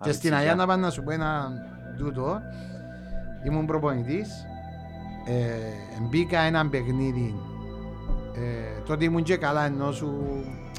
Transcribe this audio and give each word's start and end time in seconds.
Και 0.00 0.12
στην 0.12 0.34
Αγία 0.34 0.54
να 0.54 0.66
πάνε 0.66 0.82
να 0.82 0.90
σου 0.90 1.02
πω 1.02 1.10
ένα 1.10 1.50
τούτο. 1.98 2.40
Ήμουν 3.46 3.66
προπονητής. 3.66 4.46
Ε, 5.26 6.00
μπήκα 6.08 6.40
ένα 6.40 6.68
παιχνίδι. 6.68 7.34
Ε, 8.34 8.80
τότε 8.86 9.04
ήμουν 9.04 9.22
και 9.22 9.36
καλά 9.36 9.64
ενώ 9.64 9.92
σου 9.92 10.08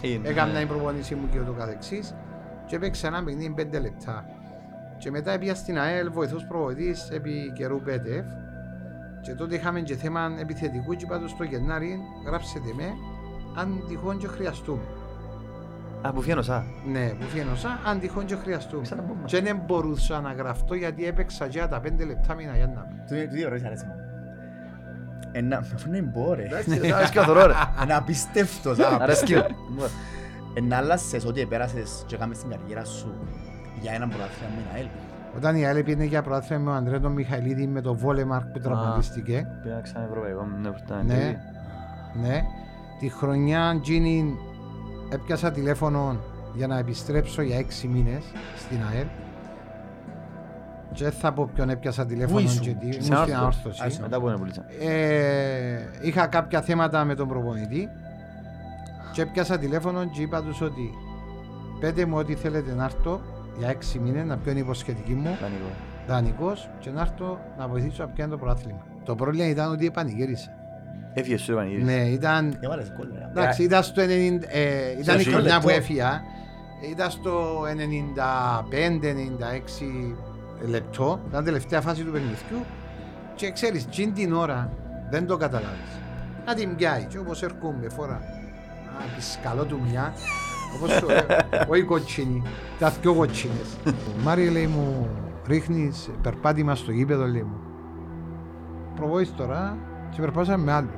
Είναι, 0.02 0.28
έκανα 0.28 0.52
ναι. 0.52 0.60
την 0.60 0.68
προπονήση 0.68 1.16
μου 1.16 1.30
και 1.32 1.40
ούτω 1.40 1.52
καθεξής. 1.52 2.16
Και 2.66 2.76
έπαιξα 2.76 3.08
ένα 3.08 3.24
παιχνίδι 3.24 3.50
πέντε 3.50 3.80
λεπτά. 3.80 4.26
Και 4.98 5.12
μετά 5.12 5.38
πήγα 5.40 5.56
στην 5.56 5.80
ΑΕΛ 5.80 6.12
βοηθός 6.12 6.46
προπονητής 6.46 7.10
επί 7.10 7.52
καιρού 7.56 7.82
ΠΕΤΕΦ. 7.82 8.26
Και 9.22 9.34
τότε 9.34 9.56
είχαμε 9.56 9.82
και 9.82 9.96
θέμα 9.96 10.36
επιθετικού 10.40 10.96
και 10.96 11.06
είπα 11.06 11.20
του 11.20 11.28
στο 11.28 11.44
Γενάρη 11.44 12.00
γράψετε 12.26 12.74
με 12.76 12.94
αν 13.56 13.84
τυχόν 13.88 14.18
και 14.18 14.28
χρειαστούμε. 14.28 14.84
Α, 16.02 16.12
που 16.14 16.22
φιένω 16.22 16.42
σαν. 16.42 16.64
Ναι, 16.92 17.10
που 17.10 17.26
φαίνωσα, 17.26 17.80
αν 17.86 18.00
τυχόν 18.00 18.26
και 18.26 18.36
χρειαστούμε. 18.36 18.86
Σαν 18.86 18.98
να 18.98 19.04
πούμε. 19.04 19.22
Και 19.26 19.42
δεν 19.42 19.62
μπορούσα 19.66 20.22
να 20.22 20.32
γραφτώ 20.34 20.74
γιατί 20.74 21.06
έπαιξα 21.06 21.48
και 21.48 21.66
τα 21.70 21.80
πέντε 21.80 22.06
λεπτά 22.06 22.34
μήνα 22.36 22.56
για 22.56 22.68
να 22.68 22.82
Του 22.82 23.28
του 23.30 23.36
δύο 23.36 23.48
ώρες 23.48 23.64
αρέσει 23.64 23.86
μου. 23.86 23.94
Ένα, 25.32 25.58
αφού 25.58 25.88
είναι 25.88 26.02
μπω 26.02 26.34
ρε. 26.34 26.48
Αρέσκει 26.94 27.20
ο 27.20 27.24
θωρό 27.24 27.46
ρε. 27.46 27.54
Ένα 27.82 27.98
απίστευτος. 27.98 28.80
α, 28.80 28.98
Αρέσκει 29.00 29.36
ο. 29.36 29.46
Εν 30.54 30.74
άλλασες 30.74 31.26
ότι 31.26 31.42
επέρασες 31.42 32.04
και 32.08 32.16
έκαμες 32.16 32.38
την 32.38 32.50
καριέρα 32.50 32.84
σου 32.86 33.14
για 33.82 33.92
έναν 33.94 34.10
πρωτάθλημα 34.10 34.50
με 34.56 34.62
ένα 34.70 34.80
ΕΛ. 34.80 34.88
Όταν 35.38 35.56
η 35.56 35.66
ΑΕΛ 35.66 35.84
πήγαινε 35.84 36.04
για 36.04 36.22
πρωτάθλημα 36.22 36.64
με 36.64 36.70
ο 36.72 36.74
Ανδρέα 36.74 37.00
τον 37.00 37.12
Μιχαηλίδη 37.12 37.68
με 37.68 37.82
το 37.82 37.94
Βόλεμαρκ 37.96 38.46
που 38.48 38.60
τραυματίστηκε. 38.60 39.48
Πήγα 39.64 39.80
ξανά 39.82 40.06
ευρωπαϊκό. 40.06 40.48
Ναι, 40.62 40.70
που 40.70 40.78
ήταν 40.86 41.06
Ναι. 41.06 41.36
TV. 42.14 42.20
Ναι. 42.22 42.42
Τη 43.00 43.10
χρονιά 43.10 43.80
Τζίνι 43.82 44.36
έπιασα 45.10 45.52
τηλέφωνο 45.52 46.18
για 46.56 46.68
να 46.68 46.78
επιστρέψω 46.78 47.42
για 47.42 47.58
έξι 47.58 47.88
μήνες 47.88 48.24
στην 48.58 48.78
ΑΕΛ. 48.92 49.06
Και 50.94 51.04
δεν 51.04 51.14
θα 51.14 51.34
πω 51.34 51.50
ποιον 51.54 51.70
έπιασα 51.70 52.06
τηλέφωνο 52.06 52.40
ήσουν; 52.40 52.62
και 52.62 52.70
τι. 52.74 52.86
Ήμουν 52.86 52.94
Στην 52.94 53.04
στην 53.04 53.16
Αόρθωση. 53.16 53.36
αόρθωση. 53.42 53.82
Άσο. 53.86 54.02
Μετά 54.02 54.20
που 54.20 54.28
είναι 54.28 54.38
πουλίτσα. 54.38 54.66
Ε, 54.80 55.90
είχα 56.02 56.28
κάποια 56.28 56.62
θέματα 56.62 57.06
με 57.06 57.16
τον 57.16 57.28
προπονητή 57.28 57.88
και 59.14 59.22
έπιασα 59.22 59.58
τηλέφωνο 59.58 60.06
και 60.06 60.22
είπα 60.22 60.42
τους 60.44 60.62
ότι 60.62 60.90
πέτε 61.80 62.06
μου 62.06 62.18
ότι 62.18 62.36
θέλετε 62.36 62.74
να 62.74 62.84
έρθω 62.84 63.22
για 63.58 63.70
έξι 63.70 64.00
μήνες 64.00 64.26
να 64.26 64.38
πιω 64.38 64.52
την 64.54 64.62
υποσχετική 64.62 65.14
μου 65.14 65.38
Δανεικό. 65.42 65.70
δανεικός 66.08 66.70
και 66.80 66.90
να 66.90 67.02
έρθω 67.02 67.40
να 67.58 67.68
βοηθήσω 67.68 68.04
να 68.04 68.10
πιάνω 68.10 68.32
το 68.32 68.38
πρωτάθλημα. 68.38 68.86
Το 69.04 69.16
πρόβλημα 69.16 69.48
ήταν 69.50 69.72
ότι 69.72 69.86
επανηγύρισα. 69.86 70.50
Έφυγε 71.14 71.38
σου 71.38 71.52
επανηγύρισε. 71.52 71.92
Ναι, 71.92 72.02
ήταν, 72.08 72.58
Έβαλες 72.60 72.92
γκολ 72.98 73.08
ρε. 73.18 73.28
εντάξει, 73.30 73.64
ήταν 73.64 73.84
στο 73.84 74.02
90, 74.02 74.06
ε, 74.48 74.92
ήταν 75.02 75.20
η 75.20 75.24
Σε 75.24 75.30
χρονιά 75.30 75.54
λεπτό. 75.54 75.60
που 75.68 75.70
έφυγα. 75.70 76.22
Ήταν 76.92 77.12
στο 77.12 77.62
95-96 79.00 80.16
λεπτό, 80.68 81.20
ήταν 81.30 81.44
τελευταία 81.44 81.82
φάση 81.82 82.04
του 82.04 82.12
παιχνιδιού 82.12 82.66
και 83.36 83.52
ξέρεις, 83.52 83.88
τσιν 83.88 84.14
την 84.14 84.34
ώρα 84.34 84.72
δεν 85.10 85.28
το 85.28 85.38
καταλάβεις. 85.38 86.00
Να 86.46 86.54
την 86.54 86.76
πιάει 86.76 87.04
και 87.04 87.18
όπως 87.18 87.44
έρχομαι 87.44 87.90
φορά, 87.90 88.20
να 88.86 89.16
πεις 89.16 89.40
καλό 89.44 89.64
του 89.64 89.80
μια, 89.90 90.14
όπως 90.76 91.00
το, 91.00 91.08
όχι 91.68 91.84
κοτσίνη, 91.84 92.44
τα 92.80 92.90
δυο 92.90 93.14
κοτσίνες. 93.14 93.78
Μάρι 94.24 94.50
λέει 94.50 94.68
μου, 94.68 95.10
ρίχνεις 95.48 96.10
περπάτημα 96.22 96.76
στο 96.76 96.92
γήπεδο 96.92 97.26
λέει 97.26 97.42
μου. 97.44 97.60
Προβόης 98.96 99.36
τώρα 99.36 99.78
και 100.10 100.22
περπάσαμε 100.22 100.64
με 100.64 100.72
άλλο. 100.72 100.90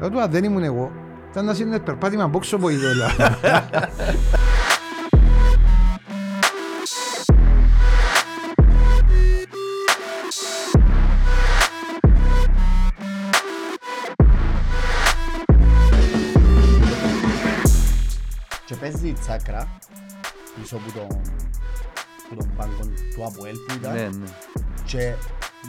Λέω 0.00 0.10
του, 0.10 0.20
«Α, 0.20 0.28
δεν 0.28 0.44
ήμουν 0.44 0.62
εγώ. 0.62 0.92
Ήταν 1.30 1.44
να 1.44 1.54
σύνδεσαι 1.54 1.82
περπάτημα 1.82 2.26
μπόξο 2.26 2.56
από 2.56 2.68
ιδέλα. 2.68 3.06
Και 18.66 18.74
παίζει 18.74 19.08
η 19.08 19.12
τσάκρα 19.12 19.78
πίσω 20.60 20.76
από 20.76 20.92
τον 20.98 21.20
που 22.28 22.34
τον 22.36 22.50
πάγκο 22.56 22.72
του 23.14 23.24
Αποέλ 23.26 23.54
που 23.66 23.74
ήταν 23.80 23.92
Ναι, 23.94 24.02
ναι. 24.02 24.26
και 24.84 25.12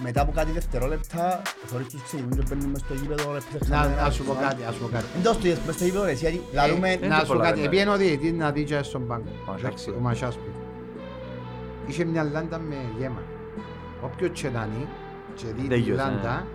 μετά 0.01 0.21
από 0.21 0.31
κάτι 0.31 0.51
δευτερόλεπτα 0.51 1.41
θωρείς 1.65 1.87
τους 1.87 2.03
ξεκινούν 2.03 2.29
και 2.37 2.43
μπαίνουν 2.49 2.69
μες 2.69 2.81
στο 2.81 2.93
γήπεδο 2.93 3.33
ρε, 3.33 3.39
Να 3.67 3.87
να 4.03 4.09
σου 4.11 4.23
πω 4.23 4.33
κάτι, 4.33 4.63
να 4.63 4.71
σου 4.71 4.79
πω 4.79 4.87
κάτι. 4.87 5.05
Εντός 5.17 5.37
του 5.37 5.47
μες 5.65 5.75
στο 5.75 5.83
γήπεδο 5.85 6.03
ρε, 6.03 6.11
εσύ, 6.11 6.19
γιατί 6.29 6.41
λαλούμε 6.53 6.89
Ε, 6.89 6.91
είναι 6.93 7.07
Να 7.07 7.15
και 7.15 7.19
σου 7.21 7.27
πω 7.27 7.33
πολλά 7.33 7.43
κάτι, 7.49 7.55
καλά. 7.55 7.65
επίενε 7.71 7.89
ο 7.91 7.97
διαιτητής 7.97 8.33
να 8.33 8.51
δει 8.51 8.63
και 8.63 8.83
στον 8.83 9.07
πάγκο. 9.07 9.23
Μασάσπη. 9.45 9.65
Εντάξει, 9.65 9.89
Ο 9.89 9.99
Μασάσπη. 9.99 10.51
Είχε 11.87 12.03
μια 12.05 12.23
λάντα 12.23 12.59
με 12.59 12.75
γέμα. 12.99 13.21
Όποιος 14.01 14.31
τσενάνει 14.31 14.87
και 15.35 15.45
δει 15.45 15.61
Δεν 15.61 15.69
τη 15.69 15.77
γιώσε, 15.77 16.01
λάντα 16.01 16.47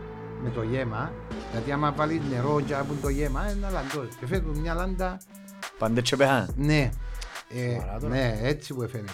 με 0.43 0.51
το 0.51 0.63
γέμα, 0.63 1.13
γιατί 1.53 1.73
άμα 1.73 1.93
βάλει 1.93 2.23
νερό 2.31 2.61
και 2.61 2.75
από 2.75 2.95
το 3.03 3.09
γέμα, 3.09 3.41
είναι 3.43 3.51
ένα 3.67 3.71
λαντό. 3.71 4.09
Και 4.21 4.27
φαίνεται 4.27 4.59
μια 4.59 4.75
λάντα, 4.75 5.21
Πάντε 5.79 6.01
και 6.01 6.17
πέχαν. 6.17 6.53
ναι. 6.57 6.91
Ε, 7.49 7.71
Σοβαρά 7.75 7.99
τώρα. 8.01 8.15
ναι, 8.15 8.39
έτσι 8.43 8.75
που 8.75 8.81
φαίνεται. 8.81 9.13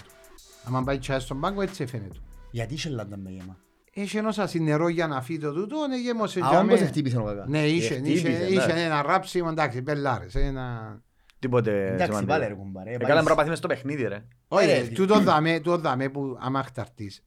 Άμα 0.63 0.83
πάει 0.83 0.97
τσάι 0.97 1.19
στον 1.19 1.39
πάγκο, 1.39 1.61
έτσι 1.61 1.85
φαίνεται. 1.85 2.15
γιατί 2.51 2.73
είχε 2.73 2.89
λάντα 2.89 3.17
με 3.17 3.29
γέμα; 3.29 3.57
Έχει 3.97 4.17
ενώσα 4.17 4.49
νερό 4.59 4.87
για 4.87 5.07
να 5.07 5.21
φύγει 5.21 5.39
το 5.39 5.53
τούτο, 5.53 5.87
ναι, 5.87 5.95
γέμωσε 5.97 6.39
Α, 6.39 6.47
για 6.49 6.59
όντως 6.59 6.79
μέ. 6.79 6.85
χτύπησε 6.85 7.17
ο 7.17 7.23
κακά. 7.23 7.45
Ναι, 7.47 7.67
είχε, 7.67 7.93
Ε, 7.93 7.97
είχε, 7.97 7.99
χτύπησε, 7.99 8.45
είχε 8.47 8.53
εντάξει. 8.63 8.81
ένα 8.83 9.01
ράψιμο, 9.01 9.47
εντάξει, 9.51 9.81
μπελάρες, 9.81 10.35
ένα... 10.35 10.97
Τίποτε 11.39 11.85
Εντάξει, 11.85 12.05
σημαντικό. 12.05 12.31
βάλε 12.31 12.47
ρε 12.47 12.53
κουμπάρε. 12.53 12.93
Ε, 12.93 12.97
καλά, 12.97 13.23
πρέπει 13.23 13.39
να 13.39 13.45
μες 13.45 13.57
στο 13.57 13.67
παιχνίδι 13.67 14.03
ρε. 14.07 14.25
Όχι, 14.47 14.69
Ε, 14.69 14.79
ρε, 14.79 14.87
τούτο 14.87 15.19
δάμε, 15.19 15.59
τούτο 15.59 15.77
δάμε 15.77 16.09
που 16.09 16.37
άμα 16.39 16.63
χταρτείς. 16.63 17.23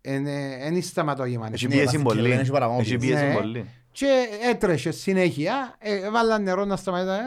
Εν 0.00 0.82
σταματώ 0.82 1.24
γεμάνι. 1.24 1.54
Έχει 1.54 1.66
Ναι, 1.66 1.70
πίεση 1.74 1.84
βαστική, 1.98 2.02
πολύ. 2.22 2.30
έχει 2.30 2.50
παραπάνω 2.50 2.78
Έχει 2.80 2.96
πίεση. 2.96 3.06
πίεση 3.06 3.24
Ναι. 3.26 3.34
πολύ. 3.34 3.68
Και 3.92 4.26
έτρεχε 4.50 4.90
συνέχεια, 4.90 5.74
ε, 5.78 6.10
βάλα 6.10 6.38
νερό 6.38 6.64
να 6.64 6.76
σταματά, 6.76 7.14
ε, 7.16 7.24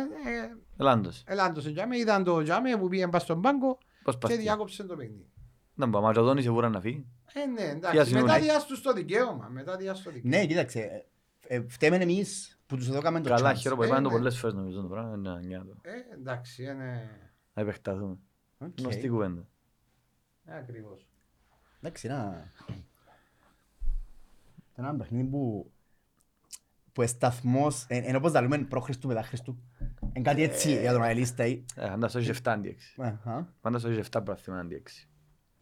Ελλάντος. 0.78 1.24
ελάντωσε 1.28 1.72
τζάμε, 1.72 1.98
είδαν 1.98 2.24
το 2.24 2.44
τζάμε 2.44 2.78
που 2.78 2.88
πήγαινε 2.88 3.12
πας 3.12 3.22
στον 3.22 3.42
πάγκο 3.42 3.78
Πώς 4.03 4.18
και 4.18 4.28
πας. 4.28 4.38
διάκοψε 4.38 4.84
το 4.84 4.96
παιχνίδι. 4.96 5.28
Να 5.76 5.90
πω, 5.90 6.02
Ματζοδόνης 6.02 6.44
σίγουρα 6.44 6.70
να 6.70 6.80
φύγει. 6.80 7.06
Ε, 7.34 7.46
ναι, 7.46 7.56
Ποια 7.56 7.70
εντάξει, 7.72 7.98
συγγνώμη. 8.04 8.26
μετά 8.32 8.40
διάστους 8.40 8.82
το 8.82 8.94
δικαίωμα, 8.94 9.48
μετά 9.48 9.78
διάστους 9.78 10.04
το 10.04 10.12
δικαίωμα. 10.12 10.38
Ναι, 10.38 10.46
κοίταξε. 10.46 10.80
ε, 11.48 11.56
ε, 11.56 11.64
Φταίμε 11.68 11.96
εμείς 11.96 12.60
που 12.66 12.76
τους 12.76 12.90
έδωκαμε 12.90 13.22
το 13.22 13.30
Καλά, 13.30 13.52
chance. 13.52 13.58
χαίρομαι 13.58 13.82
που 13.82 13.84
Ε, 13.84 13.92
είπαν 13.92 14.04
το 14.04 14.10
ναι. 14.10 14.16
πολλές 14.16 14.40
φορές 14.40 14.56
νομίζω 14.56 14.82
το 14.82 14.88
πράγμα. 14.88 15.14
Είναι 15.18 15.30
ανιάτο. 15.30 15.76
Ε, 15.82 16.14
εντάξει, 16.14 16.64
είναι 16.64 17.10
Να 17.54 17.62
επεκταθούμε. 17.62 18.18
Οκ. 18.58 18.80
Γνωστή 18.80 19.08
κουβέντα. 19.10 19.48
ακριβώς. 20.46 21.08
Εντάξει, 21.82 22.08
ένα... 22.08 22.52
Ένα 24.76 24.96
παιχνίδι 24.96 25.28
που... 25.30 25.72
που 26.94 27.02
εσταθμός... 27.02 27.86
ε, 27.88 27.98
Ενώ 27.98 28.20
πως 28.20 28.32
τα 28.32 28.42
λέμε 28.42 28.58
προ-Χριστού 28.58 29.08
μετά 29.08 29.24
Χριστού. 29.24 29.58
Είναι 30.14 30.30
κάτι 30.30 30.44
έτσι 30.44 30.80
για 30.80 30.92
τον 30.92 31.04
αελίστα. 31.04 31.46
ή- 31.46 31.66
Ε, 31.76 31.88
Φαντάσου 31.90 32.18
έχει 32.18 32.32
7 32.34 32.36
αντί 32.44 32.78
6. 32.98 33.04
Ε, 33.04 33.08
α. 33.30 33.46
Φαντάσου 33.62 33.88
έχει 33.88 34.02
7 34.12 34.22
πράθυμα 34.26 34.60
αντί 34.60 34.84
6. 34.86 35.08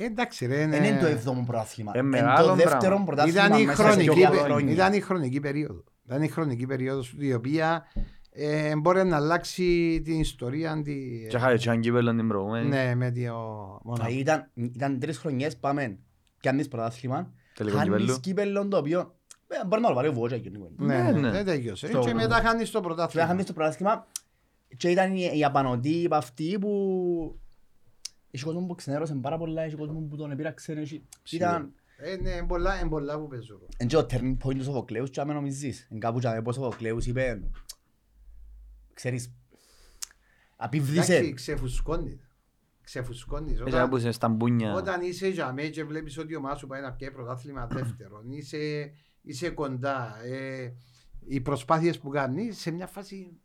Ε, 0.01 0.05
εντάξει 0.05 0.45
ρε, 0.45 0.67
Δεν 0.67 0.83
είναι 0.83 0.99
το 0.99 1.05
έβδομο 1.05 1.43
πρωτάθλημα. 1.47 1.91
Ε, 1.95 1.99
Είναι 1.99 2.07
μεγάλο 2.07 2.47
το 2.47 2.55
δεύτερο 2.55 2.79
πράγμα. 2.79 3.03
πρωτάθλημα 3.05 3.45
Ήταν 3.45 3.59
η, 3.59 3.65
μέσα 3.65 3.81
σε 3.83 3.87
χρονική, 3.89 4.13
δύο 4.19 4.29
πε- 4.29 4.39
χρόνια. 4.39 4.73
ήταν 4.73 4.93
η 4.93 4.99
χρονική 4.99 5.39
περίοδο. 5.39 5.83
Ήταν 6.05 6.21
η 6.23 6.27
χρονική 6.27 6.65
περίοδος 6.65 7.15
η 7.19 7.33
οποία 7.33 7.85
ε, 8.31 8.75
μπορεί 8.75 9.03
να 9.03 9.15
αλλάξει 9.15 10.01
την 10.03 10.19
ιστορία 10.19 10.81
τη, 10.83 10.93
Και 11.29 11.37
είχα 11.37 11.55
και 11.57 11.69
αν 11.69 11.79
κύπελλον 11.79 12.17
την 12.17 12.27
προηγούμενη. 12.27 12.67
ναι, 12.67 12.95
με 12.95 13.11
το 13.11 13.19
μόνο. 13.83 13.95
Δηλαδή 14.03 14.19
ήταν, 14.19 14.49
ήταν 14.53 14.99
τρεις 14.99 15.17
χρονιές 15.17 15.57
πάμε 15.57 15.97
και 16.39 16.49
αν 16.49 16.65
πρωτάθλημα. 16.69 17.33
Τελικό 17.55 17.77
Χάνεις 17.77 17.93
κύπελλο. 17.97 18.19
κύπελλον 18.19 18.69
το 18.69 18.77
οποίο 18.77 19.15
ε, 19.47 19.65
μπορεί 19.67 19.81
να 19.81 19.87
το 19.87 19.93
βάλει 19.93 20.07
ο 20.07 20.13
Βότζα 20.13 20.37
και 20.37 20.47
ο 20.47 20.51
Νίκο. 20.51 20.69
Ναι, 20.77 20.95
Ναι, 21.01 21.11
ναι, 21.11 21.19
ναι. 21.19 21.31
δεν 21.31 21.45
τέλειωσε. 21.45 21.87
Στο- 21.87 21.99
Και 21.99 22.13
μετά 22.13 22.35
χάνεις 22.35 22.71
το 22.71 22.79
Πρέπει 22.79 22.89
να 22.89 22.95
πρωτάθλημα. 22.95 23.27
χάνεις 23.27 23.45
το 23.45 23.53
πρωτάθλημα 23.53 24.07
και 24.77 24.89
ήταν 24.89 25.15
οι, 25.15 25.31
οι 25.35 25.43
απανοτοί 25.43 26.07
αυτοί 26.11 26.57
που... 26.59 27.40
Είχε 28.31 28.45
κόσμο 28.45 28.65
που 28.65 28.75
ξενέρωσε 28.75 29.15
πάρα 29.15 29.37
πολλά, 29.37 29.65
είχε 29.65 29.75
κόσμο 29.75 29.99
που 29.99 30.15
τον 30.15 30.31
επήραξε. 30.31 30.73
είχε- 30.73 31.01
Ήταν... 31.31 31.73
Ε, 31.97 32.15
ναι, 32.15 32.29
είναι 32.29 32.45
πολλά, 32.47 32.79
είναι 32.79 32.89
πολλά 32.89 33.19
που 33.19 33.27
παίζουν. 33.27 33.59
Εν 33.77 33.87
και 33.87 33.97
ο 33.97 34.05
turning 34.09 34.37
point 34.43 34.55
του 34.57 34.63
Σοφοκλέους 34.63 35.09
και 35.09 35.21
άμα 35.21 35.33
νομίζεις. 35.33 35.87
Εν 35.91 35.99
κάπου 35.99 36.19
και 36.19 36.27
άμα 36.27 36.41
πως 36.41 36.57
ο 36.57 36.61
Σοφοκλέους 36.63 37.05
είπε... 37.05 37.41
Ξέρεις... 38.93 39.23
Εντάξει, 39.25 39.33
Απίβδησε. 40.55 41.31
ξεφουσκώνει. 41.31 42.19
Ξεφουσκώνει. 42.81 43.51
Έτσι 43.65 43.87
που 43.89 43.97
είσαι 43.97 44.11
στα 44.11 44.27
μπούνια. 44.29 44.73
Όταν 44.73 45.01
είσαι 45.01 45.27
για 45.27 45.53
μέ 45.53 45.67
και 45.67 45.83
βλέπεις 45.83 46.17
ότι 46.17 46.33
η 46.33 46.35
ομάδα 46.35 46.55
σου 46.55 46.67
πάει 46.67 46.81
να 46.81 46.91
πιάει 46.93 47.11
πρωτάθλημα 47.11 47.67
δεύτερον, 47.67 48.31
είσαι, 48.31 48.91
είσαι 49.21 49.49
κοντά, 49.49 50.23
ε, 50.23 50.73
οι 51.27 51.41
προσπάθειες 51.41 51.99
που 51.99 52.09
κάνεις 52.09 52.59
σε 52.59 52.71
μια 52.71 52.87
φάση 52.87 53.39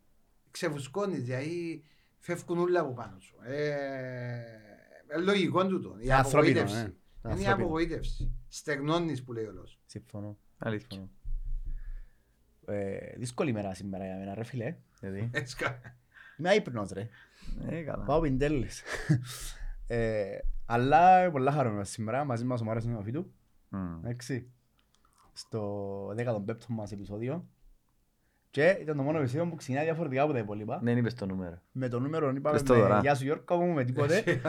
ξεφουσκώνεις, 0.50 1.22
δηλαδή 1.24 1.84
φεύγουν 2.18 2.58
όλα 2.58 2.80
από 2.80 2.92
πάνω 2.92 3.16
σου. 3.20 3.34
Ε, 3.46 3.68
ε, 3.68 4.42
λογικό 5.24 5.66
τούτο, 5.66 5.96
η 5.98 6.12
ανθρώπινο, 6.12 6.60
απογοήτευση. 6.60 6.76
ε. 6.76 6.80
Είναι 6.80 6.94
η 7.22 7.30
Ανθρώπινο. 7.32 7.54
απογοήτευση. 7.66 8.30
Στεγνώνεις 8.48 9.22
που 9.24 9.32
λέει 9.32 9.44
ο 9.44 9.52
λόγος. 9.52 9.80
Συμφωνώ. 9.86 10.36
Αλήθεια. 10.58 11.08
Ε, 12.66 13.16
δύσκολη 13.16 13.52
μέρα 13.52 13.74
σήμερα 13.74 14.04
για 14.04 14.16
μένα 14.16 14.34
ρε 14.34 14.44
φίλε. 14.44 14.76
Γιατί. 15.00 15.30
Έτσι 15.40 15.56
κα- 15.56 15.80
Είμαι 16.38 16.48
άϊπνος 16.48 16.90
ρε. 16.90 17.08
Ε, 17.68 17.82
καλά. 17.82 18.04
Πάω 18.04 18.20
πιντέλες. 18.20 18.82
Ε, 19.88 20.38
Αλλά 20.66 21.30
πολλά 21.30 21.52
χαρούμενος 21.52 21.88
σήμερα, 21.88 22.24
μαζί 22.24 22.44
μας 22.44 22.60
ο 22.60 22.64
Μάριος 22.64 22.84
Νεοφίτου. 22.84 23.32
Μμ. 23.68 23.96
Εντάξει. 24.04 24.50
Στο 25.32 26.06
15ο 26.16 26.66
μας 26.68 26.92
επεισόδιο. 26.92 27.48
Και 28.56 28.78
ήταν 28.80 28.96
το 28.96 29.02
μόνο 29.02 29.18
επεισόδιο 29.18 29.46
που 29.46 29.54
ξεκινάει 29.54 29.84
διαφορετικά 29.84 30.22
από 30.22 30.32
τα 30.32 30.38
υπόλοιπα. 30.38 30.80
Δεν 30.82 30.96
είπες 30.96 31.14
το 31.14 31.26
νούμερο. 31.26 31.58
Με 31.72 31.88
το 31.88 32.00
νούμερο 32.00 32.30
είπαμε 32.30 32.56
Πες 32.56 32.62
το 32.62 32.74
με 32.74 32.80
τώρα. 32.80 33.00
«Γεια 33.00 33.14
σου 33.14 33.24
Γιώργο 33.24 33.60
μου» 33.60 33.72
με 33.72 33.84
τίποτε. 33.84 34.22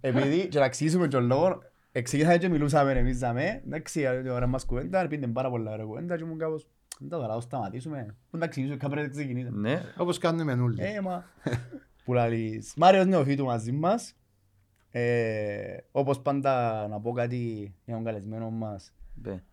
Επειδή 0.00 0.48
και 0.48 0.58
να 0.58 0.64
εξηγήσουμε 0.64 1.08
τον 1.08 1.26
λόγος, 1.26 1.58
εξηγήσαμε 1.92 2.38
και 2.38 2.48
μιλούσαμε 2.48 2.92
εμείς 2.92 3.18
δαμέ. 3.18 3.62
Εντάξει, 3.66 4.00
για 4.00 4.22
την 4.22 4.30
ώρα 4.30 4.46
μας 4.46 4.64
κουβέντα, 4.64 5.06
πήγαινε 5.08 5.32
πάρα 5.32 5.50
πολλά 5.50 5.72
ώρα 5.72 5.84
κουβέντα 5.84 6.16
και 6.16 6.22
ήμουν 6.22 6.38
κάπως 6.38 6.68
«Δεν 6.98 7.08
τα 7.08 7.18
τώρα, 7.18 7.34
θα 7.34 7.40
σταματήσουμε». 7.40 8.16
Πού 8.30 8.36
να 8.36 8.46
ξεκινήσουμε, 8.46 8.78
κάπου 8.80 8.92
πρέπει 8.92 9.08
να 9.08 9.14
ξεκινήσουμε. 9.14 9.68
Ναι. 9.68 9.82
Όπως 9.96 10.18
κάνουμε 10.18 10.52
όλοι. 10.52 10.82
Ε, 10.82 11.00
μα. 11.00 11.24
Που 12.04 12.12
λαλείς. 12.12 12.72
Μάριος 12.76 13.06
Νεοφίτου 13.06 13.44
μαζί 13.44 13.72
μας. 13.72 14.16
Ε, 14.90 15.76
όπως 15.90 16.20
πάντα 16.20 16.86
να 16.88 17.00
πω 17.00 17.12
κάτι 17.12 17.74
για 17.84 17.94
τον 17.94 18.04
καλεσμένο 18.04 18.50
μας. 18.50 18.92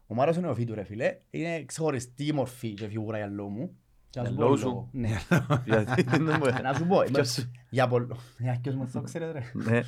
Μπε. 0.07 0.13
Ο 0.13 0.16
Μάριος 0.16 0.38
Νεοφίτου 0.38 0.74
ρε 0.74 0.84
φίλε, 0.84 1.18
είναι 1.30 1.63
ξεχωριστή 1.66 2.34
μορφή 2.34 2.74
και 2.74 2.88
φιγούρα 2.88 3.18
για 3.18 3.28
λόγω 3.28 3.50
μου. 3.50 3.75
Και 4.10 4.19
να 4.22 4.28
Για 4.28 4.31
σου 4.31 4.36
πω 4.38 4.44
λόγω 4.44 4.56
σου. 4.56 4.66
λόγο. 4.66 4.90
Ναι. 4.92 5.10
Γιατί 5.66 6.02
δεν 6.04 6.22
μου 6.22 6.62
Να 6.62 6.74
σου 6.74 6.86
πω. 6.88 7.02
Ποιος 7.13 7.31
σου- 7.34 7.52
Για 7.69 7.88
πολλο... 7.88 8.18
Για 8.38 8.60
ποιος 8.62 8.75
μας 8.75 8.92
το 8.92 9.02
ξέρετε 9.02 9.31
ρε. 9.31 9.52
Ναι. 9.54 9.81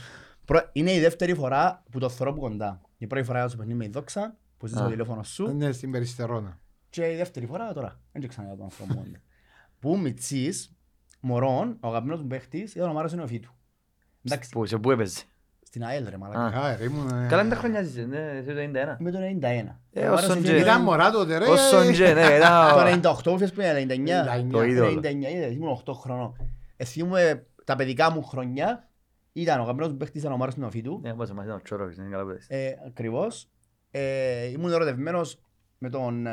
Προ- 0.45 0.69
Είναι 0.73 0.93
η 0.93 0.99
δεύτερη 0.99 1.33
φορά 1.33 1.83
που 1.91 1.99
το 1.99 2.09
θωρώ 2.09 2.31
από 2.31 2.39
κοντά. 2.39 2.81
Η 2.97 3.07
πρώτη 3.07 3.25
φορά 3.25 3.47
σου 3.47 3.57
παιχνίδι 3.57 3.77
με 3.77 3.85
η 3.85 3.89
δόξα, 3.89 4.37
που 4.57 4.67
ζεις 4.67 4.77
Α. 4.77 4.83
το 4.83 4.89
τηλέφωνο 4.89 5.23
σου. 5.23 5.55
Ναι, 5.55 5.71
στην 5.71 5.91
Περιστερώνα. 5.91 6.59
Και 6.89 7.11
η 7.11 7.15
δεύτερη 7.15 7.45
φορά 7.45 7.73
τώρα. 7.73 7.99
Δεν 8.11 8.27
ξέρω 8.27 8.27
ξανά 8.27 8.55
τον 8.55 8.63
άνθρωπο 8.65 8.93
μόνο. 8.93 9.11
Που 9.79 9.97
μητσής, 9.99 10.75
μωρών, 11.19 11.77
ο 11.79 11.87
αγαπημένος 11.87 12.21
μου 12.21 12.27
παίχτης, 12.27 12.75
ήταν 12.75 12.89
ο 12.89 12.93
Μάριος 12.93 13.13
Νεοφίτου. 13.13 13.51
Εντάξει, 14.25 14.49
Πού, 14.49 14.65
σε 14.65 14.77
πού 14.77 14.91
έπαιζε. 14.91 15.19
Στην 15.77 15.89
ΑΕΛ 15.89 16.09
ρε 16.09 16.17
μαλάκα. 16.17 16.57
Α. 16.59 16.65
Α, 16.65 16.75
ρε, 16.77 16.83
ήμουν... 16.83 17.07
ε, 17.07 17.25
Καλά 17.29 17.41
δεν 17.41 17.49
τα 17.49 17.55
χρόνια 17.55 17.81
ζήσε, 17.83 18.01
ναι, 18.01 18.17
εσύ 18.37 18.47
το 18.47 18.79
91. 18.93 18.95
Με 18.99 19.11
το 19.11 19.17
91. 19.17 19.21
Ε, 19.21 20.07
Ο 20.07 20.09
Μάριος 20.09 20.23
όσον 20.23 20.37
είναι- 20.37 20.47
και- 20.47 20.55
Ήταν 20.57 20.81
μωρά 20.81 21.11
τότε, 21.11 21.37
ρε. 21.37 21.45
Όσον 21.45 21.91
και, 21.93 22.13
ναι, 22.13 22.25
ήταν... 22.25 23.01
Το 23.03 23.09
98 23.33 23.37
φες 23.37 23.51
πριν, 23.51 23.65
99. 23.67 24.47
99. 24.47 24.51
Το 24.51 24.63
είδωλο. 24.63 24.99
99, 24.99 25.03
είδες, 25.05 25.53
ήμουν 25.53 25.81
8 25.85 25.93
χρονών. 25.93 26.35
Εθίμουμε 26.77 27.45
τα 27.65 27.75
παιδικά 27.75 28.11
μου 28.11 28.23
χρόνια, 28.23 28.89
ήταν 29.33 29.59
ο 29.59 29.61
αγαπημένος 29.61 29.91
μου 29.91 29.97
παίχτης 29.97 30.21
ήταν 30.21 30.33
ο 30.33 30.37
Μάριος 30.37 30.57
Νεοφίτου. 30.57 30.99
Ναι, 31.03 31.13
πώς 31.13 31.31
μας 31.31 31.45
ήταν 31.45 31.57
ο 31.57 31.61
Τσόροβης, 31.61 31.97
είναι 31.97 32.07
καλά 32.09 32.23
που 32.23 32.29
είπες. 32.29 32.45
Ε, 32.49 32.69
ακριβώς. 32.87 33.47
Ε, 33.91 34.45
ήμουν 34.45 34.71
ερωτευμένος 34.71 35.39
με 35.77 35.89
τον, 35.89 36.25
ε, 36.27 36.31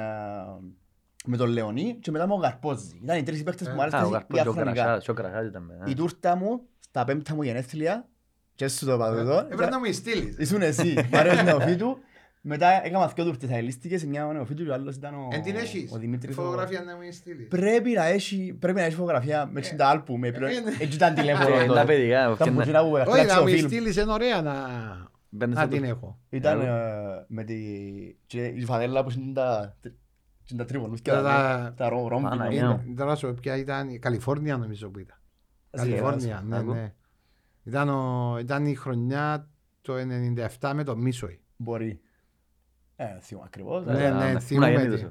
με 1.27 1.37
τον 1.37 1.49
Λεωνί 1.49 1.99
και 2.01 2.11
μετά 2.11 2.27
με 2.27 2.33
τον 2.33 2.43
Καρπόζη. 2.43 3.01
Ήταν 3.03 3.19
οι 3.19 3.23
τρεις 3.23 3.43
παίχτες 3.43 3.69
που 3.69 3.75
μου 3.75 3.81
Α, 3.81 3.85
ο 3.85 3.87
άρεσαν 3.87 4.11
Καρπός 4.11 4.41
και 4.43 4.49
ο 4.49 4.53
διαχρονικά. 4.53 4.83
Κρασάς, 4.83 5.05
και 5.05 5.11
ο 5.11 5.15
Κρασάς 5.15 5.47
ήταν 5.47 5.63
με, 5.63 5.75
Η 5.87 5.91
ε. 5.91 5.95
τούρτα 5.95 6.37
μου 6.37 6.61
στα 6.81 7.05
πέμπτα 7.05 7.35
μου 7.35 7.43
γενέθλια 7.43 8.09
και 8.55 8.69
σου 8.69 8.87
το 8.87 8.95
είπα 8.95 9.09
εδώ. 9.09 9.39
Έπρεπε 9.39 9.69
να 9.69 9.79
μου 9.79 9.93
στείλεις. 9.93 10.37
Ήσουν 10.39 10.63
εσύ, 10.63 10.95
Μάριος 11.13 11.43
Νεοφίτου. 11.43 11.99
Μετά 12.47 12.87
έκανα 12.87 13.07
δύο 13.15 13.25
τούρτες 13.25 13.51
αελίστικες, 13.51 14.05
μια 14.05 14.27
ο 14.27 14.33
Νεοφίτου 14.33 14.65
και 14.65 14.71
ο 14.71 14.75
άλλος 14.75 14.97
ήταν 14.97 15.15
ο, 15.15 15.29
Εν 15.33 15.43
την 15.43 15.57
έχεις; 15.57 15.93
ο 15.93 15.99
Δημήτρης. 15.99 16.37
ο- 16.39 16.43
Φωτογραφία 16.43 16.81
να 16.83 16.95
μου 16.97 17.03
στείλεις. 17.13 17.49
Πρέπει 17.49 17.91
να 17.91 18.05
έχει, 18.05 18.57
πρέπει 18.61 18.79
να 18.79 18.85
έχει 18.85 18.95
φωτογραφία 18.95 19.49
με 19.53 19.61
τα 19.61 19.87
άλπου, 19.89 20.17
με 20.19 20.31
πλέον, 20.31 20.53
ε, 20.53 20.61
ναι. 20.61 20.71
έτσι 20.81 20.97
ήταν 20.97 21.15
τηλέφωνο 21.15 21.55
Ε, 21.55 21.59
Τα 21.61 21.67
τότε. 21.67 21.85
παιδικά, 21.85 22.27
Τα 22.29 22.35
φτιάχνε- 22.35 22.57
μπουκινά 22.59 22.83
που 22.83 22.91
Όχι, 22.93 23.05
πέρασε 23.05 23.25
να 23.35 23.39
ο 23.39 23.43
μου 23.43 23.49
φιλμ. 23.49 23.67
στείλεις 23.67 23.97
είναι 23.97 24.13
ωραία 24.13 24.43
να... 24.43 24.55
μπαίνεις 25.29 25.55
Να 25.57 25.61
στο- 25.61 25.71
την 25.71 25.85
έχω. 25.85 26.19
Ήταν 26.31 26.61
Άλλο. 26.61 26.71
ε, 26.73 27.25
με 27.29 27.45
τη... 27.45 27.55
και 28.27 28.45
η 28.45 28.65
φανέλα 28.65 29.05
που 29.05 29.11
είναι 29.19 29.33
τα... 29.33 29.77
και 30.45 30.55
τα 30.55 30.65
τρίπονούθια, 30.65 31.13
Τα- 31.13 31.23
τα- 31.23 31.75
τα 31.77 31.89
ρό- 31.89 32.09
ρόμβινα. 32.09 32.31
Παναγία 32.31 32.59
Είναι. 32.65 32.81
μου. 32.87 32.95
Τώρα 32.97 33.15
σου 33.15 33.27
πω 33.27 33.35
ποια 33.41 33.57
ήταν 33.57 33.89
η 33.89 33.99
Καλιφόρνια 33.99 34.57
νομίζω 34.57 34.89
που 34.89 34.99
ήταν. 34.99 35.17
Ας 35.71 35.81
Καλιφόρνια, 35.81 36.27
γελάς. 36.27 36.43
ναι, 36.45 36.57
Άκου. 36.57 36.73
ναι. 36.73 36.93
Ήταν, 37.65 37.89
ο, 37.89 38.37
ήταν 38.41 38.67
η 38.67 38.75
χρονιά 38.75 39.49
το 39.81 39.95
97 40.61 40.73
με 40.75 40.85
το 40.85 40.97
Μίσοη. 40.97 41.41
Μπορεί. 41.57 42.01
Ε, 42.97 43.05
θυμώ 43.21 43.43
ακριβώς. 43.45 43.85
Ναι, 43.85 44.05
ε. 44.05 44.11
ναι, 44.11 44.25
Ήμουν 44.29 44.41
θυμούμαι 44.41 44.71
γεννήτος 44.71 45.01
τι. 45.01 45.07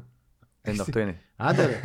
εγώ. 0.61 0.83
98 0.87 0.95
είναι. 0.95 1.19
Άντε 1.35 1.65
ρε, 1.65 1.79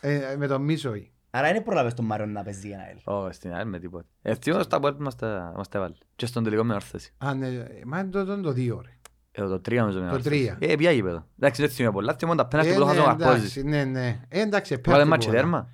Ε, 0.00 0.14
ε, 0.32 0.36
με 0.36 0.46
το 0.46 0.58
Μίσοη. 0.58 1.12
Άρα 1.30 1.48
είναι 1.48 1.60
προλάβες 1.60 1.94
τον 1.94 2.04
Μάριο 2.04 2.26
να 2.26 2.42
παίζει 2.42 2.66
για 2.68 2.76
ένα 2.76 2.88
ελ. 2.90 2.96
Όχι, 3.04 3.32
στην 3.34 3.52
άλλη 3.54 3.70
με 3.70 3.78
τίποτα. 3.78 4.06
Ευτυχώς 4.22 4.66
τα 4.66 4.80
πόδια 4.80 5.00
μας 5.00 5.14
τα 5.16 5.52
μας 5.56 5.68
τα 5.68 5.78
έβαλε. 5.78 5.94
Και 6.16 6.26
στον 6.26 6.44
τελικό 6.44 6.64
με 6.64 6.74
όρθωση. 6.74 7.12
Α, 7.18 7.34
ναι, 7.34 7.48
μα 7.86 7.98
είναι 7.98 8.10
το, 8.10 8.24
το, 8.24 8.40
το 8.40 8.52
δύο 8.52 8.80
ρε. 8.84 8.90
Εδώ 9.32 9.48
το 9.48 9.60
τρία 9.60 9.80
νομίζω 9.80 10.00
με 10.00 10.08
Το 10.08 10.14
όρθωση. 10.14 10.28
τρία. 10.36 10.56
Ε, 10.60 10.74
πια 10.76 10.90
γήπεδο. 10.90 11.26
Εντάξει, 11.38 11.60
δεν 11.62 11.70
θυμάμαι 11.70 11.94
πολλά. 11.94 12.14
Θυμάμαι 12.18 12.36
τα 12.42 12.46
πέναλτι 12.46 12.70
Ε, 12.70 12.74
που 12.74 12.78
το 12.80 12.86
ναι, 12.86 12.90
χάσαμε 12.92 13.12
ο 13.12 13.16
Καρπόζης. 13.16 13.56
εντάξει, 13.56 13.62
ναι, 13.62 13.84
ναι. 13.84 14.20
Ε, 14.28 14.40
εντάξει, 14.40 14.74
Βάλε 14.74 14.96
πέφτει 14.96 15.08
μάτσι 15.08 15.28
πολλά. 15.28 15.40
τέρμα. 15.40 15.70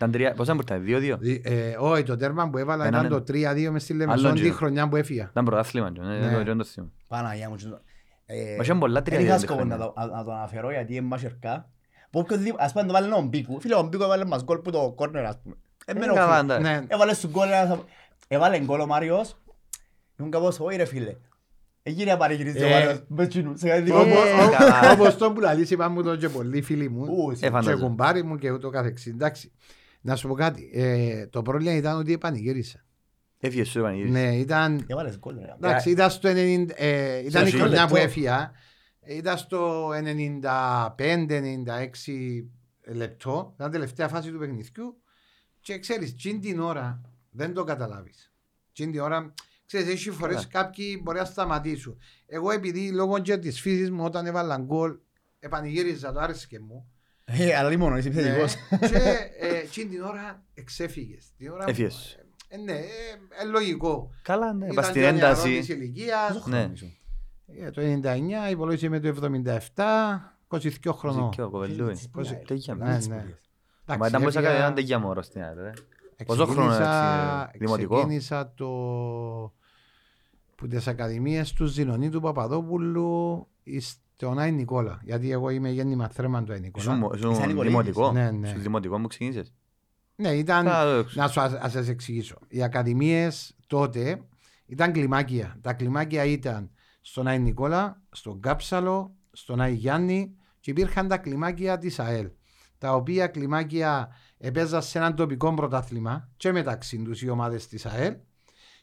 Ήταν 0.00 0.10
τρία, 0.10 0.32
πόσα 0.34 0.54
μου 0.54 0.60
ήρθαν, 0.62 0.84
δύο-δύο. 0.84 1.16
Δι- 1.20 1.46
ε, 1.46 1.76
Όχι, 1.78 2.02
το 2.02 2.16
τέρμα 2.16 2.50
που 2.50 2.58
έβαλα 2.58 2.86
Έναν 2.86 3.04
ήταν 3.06 3.24
το 3.24 3.32
3-2 3.32 3.70
μες 3.70 3.82
στη 3.82 3.92
Άλλον 3.92 4.06
Λεμεσόν 4.06 4.34
τη 4.34 4.40
γύρο. 4.40 4.54
χρονιά 4.54 4.88
που 4.88 4.96
έφυγα. 4.96 5.28
Ήταν 5.30 5.44
πρωτάθλημα, 5.44 5.92
και, 5.92 6.00
ναι, 6.00 6.06
Ναι. 6.06 6.18
δεν 6.28 6.38
το- 6.38 6.44
δεν 6.44 6.58
το 6.58 6.64
θυμάμαι. 6.64 6.92
Παναγία 7.08 7.48
μου. 7.48 7.56
και 7.56 7.64
το- 7.64 7.80
Ε, 8.26 8.54
Μα 8.56 8.62
είχαν 8.64 8.78
πολλά 8.78 9.02
τρία 9.02 9.16
Δεν 9.16 9.26
είχα 9.26 9.36
δύο 9.36 9.46
σκοπό 9.46 9.64
να 9.64 9.74
χρόνια. 9.74 9.92
το- 9.94 9.94
να- 10.00 10.16
να 10.16 10.24
το 10.24 10.32
αναφέρω 10.32 10.70
γιατί 10.70 10.94
είναι 10.94 11.06
μασιρκά. 11.06 11.68
Που 12.10 12.18
οποιοδήποτε- 12.18 12.64
ας 12.64 12.72
πούμε 12.72 12.82
να 12.84 12.88
το 12.88 12.94
βάλει 12.94 13.06
έναν 13.12 13.26
Μπίκου. 13.28 13.60
Φίλε, 13.60 13.74
ο 13.74 13.82
Μπίκου 13.82 14.02
έβαλε 14.02 14.24
μας 14.24 14.44
γκολ 14.44 14.58
που 14.58 14.70
το 14.70 14.92
κόρνερ 14.96 15.24
ας 15.24 15.38
πούμε. 15.42 15.54
Ε, 15.86 15.90
Είναι 15.92 16.00
μένω 16.00 16.14
καλά, 16.14 16.38
φίλε. 16.40 16.54
εντάξει. 16.54 16.62
Ναι, 16.80 16.86
Έβαλε 16.88 17.14
σου 17.14 17.28
γκολ 17.28 17.48
ένας... 17.48 17.78
Έβαλε 18.28 18.58
γκολ 18.60 18.80
ο 18.80 18.86
Μάριος. 18.86 19.36
Ήμουν 20.18 20.30
κάπως, 20.30 20.60
όχι 20.60 20.76
ρε 20.76 20.84
φίλε. 20.84 21.14
Έγινε 21.82 22.10
να 22.10 22.16
παρηγυρίζει 22.16 22.62
ο 22.62 22.66
Ε, 22.66 22.70
Μάριος. 22.70 23.02
Με 23.08 23.26
τσινού, 23.26 23.56
σε 23.56 23.68
κάτι 23.68 23.80
δικό 23.82 23.96
Όπως- 23.98 24.12
μου. 24.12 24.46
ο- 24.46 24.56
καλά. 24.58 24.92
Όπως 24.92 25.16
το 25.16 25.32
που 25.32 25.40
λαλείς 25.40 25.70
είπαν 25.70 25.92
μου 25.92 26.02
το 26.02 26.16
και 26.16 26.28
πολλοί 26.28 26.62
φίλοι 26.62 26.88
μου 26.88 27.04
Ου, 27.04 27.30
Ε, 27.30 27.34
και 27.34 27.50
φαντάζομαι. 27.50 27.82
κουμπάρι 27.82 28.22
μου 28.22 28.36
και 28.36 28.50
ούτω 28.50 28.70
καθεξής. 28.70 29.12
Εντάξει, 29.12 29.52
να 30.00 30.16
σου 30.16 30.28
πω 30.28 30.34
κάτι. 30.34 30.70
Ε, 30.72 31.26
το 31.26 31.42
πρόβλημα 31.42 31.74
ήταν 31.76 31.98
ότι 31.98 32.12
επανηγύρισα. 32.12 32.84
Έφυγε 33.40 33.64
σου, 33.64 33.78
Ευαγγελής. 33.78 34.10
Ναι, 34.12 34.36
ήταν 34.36 34.84
Έβαλες 34.86 35.18
γκολ 35.18 35.38
ρε. 35.38 35.54
Εντάξει, 35.56 35.90
ήταν 35.90 36.10
στο 36.10 36.28
90, 36.28 36.66
ε, 36.74 37.18
ήταν 37.18 37.46
η 37.46 37.50
Σε 37.50 37.56
χρονιά 37.56 37.80
λεπτό. 37.80 37.94
που 37.94 37.96
έφυγα. 37.96 38.52
Ήταν 39.06 39.38
στο 39.38 39.90
95-96 41.26 42.48
λεπτό. 42.86 43.52
Ήταν 43.54 43.68
η 43.68 43.70
τελευταία 43.70 44.08
φάση 44.08 44.30
του 44.30 44.38
παιχνιδιού. 44.38 45.02
Και 45.60 45.78
ξέρεις, 45.78 46.14
τσιν 46.16 46.40
την 46.40 46.60
ώρα 46.60 47.00
δεν 47.30 47.52
το 47.54 47.64
καταλάβεις. 47.64 48.32
Τσιν 48.72 48.90
την 48.90 49.00
ώρα, 49.00 49.34
ξέρεις, 49.66 49.88
έχει 49.88 50.10
φορές 50.10 50.46
Καλά. 50.46 50.64
κάποιοι 50.64 51.00
μπορεί 51.02 51.18
να 51.18 51.24
σταματήσουν. 51.24 51.98
Εγώ 52.26 52.50
επειδή 52.50 52.90
λόγω 52.92 53.18
και 53.18 53.36
της 53.36 53.60
φύσης 53.60 53.90
μου 53.90 54.04
όταν 54.04 54.26
έβαλα 54.26 54.56
γκολ 54.56 54.98
επανηγύριζα, 55.38 56.12
το 56.12 56.20
άρεσε 56.20 56.60
μου. 56.60 56.92
Ε, 57.30 57.54
αλλά 57.56 57.68
λίμωνο, 57.68 57.96
είσαι 57.96 58.08
Ναι. 58.08 58.20
επιθετικός. 58.20 58.54
και 58.90 58.96
ε, 59.40 59.62
τσιν 59.70 59.90
την 59.90 60.02
ώρα 60.02 60.42
εξέφυγες. 60.54 61.26
Την 61.38 61.50
ώρα, 61.50 61.64
Έφυγες. 61.68 62.18
Ε, 62.48 62.56
ναι, 62.56 62.72
ε, 62.72 62.76
ε, 63.42 63.46
λογικό. 63.50 64.10
Καλά, 64.22 64.52
ναι, 64.52 64.64
Ήταν 64.64 64.74
πας 64.76 64.86
στην 64.86 65.00
και 65.02 65.08
ο 65.08 65.12
νεαρός 65.12 65.38
ένταση. 65.38 65.58
της 65.58 65.68
ηλικίας. 65.68 66.28
Πόσο 66.32 66.48
Ναι. 66.48 66.56
χρόνο 66.58 66.72
ήσουν; 66.72 66.92
Ε, 67.60 67.70
το 67.70 67.80
99 67.80 68.50
υπολόγισε 68.50 68.88
με 68.88 69.00
το 69.00 69.08
77, 69.08 70.36
22 70.48 70.92
χρονών. 70.92 71.24
Ζήκιο, 71.24 71.50
κοβελούι. 71.50 71.90
Εσύ, 71.90 72.10
Πώς- 72.10 72.28
πού 72.28 72.42
Τέτοια, 72.46 72.74
Ναι, 72.74 72.84
ναι. 72.88 72.96
Τις 72.96 73.08
ναι. 73.08 73.14
σπουδές. 73.16 73.36
Εντάξει, 73.82 74.00
Μα 74.02 74.06
ήταν 74.06 74.22
πως 74.22 74.34
έφυγα- 74.34 74.48
έκανε 74.48 74.62
έναν 74.62 74.74
τέτοια 74.74 74.98
μωρό 74.98 75.22
στην 75.22 75.42
άλλη, 75.42 75.60
ρε. 75.60 75.70
Πόσο 76.26 76.46
ξεκίνησα- 76.46 76.74
χρόνο 76.74 77.42
έτσι, 77.46 77.58
δημοτικό; 77.58 77.94
Ξεκίνησα 77.96 78.52
το... 78.56 78.66
που 80.54 80.66
τις 80.68 80.86
ακαδημίες 80.88 81.52
του 81.52 81.64
Ζηνονί 81.66 82.10
του 82.10 82.20
Παπαδόπουλου 82.20 83.46
στον 84.20 84.38
Άι 84.38 84.52
Νικόλα. 84.52 85.00
Γιατί 85.02 85.30
εγώ 85.32 85.50
είμαι 85.50 85.70
γέννημα 85.70 86.08
θρέμαν 86.08 86.44
του 86.44 86.52
Άι 86.52 86.58
Ήσουν 86.58 86.94
Νικόλα. 86.94 86.96
μο- 86.96 87.10
ήσουν 87.14 87.34
Σαν 87.34 87.46
Νικολίδης. 87.48 87.68
δημοτικό. 87.76 88.12
Ναι, 88.12 88.30
ναι. 88.30 88.48
Στο 88.48 88.58
δημοτικό 88.58 88.98
μου 88.98 89.06
ξεκίνησες. 89.06 89.52
Ναι, 90.14 90.28
ήταν... 90.28 90.68
Α, 90.68 90.80
εντάξει. 90.82 91.18
Να 91.18 91.28
σου 91.28 91.40
ας, 91.40 91.52
ας 91.52 91.72
σας 91.72 91.88
εξηγήσω. 91.88 92.38
Οι 92.48 92.62
ακαδημίες 92.62 93.56
τότε 93.66 94.22
ήταν 94.66 94.92
κλιμάκια. 94.92 95.58
Τα 95.60 95.72
κλιμάκια 95.72 96.24
ήταν 96.24 96.70
στον 97.00 97.26
Άι 97.26 97.38
Νικόλα, 97.38 98.02
στον 98.10 98.40
Κάψαλο, 98.40 99.14
στον 99.32 99.60
Άι 99.60 99.74
Γιάννη 99.74 100.34
και 100.60 100.70
υπήρχαν 100.70 101.08
τα 101.08 101.16
κλιμάκια 101.18 101.78
της 101.78 101.98
ΑΕΛ. 101.98 102.30
Τα 102.78 102.94
οποία 102.94 103.26
κλιμάκια 103.26 104.08
επέζαν 104.38 104.82
σε 104.82 104.98
έναν 104.98 105.14
τοπικό 105.14 105.54
πρωτάθλημα 105.54 106.28
και 106.36 106.52
μεταξύ 106.52 107.02
τους 107.02 107.22
οι 107.22 107.28
ομάδες 107.28 107.66
της 107.68 107.86
ΑΕΛ 107.86 108.14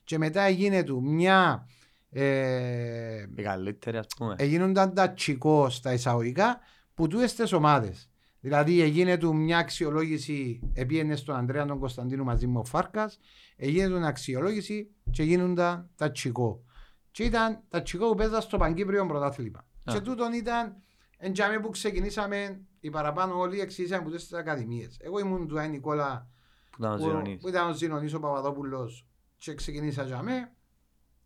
και 0.03 0.17
μετά 0.17 0.41
έγινε 0.41 0.83
του 0.83 1.01
μια 1.03 1.67
ε, 2.17 3.25
Οι 3.35 3.41
καλύτεροι, 3.41 3.97
ας 3.97 4.07
πούμε. 4.17 4.35
έγινονταν 4.37 4.93
τα 4.93 5.13
τσικό 5.13 5.69
στα 5.69 5.93
εισαγωγικά 5.93 6.59
που 6.93 7.07
τούτες 7.07 7.35
τις 7.35 7.51
ομάδες. 7.51 8.09
Δηλαδή 8.39 8.81
έγινε 8.81 9.17
του 9.17 9.35
μια 9.35 9.57
αξιολόγηση, 9.57 10.59
επίενε 10.73 11.15
στον 11.15 11.35
Ανδρέα 11.35 11.65
τον 11.65 11.79
Κωνσταντίνο 11.79 12.23
μαζί 12.23 12.47
με 12.47 12.59
ο 12.59 12.63
Φάρκας, 12.63 13.19
έγινε 13.55 13.87
του 13.87 14.05
αξιολόγηση 14.05 14.89
και 15.11 15.23
γίνονταν 15.23 15.89
τα 15.95 16.11
τσικό. 16.11 16.63
Και 17.11 17.23
ήταν 17.23 17.63
τα 17.69 17.81
τσικό 17.81 18.07
που 18.09 18.15
παίζαν 18.15 18.41
στο 18.41 18.57
Παγκύπριο 18.57 19.05
πρωτάθλημα. 19.05 19.59
Α. 19.83 19.93
Και 19.93 19.99
τούτον 19.99 20.33
ήταν 20.33 20.75
εντιαμε 21.17 21.59
που 21.59 21.69
ξεκινήσαμε 21.69 22.61
οι 22.79 22.89
παραπάνω 22.89 23.39
όλοι 23.39 23.59
εξήγησαν 23.59 23.99
από 23.99 24.09
τις 24.09 24.33
ακαδημίες. 24.33 24.97
Εγώ 25.01 25.19
ήμουν 25.19 25.47
του 25.47 25.59
Άι 25.59 25.69
Νικόλα 25.69 26.29
Που 26.69 26.77
ήταν 26.79 26.91
ο 26.91 26.95
που, 26.95 27.01
Ζηρονής. 27.03 27.41
που 27.41 27.47
ήταν 27.47 27.69
ο 27.69 27.73
Ζηνονής 27.73 28.13
ο 28.13 28.19
Παπαδόπουλος 28.19 29.07
και 29.37 29.53
ξεκινήσα 29.53 30.03
για 30.03 30.21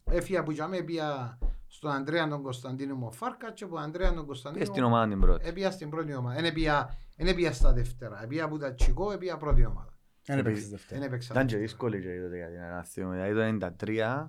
μέ. 0.10 0.16
Έφυγα 0.16 0.44
που 0.44 0.52
για 0.52 0.68
μέ 0.68 0.82
πήγα 0.82 1.38
στον 1.68 1.92
Ανδρέα 1.92 2.28
τον 2.28 2.42
Κωνσταντίνο 2.42 2.96
μου 2.96 3.12
Φάρκας 3.14 3.52
και 3.54 3.64
από 3.64 3.74
τον 3.74 3.84
Ανδρέα 3.84 4.08
τον 4.08 4.14
Πήγες 4.16 4.28
Κωνσταντίνο 4.28 4.66
στην 4.66 4.84
ομάδα 4.84 5.08
την 5.08 5.20
πρώτη. 5.20 5.48
έπια 5.48 5.72
στην 5.72 5.90
πρώτη 5.90 6.14
ομάδα. 6.16 6.42
Δεν 6.42 6.54
πήγα, 6.54 6.98
δεν 7.18 7.28
έπια 7.28 7.54
στα 7.54 7.74
δεύτερα. 7.74 8.24
Έπια 8.24 8.44
από 8.44 8.58
τα 8.58 8.74
Τσικό, 8.74 9.12
έπια 9.12 9.38
πρώτη 9.38 9.66
ομάδα. 9.66 9.94
Δεν 10.26 10.38
έπαιξες 10.38 10.70
δεύτερα. 10.70 11.00
Δεν 11.00 11.08
έπαιξα. 11.10 11.34
Ήταν 11.34 11.48
και 11.48 11.58
δύσκολη 11.58 12.02
και 12.02 12.22
τότε 12.22 12.36
για 12.38 12.48
την 12.48 12.60
αναθεωμή. 12.62 13.16
Δηλαδή 13.34 13.60
το 13.60 13.68
93 13.86 14.28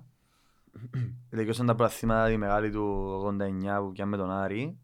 Τελειώσαν 1.29 1.65
τα 1.65 1.75
προαθήματα 1.75 2.27
τη 2.29 2.37
μεγάλη 2.37 2.69
του 2.71 3.37
89 3.41 3.79
που 3.79 3.91
πιάνε 3.91 4.09
με 4.11 4.17
τον 4.17 4.31
Άρη. 4.31 4.79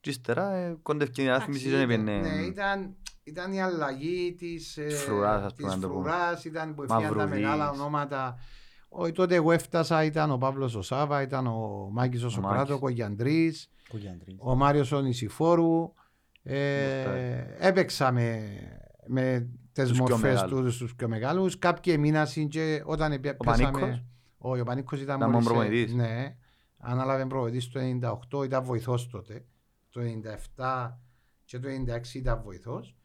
Και 0.00 0.10
ύστερα 0.10 0.52
ε, 0.52 0.78
κόντευκε 0.82 1.22
η 1.22 1.28
ανάθμιση 1.28 1.64
και 1.64 1.70
δεν 1.70 1.90
Εντάξει, 1.90 2.02
έπαιρνε... 2.12 2.34
Ναι, 2.36 2.42
ήταν, 2.42 2.96
ήταν 3.22 3.52
η 3.52 3.62
αλλαγή 3.62 4.34
της, 4.38 4.76
ε, 4.76 4.84
Της 4.84 5.02
φρουράς, 5.02 5.42
ας 5.44 5.52
της 5.54 5.64
πούμε, 5.64 5.74
να 5.74 5.80
το 5.80 5.88
πούμε. 5.88 6.10
φρουράς, 6.10 6.44
ήταν 6.44 6.74
που 6.74 6.82
έφυγαν 6.82 7.02
τα 7.02 7.08
Μαυρουδής. 7.14 7.40
μεγάλα 7.40 7.70
ονόματα. 7.70 8.36
Όχι, 8.92 9.12
τότε 9.12 9.34
εγώ 9.34 9.52
έφτασα, 9.52 10.04
ήταν 10.04 10.30
ο 10.30 10.38
Παύλος 10.38 10.74
ο 10.74 10.82
Σάβα, 10.82 11.22
ήταν 11.22 11.46
ο 11.46 11.88
Μάκης 11.92 12.22
ο 12.22 12.28
Σοκράτος, 12.28 12.58
Μάκης. 12.58 12.74
ο 12.74 12.78
Κογιαντρής, 12.78 13.70
Κογιαντρής. 13.88 14.36
ο 14.38 14.54
Μάριος 14.54 14.92
ο 14.92 15.00
Νησιφόρου. 15.00 15.92
Ε, 16.42 16.94
Μοχτάρι. 16.96 17.56
έπαιξα 17.58 18.12
με, 18.12 18.48
με 19.06 19.50
τις 19.72 19.88
Τους 19.88 19.92
πιο 19.98 20.08
μορφές 20.08 20.32
μεγάλους. 20.34 20.60
τους 20.64 20.74
στους 20.74 20.94
πιο 20.94 21.08
μεγάλους. 21.08 21.58
Κάποιοι 21.58 21.96
μήνας 21.98 22.36
και 22.48 22.82
όταν 22.86 23.12
επι- 23.12 23.40
Ο 23.40 23.44
πέσαμε... 23.44 23.70
Πανίκος; 23.80 24.04
Όχι, 24.38 24.60
ο 24.60 24.64
Πανίκος 24.64 25.00
ήταν 25.00 25.16
Ήταν 25.16 25.30
μόλις, 25.30 25.46
μόνο 25.48 25.60
ε, 25.60 25.64
προπονητής. 25.66 25.94
Ναι, 25.94 26.36
ανάλαβε 26.78 27.26
προπονητής 27.26 27.68
το 27.70 27.80
98, 27.80 28.44
ήταν 28.44 28.64
βοηθός 28.64 29.08
τότε. 29.08 29.44
Το 29.90 30.00
97 30.00 30.98
και 31.44 31.58
το 31.58 31.68
96 31.68 32.18
ήταν 32.18 32.40
βοηθός. 32.42 32.96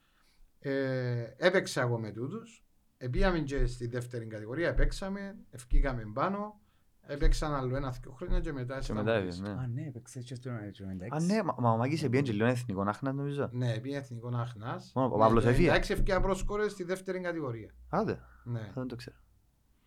Ε, 0.59 1.23
έπαιξα 1.37 1.81
εγώ 1.81 1.99
με 1.99 2.11
τούτους. 2.11 2.64
Επήγαμε 3.05 3.39
και 3.39 3.65
στη 3.65 3.87
δεύτερη 3.87 4.25
κατηγορία, 4.25 4.67
έπαιξαμε, 4.67 5.35
ευκήκαμε 5.51 6.03
πάνω. 6.13 6.59
Έπαιξαν 7.07 7.53
άλλο 7.53 7.75
ένα-δυο 7.75 8.11
χρόνια 8.11 8.39
και 8.39 8.51
μετά 8.51 8.79
Και 8.79 8.93
μετά 8.93 9.01
σταματήσα. 9.11 9.37
έπαιρνε, 9.41 9.55
ναι. 9.55 9.61
Α, 9.63 9.67
ναι, 9.67 9.87
έπαιξες 9.87 10.23
και 10.25 10.35
στο 10.35 10.49
96. 10.51 11.07
Α, 11.15 11.19
ναι, 11.21 11.43
μα- 11.43 11.55
μα 11.59 11.71
ο 11.71 11.77
Μάκης 11.77 12.03
έπιανε 12.03 12.25
και 12.25 12.31
λίγο 12.33 12.45
εθνικό 12.45 12.81
Άχνας 12.81 13.13
νομίζω. 13.13 13.49
Ναι, 13.51 13.79
πήγε 13.79 13.97
εθνικό 13.97 14.31
Άχνας. 14.35 14.91
Μόνο 14.95 15.13
ο 15.13 15.17
Παύλος 15.17 15.43
Ναι, 15.43 15.49
το 15.49 15.55
έφυγε. 15.55 15.69
96 15.71 15.93
ευκήκα 15.93 16.21
πρόσκορες 16.21 16.71
στη 16.71 16.83
δεύτερη 16.83 17.19
κατηγορία. 17.19 17.71
Άντε, 17.89 18.19
Ναι, 18.43 18.71
δεν 18.75 18.87
το 18.87 18.95
ξέρω. 18.95 19.15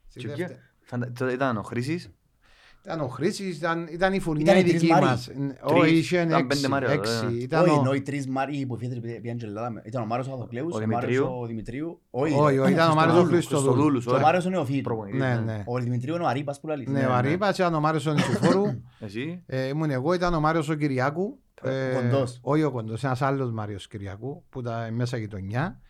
στη 0.09 0.19
Και 0.19 0.27
δεύτερη. 0.27 0.59
Φαντα- 0.81 1.13
Τότε 1.13 1.33
ήταν 1.33 1.57
ο 1.57 1.63
Χρήσης, 1.63 2.11
Ήταν 2.85 3.01
ο 3.01 3.07
Χρήσης, 3.09 3.57
ήταν, 3.57 3.89
ήταν 3.91 4.13
η 4.13 4.21
φουρνιά 4.21 4.45
Ήταν 4.53 4.57
η 4.57 4.61
οι 4.67 4.69
τρεις 4.69 4.81
δική 4.81 4.93
Μάριοι. 4.93 5.09
μας. 5.09 5.31
Όχι, 5.63 5.95
είχε 5.97 6.17
ήταν 6.17 6.31
έξι. 6.33 6.47
πέντε 6.47 6.69
Μάριο, 6.69 6.91
έξι. 6.91 7.25
ε. 7.31 7.43
Ήταν 7.43 7.63
Όχι, 7.63 7.71
ο- 7.71 7.81
ενώ 7.81 7.93
οι 7.95 8.01
τρεις 8.03 8.27
Μάριοι 8.29 8.67
που 8.67 8.77
φύγανε 8.77 9.01
πήγαν 9.01 9.37
και 9.37 9.45
Ελλάδα. 9.47 9.71
με- 9.71 9.83
Ήταν 9.85 10.03
ο 10.03 10.07
Μάριος 10.07 10.29
ο 10.29 10.33
Αδοκλέους, 10.33 10.75
Ο 10.75 10.77
ο 10.77 10.87
Μάριος 10.87 11.01
Δημητρίου. 11.05 11.41
ο 11.41 11.47
Δημητρίου. 11.47 12.01
Όχι, 12.11 12.35
όχι, 12.59 12.73
ήταν 12.73 12.91
ο 12.91 12.95
Μάριος 12.95 13.17
ο 13.19 13.23
Χριστοδούλου. 13.25 13.63
Χριστοδούλους, 13.71 14.05
Και 14.05 14.11
ο 14.11 14.15
όχι. 14.15 14.23
Μάριος 14.23 14.47
ο 14.47 14.51
Νεοφύτου. 14.51 14.81
Προπονητής, 14.83 15.21
Ναι, 15.21 15.35
ναι. 15.35 15.41
ναι. 15.53 15.63
Ο 15.67 15.79
Δημητρίου 15.79 16.15
είναι 16.15 16.25
ο 16.25 16.27
Αρίπας 16.27 16.61
που 16.61 16.67
λέει. 16.67 16.87
Ναι, 16.89 17.07
ο 17.07 17.13
Αρήπας, 17.13 17.59
ήταν 17.59 17.75
ο 17.75 17.81
Μάριος 17.81 18.07
ο 18.07 18.13
Νησιφόρου. 18.13 18.65
Εσύ, 19.07 19.43
Ε, 19.47 19.67
ήμουν 19.67 19.91
εγώ, 19.91 20.13
ήταν 20.13 20.35
ο 20.35 20.41
Μάριος 20.41 20.69
ο 20.69 20.75
Κυριάκου. 20.75 21.39
Ε, 21.63 21.93
Κοντός. 21.95 22.39
Όχι 22.43 22.63
ο 22.63 22.71
Κοντός, 22.71 23.05
ένας 23.05 23.23
άλλος 23.23 23.53
Μάριος 23.53 23.89
Κυριακού 23.89 24.45
που 24.51 24.61
ήταν 24.61 24.95
μέσα 24.95 25.17
γειτονιά. 25.17 25.81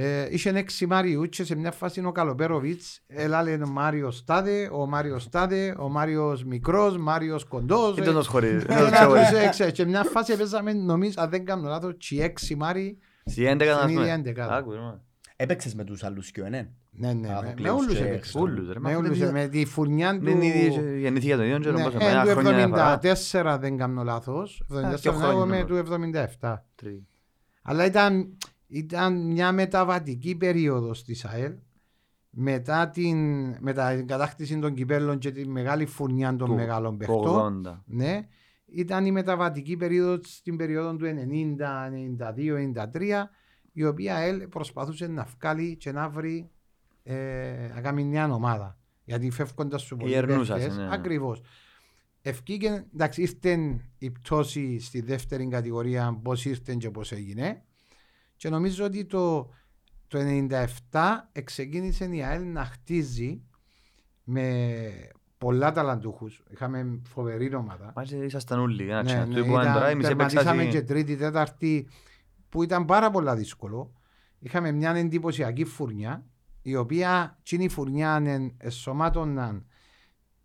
Ε, 0.00 0.26
είχε 0.30 0.50
έξι 0.50 0.86
Μάριους 0.86 1.28
και 1.28 1.44
σε 1.44 1.54
μια 1.56 1.72
φάση 1.72 2.04
ο 2.04 2.12
Καλοπέροβιτς 2.12 3.00
έλαλε 3.06 3.52
ο 3.64 3.68
Μάριος 3.68 4.24
Τάδε, 4.24 4.68
ο 4.72 4.86
Μάριος 4.86 5.28
Τάδε, 5.28 5.74
ο 5.78 5.88
Μάριος 5.88 6.44
Μικρός, 6.44 6.96
Μάριος 6.98 7.44
Κοντός. 7.44 7.96
ήταν 7.98 8.14
το 8.14 8.22
σχολείο. 8.22 8.50
Ε, 8.50 8.56
ήταν 8.56 8.76
το 8.78 8.84
ένα 8.84 8.96
σχολείο. 8.96 9.22
τους 9.22 9.38
έξι. 9.38 9.72
Και 9.72 9.84
μια 9.84 10.02
φάση 10.04 10.36
παίζαμε, 10.36 10.72
νομίζω, 10.72 11.14
αν 11.16 11.30
δεν 11.30 11.44
κάνω 11.44 11.68
λάθος, 11.68 11.94
και 11.98 12.22
έξι 12.22 12.54
Μάριοι. 12.56 12.98
Στη 13.24 13.44
11 13.46 13.56
να 13.66 13.76
Στην 13.76 13.88
ίδια 13.88 14.00
πούμε. 14.00 14.12
εντεκάδα. 14.12 14.56
Άκου, 14.56 14.70
ρε, 14.72 14.78
Έπαιξες 15.36 15.74
με 15.74 15.84
τους 15.84 16.04
άλλους 16.04 16.30
και 16.30 16.40
ο 16.40 16.44
Ενέν. 16.44 16.68
Ναι, 16.90 17.12
ναι, 17.12 17.28
Α, 17.28 17.32
με- 17.32 17.38
ο 17.38 17.42
με 17.42 17.52
Κλέους 17.56 17.80
όλους 17.82 17.98
και- 17.98 18.04
έπαιξα. 18.04 18.40
Όλους, 18.40 18.68
ρε, 18.72 18.78
μα 18.80 18.88
Με 18.88 18.94
αυτό 18.94 19.04
όλους, 19.06 19.18
δεν 19.18 19.32
με 19.32 19.46
τη 19.48 19.64
φουρνιά 19.64 20.18
του... 20.18 20.24
Δεν 20.24 20.40
είναι 20.42 20.98
γεννηθήκε 20.98 21.36
το 21.36 21.42
ίδιο, 21.42 21.54
Ναι, 21.54 21.60
ξέρω 21.60 21.76
πόσο, 21.82 21.96
ε, 22.00 22.10
ένα 22.10 22.22
του 22.24 22.28
χρόνια 22.30 22.52
διαφορά. 22.56 23.00
74 23.54 23.58
δεν 23.60 23.76
κάνω 23.76 24.02
λάθος. 24.02 24.62
74 24.68 25.00
δύο 25.00 25.12
χρόνια 25.12 25.30
εγώ 25.30 25.44
είμαι 25.44 25.56
είναι. 25.56 25.66
του 25.66 25.76
77. 26.40 26.54
Τρει. 26.74 27.06
Αλλά 27.62 27.84
ήταν, 27.84 28.36
ήταν 28.68 29.26
μια 29.26 29.52
μεταβατική 29.52 30.36
περίοδος 30.36 31.04
της 31.04 31.24
ΑΕΛ 31.24 31.54
μετά 32.30 32.88
την, 32.88 33.16
μετά 33.60 33.96
την 33.96 34.06
κατάκτηση 34.06 34.58
των 34.58 34.74
κυπέλων 34.74 35.18
και 35.18 35.30
τη 35.30 35.48
μεγάλη 35.48 35.86
φουρνιά 35.86 36.36
των 36.36 36.48
Του- 36.48 36.54
μεγάλων 36.54 36.90
Το 36.90 36.96
παιχτών. 36.96 37.66
80. 37.66 37.82
Ναι, 37.86 38.28
ήταν 38.66 39.06
η 39.06 39.12
μεταβατική 39.12 39.76
περίοδος 39.76 40.34
στην 40.34 40.56
περίοδο 40.56 40.96
του 40.96 41.06
90, 41.06 41.88
92, 41.88 42.56
93 42.94 43.30
η 43.72 43.84
οποία 43.84 44.12
η 44.12 44.16
ΑΕΛ 44.16 44.48
προσπαθούσε 44.48 45.06
να 45.06 45.26
βγάλει 45.38 45.76
και 45.76 45.92
να 45.92 46.08
βρει 46.08 46.50
ε, 47.02 47.70
να 47.74 47.80
κάνει 47.80 48.04
μια 48.04 48.32
ομάδα. 48.32 48.78
Γιατί 49.04 49.30
φεύγοντας 49.30 49.82
σου 49.82 49.96
πολλοί 49.96 50.12
ερνούσας, 50.12 50.58
παίχτες, 50.58 50.76
ναι, 50.76 50.82
ναι. 50.84 50.94
ακριβώς. 50.94 51.40
Ευκήκε, 52.22 52.86
εντάξει, 52.94 53.22
ήρθε 53.22 53.80
η 53.98 54.10
πτώση 54.10 54.80
στη 54.80 55.00
δεύτερη 55.00 55.48
κατηγορία, 55.48 56.18
πώς 56.22 56.44
ήρθε 56.44 56.74
και 56.74 56.90
πώς 56.90 57.12
έγινε. 57.12 57.62
Και 58.38 58.48
νομίζω 58.48 58.84
ότι 58.84 59.04
το, 59.04 59.50
το 60.08 60.18
97 60.90 61.00
ξεκίνησε 61.44 62.04
η 62.04 62.22
ΑΕΛ 62.24 62.52
να 62.52 62.64
χτίζει 62.64 63.42
με 64.24 64.90
πολλά 65.38 65.72
ταλαντούχους. 65.72 66.42
Είχαμε 66.50 67.00
φοβερή 67.08 67.54
ομάδα. 67.54 67.92
Μα 67.96 68.04
και 68.04 68.16
ήσασταν 68.16 68.58
όλοι. 68.60 68.82
ένα 68.88 69.02
Ναι, 69.02 69.08
τσινά. 69.08 69.26
ναι, 69.26 69.34
Το 69.34 69.38
είπαμε 69.40 69.62
ήταν- 69.62 69.74
τώρα, 69.74 69.88
εμείς 69.88 70.06
τερματίσαμε 70.06 70.50
έπαιξα 70.50 70.70
και 70.70 70.76
εσύ- 70.76 70.86
τρίτη, 70.86 71.16
τέταρτη 71.16 71.88
που 72.48 72.62
ήταν 72.62 72.84
πάρα 72.84 73.10
πολλά 73.10 73.36
δύσκολο. 73.36 73.92
Είχαμε 74.38 74.70
μια 74.72 74.90
εντυπωσιακή 74.90 75.64
φουρνιά 75.64 76.24
η 76.62 76.76
οποία 76.76 77.38
τσίνη 77.42 77.64
η 77.64 77.68
φουρνιά 77.68 78.22
εν- 78.24 78.54
εσωμάτωναν 78.58 79.66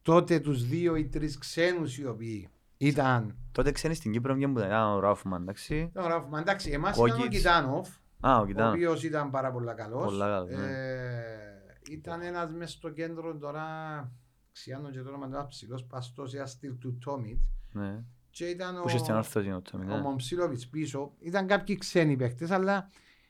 τότε 0.01 0.39
τους 0.39 0.67
δύο 0.67 0.95
ή 0.95 1.05
τρεις 1.07 1.37
ξένους 1.37 1.97
οι 1.97 2.05
οποίοι 2.05 2.49
ήταν 2.87 3.35
Τότε 3.51 3.71
ξένοι 3.71 3.93
στην 3.93 4.11
Κύπρο 4.11 4.33
βγαίνουν 4.33 4.53
που 4.53 4.59
ήταν 4.59 4.71
Α, 4.71 4.93
ο 4.93 4.99
Ράφμαν, 4.99 5.41
εντάξει. 5.41 5.75
Ήταν 5.77 6.03
ο 6.03 6.07
Ράφμαν. 6.07 6.41
εντάξει, 6.41 6.71
εμάς 6.71 6.95
ήταν 6.97 7.09
ο 7.09 7.13
Κόκκιτς. 7.13 7.37
Κιτάνοφ 7.37 7.89
Α, 8.19 8.37
ο 8.37 8.41
ο 8.41 8.45
Κιτάνο. 8.45 8.69
οποίος 8.69 9.03
ήταν 9.03 9.29
πάρα 9.29 9.51
πολλά 9.51 9.73
καλός. 9.73 10.05
Πολλά 10.05 10.27
καλός, 10.27 10.49
ναι. 10.49 10.65
Ε, 10.65 11.91
ήταν 11.91 12.21
ένας 12.21 12.51
μες 12.51 12.71
στο 12.71 12.89
κέντρο 12.89 13.37
τώρα, 13.37 13.63
ξιάνω 14.51 14.89
και 14.89 15.01
το 15.01 15.09
όνομα 15.09 15.25
του, 15.27 15.33
ένας 15.33 15.47
ψηλός 15.47 15.83
παστός, 15.83 16.33
ένας 16.33 16.51
στυλ 16.51 16.77
του 16.77 16.97
Τόμιτς. 17.05 17.41
Ναι. 17.71 18.03
Και 18.29 18.45
ήταν 18.45 18.81
Που 18.81 18.87
είχε 18.87 18.97
στην 18.97 19.13
ο, 19.13 19.17
όρθωση 19.17 19.51
ο 19.51 19.61
Τόμι, 19.71 19.83
ο 19.91 19.95
ναι. 19.95 20.01
Μομψίλοβιτς 20.01 20.67
πίσω. 20.67 21.13
Ήταν 21.19 21.47
κάποιοι 21.47 21.77
ξένοι 21.77 22.15
παίχτες, 22.15 22.51
αλλά 22.51 22.89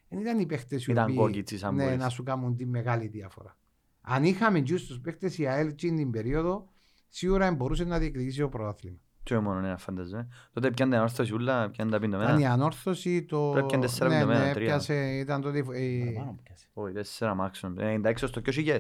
δεν 0.09 0.19
ήταν 0.19 0.39
οι 0.39 0.45
παίχτες 0.45 0.87
οι 0.87 0.91
Ήταν 0.91 1.03
οποίοι 1.03 1.15
κόκκιτσι 1.15 1.57
σαν 1.57 1.75
ναι, 1.75 1.83
μπορείς. 1.83 1.99
να 1.99 2.09
σου 2.09 2.23
κάνουν 2.23 2.55
τη 2.55 2.65
μεγάλη 2.65 3.07
διαφορά. 3.07 3.57
Αν 4.01 4.23
είχαμε 4.23 4.61
τζους 4.61 4.85
τους 4.85 4.99
παίχτες 4.99 5.37
η 5.37 5.47
ΑΕΛ 5.47 5.67
εκείνη 5.67 5.97
την 5.97 6.11
περίοδο, 6.11 6.67
σίγουρα 7.09 7.51
μπορούσε 7.51 7.83
να 7.83 7.99
διεκδικήσει 7.99 8.39
το 8.39 8.49
πρωτάθλημα. 8.49 8.97
Και 9.23 9.39
μόνο 9.39 9.59
ένα 9.67 9.77
φανταζέ. 9.77 10.27
Τότε 10.53 10.71
πιάνε 10.71 10.91
την 10.95 11.01
όρθωση 11.01 11.33
ούλα, 11.33 11.69
πιάνε 11.69 11.91
τα 11.91 11.97
Ήταν 11.97 12.09
η 12.09 12.15
πιντομένα. 12.17 12.51
ανόρθωση, 12.51 13.23
το... 13.23 13.49
Πρέπει 13.53 13.67
και 13.67 13.77
τέσσερα 13.77 14.09
ναι, 14.09 14.15
πεντομένα, 14.15 14.45
ναι, 14.45 14.53
τρία. 14.53 14.65
έπιασε, 14.65 14.93
ήταν 15.17 15.41
τότε... 15.41 15.57
η- 15.57 15.63
Παραπάνω 16.13 16.39
πιάσε. 16.43 16.65
Όχι, 16.73 16.93
τέσσερα 16.93 17.35
μάξιμο. 17.35 17.73
96 17.77 18.13
στο 18.15 18.41
2000. 18.45 18.79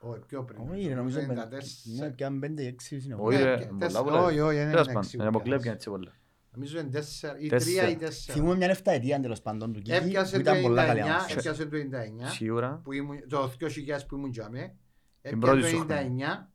Όχι, 0.00 0.20
πιο 0.26 0.44
πριν. 0.44 0.60
Όχι, 0.72 0.88
ρε, 0.88 0.94
νομίζω 0.94 1.20
Το 1.20 1.26
με- 1.26 1.48
94. 1.50 1.98
ναι, 1.98 2.10
πιάνε 2.10 2.38
πέντε 2.38 2.62
ή 2.62 2.66
έξι 2.66 3.00
συνεχώς. 3.00 3.26
Όχι, 3.26 3.36
Ναι, 3.42 3.44
ρε, 3.44 3.56
και 3.58 3.64
πολλά 3.66 3.78
τέσσερα- 3.78 4.04
πολλά. 4.04 4.22
όχι, 4.22 4.40
όχι, 4.40 4.56
δεν 4.56 4.70
Τέλος 4.70 4.70
είναι 4.70 4.86
πάντων, 4.86 5.02
έξι 5.02 5.16
είναι 5.16 5.24
που 5.24 5.28
αποκλέπιαν 5.30 5.60
πιάσε. 5.62 5.74
έτσι 5.76 5.90
πολλά. 5.90 6.12
Νομίζω 6.52 6.78
είναι 6.78 6.88
τέσσερα, 6.90 7.38
ή 7.38 7.46
Τέσσερα. 7.48 7.80
τρία 7.86 7.90
ή 7.90 7.96
τέσσερα. 7.96 8.38
Θυμούμαι 8.38 8.56
μια 8.56 8.68
εφταετία 8.68 9.20
τέλος 9.20 9.40
πάντων 9.42 9.72
του 9.72 9.80
Κίκη 9.80 9.96
Έπιασε 9.96 10.36
που 10.36 10.42
το 10.42 10.50
ήταν 10.50 10.62
πολλά 10.62 10.82
99, 10.82 10.86
καλή 10.86 11.00
άμυνα. 11.00 11.26
έπιασε 11.30 11.66
το 11.66 11.76
99, 11.76 12.28
Σίγουρα. 12.28 12.80
που 12.84 12.92
ήμουν, 12.92 13.16
το 13.28 13.50
2000 13.60 14.06
που 14.08 14.16
ήμουν 14.16 14.30
τζαμέ. 14.30 14.74
Την 15.20 15.38
πρώτη 15.38 15.56
Έπιασε 15.58 15.76
σου 15.76 15.86
το 15.86 15.94
χρονιά. 15.94 16.48
99, 16.48 16.52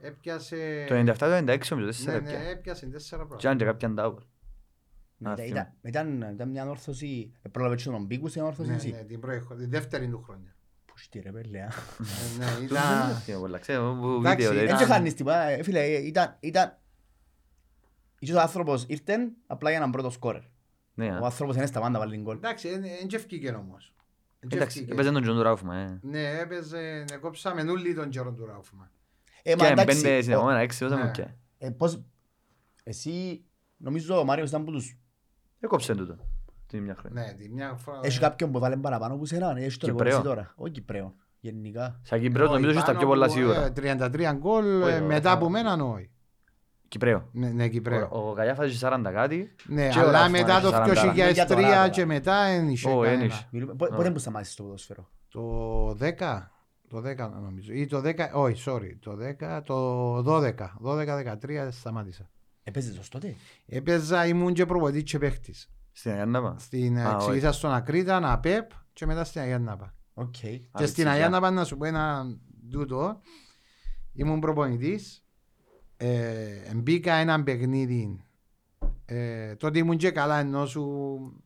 έπιασε... 0.00 0.84
Το 0.88 0.94
97 0.94 1.16
το 1.16 1.26
96 1.26 1.44
νομίζω, 1.46 1.76
Ναι, 1.76 1.84
τέσσερα 1.86 2.20
ναι, 2.20 2.28
πια. 2.30 2.38
έπιασε 2.40 2.86
τέσσερα 2.86 3.22
Και 3.22 3.26
πράγματα. 3.28 3.50
αν 3.50 3.56
και 3.56 3.64
κάποιαν 3.64 3.94
τάουερ. 3.94 4.22
Μετά 5.22 5.42
Α, 5.42 5.46
ήταν- 5.46 5.72
Ήταν 5.82 6.20
ήταν 6.34 6.48
μια 6.50 6.68
όρθωση, 6.68 7.32
ε, 7.42 7.48
πρόλαβες 7.48 7.82
και 7.82 7.90
τον 7.90 8.04
Μπίκου 8.04 8.28
στην 8.28 8.42
όρθωση 8.42 8.68
Ναι, 8.70 8.74
εσύ. 8.76 8.90
ναι, 8.90 9.02
την 9.04 9.20
πρώτη 9.20 9.40
χρονιά, 9.44 9.64
τη 9.64 9.70
δεύτερη 9.70 10.08
του 10.08 10.22
χρόνια. 10.22 10.54
Πώς 10.84 11.08
τι 11.08 11.18
ρε 11.20 11.32
πέλε, 11.32 11.60
α. 11.60 11.64
Ε, 11.64 11.68
Ναι, 12.38 12.44
Δεν 12.54 12.64
ήταν... 12.64 13.16
θυμάμαι 13.16 13.40
πολλά, 13.40 13.58
ξέρω, 13.58 13.98
που 14.00 14.06
Εντάξει, 14.08 14.36
βίντεο, 14.36 14.52
ήταν- 14.52 14.64
δεν- 14.66 14.74
Έτσι 14.74 14.84
χάνεις 14.84 15.14
τίποτα, 15.14 15.42
ε, 15.42 15.62
φίλε, 15.62 15.80
ε, 15.80 16.06
ήταν, 16.06 16.36
ήταν... 16.40 16.78
Ίσως 18.18 18.36
ο 18.36 18.40
άνθρωπος 18.40 18.84
ήρθε 18.88 19.16
απλά 19.46 19.68
για 19.70 19.78
έναν 19.78 19.90
πρώτο 19.90 20.10
σκόρερ. 20.10 20.42
Ναι, 20.94 21.06
Ο 21.10 21.14
α. 21.14 21.24
άνθρωπος 21.24 21.56
είναι 21.56 21.66
στα 21.66 21.80
πάντα 21.80 21.98
βάλει 21.98 22.16
γκολ. 22.16 22.36
Εντάξει, 22.36 22.68
δεν 22.78 23.08
τζευκήκε 23.08 23.50
όμως. 23.50 23.94
Εν 24.40 24.48
Εντάξει, 24.52 24.66
τζευκήκε. 24.68 24.92
έπαιζε 24.92 25.10
τον 25.12 25.22
Τζον 25.22 25.36
του 25.36 25.42
Ράφμα, 25.42 25.76
ε. 25.76 25.98
Ναι, 26.02 26.38
έπαιζε, 26.38 27.04
ναι, 27.10 27.16
κόψαμε 27.16 27.62
νουλί 27.62 27.94
τον 27.94 28.08
καιρό 28.08 28.32
του 28.32 28.46
Ράουφμα. 28.46 28.90
Ε, 29.42 29.54
μα 29.56 29.64
Και 29.66 29.72
εντάξει, 29.72 30.00
πέντε 30.02 30.16
ο- 30.18 30.22
συνεχόμενα, 30.22 30.58
έξι, 30.58 30.84
όσα 30.84 30.96
Ναι. 30.96 31.04
μου 31.04 31.10
πια. 31.10 31.36
ε, 31.58 31.70
πώς... 31.70 32.02
Εσύ, 32.84 33.44
νομίζω 33.76 34.18
ο 34.20 34.24
Μάριος 34.24 34.48
ήταν 34.48 34.64
που 34.64 34.70
τους... 34.70 34.98
Έκοψε 35.60 35.94
τούτο. 35.94 36.16
Την 36.66 36.82
μια 36.82 36.94
χρόνια. 36.94 37.22
Ναι, 37.22 37.32
τη 37.32 37.48
μια 37.48 37.74
φορά... 37.74 38.00
Έχει 38.02 38.18
κάποιον 38.18 38.50
που 38.52 38.58
βάλε 38.58 38.76
παραπάνω 38.76 39.16
που 39.16 39.24
σένα, 39.24 39.54
έχει 39.58 39.76
το 39.78 39.86
ρεκόρ 39.86 40.02
Κυπρέο. 40.02 40.18
εσύ 40.18 40.26
τώρα. 40.28 40.52
Όχι 40.56 40.72
Κυπρέο, 40.72 41.14
γενικά. 41.40 42.00
Σαν 42.02 42.20
Κυπρέο 42.20 42.44
Όχι, 42.44 42.54
νομίζω 42.54 42.70
ότι 42.70 42.78
στα 42.80 42.86
πάνω 42.86 42.98
πιο 42.98 43.08
πολλά 43.08 43.24
από, 43.24 43.34
σίγουρα. 43.34 43.64
ε, 43.64 43.72
33 43.76 44.32
γκολ, 44.38 44.82
Όχι, 44.82 44.90
ε, 44.92 44.94
όχι, 44.94 45.02
μετά 45.04 45.28
όχι. 45.28 45.36
από 45.36 45.48
μένα 45.50 45.74
όχι. 45.84 46.10
Κυπρέο. 46.88 47.28
Ναι, 47.32 47.48
ναι, 47.48 47.68
Κυπρέο. 47.68 48.08
Ο- 48.12 48.28
Ο 48.28 48.32
Καγιάφας 48.32 48.68
είχε 48.70 48.78
40 48.78 49.10
κάτι. 49.12 49.54
Ναι, 49.66 49.88
Και 49.88 49.98
ο 49.98 50.02
αλλά 50.02 50.10
Ράφμαν 50.12 50.30
μετά 50.30 50.52
είχε 50.58 50.60
το 50.60 50.68
40. 50.76 50.84
Για 51.14 51.46
τώρα, 51.46 51.60
2003 51.60 51.62
τώρα. 51.62 51.88
και 51.88 52.04
μετά 52.04 52.44
δεν 52.46 52.68
είχε 52.68 52.90
Ω, 52.90 52.98
κανένα. 53.00 53.12
ένιξε. 53.20 53.48
Μιλούμε- 53.50 53.74
πο- 53.74 53.94
Πότε 53.96 54.10
που 54.10 54.18
σταμάτησες 54.18 54.54
το 54.54 54.62
ποδόσφαιρο; 54.62 55.08
Το 55.28 55.96
10, 56.00 56.50
το 56.90 56.98
10 56.98 57.16
νομίζω. 57.42 57.72
Ή 57.72 57.86
το 57.86 58.02
10, 58.04 58.14
όχι, 58.32 58.62
sorry, 58.66 58.96
το 59.00 59.16
10, 59.40 59.60
το 59.64 60.16
12, 60.16 60.54
12-13 60.84 61.68
σταμάτησα. 61.70 62.30
Έπαιζες 62.62 62.98
ως 62.98 63.08
τότε; 63.08 63.36
Έπαιζα, 63.66 64.26
ήμουν 64.26 64.52
και 64.52 64.66
προπονητής 64.66 65.02
και 65.02 65.18
παίχτης. 65.18 65.70
Στην 65.92 66.10
Αγιάνναπα; 66.10 66.56
Στην, 66.58 66.98
Α, 66.98 67.12
εξηγήσα 67.14 67.52
στον 67.52 67.72
Ακρίτα, 67.72 68.20
να 68.20 68.38
ΠΕΠ 68.38 68.70
και 68.92 69.06
μετά 69.06 69.24
στην 69.24 69.40
Αγιάνναπα. 69.40 69.94
Οκ. 70.14 70.34
Και 70.76 70.86
στην 70.86 71.08
Αγιάνναπα 71.08 71.50
να 71.50 71.64
σου 71.64 71.76
πω 71.76 71.84
ένα 71.84 72.36
τούτο, 72.70 73.20
ήμουν 74.12 74.40
προπονητής 74.40 75.24
ε, 75.96 76.74
μπήκα 76.74 77.14
ένα 77.14 77.42
παιχνίδι 77.42 78.24
ε, 79.04 79.54
τότε 79.54 79.78
ήμουν 79.78 79.96
και 79.96 80.10
καλά 80.10 80.38
ενώ 80.38 80.66
σου 80.66 80.84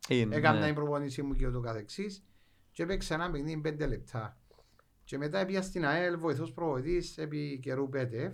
Είναι, 0.08 0.36
έκανα 0.36 0.58
ναι. 0.58 0.66
την 0.66 0.74
προπονήση 0.74 1.22
μου 1.22 1.34
και 1.34 1.46
ούτω 1.46 1.60
καθεξής 1.60 2.24
και 2.70 2.82
έπαιξα 2.82 3.14
ένα 3.14 3.30
παιχνίδι 3.30 3.60
πέντε 3.60 3.86
λεπτά. 3.86 4.38
Και 5.04 5.18
μετά 5.18 5.44
πήγα 5.44 5.62
στην 5.62 5.86
ΑΕΛ 5.86 6.18
βοηθός 6.18 6.52
προπονητής 6.52 7.18
επί 7.18 7.58
καιρού 7.62 7.88
ΠΕΤΕΦ 7.88 8.32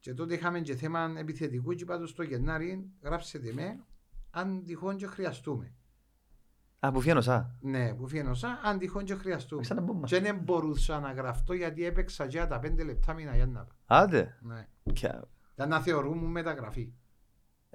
και 0.00 0.14
τότε 0.14 0.34
είχαμε 0.34 0.60
και 0.60 0.74
θέμα 0.74 1.12
επιθετικού 1.18 1.72
και 1.72 1.82
είπα 1.82 1.98
του 1.98 2.06
στο 2.06 2.22
Γενάρη 2.22 2.90
γράψετε 3.02 3.52
με 3.52 3.80
αν 4.30 4.64
τυχόν 4.64 4.96
και 4.96 5.06
χρειαστούμε. 5.06 5.72
Α, 6.78 6.92
που 6.92 7.00
φιένω 7.00 7.20
σαν. 7.20 7.56
Ναι, 7.60 7.94
που 7.94 8.08
φαίνωσα, 8.08 8.60
αν 8.64 8.78
τυχόν 8.78 9.04
και 9.04 9.14
χρειαστούμε. 9.14 9.64
Σαν 9.64 9.76
να 9.76 9.82
μπούμε. 9.82 10.06
Και 10.06 10.20
δεν 10.20 10.36
μπορούσα 10.38 11.00
να 11.00 11.12
γραφτώ 11.12 11.52
γιατί 11.52 11.84
έπαιξα 11.84 12.26
και 12.26 12.46
τα 12.46 12.58
πέντε 12.58 12.82
λεπτά 12.84 13.12
μήνα 13.14 13.34
για 13.36 13.46
να 13.46 13.66
Άντε. 13.86 14.38
Ναι. 14.40 14.66
Ποια- 14.92 15.28
Ήταν 15.52 15.68
να 15.68 15.80
θεωρούμε 15.80 16.28
μεταγραφή. 16.28 16.92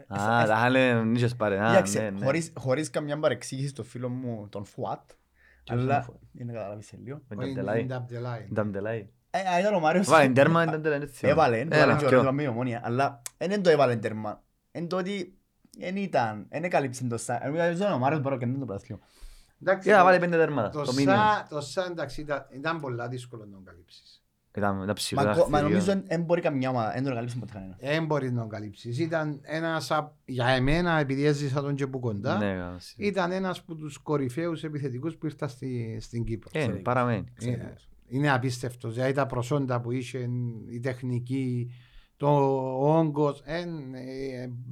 Α, 0.07 0.45
τα 0.45 0.55
άλλα 0.55 1.03
νίσες 1.03 1.35
πάρε. 1.35 1.59
Α, 1.63 1.67
Κοίταξε, 1.69 1.99
ναι, 2.01 2.09
ναι. 2.09 2.25
χωρίς- 2.25 2.53
χωρίς 2.57 2.89
καμιά 2.89 3.19
παρεξήγηση 3.19 3.67
στο 3.67 3.83
φίλο 3.83 4.09
μου 4.09 4.47
τον 4.49 4.65
Φουάτ, 4.65 5.01
Ποιος 5.01 5.09
είναι 5.09 5.11
ο 5.11 5.20
αλλά 5.69 6.01
Φουάτ; 6.01 6.17
είναι 6.39 6.53
καταλάβεις 6.53 6.85
σε 6.87 6.97
λίγο. 7.03 7.21
Με 7.27 7.35
Ο 7.35 7.45
τον 7.45 7.53
Τελάι. 7.53 7.81
Ινταμπτελάι. 7.81 8.47
Ήταν 8.51 8.71
τελάι. 8.71 9.09
Ε, 9.29 9.39
α, 9.39 9.59
ήταν 9.59 9.73
ο 9.73 9.79
Μάριος. 9.79 10.07
Βάλε 10.07 10.29
τέρμα, 10.33 10.63
ήταν 10.63 10.81
τελάι. 10.81 11.01
έτσι. 11.01 11.27
Έβαλε, 11.27 11.55
το 11.55 11.61
Ένα, 11.61 11.75
έβαλε 11.75 11.97
και 11.97 12.05
ο 12.05 12.07
ποιο. 12.07 12.17
Ρέντο 12.19 12.31
με 12.33 12.43
η 12.43 12.47
Ομόνια, 12.47 12.81
αλλά 12.83 13.21
δεν 13.37 13.63
το 13.63 13.69
έβαλε 13.69 13.95
τέρμα. 13.95 14.43
Εν 14.71 14.87
το 14.87 14.97
ότι 14.97 15.39
δεν 15.77 15.95
ήταν, 15.95 16.45
δεν 16.49 16.63
έκαλυψε 16.63 17.03
το 17.07 17.17
Σα. 17.17 17.49
Νομίζω 17.49 17.93
ο 17.93 17.97
Μάριος 17.97 18.21
μπορεί 18.21 18.35
να 18.35 18.41
κάνει 18.41 18.57
το 18.57 18.65
πράσινο. 18.65 18.99
Εντάξει, 19.61 19.87
Για 19.87 19.97
να 19.97 20.03
το- 20.03 20.07
βάλει 20.07 20.19
πέντε 20.19 20.37
τέρματα. 20.37 20.69
Το 20.69 20.83
Το 20.83 20.93
μήνυμα. 20.93 21.33
Σα, 21.35 21.47
το 21.47 21.61
Σα 21.61 21.85
εντάξει 21.85 22.21
ήταν, 22.21 22.47
ήταν 22.51 22.79
πολλά 22.79 23.07
δύσκολο 23.07 23.45
να 23.45 23.51
τον 23.51 23.63
καλύψεις. 23.65 24.20
Ήταν 24.57 24.81
ήταν 24.83 24.93
ψηλό. 24.95 25.21
Μα 25.21 25.27
ένα 25.29 25.39
κο- 25.39 25.49
Μα 25.49 25.57
χτίριο. 25.57 25.77
νομίζω 25.77 26.01
δεν 26.07 26.21
μπορεί 26.23 26.41
καμιά 26.41 26.69
ομάδα, 26.69 26.91
δεν 26.91 27.03
το 27.03 27.13
καλύψε 27.13 27.37
ποτέ 27.37 27.53
κανένα. 27.53 27.77
Δεν 27.79 28.05
μπορεί 28.05 28.31
να 28.31 28.39
τον 28.39 28.49
καλύψεις. 28.49 28.99
Ήταν 28.99 29.39
ένας, 29.41 29.91
απ- 29.91 30.13
για 30.25 30.47
εμένα, 30.47 30.99
επειδή 30.99 31.25
έζησα 31.25 31.61
τον 31.61 31.75
και 31.75 31.87
που 31.87 31.99
κοντά, 31.99 32.37
Ναι, 32.37 32.45
καλά, 32.53 32.75
σίγουρα. 32.79 33.07
ήταν 33.09 33.31
ένας 33.31 33.59
από 33.59 33.75
τους 33.75 33.97
κορυφαίους 33.97 34.63
επιθετικούς 34.63 35.15
που 35.17 35.25
ήρθαν 35.25 35.49
στη, 35.49 35.97
στην 36.01 36.23
Κύπρο. 36.23 36.49
Ε, 36.53 36.67
παραμένει. 36.67 37.23
Ε, 37.41 37.55
Είναι 38.07 38.31
απίστευτος. 38.31 38.93
Δηλαδή 38.93 39.13
τα 39.13 39.25
προσόντα 39.25 39.81
που 39.81 39.91
είχε, 39.91 40.29
η 40.69 40.79
τεχνική, 40.79 41.71
το 42.17 42.27
όγκος. 42.97 43.41
Ε, 43.45 43.65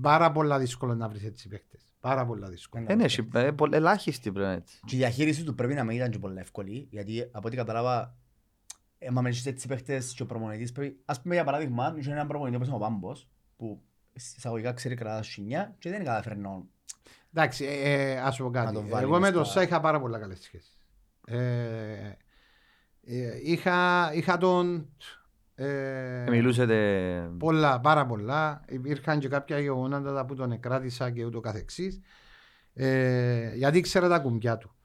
πάρα 0.02 0.32
πολλά 0.32 0.60
δύσκολο 0.60 0.96
να 0.96 1.10
βρεις 1.10 1.24
έτσι 1.24 1.48
παίχτε. 1.48 1.78
Πάρα 2.00 2.26
πολλά 2.26 2.48
δύσκολο. 2.50 2.86
Ε, 2.88 2.96
ναι, 2.96 3.04
έχει- 3.04 3.28
ε, 3.34 3.52
πολλ- 3.52 3.74
ελάχιστοι 3.74 4.32
πρέπει 4.32 4.46
να 4.46 4.52
είναι 4.52 4.62
έτσι. 4.62 4.80
Και 4.86 4.96
η 4.96 5.00
διαχείριση 5.00 5.44
του 5.44 5.56
πρέπει 5.56 5.74
να 5.74 5.84
μην 5.84 5.96
ήταν 5.98 6.10
και 6.10 6.20
πολύ 6.20 6.40
εύκολη, 6.40 6.88
γιατί 6.92 7.22
από 7.32 7.48
ό,τι 7.48 7.56
καταλάβα, 7.56 8.16
άμα 9.08 9.22
με 9.22 9.30
έτσι 9.46 9.68
παίχτες 9.68 10.14
και 10.14 10.24
ο 10.24 10.26
προπονητής 10.26 10.72
πρέπει, 10.72 11.00
ας 11.06 11.22
πούμε 11.22 11.34
για 11.34 11.44
παράδειγμα, 11.44 11.96
είχε 11.98 12.12
έναν 12.12 12.28
προπονητή 12.28 12.56
όπως 12.56 12.68
είναι 12.68 12.76
ο 12.78 12.80
Πάμπος, 12.80 13.28
που 13.58 13.82
εισαγωγικά 14.14 14.74
ξέρει 14.74 14.96
κρατάς 14.96 15.28
σινιά 15.28 15.76
και 15.80 15.90
δεν 15.90 16.04
καταφέρει 16.04 16.40
να... 16.40 16.50
Εντάξει, 17.34 17.66
ε, 17.66 18.12
ε, 18.12 18.18
ας 18.20 18.36
σου 18.36 18.44
πω 18.44 18.50
Να 18.50 18.62
κάτι. 18.64 18.74
τον 18.74 18.88
βάλει 18.88 19.04
Εγώ 19.04 19.14
με 19.14 19.20
μες 19.20 19.32
τον 19.32 19.46
στα- 19.46 19.54
Σα 19.54 19.62
είχα 19.62 19.80
πάρα 19.80 20.00
πολλά 20.00 20.20
καλές 20.20 20.40
σχέσεις. 20.40 20.78
Ε, 21.26 22.18
ε, 23.06 23.40
είχα, 23.44 24.10
είχα 24.14 24.38
τον... 24.38 24.90
Ε, 25.56 26.24
Ε, 26.24 26.30
Μιλούσετε... 26.30 26.76
Πολλά, 27.38 27.80
πάρα 27.80 28.06
πολλά. 28.06 28.62
Υπήρχαν 28.70 29.20
και 29.20 29.28
κάποια 29.28 29.60
γεγονότα 29.60 30.26
που 30.26 30.36
τον 30.36 30.52
εκράτησα 30.52 31.12
και 31.12 31.26
ούτω 31.26 31.40
καθεξής. 31.40 32.00
Ε, 32.74 33.56
γιατί 33.56 33.78
ήξερα 33.78 34.08
τα 34.08 34.20
κουμπιά 34.20 34.58
του. 34.58 34.76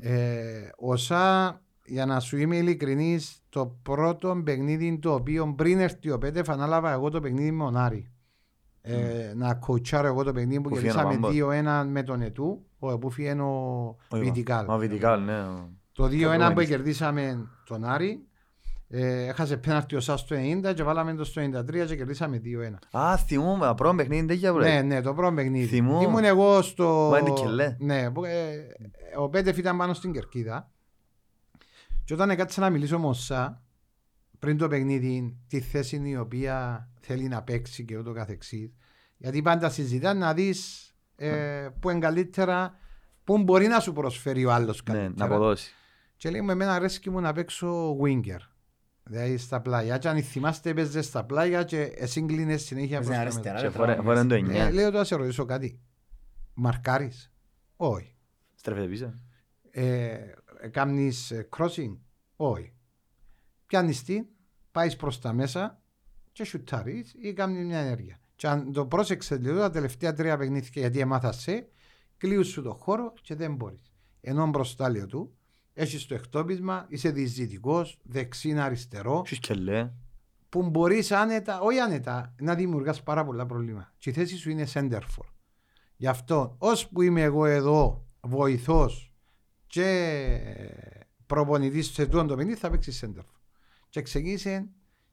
Ε, 0.00 0.68
ο 0.76 0.96
Σα, 0.96 1.48
για 1.86 2.06
να 2.06 2.20
σου 2.20 2.36
είμαι 2.36 2.56
ειλικρινής, 2.56 3.42
το 3.48 3.66
πρώτο 3.82 4.40
παιχνίδι 4.44 4.98
το 4.98 5.14
οποίο 5.14 5.54
πριν 5.56 5.80
έρθει 5.80 6.10
ο 6.10 6.18
Πέτεφ 6.18 6.50
ανάλαβα 6.50 6.92
εγώ 6.92 7.10
το 7.10 7.20
παιχνίδι 7.20 7.50
με 7.50 7.64
τον 7.64 7.76
Άρη. 7.76 8.06
Ε, 8.84 9.32
Να 9.36 9.54
κοουτσάρω 9.54 10.06
εγώ 10.06 10.22
το 10.22 10.32
παιχνίδι 10.32 10.60
που 10.60 10.68
Που 10.68 10.76
φύγαινε 10.76 10.92
ο 10.92 11.08
κερδίσαμε 11.08 11.20
Πάμπος. 11.20 11.82
2-1 11.84 11.86
με 11.90 12.02
τον 12.02 12.20
Ετού, 12.22 12.66
ο- 12.78 12.98
που 12.98 13.10
φύγαινε 13.10 13.42
ο 13.42 13.50
Ο 14.08 14.16
Βιτικάλ. 14.16 14.68
Ο 14.68 14.76
Βιτικάλ, 14.78 15.24
ναι. 15.24 15.38
ο- 15.42 15.70
Το 15.92 16.04
2-1 16.08 16.32
που 16.32 16.38
Κατρώνης. 16.38 16.68
κερδίσαμε 16.68 17.48
τον 17.66 17.84
Άρη, 17.84 18.26
ε, 18.88 19.26
έχασε 19.26 19.56
πέναρτι 19.56 19.96
ο 19.96 20.00
Σας 20.00 20.20
στο 20.20 20.34
90 20.34 20.72
και 20.72 20.82
βάλαμε 20.82 21.14
το 21.14 21.24
στο 21.24 21.40
93 21.40 21.84
και 21.86 21.96
κερδίσαμε 21.96 22.38
2-1. 22.38 22.78
Α, 22.98 23.16
θυμούμαι, 23.16 23.64
τα 23.66 23.74
πρώτα 23.74 23.94
παιχνίδι 23.94 24.26
τέτοια 24.26 24.52
Ναι, 24.52 24.58
βρε. 24.58 24.82
ναι, 24.82 25.00
το 25.00 25.14
πρώτο 25.14 25.34
παιχνίδι. 25.34 25.66
Θυμώ. 25.66 26.00
Ήμουν 26.02 26.24
εγώ 26.24 26.62
στο... 26.62 27.08
Μα 27.10 27.18
είναι 27.18 27.30
και 27.30 27.46
λέ. 27.48 27.76
Ναι, 27.78 28.10
που, 28.10 28.24
ε, 28.24 28.52
ο 29.18 29.28
Πέτεφ 29.28 29.58
ήταν 29.58 29.76
πάνω 29.76 29.94
στην 29.94 30.12
κερκίδα 30.12 30.70
και 32.04 32.14
όταν 32.14 32.30
έκατσα 32.30 32.60
να 32.60 32.70
μιλήσω 32.70 32.98
με 32.98 33.06
ο 33.06 33.12
Σα 33.12 33.62
πριν 34.38 34.56
το 34.56 34.68
παιχνίδι 34.68 35.36
τη 35.48 35.60
θέση 35.60 36.02
η 36.04 36.16
οποία 36.16 36.88
θέλει 37.00 37.28
να 37.28 37.42
παίξει 37.42 37.84
και 37.84 37.98
ούτω 37.98 38.12
καθεξής 38.12 38.72
γιατί 39.16 39.42
πάντα 39.42 39.70
συζητάς 39.70 40.14
να 40.16 40.34
δεις 40.34 40.86
ε, 41.16 41.68
που 41.80 41.90
είναι 41.90 41.98
καλύτερα 41.98 42.74
που 43.24 43.38
μπορεί 43.42 43.66
να 43.66 43.80
σου 43.80 43.92
προσφέρει 43.92 44.44
ο 44.44 44.52
άλλος 44.52 44.82
Ναι, 44.88 44.92
καλύτερα. 44.94 45.28
να 45.28 45.34
αποδώσει. 45.34 45.72
Και 46.16 46.30
λέει 46.30 46.40
μου 46.40 46.50
εμένα 46.50 46.74
αρέσκει 46.74 47.10
μου 47.10 47.20
να 47.20 47.32
παίξω 47.32 47.96
winger. 48.02 48.38
Δηλαδή 49.04 49.36
στα 49.36 49.60
πλάγια. 49.60 49.98
Και 49.98 50.08
αν 50.08 50.22
θυμάστε 50.22 50.70
έπαιζε 50.70 51.02
στα 51.02 51.24
πλάγια 51.24 51.62
και 51.62 51.80
εσύ 51.82 52.22
κλείνες 52.26 52.62
συνέχεια 52.62 53.00
Παίζει 53.00 53.04
προς 53.08 53.16
τα 53.16 53.20
αριστερά, 53.22 53.52
μέσα. 53.54 53.66
Και 53.66 53.72
ρε, 53.72 53.78
φορέ- 53.78 53.94
πράγμα, 53.94 54.12
φορέν 54.12 54.28
το 54.28 54.34
Ε, 54.34 54.38
εννιά. 54.38 54.70
λέω 54.72 54.90
τώρα 54.90 55.04
σε 55.04 55.14
ρωτήσω 55.16 55.44
κάτι. 55.44 55.80
Μαρκάρεις; 56.54 57.32
Όχι. 57.76 58.14
Στρέφεται 58.54 58.86
πίσω. 58.86 59.14
Ε, 59.70 60.16
Κάμνεις 60.70 61.30
ε, 61.30 61.48
crossing; 61.56 61.96
Όχι. 62.36 62.72
Πιάνεις 63.66 64.02
τι, 64.02 64.22
πάεις 64.70 64.96
προς 64.96 65.20
τα 65.20 65.32
μέσα 65.32 65.82
και 66.32 66.44
σουτάρεις 66.44 67.14
ή 67.18 67.32
κάνεις 67.32 67.64
μια 67.64 67.78
ενέργεια. 67.78 68.20
Και 68.36 68.48
αν 68.48 68.72
το 68.72 68.86
πρόσεξες 68.86 69.38
λίγο 69.38 69.58
τα 69.58 69.70
τελευταία 69.70 70.12
τρία 70.12 70.36
παιχνίδια 70.36 70.70
γιατί 70.74 70.98
έμαθα 70.98 71.32
σε, 71.32 71.68
κλείους 72.16 72.48
σου 72.48 72.62
το 72.62 72.74
χώρο 72.74 73.12
και 73.22 73.34
δεν 73.34 73.54
μπορείς. 73.54 73.92
Ενώ 74.20 74.46
μπροστά 74.46 74.90
λέω 74.90 75.06
του, 75.06 75.36
έχεις 75.72 76.06
το 76.06 76.14
εκτόπισμα, 76.14 76.86
είσαι 76.88 77.10
διζητικός, 77.10 77.98
δεξί 78.02 78.58
αριστερό, 78.58 79.22
Έχεις 79.24 79.38
και 79.38 79.54
λέ. 79.54 79.92
που 80.48 80.70
μπορείς 80.70 81.12
άνετα, 81.12 81.60
όχι 81.60 81.78
άνετα, 81.78 82.34
να 82.40 82.54
δημιουργάς 82.54 83.02
πάρα 83.02 83.24
πολλά 83.24 83.46
προβλήματα. 83.46 83.92
Και 83.98 84.10
η 84.10 84.12
θέση 84.12 84.36
σου 84.36 84.50
είναι 84.50 84.66
center 84.72 85.00
for. 85.00 85.26
Γι' 85.96 86.06
αυτό, 86.06 86.54
ώσπου 86.58 87.02
είμαι 87.02 87.22
εγώ 87.22 87.44
εδώ, 87.44 88.06
βοηθός 88.20 89.11
και 89.72 90.38
προπονητής 91.26 91.92
σε 91.92 92.06
τούτο 92.06 92.24
το 92.24 92.36
παιχνίδι, 92.36 92.58
θα 92.58 92.70
παίξει 92.70 92.98
center 93.00 93.20
for. 93.20 93.40
Και 93.88 94.02
ξεκίνησε 94.02 94.68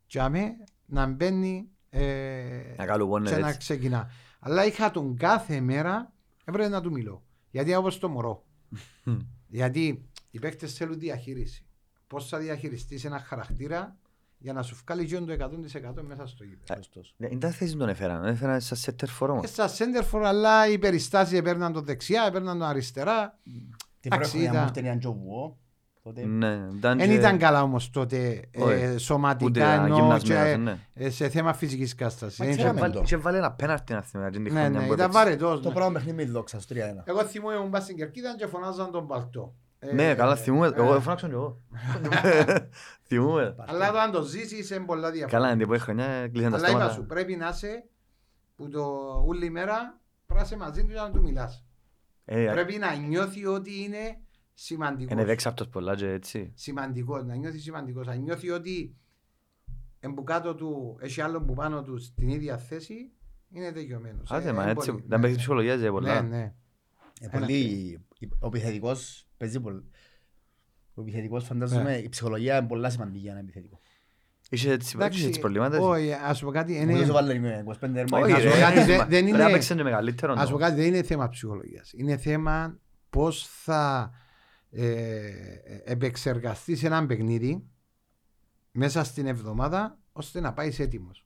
για 0.08 0.30
μέ 0.30 0.52
να 0.86 1.06
μπαίνει 1.06 1.70
ε, 1.90 2.74
Να 2.78 2.86
καλουπώνεται 2.86 3.36
και 3.36 3.42
να 3.42 3.48
έτσι. 3.48 3.60
ξεκινά. 3.60 4.12
Αλλά 4.40 4.66
είχα 4.66 4.92
τον 4.92 5.18
κάθε 5.18 5.60
μέρα, 5.60 6.14
έπρεπε 6.46 6.70
να 6.70 6.82
του 6.82 6.92
μιλώ. 6.92 7.24
Γιατί 7.50 7.76
όπως 7.76 8.00
το 8.00 8.10
μωρό. 8.10 8.46
Γιατί 9.48 10.10
οι 10.32 10.40
παίκτες 10.40 10.74
θέλουν 10.74 11.00
διαχείριση. 11.00 11.66
Πώς 12.08 12.28
θα 12.28 12.38
διαχειριστείς 12.38 13.06
ένα 13.06 13.20
χαρακτήρα 13.20 13.98
για 14.38 14.54
να 14.54 14.62
σου 14.62 14.78
βγάλει 14.86 15.06
και 15.06 15.18
το 15.20 15.34
100% 15.34 16.02
μέσα 16.02 16.28
στο 16.28 16.44
γήπεδο. 16.44 16.76
Σωστός. 16.76 17.14
Ναι, 17.18 17.28
Δεν 17.28 17.52
θέση 17.52 17.76
τον 17.76 17.90
έφεραν. 17.90 18.26
Έφεραν 18.26 18.62
σαν 18.62 18.78
σέτερ 18.78 19.10
φορ 19.10 19.30
Ε, 19.30 19.32
όμως. 19.32 19.50
Στα 19.50 19.70
center 19.78 20.04
for, 20.12 20.22
αλλά 20.24 20.68
οι 20.68 20.78
περιστάσεις 20.80 21.38
έπαιρναν 21.38 21.74
το 21.74 21.82
δεξιά, 21.82 22.24
έπαιρναν 22.28 22.60
το 22.60 22.66
αριστερά. 22.66 23.40
Την 24.00 24.10
πρώτη 24.10 24.16
Εντάξει, 24.24 24.30
χρονιά 24.32 24.50
ήταν- 24.52 24.64
μου 24.64 24.70
ήταν 24.72 24.86
η 24.86 24.90
Αντζοβουό, 24.90 25.58
τότε 26.04 26.26
Ναι, 26.26 26.48
ήταν 26.78 26.98
Δεν 26.98 27.08
και- 27.08 27.14
ήταν 27.14 27.38
καλά 27.38 27.62
όμως 27.62 27.90
τότε 27.90 28.18
ε, 28.52 28.62
Όχι. 28.64 28.74
Ούτε 28.76 28.98
σωματικά 28.98 29.68
εννοώ 29.70 29.98
αγυμνασμένος, 29.98 30.50
και 30.52 30.58
ναι. 30.58 30.78
ε, 31.06 31.10
σε 31.10 31.30
θέμα 31.30 31.54
φυσικής 31.54 31.96
κατάσταση. 31.96 32.42
Μα 32.42 32.48
Δεν 32.48 32.56
ξέραμε 32.58 32.78
ήταν- 32.80 32.90
Βάλε- 32.92 32.96
το. 33.08 33.16
Είχε 33.16 33.18
βάλει 33.24 33.38
ένα 33.38 33.52
πέναρτι 33.52 33.94
να 33.94 34.02
θυμάμαι. 34.02 34.30
την 34.32 34.42
Ναι, 34.42 34.50
χρονιά 34.50 34.70
ναι, 34.70 34.76
που 34.78 34.94
ήταν 34.94 35.00
έπαιξε. 35.00 35.12
βαρετός. 35.18 35.62
το 35.62 35.72
πρώτο 35.72 35.92
παιχνίδι 35.92 36.16
με 36.18 36.24
τη 36.24 36.30
δόξα, 36.30 36.60
στο 36.60 36.76
3-1. 36.76 37.04
Εγώ 37.06 37.24
θυμούμαι 37.26 37.56
ήμουν 37.56 37.70
πας 37.70 37.84
στην 37.84 37.96
κερκίδα 37.96 38.36
και 38.36 38.48
φωνάζαν 38.48 38.92
τον 38.92 39.08
παλτό. 39.08 39.54
Ε, 39.80 39.94
Ναι, 39.94 40.14
καλά 40.16 40.36
θυμούμαι. 40.36 40.68
ε, 40.68 40.72
Εγώ 40.76 41.00
φώναξα 41.02 41.28
και 41.28 41.34
εγώ. 41.34 41.58
Θυμούμαι. 43.08 43.56
Αλλά 43.68 43.90
όταν 43.90 44.12
το 44.12 44.22
ζήσεις 44.22 44.70
είναι 44.70 44.86
πολλά 44.86 45.12
διαφορετικά. 45.12 45.38
Καλά, 45.38 45.52
την 45.52 45.62
επόμενη 45.62 45.82
χρονιά 45.82 46.28
κλείσαν 46.28 46.52
τα 46.52 46.58
Αλλά 46.58 46.70
είπα 46.70 46.84
σου, 46.86 46.92
στόματα. 46.92 47.14
πρέπει 47.14 47.36
να 47.36 47.48
είσαι 47.48 47.84
που 48.56 48.70
το 48.70 48.82
όλη 49.28 49.50
μέρα 49.50 50.00
πρέπει 50.26 50.40
να 50.42 50.46
είσαι 50.46 50.58
μαζί 50.58 50.82
του 50.84 50.92
για 50.92 51.02
να 51.02 51.12
του 51.12 51.22
μιλάς. 51.22 51.64
Ε, 52.32 52.50
Πρέπει 52.52 52.78
να 52.78 52.96
νιώθει 52.96 53.46
ότι 53.46 53.84
είναι 53.84 54.20
σημαντικός. 54.54 55.12
Είναι 55.14 55.24
δέξαπτος 55.26 55.68
πολλά 55.70 55.96
και 55.96 56.10
έτσι. 56.10 56.52
Σημαντικός, 56.56 57.26
να 57.26 57.36
νιώθει 57.36 57.60
σημαντικός. 57.60 58.06
Να 58.08 58.16
νιώθει 58.16 58.50
ότι 58.50 58.96
εμπουκάτω 60.00 60.56
του 60.56 60.98
έχει 61.02 61.22
άλλον 61.22 61.46
που 61.46 61.54
πάνω 61.54 61.84
του 61.84 61.98
στην 61.98 62.30
ίδια 62.30 62.58
θέση, 62.58 63.12
είναι 63.52 63.72
τελειωμένος. 63.72 64.32
Άντε, 64.32 64.50
Ε, 64.50 64.54
μα 64.54 64.62
είναι 64.62 64.72
έτσι. 64.72 64.90
πολύ. 64.92 65.04
Δεν 65.08 65.18
Ναι, 65.20 65.24
παίζει 65.26 65.38
ψυχολογία 65.38 65.76
και 65.76 65.82
Ναι, 65.82 65.90
πολλά. 65.90 66.22
ναι. 66.22 66.54
Ε, 67.22 67.28
πολύ- 67.28 68.00
Ο 68.40 68.48
επιθετικός 68.48 69.28
παίζει 69.38 69.60
πολύ. 69.60 69.84
Ο 70.94 71.02
επιθετικός 71.02 71.46
φαντάζομαι, 71.46 71.98
η 71.98 72.10
ψυχολογία 72.10 72.58
είναι 72.58 72.68
πολλά 72.68 72.90
σημαντική 72.90 73.18
για 73.20 73.32
ένα 73.32 73.40
επιθετικό. 73.40 73.80
Είχε 74.50 74.72
έτσι 74.72 74.98
είχε 75.12 75.28
έτσι 75.28 75.40
προβλήματα. 75.40 75.76
εσύ. 75.76 75.86
όχι, 75.86 76.12
ας 76.14 76.38
σου 76.38 76.46
πω 76.46 76.52
κάτι, 76.52 76.74
Μου 76.74 76.82
είναι, 76.82 77.06
το 77.06 77.14
βάλε 77.14 77.40
με 77.40 77.64
25 77.68 77.76
τέρμα. 77.94 78.20
Όχι, 78.20 78.32
ας 78.34 78.44
ρε, 78.44 78.50
πω 78.50 78.56
κάτι, 78.60 78.76
δεν- 78.76 78.86
δεν- 78.86 78.98
δεν 78.98 79.08
Πρέπει 79.08 79.32
να 79.32 79.44
είναι- 79.44 79.52
παίξει 79.52 79.76
και 79.76 79.84
μεγαλύτερο. 79.84 80.34
ας 80.38 80.46
πω 80.46 80.52
νο. 80.52 80.58
κάτι, 80.58 80.76
δεν 80.76 80.86
είναι 80.88 81.04
θέμα 81.04 81.30
ψυχολογίας. 81.30 81.92
Είναι 81.96 82.18
θέμα 82.18 82.80
πώς 83.10 83.48
θα 83.64 84.12
ε, 84.72 85.30
επεξεργαστείς 85.86 86.84
έναν 86.84 87.08
παιχνίδι 87.08 87.64
μέσα 88.72 89.04
στην 89.04 89.28
εβδομάδα 89.28 89.98
ώστε 90.12 90.40
να 90.40 90.54
πάεις 90.54 90.80
έτοιμος. 90.80 91.26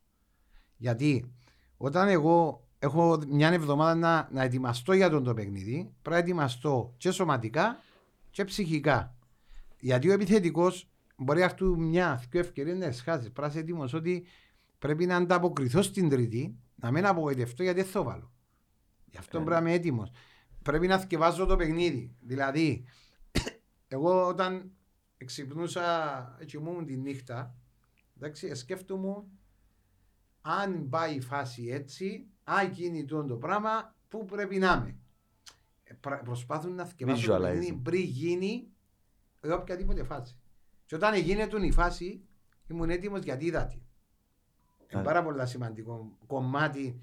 Γιατί 0.78 1.34
όταν 1.78 2.08
εγώ 2.08 2.68
έχω 2.80 3.20
μια 3.28 3.48
εβδομάδα 3.50 3.96
να, 3.96 4.30
να 4.32 4.44
ετοιμαστώ 4.44 4.94
για 4.94 5.10
τον 5.10 5.24
το 5.24 5.34
παιχνίδι, 5.34 5.92
πρέπει 6.02 6.10
να 6.10 6.18
ετοιμαστώ 6.18 6.94
και 6.98 7.12
σωματικά 7.12 7.82
και 8.30 8.44
ψυχικά. 8.44 9.16
Γιατί 9.80 10.10
ο 10.10 10.14
επιθετικός 10.14 10.90
μπορεί 11.18 11.40
να 11.40 11.46
έρθουν 11.46 11.84
μια 11.84 12.24
δύο 12.30 12.40
ευκαιρίε 12.40 12.74
να 12.74 12.86
εσχάσει. 12.86 13.22
Πρέπει 13.32 13.42
να 13.42 13.48
είσαι 13.48 13.60
έτοιμος 13.60 13.94
ότι 13.94 14.26
πρέπει 14.80 15.06
να 15.06 15.16
ανταποκριθώ 15.16 15.82
στην 15.82 16.10
τρίτη, 16.10 16.58
να 16.76 16.92
μην 16.92 17.06
απογοητευτώ 17.06 17.64
γιατί 17.64 17.82
δεν 17.82 17.90
θα 17.90 18.04
βάλω. 18.04 18.32
Γι' 19.06 19.18
αυτό 19.18 19.38
Ε. 19.38 19.42
πρέπει 19.44 19.62
να 19.64 19.70
είμαι 19.70 19.78
έτοιμος. 19.78 20.12
Πρέπει 20.64 20.88
να 20.88 20.98
θυκευάζω 21.00 21.46
το 21.46 21.56
παιχνίδι. 21.56 22.16
Δηλαδή, 22.22 22.86
εγώ 23.88 24.28
όταν 24.28 24.72
ξυπνούσα 25.26 26.38
έτσι 26.40 26.58
ήμουν 26.58 26.86
τη 26.86 26.98
νύχτα, 26.98 27.56
εντάξει, 28.18 28.48
ε, 28.48 28.54
σκέφτομαι 28.54 29.24
αν 30.42 30.90
πάει 30.90 31.16
η 31.16 31.22
φάση 31.22 31.68
έτσι, 31.68 32.28
αν 32.44 32.72
γίνει 32.72 33.06
τούτο 33.06 33.26
το 33.26 33.36
πράγμα, 33.36 33.96
πού 34.08 34.26
πρέπει 34.26 34.58
να 34.58 34.74
είμαι. 34.74 34.98
Ε, 35.84 35.94
πρα- 35.94 36.22
Προσπάθουν 36.24 36.74
να 36.76 36.86
θυκευάσουν 36.86 37.28
το 37.28 37.36
Visualizing. 37.36 37.42
παιχνίδι 37.42 37.74
πριν 37.74 38.02
γίνει 38.02 38.68
η 39.44 39.50
οποιαδήποτε 39.52 40.04
φάση. 40.04 40.38
Και 40.86 40.96
όταν 40.96 41.14
έγινε 41.14 41.48
η 41.62 41.72
φάση, 41.72 42.22
ήμουν 42.68 42.90
έτοιμος 42.90 43.22
γιατί 43.22 43.46
είδα 43.46 43.66
τη. 43.66 43.82
Είναι 44.92 45.02
Α. 45.02 45.04
πάρα 45.04 45.24
πολύ 45.24 45.48
σημαντικό 45.48 46.18
κομμάτι 46.28 47.00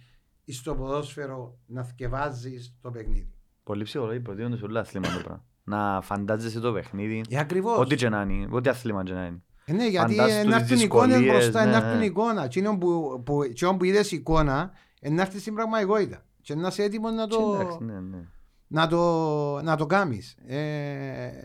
στο 0.46 0.74
ποδόσφαιρο 0.74 1.58
να 1.66 1.82
θυκευάζει 1.82 2.76
το 2.80 2.90
παιχνίδι. 2.90 3.32
Πολύ 3.64 3.82
ψυχολόγοι 3.82 4.20
προτείνονται 4.20 4.56
σε 4.56 4.64
όλα 4.64 4.80
αθλήματα 4.80 5.16
το 5.16 5.22
πράγμα. 5.22 5.44
Να 5.64 6.00
φαντάζεσαι 6.00 6.60
το 6.60 6.72
παιχνίδι. 6.72 7.22
Ε, 7.28 7.38
ακριβώς. 7.38 7.78
Ό,τι 7.78 7.96
και 7.96 8.08
να 8.08 8.22
είναι, 8.22 8.48
ό,τι 8.50 8.68
αθλήμα 8.68 9.02
και 9.02 9.12
να 9.12 9.26
είναι. 9.26 9.42
Ε, 9.64 9.72
ναι, 9.72 9.86
γιατί 9.86 10.14
Φαντάσου 10.14 10.36
ε, 10.36 10.40
τις 10.40 10.50
να 10.50 10.56
έρθουν 10.56 10.80
εικόνες 10.80 11.18
δυσκολίες, 11.18 11.42
μπροστά, 11.42 11.64
ναι, 11.64 11.70
να 11.70 11.76
έρθουν 11.76 11.98
ναι. 11.98 12.04
εικόνα. 12.04 12.44
Εκείνο 12.44 12.78
που, 12.78 13.22
που, 13.24 13.42
εκείνο 13.42 13.76
που 13.76 13.84
είδες 13.84 14.12
εικόνα, 14.12 14.72
ε, 15.00 15.10
να 15.10 15.22
έρθεις 15.22 15.40
στην 15.40 15.54
πραγματικότητα. 15.54 16.24
Και 16.40 16.54
να 16.54 16.68
είσαι 16.68 16.82
έτοιμος 16.82 17.12
να 17.12 17.26
Και 17.26 17.34
το, 17.34 17.54
εντάξει, 17.54 17.84
ναι, 17.84 18.00
ναι. 18.00 18.28
Να 18.72 18.86
το, 18.86 19.60
να 19.62 19.76
το 19.76 19.86
κάνεις. 19.86 20.36
Ε, 20.46 20.58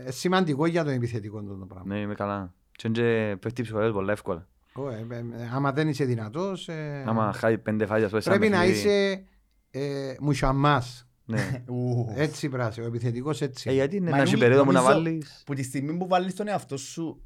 ε, 0.06 0.10
σημαντικό 0.10 0.66
για 0.66 0.84
το 0.84 0.90
επιθετικό 0.90 1.42
το 1.42 1.66
πράγμα. 1.68 1.94
Ναι, 1.94 2.00
είμαι 2.00 2.14
καλά. 2.14 2.54
Και 2.72 2.88
είναι 2.88 2.98
και 2.98 3.36
πέφτει 3.36 3.60
η 3.60 3.64
ψυχολογία 3.64 3.92
πολλά 3.92 4.12
εύκολα. 4.12 4.48
Ω, 4.74 4.88
ε, 4.90 5.06
ε, 5.10 5.16
ε, 5.16 5.50
άμα 5.52 5.72
δεν 5.72 5.88
είσαι 5.88 6.04
δυνατός, 6.04 6.68
ε, 6.68 7.04
Άμα 7.06 7.32
χάει 7.32 7.58
πέντε 7.58 7.86
φάγια 7.86 8.08
στο 8.08 8.18
πρέπει 8.18 8.48
να 8.48 8.64
είσαι 8.64 9.24
ε, 9.70 10.14
μουσαμάς. 10.20 11.08
Ναι. 11.24 11.64
Ου. 11.68 12.12
Έτσι 12.14 12.48
πράσει, 12.48 12.80
ο 12.80 12.84
επιθετικός 12.84 13.40
έτσι. 13.40 13.70
Ε, 13.70 13.72
γιατί 13.72 13.96
είναι 13.96 14.10
Μα 14.10 14.16
να 14.16 14.22
έχει 14.22 14.32
νομίζω- 14.32 14.42
περίοδο 14.48 14.64
που 14.64 14.72
να 14.72 14.80
νομίζω- 14.80 15.02
βάλεις... 15.02 15.42
Που 15.46 15.54
τη 15.54 15.62
στιγμή 15.62 15.96
που 15.96 16.06
βάλεις 16.08 16.34
τον 16.34 16.48
εαυτό 16.48 16.76
σου 16.76 17.22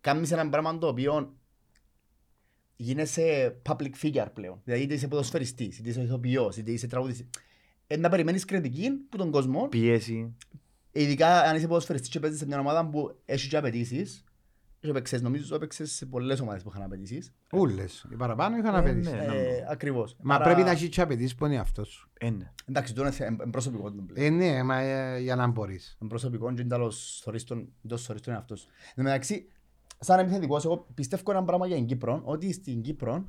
κάνεις 0.00 0.32
ένα 0.32 0.48
πράγμα 0.48 0.78
το 0.78 0.86
οποίο 0.86 1.36
γίνεσαι 2.76 3.56
public 3.68 3.90
figure 4.02 4.26
πλέον. 4.32 4.60
Δηλαδή 4.64 4.82
είτε 4.82 4.94
είσαι 4.94 5.08
ποδοσφαιριστής, 5.08 5.78
είτε 5.78 5.88
είσαι 5.88 6.02
ηθοποιός, 6.02 6.56
είτε 6.56 6.70
είσαι 6.70 6.86
τραγουδιστής. 6.86 7.28
Ε, 7.90 7.96
να 7.96 8.08
περιμένεις 8.08 8.44
κριτική 8.44 8.90
που 9.08 9.16
τον 9.16 9.30
κόσμο, 9.30 9.68
Πίεση. 9.68 10.36
ειδικά 10.92 11.40
αν 11.40 11.56
είσαι 11.56 11.66
ποδοσφαιριστής 11.66 12.10
και 12.10 12.20
παίζεις 12.20 12.38
σε 12.38 12.46
μια 12.46 12.58
ομάδα 12.58 12.88
που 12.88 13.20
έχει 13.24 13.48
και 13.48 13.56
απαιτήσεις, 13.56 14.24
και 14.80 14.88
έπαιξες, 14.88 15.22
νομίζω 15.22 15.54
έπαιξες 15.54 15.92
σε 15.92 16.06
πολλές 16.06 16.40
ομάδες 16.40 16.62
που 16.62 16.68
είχαν 16.72 16.82
απαιτήσεις. 16.82 17.32
Ούλες. 17.52 18.06
Οι 18.12 18.14
παραπάνω 18.16 18.56
είχαν 18.56 18.74
Ε, 18.74 18.78
απαιτήσεις. 18.78 19.12
ναι. 19.12 19.18
Ε, 19.24 19.66
ακριβώς. 19.70 20.16
Μα 20.22 20.34
Άρα- 20.34 20.44
πρέπει 20.44 20.62
να 20.62 20.70
έχεις 20.70 20.88
και 20.88 21.00
απαιτήσεις 21.00 21.34
που 21.34 21.46
είναι 21.46 21.58
αυτός. 21.58 22.10
Ε, 22.18 22.30
ναι. 22.30 22.52
Εντάξει, 22.64 22.94
τώρα 22.94 23.06
είναι 23.08 23.16
θε- 23.16 23.28
είναι 23.30 23.50
προσωπικό 23.50 23.92
το 23.92 24.02
πλέον. 24.02 24.26
Ε, 24.26 24.36
ναι, 24.36 24.62
μα, 24.62 24.78
ε, 24.80 25.18
για 25.20 25.36
να 25.36 25.46
μπορείς. 25.46 25.96
Είναι 26.00 26.08
προσωπικό 26.08 26.52
και 26.54 26.60
είναι 26.60 26.68
τέλος 26.70 27.20
θωρείς 27.24 27.44
τον 27.44 27.72
τόσο 27.88 28.04
θωρείς 28.04 28.22
τον 28.22 28.34
εαυτό 28.34 28.56
σου. 28.56 28.66
Εν 28.88 28.92
τω 28.96 29.02
μεταξύ, 29.02 29.48
σαν 29.98 30.18
επιθετικός, 30.18 30.64
εγώ 30.64 30.86
πιστεύω 30.94 31.30
ένα 31.30 31.44
πράγμα 31.44 31.66
για 31.66 31.76
την 31.76 31.86
Κύπρο, 31.86 32.20
ότι 32.24 32.52
στην 32.52 32.82
Κύπρο 32.82 33.24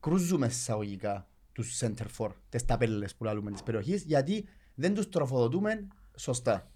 κρούζουμε 0.00 0.46
εισαγωγικά 0.46 1.28
τους 1.58 1.82
center 1.84 2.06
for, 2.18 2.30
τις 2.48 2.64
ταπέλες 2.64 3.14
που 3.14 3.24
λαλούμε 3.24 3.50
της 3.50 3.62
περιοχής, 3.62 4.02
γιατί 4.02 4.48
δεν 4.74 4.94
τους 4.94 5.08
τροφοδοτούμε 5.08 5.86
σωστά. 6.16 6.70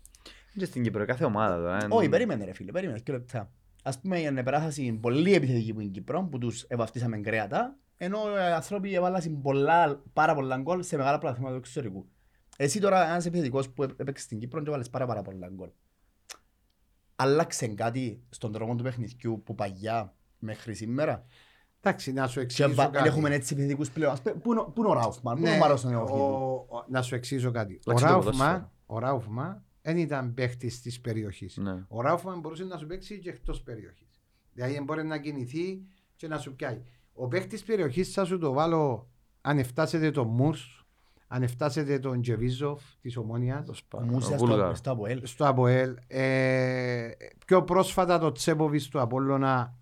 Και 0.54 0.64
στην 0.64 0.82
Κύπρο, 0.82 1.04
κάθε 1.04 1.24
ομάδα 1.24 1.56
τώρα. 1.56 1.84
ε, 1.84 1.86
Όχι, 1.90 2.08
περίμενε 2.08 2.44
ρε 2.44 2.52
φίλε, 2.52 2.72
περίμενε 2.72 3.00
δύο 3.04 3.14
λεπτά. 3.14 3.52
Ας 3.82 4.00
πούμε 4.00 4.20
η 4.20 4.26
ανεπεράσαση 4.26 4.92
πολύ 4.92 5.34
επιθετική 5.34 5.72
που 5.72 5.80
είναι 5.80 5.88
η 5.88 5.92
Κύπρο, 5.92 6.22
που 6.22 6.38
τους 6.38 6.62
ευαυτίσαμε 6.68 7.20
κρέατα, 7.20 7.76
ενώ 7.96 8.18
οι 8.36 8.52
άνθρωποι 8.54 8.94
έβαλαν 8.94 9.40
πολλά, 9.42 10.02
πάρα 10.12 10.34
πολλά 10.34 10.56
γκολ 10.56 10.82
σε 10.82 10.96
μεγάλα 10.96 11.18
πλαθήματα 11.18 11.52
του 11.52 11.58
εξωτερικού. 11.58 12.08
Εσύ 12.56 12.80
τώρα 12.80 13.08
ένας 13.08 13.26
επιθετικός 13.26 13.70
που 13.70 13.82
έπαιξες 13.82 14.24
στην 14.24 14.38
Κύπρο 14.38 14.60
και 14.60 14.68
έβαλες 14.68 14.90
πάρα 14.90 15.06
πάρα 15.06 15.22
πολλά 15.22 15.48
γκολ. 15.48 15.70
Άλλαξε 17.16 17.66
κάτι 17.66 18.22
στον 18.28 18.52
τρόπο 18.52 18.74
του 18.74 18.82
παιχνιδιού 18.82 19.42
που 19.44 19.54
παγιά 19.54 20.14
μέχρι 20.38 20.74
σήμερα; 20.74 21.26
Εντάξει, 21.84 22.12
να 22.12 22.26
σου 22.26 22.34
Και 22.34 22.40
εξηγήσω 22.40 22.74
βα- 22.74 22.86
κάτι. 22.86 23.08
έχουμε 23.08 23.34
έτσι 23.34 23.52
επιθετικούς 23.54 23.90
πλέον. 23.90 24.12
Ας 24.12 24.22
πούμε, 24.22 24.34
Πού 24.34 24.50
είναι 24.52 24.60
ο- 24.60 24.64
πού 24.64 24.80
είναι 24.80 24.90
ο 24.90 24.92
Ράουφμαν, 24.92 25.34
πού 25.34 25.40
είναι 25.40 25.50
Ναι, 25.50 25.56
ο 25.56 25.58
Μάρος 25.58 25.80
στον 25.80 25.94
ο- 25.94 25.98
Εωφίδου. 25.98 26.22
ο- 26.68 26.84
να 26.88 27.02
σου 27.02 27.14
εξηγήσω 27.14 27.50
κάτι. 27.50 27.72
Ο 27.74 27.90
Εντάξει, 27.90 28.04
το 28.06 28.14
ποδόσφαιρο. 28.14 28.48
Ράουφμα, 28.48 28.70
ο 28.86 28.98
Ράουφμα 28.98 29.62
δεν 29.82 29.96
ήταν 29.96 30.34
παίχτης 30.34 30.80
της 30.82 31.00
περιοχής. 31.00 31.56
Ναι. 31.56 31.84
Ο 31.88 32.00
Ράουφμα 32.00 32.36
μπορούσε 32.36 32.64
να 32.64 32.76
σου 32.76 32.86
παίξει 32.86 33.18
και 33.18 33.28
εκτός 33.28 33.62
περιοχής. 33.62 34.22
Δηλαδή 34.52 34.80
μπορεί 34.84 35.04
να 35.04 35.18
κινηθεί 35.18 35.82
και 36.16 36.28
να 36.28 36.38
σου 36.38 36.54
πιάει. 36.54 36.82
Ο 37.12 37.28
παίχτης 37.28 37.62
περιοχής 37.62 38.12
θα 38.12 38.24
σου 38.24 38.38
το 38.38 38.52
βάλω 38.52 39.08
αν 39.40 39.64
φτάσετε 39.64 40.10
τον 40.10 40.26
Μουρ, 40.26 40.56
αν 41.28 41.48
φτάσετε 41.48 41.98
τον 41.98 42.22
Τζεβίζοφ 42.22 42.82
της 43.00 43.16
Ομόνιας, 43.16 43.66
Το 43.66 43.74
σπα- 43.74 43.98
Ο 44.00 44.04
Μούσιας 44.04 44.40
ο 44.40 44.44
Βούλγαρ. 44.46 44.66
στο- 44.66 44.74
στο 44.76 44.90
Αποέλ. 44.90 45.20
στο 45.26 45.46
Αποέλ. 45.48 45.96
Ε, 46.06 47.08
πιο 47.46 47.62
πρόσφατα 47.62 48.18
το 48.18 48.32
Τσέποβις 48.32 48.88
του 48.88 49.00
Απόλλωνα 49.00 49.76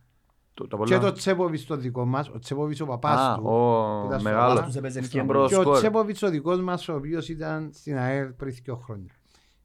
Το- 0.68 0.76
το 0.76 0.84
και 0.84 0.94
πολλά- 0.94 0.98
το 0.98 1.12
Τσέποβι 1.12 1.64
το 1.64 1.76
δικό 1.76 2.04
μας. 2.04 2.28
Ο 2.28 2.38
Τσέποβι 2.38 2.82
ο 2.82 2.86
παπάς 2.86 3.18
Α, 3.20 3.34
του. 3.36 3.42
ο 3.46 4.04
Ήταν 4.06 4.20
στο 4.20 4.28
μεγάλος. 4.28 4.44
Απόλλωνα. 4.44 4.66
Τους 4.66 4.76
έπαιζε 4.76 5.00
Και 5.00 5.06
στον 5.06 5.24
μπρος 5.24 5.48
Και 5.48 5.56
ο 5.56 5.60
σκορ. 5.62 5.76
Τσέποβιτς 5.76 6.22
ο 6.22 6.28
δικός 6.30 6.60
μας, 6.60 6.88
ο 6.88 6.94
οποίος 6.94 7.28
ήταν 7.28 7.70
στην 7.72 7.98
ΑΕΛ 7.98 8.26
πριν 8.32 8.54
δύο 8.62 8.76
χρόνια. 8.76 9.12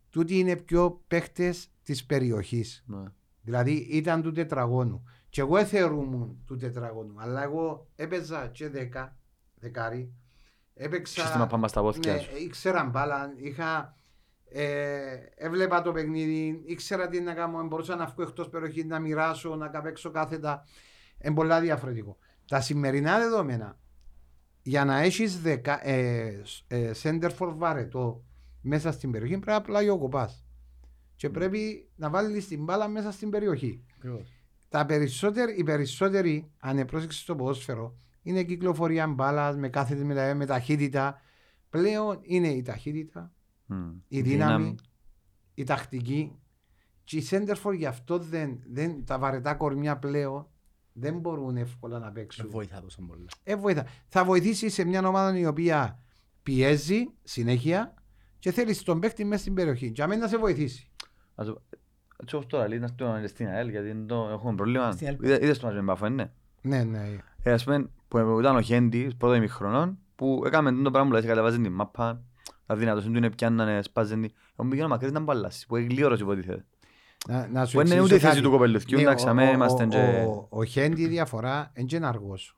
Τούτοι 0.10 0.39
είναι 0.39 0.55
πιο 0.55 1.01
παίχτες 1.08 1.67
της 1.84 2.05
περιοχής. 2.05 2.84
Ναι. 2.88 3.03
Δηλαδή 3.41 3.71
ήταν 3.71 4.21
του 4.21 4.31
τετραγώνου. 4.31 5.03
Και 5.29 5.41
εγώ 5.41 5.65
θεωρούμουν 5.65 6.38
του 6.45 6.55
τετραγώνου. 6.58 7.13
Αλλά 7.17 7.43
εγώ 7.43 7.88
έπαιζα 7.95 8.47
και 8.47 8.69
δέκα, 8.69 9.17
δεκάρι. 9.55 10.13
Έπαιξα. 10.73 11.21
Σύστημα 11.21 11.47
πάμε 11.47 11.67
στα 11.67 11.81
πόθηκια 11.81 12.13
ναι, 12.13 12.19
σου. 12.19 12.29
ήξερα 12.43 12.84
μπάλα. 12.84 13.34
Είχα, 13.36 13.95
ε, 14.58 15.34
έβλεπα 15.36 15.82
το 15.82 15.91
παιχνίδι. 15.91 16.62
Ήξερα 16.65 17.08
τι 17.08 17.20
να 17.22 17.34
κάνω. 17.34 17.63
Μπορούσα 17.63 17.96
να 17.96 18.06
βγω 18.06 18.24
εκτός 18.24 18.50
περιοχή, 18.50 18.86
να 18.86 19.00
μοιράσω, 19.00 19.56
να 19.56 19.68
καπέξω 19.68 20.12
κάθετα. 20.12 20.65
Είναι 21.22 21.34
πολλά 21.34 21.62
διαφορετικό. 21.62 22.18
Τα 22.48 22.62
σημερινά 22.62 23.20
δεδομένα 23.20 23.80
για 24.62 24.86
να 24.86 25.00
έχεις 25.00 25.41
δεκα, 25.41 25.88
ε, 25.88 26.41
ε, 26.68 26.91
center 27.04 27.30
for 27.38 27.54
βαρετό 27.56 28.24
μέσα 28.62 28.91
στην 28.91 29.12
περιοχή 29.12 29.38
πρέπει 29.38 29.52
να 29.52 29.62
πλαγιοκοπά. 29.62 30.30
Και 31.15 31.30
πρέπει 31.30 31.89
να 31.96 32.10
βάλεις 32.10 32.48
την 32.48 32.63
μπάλα 32.63 32.88
μέσα 32.88 33.12
στην 33.12 33.30
περιοχή. 33.30 33.84
Ακριβώς. 33.98 34.34
Τα 34.70 34.86
περισσότεροι, 34.86 35.56
οι 35.58 35.63
περισσότεροι, 35.63 36.52
αν 36.60 36.86
πρόσεξε 36.86 37.20
στο 37.20 37.36
ποδόσφαιρο, 37.36 37.98
είναι 38.22 38.44
κυκλοφορία 38.44 39.08
μπάλας 39.08 39.56
με 39.56 39.70
κάθετη 39.70 40.04
με, 40.04 40.34
με 40.34 40.46
ταχύτητα. 40.46 41.22
Πλέον 41.70 42.20
είναι 42.22 42.48
η 42.48 42.62
ταχύτητα, 42.62 43.22
Μμ. 43.22 43.35
Η 44.08 44.21
δύναμη, 44.21 44.75
η 45.54 45.63
τακτική. 45.63 46.36
Και 47.04 47.17
οι 47.17 47.28
center 47.30 47.56
for 47.63 47.73
γι' 47.78 47.86
αυτό 47.86 48.17
δεν, 48.19 48.60
δεν, 48.71 49.06
τα 49.06 49.19
βαρετά 49.19 49.54
κορμιά 49.56 49.97
πλέον 49.97 50.47
δεν 50.93 51.19
μπορούν 51.19 51.58
εύκολα 51.58 51.99
να 51.99 52.06
Δεν 52.06 52.13
παίξουν. 52.13 52.49
βοηθά 52.49 52.82
τόσο 52.82 53.01
πολύ. 53.01 53.25
Ε, 53.43 53.56
βοηθά. 53.56 53.86
Θα 54.08 54.23
βοηθήσει 54.25 54.69
σε 54.69 54.84
μια 54.86 55.08
ομάδα 55.08 55.38
η 55.38 55.45
οποία 55.45 55.99
πιέζει 56.43 57.06
συνέχεια 57.23 57.93
και 58.39 58.51
θέλει 58.51 58.75
τον 58.75 58.99
παίκτη 58.99 59.25
μέσα 59.25 59.41
στην 59.41 59.54
περιοχή. 59.54 59.91
Για 59.95 60.08
μένα 60.08 60.21
να 60.21 60.28
σε 60.28 60.38
βοηθήσει. 60.38 60.89
Ας 61.36 61.45
το- 61.45 61.62
Έτσι 62.21 62.36
όπως 62.36 62.47
τώρα 62.47 62.67
λέει 62.67 62.80
να 62.80 62.88
στο 62.88 63.21
στην 63.25 63.47
ΑΕΛ 63.47 63.69
γιατί 63.69 63.89
είναι 63.89 64.06
το- 64.06 64.30
έχουμε 64.32 64.56
πρόβλημα. 64.56 64.91
Στην 64.91 65.08
ΑΕΛ. 65.08 65.17
Είδε- 65.23 65.43
Είδες 65.43 65.60
το 65.60 65.65
μας 65.67 65.75
με 65.75 65.82
μπάφο, 65.82 66.10
ναι. 66.10 66.32
Ναι, 66.62 66.84
ναι. 66.84 67.17
Ε, 67.43 67.51
ας 67.51 67.63
πούμε, 67.63 67.89
που 68.08 68.39
ήταν 68.39 68.56
ο 68.56 68.62
Χέντης, 68.62 69.15
πρώτο 69.15 69.36
ημιχρονών, 69.36 69.97
που 70.15 70.43
έκαμε 70.45 70.71
το 70.71 70.91
πράγμα 70.91 71.10
που 71.10 71.15
λέει, 71.15 71.25
κατεβάζει 71.28 71.62
την 71.62 71.71
μάπα, 71.71 72.23
τα 72.65 72.75
δυνατός 72.75 73.04
του 73.04 73.12
είναι 73.15 73.30
πιάννανε, 73.30 73.82
σπάζεν 73.82 74.21
την. 74.21 74.32
Εγώ 74.60 74.69
πήγαινα 74.69 74.88
μακρύς 74.88 75.12
να 75.12 75.19
μπαλάσει, 75.19 75.65
που 75.67 75.75
είναι 75.78 75.88
γλύωρος 75.93 76.19
υποτίθεται. 76.19 76.65
Να, 77.28 77.47
να 77.47 77.65
σου 77.65 77.71
Που 77.73 77.80
είναι 77.80 77.89
εξηγήσω 77.89 78.04
ούτε 78.04 78.15
η 78.15 78.19
θέση 78.19 78.32
κάτι. 78.34 78.41
του 78.45 78.49
κοπελουθκιού, 78.51 78.97
Ναι, 78.97 79.04
εντάξει, 79.04 79.25
ο- 79.25 79.30
αμέ 79.30 79.47
ο- 79.49 79.51
είμαστε 79.54 79.84
ο- 79.84 79.88
και... 79.88 79.97
ο- 80.28 80.47
Ο 80.49 80.63
Χέντι 80.63 81.01
η 81.01 81.08
διαφορά 81.08 81.71
είναι 81.75 81.88
και 81.88 81.99
αργός. 82.04 82.58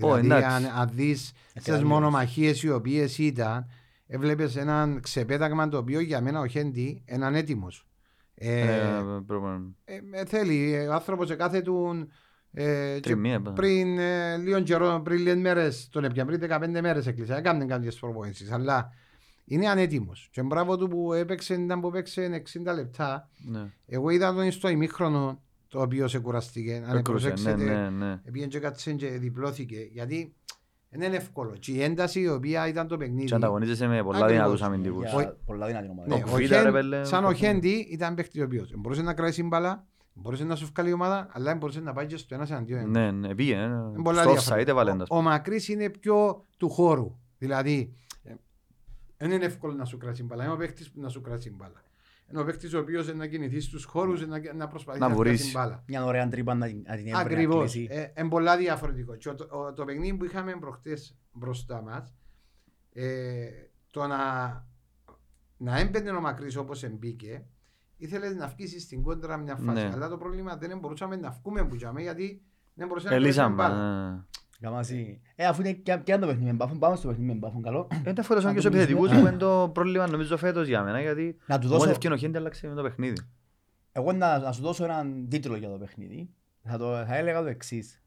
Ω, 0.00 0.16
Δηλαδή 0.16 0.26
εντάξει. 0.26 0.66
αν, 0.66 0.80
αν 0.80 0.88
δεις 0.92 1.32
στις 1.54 1.68
αλλιώς. 1.74 1.88
μονομαχίες 1.88 2.62
οι 2.62 2.70
οποίες 2.70 3.18
ήταν 3.18 3.66
έβλεπες 4.06 4.56
έναν 4.56 5.00
ξεπέταγμα 5.00 5.68
το 5.68 5.76
οποίο 5.78 6.00
για 6.00 6.20
μένα 6.20 6.40
ο 6.40 6.46
Χέντι 6.46 7.02
έναν 7.06 7.34
έτοιμος. 7.34 7.86
Ε, 8.34 8.60
Ε, 8.60 9.02
πρέπει- 9.26 9.74
ε, 9.84 10.20
ε, 10.20 10.24
θέλει 10.24 10.74
ε, 10.74 10.86
ο 10.88 10.92
άνθρωπος 10.92 11.36
κάθε 11.36 11.60
του 11.60 12.08
ε, 12.52 12.94
και 12.94 13.00
Τριμμή, 13.00 13.32
έπαιρνε. 13.32 13.52
πριν 13.54 13.98
ε, 13.98 14.36
λίγο 14.36 14.60
καιρό, 14.60 15.00
πριν 15.04 15.18
λίγες 15.18 15.36
μέρες, 15.36 15.88
τον 15.92 16.04
έπιαν 16.04 16.26
πριν 16.26 16.40
15 16.40 16.80
μέρες 16.80 17.06
έκλεισε, 17.06 17.34
έκανε 17.34 17.64
κάποιες 17.64 17.98
προπονήσεις, 17.98 18.50
αλλά 18.52 18.90
είναι 19.48 19.68
ανέτοιμος. 19.68 20.28
Και 20.32 20.42
μπράβο 20.42 20.76
του 20.76 20.88
που 20.88 21.12
έπαιξε, 21.12 21.54
ήταν 21.54 21.80
που 21.80 21.86
έπαιξε 21.88 22.42
60 22.64 22.74
λεπτά. 22.74 23.28
Ναι. 23.50 23.72
Εγώ 23.86 24.10
είδα 24.10 24.34
τον 24.34 24.50
στο 24.52 24.68
ημίχρονο 24.68 25.40
το 25.68 25.80
οποίο 25.80 26.08
σε 26.08 26.18
κουραστήκε. 26.18 26.82
Αν 26.88 26.96
Έκρουσε, 26.96 27.28
ναι, 27.28 27.32
προσέξετε, 27.34 27.72
ναι, 27.80 27.90
ναι. 27.90 28.20
Επήγαινε 28.24 28.50
και 28.50 28.58
κάτσε 28.58 28.92
και 28.92 29.08
διπλώθηκε. 29.08 29.88
Γιατί 29.92 30.34
Δεν 30.90 31.00
είναι 31.08 31.16
εύκολο. 31.16 31.56
Και 31.58 31.72
η 31.72 31.82
ένταση 31.82 32.20
η 32.20 32.28
οποία 32.28 32.68
ήταν 32.68 32.86
το 32.88 32.96
παιχνίδι. 32.96 33.24
Και 33.26 33.34
ανταγωνίζεσαι 33.34 33.86
με 33.86 34.02
πολλά 34.02 34.16
Ακριβώς. 34.18 34.36
δυνατούς 34.36 34.62
αμυντικούς. 34.62 35.10
Για 35.10 35.36
πολλά 35.44 35.66
δυνατή 35.66 35.88
ομάδα. 35.88 36.14
Ναι, 36.16 36.20
Το 36.22 36.30
ο 36.30 36.34
Β, 36.34 36.38
ρε 36.38 36.46
Χεν- 36.46 36.72
πέλε, 36.72 37.04
σαν 37.04 37.24
ο 37.24 37.28
το- 37.28 37.34
Χέντι 37.34 37.86
ήταν 37.90 38.14
παίχτης 38.14 38.40
ο 38.40 38.44
οποίος 38.44 38.72
μπορούσε 38.76 39.02
να 39.02 39.14
κρατήσει 39.14 39.42
μπάλα, 39.42 39.86
μπορούσε 40.12 40.44
να 40.44 40.56
σου 40.56 40.68
βγάλει 40.74 40.88
η 40.88 40.92
ομάδα, 40.92 41.28
αλλά 41.32 41.54
μπορούσε 41.54 41.80
να 41.80 41.92
πάει 41.92 42.06
και 42.06 42.16
στο 42.16 42.34
ένας 42.34 42.50
εναντίον 42.50 42.78
ενός. 42.78 42.90
Ναι, 42.92 43.10
ναι, 43.10 43.34
πήγε. 43.34 43.54
ε. 43.54 43.62
Είναι 43.64 44.02
πολλά 44.02 44.22
Στο 44.22 44.30
διαφορετικά. 44.30 44.56
offside 44.56 44.66
έβαλε 44.68 44.90
ένας. 44.90 45.08
Ο, 45.10 45.16
ο 45.16 45.22
Μακρύς 45.22 45.68
είναι 45.68 45.88
πιο 45.90 46.44
του 46.56 46.68
χώρου. 46.70 47.16
Δηλαδή, 47.38 47.78
ε, 47.80 48.05
δεν 49.16 49.30
είναι 49.30 49.44
εύκολο 49.44 49.74
να 49.74 49.84
σου 49.84 49.96
κρατήσει 49.96 50.22
μπάλα. 50.22 50.44
Είναι 50.44 50.52
ο 50.52 50.56
παίχτης 50.56 50.90
που 50.90 51.00
να 51.00 51.08
σου 51.08 51.20
κρατήσει 51.20 51.50
μπάλα. 51.50 51.82
Είναι 52.30 52.40
ο 52.40 52.44
παίχτης 52.44 52.74
ο 52.74 52.78
οποίος 52.78 53.06
είναι 53.08 53.16
να 53.16 53.26
κινηθεί 53.26 53.60
στους 53.60 53.84
χώρους, 53.84 54.26
να, 54.26 54.52
να 54.54 54.68
προσπαθεί 54.68 54.98
Να 54.98 55.08
να, 55.08 55.14
κρατήσει 55.14 55.36
βουρήσει. 55.36 55.52
μπάλα. 55.52 55.82
Μια 55.86 56.04
ωραία 56.04 56.28
τρύπα 56.28 56.54
να 56.54 56.66
την 56.66 56.76
να 56.86 56.96
την 56.96 57.06
έβρει, 57.06 57.10
να 57.10 57.18
Ακριβώς. 57.18 57.72
κλείσει. 57.72 57.86
Ε, 57.90 58.06
είναι 58.18 58.28
πολλά 58.28 58.56
διαφορετικό. 58.56 59.16
Και 59.16 59.30
το, 59.32 59.46
ο- 59.50 59.72
το 59.72 59.84
παιχνίδι 59.84 60.16
που 60.16 60.24
είχαμε 60.24 60.56
προχτές 60.60 61.16
μπροστά 61.32 61.82
μας, 61.82 62.14
ε, 62.92 63.46
το 63.90 64.06
να, 64.06 64.16
να 65.56 65.78
έμπαινε 65.78 66.10
ο 66.10 66.20
Μακρύς 66.20 66.56
όπως 66.56 66.82
εμπήκε, 66.82 67.46
ήθελες 67.96 68.34
να 68.36 68.46
βγει 68.46 68.78
στην 68.78 69.02
κόντρα 69.02 69.36
μια 69.36 69.56
φάση. 69.56 69.82
Ναι. 69.86 69.90
Αλλά 69.92 70.08
το 70.08 70.16
πρόβλημα 70.16 70.56
δεν 70.56 70.78
μπορούσαμε 70.78 71.16
να 71.16 71.30
βγούμε 71.30 71.64
που 71.66 71.76
τζάμε, 71.76 72.02
γιατί 72.02 72.42
δεν 72.74 72.86
μπορούσαμε 72.88 73.14
να 73.14 73.20
Ελύσαμε. 73.24 73.54
κρατήσουμε 73.56 73.78
μπάλα. 73.84 74.26
Ε. 74.60 74.64
Καμάσι. 74.64 75.20
Ε, 75.34 75.46
αφού 75.46 75.60
είναι 75.60 75.72
και 75.72 75.98
και 76.04 76.12
αν 76.12 76.20
το 76.20 76.26
παιχνίδι 76.26 76.46
με 76.50 76.52
μπάφουν, 76.52 76.78
πάμε 76.78 76.96
στο 76.96 77.08
παιχνίδι 77.08 77.28
με 77.32 77.38
μπάφουν 77.38 77.62
καλό. 77.62 77.88
Ε, 78.04 78.12
τα 78.12 78.22
φορές 78.22 78.44
Να 78.44 78.48
και 78.50 78.54
το 78.56 78.60
στους 78.60 78.74
επιθετικούς 78.74 79.08
πεις, 79.08 79.18
που 79.18 79.24
ναι. 79.24 79.28
είναι 79.30 79.38
το 79.38 79.70
πρόβλημα 79.74 80.06
νομίζω 80.06 80.36
φέτος 80.36 80.66
για 80.68 80.82
μένα 80.82 81.00
γιατί 81.00 81.36
Να 81.46 81.58
του 81.58 81.66
μόλις 81.66 81.78
δώσω, 81.78 81.90
ευκαιρνό 81.90 82.16
Χέντι 82.16 82.36
άλλαξε 82.36 82.68
με 82.68 82.74
το 82.74 82.82
παιχνίδι. 82.82 83.16
εγώ 83.92 84.12
να, 84.12 84.38
να 84.38 84.52
σου 84.52 84.62
δώσω 84.62 84.84
έναν 84.84 85.26
τίτλο 85.28 85.56
για 85.56 85.68
το 85.68 85.76
παιχνίδι. 85.78 86.28
Θα, 86.62 86.78
το, 86.78 87.04
θα 87.06 87.16
έλεγα 87.16 87.42
το 87.42 87.48
εξής. 87.48 88.02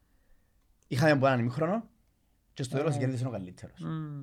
Είχαμε 0.86 1.10
από 1.10 1.26
έναν 1.26 1.38
ημίχρονο 1.38 1.84
και 2.54 2.62
στο 2.62 2.76
τέλος 2.76 2.94
Ε. 2.94 2.98
κέρδισε 2.98 3.26
ο 3.26 3.30
καλύτερος. 3.30 3.78
Μμ. 3.80 4.22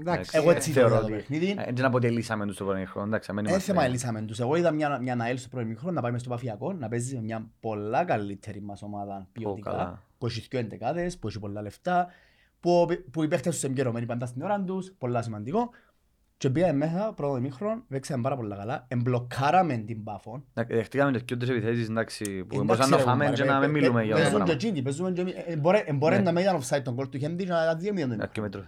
Εντάξει, 0.00 0.30
Εγώ 0.38 0.50
ε, 0.50 0.54
έτσι 0.54 0.70
θεωρώ 0.70 0.88
θεωρώ 0.88 1.02
το 1.06 1.12
ότι- 1.12 1.22
παιχνίδι. 1.22 1.54
Ε, 1.58 1.72
Δεν 1.72 1.84
αποτελήσαμε 1.84 2.46
τους 2.46 2.56
το 2.56 2.64
πρώτο 2.64 2.86
χρόνο. 2.86 3.06
Εντάξει, 3.06 3.30
αμένει 3.30 3.46
Δεν 3.46 3.56
είμαστε. 3.56 3.72
θέμα 3.72 3.84
ελύσαμε 3.84 4.22
τους. 4.22 4.40
Εγώ 4.40 4.56
είδα 4.56 4.70
μια, 4.70 4.98
μια 4.98 5.14
Ναέλ 5.14 5.38
στο 5.38 5.48
πρώτο 5.48 5.64
ημίχρονο 5.66 5.92
να 5.94 6.00
πάει 6.00 6.12
μες 6.12 6.20
στο 6.20 6.30
Παφιακό, 6.30 6.72
να 6.72 6.88
παίζει 6.88 7.14
με 7.14 7.22
μια 7.22 7.50
πολλά 7.60 8.04
καλύτερη 8.04 8.60
μας 8.60 8.82
ομάδα 8.82 9.28
ποιοτικά. 9.32 10.02
Καλά. 10.22 10.32
Που 10.32 10.38
έχει 10.38 10.46
δυο 10.50 10.58
εντεκάδες, 10.58 11.18
που 11.18 11.28
έχει 11.28 11.38
πολλά 11.38 11.62
λεφτά, 11.62 12.06
που, 12.60 12.86
που 13.10 13.22
οι 13.22 13.28
παίχτες 13.28 13.54
τους 13.54 13.62
εμπειρωμένοι 13.64 14.06
πάντα 14.06 14.26
στην 14.26 14.42
ώρα 14.42 14.62
τους, 14.62 14.92
πολλά 14.98 15.22
σημαντικό. 15.22 15.70
Και 16.36 16.50
πήγαμε 16.50 16.72
μέσα, 16.72 17.12
πρώτο 17.16 17.36
ημίχρονο, 17.36 17.84
παίξαμε 17.88 18.22
πάρα 18.22 18.36
πολλά 18.36 18.56
καλά, 18.56 18.84
εμπλοκάραμε 18.88 19.76
την 19.76 20.02
Πάφο. 20.04 20.44
Εντάξει, 20.54 20.76
Δεχτήκαμε 20.76 21.12
τις 21.12 21.22
κοιόντες 21.22 21.48
επιθέσεις 21.48 21.88
εντάξει, 21.88 22.24
που 22.24 22.30
Εντάξει, 22.40 22.62
μπορούσαμε 22.64 22.90
να 22.90 22.96
ρε, 22.96 23.02
φάμε 23.02 23.24
κουμπάρε, 23.24 23.42
και 23.42 23.48
να 23.50 23.58
παι- 23.60 23.68
μην 23.70 23.72
παι- 23.72 23.82
μιλούμε 23.82 24.04
για 24.04 24.14
αυτό 24.14 24.24
το 24.30 24.30
παίζουν 24.38 24.46
και 24.46 24.52
πράγμα. 24.56 24.68
εκείνοι, 24.68 24.82
παίζουν 24.82 25.14
και 25.14 25.20
εμείς. 25.20 25.34
Ε, 25.46 25.56
μπορεί- 25.56 25.84
ε, 25.86 25.92
Μπορεί 25.92 26.14
Ναι. 26.16 26.22
να 26.22 26.32
μην 26.32 26.42
ήταν 26.42 26.60
offside 26.60 26.82
τον 26.84 26.94
κόλ 26.96 27.08
του 27.08 27.18
Χέντι 27.18 27.44
και 27.44 27.50
να 27.50 27.74
δύο 27.74 27.92
μηδέν. 27.92 28.22
Αρκιμέτρο. 28.22 28.62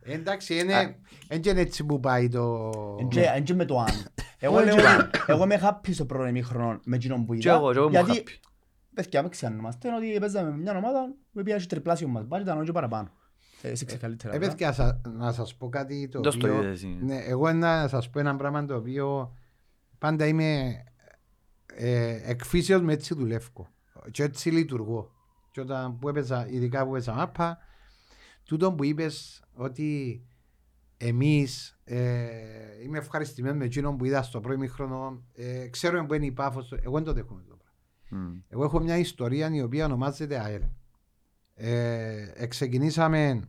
Εντάξει, 0.00 0.58
είναι 0.58 0.96
δεν 1.28 1.40
είναι 1.44 1.60
έτσι 1.60 1.84
που 1.84 2.00
πάει 2.00 2.28
το... 2.28 2.70
Εν 3.00 3.08
και- 3.08 3.30
εν 3.34 3.42
και 3.44 3.54
με 3.54 3.64
το 3.64 3.78
αν. 3.78 4.06
Εγώ 4.38 4.56
Όχι, 4.56 4.64
λέω, 4.64 4.86
αν. 4.86 5.10
εγώ 5.26 5.44
είμαι 5.44 5.60
happy 5.62 5.90
στο 5.92 6.04
πρώτο 6.06 6.26
ημίχρονο 6.26 6.80
με 6.84 6.96
εκείνον 6.96 7.24
που 7.24 7.32
Και 7.34 7.48
είδα. 7.48 7.56
εγώ, 7.58 7.72
και 7.72 7.78
εγώ 7.78 7.86
μου 7.86 7.92
γιατί, 7.92 8.22
happy. 8.94 9.02
παιδιά, 9.02 9.22
μην 9.22 9.30
ξιανόμαστε, 9.30 9.88
είναι 9.88 9.96
ότι 9.96 10.18
παίζαμε 10.20 10.50
με 10.50 10.56
μια 10.56 10.76
ομάδα 10.76 11.14
που 11.32 11.42
πήγε 11.42 11.66
τριπλάσιο 11.66 12.08
μας 12.08 12.24
μπάρ, 12.26 12.40
ήταν 12.40 12.60
όχι 12.60 12.72
παραπάνω. 12.72 13.10
Ε, 13.62 13.68
Εσύ 13.68 13.84
ξέρεις 13.84 14.02
καλύτερα. 14.02 14.34
Ε, 14.34 14.38
τώρα. 14.38 14.50
παιδιά, 14.50 14.72
σα- 14.72 15.08
να 15.08 15.32
σας 15.32 15.54
πω 15.56 15.68
κάτι 15.68 16.08
το 16.08 16.20
Δώσ' 16.20 16.36
το 16.36 16.46
οποίο... 16.46 16.62
είδες 16.62 16.72
εσύ. 16.72 16.98
Ναι, 17.02 17.16
εγώ 17.18 17.52
να 17.52 17.88
σας 17.88 18.10
πω 18.10 18.18
ένα 18.18 18.36
πράγμα 18.36 18.64
το 18.64 18.76
οποίο 18.76 19.36
πάντα 19.98 20.26
είμαι 20.26 20.82
ε, 21.74 22.30
εκφύσεως 22.30 22.82
με 22.82 22.92
έτσι 22.92 23.14
δουλεύω 23.14 23.68
και 24.10 24.22
έτσι 24.22 24.50
λειτουργώ. 24.50 25.10
Και 25.50 25.60
όταν 25.60 25.98
που 25.98 26.08
έπαιζα, 26.08 26.48
ειδικά 26.48 26.84
που 26.84 26.94
έπαιζα 26.94 27.12
μάπα, 27.14 27.58
τούτο 28.44 28.72
που 28.72 28.84
είπες 28.84 29.44
ότι 29.54 30.22
εμείς 30.96 31.80
ε, 31.84 32.26
είμαι 32.84 32.98
ευχαριστημένος 32.98 33.58
με 33.58 33.64
εκείνον 33.64 33.96
που 33.96 34.04
είδα 34.04 34.22
στο 34.22 34.40
πρώτο 34.40 34.56
ημίχρονο, 34.56 35.24
ε, 35.34 35.68
ξέρω 35.68 36.06
που 36.06 36.14
είναι 36.14 36.26
η 36.26 36.32
πάφος, 36.32 36.72
εγώ 36.82 36.94
δεν 36.94 37.04
το 37.04 37.12
δέχομαι 37.12 37.42
το 38.08 38.16
πράγμα. 38.16 38.28
Μμ. 38.28 38.38
Εγώ 38.48 38.64
έχω 38.64 38.80
μια 38.80 38.98
ιστορία 38.98 39.54
η 39.54 39.62
οποία 39.62 39.84
ονομάζεται 39.84 40.40
ΑΕΛ. 40.40 40.62
Ε, 41.54 42.32
εξεκινήσαμε 42.34 43.40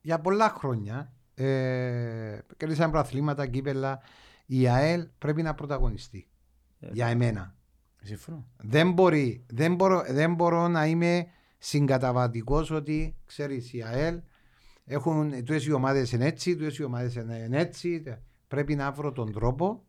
για 0.00 0.20
πολλά 0.20 0.48
χρόνια. 0.48 1.12
Ε, 1.34 2.38
κερδίσαμε 2.56 2.90
προαθλήματα, 2.90 3.46
κύπελα. 3.46 4.00
Η 4.46 4.68
ΑΕΛ 4.68 5.08
πρέπει 5.18 5.42
να 5.42 5.54
πρωταγωνιστεί. 5.54 6.28
Ε, 6.80 6.88
για 6.92 7.06
εμένα. 7.06 7.56
Συμφωνώ. 8.02 8.46
Δεν, 8.56 8.92
μπορεί, 8.92 9.46
δεν, 9.50 9.74
μπορώ, 9.74 10.04
δεν 10.08 10.34
μπορώ 10.34 10.68
να 10.68 10.86
είμαι 10.86 11.26
συγκαταβατικός 11.58 12.70
ότι 12.70 13.16
ξέρεις 13.24 13.72
η 13.72 13.82
ΑΕΛ 13.82 14.20
έχουν 14.84 15.30
τούτες 15.30 15.66
οι 15.66 15.72
ομάδες 15.72 16.12
είναι 16.12 16.26
έτσι, 16.26 16.56
τούτες 16.56 16.78
οι 16.78 16.82
ομάδες 16.82 17.14
είναι 17.14 17.48
έτσι. 17.50 18.02
Πρέπει 18.48 18.74
να 18.74 18.92
βρω 18.92 19.12
τον 19.12 19.32
τρόπο 19.32 19.84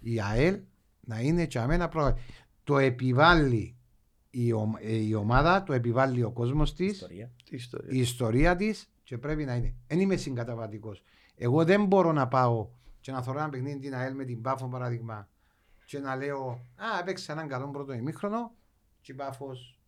η 0.00 0.20
ΑΕΛ 0.20 0.60
να 1.10 1.20
είναι 1.20 1.46
και 1.46 1.58
αμένα 1.58 1.88
προ... 1.88 2.18
Το 2.64 2.78
επιβάλλει 2.78 3.76
η, 4.30 4.52
ο- 4.52 4.72
ε, 4.80 4.94
η 4.96 5.14
ομάδα, 5.14 5.62
το 5.62 5.72
επιβάλλει 5.72 6.22
ο 6.22 6.30
κόσμος 6.30 6.74
της, 6.74 6.90
Ιστορία. 6.90 7.30
Τι 7.44 7.54
ιστορία. 7.56 7.90
η 7.92 7.98
ιστορία 8.00 8.56
της 8.56 8.90
και 9.02 9.18
πρέπει 9.18 9.44
να 9.44 9.54
είναι. 9.54 9.74
Δεν 9.86 10.00
είμαι 10.00 10.16
συγκαταβατικός. 10.16 11.02
Εγώ 11.36 11.64
δεν 11.64 11.84
μπορώ 11.84 12.12
να 12.12 12.28
πάω 12.28 12.68
και 13.00 13.12
να 13.12 13.22
θωρώ 13.22 13.38
ένα 13.38 13.48
παιχνίδι 13.48 13.78
την 13.78 13.94
ΑΕΛ 13.94 14.14
με 14.14 14.24
την 14.24 14.40
Πάφο 14.40 14.68
παράδειγμα 14.68 15.28
και 15.84 15.98
να 15.98 16.16
λέω 16.16 16.48
«Α, 16.76 16.98
έπαιξε 17.00 17.32
έναν 17.32 17.48
καλό 17.48 17.68
πρώτο 17.70 17.92
ημίχρονο 17.92 18.54
και 19.00 19.12
η 19.12 19.14
Πάφος 19.14 19.80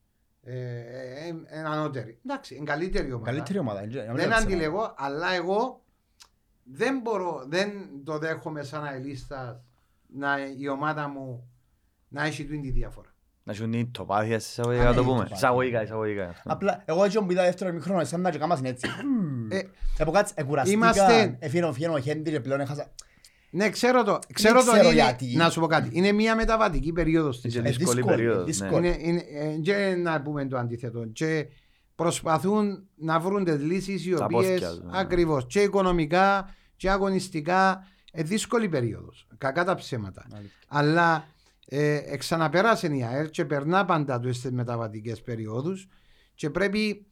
ε, 0.43 0.55
ε, 0.55 1.25
ε, 1.25 1.27
είναι 1.59 1.69
ανώτερη». 1.69 2.19
Εντάξει, 2.25 2.55
είναι 2.55 2.65
καλύτερη 2.65 3.13
ομάδα. 3.13 3.31
Καλύτερη 3.31 3.59
ομάδα. 3.59 3.81
εν- 3.81 3.97
εν- 3.97 4.15
Δεν 4.17 4.25
εν- 4.25 4.33
αντιλεγώ, 4.33 4.95
αλλά 4.97 5.33
εγώ 5.33 5.85
δεν 6.65 7.01
μπορώ, 7.01 7.45
δεν 7.49 7.71
το 8.05 8.19
δέχομαι 8.19 8.63
σαν 8.63 8.85
αελίστας 8.85 9.65
να 10.15 10.37
η 10.59 10.69
ομάδα 10.69 11.09
μου 11.09 11.51
να 12.09 12.25
έχει 12.25 12.45
την 12.45 12.63
τη 12.63 12.71
διαφορά. 12.71 13.15
Να 13.45 13.53
σου 13.53 13.65
είναι 13.65 13.85
τοπάθεια 13.85 14.39
σε 14.39 14.47
Α, 14.47 14.65
εισαγωγικά 14.65 14.89
ναι, 14.91 14.95
το 14.97 15.03
πούμε. 15.03 15.13
τοπάθεια. 15.15 15.37
Εισαγωγικά, 15.37 15.83
εισαγωγικά. 15.83 16.35
Απλά, 16.45 16.83
εγώ 16.85 17.05
έτσι 17.05 17.19
που 17.19 17.33
είδα 17.33 17.43
δεύτερο 17.43 17.71
ημίχρονο, 17.71 18.05
σαν 18.05 18.21
να 18.21 18.31
και 18.31 18.39
κάμασαν 18.39 18.65
έτσι. 18.65 18.89
Ε, 19.49 19.59
Ε, 19.99 20.05
που 20.05 20.11
κάτσε, 20.11 20.35
εκουραστήκα, 20.37 20.77
Είμαστε- 20.77 21.37
εφήνω 21.39 21.73
φιένω 21.73 21.93
ο 21.93 21.99
Χέντι 21.99 22.31
και 22.31 22.41
πλέον 22.41 22.61
έχασα. 22.61 22.93
Ναι, 23.51 23.71
ξέρω 23.71 24.03
το. 24.05 24.19
Ξέρω 24.33 24.59
το 24.65 24.71
ξέρω 24.73 24.85
είναι, 24.85 24.93
γιατί. 24.95 25.37
Να 25.37 25.51
σου 25.51 25.61
πω 25.61 25.67
κάτι. 25.67 25.89
Είναι 25.93 26.13
μια 26.13 26.37
μεταβατική 26.37 26.93
περίοδος 26.93 27.41
της. 27.41 27.55
Είναι 27.55 27.69
Ε, 27.69 27.73
δύσκολη 27.73 27.97
δύσκολη, 27.97 28.17
περίοδος. 28.17 28.45
δύσκολη. 28.45 28.81
ναι. 28.89 28.97
Είναι, 28.99 28.99
είναι, 29.01 29.23
ε, 29.55 29.57
και 29.59 29.95
να 29.99 30.23
πούμε 30.23 30.47
το 30.47 30.57
αντίθετο. 30.59 31.05
Και 31.07 31.47
προσπαθούν 31.95 32.89
να 32.95 33.21
βρουν 33.21 33.45
τις 33.45 33.59
λύσεις 33.61 34.07
οι 34.07 34.11
Τα 34.15 34.25
οποίες 34.25 34.47
πόθηκια 34.47 34.69
τους, 34.69 34.79
ναι. 34.83 34.91
ακριβώς 34.99 35.47
και 35.47 35.61
οικονομικά 35.61 36.55
και 36.77 36.91
αγωνιστικά 36.91 37.87
ε, 38.15 38.23
δύσκολη 38.23 38.69
περίοδος. 38.69 39.27
Κακά 39.39 39.65
τα 39.65 39.75
ψέματα. 39.75 40.27
Αλλά 40.69 41.27
ε, 41.67 41.97
εξαναπέρασε 42.05 42.87
η 42.97 43.05
ΑΕΛ 43.05 43.31
και 43.31 43.45
περνά 43.45 43.85
πάντα 43.85 44.21
του 44.21 44.33
στις 44.33 44.51
μεταβατικές 44.51 45.23
περιόδους 45.23 45.89
και 46.35 46.51
πρέπει 46.51 47.07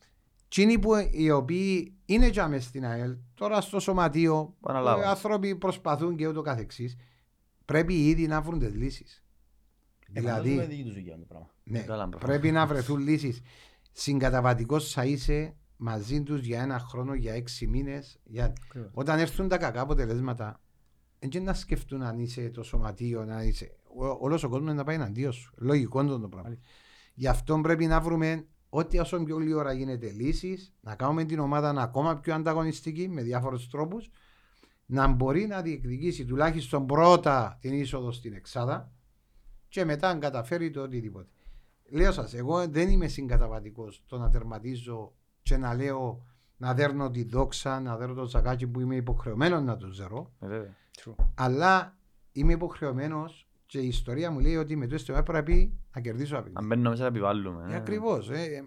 εκείνοι 0.45 0.79
που, 0.79 0.91
οι 1.11 1.31
οποίοι 1.31 1.95
είναι 2.05 2.31
και 2.31 2.43
μες 2.47 2.65
στην 2.65 2.85
ΑΕΛ 2.87 3.17
τώρα 3.35 3.61
στο 3.61 3.81
σωματείο 3.81 4.55
Που 4.61 4.71
αναλάβουν. 4.71 5.03
οι 5.03 5.07
άνθρωποι 5.07 5.57
προσπαθούν 5.57 6.17
και 6.17 6.27
ούτω 6.27 6.43
καθεξής 6.43 6.97
πρέπει 7.65 8.09
ήδη 8.09 8.27
να 8.27 8.41
βρουν 8.41 8.59
τις 8.59 8.75
λύσεις. 8.75 9.25
Δηλαδή, 10.13 10.49
Δηλαδή, 10.51 10.69
δική 10.69 10.83
τους 10.85 10.93
δουλειά 10.95 11.19
το 11.19 11.25
πράγμα. 11.29 11.51
ναι, 11.65 11.79
Καλά, 11.81 12.07
μπράβο. 12.07 12.27
πρέπει 12.27 12.51
να 12.51 12.67
βρεθούν 12.71 12.99
λύσεις. 13.01 13.41
Συγκαταβατικός 13.93 14.93
θα 14.93 15.05
είσαι 15.05 15.55
μαζί 15.77 16.23
τους 16.23 16.41
για 16.41 16.63
ένα 16.63 16.79
χρόνο, 16.79 17.15
για 17.15 17.33
έξι 17.35 17.67
μήνες. 17.67 18.19
Για... 18.25 18.45
Ακριβώς. 18.45 18.91
Όταν 18.95 19.19
έρθουν 19.19 19.49
τα 19.49 19.59
κακά 19.59 19.81
αποτελέσματα, 19.81 20.61
δεν 21.29 21.43
να 21.43 21.55
σκεφτούν 21.55 22.03
αν 22.03 22.19
είσαι 22.19 22.51
το 22.51 22.63
σωματείο, 22.63 23.25
να 23.25 23.43
είσαι. 23.43 23.77
Όλος 24.21 24.43
ο 24.43 24.49
κόσμος 24.49 24.75
να 24.75 24.85
πάει 24.85 24.95
εναντίον 24.95 25.33
σου. 25.33 25.55
Λογικό 25.57 26.01
είναι 26.01 26.19
το 26.19 26.29
πράγμα. 26.29 26.57
Γι' 27.15 27.29
αυτό 27.29 27.61
πρέπει 27.61 27.87
να 27.87 28.01
βρούμε 28.01 28.47
ό,τι 28.69 28.99
όσο 28.99 29.23
πιο 29.23 29.39
λίγη 29.39 29.53
ώρα 29.53 29.73
γίνεται 29.73 30.11
λύσεις, 30.11 30.75
να 30.81 30.95
κάνουμε 30.95 31.25
την 31.25 31.39
ομάδα 31.39 31.73
να 31.73 31.83
ακόμα 31.83 32.21
πιο 32.21 32.35
ανταγωνιστική 32.35 33.09
με 33.09 33.23
διάφορους 33.23 33.69
τρόπους, 33.69 34.11
να 34.87 35.07
μπορεί 35.07 35.47
να 35.47 35.63
διεκδικήσει 35.63 36.25
τουλάχιστον 36.25 36.87
πρώτα 36.87 37.59
την 37.61 37.73
είσοδο 37.73 38.13
στην 38.13 38.33
Εξάδα 38.33 38.93
και 39.69 39.85
μετά 39.85 40.09
αν 40.09 40.21
καταφέρει 40.21 40.71
το 40.71 40.83
οτιδήποτε. 40.83 41.29
Λέω 41.91 42.13
σας, 42.13 42.35
εγώ 42.35 42.69
δεν 42.69 42.89
είμαι 42.89 43.09
συγκαταβατικός 43.09 44.05
το 44.07 44.19
να 44.19 44.31
τερματίζω 44.31 45.15
και 45.43 45.57
να 45.57 45.75
λέω 45.75 46.27
να 46.57 46.75
δέρνω 46.75 47.11
τη 47.11 47.25
δόξα, 47.25 47.81
να 47.81 47.97
δέρνω 47.97 48.15
το 48.15 48.25
ζακάκι 48.25 48.67
που 48.67 48.81
είμαι 48.81 48.97
υποχρεωμένος 48.97 49.63
να 49.63 49.77
το 49.77 49.89
ζερώ, 49.89 50.33
Ε, 50.41 50.63
βέβαια. 51.05 51.33
αλλά 51.35 51.97
είμαι 52.33 52.53
υποχρεωμένος 52.53 53.49
και 53.67 53.79
η 53.79 53.87
ιστορία 53.87 54.31
μου 54.31 54.39
λέει 54.41 54.57
ότι 54.57 54.77
με 54.77 54.87
το 54.87 54.95
έστω 54.95 55.23
πρέπει 55.23 55.73
να 55.95 56.01
κερδίσω 56.01 56.37
Αν 56.37 56.41
απειλή. 56.41 56.67
μπαίνουμε 56.67 56.89
μέσα 56.89 57.03
να 57.03 57.09
επιβάλλουμε. 57.09 57.67
Ε, 57.69 57.73
ε. 57.73 57.77
Ακριβώς. 57.77 58.31
Ε, 58.31 58.65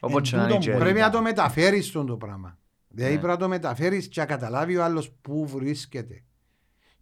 Όπως 0.00 0.30
και 0.30 0.36
να 0.36 0.42
Εν 0.42 0.48
είναι 0.48 0.58
τούτον 0.58 0.60
και- 0.60 0.78
μπορεί. 0.78 0.84
πρέπει 0.90 1.00
να 1.00 1.10
το 1.10 1.22
μεταφέρεις 1.22 1.86
στον 1.86 2.06
το 2.06 2.16
πράγμα. 2.16 2.58
Δηλαδή 2.88 3.14
Ναι. 3.14 3.18
πρέπει 3.20 3.32
να 3.32 3.38
το 3.38 3.48
μεταφέρεις 3.48 4.08
και 4.08 4.20
να 4.20 4.26
καταλάβει 4.26 4.76
ο 4.76 4.84
άλλος 4.84 5.10
πού 5.12 5.46
βρίσκεται. 5.46 6.22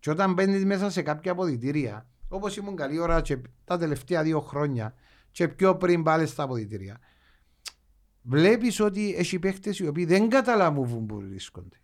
Και 0.00 0.10
όταν 0.10 0.32
μπαίνεις 0.32 0.64
μέσα 0.64 0.90
σε 0.90 1.02
κάποια 1.02 1.32
αποδητήρια, 1.32 2.06
όπως 2.28 2.56
ήμουν 2.56 2.76
καλή 2.76 2.98
ώρα 2.98 3.20
και 3.20 3.38
τα 3.64 3.78
τελευταία 3.78 4.22
δύο 4.22 4.40
χρόνια, 4.40 4.94
και 5.30 5.48
πιο 5.48 5.76
πριν 5.76 6.02
πάλι 6.02 6.26
στα 6.26 6.42
αποδητήρια, 6.42 6.98
βλέπεις 8.22 8.80
ότι 8.80 9.14
έχει 9.14 9.38
παίχτες 9.38 9.78
οι 9.78 9.86
οποίοι 9.86 10.04
δεν 10.04 10.28
καταλάβουν 10.28 11.06
που 11.06 11.20
βρίσκονται. 11.20 11.76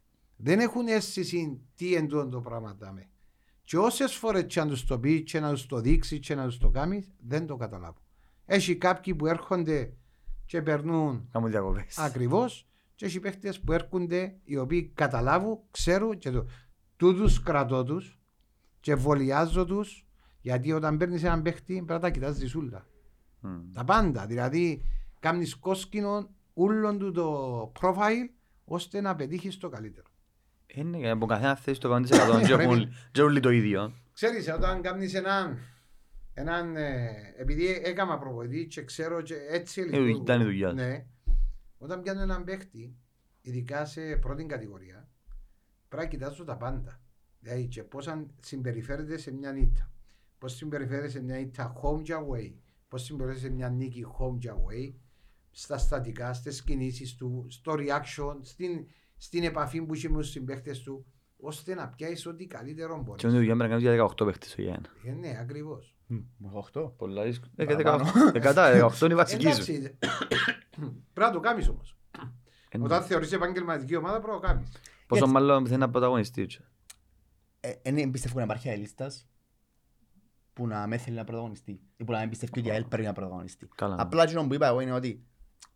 Δεν 0.45 0.61
έχουν 0.61 0.89
αίσθηση 0.89 1.61
τι 1.75 1.93
είναι 1.93 2.07
τούτο 2.07 2.29
το 2.29 2.41
πράγμα 2.41 2.75
δάμε. 2.79 3.09
Και 3.63 3.79
όσες 3.79 4.15
φορές 4.15 4.45
και 4.47 4.61
να 4.61 4.67
τους 4.67 4.85
το 4.85 4.99
πεις 4.99 5.23
και 5.23 5.41
να 5.41 5.51
τους 5.51 5.67
το 5.67 5.81
δείξεις 5.81 6.19
και 6.19 6.35
να 6.35 6.45
τους 6.45 6.59
το 6.59 6.71
κάνεις, 6.71 7.11
δεν 7.19 7.47
το 7.47 7.57
καταλάβουν. 7.57 8.03
Έχει 8.45 8.77
κάποιοι 8.77 9.15
που 9.15 9.27
έρχονται 9.27 9.97
και 10.47 10.63
περνούν 10.63 11.29
Κάμουν 11.33 11.51
διακοπές. 11.51 11.99
ακριβώς 11.99 12.69
και 12.95 13.05
έχει 13.05 13.21
παίχτες 13.21 13.61
που 13.61 13.73
έρχονται 13.73 14.41
οι 14.45 14.57
οποίοι 14.57 14.89
καταλάβουν, 14.95 15.59
ξέρουν 15.71 16.19
και 16.19 16.31
το. 16.31 16.47
Τούτους 16.97 17.43
κρατώ 17.43 17.85
τους 17.85 18.19
και 18.81 18.95
βολιάζω 18.95 19.65
τους 19.65 20.07
γιατί 20.41 20.73
όταν 20.73 20.97
παίρνεις 20.97 21.23
έναν 21.23 21.43
παίχτη 21.43 21.75
πρέπει 21.75 21.93
να 21.93 21.99
τα 21.99 22.11
κοιτάζεις 22.11 22.55
όλα. 22.55 22.87
Μμ. 23.41 23.73
Τα 23.73 23.85
πάντα. 23.85 24.27
Δηλαδή, 24.27 24.83
κάνεις 25.21 25.57
κόσκινο 25.57 26.31
όλον 26.55 26.99
του 26.99 27.13
το 27.13 27.73
profile 27.81 28.29
ώστε 28.65 29.01
να 29.01 29.17
πετύχεις 29.17 29.59
το 29.59 29.69
καλύτερο. 29.69 30.07
Είναι 30.75 30.99
και 30.99 31.09
από 31.09 31.27
καθένας 31.27 31.61
θέση 31.61 31.81
το 31.81 31.89
100% 31.89 32.41
και 32.47 32.55
Πρέπει. 32.55 32.71
όλοι- 32.71 32.89
και 33.13 33.23
όλοι 33.23 33.41
το 33.41 33.51
ίδιο. 33.51 33.93
Ξέρεις, 34.13 34.49
όταν 34.49 34.83
κάνεις 34.83 35.15
έναν, 35.15 35.59
έναν 36.35 36.77
ε, 36.77 37.11
επειδή 37.37 37.67
έκανα 37.85 38.19
προπονητή 38.19 38.67
και 38.67 38.85
ξέρω 38.85 39.21
και 39.23 39.35
έτσι 39.51 39.89
Ε, 39.93 40.09
ήταν 40.09 40.41
η 40.41 40.45
δουλειά 40.45 40.69
σου. 40.69 40.75
Ναι. 40.75 41.07
Όταν 41.79 42.03
πιάνω 42.03 42.21
έναν 42.21 42.45
παίχτη, 42.45 42.97
ειδικά 43.41 43.85
σε 43.85 44.01
πρώτη 44.17 44.45
κατηγορία, 44.45 45.09
πρέπει 45.89 46.05
να 46.05 46.11
κοιτάζω 46.11 46.45
τα 46.45 46.57
πάντα. 46.57 47.01
Δηλαδή 47.41 47.67
και 47.67 47.83
πώς 47.83 48.09
αν 48.09 48.31
συμπεριφέρεται 48.41 49.19
σε 49.19 49.33
μια 49.33 49.53
νύχτα. 49.53 49.91
Πώς 50.39 50.55
συμπεριφέρεται 50.57 51.09
σε 51.09 51.23
μια 51.23 51.37
νύχτα 51.37 51.73
home 51.83 52.03
και 52.03 52.15
away. 52.15 52.53
Πώς 52.89 53.03
συμπεριφέρεται 53.03 53.47
σε 53.47 53.53
μια 53.53 53.69
νίκη 53.69 54.07
home 54.19 54.39
και 54.39 54.51
away. 54.51 54.93
Στα 55.51 55.79
στατικά, 55.79 56.33
στις 56.33 56.63
κινήσεις 56.63 57.15
του, 57.15 57.47
στο 57.49 57.75
reaction, 57.79 58.37
στην, 58.43 58.87
στην 59.23 59.45
επαφή 59.45 59.83
που 59.83 59.95
είχε 59.95 60.09
με 60.09 60.19
τους 60.19 60.31
συμπαίχτες 60.31 60.81
του, 60.83 61.07
ώστε 61.37 61.75
να 61.75 61.89
πιάσεις 61.89 62.27
ό,τι 62.27 62.47
καλύτερο 62.47 62.95
Και 62.95 63.01
μπορείς. 63.05 63.23
με 63.25 63.31
τη 63.31 63.37
δουλειά 63.37 63.57
πρέπει 63.57 63.71
να 63.71 63.79
κάνεις 63.79 63.83
για 63.83 64.07
18 64.21 64.25
παίχτες 64.25 64.55
ο 64.59 64.63
Γιάννα. 64.63 64.89
Ε, 65.05 65.11
ναι, 65.13 65.39
ακριβώς. 65.41 65.97
Μ, 66.07 66.17
18. 66.73 66.93
Πολλά 66.97 67.23
δύσκολα. 67.25 67.53
Ε, 67.57 67.67
και 67.67 67.75
Παραπάνω. 67.75 68.11
18. 68.29 68.33
Δεκατά, 68.33 68.89
18 68.89 69.05
είναι 69.05 69.13
η 69.13 69.17
βασική 69.17 69.53
σου. 69.53 69.73
Εντάξει, 69.73 69.99
πρέπει 71.13 71.29
να 71.29 71.31
το 71.31 71.41
κάνεις 71.41 71.69
όμως. 71.69 71.97
Ε, 72.69 72.79
ναι. 72.79 72.85
Όταν 72.85 73.03
θεωρείς 73.03 73.33
επαγγελματική 73.33 73.97
ομάδα 73.97 74.21
πρέπει 74.21 74.33
να 74.35 74.41
το 74.41 74.47
κάνεις. 74.47 74.69
Πόσο 75.07 75.23
Έτσι. 75.23 75.35
μάλλον 75.35 75.67
θέλει 75.67 75.79
να 75.79 75.91
πρωταγωνιστεί. 75.91 76.49
Ε, 77.61 77.93
Δεν 77.93 78.11
πιστεύω 78.11 78.39
να 78.39 78.45
υπάρχει 78.45 78.69
αελίστας 78.69 79.29
που 80.53 80.67
να 80.67 80.87
με 80.87 80.97
θέλει 80.97 81.17
να 81.17 81.25
πρωταγωνιστεί 81.25 81.81
ή 81.97 82.05
που 82.05 82.13
να 82.13 82.19
μην 82.21 82.29
πιστεύει 82.29 82.59
ότι 82.59 82.69
η 82.69 82.71
ΑΕΛ 82.71 82.85
πρέπει 82.85 83.05
να 83.07 83.13
πρωταγωνιστεί. 83.13 83.69
Καλά. 83.75 83.97
Απλά 83.99 84.23
εκείνο 84.23 84.47
που 84.47 84.55
είπα 84.55 84.67
εγώ 84.67 84.81
είναι 84.81 84.93
ότι 84.93 85.25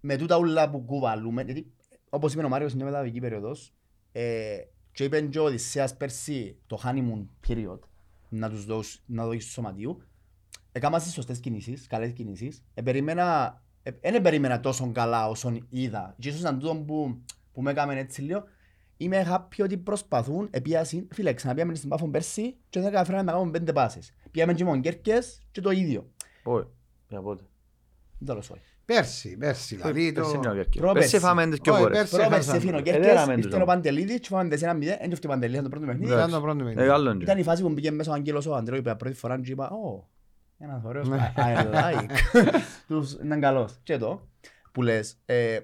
με 0.00 0.16
τούτα 0.16 0.38
ούλα 0.38 0.70
που 0.70 0.84
κουβαλούμε, 0.84 1.42
γιατί 1.42 1.72
όπως 2.16 2.32
είπε 2.32 2.44
ο 2.44 2.48
Μάριος 2.48 2.72
είναι 2.72 2.84
μεταδική 2.84 3.20
περίοδος 3.20 3.74
ε, 4.12 4.56
και 4.92 5.04
είπε 5.04 5.20
και 5.20 5.38
ο 5.38 5.44
Οδυσσέας 5.44 5.96
πέρσι 5.96 6.58
το 6.66 6.80
honeymoon 6.84 7.26
period 7.48 7.78
να 8.28 8.50
τους 8.50 8.64
δώσεις, 8.64 9.02
να 9.06 9.24
δώσεις 9.24 9.42
στο 9.42 9.52
σωματίου 9.52 10.02
έκανα 10.72 10.98
τις 10.98 11.12
σωστές 11.12 11.40
κινήσεις, 11.40 11.86
καλές 11.86 12.12
κινήσεις 12.12 12.64
ε, 12.74 12.82
περίμενα, 12.82 13.62
ε, 13.82 13.90
δεν 14.00 14.22
περίμενα 14.22 14.60
τόσο 14.60 14.92
καλά 14.92 15.28
όσον 15.28 15.66
είδα 15.68 16.14
και 16.18 16.28
ίσως 16.28 16.40
ήταν 16.40 16.58
τούτο 16.58 16.76
που, 16.76 17.22
που 17.52 17.62
με 17.62 17.70
έκαμε 17.70 17.98
έτσι 17.98 18.22
λίγο 18.22 18.44
Είμαι 18.98 19.26
happy 19.28 19.62
ότι 19.62 19.76
προσπαθούν, 19.76 20.48
επίασαν, 20.50 21.08
φίλε, 21.12 21.32
ξαναπήγαμε 21.32 21.74
στην 21.74 21.88
Πάφον 21.88 22.10
πέρσι 22.10 22.56
και 22.68 22.80
δεν 22.80 22.90
καταφέραμε 22.90 23.22
να 23.22 23.32
κάνουμε 23.32 23.50
πέντε 23.50 23.72
πάσες. 23.72 24.14
Πήγαμε 24.30 24.54
και 24.54 24.64
με 24.64 24.78
Κέρκες 24.78 25.42
και 25.50 25.60
το 25.60 25.70
ίδιο. 25.70 26.10
Όχι. 26.42 26.66
Για 27.08 27.20
πότε. 27.20 27.42
Δεν 28.18 28.26
το 28.26 28.32
λέω, 28.32 28.42
sorry. 28.42 28.75
Πέρσι, 28.86 29.36
πέρσι. 29.36 29.76
Δηλαδή 29.76 30.12
το... 30.12 30.20
Πέρσι 30.20 30.36
είναι 30.36 30.48
ο 30.50 30.54
Κέρκης. 30.54 30.80
Πρόπερσι. 30.80 31.10
Πέρσι 31.10 31.26
φάμε 31.26 31.46
τις 31.46 31.60
πιο 31.60 31.72
Όχι, 31.72 31.82
φορές. 31.82 31.96
πέρσι. 31.98 32.14
Πρώτα 32.16 32.34
έχασαν. 32.34 32.54
σε 32.54 32.60
φύνο 32.60 32.78
Ε, 32.78 32.82
Κέρκες, 32.82 33.06
δέραμε 33.06 33.34
τους 33.34 33.44
ήρθε 33.44 33.56
ο 33.56 33.60
όμως. 33.62 33.74
Παντελίδης 33.74 34.20
και 34.20 34.28
φάμε 34.28 34.48
4-0, 34.54 34.58
δεν 34.58 34.70
έφτιαξε 35.00 35.26
Παντελίδης 35.28 35.60
στο 35.60 35.68
πρώτο 35.68 35.86
παιχνίδι. 35.86 36.12
Ήταν 36.12 36.30
το 36.30 36.40
πρώτο 36.40 36.60
Ε, 36.60 36.64
παιχνίδι. 36.66 36.88
καλό 36.88 37.10
Ήταν 37.10 37.20
είναι. 37.32 37.40
η 37.40 37.42
φάση 37.44 37.62
που 37.62 37.68
μπήκε 37.68 37.90
μέσα 37.90 38.10
ο 38.10 38.14
Αγγέλος 38.14 38.46
ο 38.46 38.54
Ανδρέου, 38.54 38.78
είπε 38.78 38.94
πρώτη 38.94 39.14
φορά 39.16 39.40
και 39.40 39.50
είπα, 39.52 39.68
«Ω, 39.70 40.08
ένας 40.58 40.82
ωραίος, 40.84 41.08
Ναι. 41.08 41.32
I 41.36 41.74
like». 41.74 42.10
Τους 42.88 43.12
ήταν 43.12 43.40
καλός. 43.40 43.78
Και 43.82 43.96
το, 43.98 44.28
που 44.72 44.82
λες, 44.82 45.18
ε, 45.24 45.58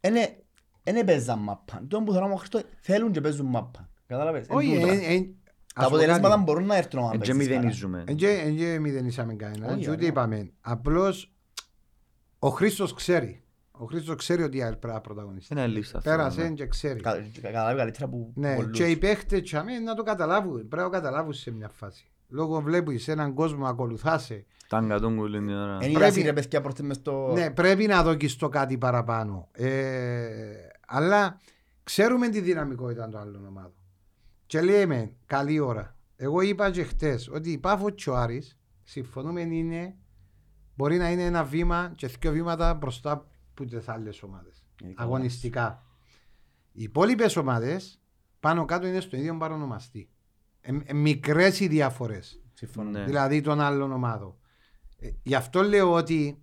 είναι- 0.00 0.36
δεν 0.82 0.96
έπαιζαν 0.96 1.38
μάπα. 1.38 1.82
Το 1.88 2.02
που 2.02 2.12
θέλω 2.12 2.24
να 2.24 2.30
μου 2.30 2.36
Χριστό, 2.36 2.60
θέλουν 2.80 3.12
και 3.12 3.20
παίζουν 3.20 3.46
μάπα. 3.46 3.88
Κατάλαβες. 4.06 4.46
Εν 4.48 4.56
Όχι, 4.56 4.74
τούτο. 4.80 4.86
ε, 4.86 4.90
ε, 4.92 4.96
Τα 4.98 5.04
ας 5.74 5.88
πω 5.90 5.96
αποτελέσματα 5.96 6.28
κάτι. 6.28 6.42
μπορούν 6.42 6.66
να 6.66 6.76
έρθουν 6.76 6.98
άμα 7.00 7.10
Ε, 7.14 7.16
Και 7.18 7.18
παίζεις 7.18 7.46
καλά. 7.46 7.56
μηδενίζουμε. 7.58 8.04
Εν 8.06 8.16
και- 8.16 8.42
εν 8.44 8.56
και 8.56 8.78
μηδενίσαμε 8.78 9.34
κανένα. 9.34 9.66
Όχι, 9.66 9.74
Και 9.78 9.86
ούτε 9.88 9.96
ωραία. 9.96 10.08
είπαμε. 10.08 10.50
Απλώς 10.60 11.32
ο 12.38 12.48
Χρήστος 12.48 12.94
ξέρει. 12.94 13.42
Ο 13.70 13.84
Χρήστος 13.84 14.16
ξέρει 14.16 14.42
ότι 14.42 14.56
η 14.56 14.62
ΑΕΛ 14.62 14.76
πρέπει 14.76 14.94
να 14.94 15.00
πρωταγωνιστεί. 15.00 15.52
Είναι 15.52 15.66
λίστα. 15.66 15.98
αυτό, 15.98 16.10
Πέρασε 16.10 16.42
ναι. 16.42 16.50
και 16.50 16.66
ξέρει. 16.66 17.00
Κα- 17.00 17.24
Καταλάβει 17.42 17.76
καλύτερα 17.78 18.08
που 18.08 18.32
Ναι, 18.34 18.54
πολλούς. 18.54 18.78
και 18.78 18.84
οι 18.86 18.96
παίχτες 18.96 19.42
τσάμε 19.42 19.78
να 19.78 19.94
το 19.94 20.02
καταλάβουν. 20.02 20.52
Πρέπει 20.54 20.76
να 20.76 20.82
το 20.82 20.90
καταλάβουν 20.90 21.32
σε 21.32 21.50
μια 21.50 21.68
φάση. 21.68 22.10
Λόγω 22.28 22.60
βλέπεις 22.60 23.08
έναν 23.08 23.34
κόσμο 23.34 23.62
να 23.62 23.68
ακολουθάσαι. 23.68 24.44
Τάγκα 24.68 25.00
τον 25.00 25.16
κουλήν 25.16 25.46
την 25.46 25.54
ώρα. 25.56 25.72
Εν 25.72 25.78
Πρέπει- 25.92 25.96
είδας 26.16 26.16
ρε 26.24 26.32
παιδιά 26.32 26.60
προχτές 26.60 26.86
μες 26.86 26.96
στο... 26.96 27.30
Ναι, 27.34 27.50
πρέπει 27.50 27.86
να 27.86 28.02
δω 28.02 28.16
στο 28.28 28.48
κάτι 28.48 28.78
παραπάνω. 28.78 29.48
Ε, 29.52 30.28
αλλά 30.86 31.40
ξέρουμε 31.84 32.28
τη 32.28 32.40
δυναμικότητα 32.40 33.08
των 33.08 33.20
άλλων 33.20 33.46
ομάδων. 33.46 33.72
Και 34.46 34.60
λέμε, 34.60 35.12
καλή 35.26 35.58
ώρα. 35.60 35.96
Εγώ 36.16 36.40
είπα 36.40 36.70
και 36.70 36.82
χτες 36.82 37.28
ότι 37.32 37.50
η 37.50 37.58
Πάφος 37.58 37.92
και 37.94 38.10
ο 38.10 38.16
Άρης, 38.16 38.58
συμφωνούμε 38.84 39.40
είναι, 39.40 39.94
μπορεί 40.78 40.96
να 40.96 41.10
είναι 41.10 41.24
ένα 41.24 41.44
βήμα 41.44 41.92
και 41.96 42.06
δύο 42.06 42.32
βήματα 42.32 42.74
μπροστά 42.74 43.10
από 43.12 43.64
τις 43.64 43.88
άλλες 43.88 44.22
ομάδες. 44.22 44.64
Ειδικά 44.82 45.02
Αγωνιστικά. 45.02 45.82
Οι 46.72 46.82
υπόλοιπες 46.82 47.36
ομάδες 47.36 48.00
πάνω 48.40 48.64
κάτω 48.64 48.86
είναι 48.86 49.00
στο 49.00 49.16
ίδιο 49.16 49.36
παρονομαστή. 49.36 50.10
Ε, 50.60 50.76
ε, 50.84 50.92
μικρές 50.92 51.60
οι 51.60 51.66
διαφορές 51.66 52.42
Συμφωνώ. 52.52 52.90
Ναι. 52.90 53.04
δηλαδή 53.04 53.40
των 53.40 53.60
άλλων 53.60 53.92
ομάδων. 53.92 54.34
Ε, 54.98 55.08
γι' 55.22 55.34
αυτό 55.34 55.62
λέω 55.62 55.92
ότι 55.92 56.42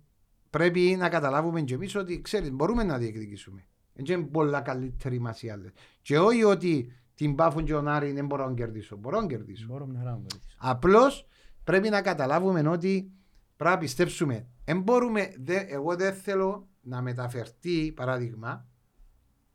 πρέπει 0.50 0.96
να 0.98 1.08
καταλάβουμε 1.08 1.60
και 1.60 1.74
εμείς 1.74 1.94
ότι 1.94 2.20
ξέρεις, 2.20 2.50
μπορούμε 2.50 2.82
να 2.82 2.98
διεκδικήσουμε. 2.98 3.66
Δεν 3.92 4.04
είναι 4.18 4.26
πολλά 4.26 4.60
καλύτεροι 4.60 5.18
μας 5.18 5.42
οι 5.42 5.50
άλλες. 5.50 5.72
Και 6.02 6.18
όχι 6.18 6.44
ότι 6.44 6.92
την 7.14 7.34
Πάφον 7.34 7.64
και 7.64 7.72
τον 7.72 7.88
Άρη 7.88 8.12
δεν 8.12 8.26
μπορώ 8.26 8.48
να 8.48 8.54
κερδίσω. 8.54 8.96
Μπορώ 8.96 9.20
να 9.20 9.26
κερδίσω. 9.26 9.66
Μπορώ 9.68 9.86
μια 9.86 9.98
χαρά 9.98 10.10
να 10.10 10.16
κερδίσω. 10.26 10.56
Απλώς 10.58 11.28
πρέπει 11.64 11.88
να 11.88 12.02
καταλάβουμε 12.02 12.68
ότι 12.68 13.15
πρέπει 13.56 13.74
να 13.74 13.78
πιστέψουμε. 13.78 14.46
Εν 14.64 14.80
μπορούμε, 14.80 15.34
δε, 15.38 15.56
εγώ 15.68 15.96
δεν 15.96 16.14
θέλω 16.14 16.68
να 16.80 17.00
μεταφερθεί, 17.02 17.92
παράδειγμα, 17.92 18.66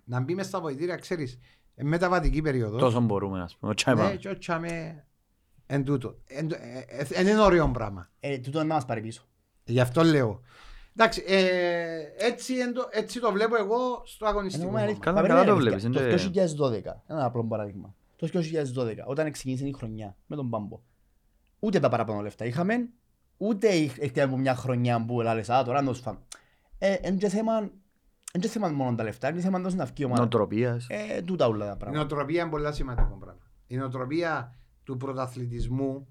να 0.04 0.20
μπει 0.20 0.36
μες 0.36 0.46
στα 0.46 0.62
βοηθήρια, 0.62 0.96
ξέρεις, 0.96 1.38
εν 1.76 1.88
μεταβατική 1.88 2.42
περίοδος. 2.42 2.82
Τόσο 2.82 3.00
μπορούμε, 3.00 3.42
ας 3.42 3.58
πούμε. 3.58 3.74
Τσάι 3.74 3.96
Ναι, 3.96 4.02
πάμε. 4.02 4.16
και 4.16 4.30
ότσαμε 4.30 5.06
εν 5.66 5.84
τούτο. 5.84 6.18
Εν 6.28 6.48
το- 6.48 6.56
ε, 6.60 6.86
ε, 6.88 7.06
ε, 7.10 7.22
είναι 7.30 7.40
ωραίο 7.42 7.72
πράγμα. 7.72 8.10
Ε, 8.20 8.38
τούτο 8.38 8.58
δεν 8.58 8.68
μας 8.68 8.86
πάρει 8.86 9.02
πίσω. 9.02 9.24
Γι' 9.64 9.80
αυτό 9.80 10.04
λέω. 10.04 10.42
Εντάξει, 10.96 11.24
ε, 11.28 12.00
έτσι, 12.18 12.56
εν 12.58 12.74
το, 12.74 12.88
έτσι 12.92 13.20
το 13.20 13.32
βλέπω 13.32 13.56
εγώ 13.56 14.02
στο 14.06 14.26
αγωνιστικό. 14.26 14.64
Εννοούμε 14.66 14.84
αλήθεια. 14.86 15.04
κόμμα. 15.04 15.22
Καλά, 15.22 15.28
Μα 15.36 15.44
καλά 15.44 15.56
περίμενε, 15.56 15.80
το 15.82 15.90
παιδιά. 15.90 15.90
βλέπεις, 15.90 16.24
Το 16.24 16.30
είναι- 16.32 16.48
2012, 16.90 17.04
ένα 17.08 17.26
απλό 17.26 17.44
παράδειγμα. 17.46 17.96
Το 18.16 18.28
2012, 18.28 19.04
όταν 19.06 19.32
ξεκίνησε 19.32 19.68
η 19.68 19.72
χρονιά 19.74 20.18
με 20.26 20.36
τον 20.36 20.50
Πάμπο, 20.50 20.80
ούτε 21.60 21.80
τα 21.80 21.90
παραπάνω 21.90 22.22
λεφτά 22.22 22.46
είχαμε, 22.46 22.90
ούτε 23.42 23.68
ήρθε 23.76 24.22
από 24.22 24.38
μια 24.38 24.56
χρονιά 24.56 25.06
που 25.06 25.22
λες, 25.22 25.50
α, 25.50 25.64
τώρα 25.64 25.82
να 25.82 25.92
τους 25.92 26.00
φάμε. 26.00 26.20
Ε, 26.78 26.94
εν 27.02 27.18
και 27.18 27.30
θέμα, 27.30 27.54
εν 28.32 28.42
και 28.42 28.48
θέμα 28.48 28.68
μόνο 28.68 28.96
τα 28.96 29.04
λεφτά, 29.04 29.30
είναι 29.30 29.42
θέμα 29.42 29.58
να 29.58 29.64
δώσει 29.64 29.76
να 29.76 29.86
βγει 29.86 29.94
η 29.98 30.04
ομάδα. 30.04 30.20
Νοοτροπίας. 30.20 30.88
Ε, 30.90 31.22
τούτα 31.22 31.48
όλα 31.48 31.66
τα 31.66 31.72
Η 31.72 31.78
πράγματα. 31.78 31.92
νοοτροπία 32.06 32.42
είναι 32.42 32.50
πολύ 32.50 32.74
σημαντικό 32.74 33.18
πράγμα. 33.20 33.42
Η 33.68 33.76
νοοτροπία 33.76 34.56
του 34.84 34.98
πρωταθλητισμού, 34.98 36.08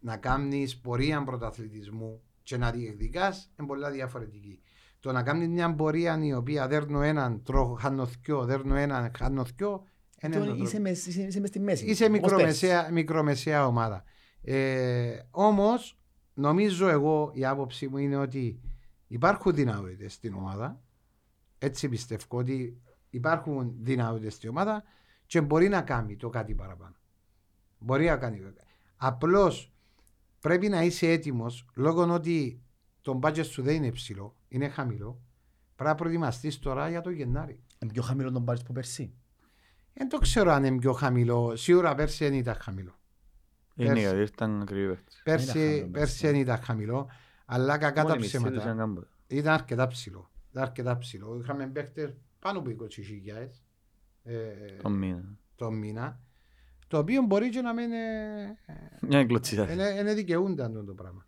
να 0.00 0.16
κάνεις 0.16 0.78
πορεία 0.80 1.24
πρωταθλητισμού 1.24 2.22
και 2.42 2.56
να 2.56 2.70
διεκδικάς 2.70 3.50
είναι 3.58 3.68
πολλά 3.68 3.90
διαφορετική. 3.90 4.62
Το 5.00 5.12
να 5.12 5.22
κάνεις 5.22 5.48
μια 5.48 5.74
πορεία 5.74 6.18
η 6.22 6.32
οποία 6.34 6.66
δέρνω 6.68 7.02
έναν, 7.02 7.42
τρώω, 7.42 7.74
χάνω 7.74 8.06
θκιο, 8.06 8.44
δέρνω 8.44 8.74
έναν, 8.74 9.10
χάνω 9.18 9.44
θκιο, 9.44 9.70
είναι 10.22 10.32
Και 10.32 10.38
νοοτροπία. 10.38 10.64
Είσαι 10.64 10.80
μες- 10.80 11.06
είσαι- 11.06 11.26
είσαι 11.26 11.40
μες 11.40 11.48
στη 11.48 11.60
μέση. 11.60 11.84
Είσαι 11.84 12.04
όπως 12.04 12.16
μικρομεσαία, 12.20 12.88
μικρομεσαία 12.92 13.66
ομάδα. 13.66 14.04
Ε, 14.42 15.18
Όμως, 15.30 15.98
νομίζω 16.38 16.88
εγώ 16.88 17.30
η 17.34 17.44
άποψη 17.44 17.88
μου 17.88 17.98
είναι 17.98 18.16
ότι 18.16 18.60
υπάρχουν 19.06 19.54
δυνατότητες 19.54 20.12
στην 20.12 20.34
ομάδα. 20.34 20.80
Έτσι 21.58 21.88
πιστεύω 21.88 22.38
ότι 22.38 22.80
υπάρχουν 23.10 23.74
δυνατότητες 23.80 24.34
στην 24.34 24.48
ομάδα 24.48 24.82
και 25.26 25.40
μπορεί 25.40 25.68
να 25.68 25.82
κάνει 25.82 26.16
το 26.16 26.28
κάτι 26.28 26.54
παραπάνω. 26.54 26.94
Μπορεί 27.78 28.04
να 28.04 28.16
κάνει. 28.16 28.42
Απλώς 28.96 29.72
πρέπει 30.40 30.68
να 30.68 30.82
είσαι 30.82 31.10
έτοιμος 31.10 31.66
λόγω 31.74 32.12
ότι 32.12 32.62
το 33.02 33.18
budget 33.22 33.44
σου 33.44 33.62
δεν 33.62 33.74
είναι 33.74 33.92
ψηλό, 33.92 34.36
είναι 34.48 34.68
χαμηλό. 34.68 35.20
Πρέπει 35.74 35.90
να 35.90 35.94
προετοιμαστείς 35.94 36.58
τώρα 36.58 36.88
για 36.88 37.00
το 37.00 37.10
Γενάρη. 37.10 37.62
Είναι 37.78 37.92
πιο 37.92 38.02
χαμηλό 38.02 38.32
τον 38.32 38.44
πάρεις 38.44 38.62
που 38.62 38.72
πέρσι. 38.72 39.14
Δεν 39.94 40.08
το 40.08 40.18
ξέρω 40.18 40.50
αν 40.52 40.64
είναι 40.64 40.78
πιο 40.78 40.92
χαμηλό. 40.92 41.56
Σίγουρα 41.56 41.94
πέρσι 41.94 42.24
δεν 42.24 42.34
ήταν 42.34 42.54
χαμηλό. 42.54 42.97
Είναι 43.78 43.88
Πέρσι. 43.92 44.02
γιατί 44.14 44.20
ήταν 44.32 44.60
ακριβή 44.62 44.86
παίχτης. 44.88 45.20
Πέρσι, 45.24 45.46
χαμηλό, 45.46 45.70
πέρσι 45.70 45.90
πέρσι. 45.90 46.26
δεν 46.26 46.34
ήταν 46.34 46.58
χαμηλό, 46.62 47.08
αλλά 47.46 47.78
κακά 47.78 48.02
τα 48.02 48.08
Μόνοι 48.08 48.18
μισοί 48.20 48.30
τους 48.36 48.40
ψέματα 48.46 48.62
ήταν 48.64 48.76
κάμπο. 48.78 49.00
ήταν 49.26 49.52
αρκετά 49.54 49.86
ψηλό. 49.86 50.30
αρκετά 50.54 50.98
ψηλό. 50.98 51.38
Είχαμε 51.42 51.66
παίχτες 51.66 52.14
πάνω 52.38 52.58
από 52.58 52.70
20.000 52.70 53.62
ε, 54.24 54.34
Το 54.82 54.88
μήνα. 54.88 55.24
το 55.56 55.70
μήνα. 55.70 56.20
Το 56.88 56.98
οποίο 56.98 57.22
μπορεί 57.22 57.48
και 57.48 57.60
να 57.60 57.72
μην 57.74 57.84
είναι, 57.84 57.98
Μια 59.00 59.18
εγκλωτσίδα. 59.18 59.72
είναι, 59.72 59.88
είναι 60.00 60.14
δικαιούνταν 60.14 60.84
το 60.86 60.92
πράγμα. 60.94 61.26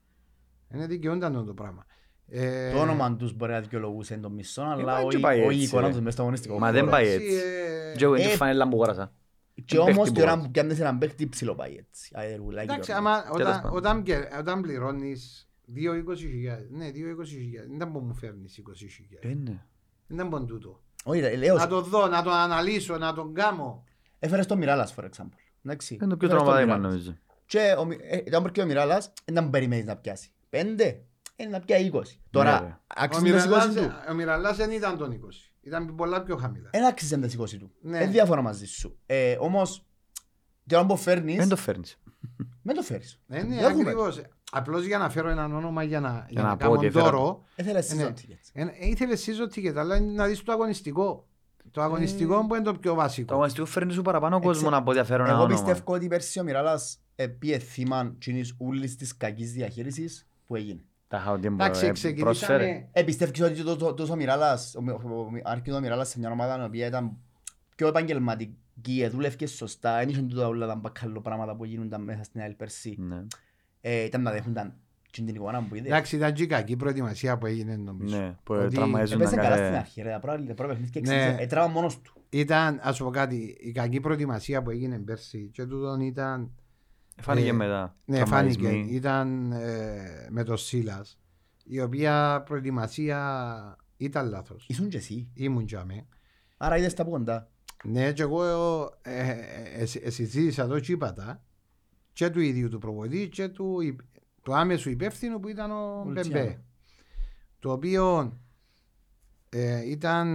Είναι 0.74 0.86
δικαιούνταν 0.86 1.46
το 1.46 1.54
πράγμα. 1.54 1.86
Ε, 2.28 2.70
Το 2.72 2.78
όνομα 2.80 3.16
τους 3.16 3.32
μπορεί 3.34 3.52
να 3.52 3.60
δικαιολογούσε 3.60 4.16
τον 4.16 4.32
μισό, 4.32 4.62
αλλά 4.62 4.84
πάει 4.84 5.00
και 5.02 5.06
όχι- 5.06 5.20
πάει 5.20 5.38
όχι 5.40 5.46
η 5.54 5.54
έτσι, 5.54 5.64
εικόνα 5.64 5.86
ρε. 5.86 5.92
τους 5.92 6.00
μες 6.00 6.12
στο 6.12 6.22
αγωνιστικό. 6.22 6.58
Μα 6.58 6.70
δεν 6.72 6.80
χώρο. 6.80 6.90
πάει 6.92 7.06
εντάξει, 7.08 7.26
έτσι. 7.26 7.36
ε, 7.92 7.96
Και 7.96 8.04
εγώ 8.04 8.14
είναι 8.14 8.24
Ε, 8.26 8.30
τη 8.30 8.36
φανέλα 8.36 8.68
που 8.68 8.74
αγόρασα. 8.74 9.12
Και 9.60 9.76
παίχτη 9.76 9.90
όμως 9.92 10.08
που 10.08 10.14
τη 10.14 10.20
ώρα 10.20 10.28
αγόρασα. 10.30 10.46
που 10.46 10.52
πιάνεις 10.52 10.80
έναν 10.80 10.98
παίχτη 10.98 11.28
ψηλό 11.28 11.54
πάει 11.54 11.76
έτσι. 11.76 12.10
Αερούλα, 12.14 12.62
Εντάξει, 12.62 12.92
Γιώργο. 12.92 13.08
άμα, 13.08 13.22
Τέλος 13.22 13.36
όταν, 13.48 13.60
πάντων. 13.62 13.76
όταν, 13.76 14.02
και- 14.02 14.28
όταν 14.38 14.60
πληρώνεις 14.60 15.48
2-20 15.66 16.66
ναι, 16.70 16.90
2-20 16.90 17.64
δεν 17.78 17.88
μπορεί 17.88 18.04
να 18.04 18.10
μου 18.10 18.14
φέρνεις 18.14 18.56
20 18.58 19.18
Ε, 19.20 19.28
ναι. 19.34 19.64
Δεν 20.06 20.26
μπορεί 20.28 20.44
τούτο. 20.44 20.82
Όχι, 21.04 21.20
ρε, 21.20 21.36
λέω, 21.36 21.56
Να 21.56 21.66
το 21.66 21.80
δω, 21.80 22.06
να 22.06 22.22
το 22.22 22.30
αναλύσω, 22.30 22.96
να 22.98 23.14
τον 23.14 23.34
κάνω. 23.34 23.84
έφερες 24.18 24.46
τον 24.46 24.58
Μιράλας, 24.58 24.94
for 24.96 25.04
example. 25.04 25.38
Εντάξει. 25.64 25.94
Είναι 25.94 26.06
το 26.06 26.16
πιο 26.16 26.26
Έφερες 26.28 26.44
τον 26.44 26.52
τραυματάκι 26.52 26.66
Μιράλας. 26.66 26.90
νομίζω. 26.90 27.16
Και 27.46 27.74
ο, 27.78 27.84
Μι- 27.84 28.00
ε, 28.02 28.16
ήταν 28.26 28.44
porque 28.46 28.60
ο 28.62 28.66
Μιράλας 28.66 29.12
δεν 29.24 29.44
να 29.44 29.50
περιμένεις 29.50 29.84
να 29.84 29.96
πιάσει. 29.96 30.30
Πέντε, 30.50 31.02
είναι 31.36 31.50
να 31.50 31.60
πιάσει 31.60 31.84
20. 31.84 31.92
Ναι, 31.92 32.00
ρε. 32.00 32.10
Τώρα, 32.30 32.80
Ο 32.86 32.92
άξιζε 32.96 33.24
τις 33.32 33.44
20 33.44 33.46
Μιραλάς, 33.46 33.74
του. 33.74 33.90
ο 34.10 34.14
Μιραλάς 34.14 34.56
δεν 34.56 34.70
ήταν 34.70 34.96
τον 34.98 35.12
20. 35.12 35.49
Ήταν 35.60 35.94
πολλά 35.94 36.22
πιο 36.22 36.36
χαμηλά. 36.36 36.68
Δεν 36.72 36.84
άξιζε 36.86 37.18
τις 37.18 37.34
20 37.38 37.58
του. 37.58 37.70
Ναι. 37.80 37.98
Δεν 37.98 38.10
διαφωνώ 38.10 38.42
μαζί 38.42 38.66
σου. 38.66 38.98
Ε, 39.06 39.36
όμως, 39.40 39.84
και 40.66 40.74
όταν 40.74 40.86
που 40.86 40.96
φέρνεις, 40.96 41.36
Δεν 41.36 41.48
το 41.48 41.56
φέρνεις. 41.56 41.98
μην 42.62 42.74
το 42.76 42.82
φέρεις. 42.82 43.20
Ναι, 43.26 43.42
ναι, 43.42 43.54
Δεν 43.54 43.58
έχουμε. 43.64 43.80
ακριβώς. 43.82 44.20
Απλώς 44.52 44.84
για 44.84 44.98
να 44.98 45.10
φέρω 45.10 45.28
έναν 45.28 45.54
όνομα 45.54 45.82
για 45.82 46.00
να, 46.00 46.26
για 46.30 46.42
να 46.42 46.48
να 46.48 46.56
πω 46.56 46.62
κάνω 46.64 46.72
ότι 46.76 46.86
έφερα. 46.86 47.04
δώρο. 47.04 47.44
Έθελες 47.56 47.90
Ε, 47.92 47.94
ναι. 47.94 48.04
season 48.04 48.08
tickets. 48.12 48.48
Ε, 48.52 48.62
ε, 48.62 48.88
Ήθελες 48.88 49.26
season 49.28 49.54
ticket, 49.58 49.74
αλλά 49.76 50.00
να 50.00 50.26
δεις 50.26 50.42
το 50.42 50.52
αγωνιστικό. 50.52 51.28
Το 51.70 51.82
αγωνιστικό 51.82 52.46
που 52.46 52.54
είναι 52.54 52.64
το 52.64 52.74
πιο 52.74 52.90
Το 52.90 52.96
βασικό. 52.96 53.34
αγωνιστικό 53.34 53.66
φέρνει 53.66 53.92
σου 53.92 54.02
παραπάνω 54.02 54.36
Εξε- 54.36 54.52
κόσμο 54.52 54.76
από 54.76 54.90
ό,τι 54.90 54.98
αφαίρω 55.00 55.22
ένα 55.24 55.32
Εγώ 55.32 55.42
όνομα. 55.42 55.62
πιστεύω 55.64 55.94
ότι 55.94 56.06
πέρσι 56.06 56.40
ο 56.40 56.42
Μιράλας 56.42 57.00
ε, 57.14 57.26
πήγε 57.26 57.58
θύμα 57.58 58.14
τσινής 58.18 58.54
ούλης 58.58 58.96
της 58.96 59.16
κακής 59.16 59.52
διαχείρισης 59.52 60.26
που 60.46 60.54
έγινε. 60.56 60.84
Τα 61.10 61.18
χαοτή 61.18 61.46
Εντάξει, 61.46 61.84
μου 61.86 61.92
προσφέρε. 61.92 61.92
ξεκινήσαμε... 61.92 62.88
Ε, 62.92 63.02
πιστεύεις 63.02 63.40
ότι 63.40 63.62
το- 63.62 63.76
το- 63.76 63.94
τόσο 63.94 64.12
ο 64.12 64.16
Μιράλας, 64.16 64.74
ο, 64.74 64.82
ο, 65.08 65.10
ο, 65.20 65.28
άρχισε 65.44 65.76
ο 65.76 65.80
Μιράλας 65.80 66.08
σε 66.08 66.18
μια 66.18 66.30
ομάδα 66.30 66.62
η 66.62 66.64
οποία 66.64 66.86
ήταν 66.86 67.16
πιο 67.76 67.88
επαγγελματική, 67.88 69.00
ε, 69.02 69.08
δούλευκες 69.08 69.50
σωστά, 69.50 69.98
δεν 69.98 70.08
είχε 70.08 70.22
τούτα 70.22 70.46
όλα 70.46 70.66
τα 70.66 70.74
μπακαλό 70.74 71.20
πράγματα 71.20 71.56
που 71.56 71.64
γίνονταν 71.64 72.02
μέσα 72.02 72.22
στην 72.22 72.40
ΑΕΛ 72.40 72.52
πέρσι. 72.54 72.96
Ναι. 72.98 73.22
Ε, 73.80 74.04
ήταν 74.04 74.22
να 74.22 74.30
δέχονταν 74.30 74.74
την 75.10 75.28
εικόνα 75.28 75.62
που 75.62 75.74
είδες. 75.74 75.90
Εντάξει, 75.90 76.16
ήταν 76.16 76.32
και 76.32 76.42
η 76.42 76.46
κακή 76.46 76.76
προετοιμασία 76.76 77.38
που 77.38 77.46
έγινε 77.46 77.76
νομίζω. 77.76 78.16
Ναι, 78.16 78.36
που 78.42 78.54
Ότι 78.54 78.74
τραυματίζονταν 78.74 79.20
Έπαιζε 79.20 79.36
καλά 79.36 79.54
στην 79.56 79.64
κάθε... 79.66 79.76
αρχή, 79.76 80.02
ρε, 80.02 80.10
τα 80.10 80.18
πρώτα 80.18 80.44
τα 80.44 80.54
πρώτα 80.54 80.72
παιχνίδια 80.74 81.00
Ναι. 81.00 81.14
εξήγησε, 81.14 81.42
έτραβα 81.42 81.68
μόνος 81.68 82.00
του. 82.00 82.12
Ήταν, 82.30 82.80
ας 82.82 82.96
σου 82.96 83.04
πω 83.04 83.10
κάτι, 83.10 83.56
η 83.60 83.72
κακή 83.72 84.00
προετοιμασία 84.00 84.62
που 84.62 84.70
έγινε 84.70 84.98
πέρσι 84.98 85.50
και 85.52 85.64
τούτον 85.66 86.00
ήταν, 86.00 86.50
Φάνηκε 87.20 87.48
Ε, 87.48 87.52
μετά. 87.52 87.96
ναι 88.04 88.24
φάνηκε, 88.24 88.58
Τραυματισμοί. 88.58 88.94
ήταν 88.94 89.52
ε, 89.52 90.26
με 90.30 90.42
το 90.44 90.56
Σίλας, 90.56 91.18
η 91.64 91.80
οποία 91.80 92.42
προετοιμασία 92.46 93.76
ήταν 93.96 94.28
λάθος. 94.28 94.64
Ήσουν 94.68 94.88
και 94.88 94.96
εσύ. 94.96 95.30
Ήμουν 95.34 95.64
για 95.64 95.84
με. 95.84 96.06
Άρα 96.56 96.76
είδες 96.76 96.94
τα 96.94 97.02
από 97.02 97.10
κοντά. 97.10 97.48
Ναι, 97.84 98.12
και 98.12 98.22
εγώ 98.22 98.44
ε, 99.02 99.18
ε, 99.20 99.30
ε, 99.76 99.82
ε, 100.02 100.10
συζήτησα 100.10 100.62
εδώ 100.62 100.78
και 100.80 100.92
είπα 100.92 101.12
τα, 101.12 101.42
και 102.12 102.30
του 102.30 102.40
ίδιου 102.40 102.68
του 102.68 102.78
προπονητή 102.78 103.28
και 103.28 103.48
του, 103.48 103.80
υπ- 103.80 104.00
του 104.42 104.54
άμεσου 104.54 104.90
υπεύθυνου 104.90 105.40
που 105.40 105.48
ήταν 105.48 105.70
ο 105.70 106.04
Λουτσιάνο. 106.06 106.30
Μπεμπέ. 106.30 106.60
Το 107.58 107.72
οποίο 107.72 108.36
ε, 109.48 109.90
ήταν 109.90 110.28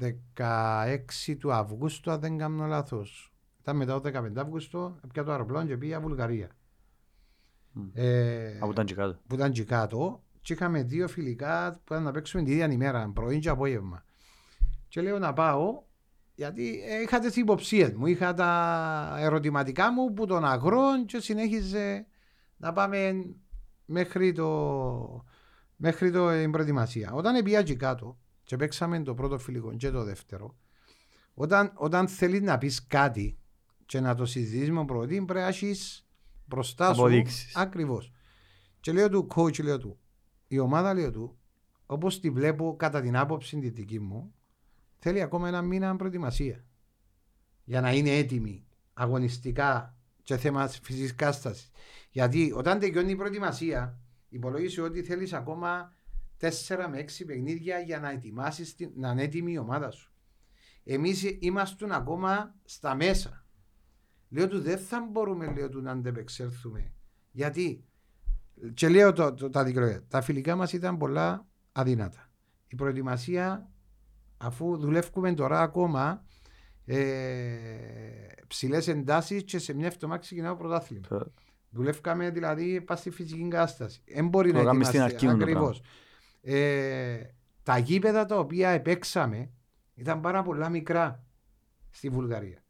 16 0.00 1.36
του 1.38 1.52
Αυγούστου, 1.52 2.10
αν 2.10 2.20
δεν 2.20 2.38
κάνω 2.38 2.66
λάθος. 2.66 3.33
Ήταν 3.64 3.76
μετά 3.76 4.00
το 4.00 4.10
15 4.14 4.36
Αυγούστου, 4.36 5.00
πια 5.12 5.24
το 5.24 5.30
αεροπλάνο 5.30 5.66
και 5.66 5.76
πήγα 5.76 6.00
Βουλγαρία. 6.00 6.50
Μμ. 7.72 7.88
Ε, 7.92 8.58
Από 8.60 8.70
ήταν 8.70 8.86
και 8.86 8.94
κάτω. 8.94 9.20
που 9.26 9.34
ήταν 9.34 9.52
και 9.52 9.64
κάτω 9.64 10.22
και 10.40 10.52
είχαμε 10.52 10.82
δύο 10.82 11.08
φιλικά 11.08 11.72
που 11.72 11.92
ήταν 11.92 12.02
να 12.02 12.10
παίξουμε 12.10 12.42
την 12.42 12.52
ίδια 12.52 12.72
ημέρα, 12.72 13.10
πρωί 13.14 13.38
και 13.38 13.48
απόγευμα. 13.48 14.04
Και 14.88 15.00
λέω 15.00 15.18
να 15.18 15.32
πάω 15.32 15.82
γιατί 16.34 16.82
ε, 16.88 17.00
είχα 17.00 17.18
τις 17.18 17.36
υποψίες 17.36 17.92
μου, 17.92 18.06
είχα 18.06 18.34
τα 18.34 19.16
ερωτηματικά 19.18 19.92
μου 19.92 20.12
που 20.12 20.26
τον 20.26 20.44
αγρόν 20.44 21.06
και 21.06 21.20
συνέχιζε 21.20 22.06
να 22.56 22.72
πάμε 22.72 23.24
μέχρι 23.84 24.32
το, 24.32 25.24
μέχρι 25.76 26.10
το 26.10 26.30
την 26.30 26.50
προετοιμασία. 26.50 27.12
Όταν 27.12 27.42
πήγα 27.42 27.62
και 27.62 27.74
κάτω 27.74 28.18
και 28.42 28.56
παίξαμε 28.56 29.02
το 29.02 29.14
πρώτο 29.14 29.38
φιλικό 29.38 29.74
και 29.76 29.90
το 29.90 30.04
δεύτερο, 30.04 30.56
όταν, 31.34 31.72
όταν 31.74 32.08
θέλεις 32.08 32.40
να 32.40 32.58
πεις 32.58 32.86
κάτι 32.86 33.38
και 33.86 34.00
να 34.00 34.14
το 34.14 34.26
συζητήσεις 34.26 34.68
με 34.68 34.76
τον 34.76 34.86
προπονητή 34.86 35.24
πρέπει 35.24 35.40
να 35.40 35.46
έχεις 35.46 36.08
μπροστά 36.46 36.94
σου 36.94 37.00
Αποδείξεις. 37.00 37.56
ακριβώς. 37.56 38.12
Και 38.80 38.92
λέω 38.92 39.08
του 39.08 39.26
coach, 39.34 39.62
λέω 39.62 39.78
του, 39.78 39.98
η 40.46 40.58
ομάδα 40.58 40.94
λέω 40.94 41.10
του, 41.10 41.38
όπως 41.86 42.20
τη 42.20 42.30
βλέπω 42.30 42.76
κατά 42.76 43.00
την 43.00 43.16
άποψη 43.16 43.58
τη 43.58 43.68
δική 43.68 44.00
μου, 44.00 44.34
θέλει 44.98 45.22
ακόμα 45.22 45.48
ένα 45.48 45.62
μήνα 45.62 45.96
προετοιμασία. 45.96 46.64
Για 47.64 47.80
να 47.80 47.92
είναι 47.92 48.10
έτοιμη 48.10 48.66
αγωνιστικά 48.92 49.96
και 50.22 50.36
θέμα 50.36 50.68
φυσικής 50.68 51.14
κάστασης. 51.14 51.70
Γιατί 52.10 52.52
όταν 52.54 52.78
τελειώνει 52.78 53.10
η 53.10 53.16
προετοιμασία, 53.16 54.00
υπολόγισε 54.28 54.80
ότι 54.80 55.02
θέλεις 55.02 55.32
ακόμα 55.32 55.92
4 56.40 56.50
με 56.90 56.98
6 56.98 57.24
παιχνίδια 57.26 57.78
για 57.78 58.00
να 58.00 58.10
ετοιμάσεις 58.10 58.74
την, 58.74 58.90
να 58.96 59.10
είναι 59.10 59.22
έτοιμη 59.22 59.52
η 59.52 59.58
ομάδα 59.58 59.90
σου. 59.90 60.12
Εμείς 60.84 61.36
είμαστε 61.38 61.94
ακόμα 61.94 62.54
στα 62.64 62.94
μέσα. 62.94 63.43
Λέω 64.34 64.48
του 64.48 64.60
δεν 64.60 64.78
θα 64.78 65.08
μπορούμε 65.12 65.52
λέω 65.52 65.68
του 65.68 65.80
να 65.80 65.90
αντεπεξέλθουμε. 65.90 66.92
Γιατί 67.30 67.84
και 68.74 68.88
λέω 68.88 69.12
το, 69.12 69.34
το- 69.34 69.50
τα 69.50 69.64
δικαιολογία. 69.64 70.04
Τα 70.08 70.20
φιλικά 70.22 70.56
μας 70.56 70.72
ήταν 70.72 70.96
πολλά 70.96 71.46
αδύνατα. 71.72 72.30
Η 72.68 72.74
προετοιμασία 72.74 73.70
αφού 74.36 74.76
δουλεύουμε 74.76 75.32
τώρα 75.34 75.60
ακόμα 75.60 76.24
ε, 76.84 76.96
ψηλές 78.46 78.88
εντάσεις 78.88 79.44
και 79.44 79.58
σε 79.58 79.72
μια 79.74 79.86
εβδομάδα 79.86 80.20
ξεκινάω 80.20 80.56
πρωτάθλημα. 80.56 81.06
Ε, 81.10 81.16
Δουλεύκαμε 81.70 82.30
δηλαδή 82.30 82.80
πας 82.80 82.98
στη 82.98 83.10
φυσική 83.10 83.48
κατάσταση. 83.48 84.02
Δεν 84.06 84.28
μπορεί 84.28 84.52
Το 84.52 84.58
να 84.58 84.64
κάνουμε 84.64 84.84
στην 84.84 85.00
ετοιμαστεί. 85.00 85.26
αρχή 85.26 85.36
μου 85.36 85.38
το 85.38 85.44
Ακριβώς. 85.44 85.82
Ε, 86.42 87.20
τα 87.62 87.78
γήπεδα 87.78 88.24
τα 88.24 88.38
οποία 88.38 88.68
επέξαμε 88.68 89.50
ήταν 89.94 90.20
πάρα 90.20 90.42
πολλά 90.42 90.68
μικρά 90.68 91.24
στη 91.90 92.08
Βουλγαρία. 92.08 92.63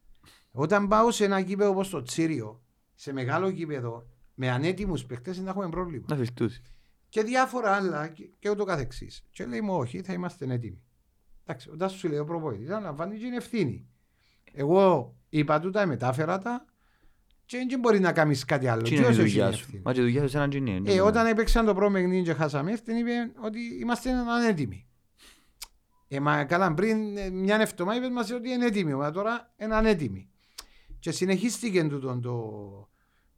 Όταν 0.57 0.88
πάω 0.88 1.11
σε 1.11 1.24
ένα 1.24 1.38
γήπεδο 1.38 1.70
όπως 1.70 1.88
το 1.88 2.02
Τσίριο, 2.02 2.62
σε 2.94 3.12
μεγάλο 3.12 3.48
γήπεδο, 3.48 4.07
με 4.34 4.50
ανέτοιμους 4.50 5.05
παίχτες, 5.05 5.38
να 5.38 5.50
έχουμε 5.50 5.68
πρόβλημα. 5.68 6.05
Να 6.09 6.16
φιλτούσει. 6.16 6.62
Και 7.09 7.22
διάφορα 7.22 7.70
άλλα 7.72 8.09
και, 8.09 8.30
και 8.38 8.50
ούτω 8.50 8.64
καθεξής. 8.64 9.24
Και 9.30 9.46
λέει 9.46 9.61
μου 9.61 9.74
όχι, 9.74 10.02
θα 10.02 10.12
είμαστε 10.12 10.46
έτοιμοι. 10.48 10.82
Εντάξει, 11.44 11.70
όταν 11.70 11.90
σου 11.90 12.09
λέει 12.09 12.18
ο 12.18 12.24
προπονητής, 12.24 12.70
αναλαμβάνει 12.70 13.18
και 13.18 13.26
είναι 13.26 13.36
ευθύνη. 13.36 13.88
Εγώ 14.52 15.14
είπα 15.28 15.61
τούτα, 15.61 15.86
μετάφερα 15.86 16.38
τα 16.38 16.64
και 17.46 17.66
δεν 17.68 17.78
μπορεί 17.78 18.00
να 18.00 18.12
κάνεις 18.12 18.44
κάτι 18.44 18.68
άλλο. 18.68 18.82
Τι 18.82 18.88
Και 18.88 18.94
είναι 18.94 19.07
η 19.07 19.09
όσο 19.09 19.20
έχει 19.20 19.30
δουλειά 19.30 19.46
είναι 19.46 19.57
σου; 19.57 19.62
ευθύνη; 19.62 19.82
Μα 19.84 19.92
και 19.92 20.00
η 20.00 20.02
δουλειά 20.02 20.22
σου 20.22 20.28
σε 20.28 20.36
έναν 20.36 20.50
τζινί. 20.50 20.82
Ε, 20.86 21.00
όταν 21.00 21.26
έπαιξαν 21.26 21.66
το 21.66 21.74
πρώτο 21.74 21.92
παιχνίδι 21.92 22.22
και 22.22 22.32
χάσαμε, 22.32 22.72
την 22.76 22.96
είπε 22.96 23.12
ότι 23.40 23.61
είμαστε 23.80 24.11
ανέτοιμοι. 24.11 24.86
Ε, 26.09 26.20
μα 26.20 26.44
καλά, 26.44 26.74
πριν 26.74 27.16
ε, 27.16 27.30
μια 27.30 27.61
εβδομάδα 27.61 27.98
είπες 27.98 28.11
μας 28.11 28.30
ότι 28.30 28.50
είναι 28.50 28.66
έτοιμοι, 28.66 28.94
μα 28.94 29.11
τώρα 29.11 29.52
είναι 29.57 29.74
ανέτοιμοι. 29.74 30.28
Και 31.05 31.11
συνεχίστηκε 31.12 31.84
τούτο 31.84 32.18
το, 32.20 32.88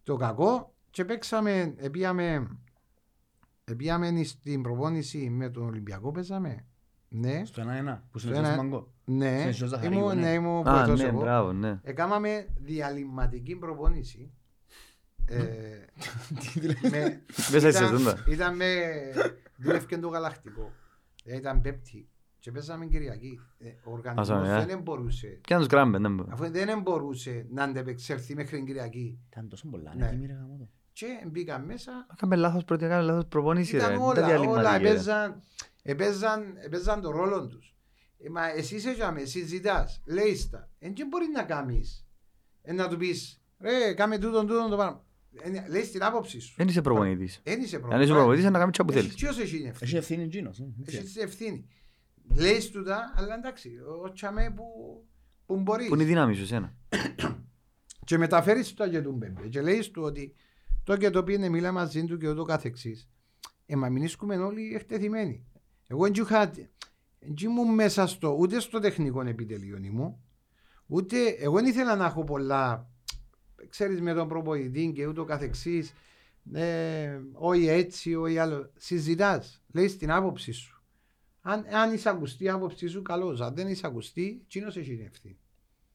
το 0.02 0.16
κακό 0.16 0.74
και 0.90 1.04
παίξαμε, 1.04 1.74
επίαμε, 1.76 2.48
επίαμε 3.64 4.22
στην 4.22 4.62
προπόνηση 4.62 5.30
με 5.30 5.48
τον 5.50 5.66
Ολυμπιακό, 5.66 6.10
παίζαμε. 6.12 6.66
Ναι, 7.08 7.44
Στο 7.44 7.62
1-1 7.62 8.02
που 8.10 8.18
Στο 8.18 8.28
συνεχίζεις 8.28 8.52
ένα- 8.54 8.62
μαγκό. 8.62 8.92
ναι, 9.04 9.38
Συνεχίζω 9.38 9.66
Ζαχαρίου, 9.66 9.98
ήμουν, 9.98 10.14
ναι. 10.16 10.20
ναι, 10.20 10.32
ήμουν 10.32 10.68
Α, 10.68 10.76
βοηθός 10.76 11.00
ναι, 11.00 11.06
εγώ. 11.08 11.20
μπράβο, 11.20 11.52
ναι. 11.52 11.80
Έκαναμε 11.82 12.46
διαλυματική 12.56 13.56
προπόνηση. 13.56 14.32
Ε, 15.26 15.36
με, 16.90 17.22
Μέσα 17.52 17.70
σε 17.72 17.84
ήταν, 17.84 17.96
ζούντα. 17.98 18.24
ήταν 18.28 18.56
με 18.56 18.66
δούλευκε 19.56 19.98
το 19.98 20.08
γαλακτικό. 20.08 20.72
Ε, 21.24 21.36
ήταν 21.36 21.60
πέπτη. 21.60 22.08
Και 22.46 22.52
παίζαμε 22.52 22.86
Κυριακή. 22.86 23.40
Ε, 23.58 23.68
ο 23.84 23.92
οργανισμός 23.92 24.30
Άσαμε, 24.40 24.62
ε. 24.62 24.66
δεν 24.66 24.80
μπορούσε. 24.82 25.40
Και 25.42 25.54
αν 25.54 25.58
τους 25.60 25.68
κράμε, 25.68 25.98
δεν 25.98 26.14
μπορεί. 26.14 26.28
Αφού 26.32 26.50
δεν 26.50 26.80
μπορούσε 26.80 27.46
να 27.50 27.62
αντεπεξέλθει 27.62 28.34
μέχρι 28.34 28.56
την 28.56 28.66
Κυριακή. 28.66 29.18
Ήταν 29.30 29.48
τόσο 29.48 29.68
πολλά 29.68 29.94
Ναι. 29.94 30.04
ανέτοιμοι 30.04 30.26
ρε 30.26 30.32
γαμώ 30.32 30.56
το. 30.58 30.68
Και 30.92 31.06
μπήκα 31.30 31.58
μέσα. 31.58 32.06
Έκαμε 32.12 32.36
λάθος 32.36 32.64
πρώτη, 32.64 32.84
έκαμε 32.84 33.02
λάθος 33.02 33.26
προπόνηση. 33.28 33.70
ρε. 33.72 33.76
Ήταν 33.78 33.90
Δεν 33.90 33.98
τα 33.98 34.04
όλα, 34.04 34.26
διαλυματική, 34.26 34.58
όλα. 34.58 34.78
ρε. 34.78 34.88
Επέζαν, 34.88 35.42
επέζαν, 35.82 36.54
επέζαν 36.64 37.00
το 37.00 37.10
ρόλο 37.10 37.46
τους. 37.46 37.76
Ε, 38.18 38.28
μα 38.30 38.48
εσύ 38.56 38.74
είσαι 38.74 38.92
για 38.92 39.10
με, 39.12 39.24
συζητάς, 39.24 40.02
λέεις 40.06 40.50
τα. 40.50 40.68
Εν 40.78 40.92
και 40.92 41.04
μπορείς 41.08 41.28
να 41.28 41.42
κάνεις; 41.42 42.06
Ε, 42.62 42.72
να 42.72 42.88
του 42.88 42.96
πεις, 42.96 43.42
ρε, 43.60 43.94
κάμε 43.94 44.18
τούτον, 44.18 44.46
τούτον 44.46 44.70
το 44.70 44.76
πράγμα. 44.76 45.04
Ε, 45.42 45.68
Λέει 45.70 45.82
την 45.82 46.02
άποψη 46.04 46.40
σου. 46.40 46.54
Δεν 46.56 46.68
είσαι 46.68 46.80
προπονητής. 46.82 47.40
Δεν 47.44 47.60
είσαι 47.60 47.80
Αν 47.90 48.00
είσαι 48.00 48.12
προπονητής, 48.12 48.44
να 48.50 48.58
κάνεις 48.58 48.78
ό,τι 48.78 48.92
Εσύ 48.92 49.00
θέλεις. 49.00 49.14
ποιος 49.14 49.38
έχει 49.38 49.56
την 49.56 49.66
ευθύνη. 49.66 49.88
Έχει 49.90 49.96
ευθύνη; 49.96 50.22
εκείνος. 50.22 50.58
ε, 50.58 50.64
Έχεις 50.86 50.98
έτσι. 51.00 51.12
την 51.12 51.22
ευθύνη. 51.22 51.68
Λέει 52.34 52.70
του 52.72 52.82
τα, 52.82 53.12
αλλά 53.16 53.34
εντάξει, 53.34 53.70
ο 54.04 54.12
τσαμέ 54.12 54.52
που, 54.56 54.64
που 55.46 55.60
μπορείς. 55.60 55.88
Πού 55.88 55.94
είναι 55.94 56.02
η 56.02 56.06
δύναμη 56.06 56.34
σου 56.34 56.42
εσένα. 56.42 56.76
Και 58.04 58.18
μεταφέρεις 58.18 58.74
το 58.74 58.88
και 58.88 59.00
του 59.00 59.12
Μπέμπε 59.12 59.48
και 59.48 59.60
λέει 59.60 59.90
του 59.90 60.02
ότι 60.02 60.34
το 60.84 60.96
και 60.96 61.10
το 61.10 61.24
πήγαινε 61.24 61.48
μίλα 61.48 61.72
μαζί 61.72 62.04
του 62.04 62.16
και 62.16 62.28
ούτω 62.28 62.42
καθεξής. 62.44 63.08
Ε, 63.66 63.76
μα 63.76 63.88
μην 63.88 64.02
íσκουμε 64.02 64.36
όλοι 64.36 64.74
εκτεθειμένοι. 64.74 65.46
Εγώ 65.86 66.02
δεν 66.02 66.12
είχα, 66.12 66.50
δεν 67.18 67.34
ήμουν 67.42 67.74
μέσα 67.74 68.06
στο, 68.06 68.36
ούτε 68.38 68.60
στο 68.60 68.78
τεχνικό 68.78 69.20
επιτελείο 69.20 69.78
μου, 69.90 70.24
ούτε, 70.86 71.28
εγώ 71.28 71.54
δεν 71.54 71.66
ήθελα 71.66 71.96
να 71.96 72.04
έχω 72.06 72.24
πολλά, 72.24 72.90
ξέρεις 73.68 74.00
με 74.00 74.14
τον 74.14 74.28
προπονητή 74.28 74.92
και 74.94 75.06
ούτω 75.06 75.24
καθεξής, 75.24 75.92
ε, 76.52 77.20
όχι 77.32 77.68
έτσι, 77.68 78.14
όχι 78.14 78.38
άλλο. 78.38 78.72
Συζητάς, 78.76 79.64
λέει 79.72 79.86
την 79.86 80.10
άποψη 80.10 80.52
σου. 80.52 80.75
Αν, 81.48 81.64
αν 81.72 81.92
είσαι 81.92 82.08
ακουστεί 82.08 82.44
η 82.44 82.48
άποψη 82.48 82.86
σου, 82.86 83.02
καλώς. 83.02 83.40
Αν 83.40 83.54
δεν 83.54 83.68
είσαι 83.68 83.86
ακουστεί, 83.86 84.44
τσίνος 84.48 84.76
έχει 84.76 84.96
την 84.96 85.06
ευθύνη. 85.06 85.38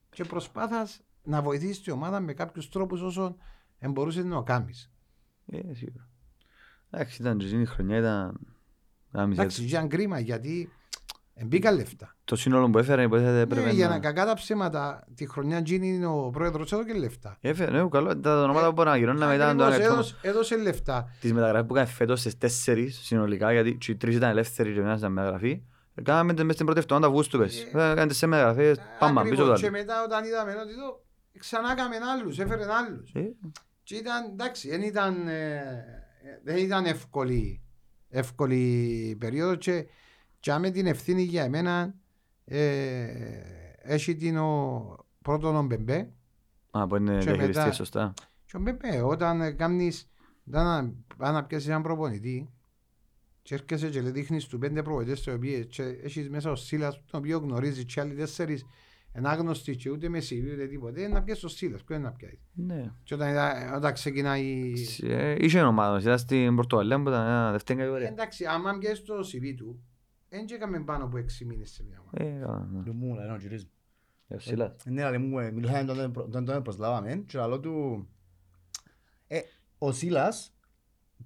Και 0.10 0.24
προσπάθας 0.24 1.02
να 1.24 1.41
βοηθήσεις 1.41 1.82
τη 1.82 1.91
ομάδα 1.91 2.20
με 2.20 2.34
κάποιους 2.34 2.70
τρόπους 2.70 3.02
όσο 3.02 3.38
μπορούσε 3.89 4.24
να 4.24 4.36
το 4.36 4.43
κάνεις. 4.43 4.91
Ε, 5.45 5.74
σίγουρα. 5.74 6.10
Εντάξει, 6.89 7.22
ήταν 7.22 7.39
η 7.39 7.66
χρονιά, 7.66 7.97
ήταν... 7.97 8.39
να 9.12 9.22
μην 9.28 9.32
Εντάξει, 9.32 9.56
ξέρεις. 9.56 9.72
ήταν 9.72 9.88
κρίμα 9.88 10.20
γιατί 10.20 10.72
μπήκα 11.46 11.72
λεφτά. 11.72 12.16
Το 12.24 12.36
σύνολο 12.36 12.70
που 12.70 12.78
έφερε, 12.78 13.04
υποθέτω, 13.04 13.32
Ναι, 13.32 13.40
έπρεπε 13.40 13.70
για 13.70 13.88
να 13.88 13.94
να... 13.94 14.00
κακά 14.00 14.26
τα 14.26 14.34
ψέματα, 14.34 15.08
τη 15.16 15.30
χρονιά 15.30 15.58
εκείνη 15.58 15.88
είναι 15.88 16.06
ο 16.06 16.30
πρόεδρος 16.34 16.72
έδωσε 16.72 16.92
και 16.92 16.98
λεφτά. 17.00 17.38
Έφερε, 17.42 17.72
ναι, 17.72 17.88
καλό. 17.90 18.20
Τα 18.20 18.44
ονόματα 18.44 18.66
που 18.68 18.72
μπορεί 18.74 18.90
να 18.90 18.98
γυρώναμε 18.98 19.36
ήταν 19.36 19.58
το 19.58 19.64
Ακριβώς, 19.64 19.86
ένα 19.86 19.94
έδωσε, 19.94 20.16
έδωσε 20.22 20.58
λεφτά. 20.58 21.10
Τις 21.20 21.34
μεταγραφές 21.34 21.68
που 21.68 21.76
έκανε 21.76 21.90
φέτος 21.90 22.20
στις 22.20 22.38
τέσσερις 22.38 23.00
συνολικά, 23.04 23.52
γιατί 23.52 23.76
και 23.78 23.92
οι 23.92 23.96
τρεις 23.96 24.16
ήταν 24.16 24.30
ελεύθεροι 24.30 24.74
και 24.74 24.80
ο 24.80 24.84
ένας 24.84 25.00
ήταν 25.00 25.12
μεταγραφή. 25.12 25.62
Κάναμε 26.04 26.44
μες 26.44 26.54
στην 26.54 26.66
πρώτη 26.66 26.80
εβδομάδα 26.82 27.08
Αυγούστου 27.08 27.38
πες. 27.38 27.62
Ε, 27.62 27.68
Έκανε 27.70 27.96
τέσσερις 28.08 28.22
μεταγραφές, 28.36 28.78
πάμε 29.00 29.20
Ακριβώς. 29.20 29.40
πίσω 29.40 29.52
το 29.52 29.60
Και 29.60 29.66
άλλο. 29.66 29.78
μετά 29.78 30.04
όταν 30.04 30.24
είδαμε 30.24 30.52
ότι 30.52 30.76
το 30.76 31.04
ξανά 31.40 31.72
έκαμε 31.72 31.96
άλλους, 32.14 32.40
έφερε 32.40 32.64
άλλους. 32.64 33.12
Ε, 33.14 33.22
Και 33.84 33.96
ήταν 33.96 34.30
εντάξει, 34.32 34.70
δεν 34.70 34.82
ήταν, 34.82 35.28
ε, 35.28 35.62
δεν 36.44 36.58
ήταν 36.58 36.86
εύκολη, 36.86 37.62
εύκολη 38.10 39.16
περίοδος 39.20 39.58
και, 39.58 39.86
και 40.42 40.58
με 40.58 40.70
την 40.70 40.86
ευθύνη 40.88 41.22
για 41.22 41.44
εμένα 41.44 41.94
ε, 42.46 43.08
έχει 43.84 44.16
την 44.16 44.38
ο, 44.38 44.96
πρώτον 45.22 45.56
ο 45.56 45.64
Μπεμπέ 45.64 46.12
Α, 46.72 46.88
που 46.88 46.96
είναι 46.96 47.18
Και 47.18 47.24
διαχειριστής, 47.26 47.56
μετά- 47.58 47.72
σωστά. 47.72 48.14
και 48.46 48.58
ο 48.58 48.60
Μπεμπέ 48.60 49.02
όταν 49.02 49.42
ε, 49.42 49.52
κάνεις 49.52 50.10
όταν 50.48 50.66
να, 50.66 50.94
πας 51.18 51.32
να 51.34 51.44
πιάσεις 51.46 51.68
έναν 51.68 51.82
προπονητή 51.82 52.50
και 53.42 53.54
έρχεσαι 53.56 53.89
και 53.89 54.02
λέει 54.02 54.12
δείχνεις 54.12 54.46
του 54.48 54.58
πέντε 54.58 54.82
προπονητές 54.84 55.26
οι 55.26 55.32
οποίοι 55.32 55.66
και 55.66 55.84
έχεις 55.84 56.30
μέσα 56.30 56.52
ο 56.52 56.56
Σίλας 56.56 57.02
τον 57.12 57.20
οποίο 57.20 57.38
γνωρίζεις 57.38 57.86
και 57.86 58.00
άλλοι 58.00 58.14
τέσσερις 58.16 58.66
εν 59.14 59.26
άγνωστοι 59.26 59.76
και 59.76 59.89
ούτε 59.89 60.10
με 60.10 60.18
CV 60.20 60.54
ούτε 60.54 60.68
τίποτε 60.68 61.08
να 61.08 61.24
πιάσεις 61.24 61.44
ο 61.44 61.48
Σίλας, 61.48 61.84
ποιο 61.84 61.96
είναι 61.96 62.04
να 62.06 62.12
πιάσεις 62.12 62.39
Ναι. 62.54 62.92
και 63.04 63.14
όταν, 63.14 63.30
είδα- 63.30 63.76
όταν 63.76 63.94
ξεκινάει 63.94 64.74
Ε, 65.04 65.36
Είχε 65.39 65.62
ομάδα, 65.62 66.00
ήταν 66.00 66.18
στην 66.20 66.56
Πορτογαλία 66.56 67.02
που 67.02 67.10
ήταν 67.10 67.28
ένα 67.28 67.52
δεύτερη 67.52 67.80
κατηγορία. 67.80 68.08
Εντάξει, 68.08 68.46
άμα 68.46 68.78
πιέσεις 68.78 69.04
το 69.04 69.14
CV 69.20 69.56
του, 69.58 69.84
δεν 70.32 70.46
έκαμε 70.52 70.80
πάνω 70.80 71.04
από 71.04 71.18
έξι 71.18 71.46
μήνες 71.46 71.72
σε 71.72 71.84
μια 71.84 72.00
ομάδα. 72.02 72.36
Ε, 72.36 72.40
καλά, 72.40 72.68
ναι. 72.72 72.84
Του 72.84 72.94
μου, 72.94 73.16
λέει, 73.16 73.26
«Ναι, 73.26 73.34
ο 73.34 73.38
κύριος». 73.38 73.68
Ε, 74.28 74.36
ο 74.36 74.40
Σίλας. 74.40 74.76
Ναι, 74.86 75.04
αλλά 75.04 75.20
μου 75.20 75.40
ε, 75.40 75.52
μιλάμε 75.52 75.84
τότε 75.84 76.08
προ- 76.08 76.30
τον 76.32 76.46
τον 76.46 76.64
προσλάβαμε 76.64 77.24
και 77.28 77.38
λέω 77.38 77.60
του 77.60 78.08
ε, 79.28 79.40
ο 79.78 79.92
Σίλας 79.92 80.54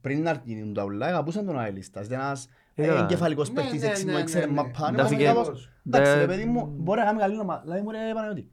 πριν 0.01 0.22
να 0.22 0.30
αρχίσουν 0.30 0.74
τα 0.74 0.84
ουλά 0.84 1.06
αγαπούσαν 1.08 1.45
τον 1.45 1.60
αελίστας 1.60 2.06
ήταν 2.06 2.20
ένας 2.20 2.47
Ε, 2.76 2.84
ε, 2.84 2.88
καλά. 2.88 2.99
εγκεφαλικός 3.03 3.49
Ναι, 3.49 3.56
παίχτης 3.62 3.82
ναι, 3.82 3.88
έξι 3.88 4.06
μου 4.06 4.12
ναι, 4.12 4.20
έξερε 4.20 4.45
ναι, 4.45 4.51
ναι. 4.51 4.62
μαπά 4.62 4.91
Τα 4.91 5.06
φύγε- 5.06 5.30
Εντάξει 5.86 6.14
ρε 6.16 6.22
Ε, 6.22 6.26
παιδί 6.26 6.45
μου 6.45 6.66
μπορεί 6.78 6.99
να 6.99 7.06
κάνει 7.06 7.20
καλή 7.20 7.39
ομάδα 7.39 7.62
Δηλαδή 7.62 7.82
μου 7.82 7.91
ρε 7.91 7.97
Παναγιώτη 8.14 8.51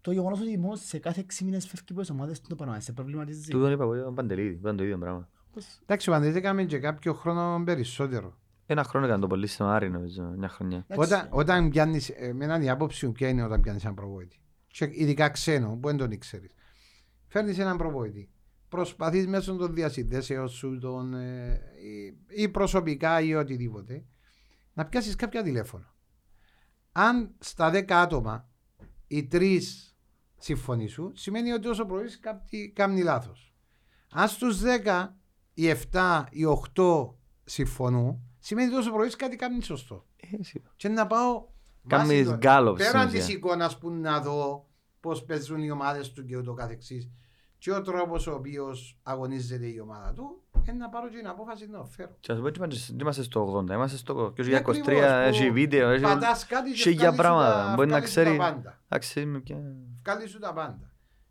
Το 0.00 0.12
γεγονός 0.12 0.40
ότι 0.40 0.58
μόνο 0.58 0.74
σε 0.76 0.98
κάθε 0.98 1.20
έξι 1.20 1.44
μήνες 1.44 1.66
φεύγει 1.66 1.84
από 1.90 2.00
τις 2.00 2.10
ομάδες 2.10 2.40
του 2.40 2.48
το 2.48 2.54
πάνω 2.54 2.80
σε 2.80 2.92
προβληματίζει 2.92 3.50
Τούτον 3.50 3.72
είπα 3.72 3.82
εγώ, 3.82 3.94
ήταν 3.94 4.14
Παντελίδη, 4.14 4.52
που 4.54 4.60
ήταν 4.60 4.76
το 4.76 4.82
ίδιο 4.84 4.98
πράγμα. 4.98 5.28
Εντάξει, 5.82 6.10
Παντές 6.10 6.34
έκαμε 6.34 6.64
και 6.64 6.78
κάποιο 6.78 7.14
χρόνο 7.14 7.62
περισσότερο. 7.64 8.38
Ένα 8.66 8.84
χρόνο 8.84 9.06
έκανε 9.06 9.20
το 9.20 9.26
πολύ 9.26 9.46
στην 9.46 9.64
Άρη, 9.64 9.90
νομίζω, 9.90 10.22
μια 10.22 10.48
χρονιά. 10.48 10.86
Όταν, 10.96 11.28
όταν 11.30 11.68
πιάνεις, 11.68 12.08
εμένα 12.08 12.62
η 12.62 12.68
άποψη 12.68 13.06
μου 13.06 13.12
ποια 13.12 13.28
είναι 13.28 13.42
όταν 13.42 13.60
πιάνεις 13.60 13.82
έναν 13.82 13.94
προπόητη. 13.94 14.38
Και 14.66 14.90
ειδικά 14.92 15.28
ξένο, 15.28 15.76
που 15.76 15.88
δεν 15.88 15.96
τον 15.96 16.10
ήξερες. 16.10 16.50
Φέρνεις 17.26 17.58
έναν 17.58 17.76
προπόητη. 17.76 18.30
Προσπαθείς 18.68 19.26
μέσω 19.26 19.56
των 19.56 19.74
διασυνδέσεων 19.74 20.48
σου, 20.48 20.78
των, 20.78 21.14
ε, 21.14 21.60
ή, 21.82 22.42
ή 22.42 22.48
προσωπικά 22.48 23.20
ή 23.20 23.34
οτιδήποτε, 23.34 24.04
να 24.72 24.86
πιάσεις 24.86 25.16
κάποια 25.16 25.42
τηλέφωνα. 25.42 25.94
Αν 26.92 27.34
στα 27.38 27.70
10 27.70 27.90
άτομα 27.90 28.48
οι 29.06 29.26
τρεις 29.26 29.96
συμφωνήσουν, 30.38 31.12
σημαίνει 31.16 31.52
ότι 31.52 31.68
όσο 31.68 31.84
πρωί 31.84 32.18
κάποιοι 32.18 32.70
κάνουν 32.70 33.02
λάθος. 33.02 33.54
Αν 34.10 34.28
στους 34.28 34.60
10 34.60 35.16
οι 35.54 35.68
7 35.68 36.24
οι 36.30 36.44
8 36.44 37.14
συμφωνούν, 37.44 38.33
σημαίνει 38.44 38.68
ότι 38.68 38.76
όσο 38.76 38.92
πρωί 38.92 39.08
κάτι 39.16 39.36
κάνει 39.36 39.62
σωστό. 39.62 40.04
Ε, 40.16 40.42
σίγουρα. 40.42 40.72
Και 40.76 40.88
να 40.88 41.06
πάω. 41.06 41.44
Κάνεις 41.86 42.08
βάσει 42.08 42.24
το- 42.24 42.36
γκάλωπ 42.36 42.78
στην 42.78 42.92
Πέραν 42.92 43.06
ουσία. 43.06 43.18
της 43.18 43.28
εικόνας 43.28 43.78
που 43.78 43.90
να 43.90 44.20
δω 44.20 44.68
πώς 45.00 45.24
παίζουν 45.24 45.62
οι 45.62 45.70
ομάδες 45.70 46.12
του 46.12 46.24
και 46.24 46.36
ούτω 46.36 46.52
καθεξής, 46.54 47.10
και 47.58 47.72
ο 47.72 47.82
τρόπος 47.82 48.26
ο 48.26 48.34
οποίος 48.34 48.98
αγωνίζεται 49.02 49.66
η 49.66 49.78
ομάδα 49.80 50.12
του, 50.12 50.42
είναι 50.68 50.76
να 50.78 50.88
πάρω 50.88 51.08
και 51.08 51.16
την 51.16 51.26
απόφαση 51.26 51.66
να 51.70 51.78
το 51.78 51.84
φέρω. 51.84 52.16
Και 52.20 52.32
ας 52.32 52.38
πούμε, 52.38 52.50
δεν 52.88 52.98
είμαστε 53.00 53.22
στο 53.22 53.40
80, 53.40 53.74
είμαστε 53.74 53.96
στο 53.96 54.32
και 54.34 54.40
ως 54.40 54.46
για 54.46 54.56
Ακριβώς, 54.58 54.76
23, 54.86 55.28
που 55.28 55.34
έχει 55.34 55.50
βίντεο, 55.50 55.88
έχει... 55.90 56.02
Πατάς 56.02 56.46
κάτι 56.46 56.70
και 56.70 56.76
χίλια 56.76 56.96
βγάλεις 56.98 57.16
σου 57.16 57.22
πράγματα. 57.22 57.64
τα- 57.66 57.74
Μπορεί 57.74 57.88
να 57.88 57.94
βγάλεις 57.94 58.08
σου 58.08 58.14
τα 58.14 58.20
ξέρει- 58.22 58.38
πάντα. 58.38 58.82
Εντάξει, 58.88 59.24
με 59.26 59.40
ποια... 59.40 59.56
Βγάλεις 60.04 60.30
σου 60.30 60.38
τα 60.38 60.52
πάντα. 60.52 60.90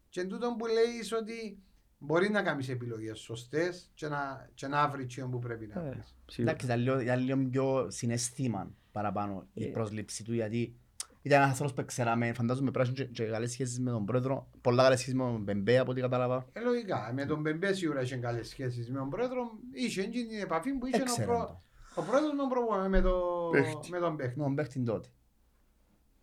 Και 0.09 0.21
εν 0.21 0.27
τούτον 0.27 0.55
που 0.55 0.65
λέεις 0.65 1.11
ότι 1.13 1.63
μπορεί 2.05 2.29
να 2.29 2.41
κάνεις 2.41 2.69
επιλογές 2.69 3.19
σωστές 3.19 3.91
και 3.93 4.07
να, 4.07 4.49
και 4.53 4.67
να 4.67 4.87
βρεις 4.89 5.07
τσιόν 5.07 5.31
που 5.31 5.39
πρέπει 5.39 5.67
να 5.73 5.81
Ε, 5.81 5.89
βρεις. 5.89 6.15
σίγουρα. 6.25 6.51
Εντάξει, 6.51 6.65
ήταν 6.65 6.79
λίγο- 6.79 6.99
ήταν 6.99 7.19
λίγο 7.23 7.37
πιο 7.49 7.87
συναισθήμα 7.89 8.71
παραπάνω 8.91 9.47
η 9.53 9.63
Ε. 9.63 9.67
πρόσληψη 9.67 10.23
του 10.23 10.33
γιατί 10.33 10.75
ήταν 11.21 11.37
ένας 11.37 11.49
άνθρωπος 11.51 11.73
που 11.73 11.85
ξέραμε, 11.85 12.33
φαντάζομαι 12.33 12.71
πράσινο 12.71 12.95
και, 12.95 13.05
και 13.05 13.23
καλές 13.25 13.51
σχέσεις 13.51 13.79
με 13.79 13.91
τον 13.91 14.05
πρόεδρο, 14.05 14.47
πολλά 14.61 14.83
καλές 14.83 14.99
σχέσεις 14.99 15.17
με 15.19 15.23
τον 15.23 15.41
Μπεμπέ 15.41 15.77
από 15.77 15.91
ό,τι 15.91 16.01
κατάλαβα. 16.01 16.45
Ε, 16.53 16.59
λογικά, 16.59 17.11
με 17.13 17.25
τον 17.25 17.41
Μπεμπέ 17.41 17.73
σίγουρα 17.73 18.01
είχε 18.01 18.15
καλές 18.15 18.47
σχέσεις 18.47 18.89
με 18.91 18.97
τον 18.97 19.09
πρόεδρο. 19.09 19.51
Είχε 19.71 20.01
εκείνη 20.01 20.27
την 20.27 20.39
επαφή 20.39 20.71
που 20.73 20.85
είχε 20.85 20.97
ο, 20.97 21.01
Έξερε 21.01 21.25
πρό... 21.25 21.61
το. 21.95 22.01
ο 22.01 22.05
πρόεδρος 22.05 22.31
με 22.31 22.37
τον, 22.37 22.49
προ... 22.49 22.89
με, 22.89 23.01
το... 23.01 23.49
Παίχτη. 23.51 23.89
με 23.91 23.99
τον 23.99 24.15
παίχτη. 24.15 24.37
Με 24.39 24.43
τον 24.43 24.55
παίχτη 24.55 24.79
τότε. 24.83 25.07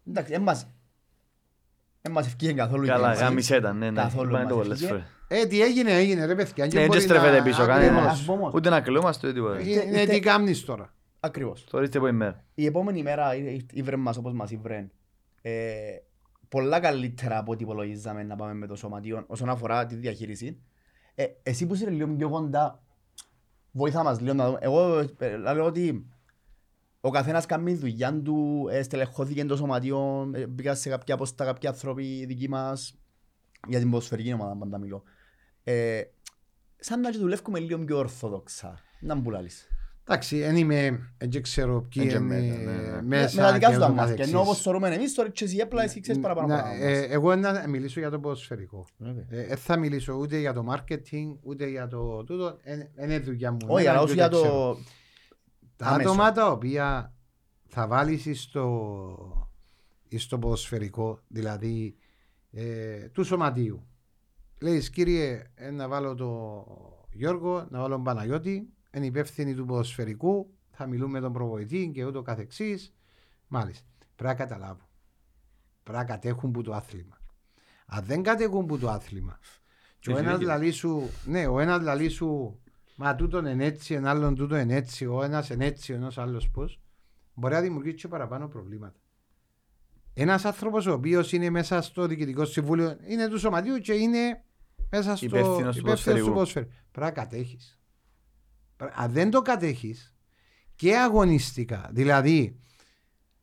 Εντάξει, 0.09 0.33
δεν 0.33 0.43
μας, 0.43 0.67
δεν 2.03 2.13
μας 2.13 2.27
ευκήγε 2.27 2.53
καθόλου 2.53 2.85
η 2.85 2.87
Καλά, 2.87 3.05
κίνηση. 3.07 3.23
γάμισε 3.25 3.57
ήταν, 3.57 3.79
ναι, 3.79 3.91
ναι. 3.91 4.01
Καθόλου 4.01 4.29
Είπαμε 4.31 4.47
το 4.49 4.57
μας 4.57 4.65
πολλές 4.67 4.83
ευκήγε. 4.83 5.01
φορές. 5.29 5.43
Ε, 5.43 5.47
τι 5.47 5.63
έγινε, 5.63 5.93
έγινε, 5.93 6.25
ρε 6.27 6.35
παιδιά. 6.35 6.67
Ναι, 6.67 6.87
δεν 6.87 7.01
στρέφεται 7.01 7.43
πίσω 7.43 7.63
Ακριβώς. 7.63 7.67
κανένας. 7.87 8.13
Ας 8.13 8.25
πούμε 8.25 8.39
όμως. 8.39 8.55
Ούτε 8.55 8.69
να 8.71 8.81
κλούμαστε, 8.81 9.27
ούτε 9.29 9.37
τίποτα. 9.37 9.61
Είναι 9.61 9.83
είναι 9.83 10.05
τι 10.05 10.21
κάνεις 10.21 10.65
τώρα; 10.65 10.93
Ακριβώς. 11.21 11.65
Το 11.71 11.77
ορίστε 11.77 11.99
από 11.99 12.07
ημέρα. 12.07 12.45
Η 12.55 12.67
επόμενη 12.67 13.03
μέρα 13.03 13.35
ή- 13.35 13.67
ήβρε 13.73 13.97
μας 13.97 14.17
όπως 14.17 14.33
μας 14.33 14.51
ήβρε 14.51 14.87
ε, 15.43 15.71
πολλά 16.49 16.81
καλύτερα 16.81 17.39
από 17.39 17.53
ό,τι 17.53 17.63
υπολογίζαμε 17.63 18.23
να 18.23 18.37
πάμε 18.37 18.55
με 18.55 18.67
το 18.67 18.77
σωματείο 18.77 19.25
όσον 19.27 19.49
αφορά 19.49 19.87
τη 19.87 19.95
διαχείριση. 19.95 20.61
Ε, 21.15 21.25
εσύ 21.43 21.67
που 21.67 21.75
είσαι 21.75 21.91
λίγο 21.91 22.09
πιο 22.17 22.29
κοντά, 22.29 22.83
βοήθα 23.71 24.03
μας 24.03 24.21
λίγο 24.21 24.35
να 24.35 24.47
δούμε. 24.47 24.59
Εγώ 24.61 24.99
ε, 25.19 25.37
λέω 25.37 25.65
ότι 25.65 26.07
ο 27.01 27.11
καθένας 27.11 27.47
κάνει 27.47 27.75
δουλειά 27.75 28.21
του, 28.23 28.69
ε, 28.71 28.83
στελεχώθηκε 28.83 29.45
το 29.45 29.57
σωματείο, 29.57 30.31
ε, 30.35 30.47
μπήκα 30.47 30.75
σε 30.75 30.89
κάποια 30.89 31.17
πόστα 31.17 31.45
κάποιοι 31.45 31.69
άνθρωποι 31.69 32.25
δικοί 32.27 32.49
μας, 32.49 32.95
για 33.69 33.79
την 33.79 33.91
ποδοσφαιρική 33.91 34.33
ομάδα 34.33 34.57
πάντα 34.57 34.79
μιλώ. 34.79 35.03
Ε, 35.65 36.03
σαν 36.77 37.01
να 37.01 37.11
και 37.11 37.19
δουλεύουμε 37.19 37.59
λίγο 37.59 37.79
πιο 37.85 37.99
ορθόδοξα. 37.99 38.79
Να 39.01 39.15
μου 39.15 39.23
πουλάλεις. 39.23 39.69
Εντάξει, 40.09 40.39
δεν 40.41 40.57
είμαι, 40.57 41.13
δεν 41.19 41.43
ξέρω 41.43 41.83
ποιοι 41.83 42.03
Εν 42.07 42.09
και 42.11 42.17
είναι 42.17 42.27
μέσα, 42.27 42.57
ναι, 42.59 42.73
ναι. 42.91 43.03
μέσα 43.03 43.41
Με 43.43 43.47
τα 43.49 43.53
δικά 43.53 43.67
και 43.67 43.73
σου 43.75 43.79
τα 43.81 43.85
ούτως 43.87 43.97
μάτια. 43.97 44.03
καθεξής. 44.05 44.33
Ενώ 44.33 44.41
όπως 44.43 44.61
θεωρούμε 44.63 44.89
εμείς, 44.95 45.15
τώρα 45.15 45.29
και 45.31 45.45
εσύ 45.45 45.61
απλά 45.61 45.83
εσύ 45.83 46.01
ξέρεις 46.01 46.21
παραπάνω 46.21 46.47
Να- 46.49 46.63
πράγματα. 46.63 46.85
ε, 46.87 47.01
Εγώ 47.11 47.37
να 47.37 47.69
μιλήσω 47.69 48.01
για 48.01 48.11
το 48.11 48.19
ποδοσφαιρικό. 48.19 48.87
Βέβαια. 48.97 49.25
Ε, 49.29 49.47
Δεν 49.47 49.57
θα 49.57 49.77
μιλήσω 49.77 50.13
ούτε 50.15 50.39
για 50.39 50.53
το 50.53 50.65
marketing, 50.75 51.37
ούτε 51.43 51.67
για 51.67 51.89
το 51.89 52.25
τούτο. 52.25 52.59
Δεν 52.65 52.89
είναι 53.05 53.19
δουλειά 53.19 53.51
μου. 53.51 53.59
Όχι, 53.67 53.87
Εμένα 53.87 53.91
αλλά 53.91 53.99
δεν 53.99 54.05
όσο 54.07 54.15
για 54.15 54.29
ξέρω. 54.29 54.75
το... 54.75 54.79
Τα 55.81 55.87
άμεσο. 55.87 56.09
άτομα 56.09 56.33
τα 56.33 56.51
οποία 56.51 57.15
θα 57.67 57.87
βάλεις 57.87 58.43
στο, 58.43 59.49
στο 60.17 60.39
ποδοσφαιρικό, 60.39 61.21
δηλαδή 61.29 61.97
ε, 62.51 63.09
του 63.09 63.25
σωματείου. 63.25 63.87
Λέει 64.61 64.91
κύριε, 64.91 65.43
ε, 65.55 65.71
να 65.71 65.89
βάλω 65.89 66.15
το 66.15 66.65
Γιώργο, 67.13 67.67
να 67.71 67.81
βάλω 67.81 67.95
τον 67.95 68.05
Παναγιώτη, 68.05 68.69
είναι 68.95 69.07
υπεύθυνοι 69.07 69.55
του 69.55 69.65
ποδοσφαιρικού, 69.65 70.55
θα 70.71 70.87
μιλούμε 70.87 71.13
με 71.13 71.21
τον 71.21 71.33
προβοητή 71.33 71.91
και 71.95 72.05
ούτω 72.05 72.23
καθεξής. 72.23 72.95
Μάλιστα. 73.49 73.87
Πρέπει 74.17 74.39
να 74.39 74.47
καταλάβουν. 74.47 74.87
Πρέπει 75.83 75.99
να 75.99 76.05
κατέχουν 76.05 76.51
που 76.51 76.63
το 76.63 76.75
άθλημα. 76.75 77.19
Αν 77.87 78.05
δεν 78.05 78.23
κατέχουν 78.23 78.67
που 78.67 78.79
το 78.79 78.91
άθλημα 78.91 79.39
Και 79.99 80.11
ο 80.11 80.13
Έχει 80.13 80.21
ένας 80.21 80.39
δίκιο. 80.39 80.53
λαλείς 80.53 80.77
σου, 80.77 81.11
ναι, 81.25 81.47
ο 81.47 81.61
ένας 81.61 81.83
λαλείς 81.83 82.13
σου, 82.13 82.60
μα 83.03 83.15
τούτον 83.15 83.47
είναι 83.47 83.65
έτσι, 83.65 83.95
ένα 83.95 84.11
άλλον 84.11 84.35
τούτο 84.35 84.57
είναι 84.57 84.75
έτσι, 84.75 85.07
ο 85.07 85.23
ένας 85.23 85.51
είναι 85.51 85.67
έτσι, 85.67 85.93
ο 85.93 85.95
ένας 85.95 86.19
άλλος 86.19 86.51
πώς, 86.51 86.81
μπορεί 87.35 87.55
να 87.55 87.61
δημιουργήσει 87.61 87.97
και 87.97 88.09
παραπάνω 88.09 88.49
προβλήματα. 88.49 89.01
Ένας 90.15 90.45
άνθρωπος 90.45 90.87
ο 90.87 90.93
οποίος 90.93 91.33
είναι 91.33 91.51
μέσα 91.51 91.81
στο 91.83 92.07
διοικητικό 92.07 92.45
συμβούλιο, 92.45 92.97
είναι 93.07 93.29
του 93.29 93.39
σωματείου 93.39 93.79
και 93.79 93.93
είναι 93.93 94.45
μέσα 94.91 95.17
στο 95.17 95.27
Υπεύθυνος 95.27 95.57
του 95.57 95.61
υπεύθυνος 95.61 95.83
ποδοσφαιρικού. 95.83 96.29
ποδοσφαίρου. 96.33 96.67
Πρέπει 96.67 97.07
να 97.07 97.11
κατέχεις. 97.11 97.81
Πρέ- 98.77 98.93
Αν 98.97 99.13
δεν 99.13 99.31
το 99.31 99.43
κατέχεις 99.43 100.15
και 100.75 100.97
αγωνιστικά, 100.97 101.91
δηλαδή 101.93 102.61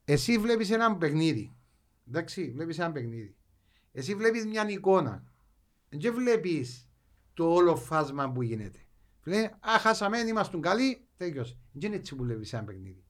εσύ 0.06 0.38
βλέπεις 0.38 0.72
ένα 0.72 0.98
παιχνίδι, 0.98 1.56
εντάξει, 2.08 2.52
βλέπεις 2.52 2.80
ένα 2.80 2.92
παιχνίδι, 2.92 3.36
εσύ 3.92 4.16
βλέπεις 4.16 4.46
μια 4.46 4.70
εικόνα, 4.70 5.24
δεν 5.90 6.14
βλέπεις 6.14 6.90
το 7.34 7.54
όλο 7.54 7.76
φάσμα 7.76 8.32
που 8.32 8.42
γίνεται. 8.42 8.80
Λέει, 9.28 9.44
α, 9.44 9.80
χάσαμε, 9.80 10.18
είμαστε 10.18 10.58
καλοί, 10.58 11.08
τέλειωσε. 11.18 11.58
Δεν 11.72 11.90
είναι 11.90 11.96
έτσι 11.96 12.16
που 12.16 12.24
βλέπεις 12.24 12.54
ένα 12.54 12.64
παιχνίδι. 12.64 13.04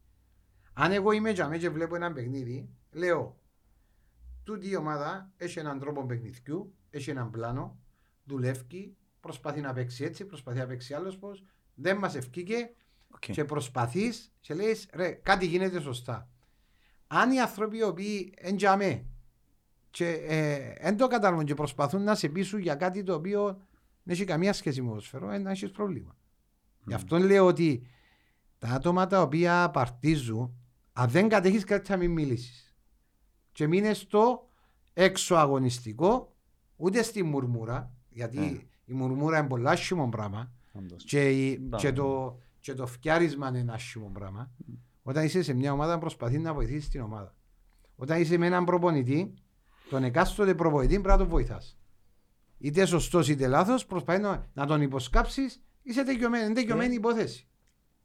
Αν 0.74 0.92
εγώ 0.92 1.12
είμαι 1.12 1.34
τζαμέ 1.34 1.58
και 1.58 1.70
βλέπω 1.70 1.96
ένα 1.96 2.14
παιχνίδι, 2.14 2.70
λέω, 2.92 3.40
τούτη 4.44 4.70
η 4.70 4.76
ομάδα 4.76 5.32
έχει 5.38 5.60
έναν 5.60 5.80
τρόπο 5.80 6.06
παιχνιδιού, 6.06 6.76
έχει 6.90 7.10
έναν 7.10 7.30
πλάνο, 7.30 7.80
δουλεύει, 8.24 8.96
προσπαθεί 9.20 9.62
να 9.62 9.74
παίξει 9.74 10.04
έτσι, 10.04 10.26
προσπαθεί 10.26 10.58
να 10.58 10.66
παίξει 10.66 10.94
άλλος 10.94 11.18
πώς, 11.18 11.44
δεν 11.76 11.98
μας 11.98 12.16
ευκήκε 12.16 12.74
Οκ. 13.08 13.32
και 13.32 13.46
προσπαθείς 13.46 14.34
και 14.40 14.54
λες, 14.54 14.90
ρε, 14.94 15.12
κάτι 15.12 15.46
γίνεται 15.46 15.80
σωστά. 15.80 16.30
Αν 17.08 17.32
οι 17.32 17.42
άνθρωποι 17.42 17.78
οι 17.78 17.84
οποίοι 17.84 18.34
εντιαμέ 18.38 19.06
και 19.90 20.20
δεν 20.82 20.98
το 20.98 21.08
καταλαβαίνουν 21.08 21.46
και 21.46 21.54
προσπαθούν 21.54 22.04
να 22.04 22.16
σε 22.16 22.30
πείσουν 22.30 22.60
για 22.60 22.76
κάτι 22.76 23.04
το 23.04 23.14
οποίο 23.14 23.67
δεν 24.08 24.16
έχει 24.16 24.26
καμία 24.26 24.54
σχέση 24.54 24.82
με 24.82 24.88
ποδοσφαιρό, 24.88 25.32
ε, 25.32 25.38
να 25.38 25.52
έχεις 25.52 25.72
πρόβλημα. 25.72 26.16
Γι' 26.86 26.94
αυτό 26.94 27.18
λέω 27.18 27.46
ότι 27.46 27.88
τα 28.58 28.68
άτομα 28.68 29.08
τα 29.08 29.22
οποία 29.22 29.70
παρτίζουν, 29.70 30.54
αν 30.94 31.10
δεν 31.10 31.30
κατέχεις 31.30 31.64
κάτι 31.64 31.88
θα 31.88 31.98
μην 31.98 32.12
μιλήσεις. 32.12 32.76
Και 33.52 33.68
μείνε 33.68 33.94
στο 33.94 34.50
έξω 34.94 35.36
αγωνιστικό, 35.36 36.36
ούτε 36.76 37.02
στη 37.04 37.24
μουρμούρα, 37.24 37.92
γιατί 38.10 38.38
Ναι. 38.40 38.62
η 38.86 38.94
μουρμούρα 38.94 39.38
είναι 39.40 39.48
πολύ 39.48 39.70
άσχημο 39.70 40.10
πράγμα 40.10 40.52
Όντως. 40.74 41.04
και, 41.04 41.30
η- 41.30 41.58
Μπράβο. 41.62 41.84
και, 41.84 41.92
το, 41.94 42.38
και 42.60 42.74
το 42.74 42.86
φτιάρισμα 42.88 43.48
είναι 43.48 43.60
ένα 43.60 43.74
άσχημο 43.74 44.10
πράγμα. 44.14 44.52
Όταν 45.04 45.24
είσαι 45.26 45.42
σε 45.44 45.54
μια 45.54 45.72
ομάδα, 45.72 45.98
προσπαθεί 45.98 46.38
να 46.40 46.54
βοηθήσεις 46.54 46.90
την 46.90 47.02
ομάδα. 47.02 47.36
Όταν 47.96 48.22
είσαι 48.22 48.38
με 48.38 48.46
έναν 48.46 48.66
προπονητή, 48.66 49.34
τον 49.90 50.04
εκάστοτε 50.04 50.56
προπονητή 50.56 50.94
πρέπει 50.94 51.08
να 51.08 51.18
τον 51.18 51.28
βοηθάς. 51.28 51.77
Είτε 52.58 52.86
σωστός 52.86 53.30
είτε 53.30 53.48
λάθος, 53.48 53.86
προσπαθεί 53.86 54.22
να, 54.22 54.46
να 54.54 54.66
τον 54.66 54.82
υποσκάψεις, 54.82 55.62
είσαι 55.84 56.04
τελειωμένη, 56.04 56.46
είναι 56.46 56.54
τελειωμένη 56.54 56.94
υπόθεση. 56.96 57.48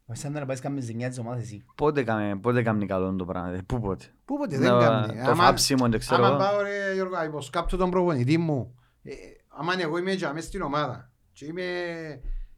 Ο 0.07 0.15
Σάντα 0.15 0.41
να 0.41 0.47
πάει 0.47 0.59
κάνεις 0.59 0.85
ζημιά 0.85 1.09
της 1.09 1.19
ομάδας 1.19 1.43
εσύ. 1.43 1.65
Πότε 1.75 2.03
κάμε, 2.03 2.37
πότε 2.37 2.63
κάνει 2.63 2.87
καλό 2.87 3.17
το 3.17 3.25
πράγμα, 3.25 3.51
ε, 3.51 3.63
πού 3.67 3.81
πότε; 3.81 4.05
Πού 4.25 4.39
ποτέ 4.39 4.59
Να- 4.59 4.79
δεν 4.79 4.89
κάνει. 4.89 5.25
Το 5.25 5.35
φάψιμο, 5.35 5.89
δεν 5.89 5.99
ξέρω. 5.99 6.25
άμα 6.25 6.35
εγώ. 6.35 6.37
πάω 6.45 6.61
ρε 6.63 6.95
Γιώργο, 6.95 7.15
να 7.17 7.25
υποσκάψω 7.25 7.77
τον 7.77 7.91
προπονητή 7.91 8.39
μου, 8.39 8.75
ε, 9.03 9.13
άμα 9.49 9.73
εγώ 9.81 9.99
είμαι 9.99 10.13
για 10.13 10.33
μέσα 10.33 10.47
στην 10.47 10.63
ομάδα 10.63 11.13
και 11.33 11.45
είμαι, 11.45 11.63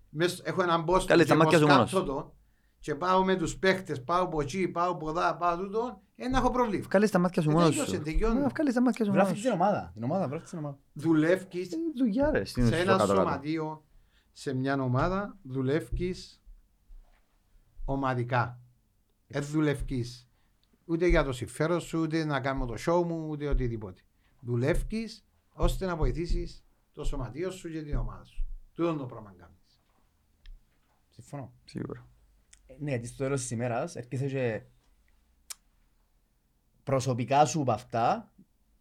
μες, 0.09 0.41
έχω 0.45 0.63
έναν 0.63 0.85
boss 0.89 1.03
Καλέ, 1.07 1.23
και 1.23 1.29
τα 1.29 1.35
μάτια 1.37 1.59
σου 1.59 1.65
υποσκάψω 1.65 1.97
μόνος. 1.97 2.15
τον 2.15 2.33
και 2.81 2.95
πάω 2.95 3.25
με 3.25 3.37
τους 3.37 3.57
παίχτες, 3.57 4.05
πάω 4.05 4.23
από 4.23 4.41
εκεί, 4.41 4.69
πάω 4.69 4.91
από 4.91 5.09
εδώ, 5.09 5.37
πάω 5.39 5.57
τούτο, 5.57 6.03
ε, 6.17 6.29
να 6.29 6.39
έχω 6.39 6.51
προβλήμα. 6.51 6.85
Βγάλεις 6.85 7.11
τα 7.11 7.19
μάτια 7.19 7.43
σου 7.43 7.51
Ε, 7.51 7.53
μόνος 7.53 7.69
τελειώσε, 7.69 7.97
σου. 7.97 8.03
τελειώνει. 8.03 8.41
Ε, 8.41 8.47
Βγάλεις 8.49 8.75
τα 8.75 8.81
μάτια 8.81 9.05
σου 9.05 9.11
μόνος 9.11 9.25
Βράφει 9.27 9.39
σου. 9.41 9.45
την 9.47 9.53
ομάδα. 9.53 9.91
Την 9.95 10.03
ομάδα, 10.03 10.29
βράφει 10.29 10.47
την 10.49 10.59
ομάδα. 10.59 10.79
Δουλεύεις 10.93 11.73
Ε, 11.73 11.77
Δουλειά 11.99 12.31
ρε, 12.31 12.45
στην 12.45 12.63
σε 12.63 12.69
ουσία, 12.69 12.83
ένα 12.83 12.93
κάτω-κάτω. 12.97 13.21
σωματείο, 13.21 13.85
σε 14.33 14.55
μια 14.55 14.83
ομάδα, 14.83 15.39
δουλεύεις 15.43 16.43
ομαδικά. 17.85 18.59
Δεν 19.27 19.45
δουλεύεις 19.45 20.29
ούτε 20.85 21.07
για 21.07 21.25
το 21.25 21.33
συμφέρον 21.33 21.81
σου, 21.81 22.01
ούτε 22.01 22.25
να 22.25 22.41
κάνω 22.41 22.67
το 22.67 22.75
show 22.87 23.05
μου, 23.07 23.27
ούτε 23.29 23.49
οτιδήποτε. 23.49 24.01
Δουλεύεις 24.41 25.27
ώστε 25.53 25.87
να 25.87 25.97
βοηθήσεις 25.97 26.65
το 26.93 27.05
σωματείο 27.05 27.51
σου 27.51 27.71
και 27.71 27.83
την 27.83 27.97
ομάδα 27.97 28.25
σου. 28.25 28.47
Τούτο 28.75 28.89
είναι 28.89 28.99
το 28.99 29.07
πράγμα 29.07 29.35
κάνεις. 29.39 29.81
Συμφωνώ. 31.11 31.53
Σίγουρα. 31.65 32.07
Ε, 32.67 32.75
Ναι, 32.79 32.91
γιατί 32.91 33.07
στο 33.07 33.17
τέλος 33.25 33.41
της 33.41 33.51
ημέρας 33.51 33.97
έρχεσαι 33.97 34.27
και 34.27 34.63
προσωπικά 36.85 37.45
σου 37.45 37.61
από 37.61 37.73
αυτά 37.73 38.33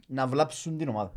να 0.08 0.28
βλάψουν 0.28 0.78
την 0.78 0.88
ομάδα. 0.88 1.12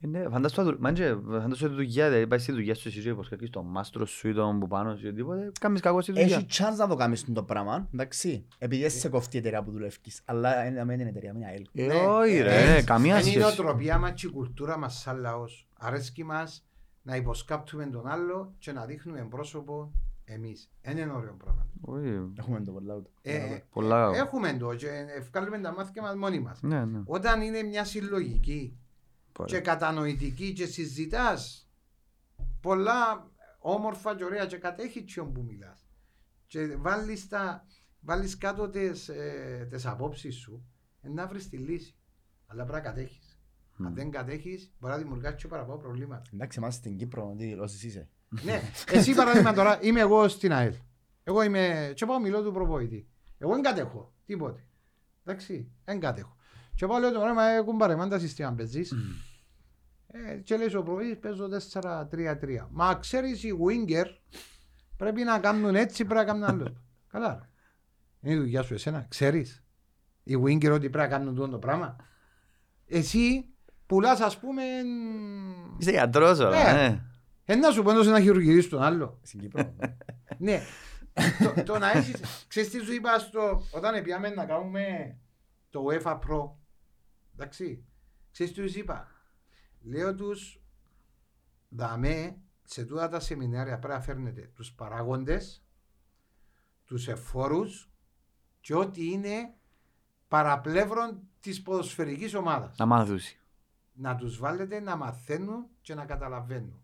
Ε, 0.00 0.06
ναι, 0.06 0.28
φαντάσου 0.28 0.64
το- 0.64 0.76
μάντζε, 0.78 1.18
φαντάσου 1.30 1.68
τη 1.68 1.74
δουλειά, 1.74 2.06
δηλαδή 2.08 2.26
πάει 2.26 2.38
στη 2.38 2.52
δουλειά 2.52 2.74
σου 2.74 2.88
εσύ 2.88 3.00
και 3.02 3.08
υποσκακείς 3.08 3.50
τον 3.50 3.66
μάστρο 3.66 4.06
σου 4.06 4.28
ή 4.28 4.34
τον 4.34 4.58
που 4.58 4.66
πάνω 4.68 4.96
σου 4.96 5.04
ή 5.04 5.08
οτιδήποτε, 5.08 5.52
κάνεις 5.60 5.80
κακό 5.80 6.00
στη 6.00 6.12
δουλειά. 6.12 6.36
Έχει 6.36 6.46
chance 6.50 6.76
να 6.76 6.88
το 6.88 6.94
κάνεις 6.94 7.32
το 7.32 7.42
πράγμα, 7.42 7.88
εντάξει. 7.94 8.46
Επειδή 8.58 8.82
δεν 8.82 8.90
σε 8.90 9.08
κοφτεί 9.08 9.36
η 9.36 9.38
εταιρεία 9.38 9.62
που 9.62 9.70
δουλεύεις, 9.70 10.22
αλλά 10.24 10.66
είναι 10.66 10.84
με 10.84 10.96
την 10.96 11.06
εταιρεία, 11.06 11.32
με 11.32 11.38
μια 11.38 11.48
ΕΛ. 11.48 11.64
Ε, 11.74 11.86
Ναι, 11.86 11.94
όχι 11.94 12.36
ε, 12.36 12.42
ρε, 12.42 12.72
έτσι. 12.72 12.84
καμία 12.84 13.10
Είναι 13.18 13.20
η 13.20 13.30
σχέση. 13.30 13.38
νοοτροπία 13.38 13.98
μας 13.98 14.10
και 14.12 14.26
η 14.26 14.30
κουλτούρα 14.30 14.78
μας 14.78 14.98
σαν 15.00 15.18
λαός. 15.18 15.68
Αρέσκει 15.78 16.24
μας 16.24 16.66
να 17.02 17.16
υποσκάπτουμε 17.16 17.86
τον 17.86 18.06
άλλο 18.06 18.54
και 18.58 18.72
να 18.72 18.84
δείχνουμε 18.84 19.26
πρόσωπο 19.30 19.92
εμείς. 20.26 20.70
Δεν 20.82 20.96
είναι 20.96 21.12
ωραίο 21.12 21.34
πράγμα. 21.34 21.66
Όχι, 21.80 22.32
Έχουμε 22.38 22.60
το 22.60 22.72
πολλά 22.72 22.94
ούτε. 22.94 23.10
Ε, 23.22 23.58
πολλά 23.70 24.00
κακό. 24.00 24.16
Έχουμε 24.16 24.56
το 24.56 24.74
και 24.74 25.06
βγάλουμε 25.30 25.58
τα 25.58 25.72
μάτια 25.72 26.02
μας 26.02 26.16
μόνοι 26.16 26.40
μας. 26.40 26.62
Ναι, 26.62 26.84
ναι. 26.84 27.02
Όταν 27.06 27.42
είναι 27.42 27.62
μια 27.62 27.84
συλλογική 27.84 28.78
Πολύ. 29.32 29.50
και 29.50 29.60
κατανοητική 29.60 30.52
και 30.52 30.66
συζητάς 30.66 31.70
πολλά 32.60 33.30
όμορφα 33.58 34.16
και 34.16 34.24
ωραία 34.24 34.46
και 34.46 34.56
κατέχει 34.56 35.04
τσιόν 35.04 35.32
που 35.32 35.42
μιλάς 35.42 35.86
και 36.46 36.76
βάλεις, 36.76 37.28
τα, 37.28 37.66
βάλεις 38.00 38.36
κάτω 38.38 38.68
τις, 38.68 39.08
ε, 39.08 39.66
τις 39.70 39.86
απόψεις 39.86 40.36
σου 40.36 40.66
ε, 41.00 41.08
να 41.08 41.26
βρεις 41.26 41.48
τη 41.48 41.56
λύση. 41.56 41.96
Αλλά 42.46 42.64
πρέπει 42.64 42.84
να 42.84 42.90
κατέχεις. 42.90 43.40
Αν 43.84 43.94
δεν 43.94 44.10
κατέχεις 44.10 44.72
μπορεί 44.78 44.92
να 44.92 44.98
δημιουργάς 44.98 45.34
και 45.34 45.48
παραπάνω 45.48 45.78
προβλήματα. 45.78 46.30
Εντάξει, 46.32 46.58
εμάς 46.58 46.74
στην 46.74 46.96
Κύπρο, 46.96 47.34
τι 47.38 47.44
δηλώσεις 47.44 47.82
είσαι; 47.82 48.08
Ναι, 48.28 48.62
εσύ 48.90 49.14
παράδειγμα 49.14 49.52
τώρα 49.52 49.78
είμαι 49.82 50.00
εγώ 50.00 50.28
στην 50.28 50.52
ΑΕΛ. 50.52 50.74
Εγώ 51.24 51.42
είμαι 51.42 51.92
και 51.94 52.06
πάω 52.06 52.20
μιλώ 52.20 52.42
του 52.42 52.52
προπονητή. 52.52 53.08
Εγώ 53.38 53.52
δεν 53.52 53.62
κατέχω 53.62 54.12
τίποτε. 54.24 54.66
Εντάξει, 55.24 55.70
δεν 55.84 56.00
κατέχω. 56.00 56.36
Και 56.74 56.86
πάω 56.86 56.98
λέω 56.98 57.12
το 57.12 57.20
πράγμα, 57.20 57.42
ε, 57.42 57.60
κουμπάρε, 57.60 57.96
μάντα 57.96 58.18
συστήμα 58.18 58.52
παίζεις. 58.52 58.92
Ε, 60.06 60.34
και 60.36 60.56
λέει 60.56 60.66
ο 60.66 60.82
προπονητής 60.82 61.18
παίζω 61.18 61.48
4-3-3. 61.80 62.66
Μα 62.70 62.94
ξέρεις 62.94 63.42
οι 63.42 63.52
winger 63.66 64.06
πρέπει 64.96 65.22
να 65.22 65.38
κάνουν 65.38 65.74
έτσι, 65.74 66.04
πρέπει 66.04 66.20
να 66.20 66.32
κάνουν 66.32 66.44
άλλο. 66.44 66.76
Καλά 67.12 67.38
ρε. 67.40 67.48
Είναι 68.20 68.34
η 68.34 68.38
δουλειά 68.38 68.62
σου 68.62 68.74
εσένα, 68.74 69.06
ξέρεις. 69.08 69.64
Οι 70.22 70.36
winger 70.44 70.70
ότι 70.72 70.90
πρέπει 70.90 70.96
να 70.96 71.08
κάνουν 71.08 71.34
τούτο 71.34 71.48
το 71.48 71.58
πράγμα. 71.58 71.96
Εσύ 72.86 73.48
πουλάς 73.86 74.20
ας 74.20 74.38
πούμε... 74.38 74.62
Είσαι 75.78 75.90
γιατρός 75.90 76.38
όλα, 76.38 76.72
Ναι. 76.72 77.02
Ναι. 77.46 77.54
Ε, 77.54 77.56
να 77.56 77.70
σου 77.70 77.82
πω 77.82 77.90
έντος 77.90 78.06
να 78.06 78.20
χειρουργηθείς 78.20 78.68
τον 78.68 78.82
άλλο. 78.82 79.18
Στην 79.22 79.40
Κύπρο. 79.40 79.74
Ναι. 80.38 80.62
το, 81.54 81.62
το 81.62 81.78
να 81.78 81.90
έχεις, 81.90 82.20
ξέρεις 82.48 82.70
τι 82.70 82.78
σου 82.84 82.92
είπα 82.92 83.18
στο, 83.18 83.62
όταν 83.70 84.02
πιάμε 84.02 84.28
να 84.28 84.44
κάνουμε 84.44 85.16
το 85.70 85.84
UEFA 85.90 86.18
Pro. 86.18 86.50
Εντάξει. 87.34 87.84
Ξέρεις 88.30 88.52
τι 88.52 88.60
τους 88.62 88.74
είπα; 88.74 89.08
Λέω 89.82 90.14
τους, 90.14 90.60
δαμέ, 91.68 92.36
σε 92.64 92.84
τούτα 92.84 93.08
τα 93.08 93.20
σεμινάρια 93.20 93.78
πρέπει 93.78 93.94
να 93.94 94.00
φέρνετε 94.00 94.50
τους 94.54 94.72
παράγοντες, 94.72 95.64
τους 96.84 97.08
εφόρους 97.08 97.90
και 98.60 98.74
ό,τι 98.74 99.10
είναι 99.10 99.54
παραπλεύρον 100.28 101.20
της 101.40 101.62
ποδοσφαιρικής 101.62 102.34
ομάδας 102.34 102.76
Να 102.78 102.86
μάθουσει. 102.86 103.38
να 103.92 104.16
τους 104.16 104.38
βάλετε 104.38 104.80
να 104.80 104.96
μαθαίνουν 104.96 105.66
και 105.80 105.94
να 105.94 106.04
καταλαβαίνουν. 106.04 106.80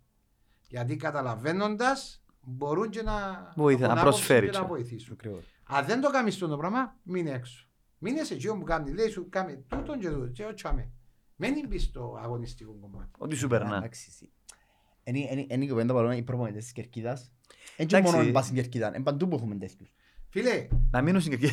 Γιατί 0.73 0.97
καταλαβαίνοντας 0.97 2.25
μπορούν 2.41 2.91
και 2.91 3.03
να, 3.03 3.13
Βοηθά, 3.57 3.85
έχουν 3.85 3.95
να 3.95 4.01
άποψη 4.01 4.19
προσφέρει 4.19 4.47
και 4.51 4.53
να 4.57 4.63
και. 4.63 4.69
βοηθήσουν. 4.69 5.13
Ακριβώς. 5.13 5.45
Αν 5.65 5.85
δεν 5.87 6.01
το 6.01 6.11
κάνεις 6.11 6.39
το 6.39 6.57
πράγμα, 6.57 6.97
μείνε 7.03 7.31
έξω. 7.31 7.67
Μείνε 7.99 8.23
σε 8.25 8.35
εκείνο 8.35 8.55
που 8.59 8.65
κάνει. 8.65 8.91
Λέει 8.93 9.09
σου 9.09 9.29
κάνει 9.29 9.57
τούτον 9.69 9.99
και 9.99 10.09
τούτον 10.09 10.33
και 10.33 10.45
ότσαμε. 10.45 10.91
Μην 11.37 11.67
μπεις 11.69 11.83
στο 11.83 12.19
αγωνιστικό 12.23 12.73
κομμάτι. 12.81 13.11
Ό,τι 13.19 13.35
σου 13.37 13.49
περνά. 13.49 13.77
Εντάξει, 13.77 14.07
εσύ. 14.09 14.33
Είναι- 15.05 15.19
είναι- 15.33 15.47
Είναι 15.49 15.65
η 15.65 15.69
κουβέντα 15.69 15.95
που 15.95 16.01
λέμε 16.01 16.17
οι 16.17 16.23
προπονητές 16.23 16.63
της 16.63 16.73
Κερκίδας. 16.73 17.33
Είναι 17.77 17.89
και 17.89 17.97
Εντάξει. 17.97 18.17
μόνο 18.17 18.33
πας 18.33 18.45
στην 18.45 18.57
Κερκίδα, 18.57 18.87
είναι 18.89 19.01
παντού 19.03 19.29
που 19.29 19.35
έχουμε 19.37 19.55
τέτοιους. 19.57 19.93
Φίλε, 20.29 20.69
Να 20.91 21.03
μείνω 21.03 21.21
στην 21.21 21.33
κακή. 21.33 21.51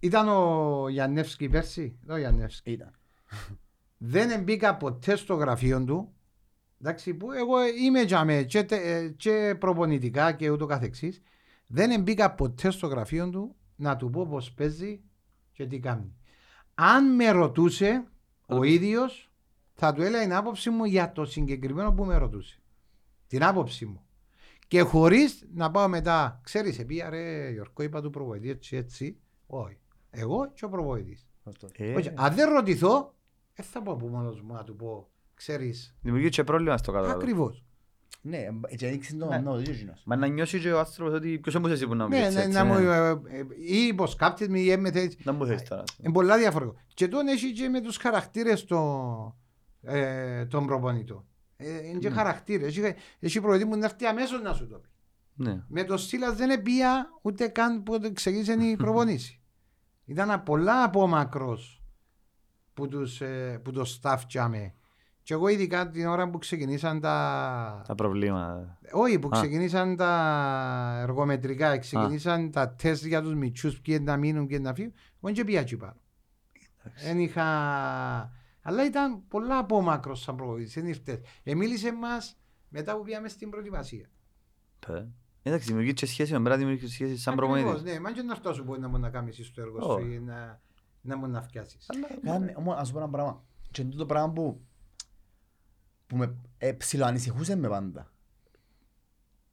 ήταν 0.00 0.28
ο 0.28 0.88
Γιαννεύσκη 0.88 1.48
πέρσι. 1.48 1.98
Εδώ 2.02 2.14
ο 2.14 2.18
Γιαννεύσκη. 2.18 2.70
Ήταν. 2.70 2.90
Δεν 3.98 4.42
μπήκα 4.42 4.76
ποτέ 4.76 5.16
στο 5.16 5.34
γραφείο 5.34 5.84
του. 5.84 6.14
Εντάξει, 6.80 7.14
που 7.14 7.32
εγώ 7.32 7.66
είμαι 7.66 8.04
τζαμέ 8.04 8.42
και, 8.42 8.62
τε- 8.62 8.84
ε, 8.84 9.08
και 9.08 9.56
προπονητικά 9.58 10.32
και 10.32 10.50
ούτω 10.50 10.66
καθεξής. 10.66 11.22
Δεν 11.66 12.02
μπήκα 12.02 12.34
ποτέ 12.34 12.70
στο 12.70 12.86
γραφείο 12.86 13.30
του 13.30 13.56
να 13.76 13.96
του 13.96 14.10
πω 14.10 14.26
πως 14.26 14.52
παίζει 14.52 15.00
και 15.52 15.66
τι 15.66 15.78
κάνει. 15.78 16.14
Αν 16.74 17.14
με 17.14 17.30
ρωτούσε 17.30 18.04
ο 18.46 18.62
ίδιος 18.62 19.30
θα 19.74 19.92
του 19.92 20.02
έλεγα 20.02 20.22
την 20.22 20.34
άποψη 20.34 20.70
μου 20.70 20.84
για 20.84 21.12
το 21.12 21.24
συγκεκριμένο 21.24 21.92
που 21.92 22.04
με 22.04 22.16
ρωτούσε. 22.16 22.60
Την 23.26 23.44
άποψη 23.44 23.86
μου. 23.86 24.00
Και 24.68 24.80
χωρίς 24.80 25.48
να 25.54 25.70
πάω 25.70 25.88
μετά, 25.88 26.40
ξέρεις, 26.44 26.78
επία 26.78 27.10
ρε 27.10 27.50
Γιώργο, 27.50 27.82
είπα 27.82 28.00
του 28.02 28.10
προπονητή 28.10 28.50
έτσι 28.50 28.76
έτσι. 28.76 29.18
Όχι. 29.46 29.78
Εγώ 30.10 30.50
και 30.54 30.64
ο 30.64 30.68
προπονητής. 30.68 31.26
Ε, 31.76 31.94
Όχι, 31.94 32.10
Αν 32.14 32.34
δεν 32.34 32.48
ρωτηθώ, 32.48 33.14
δεν 33.54 33.66
θα 33.66 33.82
πω 33.82 33.92
από 33.92 34.06
μόνος 34.08 34.40
μου 34.40 34.52
να 34.52 34.64
του 34.64 34.76
πω, 34.76 35.08
ξέρεις, 35.36 35.96
Δημιουργεί 36.00 36.28
και 36.28 36.44
πρόβλημα 36.44 36.76
στο 36.76 36.92
κάτω. 36.92 37.08
ακριβώς. 37.10 37.60
Ναι, 38.20 38.38
έτσι 38.66 38.86
έδειξε 38.86 39.16
το 39.16 39.26
Ναι. 39.26 39.36
νόμο, 39.38 39.56
δεν 39.56 39.74
γίνος. 39.74 40.02
Μα 40.06 40.16
να 40.16 40.26
νιώσει 40.26 40.60
και 40.60 40.72
ο 40.72 40.78
άνθρωπος 40.78 41.14
ότι 41.14 41.38
ποιος 41.38 41.54
έμπούσε 41.54 41.72
εσύ 41.72 41.86
που 41.86 41.94
να 41.94 42.04
μου 42.04 42.10
Ναι, 42.10 42.24
πεις 42.26 42.34
ναι, 42.34 42.40
έτσι, 42.40 42.52
να 42.52 42.64
μου, 42.64 42.74
ναι. 42.78 42.96
ε, 42.96 43.08
ε, 43.10 43.46
ή 43.66 43.86
υποσκάπτεις 43.86 44.48
με 44.48 44.58
ή 44.60 44.70
έμεθε 44.70 45.00
έτσι. 45.00 45.18
Να 45.24 45.32
μου 45.32 45.46
θες 45.46 45.62
τώρα. 45.62 45.84
Είναι 46.02 46.12
πολλά 46.12 46.38
διαφορετικό. 46.38 46.76
Και 46.94 47.08
τον 47.08 47.26
έχει 47.28 47.52
και 47.52 47.68
με 47.68 47.80
τους 47.80 47.96
χαρακτήρες 47.96 48.64
το, 48.64 49.36
ε, 49.82 50.46
των 50.46 50.66
προπονητών. 50.66 51.24
Ε, 51.56 51.86
είναι 51.86 51.98
και 51.98 52.10
χαρακτήρες. 52.10 52.76
Έχει, 52.76 52.94
έχει 53.18 53.40
προπονητή 53.40 53.68
που 53.68 53.76
να 53.76 53.84
έρθει 53.84 54.04
αμέσως 54.06 54.42
να 54.42 54.52
σου 54.52 54.66
το 54.68 54.78
πει. 54.78 54.88
Ναι. 55.34 55.62
Με 55.68 55.84
το 55.84 55.96
Σίλας 55.96 56.36
δεν 56.36 56.50
επία 56.50 57.06
ούτε 57.22 57.48
καν 57.48 57.82
που 57.82 58.00
το 58.00 58.12
ξεκίνησε 58.12 58.52
η 58.52 58.76
προπονήση. 58.84 59.40
Ήταν 60.04 60.42
πολλά 60.42 60.82
απόμακρος 60.84 61.82
που, 62.74 62.88
τους, 62.88 63.20
ε, 63.20 63.60
που 63.64 63.72
το 63.72 63.84
staff 64.02 64.18
τσάμε. 64.28 64.74
Και 65.26 65.34
εγώ 65.34 65.48
ειδικά 65.48 65.90
την 65.90 66.06
ώρα 66.06 66.30
που 66.30 66.38
ξεκινήσαν 66.38 67.00
τα... 67.00 67.82
Τα 67.86 67.94
προβλήματα. 67.94 68.78
Όχι, 68.92 69.18
που 69.18 69.28
Α. 69.28 69.30
ξεκινήσαν 69.30 69.96
τα 69.96 70.98
εργομετρικά, 71.02 71.78
ξεκινήσαν 71.78 72.50
τα 72.50 72.74
τεστ 72.74 73.04
για 73.04 73.22
τους 73.22 73.34
μητσούς, 73.34 73.80
ποιοι 73.80 73.98
να 74.02 74.16
μείνουν 74.16 74.46
και 74.46 74.58
να 74.58 74.74
φύγουν, 74.74 74.92
εγώ 75.22 75.34
δεν 75.34 75.44
πήγα 75.44 75.60
εκεί 75.60 75.76
πάνω. 75.76 75.96
Δεν 77.04 77.18
είχα... 77.18 77.44
Αλλά 78.62 78.84
ήταν 78.86 79.22
πολλά 79.28 79.58
απόμακρος 79.58 80.20
σαν 80.20 80.36
προπονητής, 80.36 80.74
δεν 80.74 80.86
ήρθε. 80.86 81.20
Εμίλησε 81.42 81.92
μας 81.92 82.38
μετά 82.68 82.96
που 82.96 83.02
πήγαμε 83.02 83.28
στην 83.28 83.50
προετοιμασία. 83.50 84.08
Παι. 84.86 85.08
Εντάξει, 85.42 85.66
δημιουργεί 85.66 85.92
και 85.92 86.06
σχέση 86.06 86.32
με 86.32 86.38
μέρα, 86.38 86.56
δημιουργεί 86.56 86.86
σχέση 86.86 87.16
σαν 87.16 87.32
Ακριβώς, 87.32 87.60
προπονητής. 87.60 87.92
Ναι, 87.92 88.00
μα 88.00 88.12
και 88.12 88.22
να 88.22 88.32
αυτός 88.32 88.56
σου 88.56 88.64
μπορεί 88.64 88.80
να 88.80 88.88
μπορεί 88.88 89.02
να 89.02 89.10
κάνεις 89.10 89.38
εσύ 89.38 89.52
το 89.52 89.60
έργο 89.60 89.82
σου 89.82 89.88
Όχι. 89.88 90.12
ή 90.12 90.20
να, 90.20 90.60
να 91.00 91.16
μπορεί 91.16 91.32
να 91.32 91.42
φτιάσεις. 91.42 91.86
Κάνε, 92.22 92.54
όμως, 92.56 92.76
ας 92.76 92.86
σου 92.86 92.92
πω 92.92 92.98
ένα 92.98 93.08
πράγμα. 93.08 93.44
Και 93.70 93.82
είναι 93.82 93.94
το 93.94 94.06
πράγμα 94.06 94.32
που, 94.32 94.60
που 96.06 96.16
με 96.16 96.36
ε, 96.58 96.72
ψιλοανησυχούσε 96.72 97.56
με 97.56 97.68
πάντα. 97.68 98.10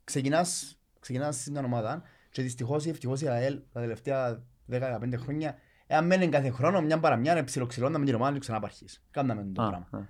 Ξεκινάς, 0.04 0.80
ξεκινάς 0.99 1.36
στην 1.36 1.56
ομάδα 1.58 2.01
και 2.32 2.41
δυστυχώς 2.41 2.86
ή 2.86 2.89
ευτυχώς 2.89 3.22
η 3.22 3.28
ΑΕΛ 3.28 3.62
τα 3.72 3.80
τελευταία 3.80 4.43
10-15 4.72 5.14
χρόνια 5.18 5.56
εάν 5.88 6.06
μένει 6.06 6.30
κάθε 6.30 6.49
χρόνο 6.49 6.82
μια 6.82 6.99
παραμιά 6.99 7.34
να 7.36 7.43
ψιλοξυλώναμε 7.43 8.06
την 8.06 8.16
ομάδα 8.16 8.34
και 8.34 8.39
ξανά 8.39 8.58
απαρχείς. 8.58 9.04
Κάναμε 9.12 9.43
το 9.54 9.64
Α, 9.64 9.70
πράγμα. 9.70 9.88
α. 9.91 10.08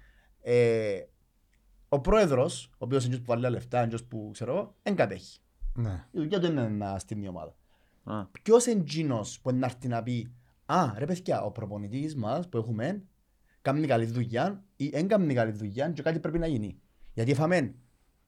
Ε, 0.52 1.08
ο 1.90 2.00
πρόεδρος, 2.00 2.66
ο 2.74 2.76
οποίος 2.78 3.06
είναι 3.06 3.14
αυτός 3.14 3.26
που 3.28 3.32
βάλει 3.32 3.44
τα 3.44 3.50
λεφτά, 3.50 3.78
είναι 3.78 3.86
αυτός 3.86 4.04
που 4.04 4.30
ξέρω 4.34 4.52
εγώ, 4.54 4.76
δεν 4.84 4.96
κατέχει. 4.96 5.40
Ναι. 5.74 6.06
Η 6.12 6.18
δουλειά 6.20 6.40
του 6.40 6.46
είναι 6.46 6.68
να 6.68 7.00
στείλει 7.00 7.24
η 7.24 7.28
ομάδα. 7.28 7.56
Α. 8.04 8.26
Ποιος 8.26 8.66
είναι 8.66 8.82
εκείνος 8.82 9.40
που 9.40 9.52
να 9.54 9.66
έρθει 9.66 9.88
να 9.88 10.04
πει 10.04 10.34
«Α, 10.66 10.94
ρε 10.98 11.06
παιδιά, 11.06 11.42
ο 11.42 11.52
προπονητής 11.52 12.16
μας 12.16 12.50
που 12.50 12.58
έχουμε 12.58 13.04
κάνει 13.64 13.88
καλή 13.88 14.06
δουλειά 14.06 14.64
ή 14.76 14.90
δεν 14.90 15.08
κάνει 15.08 15.34
καλή 15.34 15.52
δουλειά 15.52 15.90
και 15.90 16.02
κάτι 16.02 16.20
πρέπει 16.20 16.40
να 16.40 16.48
γίνει». 16.48 16.80
Γιατί 17.14 17.32
έφαμε 17.32 17.74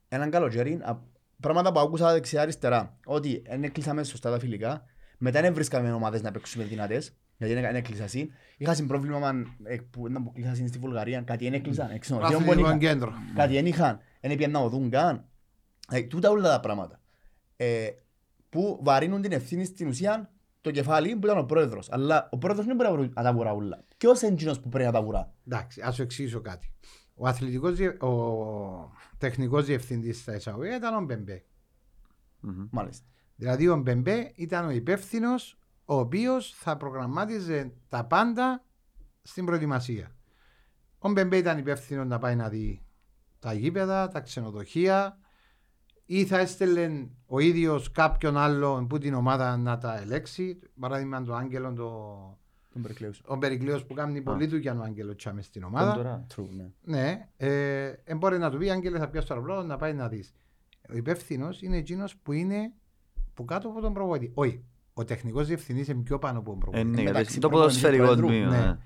έναν 0.08 0.30
καλοκαίρι, 0.30 0.74
α, 0.84 1.00
πράγματα 1.40 1.72
που 1.72 1.80
άκουσα 1.80 2.12
δεξιά 2.12 2.42
αριστερά, 2.42 2.98
ότι 3.06 3.42
δεν 3.48 3.64
έκλεισαμε 3.64 4.04
σωστά 4.04 4.32
τα 4.32 4.40
φιλικά, 4.40 4.84
μετά 5.18 5.42
δεν 5.42 5.54
βρίσκαμε 5.54 5.92
ομάδες 5.92 6.22
να 6.22 6.32
παίξουμε 6.32 6.64
δυνατές, 6.64 7.16
γιατί 7.38 7.54
δεν 7.54 7.76
έκλεισα 7.76 8.08
συν. 8.08 8.32
Είχα 8.58 8.74
συν 8.74 8.88
πρόβλημα 8.88 9.20
μαν, 9.20 9.48
ε, 9.64 9.78
που 9.90 10.08
ήταν 10.08 10.24
που 10.24 10.32
κλείσα 10.32 10.56
συν 10.56 10.68
στη 10.68 10.78
Βουλγαρία, 10.78 11.22
κάτι 11.22 11.44
δεν 11.44 11.54
έκλεισαν, 11.54 11.90
ε, 11.92 11.98
ξενοδοχείο 11.98 12.38
που 12.38 12.44
δεν 12.44 12.52
Αθλητικό 12.52 12.68
είχαν. 12.70 12.80
κέντρο. 12.80 13.14
Κάτι 13.36 13.54
δεν 13.54 13.66
είχαν, 13.66 14.00
δεν 14.22 14.36
πήγαν 14.36 14.52
να 14.52 14.60
οδούν 14.60 14.90
καν. 14.90 15.26
Ε, 15.92 16.02
τούτα 16.02 16.30
όλα 16.30 16.50
τα 16.50 16.60
πράγματα. 16.60 17.00
Ε, 17.56 17.90
που 18.50 18.80
βαρύνουν 18.84 19.22
την 19.22 19.32
ευθύνη 19.32 19.66
στην 19.66 19.88
ουσία 19.88 20.32
το 20.66 20.72
κεφάλι 20.72 21.16
που 21.16 21.26
ήταν 21.26 21.38
ο 21.38 21.44
πρόεδρος. 21.44 21.92
Αλλά 21.92 22.28
ο 22.32 22.38
πρόεδρος 22.38 22.66
δεν 22.66 22.76
μπορεί 22.76 23.12
να 23.14 23.24
τα 23.24 23.34
βουρά 23.34 23.52
όλα. 23.54 23.84
Ποιος 23.98 24.22
είναι 24.22 24.34
εκείνος 24.34 24.60
που 24.60 24.70
πρέπει 24.70 24.86
να 24.86 24.92
τα 24.92 25.02
βουρά. 25.02 25.34
Εντάξει, 25.48 25.82
ας 25.82 25.96
σου 25.96 26.02
εξηγήσω 26.02 26.42
κάτι. 26.42 26.72
Ο, 27.16 27.28
αθλητικός, 27.28 27.76
διε- 27.76 28.04
ο 28.04 28.92
τεχνικός 29.18 29.66
διευθυντής 29.66 30.20
στα 30.20 30.36
εισαγωγικά 30.36 30.76
ήταν 30.76 30.96
ο 30.96 31.02
Μπεμπέ. 31.02 31.44
Μμμ. 32.40 32.68
Μάλιστα. 32.72 33.06
Δηλαδή 33.36 33.68
ο 33.68 33.78
Μπεμπέ 33.78 34.32
ήταν 34.36 34.66
ο 34.66 34.70
υπεύθυνος 34.70 35.58
ο 35.86 35.96
οποίος 36.00 36.54
θα 36.56 36.78
προγραμμάτιζε 36.78 37.74
τα 37.90 38.06
πάντα 38.06 38.64
στην 39.22 39.46
προετοιμασία. 39.46 40.16
Ο 41.00 41.10
Μπεμπέ 41.10 41.38
ήταν 41.38 41.58
υπεύθυνος 41.58 42.08
να 42.08 42.20
πάει 42.20 42.36
να 42.36 42.50
δει 42.50 42.86
τα 43.40 43.54
γήπεδα, 43.54 44.08
τα 44.08 44.20
ξενοδοχεία 44.22 45.18
ή 46.06 46.26
θα 46.26 46.38
έστελνε 46.40 47.10
ο 47.26 47.40
ίδιος 47.40 47.92
κάποιον 47.92 48.38
άλλο 48.38 48.86
που 48.90 48.98
την 48.98 49.14
ομάδα 49.14 49.58
να 49.58 49.78
τα 49.78 49.98
ελέξει. 49.98 50.60
Παράδειγμα, 50.80 51.24
το 51.24 51.36
Άγγελο, 51.36 51.74
το... 51.74 52.38
Τον 52.74 52.82
περικλέους. 52.84 53.22
ο 53.26 53.38
Περικλέος 53.38 53.86
που 53.86 53.94
κάνει 53.94 54.22
πολλή 54.22 54.46
δουλειά 54.48 54.78
ο 54.80 54.82
Άγγελος 54.84 55.16
τσάμε 55.16 55.42
στην 55.42 55.64
ομάδα. 55.64 55.94
Τώρα. 55.94 56.26
True, 56.36 56.46
ναι. 56.56 56.70
Ναι, 56.82 57.28
ε, 57.38 57.86
ε, 58.04 58.16
μπορεί 58.16 58.38
να 58.38 58.52
του 58.52 58.58
πει 58.58 58.70
Άγγελε 58.70 59.00
θα 59.00 59.10
πιάσει 59.10 59.28
το 59.28 59.34
αεροπλάνο 59.34 59.64
να 59.64 59.78
πάει 59.78 59.94
να 59.94 60.08
δεις. 60.08 60.34
Ο 60.90 60.96
υπεύθυνος 60.96 61.62
είναι 61.62 61.78
εκείνος 61.78 62.16
που 62.16 62.32
είναι 62.32 62.72
που 63.34 63.46
κάτω 63.46 63.68
από 63.68 63.82
τον 63.82 63.94
προπονητή. 63.94 64.32
Όχι, 64.34 64.64
ο 64.94 65.04
τεχνικός 65.04 65.48
διευθυντής 65.48 65.88
είναι 65.88 66.02
πιο 66.02 66.20
πάνω 66.20 66.40
από 66.40 66.50
τον 66.50 66.56
Ε, 66.58 66.60
προπονητή. 66.60 66.96
ναι, 66.96 67.04
μεταξύ 67.04 67.22
γιατί 67.32 67.40
το 67.40 67.50
προπονητή 67.50 67.80
και 67.80 67.88
ποδοσφαιρικό 67.88 68.04
πρόεδρου, 68.04 68.28
τμήμα. 68.28 68.50
ναι. 68.60 68.66
ναι. 68.72 68.78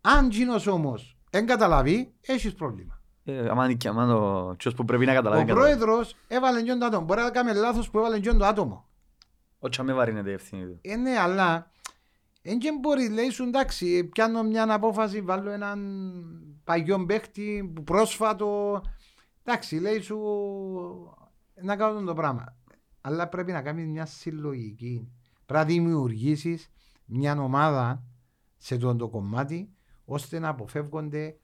Αν 0.00 0.26
εκείνος 0.26 0.66
όμως 0.66 1.18
δεν 1.30 1.46
καταλαβεί, 1.46 2.12
έχεις 2.20 2.54
πρόβλημα. 2.54 2.97
Ε, 3.30 3.48
άμα 3.48 3.64
είναι 3.64 3.74
και 3.74 3.88
άμα 3.88 4.06
το 4.06 4.54
ποιος 4.58 4.74
που 4.74 4.84
πρέπει 4.84 5.04
να 5.04 5.12
Ο 5.12 5.14
καταλάβει. 5.14 5.44
καταλάβει. 5.44 5.76
πρόεδρος 5.76 6.16
έβαλε 6.28 6.60
γιον 6.60 6.78
το 6.78 6.84
άτομο. 6.86 7.04
Μπορεί 7.04 7.20
να 7.20 7.30
κάνει 7.30 7.52
λάθος 7.54 7.90
που 7.90 7.98
έβαλε 7.98 8.16
γιον 8.16 8.38
το 8.38 8.44
άτομο. 8.44 8.86
Ο 9.58 9.68
Τσάμε 9.68 9.92
βαρύνεται 9.92 10.30
η 10.30 10.32
ευθύνη 10.32 10.64
του. 10.66 10.78
Ε, 10.82 10.96
ναι, 10.96 11.18
αλλά 11.18 11.70
δεν 12.42 12.58
και 12.58 12.72
μπορεί, 12.80 13.08
λέει 13.08 13.30
σου 13.30 13.42
εντάξει, 13.44 14.04
πιάνω 14.04 14.42
μια 14.42 14.72
απόφαση, 14.74 15.20
βάλω 15.20 15.50
έναν 15.50 15.80
παγιό 16.64 17.06
παίχτη 17.06 17.72
που 17.74 17.82
πρόσφατο. 17.82 18.82
Εντάξει, 19.44 19.76
λέει 19.76 20.00
σου 20.00 20.18
να 21.62 21.76
κάνω 21.76 22.02
το 22.02 22.14
πράγμα. 22.14 22.56
Αλλά 23.00 23.28
πρέπει 23.28 23.52
να 23.52 23.62
κάνεις 23.62 23.86
μια 23.86 24.06
συλλογική. 24.06 25.12
Πρέπει 25.46 25.60
να 25.66 25.74
δημιουργήσεις 25.74 26.70
μια 27.04 27.40
ομάδα 27.42 28.02
σε 28.56 28.74
αυτό 28.74 28.96
το 28.96 29.08
κομμάτι 29.08 29.70
ώστε 30.04 30.38
να 30.38 30.48
αποφεύγονται 30.48 31.36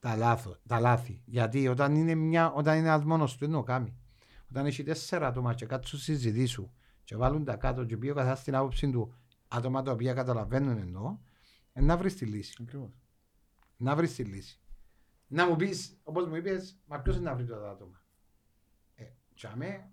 τα, 0.00 0.16
λάθο, 0.16 0.56
τα 0.66 0.80
λάθη. 0.80 1.22
Γιατί 1.24 1.68
όταν 1.68 1.94
είναι, 1.94 2.14
μια, 2.14 2.52
όταν 2.52 2.78
είναι 2.78 2.88
ένας 2.88 3.04
μόνος 3.04 3.36
του, 3.36 3.44
είναι 3.44 3.56
ο 3.56 3.62
κάμι. 3.62 3.96
Όταν 4.50 4.66
έχει 4.66 4.82
τέσσερα 4.82 5.26
άτομα 5.26 5.54
και 5.54 5.66
κάτσουν 5.66 5.98
συζητήσουν 5.98 6.70
και 7.04 7.16
βάλουν 7.16 7.44
τα 7.44 7.56
κάτω 7.56 7.84
και 7.84 7.96
πει 7.96 8.08
ο 8.08 8.14
καθένας 8.14 8.42
την 8.42 8.54
άποψη 8.54 8.90
του 8.90 9.14
άτομα 9.48 9.82
τα 9.82 9.92
οποία 9.92 10.14
καταλαβαίνουν 10.14 10.78
εννοώ, 10.78 11.18
ε, 11.72 11.80
να 11.80 11.96
βρεις 11.96 12.14
τη 12.16 12.24
λύση. 12.26 12.56
Ακριβώς. 12.60 12.90
Να 13.76 13.96
βρεις 13.96 14.14
τη 14.14 14.22
λύση. 14.24 14.60
Να 15.26 15.48
μου 15.48 15.56
πεις, 15.56 16.00
όπως 16.02 16.26
μου 16.26 16.34
είπες, 16.34 16.78
μα 16.86 17.00
ποιος 17.00 17.16
είναι 17.16 17.30
να 17.30 17.36
βρει 17.36 17.46
τα 17.46 17.70
άτομα. 17.70 18.02
Ε, 18.94 19.04
τσάμε, 19.34 19.90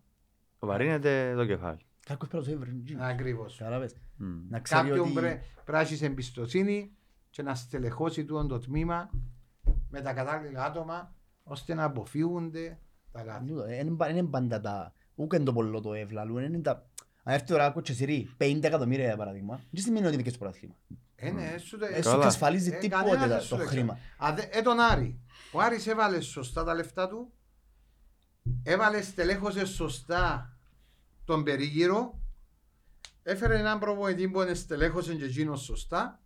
Βαρύνεται 0.60 1.34
το 1.36 1.46
κεφάλι. 1.46 1.86
Κάποιος 2.06 2.30
πρέπει 2.30 2.46
να 2.50 2.54
το 2.54 2.60
βρει. 2.60 2.98
ακριβώς. 3.00 3.58
Κατάλαβες. 3.58 3.96
Μμ. 4.18 4.50
Να 4.50 4.60
ξέρει 4.60 4.88
Κάποιον 4.88 5.06
ότι... 5.06 5.14
πρέ- 5.14 5.42
πρέπει 5.54 5.72
να 5.72 5.80
έχεις 5.80 6.02
εμπιστοσύνη 6.02 6.92
και 7.30 7.42
να 7.42 7.56
στελεχώσει 7.56 8.26
τούτο 8.26 8.46
το 8.48 8.60
τμήμα 8.60 9.10
με 9.90 10.02
τα 10.02 10.14
κατάλληλα 10.14 10.64
άτομα 10.66 11.16
ώστε 11.44 11.74
να 11.74 11.84
αποφύγονται 11.84 12.80
τα 13.12 13.24
λάθη. 13.24 13.46
Τούτο, 13.46 13.64
ε, 13.64 13.76
Είναι 13.78 13.96
πα- 13.96 14.10
είναι 14.10 14.24
πάντα 14.24 14.62
τα... 14.62 14.94
Ούκεν 15.16 15.44
το 15.44 15.54
πολλό 15.54 15.82
το 15.82 15.94
ευλαλούν. 15.94 16.44
Είναι 16.44 16.60
τα... 16.60 16.72
Αν 17.24 17.34
έρθει 17.34 17.46
τώρα 17.46 17.66
άκου 17.66 17.82
και 17.82 17.94
σειρή 17.94 18.36
50 18.42 18.60
εκατομμύρια 18.64 19.06
για 19.06 19.18
παράδειγμα, 19.18 19.62
δεν 19.72 19.84
σημαίνει 19.84 20.06
ότι 20.06 20.14
είναι 20.14 20.24
και 20.24 20.30
στο 20.30 20.38
πρωτάθλημα. 20.38 20.76
Ε, 21.16 21.32
ναι, 21.32 21.58
σου 21.58 21.78
το- 21.78 21.86
Ε, 21.86 21.96
σου 21.96 22.02
Καλά. 22.02 22.16
εξασφαλίζει 22.16 22.70
Ε, 22.74 22.78
τίποτε 22.78 23.04
κανένας 23.04 23.20
τα- 23.22 23.28
δεν 23.28 23.42
σου 23.42 23.50
το 23.50 23.58
το 23.58 23.66
χρήμα. 23.66 23.98
Α, 24.18 24.34
δε- 24.34 24.48
ε, 24.58 24.62
τον 24.62 24.80
Άρη. 24.80 25.20
Ο 25.52 25.60
Άρης 25.62 25.88
έβαλες 25.88 26.26
σωστά 26.26 26.64
τα 26.64 26.74
λεφτά 26.74 27.08
του. 27.08 27.32
Έβαλες, 28.64 29.06
στελέχωσες 29.06 29.70
σωστά 29.70 30.54
τον 31.26 31.44
περίγυρο. 31.44 32.20
Έφερε 33.24 33.58
έναν 33.60 33.80
προπονητή 33.80 34.30
που 34.30 34.40
στελέχωσε 34.56 35.16
και 35.16 35.26
εκείνος 35.26 35.62
σωστά. 35.64 36.22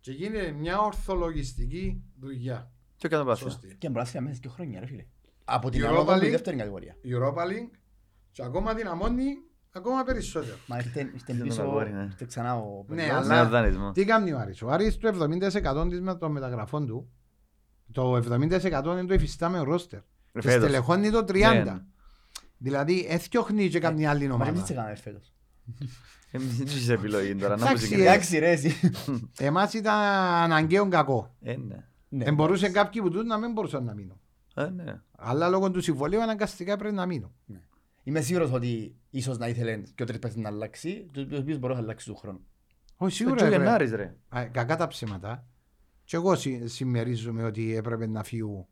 Και 0.00 0.12
γίνεται 0.12 0.50
μια 0.50 0.78
ορθολογιστική 0.80 2.02
δουλειά. 2.20 2.70
Και 3.08 3.14
έκανε 3.14 3.28
πάθεια. 3.28 3.50
Σωστή. 3.50 3.74
Και 3.78 3.88
μπράσια 3.88 4.20
μέσα 4.20 4.38
δύο 4.42 4.50
χρόνια 4.50 4.80
ρε 4.80 4.86
φίλε. 4.86 5.04
Από 5.44 5.70
την 5.70 5.82
Europa 5.82 5.86
ανώδο 5.86 6.12
του 6.18 6.24
η 6.24 6.26
League. 6.26 6.30
δεύτερη 6.30 6.56
κατηγορία. 6.56 6.96
Europa 7.04 7.42
League 7.42 7.78
και 8.32 8.42
ακόμα 8.42 8.74
δυναμώνει 8.74 9.24
ακόμα 9.72 10.02
περισσότερο. 10.04 10.56
Μα 10.66 10.76
ήρθε 10.76 11.00
ήρθε 11.00 11.32
Δεν 11.32 11.42
πίσω, 11.42 11.62
το 11.62 11.68
αγόρι, 11.68 11.92
ναι. 11.92 12.02
ήρθε 12.02 12.24
ξανά 12.28 12.54
ο 12.56 12.84
Ναι, 12.88 12.96
Πελός. 13.06 13.16
αλλά- 13.24 13.34
Νέο 13.42 13.48
δανεισμό. 13.48 13.92
Τι 13.92 14.04
κάνει 14.04 14.32
ο 14.32 14.38
Άρης; 14.38 14.62
Ο 14.62 14.70
Άρης 14.70 14.98
το 14.98 15.08
70% 15.08 15.86
της 15.88 16.00
με- 16.00 16.14
των 16.14 16.32
μεταγραφών 16.32 16.86
του 16.86 17.10
το 17.92 18.16
70% 18.16 18.92
είναι 18.92 19.04
το 19.04 19.14
υφιστάμενο 19.14 19.64
ρόστερ. 19.64 20.00
Και 20.32 20.40
Φέτος. 20.40 20.62
στελεχώνει 20.62 21.10
το 21.10 21.24
30%. 21.24 21.64
Ναι. 21.72 21.80
Δηλαδή, 22.58 23.06
έθιωχνεί 23.08 23.68
και 23.68 23.78
καμιά 23.80 24.10
άλλη 24.10 24.26
Μα 24.26 24.34
εμείς 24.34 24.46
ομάδα. 24.48 24.62
τι 24.66 24.72
έκαναμε 24.72 24.94
φέτος. 24.94 25.32
Εμείς 26.30 26.56
δεν 26.56 26.66
έχεις 26.66 26.88
επιλογή 26.88 27.34
τώρα. 27.36 27.56
Να 27.56 27.66
Εντάξει, 27.66 27.94
μου 27.94 28.00
ε. 28.00 28.02
Εντάξει 28.02 28.38
ρε 28.38 28.50
εσύ. 28.50 28.74
Εμάς 29.38 29.72
ήταν 29.72 29.94
αναγκαίο 30.42 30.88
κακό. 30.88 31.34
Ε, 31.42 31.56
ναι. 31.56 31.84
Ναι, 32.16 32.24
Δεν 32.24 32.34
μπορούσε 32.34 32.68
κάποιοι 32.68 33.00
που 33.02 33.10
τούτο 33.10 33.22
να 33.22 33.38
μην 33.38 33.52
μπορούσαν 33.52 33.84
να 33.84 33.94
μείνουν. 33.94 34.20
Ε, 34.54 34.64
ναι. 34.70 35.00
Αλλά 35.16 35.48
λόγω 35.48 35.70
του 35.70 35.80
συμβολίου 35.80 36.22
αναγκαστικά 36.22 36.76
πρέπει 36.76 36.94
να 36.94 37.06
μείνω. 37.06 37.32
Είμαι 38.02 38.20
σίγουρος 38.20 38.50
ότι 38.52 38.96
ίσως 39.10 39.38
να 39.38 39.48
ήθελε 39.48 39.82
και 39.94 40.02
ο 40.02 40.06
τρεις 40.06 40.18
παίκτες 40.18 40.42
να 40.42 40.48
αλλάξει, 40.48 41.08
τους 41.12 41.38
οποίους 41.38 41.58
μπορεί 41.58 41.74
να 41.74 41.78
αλλάξει 41.80 42.06
του 42.06 42.16
χρόνου. 42.16 42.46
Όχι, 42.96 43.14
Σίγουρα 43.14 43.38
σίγουρα. 43.38 43.56
ο 43.58 43.62
έπρεπε- 43.62 43.64
Γενάρης 43.86 43.90
ρε. 43.92 44.16
Α, 44.38 44.46
Κακά 44.48 44.76
τα 44.76 44.86
ψέματα. 44.86 45.46
Και 46.04 46.16
εγώ 46.16 46.34
συ- 46.34 46.68
συμμερίζομαι 46.68 47.44
ότι 47.44 47.74
έπρεπε 47.76 48.06
να 48.06 48.22
φύγουν 48.22 48.66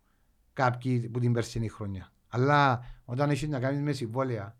κάποιοι 0.53 1.09
που 1.09 1.19
την 1.21 1.33
περσινή 1.33 1.69
χρονιά. 1.69 2.13
Αλλά 2.29 2.81
όταν 3.05 3.31
έχεις 3.31 3.49
να 3.49 3.61
κάνεις 3.61 3.81
με 3.81 3.93
συμβόλαια 3.93 4.57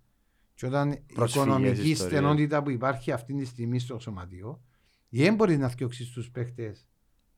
και 0.55 0.67
όταν 0.67 0.93
η 0.93 1.03
Προσφύγες, 1.15 1.47
οικονομικής 1.47 1.85
ιστορίες. 1.85 1.99
στενότητα 1.99 2.63
που 2.63 2.71
υπάρχει 2.71 3.13
αυτή 3.13 3.35
τη 3.35 3.45
στιγμή 3.45 3.79
στο 3.79 3.99
σωματείο, 3.99 4.63
δεν 5.09 5.35
μπορείς 5.35 5.59
να 5.59 5.69
φτιάξει 5.69 6.13
τους 6.13 6.31
παίχτε 6.31 6.75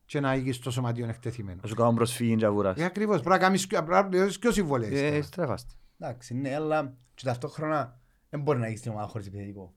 και 0.06 0.20
να 0.20 0.32
έχει 0.32 0.58
το 0.58 0.70
σωματείο 0.70 1.08
εκτεθειμένος. 1.08 1.62
Να 1.62 1.68
σου 1.68 1.74
κάνω 1.74 1.92
προσφύγει 1.92 2.36
και 2.36 2.44
αβουράς. 2.46 2.78
Ε, 2.78 2.84
ακριβώς. 2.84 3.16
Πρέπει 3.16 3.28
να 3.30 3.38
κάνεις 3.38 3.66
και- 3.66 3.76
πρέπει 3.76 3.90
να 3.90 4.06
πληρώσεις 4.08 4.38
και 4.38 4.48
ο 4.48 4.52
συμβόλαιο. 4.52 4.96
Ε, 4.96 5.22
στρέφαστε. 5.22 5.72
Εντάξει, 5.98 6.34
ναι, 6.34 6.54
αλλά 6.54 6.96
και 7.14 7.24
ταυτόχρονα 7.24 8.00
δεν 8.28 8.40
μπορεί 8.40 8.58
να 8.58 8.66
έχεις 8.66 8.80
την 8.80 8.90
ομάδα 8.90 9.06
χωρίς 9.06 9.26
επιθετικό. 9.26 9.74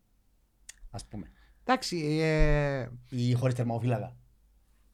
Ας 0.92 1.06
πούμε. 1.06 1.32
Εντάξει, 1.64 2.18
ε, 2.22 2.88
Ή 3.10 3.34
χωρίς 3.34 3.56
τερμοφύλακα. 3.56 4.16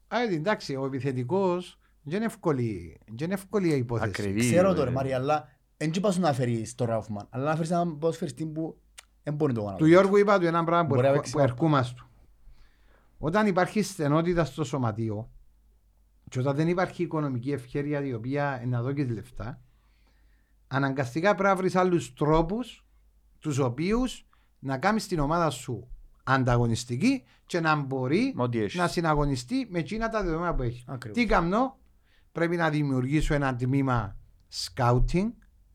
α, 0.07 0.17
εντάξει, 0.31 0.75
ο 0.75 0.86
επιθετικός 0.86 1.79
δεν 2.03 2.15
είναι 2.15 2.25
εύκολη, 2.25 2.99
δεν 3.05 3.25
είναι 3.25 3.34
εύκολη 3.34 3.73
η 3.73 3.77
υπόθεση. 3.77 4.09
Ακριβή. 4.09 4.39
Ξέρω 4.39 4.69
ε, 4.69 4.73
το 4.73 4.84
ρε 4.84 4.89
Μάρια, 4.89 5.15
αλλά 5.15 5.47
δεν 5.77 5.91
και 5.91 5.99
πας 5.99 6.17
να 6.17 6.34
φέρεις 6.34 6.75
το 6.75 6.86
Ράουφμαν, 6.86 7.27
αλλά 7.29 7.43
να 7.43 7.55
φέρεις 7.55 7.71
έναν 7.71 7.97
ποδοσφαιριστή 7.97 8.45
που 8.45 8.81
δεν 9.23 9.34
μπορεί 9.34 9.53
να 9.53 9.59
το 9.59 9.65
κάνεις. 9.65 9.79
Του 9.79 9.86
Γιώργου 9.86 10.17
είπα 10.17 10.39
του 10.39 10.45
ένα 10.45 10.63
πράγμα 10.63 10.88
που, 10.88 10.89
Μπορεί 10.95 11.01
να 11.01 11.07
ερχο- 11.07 11.21
παίξει 11.21 11.31
που 11.36 11.39
ερχόμαστε. 11.39 12.01
Όταν 13.26 13.47
υπάρχει 13.47 13.82
στενότητα 13.82 14.45
στο 14.45 14.63
σωματείο 14.63 15.30
και 16.30 16.39
όταν 16.39 16.55
δεν 16.55 16.67
υπάρχει 16.67 17.03
οικονομική 17.03 17.51
ευχέρεια 17.51 18.05
η 18.05 18.13
οποία 18.13 18.63
να 18.65 18.82
δώσει 18.82 19.01
λεφτά, 19.01 19.61
αναγκαστικά 20.67 21.36
πρέπει 21.36 21.49
να 21.49 21.55
βρει 21.55 21.69
άλλους 21.74 22.13
τρόπους 22.13 22.86
τους 23.39 23.57
οποίους 23.57 24.28
να 24.59 24.78
κάνεις 24.78 25.07
την 25.07 25.19
ομάδα 25.19 25.49
σου 25.49 25.88
ανταγωνιστική 26.24 27.24
και 27.45 27.59
να 27.59 27.76
μπορεί 27.76 28.34
Μα 28.36 28.43
ό,τι 28.43 28.59
έχεις. 28.59 28.76
να 28.76 28.88
συναγωνιστεί 28.88 29.67
με 29.69 29.80
εκείνα 29.80 30.09
τα 30.09 30.24
δεδομένα 30.24 30.55
που 30.55 30.61
έχεις. 30.61 30.84
Ακριβώς. 30.88 31.17
Τι 31.17 31.26
κάνω, 31.26 31.78
πρέπει 32.32 32.55
να 32.55 32.69
δημιουργήσω 32.69 33.34
ένα 33.34 33.55
τμήμα 33.55 34.17
scouting 34.51 35.32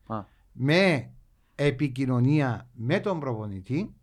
Α, 0.07 0.23
με 0.51 1.11
επικοινωνία 1.55 2.69
με 2.73 2.99
τον 2.99 3.19
προπονητή 3.19 3.93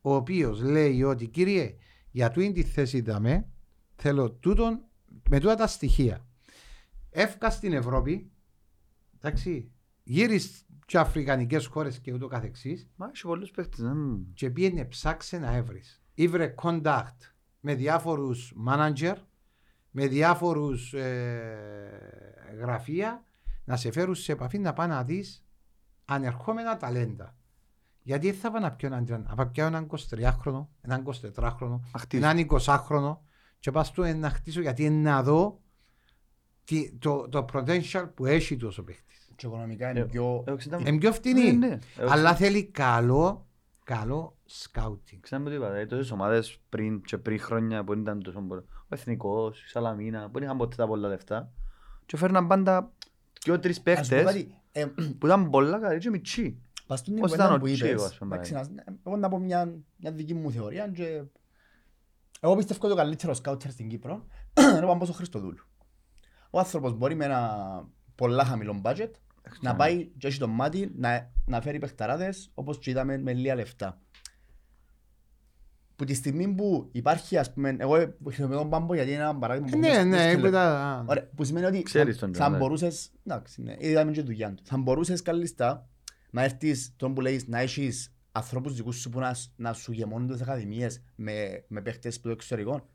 ο 0.00 0.14
οποίος 0.14 0.60
λέει 0.60 1.02
ότι 1.02 1.26
κύριε 1.26 1.74
για 2.10 2.30
τούτη 2.30 2.52
τη 2.52 2.62
θέση 2.62 3.00
δαμε 3.00 3.48
θέλω 3.96 4.30
τούτον 4.30 4.80
με 5.30 5.40
τούτα 5.40 5.54
τα 5.54 5.66
στοιχεία 5.66 6.26
εύκα 7.10 7.50
στην 7.50 7.72
Ευρώπη 7.72 8.30
εντάξει 9.20 9.70
γύρισες 10.02 10.62
και 10.86 10.98
αφρικανικές 10.98 11.66
χώρες 11.66 11.98
και 11.98 12.12
ούτω 12.12 12.26
καθεξής 12.26 12.88
Μα 12.96 13.10
έχει 13.14 13.22
πολλούς 13.22 13.50
παίχτες. 13.50 13.78
ναι. 13.78 13.92
μ. 13.92 14.32
και 14.34 14.50
πήγαινε 14.50 14.84
ψάξε 14.84 15.38
να 15.38 15.54
έβρεις 15.54 16.02
ήβρε 16.14 16.54
contact 16.62 17.16
με 17.60 17.74
διάφορους 17.74 18.54
manager 18.68 19.14
με 19.90 20.06
διάφορους 20.06 20.92
ε, 20.92 22.54
γραφεία 22.58 23.24
να 23.64 23.76
σε 23.76 23.90
φέρουν 23.90 24.14
σε 24.14 24.32
επαφή 24.32 24.58
να 24.58 24.72
πάνε 24.72 24.94
να 24.94 25.04
δεις 25.04 25.44
ανερχόμενα 26.04 26.76
ταλέντα 26.76 27.37
γιατί 28.08 28.30
δεν 28.30 28.40
θα 28.40 28.50
πάω 28.50 28.60
να 28.60 28.70
πιω 28.72 28.88
έναν, 28.88 29.04
τριάν- 29.04 29.34
να 29.36 29.46
πιω 29.46 29.66
έναν 29.66 29.86
23χρονο, 29.90 30.66
έναν 30.80 31.04
24χρονο, 31.36 31.80
Να 31.92 31.98
χτίσει. 31.98 32.22
έναν 32.22 32.46
20χρονο 32.50 33.16
και 33.58 33.70
πας 33.70 33.92
του 33.92 34.02
να 34.16 34.30
χτίσω 34.30 34.60
γιατί 34.60 34.84
είναι 34.84 35.10
να 35.10 35.22
δω 35.22 35.60
τι- 36.64 36.92
το, 36.98 37.28
το 37.28 37.44
potential 37.52 38.08
που 38.14 38.26
έχει 38.26 38.56
τόσος 38.56 38.84
παίχτης. 38.84 39.28
Και 39.36 39.46
οικονομικά 39.46 39.90
είναι 39.90 40.00
Ε, 40.00 40.04
πιο... 40.04 40.42
Εγώ 40.46 40.56
ξέρω- 40.56 40.80
Είναι 40.86 40.98
πιο 40.98 41.12
φτηνή, 41.12 41.52
Ναι, 41.52 41.66
ναι. 41.66 41.78
Εγώ 41.96 42.10
αλλά 42.10 42.34
θέλει 42.34 42.64
καλό, 42.64 43.46
καλό 43.84 44.36
scouting. 44.48 45.18
Ξέρω 45.20 45.42
με 45.42 45.48
το 45.50 45.54
είπα, 45.56 45.66
δηλαδή 45.66 45.86
τόσες 45.86 46.10
ομάδες 46.10 46.60
πριν 46.68 47.02
και 47.02 47.18
πριν 47.18 47.40
χρόνια 47.40 47.84
που 47.84 47.92
δεν 47.92 48.00
ήταν 48.02 48.22
τόσο 48.22 48.40
πολύ. 48.40 48.60
Ο 48.60 48.86
Εθνικός, 48.88 49.62
η 49.64 49.68
Σαλαμίνα, 49.68 50.24
που 50.26 50.32
δεν 50.32 50.42
είχαν 50.42 50.56
ποτέ 50.56 50.76
τα 50.76 50.86
πολλά 50.86 51.08
λεφτά. 51.08 51.52
Και 52.06 52.16
φέρναν 52.16 52.46
πάντα 52.46 52.92
δυο-τρεις 53.44 53.76
Ας 53.76 53.82
πω 53.82 53.92
παίχτες 53.94 54.24
κάτι, 54.24 54.54
ε, 54.72 54.86
που 55.18 55.26
ήταν 55.26 55.50
πολλά 55.50 55.78
καλοί 55.78 55.98
και 55.98 56.10
μιτσιοί. 56.10 56.58
Πας 56.88 56.98
στην 56.98 57.14
Πώς 57.14 57.22
κουβέντα 57.30 57.44
ήταν 57.44 57.56
ο 57.56 57.58
που 57.58 57.64
Τσίγο, 57.66 57.88
είπες, 57.90 58.02
ας 58.04 58.18
πούμε, 58.18 58.34
εντάξει, 58.34 58.52
να- 58.52 58.84
εγώ 59.06 59.16
να 59.16 59.28
πω 59.28 59.38
μια, 59.38 59.74
μια 59.96 60.12
δική 60.12 60.34
μου 60.34 60.50
θεωρία 60.52 60.88
και... 60.88 61.22
Εγώ 62.40 62.56
πιστεύω 62.56 62.80
ότι 62.82 62.92
ο 62.92 62.96
καλύτερος 62.96 63.36
scouter 63.36 63.70
στην 63.70 63.88
Κύπρο 63.88 64.26
είναι 64.76 64.84
ο 64.84 64.86
Παμπός 64.86 65.08
ο 65.08 65.12
Χριστοδούλου. 65.12 65.64
Ο 66.50 66.58
άνθρωπος 66.58 66.92
μπορεί 66.92 67.14
με 67.14 67.24
ένα 67.24 67.52
πολλά 68.14 68.44
χαμηλό 68.44 68.80
budget 68.84 69.10
να 69.60 69.76
πάει 69.76 70.06
και 70.06 70.26
έχει 70.26 70.38
το 70.38 70.48
μάτι 70.48 70.92
να, 70.96 71.30
να 71.46 71.60
φέρει 71.60 71.78
παιχταράδες 71.78 72.50
όπως 72.54 72.78
και 72.78 72.90
είδαμε 72.90 73.18
με 73.18 73.32
λίγα 73.32 73.54
λεφτά. 73.54 74.00
Που 75.96 76.04
τη 76.04 76.14
στιγμή 76.14 76.48
που 76.54 76.88
υπάρχει 76.92 77.36
ας 77.38 77.52
πούμε, 77.52 77.76
εγώ 77.78 78.14
χρησιμοποιώ 78.24 78.58
τον 78.58 78.70
Πάμπο 78.70 78.94
γιατί 78.94 79.10
είναι 79.12 79.20
ένα 79.20 79.36
παράδειγμα 79.38 79.68
που 79.70 79.78
Ναι, 79.78 79.88
δεν- 79.92 80.08
ναι, 80.08 80.16
δεν 80.16 80.24
που 80.24 80.30
σκέφτεται. 80.30 80.50
τα- 80.56 81.04
Ωραία, 81.08 81.28
που 81.36 81.44
σημαίνει 81.44 81.66
ότι 81.66 81.82
Ξέρεις 81.82 82.14
θα, 82.14 82.20
τον 82.20 82.34
θα 82.34 82.40
Τζον, 82.40 82.52
ναι. 82.52 82.58
μπορούσες, 82.58 83.10
εντάξει, 83.26 83.62
ναι, 83.62 83.74
είδαμε 83.78 84.10
και 84.12 84.22
δουλειά 84.22 84.54
του. 84.54 84.62
Θα 84.66 84.76
μπορούσες 84.76 85.22
καλύτερα 85.22 85.88
να 86.30 86.42
έρθεις, 86.42 86.92
τον 86.96 87.14
που 87.14 87.20
λέεις, 87.20 87.46
να 87.48 87.58
έχεις 87.60 88.12
ανθρώπους 88.32 88.74
δικούς 88.74 88.96
σου 89.00 89.10
που 89.10 89.18
να, 89.18 89.34
σ- 89.34 89.50
να 89.56 89.72
σου 89.72 89.92
γεμώνουν 89.92 90.28
τις 90.28 90.40
ακαδημίες 90.40 91.02
με, 91.14 91.64
με 91.68 91.80
παίχτες 91.80 92.16
που 92.16 92.22
το 92.26 92.30
εξωτερικό. 92.30 92.88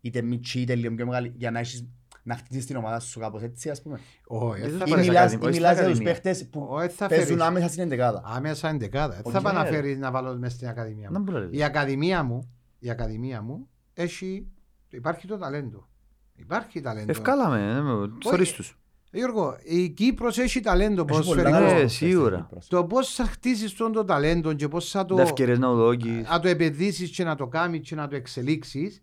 Είτε 0.00 0.22
μητσί, 0.22 0.60
είτε 0.60 0.74
λίγο 0.74 0.94
πιο 0.94 1.06
μεγάλη, 1.06 1.32
για 1.36 1.50
να, 1.50 1.58
έχεις, 1.58 1.88
να 2.22 2.36
χτίσεις 2.36 2.66
την 2.66 2.76
ομάδα 2.76 3.00
σου 3.00 3.20
κάπως 3.20 3.42
έτσι, 3.42 3.70
ας 3.70 3.82
πούμε. 3.82 3.98
Όχι, 4.26 4.60
Δεν 4.60 4.70
δεν 4.70 4.78
θα 4.78 4.84
θα 4.84 4.90
Ή 4.90 4.90
πάρεις 4.90 5.06
πάρεις 5.06 5.06
μιλάς, 5.06 5.22
ακαδημία, 5.32 5.46
ή 5.46 5.50
όχι 5.50 5.58
μιλάς 5.58 5.72
στην 5.76 5.84
για 5.86 5.94
τους 5.94 6.00
ακαδημία. 6.00 6.12
παίχτες 6.12 6.48
που 6.48 6.66
Όχι, 6.70 6.88
θα 6.88 7.06
παίζουν 7.08 7.26
φέρεις. 7.26 7.42
άμεσα 7.42 7.68
στην 7.68 7.82
εντεκάδα. 7.82 8.22
άμεσα 8.24 8.68
εντεκάδα. 8.68 9.14
Δεν 9.14 9.22
Όχι, 9.24 9.34
θα 9.36 9.42
πάω 9.42 9.52
να 9.52 9.62
ναι, 9.62 9.68
ρε. 9.68 9.74
φέρεις 9.74 9.98
να 9.98 10.10
βάλω 10.10 10.36
μέσα 10.38 10.54
στην 10.56 10.68
ακαδημία 10.68 11.10
Να 11.10 11.18
μου. 11.18 11.24
μου 11.32 11.38
λέτε. 11.38 11.56
Η 11.56 11.62
ακαδημία 11.62 12.22
μου, 12.22 12.50
η 12.78 12.90
ακαδημία 12.90 13.42
μου 13.42 13.68
έχει, 13.94 14.46
υπάρχει 14.88 15.26
το 15.26 15.38
ταλέντο. 15.38 15.88
Υπάρχει 16.36 16.80
ταλέντο. 16.80 17.10
Ευκάλαμε, 17.10 17.72
ε, 17.76 17.80
με- 17.80 18.08
θωρείς 18.24 18.52
τους. 18.52 18.78
Γιώργο, 19.10 19.56
η 19.62 19.88
Κύπρος 19.88 20.38
έχει 20.38 20.60
ταλέντο 20.60 20.92
Έχει 20.92 21.04
πολλά 21.04 21.20
ποδοσφαιρικό. 21.20 21.50
καλούς 21.52 21.68
Ναι, 21.68 21.74
παίχτες 21.74 21.94
στην 21.94 22.08
σίγουρα. 22.08 22.36
Κύπρο. 22.36 22.58
Το 22.68 22.84
πώς 22.84 23.14
θα 23.14 23.24
χτίσεις 23.24 23.74
τον 23.74 23.92
το 23.92 24.04
ταλέντο 24.04 24.52
και 24.52 24.68
πώς 24.68 24.90
θα 24.90 25.04
το, 25.04 25.14
Τα 25.14 25.22
ευκαιρίες 25.22 25.58
να 25.58 25.68
ουδόγεις. 25.68 26.28
να 26.28 26.40
το 26.40 26.48
επενδύσεις 26.48 27.10
και 27.10 27.24
να 27.24 27.34
το 27.34 27.46
κάνεις 27.46 27.88
και 27.88 27.94
να 27.94 28.08
το 28.08 28.16
εξελίξεις 28.16 29.02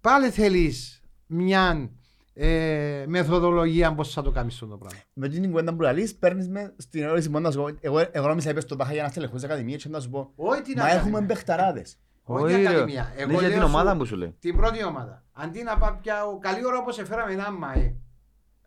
πάλι 0.00 0.30
θέλεις 0.30 1.00
μια 1.26 1.90
ε, 2.34 3.04
μεθοδολογία 3.06 3.94
πώς 3.94 4.12
θα 4.12 4.22
το 4.22 4.30
κάνεις 4.30 4.54
αυτό 4.54 4.66
το 4.66 4.76
πράγμα. 4.76 4.98
Με 5.12 5.28
την 5.28 5.50
κουβέντα 5.50 5.74
που 5.74 5.80
λαλείς, 5.82 6.14
παίρνεις 6.14 6.48
με 6.48 6.74
στην 6.76 7.02
ερώτηση 7.02 7.28
μόνο 7.28 7.44
να 7.46 7.50
σου 7.50 7.58
πω, 7.58 7.68
εγώ, 7.80 8.08
εγώ 8.10 8.26
νόμιζα 8.28 8.50
είπες 8.50 8.62
στον 8.62 8.76
Παχά 8.78 8.92
για 8.92 9.02
να 9.02 9.08
στελεχούς 9.08 9.42
ακαδημία 9.42 9.76
και 9.76 9.88
να 9.88 10.00
σου 10.00 10.10
πω, 10.10 10.32
Όχι 10.36 10.62
την 10.62 10.74
μα 10.76 10.82
ακαδημία. 10.84 11.08
έχουμε 11.08 11.26
παιχταράδες. 11.26 11.98
Όχι 12.22 12.44
Όχι, 12.44 12.54
την 12.54 12.62
ρε. 12.62 12.68
ακαδημία. 12.68 13.12
Εγώ 13.16 13.26
Ναι, 13.32 13.38
για 13.38 13.48
λέω 13.48 13.56
την 13.58 13.62
ομάδα 13.66 13.90
σου 13.90 13.96
μου 13.96 14.04
σου 14.04 14.16
λέει. 14.16 14.34
Την 14.38 14.56
πρώτη 14.56 14.84
ομάδα. 14.84 15.24
Αντί 15.32 15.62
να 15.62 15.78
πάω 15.78 15.98
πια 16.02 16.24
ο 16.26 16.38
καλή 16.38 16.66
ώρα 16.66 16.78
όπως 16.78 16.98
έφεραμε 16.98 17.32
ένα 17.32 17.50
ΜΑΕ. 17.52 17.94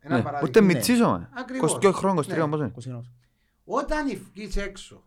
Ένα 0.03 0.15
Ναι, 0.15 0.21
παράδειγμα. 0.23 0.47
Ούτε 0.49 0.61
ναι. 0.61 0.65
μητσίζω, 0.73 1.07
μα. 1.07 1.29
Ακριβώς. 1.33 1.71
22 1.81 1.91
χρόνια, 1.93 2.21
23 2.21 2.27
Ναι. 2.35 2.41
όμως 2.41 2.59
είναι. 2.59 2.71
20 2.75 2.85
ενός. 2.89 3.11
Όταν 3.63 4.07
βγεις 4.33 4.55
έξω 4.57 5.03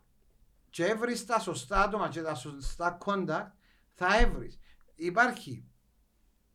και 0.70 0.84
έβρεις 0.84 1.26
τα 1.26 1.38
σωστά 1.38 1.82
άτομα 1.82 2.08
και 2.08 2.22
τα 2.22 2.34
σωστά 2.34 2.98
contact, 3.04 3.50
θα 3.94 4.18
έβρεις. 4.20 4.58
Υπάρχει 4.94 5.64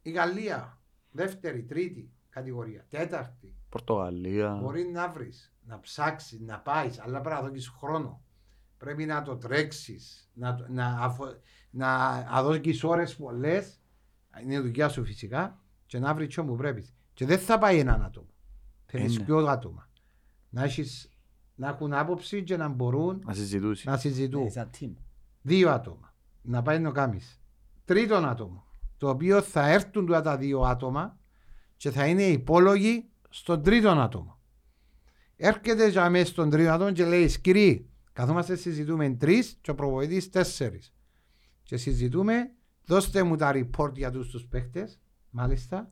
η 0.01 0.11
Γαλλία, 0.11 0.79
δεύτερη, 1.11 1.63
τρίτη 1.63 2.11
κατηγορία, 2.29 2.85
τέταρτη. 2.89 3.55
Πορτογαλία. 3.69 4.53
Μπορεί 4.55 4.83
να 4.83 5.09
βρεις, 5.09 5.53
να 5.65 5.79
ψάξεις, 5.79 6.39
να 6.39 6.59
πάεις, 6.59 6.99
αλλά 6.99 7.21
πρέπει 7.21 7.41
να 7.41 7.47
δώσεις 7.47 7.67
χρόνο. 7.67 8.21
Πρέπει 8.77 9.05
να 9.05 9.21
το 9.21 9.37
τρέξεις, 9.37 10.29
να, 10.33 10.55
το- 10.55 10.65
να, 10.69 10.85
αφο- 10.99 11.39
να, 11.69 12.21
να 12.23 12.43
δώσεις 12.43 12.83
ώρες 12.83 13.15
πολλές, 13.15 13.79
είναι 14.43 14.53
η 14.53 14.59
δουλειά 14.59 14.89
σου 14.89 15.05
φυσικά, 15.05 15.59
και 15.85 15.99
να 15.99 16.13
βρεις 16.13 16.37
όπου 16.37 16.55
πρέπει. 16.55 16.85
Και 17.19 17.25
δεν 17.25 17.39
θα 17.39 17.57
πάει 17.57 17.79
έναν 17.79 18.03
άτομο. 18.03 18.29
Θέλεις 18.85 19.17
ναι. 19.17 19.23
πιο 19.23 19.37
άτομα. 19.37 19.89
Να, 20.49 20.63
έχεις, 20.63 21.09
να 21.55 21.67
έχουν 21.67 21.93
άποψη 21.93 22.43
και 22.43 22.57
να 22.57 22.67
μπορούν 22.67 23.21
Να 23.25 23.33
συζητούσει. 23.33 23.87
να 23.87 23.97
συζητούν. 23.97 24.43
Ναι, 24.43 24.49
σαν 24.49 24.69
team. 24.79 24.91
Δύο 25.41 25.69
άτομα. 25.69 26.13
Να 26.41 26.61
πάει 26.61 26.79
να 26.79 26.91
κάνεις. 26.91 27.41
Τρίτον 27.85 28.25
άτομο. 28.25 28.65
Το 28.97 29.09
οποίο 29.09 29.41
θα 29.41 29.69
έρθουν 29.69 30.05
τώρα 30.05 30.21
τα 30.21 30.37
δύο 30.37 30.61
άτομα 30.61 31.17
και 31.77 31.91
θα 31.91 32.07
είναι 32.07 32.23
υπόλογοι 32.23 33.09
στον 33.29 33.63
τρίτον 33.63 33.99
άτομο. 33.99 34.39
Έρχεται 35.35 35.89
για 35.89 36.09
μέσα 36.09 36.25
στον 36.25 36.49
τρίτον 36.49 36.73
άτομο 36.73 36.91
και 36.91 37.05
λέει 37.05 37.39
κύριε, 37.41 37.85
καθόμαστε 38.13 38.55
συζητούμε 38.55 39.09
τρεις 39.09 39.57
και 39.61 39.71
ο 39.71 39.75
προβοητής 39.75 40.29
τέσσερις. 40.29 40.93
Και 41.63 41.77
συζητούμε, 41.77 42.51
δώστε 42.85 43.23
μου 43.23 43.35
τα 43.35 43.51
report 43.53 43.93
για 43.93 44.11
τους 44.11 44.29
τους 44.29 44.45
παίχτες, 44.45 44.99
μάλιστα. 45.29 45.89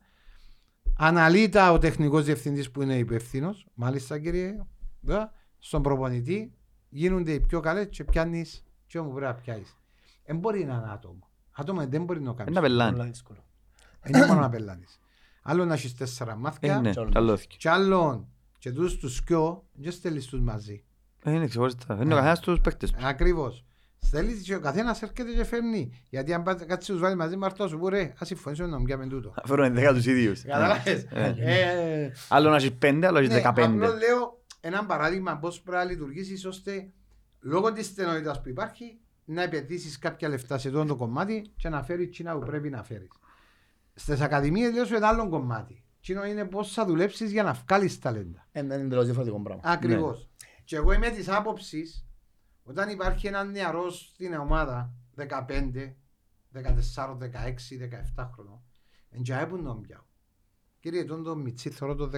Αναλύτα 0.97 1.71
ο 1.71 1.77
τεχνικός 1.77 2.23
διευθυντής 2.25 2.71
που 2.71 2.81
είναι 2.81 2.97
υπεύθυνος, 2.97 3.67
μάλιστα 3.73 4.19
κύριε, 4.19 4.65
Βέβαια, 5.01 5.31
στον 5.59 5.81
προπονητή 5.81 6.53
γίνονται 6.89 7.31
οι 7.31 7.39
πιο 7.39 7.59
καλές 7.59 7.87
και 7.89 8.03
πιάνεις 8.03 8.63
και 8.87 8.97
όπου 8.99 9.09
πρέπει 9.13 9.25
να 9.25 9.33
πιάσεις. 9.33 9.75
Δεν 10.25 10.37
μπορεί 10.37 10.65
να 10.65 10.73
είναι 10.73 10.91
άτομο. 10.91 11.29
Άτομο 11.51 11.87
δεν 11.87 12.03
μπορεί 12.03 12.21
να 12.21 12.33
κάνεις. 12.33 12.51
Ένα 12.51 12.61
πελάνι. 12.61 12.91
Πολλά 12.91 13.05
δύσκολο. 13.09 13.43
Δεν 14.01 14.15
είναι 14.15 14.25
μόνο 14.27 14.39
να 14.39 14.49
πελάνεις. 14.49 14.99
Άλλο 15.41 15.65
να 15.65 15.73
έχεις 15.73 15.95
τέσσερα 15.95 16.31
Ε, 16.31 16.35
μάθηκια 16.35 16.79
ναι, 16.81 16.91
Κι 16.91 16.99
άλλο. 16.99 17.09
καλώθηκε. 17.11 17.55
και 17.59 17.69
άλλο, 17.69 18.27
και 18.57 18.69
Και 18.69 18.75
τους 18.75 18.97
τους 18.97 19.15
σκιο, 19.15 19.63
δεν 19.73 19.91
στέλνεις 19.91 20.25
τους 20.25 20.39
μαζί. 20.41 20.83
Ε, 21.23 21.31
Είναι 21.31 21.47
ξεχωριστά. 21.47 21.93
Είναι 21.93 22.03
ο 22.03 22.05
Ναι. 22.07 22.13
καθένας 22.13 22.39
τους 22.39 22.59
παίκτες 22.61 22.93
του. 24.11 24.17
Ακριβώς. 24.17 24.27
Στέλνεις 24.33 24.41
και 24.47 24.55
ο 24.55 24.59
καθένας 24.59 25.01
έρχεται 25.01 25.31
και 25.33 25.43
φέρνει. 25.43 25.91
Γιατί 26.09 26.33
αν 26.33 26.43
πας- 26.43 26.65
κάτσεις 26.65 26.89
τους 26.93 26.99
βάλει 26.99 27.15
μαζί 27.15 27.37
με 27.37 27.45
αυτό 27.45 27.67
σου, 27.67 27.77
που 27.77 27.89
ρε, 27.89 28.13
ας 28.19 28.27
συμφωνήσουμε 28.27 28.67
να 28.67 28.77
μου 28.77 28.83
πιάμε 28.83 29.07
τούτο. 29.07 29.33
Φέρουν 29.45 29.65
ενδέκα 29.65 29.93
τους 29.93 30.05
ίδιους. 30.05 30.41
Καταλάβες. 30.41 31.03
Ε. 31.11 31.35
Ε, 31.37 32.11
Άλλο 32.29 32.49
να 32.49 32.55
έχεις 32.55 32.73
πέντε, 32.73 33.05
άλλο 33.07 33.13
να 33.15 33.19
έχεις 33.19 33.29
Ναι, 33.31 33.35
δεκαπέντε. 33.35 33.67
απλώς 33.85 33.89
λέω 34.01 34.41
ένα 34.61 34.85
παράδειγμα 34.85 35.37
πώς 35.37 35.61
πρέπει 35.61 35.77
να 35.77 35.91
λειτουργήσεις 35.91 36.45
ώστε 36.45 36.89
λόγω 37.39 37.73
της 37.73 37.85
στενότητας 37.85 38.41
που 38.41 38.49
υπάρχει 38.49 38.99
να 39.25 39.41
επενδύσεις 39.43 39.97
κάποια 39.99 40.29
λεφτά 40.29 40.57
σε 40.57 40.67
αυτό 40.67 40.85
το 40.85 40.95
κομμάτι 40.95 41.51
και 41.57 41.69
να 41.69 41.83
φέρεις 41.83 42.05
εκείνα 42.05 42.33
που 42.33 42.45
πρέπει 42.45 42.69
να 42.69 42.83
φέρεις. 42.83 43.07
Στις 43.93 44.21
ακαδημίες 44.21 44.73
λέω 44.73 44.85
σου 44.85 44.95
ένα 44.95 45.07
άλλο 45.07 45.29
κομμάτι. 45.29 45.83
Εκείνο 45.99 46.25
είναι 46.25 46.45
πώς 46.45 46.73
θα 46.73 46.85
δουλέψεις 46.85 47.31
για 47.31 47.43
να 47.43 47.53
βγάλεις 47.53 47.99
ταλέντα. 47.99 48.47
Είναι 48.51 48.75
εντελώς 48.75 49.05
διαφορετικό 49.05 49.41
πράγμα. 49.41 49.61
Ακριβώς. 49.65 50.29
Και 50.63 50.75
εγώ 50.75 50.91
είμαι 50.93 51.09
της 51.09 51.29
άποψης 51.29 52.06
όταν 52.69 52.89
υπάρχει 52.89 53.27
ένα 53.27 53.43
νεαρό 53.43 53.89
στην 53.89 54.33
ομάδα 54.33 54.93
15, 55.17 55.25
14, 56.53 57.17
16, 57.17 57.27
17 58.15 58.29
χρονών 58.33 58.61
εν 59.09 59.23
τζάε 59.23 59.45
που 59.45 59.63
τον 59.63 59.81
πιάω. 59.81 60.01
Κύριε 60.79 61.03
τον 61.05 61.23
τον 61.23 61.41
Μιτσί 61.41 61.69
θωρώ 61.69 61.95
τον 61.95 62.11
15-16 62.13 62.17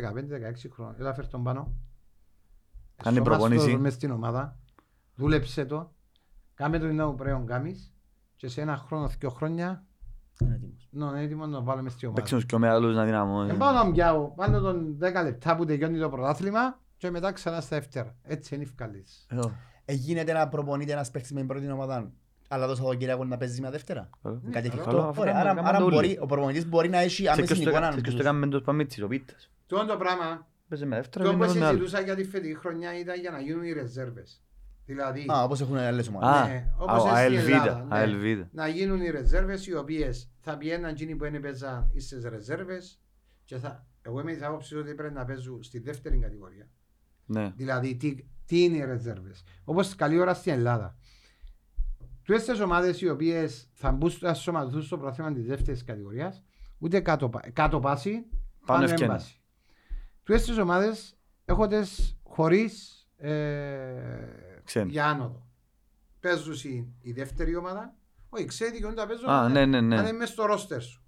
χρονών. 0.71 0.95
Έλα 0.99 1.13
φέρ 1.13 1.27
τον 1.27 1.43
πάνω. 1.43 1.73
Κάνει 3.03 3.15
Σώμας 3.17 3.29
προπόνηση. 3.37 3.71
το 3.71 3.79
μες 3.79 3.93
στην 3.93 4.11
ομάδα. 4.11 4.59
Δούλεψε 5.15 5.65
το. 5.65 5.93
Κάμε 6.53 6.79
το 6.79 6.87
είναι 6.87 7.03
που 7.05 7.15
πρέπει 7.15 7.39
να 7.39 7.45
κάνεις. 7.45 7.93
Και 8.35 8.47
σε 8.47 8.61
ένα 8.61 8.77
χρόνο, 8.77 9.07
δύο 9.07 9.29
χρόνια, 9.29 9.85
Είναι 10.41 10.55
έτοιμος. 10.55 10.87
ναι, 10.91 11.05
είναι 11.05 11.21
έτοιμος 11.21 11.47
να 11.47 11.61
βάλουμε 11.61 11.89
στην 11.89 12.07
ομάδα. 12.07 12.21
Παίξουν 12.21 12.45
και 12.47 12.57
μεγάλους 12.57 12.95
να 12.95 13.05
δυναμώνουν. 13.05 13.47
Δεν 13.47 13.57
πάω 13.57 13.73
να 13.73 13.91
πιάω. 13.91 14.33
Βάλω 14.35 14.59
τον 14.59 14.97
10 15.01 15.23
λεπτά 15.23 15.55
που 15.55 15.65
τελειώνει 15.65 15.99
το 15.99 16.09
πρωτάθλημα 16.09 16.79
και 16.97 17.09
μετά 17.09 17.31
ξανά 17.31 17.61
στα 17.61 17.77
δεύτερα. 17.77 18.15
Έτσι 18.21 18.55
είναι 18.55 18.63
ευκαλής. 18.63 19.27
Ε, 19.89 19.93
Ε, 19.93 19.95
γίνεται 19.95 20.33
να 20.33 20.47
προπονείται 20.47 20.91
ένας 20.91 21.11
παίκτης 21.11 21.31
με 21.31 21.39
την 21.39 21.47
πρώτη 21.47 21.71
ομάδα, 21.71 22.11
αλλά 22.47 22.67
το 22.67 22.75
Σαββατοκύριακο 22.75 23.23
να 23.25 23.37
παίζει 23.37 23.61
με 23.61 23.69
δεύτερα. 23.69 24.09
ε. 24.25 24.29
Κάτι 24.51 24.69
καλό, 24.69 24.81
εφικτό. 24.81 24.97
αφού 25.01 25.21
Ωραία, 25.21 25.33
κάνουμε- 25.33 25.33
άρα- 25.33 25.43
κάνουμε 25.53 25.69
άρα 25.69 25.77
το 25.77 25.83
μπορεί- 25.83 25.95
όλοι. 26.07 26.17
ο 26.21 26.25
προπονητής 26.25 26.67
μπορεί 26.67 26.89
να 26.89 26.97
έχει 26.99 27.07
Ξέρεις 27.13 27.31
άμεση 27.31 27.45
ποιος 27.45 27.57
το 27.63 27.69
εικόνα. 27.69 27.79
κα- 27.79 27.87
ξέρεις 27.87 28.03
ποιος 28.03 28.15
το 28.15 28.21
έκαμε 28.21 28.45
με 28.45 28.51
τους 28.51 28.61
Παμίτσις, 28.61 29.03
ο 29.03 29.07
Πίτας. 29.07 29.49
Το 29.67 29.85
το 29.85 29.97
πράγμα, 29.97 30.47
Παίζει 30.69 30.85
με 30.85 30.95
δεύτερα, 30.95 31.23
το 31.25 31.29
είναι 31.31 31.45
που 31.45 31.51
με 31.53 31.59
άλλο. 31.59 31.67
συζητούσα 31.67 32.01
για 32.01 32.15
τη 32.15 32.23
φετική 32.23 32.55
χρονιά 32.55 32.99
ήταν 32.99 33.19
για 33.19 33.31
να 33.31 33.39
γίνουν 33.39 33.63
οι 33.63 33.71
ρεζέρβες. 33.71 34.43
Δηλαδή, 34.85 35.25
Α, 35.31 35.43
όπως 35.43 35.61
έχουν 35.61 35.77
άλλες 35.77 36.07
ομάδες. 36.07 36.29
Α, 36.29 36.47
ναι, 36.47 36.67
όπως 36.77 36.95
α, 36.95 37.01
είναι 37.01 37.09
στην 37.09 37.53
αελβίδα, 37.53 37.55
Ελλάδα, 37.57 37.83
ναι. 37.89 37.97
αελβίδα. 37.97 38.49
να 38.51 38.67
γίνουν 38.67 39.01
οι 39.01 39.09
ρεζέρβες 39.09 39.67
οι 39.67 39.75
οποίες 39.75 40.29
θα 40.39 40.57
πιέναν 40.57 40.89
εκείνοι 40.91 41.15
που 41.15 41.25
είναι 41.25 41.39
παίζαν 41.39 41.91
στις 41.97 42.23
ρεζέρβες 42.23 42.99
και 43.45 43.57
θα, 43.57 43.85
εγώ 44.01 44.19
είμαι 44.19 44.33
της 44.33 44.43
άποψης 44.43 44.77
ότι 44.77 44.93
πρέπει 44.93 45.13
να 45.13 45.25
παίζουν 45.25 45.63
στη 45.63 45.79
δεύτερη 45.79 46.17
κατηγορία. 46.17 46.67
Ναι. 47.25 47.51
Δηλαδή, 47.55 47.95
τι, 48.49 48.55
τι 48.55 48.63
είναι 48.63 48.77
οι 48.77 48.85
ρεζέρβες. 48.85 49.43
Όπως 49.63 49.95
καλή 49.95 50.19
ώρα 50.19 50.33
στην 50.33 50.51
Ελλάδα. 50.51 50.97
Τούτες 52.23 52.45
τις 52.45 52.59
ομάδες 52.59 53.01
οι 53.01 53.09
οποίες 53.09 53.69
θα 53.73 53.91
μπουν 53.91 54.09
στο 54.09 54.27
ασωματωθούν 54.27 54.81
στο 54.81 54.97
πρόθυμα 54.97 55.33
της 55.33 55.45
δεύτερης 55.45 55.83
κατηγορίας, 55.83 56.43
ούτε 56.77 56.99
κάτω, 56.99 57.29
πα- 57.29 57.49
κάτω 57.53 57.79
πάση, 57.79 58.25
πάνω 58.65 58.83
ευκαιρία. 58.83 59.05
έμπαση. 59.05 59.41
Τούτες 60.23 60.43
τις 60.45 60.57
ομάδες 60.57 61.17
έχω 61.45 61.67
τις 61.67 62.19
χωρίς 62.23 63.03
ε, 63.17 63.31
Ξένοι. 64.63 64.91
για 64.91 65.05
άνοδο. 65.07 65.47
Παίζουν 66.19 66.53
η, 66.71 66.93
η 67.01 67.11
δεύτερη 67.11 67.55
ομάδα, 67.55 67.95
όχι 68.29 68.45
ξέρει 68.45 68.77
και 68.79 68.85
όταν 68.85 69.07
παίζουν, 69.07 69.29
Α, 69.29 69.49
ναι, 69.49 69.65
ναι, 69.65 69.77
αν 69.77 69.83
είναι 69.83 70.01
ναι. 70.01 70.11
μες 70.11 70.29
στο 70.29 70.45
ρόστερ 70.45 70.81
σου. 70.81 71.03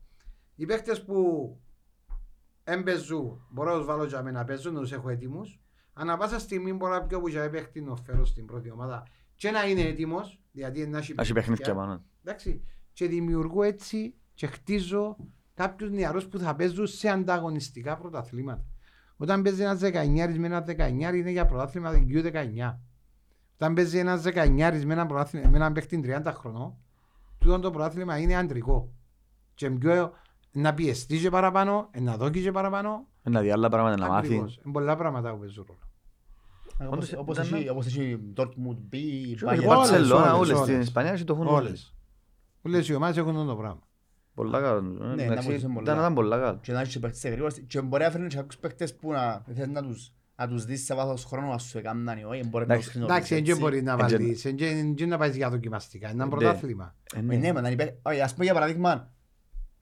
Οι 0.55 0.65
παίχτες 0.65 1.03
που 1.03 1.59
έμπαιζουν, 2.63 3.47
μπορώ 3.49 3.71
να 3.71 3.77
τους 3.77 3.85
βάλω 3.85 4.03
για 4.05 4.21
μένα 4.21 4.39
να 4.39 4.45
παίζουν, 4.45 4.73
να 4.73 4.79
τους 4.79 4.91
έχω 4.91 5.09
έτοιμους. 5.09 5.60
Ανά 6.01 6.17
πάσα 6.17 6.39
στιγμή 6.39 6.73
μπορώ 6.73 6.93
να 6.93 7.01
πιω 7.01 7.19
που 7.19 7.27
για 7.27 7.49
παίχτη 7.49 7.81
να 7.81 7.95
φέρω 7.95 8.25
στην 8.25 8.45
πρώτη 8.45 8.71
ομάδα 8.71 9.07
και 9.35 9.51
να 9.51 9.67
είναι 9.69 9.81
έτοιμος, 9.81 10.41
γιατί 10.51 10.87
να 10.87 10.97
έχει 10.97 11.13
Έχει 11.17 11.33
παιχνίδια 11.33 11.75
πάνω. 11.75 12.03
Εντάξει. 12.23 12.63
Και 12.93 13.07
δημιουργώ 13.07 13.63
έτσι 13.63 14.15
και 14.33 14.47
χτίζω 14.47 15.17
κάποιους 15.53 15.91
νεαρούς 15.91 16.25
που 16.27 16.37
θα 16.39 16.55
παίζουν 16.55 16.87
σε 16.87 17.09
ανταγωνιστικά 17.09 17.97
πρωταθλήματα. 17.97 18.65
Όταν 19.17 19.41
παίζει 19.41 19.61
ένας 19.61 19.79
19 19.79 20.37
με 20.37 20.45
ένα 20.47 20.63
19 20.67 21.13
είναι 21.15 21.29
για 21.31 21.45
πρωτάθλημα 21.45 21.91
U19. 22.07 22.79
Όταν 23.55 23.73
παίζει 23.73 23.97
ένας 23.97 24.21
19 24.21 24.83
με 24.85 24.93
ένα, 24.93 25.05
πρωτάθλημα- 25.05 25.49
με 25.49 25.57
ένα 25.57 25.71
παίχτη 25.71 26.01
30 26.03 26.31
χρονών, 26.33 26.77
τούτο 27.37 27.59
το 27.59 27.71
πρωτάθλημα 27.71 28.17
είναι 28.17 28.35
αντρικό. 28.35 28.93
Και 29.53 29.69
πιο 29.69 30.13
να 30.51 30.73
πιεστεί 30.73 31.19
και 31.19 31.29
παραπάνω, 31.29 31.89
να 31.99 32.17
δώσει 32.17 32.41
και 32.41 32.51
παραπάνω. 32.51 33.07
Να 33.23 33.41
δει 33.41 33.51
άλλα 33.51 33.69
πράγματα 33.69 33.97
να 33.97 34.07
μάθει. 34.07 34.25
Ακριβώς. 34.27 34.59
Είναι 34.63 34.73
πολλά 34.73 34.95
πράγματα 34.95 35.31
που 35.31 35.39
παίζουν 35.39 35.65
ρόλο. 35.67 35.79
Όπως- 36.85 36.93
Όντως, 36.97 37.13
όπως 37.19 37.37
ήταν- 37.37 37.59
έχει- 37.59 37.69
Όπως 37.69 37.85
έχει 37.85 38.19
Dortmund, 38.37 38.77
B, 38.89 38.93
Η 38.95 39.37
Bayern. 39.41 39.47
όλες, 39.47 39.65
Μπαρτσελώνα, 39.65 40.35
όλες, 40.35 40.49
όλες. 40.49 40.57
Στην 40.61 40.73
όλες. 40.73 40.85
Ισπανία 40.85 41.11
έχει 41.11 41.23
το 41.23 41.33
έχουν 41.33 41.47
όλες. 41.47 41.67
Όλες. 41.67 41.93
Όλες 42.61 42.87
οι 42.87 42.93
ομάδες 42.93 43.17
έχουν 43.17 43.47
το 43.47 43.55
πράγμα. 43.55 43.79
Πολλά 44.33 44.61
καλό. 44.61 44.81
Ναι, 44.81 45.23
Εντάξει, 45.23 45.35
να 45.35 45.43
μπορούσε 45.43 45.67
πολλά. 45.67 45.81
Ήταν 45.81 45.97
ήταν 45.97 46.13
πολλά 46.13 46.39
καλό. 46.39 46.59
Και 46.61 46.71
να 46.71 46.79
έχεις 46.81 46.93
και 46.93 46.99
παίκτες 46.99 47.23
γρήγορας. 47.31 47.59
Και 47.67 47.81
μπορεί 47.81 48.03
να 48.03 48.09
φέρνεις 48.11 48.29
και 48.33 48.35
κάποιους 48.39 48.57
παίκτες 48.57 48.95
που 48.95 49.11
να 49.11 49.43
θες 49.55 49.67
να 49.67 49.81
τους 49.83 50.13
να 50.35 50.47
τους 50.47 50.65
δεις 50.65 50.83
σε 50.85 50.95
βάθος 50.95 51.25
χρόνου 51.25 51.51
ας 51.51 51.63
σου 51.63 51.77
έκαναν 51.77 52.17
ή 52.17 52.23
όχι, 52.23 52.43
μπορεί 52.47 52.65
να 52.67 52.75
τους 52.75 52.85
Εντάξει, 52.85 52.89
χρησιμοποιήσεις 52.89 53.15
Εντάξει, 53.15 53.33
δεν 53.33 53.43
έτσι. 53.43 53.59
μπορείς 53.61 53.83
να 53.83 53.91
Έτσι. 53.93 54.15
βάλεις, 54.17 54.95
δεν 54.97 55.07
να 55.09 55.17
πάεις 55.17 55.35
για 55.35 55.49
δοκιμαστικά, 55.49 56.09
είναι 56.11 56.23
ένα 56.23 56.25
Ναι. 56.25 56.29
πρωτάθλημα. 56.39 56.95
Ε, 57.15 57.19
Ε, 57.19 57.21
ναι. 57.21 57.35
Ναι, 57.35 57.53
μα, 57.53 57.61
να 57.61 57.69
είπε- 57.69 57.99
όχι, 58.01 58.21
ας 58.21 58.31
πούμε 58.33 58.45
για 58.45 58.53
παράδειγμα, 58.53 59.11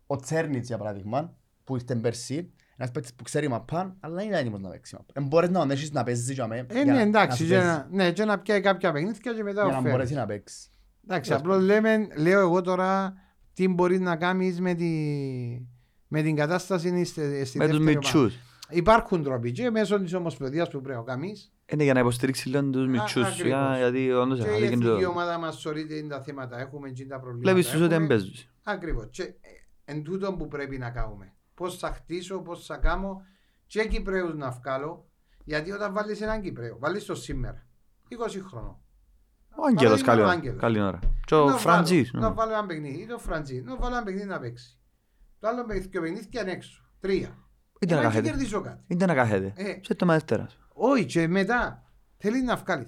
ο 0.07 0.15
Τσέρνιτς 0.15 0.67
για 0.67 0.77
παράδειγμα, 0.77 1.35
που 1.63 1.75
ήρθε 1.75 1.95
πέρσι, 1.95 2.51
ένας 2.81 2.91
παίκτης 2.91 3.13
που 3.13 3.23
ξέρει 3.23 3.47
μαπάν, 3.47 3.97
αλλά 3.99 4.21
είναι 4.23 4.37
έτοιμος 4.39 4.59
να 4.59 4.69
παίξει 4.69 4.95
μαπάν. 4.95 5.23
Ε, 5.23 5.27
μπορείς 5.27 5.49
να 5.49 5.59
τον 5.59 5.71
έχεις 5.71 5.91
να 5.91 6.03
παίζεις 6.03 6.29
για 6.31 6.47
μέ- 6.47 6.71
Ε, 6.71 6.73
για 6.73 6.85
ναι, 6.85 6.91
να- 6.93 6.99
εντάξει, 7.01 7.43
να 7.43 7.49
και 7.49 7.59
σου 7.61 7.65
να, 7.67 7.73
παίζει, 7.81 7.95
ναι, 7.95 8.11
και 8.11 8.25
να 8.25 8.39
πιάει 8.39 8.61
κάποια 8.61 8.91
παιχνίδια 8.91 9.33
και 9.33 9.43
μετά 9.43 9.51
για 9.63 9.63
να 9.63 9.67
οφέρεις. 9.77 9.91
μπορέσει 9.91 10.13
να 10.13 10.25
παίξεις. 10.25 10.71
Εντάξει, 11.07 11.33
απλώς 11.33 11.63
λέμε, 11.63 12.07
λέω 12.17 12.39
εγώ 12.39 12.61
τώρα 12.61 13.13
τι 13.53 13.67
μπορείς 13.67 13.99
να 13.99 14.15
κάνεις 14.15 14.59
με, 14.61 14.73
τη, 14.73 14.89
με 16.07 16.21
την 16.21 16.35
κατάσταση 16.35 17.03
στη, 17.05 17.05
στη 17.45 17.57
Με 17.57 17.67
τους 17.67 17.77
δεύτερη 17.77 17.77
ομάδα. 17.77 17.91
μητσούς. 17.91 18.35
Υπάρχουν 18.69 19.23
τρόποι 19.23 19.51
και 19.51 19.69
μέσω 19.69 19.99
της 19.99 20.13
ομοσπονδίας 20.13 20.69
που 20.69 20.81
πρέπει 20.81 20.97
να 20.97 21.03
κάνεις 21.03 21.51
Είναι 21.71 21.83
για 21.83 21.93
να 21.93 21.99
υποστηρίξεις 21.99 22.45
λίγο 22.45 22.63
τους 22.69 22.87
μητσούς. 22.87 23.25
ακριβώς. 23.27 23.47
για- 23.47 23.77
Γιατί 23.77 24.11
όντως 24.11 24.39
και 24.39 24.45
η 24.45 24.49
χάθηκε 24.49 24.65
εθνική 24.67 25.01
το- 25.03 25.09
ομάδα 25.09 25.37
μας 25.37 25.59
σωρείται 25.59 25.95
είναι 25.95 26.07
τα 26.07 26.21
θέματα, 26.21 26.59
έχουμε 26.59 26.89
και 26.89 27.05
τα 27.05 27.19
προβλήματα. 27.19 27.51
Βλέπεις 27.51 27.69
τους 27.71 27.79
ότι 27.79 27.89
δεν 27.89 28.01
έχουμε. 28.01 28.07
παίζουν. 28.07 28.33
Ακριβώς. 28.63 29.07
Και 29.11 29.23
ε, 29.23 29.27
εν 29.85 30.03
τούτο 30.03 30.33
που 30.33 30.47
πρέπει 30.47 30.77
να 30.77 30.89
κάνουμε. 30.89 31.33
Πώς 31.59 31.77
θα 31.77 31.93
χτίσω, 31.93 32.39
πώς 32.41 32.65
θα 32.65 32.77
κάνω 32.77 33.21
και 33.67 33.87
Κυπρέους 33.87 34.35
να 34.35 34.49
βγάλω. 34.49 35.07
Γιατί 35.43 35.71
όταν 35.71 35.93
βάλεις 35.93 36.21
έναν 36.21 36.41
Κυπρέο, 36.41 36.77
βάλεις 36.79 37.05
το 37.05 37.15
σήμερα, 37.15 37.65
20 38.09 38.41
χρονών. 38.49 38.77
Ο 39.55 39.65
Άγγελος, 39.67 40.01
Παράδειγμα, 40.01 40.05
καλή 40.05 40.19
ο 40.21 40.23
ώρα. 40.23 40.31
Άγγελος. 40.33 40.61
Καλή 40.61 40.81
ώρα. 40.81 40.99
Και 41.25 41.35
Να 41.35 41.41
ο 41.41 41.45
βάλω- 41.45 41.59
Φραντζής. 41.59 42.11
Να 42.13 42.27
ναι. 42.27 42.33
βάλω 42.33 42.51
ένα 42.53 42.65
παιχνίδι, 42.65 43.01
ή 43.01 43.05
το 43.05 43.17
Φραντζής, 43.17 43.63
να 43.63 43.75
βάλω 43.77 43.95
ένα 43.95 44.03
παιχνίδι 44.03 44.25
να 44.27 44.39
παίξει. 44.39 44.77
Το 45.39 45.47
άλλο 45.47 45.65
παιχνίδι 45.65 45.87
και 45.89 45.97
ο 45.97 46.01
παιχνίδι 46.01 46.27
και 46.27 46.39
έξω. 46.39 46.83
Τρία. 46.99 47.37
Είτε 47.79 47.93
να 47.93 47.99
Ε, 47.99 48.03
να 48.03 48.09
κάθεται. 48.09 48.29
κερδίσω 48.29 48.61
κάτι. 48.61 48.83
Είτε 48.87 49.05
να 49.05 49.13
κάθεται. 49.13 49.53
Ε. 49.55 49.79
Σε 49.81 49.95
το 49.95 50.05
δεύτερας. 50.05 50.57
Όχι, 50.73 51.05
και 51.05 51.27
μετά 51.27 51.83
θέλεις 52.17 52.41
να 52.41 52.55
βγάλεις. 52.55 52.87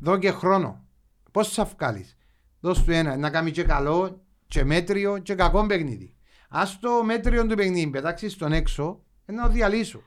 Δω 0.00 0.18
και 0.18 0.30
χρόνο. 0.30 0.84
Πώς 1.32 1.52
θα 1.54 1.64
βγάλεις. 1.64 2.16
Δώσ' 2.60 2.84
του 2.84 2.90
ένα, 2.90 3.16
να 3.16 3.30
κάνει 3.30 3.50
και 3.50 3.64
καλό, 3.64 4.24
και 4.46 4.64
μέτριο, 4.64 5.18
και 5.18 5.34
κακό 5.34 5.66
παιχνίδι. 5.66 6.13
Α 6.56 6.62
το 6.80 7.04
μέτριο 7.04 7.46
του 7.46 7.54
παιχνίδι 7.54 7.90
πετάξεις 7.90 8.32
στον 8.32 8.52
έξω, 8.52 9.00
ε, 9.24 9.32
να 9.32 9.42
το 9.42 9.48
διαλύσω. 9.48 10.02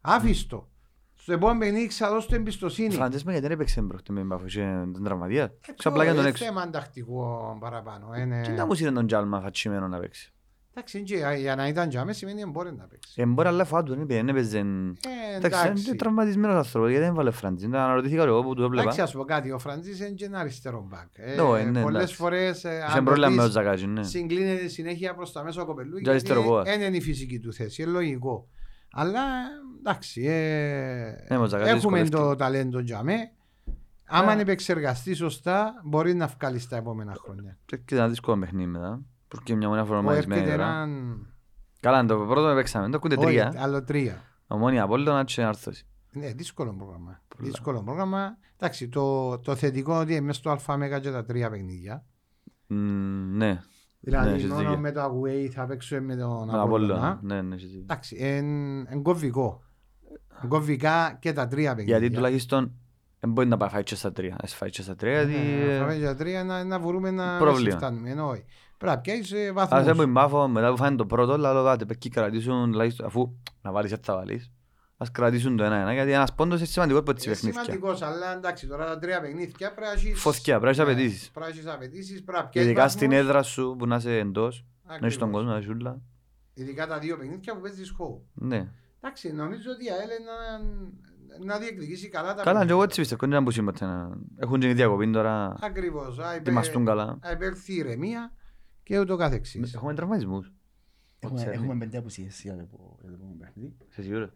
Άφηστο. 0.00 0.70
Στο 1.14 1.32
επόμενο 1.32 1.58
παιχνίδι 1.58 1.86
ξαδώσω 1.86 2.26
την 2.26 2.36
Ο 2.36 2.40
εμπιστοσύνη. 2.40 2.94
Φραντζής 2.94 3.24
με 3.24 3.30
γιατί 3.32 3.46
δεν 3.46 3.56
έπαιξε 3.56 3.80
μπροχτή 3.80 4.12
με 4.12 4.20
μπαφό 4.22 4.44
και 4.44 4.60
τον 4.92 5.04
τραυματία. 5.04 5.42
Ε, 5.42 5.72
Ξαπλά 5.76 6.02
για 6.04 6.12
τον 6.12 6.20
είναι 6.20 6.28
έξω. 6.28 6.44
θέμα 6.44 6.62
αντακτικό 6.62 7.56
παραπάνω. 7.60 8.14
Είναι... 8.14 8.40
Τι 8.40 8.50
να 8.50 8.66
μου 8.66 8.74
σύρε 8.74 8.90
τον 8.90 9.06
Τζάλμα 9.06 9.40
φατσιμένο 9.40 9.88
να 9.88 9.98
παίξει; 9.98 10.32
Εντάξει, 10.74 10.96
είναι 10.98 11.06
και 11.06 11.16
για 11.40 11.56
να 11.56 11.68
ήταν 11.68 11.88
τζάμε 11.88 12.12
σημαίνει 12.12 12.42
ότι 12.42 12.50
μπορεί 12.50 12.74
να 12.74 12.84
παίξεις. 12.84 13.16
Ε, 13.16 13.26
μπορεί 13.26 13.48
αλλά 13.48 13.64
φάτου, 13.64 13.92
δεν 13.92 14.00
είπε, 14.02 14.14
δεν 14.14 14.28
έπαιζε. 14.28 14.58
Ε, 14.58 14.62
Εντάξει, 15.36 15.60
εντάξει. 15.66 15.86
είναι 15.88 15.96
τραυματισμένος 15.96 16.56
άνθρωπος, 16.56 16.90
γιατί 16.90 17.04
δεν 17.04 17.14
βάλε 17.14 17.30
Φραντζή. 17.30 17.66
Να 17.68 17.84
αναρωτήθηκα 17.84 18.22
εγώ 18.22 18.42
που 18.42 18.54
το 18.54 18.62
έβλεπα. 18.62 18.82
Εντάξει, 18.82 19.00
ας 19.00 19.12
πω 19.12 19.24
κάτι, 19.24 19.50
ο 19.52 19.58
Φραντζής 19.58 19.98
είναι 20.00 20.08
και 20.08 20.24
ένα 20.24 20.38
αριστερό 20.38 20.86
μπακ. 20.90 21.08
Ε, 21.12 21.34
Ναι, 21.62 21.70
ναι, 21.70 21.82
πολλές 21.82 21.98
εντάξει. 22.00 22.14
φορές, 22.14 22.64
ε, 22.64 22.84
Είχε 22.88 22.98
αν 22.98 23.04
πρόβλημα 23.04 23.28
το 23.28 23.34
με 23.34 23.40
ο 23.42 23.44
δεις, 23.44 23.52
Ζακάτζι, 23.54 23.86
ναι. 23.86 24.02
συγκλίνεται 24.02 24.68
συνέχεια 24.68 25.14
προς 25.14 25.32
τα 25.32 25.42
μέσα 25.44 25.62
ο 25.62 25.64
κοπελού 25.64 25.90
Και 25.90 25.96
γιατί 25.96 26.10
αριστερό 26.10 26.42
πόδα. 26.42 26.62
δεν 26.62 26.80
είναι 26.80 26.96
η 26.96 27.00
φυσική 27.00 27.38
του 27.40 27.52
θέση, 27.52 27.82
είναι 27.82 27.90
λογικό. 27.90 28.48
Αλλά 28.92 29.20
εντάξει, 29.78 30.22
ε, 30.26 31.24
Ναι, 31.28 31.36
με 31.36 31.42
ο 31.42 31.46
Ζακάτζι 31.46 31.72
έχουμε 31.74 32.02
δυσκολεύτηκε. 32.02 32.16
το 32.16 32.36
ταλέντο 32.36 32.80
για 32.80 33.02
με. 33.02 33.14
Άμα 34.04 34.32
Ε. 34.32 34.40
επεξεργαστεί 34.40 35.14
σωστά, 35.14 35.72
μπορεί 35.84 36.14
να 36.14 36.26
βγάλεις 36.26 36.62
στα 36.62 36.76
επόμενα 36.76 37.14
χρόνια. 37.24 37.58
Και 37.66 37.94
ένα 37.94 38.08
δύσκολο 38.08 38.38
παιχνίδι 38.38 38.68
μετά. 38.70 39.00
Porque 39.34 39.54
μια 39.54 39.68
μονιά 39.68 39.82
Ο 39.82 39.86
φορμαρισμένη 39.86 40.40
έρχεται 40.40 40.56
τώρα. 40.56 40.70
έναν... 40.70 41.26
Καλά, 41.80 42.04
το 42.04 42.16
πρώτο 42.18 42.46
με 42.48 42.54
παίξαμε, 42.54 42.88
το 42.90 42.96
ακούτε 42.96 43.14
Όχι, 43.18 43.24
τρία. 43.26 43.52
άλλο 43.56 43.84
τρία. 43.84 44.22
Ομόνια 44.46 44.82
Απόλλωνα 44.82 45.24
και 45.24 45.42
Άρθωση. 45.42 45.86
Ναι, 46.12 46.32
δύσκολο 46.32 46.74
πρόγραμμα. 46.74 47.22
Πολλά. 47.28 47.48
Δύσκολο 47.48 47.82
πρόγραμμα. 47.82 48.36
Εντάξει, 48.56 48.88
το, 48.88 49.38
το 49.38 49.54
θετικό 49.54 49.92
είναι 49.92 50.00
ότι 50.02 50.20
μέσα 50.20 50.38
στο 50.38 50.72
ΑΜΕΓΑ 50.72 50.98
και 51.00 51.10
τα 51.10 51.24
τρία 51.24 51.50
παιχνίδια. 51.50 52.04
Μμμ, 52.66 53.36
Ναι, 53.36 53.62
Δηλαδή 54.00 54.28
Ναι, 54.30 54.34
έχεις 54.36 54.48
μόνο 54.48 54.60
δίκιο. 54.60 54.78
με 54.78 54.92
το 54.92 55.00
away 55.04 55.46
θα 55.52 55.66
παίξουμε 55.66 56.00
με 56.00 56.16
τον 56.16 56.46
με 56.46 56.52
τον 56.52 56.60
Απόλλωνα. 56.60 56.94
Απόλλωνα. 56.94 57.18
Ναι, 57.22 57.42
ναι, 57.42 57.54
έχεις 57.54 57.66
δίκιο. 57.66 57.80
Εντάξει, 57.82 58.16
είναι 58.18 59.00
κομβικό. 59.02 59.62
κομβικά 60.48 61.16
και 61.20 61.32
τα 61.32 61.46
τρία 61.46 61.70
παιχνίδια. 61.74 61.98
Γιατί 61.98 62.14
τουλάχιστον 62.14 62.72
δεν 63.20 63.30
μπορεί 63.32 63.48
να 63.48 63.56
πάει 63.56 63.68
φάει 63.68 63.82
και 63.82 63.94
στα 63.94 64.12
τρία. 64.12 64.36
Ας 64.42 64.54
φάει 64.54 64.70
και 64.70 64.82
στα 64.82 64.94
τρία, 64.96 65.22
γιατί... 65.22 65.46
Ε, 65.62 65.78
Φάμε 65.78 65.94
και 65.96 66.04
τα 66.04 66.14
τρία 66.14 66.44
να, 66.44 66.64
να 66.64 66.78
μπορούμε 66.78 67.10
να 67.10 67.38
Πρόβλημα. 67.38 67.70
να 67.70 67.76
φτάνουμε. 67.76 68.10
Ενώ 68.10 68.28
όχι. 68.28 68.44
Πρέπει 68.82 68.96
να 68.96 69.00
πιάσεις 69.00 69.32
ε, 69.32 69.52
Ας 69.56 69.68
δεν 69.68 69.68
βαθμούς. 69.68 69.96
μπορεί 69.96 70.08
μάθω, 70.10 70.48
μετά 70.48 70.70
που 70.70 70.76
φάνε 70.76 70.96
το 70.96 71.06
πρώτο, 71.06 71.36
λαλό 71.36 71.64
κάτε, 71.64 71.84
πες 71.84 71.96
και 71.96 72.08
κρατήσουν, 72.08 72.70
τουλάχιστον, 72.70 73.06
αφού 73.06 73.32
να 73.62 73.72
βάλεις 73.72 73.92
έτσι 73.92 74.04
θα 74.10 74.16
βάλεις, 74.16 74.50
ας 74.96 75.10
κρατήσουν 75.10 75.56
το 75.56 75.64
ένα-ένα, 75.64 75.92
γιατί 75.92 76.12
ένας 76.12 76.34
πόντος 76.34 76.58
είναι 76.58 76.66
σημαντικό 76.66 76.98
από 76.98 77.12
τις 77.12 77.24
Είναι 77.24 77.34
παιχνίδια. 77.34 77.62
σημαντικός, 77.62 78.02
αλλά 78.02 78.36
εντάξει 78.36 78.66
τώρα 78.66 78.86
τα 78.86 78.98
τρία 78.98 79.20
παιχνίδια 79.20 79.72
πρέπει 79.74 79.80
να 79.80 79.90
έχεις... 79.92 80.20
Φωτιά, 80.20 80.60
πρέπει 80.60 80.76
να 80.76 80.82
έχεις 80.82 80.96
Ναι, 80.96 81.02
απαιτήσεις. 81.02 81.30
Πρέπει 81.30 81.46
να 81.52 81.58
έχεις 81.58 81.66
απαιτήσεις, 81.72 82.22
πρέπει 82.24 82.38
να 82.42 82.48
πιάσεις 82.48 82.70
Ειδικά 82.70 82.88
στην 82.88 83.08
βαθμούς. 83.10 83.26
έδρα 83.28 83.42
σου 83.42 83.76
που 83.78 83.86
να 83.86 83.96
είσαι 83.96 84.18
εντός, 84.18 84.64
να 84.88 84.94
έχεις 84.94 85.16
τον 85.18 85.28
Ακριβώς. 85.28 85.30
κόσμο, 85.32 85.50
να 85.50 85.56
έχεις 85.56 85.68
ούλα. 85.68 86.00
Ειδικά 86.54 86.86
τα 86.86 86.98
δύο 86.98 87.16
παιχνίδια 87.16 87.54
που 87.54 87.60
παίζεις 87.60 87.94
home. 87.98 88.20
Ναι. 88.34 88.68
Εντάξει, 89.00 89.32
νομίζω 89.32 89.70
ότι 89.74 89.84
η 89.84 89.88
ΑΕΛ 89.90 90.08
να, 90.28 91.54
να 91.54 91.58
διεκδικήσει 91.58 92.08
καλά 92.08 92.34
τα 92.34 92.42
Καλά, 92.42 92.64
και 92.64 92.70
εγώ 92.72 92.80
παιχνίδια. 92.80 92.84
έτσι 92.84 93.00
πιστεύω, 93.00 93.20
δεν 93.26 93.30
είναι 93.36 93.44
που 93.44 93.50
σήμερα 93.50 93.76
να- 93.86 94.16
έχουν 94.36 94.60
και 94.60 94.74
διακοπή 94.74 95.10
τώρα, 95.10 95.56
Ακριβώς. 95.60 96.18
Α, 96.18 96.24
υπέ- 96.24 96.40
ετοιμαστούν 96.40 96.84
καλά. 96.84 97.18
α, 97.20 97.30
υπέρθει 97.32 97.72
η 97.72 97.76
ηρεμία 97.76 98.32
και 98.82 98.98
ούτω 98.98 99.16
καθεξής. 99.16 99.74
Έχουμε 99.74 99.94
τραυματισμούς. 99.94 100.52
Έχουμε, 101.18 101.40
Ξέρει. 101.40 101.54
έχουμε 101.56 101.74
πέντε 101.76 101.98
απουσίες 101.98 102.40
για 102.42 102.56
το 102.56 102.96
για 103.00 103.10
το 103.10 103.14
επόμενο 103.14 103.36
παιχνίδι. 103.38 103.74
Είσαι 103.90 104.02
σίγουρος. 104.02 104.30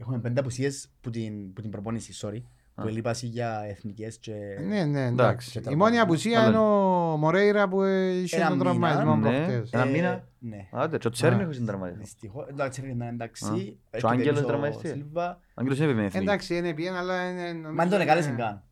Έχουμε 0.00 0.18
πέντε 0.18 0.40
απουσίες 0.40 0.88
που 1.00 1.10
την, 1.10 1.52
που 1.52 1.60
την 1.60 1.70
προπόνηση, 1.70 2.12
sorry. 2.26 2.42
Που 2.74 2.82
Α. 2.82 2.88
ελείπασαι 2.88 3.26
για 3.26 3.60
εθνικές 3.68 4.18
και... 4.18 4.32
Ναι, 4.66 4.84
ναι, 4.84 5.06
Εντάξει. 5.06 5.10
εντάξει. 5.10 5.60
Και 5.60 5.70
Η 5.70 5.74
μόνη 5.74 5.96
τα- 5.96 6.02
απουσία 6.02 6.38
Καλό 6.40 6.48
είναι 6.48 6.58
ο 6.58 7.16
Μορέιρα 7.16 7.68
που 7.68 7.82
είχε 7.84 8.36
Ένα 8.36 8.48
τον 8.48 8.56
μήνα. 8.56 8.64
τραυματισμό 8.70 9.16
Ναι. 9.16 9.20
προχτές. 9.30 9.70
Ένα 9.72 9.82
Ε, 9.82 9.90
μήνα. 9.90 10.28
Ναι. 10.38 10.68
Άντε, 10.72 10.98
και 10.98 11.06
ο 11.06 11.10
Τσέρν 11.10 11.38
Α. 11.38 11.42
έχω 11.42 11.52
συντραματισμό. 11.52 12.02
Δυστυχώς, 12.02 12.46
εντάξει, 12.48 12.80
ρε, 12.80 12.86
ήταν 12.86 13.02
Α. 13.02 13.08
εντάξει. 13.08 13.44
Και 13.44 13.50
ο 13.50 13.76
Έρχεται 13.90 14.12
Άγγελος 14.12 14.32
πίσω 14.32 14.44
ο 14.44 14.46
τραυματιστής. 14.48 14.90
Σίλβα. 14.90 15.30
Ο 15.30 15.40
Άγγελος 15.54 15.76
είναι 15.78 15.86
επιμένει 15.86 16.06
εθνική. 16.06 16.24
Εντάξει, 16.26 16.56
είναι 16.56 16.74
πιέν, 16.74 16.94
αλλά 16.94 17.30
είναι... 17.30 17.52
νομίζω 17.52 17.72
Μα 17.74 17.82
δεν 17.82 17.92
τον 17.92 18.00
είναι- 18.00 18.02
εκάλεσαν 18.10 18.36
καν. 18.36 18.62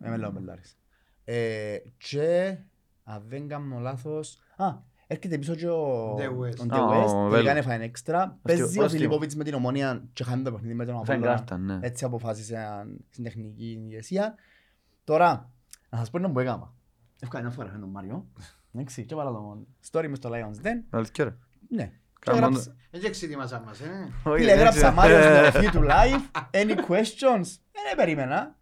Ε, 0.00 0.08
με 0.10 0.16
λέω 0.16 0.30
μπελάρες. 0.30 0.76
Ε, 1.24 1.76
Και, 1.98 2.56
αν 3.08 3.22
δεν 3.26 3.48
κάνω 3.48 3.78
λάθος... 3.78 4.38
Α, 4.56 4.66
έρχεται 5.06 5.38
πίσω 5.38 5.54
και 5.54 5.68
ο 5.68 6.14
The 6.14 6.20
West. 6.28 6.58
ο 6.58 6.74
Α, 6.74 6.78
The 6.78 6.80
ο 6.80 6.90
West. 6.90 7.06
Τελικά 7.06 7.28
Βέλος. 7.28 7.50
είναι 7.50 7.62
φάιν 7.62 7.80
έξτρα. 7.80 8.18
Αστείο, 8.22 8.38
Παίζει 8.42 8.62
ο 8.62 8.64
αστείο. 8.66 8.88
Φιλιππόβιτς 8.88 9.34
με 9.34 9.44
την 9.44 9.54
ομόνια 9.54 10.02
και 10.12 10.24
χάνει 10.24 10.42
το 10.42 10.52
παιχνίδι 10.52 10.74
με 10.74 10.84
τον 10.84 10.94
Φάει 11.04 11.16
Απόλλωνα. 11.16 11.36
κάρτα, 11.36 11.58
ναι. 11.58 11.78
Έτσι 11.82 12.04
αποφάσισαν 12.04 12.98
στην 13.10 13.24
τεχνική 13.24 13.64
ηγεσία. 13.84 14.34
Τώρα, 15.04 15.50
να 15.90 15.98
σας 15.98 16.10
πω 16.10 16.18
ένα 16.18 16.30
που 16.30 16.38
έκανα. 16.38 16.72
Εύκολα 17.20 17.42
ένα 17.42 17.50
φοράς 17.50 17.72
τον 17.80 17.88
Μάριο. 17.90 18.26
Εντάξει, 18.74 19.04
και 19.04 19.14
βάλα 19.14 19.30
το 19.30 19.66
story 19.90 20.06
μες 20.08 20.18
στο 20.18 20.30
Lions 20.32 20.66
Den. 20.66 20.84
Αλήθεια, 20.90 21.24
ρε. 21.24 21.34
Ναι. 21.68 21.84
Και 22.20 22.32
Κάμω 22.32 22.38
έγραψα- 22.46 22.74
Έτσι 22.90 23.06
εξετοίμασαν 23.06 23.62
μας, 23.66 23.80
ε. 23.80 24.12
Όχι, 24.24 24.38
Φίλε, 24.38 24.52
έγραψα 24.52 24.78
εντάξει. 24.78 24.96
Μάριος 24.96 25.22
στην 25.24 25.34
αρχή 25.60 25.70
του 25.70 25.82
live. 25.90 26.40
Any 26.50 26.76
questions? 26.90 27.46
Δεν 27.72 27.96
περίμενα. 27.96 28.56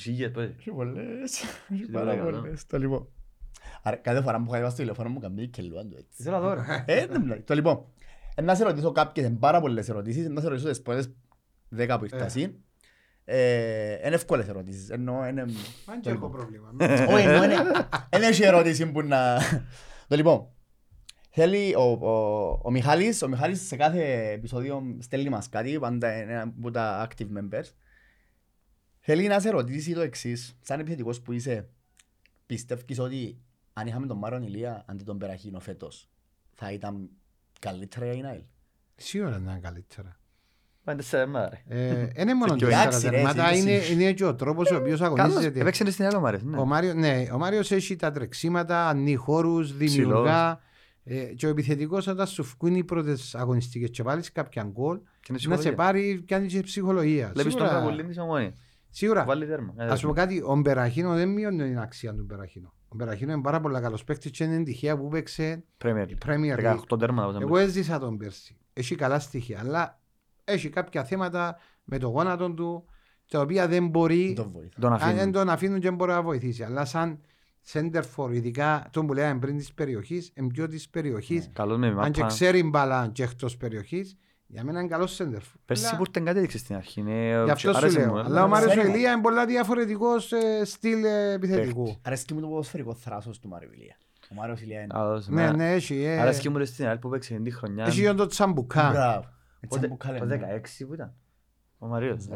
Ζυγίες, 0.00 0.30
πες. 0.30 0.50
Έχει 0.58 0.70
πολλές. 0.70 1.42
Έχει 1.72 1.84
Τι 1.86 1.92
πάρα 1.92 2.10
ωραία, 2.12 2.22
πολλές. 2.24 2.66
Το 2.66 2.78
λοιπόν. 2.78 3.08
Άρα, 3.82 3.96
κάθε 3.96 4.22
φορά 4.22 4.42
που 4.42 4.54
έχω 4.54 4.68
στο 4.68 4.78
τηλέφωνο 4.78 5.08
μου 5.08 5.20
καμπεί 5.20 5.48
και 5.48 5.62
λέω 5.62 5.82
το 5.88 5.96
έτσι. 5.98 6.22
Θέλω 6.22 6.40
τώρα. 6.40 6.84
Ε, 6.86 7.06
δεν 7.06 7.20
μιλάει. 7.20 7.40
Το 7.40 7.54
λοιπόν. 7.54 7.84
ε, 8.34 8.42
Να 8.42 8.54
σε 8.54 8.64
ρωτήσω 8.64 8.92
κάποιες, 8.92 9.26
είναι 9.26 9.36
πάρα 9.38 9.60
πολλές 9.60 9.88
ερωτήσεις. 9.88 10.28
Να 10.28 10.40
σε 10.40 10.48
ρωτήσω 10.48 10.68
τις 10.68 10.82
πρώτες 10.82 11.12
δέκα 11.68 11.98
που 11.98 12.04
ήρθα 12.04 12.16
Ε. 12.22 12.24
εσύ. 12.24 12.54
Ε, 13.24 13.92
Είναι 14.06 14.14
εύκολες 14.14 14.48
ερωτήσεις. 14.48 14.88
Εννοώ, 14.90 15.26
είναι... 15.26 15.40
Αν 15.40 16.00
και 16.00 16.08
το 16.08 16.10
έχω 16.10 16.10
λοιπόν. 16.10 16.30
πρόβλημα. 16.30 16.72
Όχι, 17.14 17.26
εννοώ, 17.26 17.44
είναι- 17.44 17.56
δεν 18.10 18.22
έχει 18.22 18.42
ερώτηση 18.44 18.86
που 18.92 19.02
να... 19.02 19.38
Το 20.08 20.16
λοιπόν, 20.16 20.48
θέλει 21.30 21.74
ο, 21.74 21.82
ο, 21.82 22.10
ο 22.62 22.70
Μιχάλης, 22.70 23.22
ο 23.22 23.28
Μιχάλης 23.28 23.66
σε 23.66 23.76
κάθε 23.76 24.30
επεισόδιο 24.32 24.82
στέλνει 24.98 25.28
μας 25.28 25.48
κάτι, 25.48 25.78
πάντα 25.78 26.16
είναι 26.22 26.32
ένα 26.32 26.42
από 26.58 26.70
τα 26.70 27.08
active 27.08 27.26
members. 27.38 27.64
Θέλει 29.04 29.26
να 29.26 29.40
σε 29.40 29.50
ρωτήσει 29.50 29.92
το 29.94 30.00
εξής, 30.00 30.56
σαν 30.60 30.80
επιθετικός 30.80 31.20
που 31.20 31.32
είσαι, 31.32 31.68
πιστεύεις 32.46 32.98
ότι 32.98 33.38
αν 33.72 33.86
είχαμε 33.86 34.06
τον 34.06 34.18
Μάρον 34.18 34.42
Ηλία 34.42 34.84
αντί 34.86 35.04
τον 35.04 35.18
Περαχίνο 35.18 35.60
φέτος, 35.60 36.08
θα 36.52 36.72
ήταν 36.72 37.08
καλύτερα 37.58 38.04
για 38.04 38.14
η 38.14 38.20
Νάιλ. 38.20 38.40
Σίγουρα 38.96 39.38
να 39.38 39.50
είναι 39.52 39.60
καλύτερα. 39.62 40.16
Πάνε 40.84 40.98
τέσσερα 40.98 41.26
μάρα, 41.26 41.48
ρε. 41.68 41.88
Ε, 41.88 42.08
Είναι 42.16 42.34
μόνο 42.34 42.54
Και 42.56 42.64
το 42.64 42.66
εντάξει, 42.70 43.08
ρε, 43.08 43.10
τέρματα, 43.10 43.48
εσύ, 43.50 43.60
είναι, 43.60 43.72
εσύ. 43.72 43.92
είναι 43.92 44.12
και 44.12 44.24
ο 44.24 44.34
τρόπος 44.34 44.70
ο 44.70 44.76
οποίος 44.76 45.00
Καλώς, 45.00 45.18
αγωνίζεται. 45.20 45.60
έπαιξε 45.60 45.90
στην 45.90 46.04
άλλο, 46.04 46.20
μ' 46.20 46.26
αρέσει, 46.26 46.46
ναι. 46.46 46.58
Ο, 46.58 46.64
Μάριο, 46.64 46.94
ναι, 46.94 47.26
ο 47.32 47.38
Μάριος 47.38 47.70
έχει 47.70 47.96
τα 47.96 48.10
τρεξίματα, 48.10 48.88
ανοίγει 48.88 49.16
χώρους, 49.16 49.76
δημιουργά. 49.76 50.60
Ε, 51.04 51.24
και 51.24 51.46
ο 51.46 51.48
επιθετικός 51.48 52.06
όταν 52.06 52.26
σου 52.26 52.42
βγουν 52.42 52.74
οι 52.74 52.84
πρώτες 52.84 53.34
αγωνιστικές 53.34 53.90
και 53.90 54.02
βάλεις 54.02 54.32
κάποια 54.32 54.62
γκολ, 54.62 54.96
Και 54.96 55.02
είναι 55.02 55.12
να 55.30 55.38
σε 55.38 55.48
ψυχολογία. 55.48 55.74
πάρει 55.74 56.22
κάνει 56.26 56.46
και 56.46 56.60
ψυχολογία. 56.60 57.30
Βλέπεις 57.34 57.54
τον 57.54 57.62
Σίγουρα- 57.66 57.80
Παπολίν 57.82 58.06
της 58.06 58.18
ομόνιας. 58.18 58.54
Σίγουρα. 58.94 59.24
Βάλει 59.24 59.46
τέρμα. 59.46 59.74
Ε, 59.76 59.86
Ας 59.86 60.00
πω 60.00 60.12
κάτι, 60.12 60.42
ο 60.46 60.56
Μπεραχίνο 60.56 61.14
δεν 61.14 61.28
μειώνει 61.28 61.62
την 61.64 61.78
αξία 61.78 62.14
του 62.14 62.24
Μπεραχίνο. 62.24 62.72
Ο 62.88 62.94
Μπεραχίνο 62.96 63.32
είναι 63.32 63.42
πάρα 63.42 63.60
πολύ 63.60 63.80
καλός 63.80 64.04
παίκτης 64.04 64.30
και 64.30 64.44
είναι 64.44 64.62
τυχαία 64.62 64.96
που 64.98 65.08
παίξε 65.08 65.64
Premier 65.84 66.06
η 66.08 66.16
League. 66.24 66.28
Premier 66.30 66.58
League. 66.58 66.76
18 66.90 66.98
τέρματα. 66.98 67.28
όπως 67.28 67.40
Εγώ 67.42 67.56
έμπαιξε. 67.58 67.78
έζησα 67.78 67.98
τον 67.98 68.16
πέρσι. 68.16 68.56
Έχει 68.72 68.94
καλά 68.94 69.18
στοιχεία, 69.18 69.58
αλλά 69.60 70.00
έχει 70.44 70.68
κάποια 70.68 71.04
θέματα 71.04 71.56
με 71.84 71.98
το 71.98 72.08
γόνατο 72.08 72.50
του, 72.52 72.84
τα 73.30 73.40
οποία 73.40 73.68
δεν 73.68 73.86
μπορεί, 73.88 74.32
Το 74.36 74.48
βοήθα. 74.48 74.80
Τον 74.80 74.92
αν 74.92 74.98
δεν 74.98 75.08
αφήνουν. 75.08 75.32
τον 75.32 75.48
αφήνουν 75.48 75.78
και 75.80 75.86
δεν 75.86 75.94
μπορεί 75.96 76.10
να 76.10 76.22
βοηθήσει. 76.22 76.62
Αλλά 76.62 76.84
σαν 76.84 77.20
center 77.72 78.02
for, 78.16 78.32
ειδικά 78.32 78.88
τον 78.92 79.06
που 79.06 79.12
λέγαμε 79.12 79.38
πριν 79.40 79.56
της 79.56 79.72
περιοχής, 79.74 80.32
είναι 80.34 80.46
πιο 80.48 80.68
της 80.68 80.88
περιοχής, 80.88 81.50
Καλός 81.52 81.78
με 81.78 81.86
αν 81.86 82.10
και 82.12 82.20
μάπα. 82.20 82.32
ξέρει 82.32 82.62
μπάλα 82.62 83.08
και 83.12 83.22
εκτός 83.22 83.56
περιοχής, 83.56 84.16
για 84.52 84.64
μένα 84.64 84.80
είναι 84.80 84.88
καλός 84.88 85.20
center 85.20 85.36
for. 85.36 85.54
Πέρσι 85.64 85.86
Αλλά- 85.86 85.96
που 85.96 86.02
ήρθαν 86.06 86.24
κάτι 86.24 86.38
έδειξες 86.38 86.60
στην 86.60 86.76
αρχή. 86.76 87.02
ναι, 87.02 87.42
Γι' 87.44 87.50
αυτό 87.50 87.70
σου 87.72 87.76
άρεσε 87.76 87.98
λέω. 87.98 88.08
μου, 88.10 88.18
ε. 88.18 88.22
Αλλά 88.24 88.44
ο 88.44 88.48
Μάριος 88.48 88.70
Ξέρει. 88.72 88.88
Ελία 88.90 89.12
είναι 89.12 89.20
πολλά 89.20 89.46
διαφορετικός 89.46 90.32
ε, 90.32 90.64
στυλ 90.64 91.04
ε, 91.04 91.32
επιθετικού. 91.32 91.96
Αρέσκει 92.02 92.34
μου 92.34 92.40
το 92.40 92.46
ποδοσφαιρικό 92.46 92.94
θράσος 92.94 93.38
του 93.38 93.48
Μάριου 93.48 93.70
Ηλία. 93.72 93.96
Ο 94.30 94.34
Μάριος 94.34 94.60
Ηλία 94.60 94.80
είναι... 94.80 94.98
Α, 94.98 95.06
δώσε, 95.06 95.30
Ναι, 95.32 95.42
εμένα- 95.42 95.56
ναι, 95.56 95.72
έχει. 95.72 96.02
ε, 96.04 96.20
Άρεσε 96.20 96.48
μου 96.50 96.58
ρε 96.58 96.64
στην 96.64 96.86
άλλη 96.86 96.98
που 96.98 97.08
παίξε 97.08 97.34
την 97.34 97.52
χρονιά. 97.52 97.84
Έχει 97.84 98.00
και 98.00 98.12
το 98.12 98.26
τσαμπουκά. 98.26 98.90
Μπράβο. 98.90 99.18
Έτσι 99.60 99.78
Πότε- 99.78 99.88
που 99.88 99.96
κάλε, 99.96 100.18
το 100.18 100.24
ναι. 100.24 100.36
16 100.36 100.84
που 100.86 100.94
ήταν. 100.94 101.14
Ο 101.78 101.86
Μαρίος, 101.86 102.22
Σας 102.22 102.28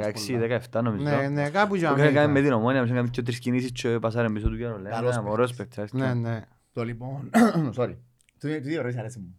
16-17 0.73 0.83
νομίζω. 0.83 1.05
Ναι, 1.17 1.29
ναι, 1.29 1.49
κάπου 1.51 1.75
για 1.75 1.93
Που 1.93 1.99
είχαν 1.99 2.13
κάνει 2.15 2.27
με 2.27 2.33
μένα. 2.33 2.45
την 2.47 2.53
ομόνια, 2.55 2.81
μας 2.81 2.91
έκανε 2.91 3.09
και 3.09 3.23
τρεις 3.23 3.39
κινήσεις 3.39 3.73
και 3.73 3.99
πασάρε 3.99 4.31
πίσω 4.31 4.49
του 4.49 4.57
Γιώργου. 4.57 4.83
Καλός 4.83 5.17
Λέμε, 5.17 5.31
ωραίος 5.31 5.55
παίκτης. 5.55 5.79
άρεσε 5.79 5.97
Ναι, 5.97 6.15
μου. 6.15 6.21
ναι. 6.21 6.43
Το 6.73 6.85
λοιπόν, 6.85 7.31
sorry. 7.77 7.95
Του 8.41 8.49
του 8.49 8.49
δύο 8.63 8.79
ερώτηση 8.79 8.99
αρέσει 8.99 9.19
μου. 9.19 9.39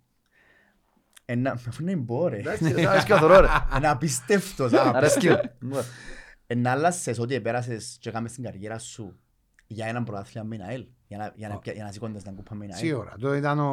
Ένα, 1.29 1.51
αφού 1.51 1.81
είναι 1.81 1.95
μπω 1.95 2.27
ρε. 2.27 2.37
Εντάξει, 2.37 2.71
ρε, 2.71 2.87
άρεσε 2.87 3.05
και 3.05 3.13
ο 3.13 3.17
θωρό, 3.17 3.39
ρε. 3.39 3.47
Ένα 3.75 3.91
απίστευτος. 3.91 4.73
α, 4.73 4.91
Άρεσε 4.95 5.55
μου. 5.61 5.85
Εν 6.47 6.67
άλλασες 6.67 7.19
ότι 7.19 7.33
επέρασες 7.35 7.97
και 7.99 8.09
έκαμες 8.09 8.31
την 8.31 8.43
καριέρα 8.43 8.79
σου 8.79 9.19
για 9.67 9.85
έναν 9.85 10.03
πρωτάθλημα 10.03 10.45
με 10.45 10.63
ΑΕΛ. 10.67 10.85
Για 11.09 11.17
να, 11.17 11.31
για 11.35 11.47
να, 11.47 11.57
πια- 11.57 11.73
για 11.73 11.83
να 11.83 11.91
σηκώνεις 11.91 12.23
την 12.23 12.35
κούπα 12.35 12.55
με 12.55 12.65
ΑΕΛ. 12.65 12.73
Σίγουρα. 12.77 13.13
Το 13.19 13.33
ήταν 13.35 13.59
ο, 13.59 13.71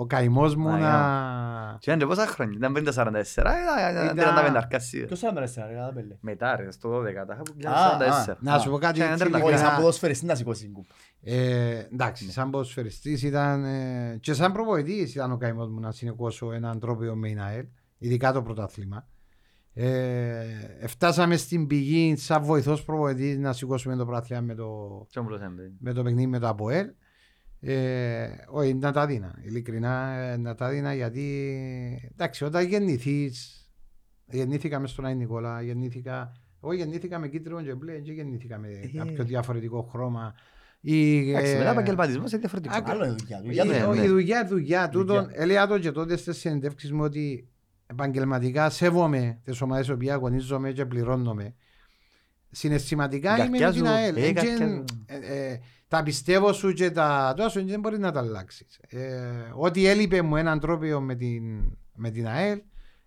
ο 0.00 0.06
καημός 0.06 0.56
μου 0.56 0.68
Α, 0.68 0.78
να... 0.78 1.76
Και 1.80 1.92
ήταν 1.92 2.08
πόσα 2.08 2.26
χρόνια, 2.26 2.56
ήταν 2.56 2.72
πριν 2.72 2.84
τα 2.84 2.92
44, 2.92 2.96
ήταν 3.36 4.16
Ήταν- 4.16 4.52
35 4.52 4.56
αρκασί. 4.56 5.04
Ποιος 5.04 5.18
θα 5.20 5.28
έπαιρες 5.28 5.54
ρε 5.54 5.74
κατά 5.74 5.92
πέλε; 5.94 6.16
Μετά 6.20 6.56
ρε, 6.56 6.70
στο 6.70 6.98
12, 6.98 7.02
τα 7.02 7.10
είχα 7.10 7.42
που 7.42 7.52
Α, 7.52 7.96
ήταν 7.96 8.12
α. 8.12 8.24
44. 8.28 8.36
Να 8.40 8.58
σου 8.58 8.70
πω 8.70 8.78
κάτι 8.78 8.98
Και 8.98 9.04
έτσι 9.04 9.14
ήταν 9.14 9.32
Όχι, 9.34 9.42
σαν 9.42 9.50
ειλικρινά. 9.52 9.76
ποδοσφαιριστή 9.76 10.26
να 10.26 10.34
σηκώσεις 10.34 10.62
την 10.62 10.72
κούπα. 10.72 10.94
Ε, 11.22 11.78
εντάξει, 11.92 12.30
σαν 12.30 12.50
ποδοσφαιριστής 12.50 13.22
ήταν 13.22 13.64
ε, 13.64 14.16
και 14.20 14.32
σαν 14.32 14.52
προπονητής 14.52 15.14
ήταν 15.14 15.32
ο 15.32 15.36
καημός 15.36 15.68
μου 15.68 15.80
να 15.80 15.90
συνεχώσω 15.92 16.52
έναν 16.52 16.78
τρόπο 16.80 17.02
με 17.14 17.28
την 17.28 17.40
ΑΕΛ, 17.40 17.64
ειδικά 17.98 18.32
το 18.32 18.42
πρωτάθλημα. 18.42 19.06
Ε, 19.80 20.86
φτάσαμε 20.86 21.36
στην 21.36 21.66
πηγή 21.66 22.16
σαν 22.16 22.42
βοηθός 22.44 22.84
προπονητής 22.84 23.38
να 23.38 23.52
σηκώσουμε 23.52 23.96
το 23.96 24.04
πρωτάθλημα 24.06 24.40
με 24.42 24.54
το, 24.54 25.06
Και 25.10 25.18
όμως 25.18 25.40
έμπαι. 25.40 25.72
με 25.78 25.92
το 25.92 26.02
παιχνίδι 26.02 26.26
με 26.26 26.38
το 26.38 26.48
ΑΠΟΕΛ. 26.48 26.86
Ε, 27.60 28.28
όχι, 28.50 28.74
να 28.74 28.92
τα 28.92 29.06
δίνα. 29.06 29.34
Ειλικρινά 29.42 30.10
ε, 30.18 30.36
να 30.36 30.54
τα 30.54 30.68
δίνα 30.68 30.94
γιατί 30.94 31.24
εντάξει, 32.12 32.44
όταν 32.44 32.66
γεννηθείς, 32.66 33.68
γεννήθηκα 34.26 34.78
μες 34.78 34.90
στον 34.90 35.04
Άι 35.04 35.14
Νικόλα, 35.14 35.62
γεννήθηκα, 35.62 36.32
εγώ 36.62 36.72
γεννήθηκα 36.72 37.18
με 37.18 37.28
κίτρινο 37.28 37.62
και 37.62 37.74
μπλε, 37.74 37.98
και 37.98 38.12
γεννήθηκα 38.12 38.58
με 38.58 38.68
κάποιο 38.96 39.24
διαφορετικό 39.24 39.82
χρώμα. 39.82 40.34
Ή, 40.80 41.30
Εντάξει, 41.30 41.52
ε, 41.52 41.58
μετά 41.58 41.70
επαγγελματισμός 41.70 42.30
είναι 42.30 42.40
διαφορετικό. 42.40 42.76
Άκου- 42.76 42.88
Άλλο 42.90 43.04
είναι 43.04 43.14
η 43.14 43.16
δουλειά 43.18 43.40
του. 43.40 43.48
η, 43.50 43.52
Για 43.52 43.64
ναι, 43.64 43.80
το- 43.80 43.94
ναι. 43.94 44.04
η 44.04 44.08
δουλειά, 44.08 44.44
η 44.44 44.48
δουλειά. 44.48 44.88
Τούτον, 44.88 45.22
Δουλειά. 45.24 45.42
έλεγα 45.42 45.66
το 45.66 45.78
και 45.78 45.90
τότε 45.92 46.16
στις 46.16 46.36
συνεντεύξεις 46.38 46.92
μου 46.92 47.02
ότι 47.02 47.48
επαγγελματικά 47.90 48.70
σέβομαι 48.70 49.40
τις 49.44 49.60
ομάδες 49.60 49.86
που 49.86 49.96
αγωνίζομαι 50.10 50.72
και 50.72 50.86
πληρώνομαι. 50.86 51.54
Συναισθηματικά 52.50 53.34
είμαι 53.36 53.48
με 53.48 53.58
Καρκιά 53.58 53.72
την 53.72 53.86
σου, 53.86 53.92
ΑΕΛ. 53.92 54.16
ε, 54.16 54.26
Εν 54.26 54.34
καρκιά 54.34 54.56
και- 54.56 54.64
σου. 54.64 54.84
ε, 55.06 55.48
ε, 55.50 55.60
τα 55.88 56.02
πιστεύω 56.02 56.52
σου 56.52 56.72
και 56.72 56.90
τα 56.90 57.34
τόσα 57.36 57.48
σου 57.60 57.66
δεν 57.66 57.80
μπορεί 57.80 57.98
να 57.98 58.12
τα 58.12 58.20
αλλάξεις. 58.20 58.80
Ε, 58.88 59.52
ό,τι 59.54 59.86
έλειπε 59.86 60.22
μου 60.22 60.36
έναν 60.36 60.60
τρόπο 60.60 61.00
με 61.00 61.14
την, 61.14 61.42
με 61.94 62.10
την 62.10 62.26
ΑΕΛ, 62.28 62.60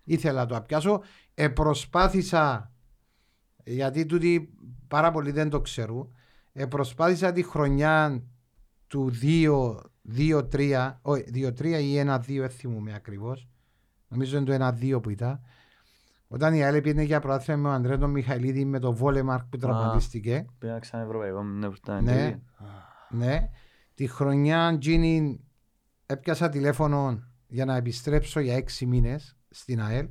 ήθελα 0.04 0.40
να 0.40 0.46
το 0.46 0.56
απιάσω. 0.56 1.02
Ε, 1.34 1.48
προσπάθησα, 1.48 2.72
γιατί 3.64 4.06
τούτοι 4.06 4.54
πάρα 4.88 5.12
πολλοί 5.12 5.32
δεν 5.32 5.50
το 5.50 5.62
ξέρουν, 5.62 6.16
ε, 6.54 6.66
προσπάθησα 6.66 7.32
τη 7.32 7.44
χρονιά 7.44 8.24
του 8.88 9.12
2-3, 9.22 11.00
όχι 11.02 11.24
2-3 11.34 11.80
ή 11.82 11.98
1-2, 12.00 12.40
δεν 12.40 12.50
θυμούμαι 12.50 12.94
ακριβώς. 12.94 13.48
Νομίζω 14.12 14.38
είναι 14.38 14.58
το 14.58 14.74
1-2 14.82 15.02
που 15.02 15.10
ήταν. 15.10 15.42
Όταν 16.28 16.54
η 16.54 16.64
ΑΕΛ 16.64 16.82
πήγαινε 16.82 17.04
για 17.04 17.20
πρωτάθλημα 17.20 17.60
με 17.62 17.68
τον 17.68 17.74
Αντρέ 17.76 17.98
τον 17.98 18.10
Μιχαηλίδη 18.10 18.66
με 18.66 18.80
τον 18.80 18.96
Βόλεμαρκ 18.96 19.44
που 19.46 19.58
τραυματίστηκε. 19.58 20.46
Πήγα 20.58 20.80
ξανά 20.80 21.04
ευρωπαϊκό, 21.04 21.44
ναι, 21.44 21.68
που 21.68 21.76
ήταν 21.78 22.04
Ναι. 22.04 22.12
τελεία. 22.12 22.42
Ναι. 23.10 23.50
Τη 23.96 24.08
χρονιά 24.08 24.78
Τζίνι 24.80 25.40
έπιασα 26.06 26.50
τηλέφωνο 26.50 27.24
για 27.48 27.66
να 27.66 27.76
επιστρέψω 27.76 28.40
για 28.40 28.56
έξι 28.56 28.86
μήνες 28.86 29.38
στην 29.50 29.82
ΑΕΛ. 29.82 30.08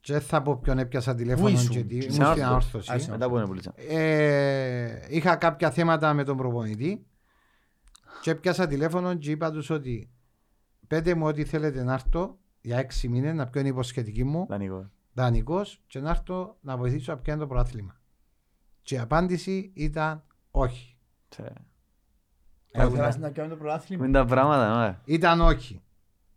Και 0.00 0.12
δεν 0.12 0.22
θα 0.22 0.42
πω 0.42 0.56
ποιον 0.56 0.78
έπιασα 0.78 1.14
τηλέφωνο 1.14 1.48
ήσουν; 1.48 1.68
και 1.70 1.84
τι. 1.84 1.94
Ήμουν 1.96 2.02
Στην 2.02 2.12
στην 2.12 2.24
Όρθωση. 2.26 2.44
αόρθωση. 2.44 2.92
Α, 2.92 2.94
είσαι. 2.96 3.10
Μετά 3.10 3.28
που 3.28 3.36
είναι 3.36 3.46
πουλίτσα. 3.46 3.72
Ε, 3.76 5.06
είχα 5.08 5.36
κάποια 5.36 5.70
θέματα 5.70 6.14
με 6.14 6.24
τον 6.24 6.36
προπονητή 6.36 7.06
και 8.22 8.30
έπιασα 8.30 8.66
τηλέφωνο 8.66 9.14
και 9.14 9.30
είπα 9.30 9.50
τους 9.50 9.70
ότι 9.70 10.10
πέτε 10.92 11.14
μου 11.14 11.26
ό,τι 11.26 11.44
θέλετε 11.44 11.82
να 11.82 11.92
έρθω 11.92 12.38
για 12.60 12.78
έξι 12.78 13.08
μήνες 13.08 13.34
να 13.34 13.46
πιω 13.46 13.60
είναι 13.60 13.68
η 13.68 13.72
υποσχετική 13.72 14.24
μου 14.24 14.46
Δανεικός. 14.48 14.86
δανεικός 15.12 15.80
και 15.86 16.00
να 16.00 16.10
έρθω 16.10 16.56
να 16.60 16.76
βοηθήσω 16.76 17.12
να 17.12 17.18
πιάνω 17.18 17.40
το 17.40 17.46
πρωτάθλημα. 17.46 18.00
Και 18.82 18.94
η 18.94 18.98
απάντηση 18.98 19.72
ήταν 19.74 20.24
όχι. 20.50 20.98
Τε. 21.28 21.42
Εγώ 22.70 22.90
θέλω 22.90 23.16
να 23.18 23.30
κάνω 23.30 23.48
το 23.48 23.56
πρωτάθλημα. 23.56 24.04
Είναι 24.04 24.18
τα 24.18 24.24
πράγματα, 24.24 24.86
ναι. 24.86 24.98
Ήταν 25.04 25.40
όχι. 25.40 25.82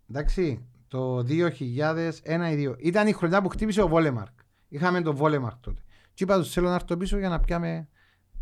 Εντάξει, 0.09 0.65
το 0.87 1.17
2001 1.17 1.23
ή 1.27 2.67
2. 2.67 2.75
Ήταν 2.77 3.07
η 3.07 3.13
χρονιά 3.13 3.41
που 3.41 3.49
χτύπησε 3.49 3.81
ο 3.81 3.87
Βόλεμαρκ. 3.87 4.33
Είχαμε 4.67 5.01
τον 5.01 5.15
Βόλεμαρκ 5.15 5.57
τότε. 5.59 5.81
Και 6.13 6.23
είπα 6.23 6.37
τους 6.37 6.51
θέλω 6.51 6.67
να 6.67 6.75
έρθω 6.75 6.97
πίσω 6.97 7.17
για 7.17 7.29
να 7.29 7.39
πιάμε. 7.39 7.87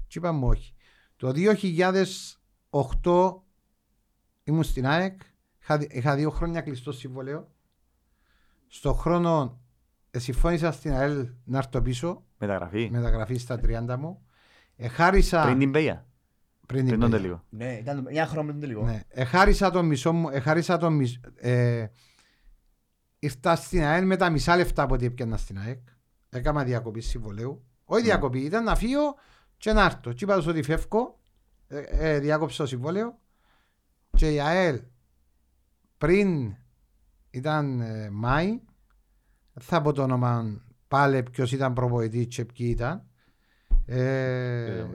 Και 0.08 0.18
είπαμε 0.18 0.46
όχι. 0.46 0.74
Το 1.16 1.32
2008 3.02 3.42
ήμουν 4.44 4.64
στην 4.64 4.88
ΑΕΚ. 4.88 5.22
Είχα, 5.64 5.78
δι- 5.78 5.94
είχα 5.94 6.16
δύο 6.16 6.30
χρόνια 6.30 6.62
κλειστό 6.62 6.92
συμβολέο. 6.92 7.52
Στο 8.68 8.94
χρόνο 8.94 9.62
ε, 10.12 10.20
συμφώνησα 10.20 10.72
στην 10.72 10.94
ΑΕΛ 10.94 11.30
να 11.44 11.58
έρθω 11.58 11.82
πίσω. 11.82 12.24
Μεταγραφή. 12.38 12.90
Μεταγραφή 12.92 13.38
στα 13.38 13.60
30 13.64 13.96
μου. 14.00 14.26
Εχάρισα 14.76 15.44
Πριν 15.44 15.60
την 15.60 15.72
Πέγια. 15.72 16.06
πριν 16.68 16.86
Πριν 16.86 16.86
την 16.86 17.00
τον 17.00 17.10
Πέγια. 17.10 17.18
τελικό. 17.28 17.44
Ναι, 17.50 17.78
ήταν 17.78 18.02
μια 18.12 18.28
χρόνο 18.28 18.48
πριν 18.48 18.60
το 18.60 18.66
τελικό. 18.68 18.86
Ναι. 18.86 19.02
Εχάρισα 19.08 19.72
τον 19.72 19.86
μισό 19.86 20.14
μου. 20.14 20.30
Εχάρισα 20.30 20.78
τον 20.78 20.94
μισό. 20.94 21.20
Ε, 21.36 21.86
ήρθα 23.20 23.56
στην 23.56 23.84
ΑΕΛ 23.84 24.06
με 24.06 24.16
τα 24.16 24.30
μισά 24.30 24.56
λεφτά 24.56 24.84
από 24.84 24.94
ό,τι 24.94 25.06
έπιανα 25.06 25.38
στην 25.38 25.60
ΑΕΚ. 25.60 25.80
Έκανα 26.30 26.64
διακοπή 26.64 27.02
συμβολέου. 27.02 27.66
Όχι 27.84 28.04
διακοπή, 28.04 28.40
ήταν 28.40 28.64
να 28.64 28.76
φύγω 28.76 29.16
και 29.58 29.74
να 29.74 29.84
έρθω. 29.86 30.14
Και 30.14 30.24
είπα 30.24 30.36
τους 30.36 30.48
ότι 30.48 30.62
φεύγω. 30.64 31.20
Ε, 31.68 31.80
ε, 31.90 32.20
διάκοψα 32.20 32.64
το 32.64 32.70
συμβόλαιο. 32.70 33.20
Και 34.18 34.32
η 34.34 34.40
ΑΕΛ 34.42 34.82
πριν 36.04 36.56
ήταν 37.30 37.82
ε, 37.82 38.10
Μάη. 38.10 38.62
Δεν 39.54 39.64
θα 39.64 39.82
πω 39.82 39.92
το 39.92 40.04
όνομα 40.04 40.62
πάλι 40.88 41.24
ποιος 41.24 41.52
ήταν 41.52 41.74
προπονητής 41.74 42.36
και 42.36 42.46
ποιοι 42.46 42.68
ήταν. 42.70 43.08
Ε, 43.86 44.86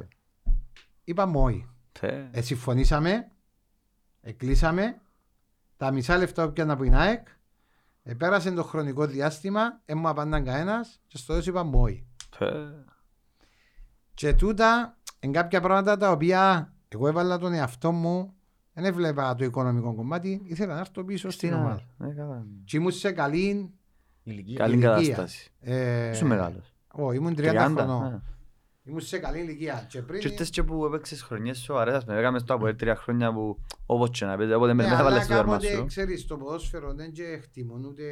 είπαμε 1.05 1.39
όχι. 1.39 1.69
Τε. 2.01 2.29
Ε, 2.31 2.41
συμφωνήσαμε, 2.41 3.31
εκλείσαμε, 4.21 5.01
τα 5.77 5.91
μισά 5.91 6.17
λεφτά 6.17 6.47
που 6.47 6.53
πιάνα 6.53 6.73
από 6.73 6.83
την 6.83 6.95
ΑΕΚ, 6.95 7.27
ε, 8.03 8.15
πέρασε 8.15 8.51
το 8.51 8.65
χρονικό 8.65 9.07
διάστημα, 9.07 9.81
δεν 9.85 9.99
μου 9.99 10.09
απαντάν 10.09 10.45
κανένας 10.45 11.01
και 11.07 11.17
στο 11.17 11.27
τέλος 11.27 11.47
είπα 11.47 11.71
όχι. 11.73 12.07
Τε. 12.39 12.47
Και 14.15 14.35
τούτα 14.35 14.99
είναι 15.21 15.33
κάποια 15.33 15.61
πράγματα 15.61 15.97
τα 15.97 16.11
οποία 16.11 16.73
εγώ 16.89 17.09
έβαλα 17.09 17.39
τον 17.39 17.53
εαυτό 17.53 17.93
μου, 17.93 18.38
δεν 18.81 18.85
έβλεπα 18.93 19.35
το 19.35 19.45
οικονομικό 19.45 19.95
κομμάτι, 19.95 20.41
ήθελα 20.45 20.75
να 20.75 20.81
έρθω 20.81 21.05
πίσω 21.05 21.31
στην 21.31 21.49
Στην 21.49 21.61
ομάδα. 21.61 21.87
ομάδα. 21.99 22.15
Ναι, 22.15 22.23
καλά. 22.23 22.47
Και 22.65 22.77
ήμουν 22.77 22.91
σε 22.93 23.13
καλή, 23.13 23.73
Ηλικία. 24.23 24.57
Καλή 24.59 24.73
ηλικία. 24.73 24.91
κατάσταση. 24.91 25.51
ε, 25.61 26.11
Είσαι 26.11 26.25
μεγάλος. 26.25 26.73
Ω, 26.93 27.13
ήμουν 27.13 27.35
30, 27.37 27.39
30. 27.39 27.75
χρονών. 27.77 28.11
ναι. 28.11 28.19
Ήμουν 28.83 29.01
σε 29.01 29.19
καλή 29.19 29.39
ηλικία. 29.41 29.87
Και 29.89 30.03
πριν... 30.03 30.21
Και 30.21 30.29
ήρθες 30.29 30.51
και 30.51 30.63
που 30.63 30.85
έπαιξες 30.85 31.23
χρονιές 31.23 31.59
σοβαρές, 31.59 31.95
ας 31.95 32.05
πούμε, 32.05 32.19
έκαμες 32.19 32.45
το 32.45 32.55
από 32.55 32.75
τρία 32.75 32.97
χρόνια 32.97 33.33
που 33.33 33.59
όπως 33.87 34.11
και 34.11 34.25
να 34.25 34.37
παίζεις, 34.37 34.55
όποτε 34.55 34.73
Ναι, 34.73 34.83
με 34.83 34.89
θα 34.89 34.95
αλλά 34.97 35.11
βάλεις 35.11 35.27
το 35.27 35.35
δέρμα 35.35 35.53
κάποτε, 35.53 35.75
σου. 35.75 35.85
ξέρεις, 35.87 36.27
το 36.27 36.37
ποδόσφαιρο 36.37 36.95
δεν 36.95 37.13
και 37.13 37.39
χτιμούν 37.43 37.85
ούτε, 37.85 38.05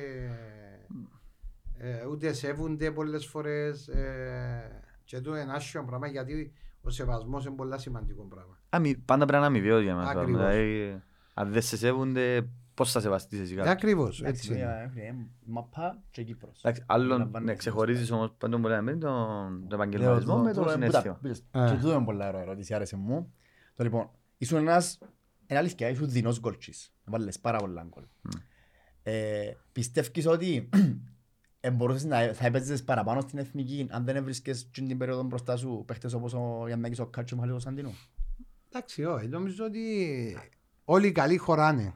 ε, 1.78 2.06
ούτε 2.06 2.32
σέβονται 2.32 2.90
πολλές 2.90 3.26
φορές 3.26 3.88
ε, 3.88 4.82
και 5.04 5.20
το 5.20 5.36
είναι 5.36 5.52
άσχημο 5.52 5.84
πράγμα 5.84 6.06
γιατί 6.06 6.52
ο 6.80 6.90
σεβασμός 6.90 7.44
είναι 7.44 7.54
πολύ 7.54 7.80
σημαντικό 7.80 8.22
πράγμα. 8.22 8.55
Αμοι- 8.68 8.98
Πάντα 9.04 9.24
πρέπει 9.24 9.32
να 9.42 9.46
είναι 9.48 9.56
αμοιβαίος 9.56 9.82
για 9.82 9.94
μας. 9.94 10.08
Ακριβώς. 10.08 10.26
Δηλαδή, 10.40 11.02
αν 11.34 11.52
δεν 11.52 11.62
σε 11.62 11.76
σέβονται, 11.76 12.48
πώς 12.74 12.92
θα 12.92 13.00
σεβαστείς 13.00 13.40
εσύ 13.40 13.52
Ε, 13.52 13.56
κάποιον. 13.56 13.72
ακριβώς, 13.74 14.20
Εντάξει, 14.22 14.48
έτσι 14.52 14.60
είναι. 14.62 14.92
ε, 14.96 15.06
ε, 15.06 15.14
Μαπά 15.44 16.02
και 16.10 16.22
Κύπρος. 16.22 16.58
Εντάξει, 16.64 16.82
άλλον, 16.86 17.18
Λαμβάνεις 17.18 17.46
ναι, 17.46 17.50
τις 17.52 17.60
ξεχωρίζεις 17.60 18.10
όμως 18.10 18.32
πάντων 18.38 18.62
που 18.62 18.68
λέμε 18.68 18.82
πριν 18.84 19.00
τον 19.00 19.10
τον 19.68 19.78
Ναι, 19.78 19.84
επαγγελματισμό 19.84 20.34
το- 20.36 20.42
με 20.42 20.52
το- 20.52 20.58
το 20.60 20.64
το- 20.66 20.70
συναίσθημα. 20.72 21.14
που 21.22 21.28
τα- 21.52 21.64
Ε. 21.64 21.70
Και 21.70 21.76
τούτο 21.76 21.94
είναι 21.94 22.04
πολλά 22.04 22.28
ωραία 22.28 22.40
ερώτηση, 22.40 22.74
άρεσε 22.74 22.96
μου. 22.96 23.32
Το 23.74 23.84
λοιπόν, 23.84 24.10
ήσουν 24.38 24.58
ένας, 24.58 24.98
είναι 25.46 25.58
αλήθεια, 25.58 25.88
ήσουν 25.88 26.08
δεινός 26.10 26.40
γκολτσής. 26.40 26.92
Βάλες 27.04 27.38
πάρα 27.40 27.58
πολλά 27.58 27.86
γκολ. 27.88 28.04
Ε, 29.02 29.50
Πιστεύεις 29.72 30.26
ότι 30.26 30.68
ε, 31.60 31.70
μπορούσες 31.70 32.04
να 32.04 32.32
θα 32.32 32.46
έπαιζες 32.46 32.84
παραπάνω 32.84 33.20
στην 33.20 33.38
εθνική 33.38 33.86
αν 33.90 34.04
δεν 34.04 34.16
έβρισκες 34.16 34.70
την 34.70 34.88
την 34.88 34.98
περίοδο 34.98 35.22
μπροστά 35.22 35.56
σου 35.56 35.82
παίχτες 35.86 36.12
όπως 36.12 36.34
ο 36.34 36.62
Γιαννάκης, 36.66 36.98
ο 36.98 37.06
Κάτσο, 37.06 37.34
ο 37.36 37.38
Μιχάλης, 37.40 37.56
ο 37.64 37.68
Σαντίνου. 37.68 37.94
Εντάξει, 38.76 39.04
όχι, 39.04 39.28
νομίζω 39.28 39.64
ότι 39.64 39.82
όλοι 40.84 41.06
οι 41.06 41.12
καλοί 41.12 41.36
χωράνε. 41.36 41.92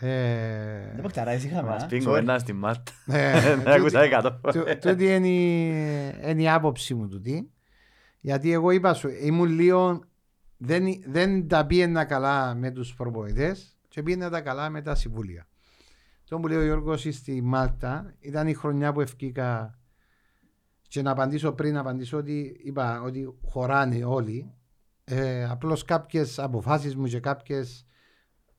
Ε, 0.00 0.92
Δεν 0.92 1.00
παιχταράδες 1.02 1.44
είχαμε, 1.44 1.68
Μας 1.68 1.82
α. 1.82 1.86
πει 1.86 1.96
Sorry. 2.00 2.04
κουβέντα 2.04 2.38
στην 2.38 2.56
Μάρτα. 2.56 2.92
ε, 3.06 3.40
Δεν 3.56 3.68
άκουσα 3.68 4.00
εκατό. 4.00 4.40
Τού- 4.52 4.78
Τούτη 4.80 5.14
είναι 5.14 5.28
η- 5.28 6.30
είναι 6.30 6.42
η 6.42 6.48
άποψη 6.48 6.94
μου 6.94 7.08
τούτη. 7.08 7.50
Γιατί 8.20 8.52
εγώ 8.52 8.70
είπα 8.70 8.94
σου, 8.94 9.08
ήμουν 9.22 9.48
λίγο. 9.50 10.00
Δεν, 10.56 10.84
δεν 11.06 11.48
τα 11.48 11.66
πήγαινα 11.66 12.04
καλά 12.04 12.54
με 12.54 12.70
τους 12.70 12.94
προπονητές 12.94 13.76
και 13.88 14.02
πήγαινα 14.02 14.30
τα 14.30 14.40
καλά 14.40 14.70
με 14.70 14.82
τα 14.82 14.94
συμβούλια. 14.94 15.46
Το 16.24 16.38
που 16.38 16.48
λέει 16.48 16.58
ο 16.58 16.64
Γιώργος 16.64 17.06
στη 17.10 17.42
Μάλτα 17.42 18.14
ήταν 18.20 18.46
η 18.48 18.54
χρονιά 18.54 18.92
που 18.92 19.00
ευκήκα 19.00 19.78
και 20.88 21.02
να 21.02 21.10
απαντήσω 21.10 21.52
πριν, 21.52 21.74
να 21.74 21.80
απαντήσω 21.80 22.16
ότι 22.16 22.60
είπα 22.64 23.02
ότι 23.02 23.34
χωράνε 23.44 24.04
όλοι. 24.04 24.52
Ε, 25.04 25.44
απλώς 25.44 25.84
κάποιες 25.84 26.38
αποφάσεις 26.38 26.96
μου 26.96 27.06
και 27.06 27.20
κάποιες 27.20 27.86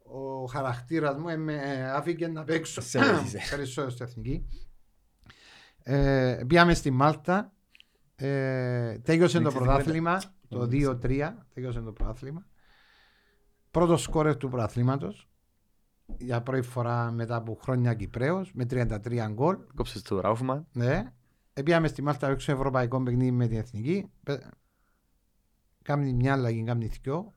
ο 0.03 0.45
χαρακτήρας 0.45 1.17
μου 1.17 1.29
ε, 1.29 1.37
με 1.37 1.57
άφηκε 1.91 2.27
να 2.27 2.43
παίξω 2.43 2.81
Σε 2.81 2.99
βοήθησε. 2.99 3.39
περισσότερο 3.55 3.89
στην 3.91 4.05
εθνική. 4.05 4.45
Ε, 5.83 6.43
πήγαμε 6.47 6.73
στη 6.73 6.91
Μάλτα. 6.91 7.53
Ε, 8.15 8.97
τέλειωσε 8.99 9.37
Δεν 9.37 9.43
το 9.43 9.49
ξέρεις 9.49 9.67
πρωτάθλημα 9.67 10.21
το 10.47 10.67
Δεν 10.67 10.99
2-3. 11.01 11.31
Τέλειωσε 11.53 11.79
το 11.79 11.91
πρωτάθλημα. 11.91 12.45
Πρώτο 13.71 13.97
σκόρερ 13.97 14.37
του 14.37 14.49
πρωταθλήματος 14.49 15.29
για 16.17 16.41
πρώτη 16.41 16.67
φορά 16.67 17.11
μετά 17.11 17.35
από 17.35 17.59
χρόνια 17.61 17.93
Κυπρέος 17.93 18.51
με 18.53 18.65
33 18.69 19.27
γκολ. 19.31 19.57
Κόψες 19.75 20.01
το 20.01 20.19
Ράουφμαν. 20.19 20.67
Ναι. 20.71 21.13
Ε, 21.53 21.61
πήγαμε 21.61 21.87
στη 21.87 22.01
Μάλτα 22.01 22.29
έξω 22.29 22.51
ευρωπαϊκό 22.51 23.03
παιχνίδι 23.03 23.31
με 23.31 23.47
την 23.47 23.57
εθνική. 23.57 24.11
Πε- 25.83 25.95
Κάμνει 25.95 26.13
μια 26.13 26.33
αλλαγή, 26.33 26.63
κάμνει 26.63 26.85
δυο. 27.01 27.33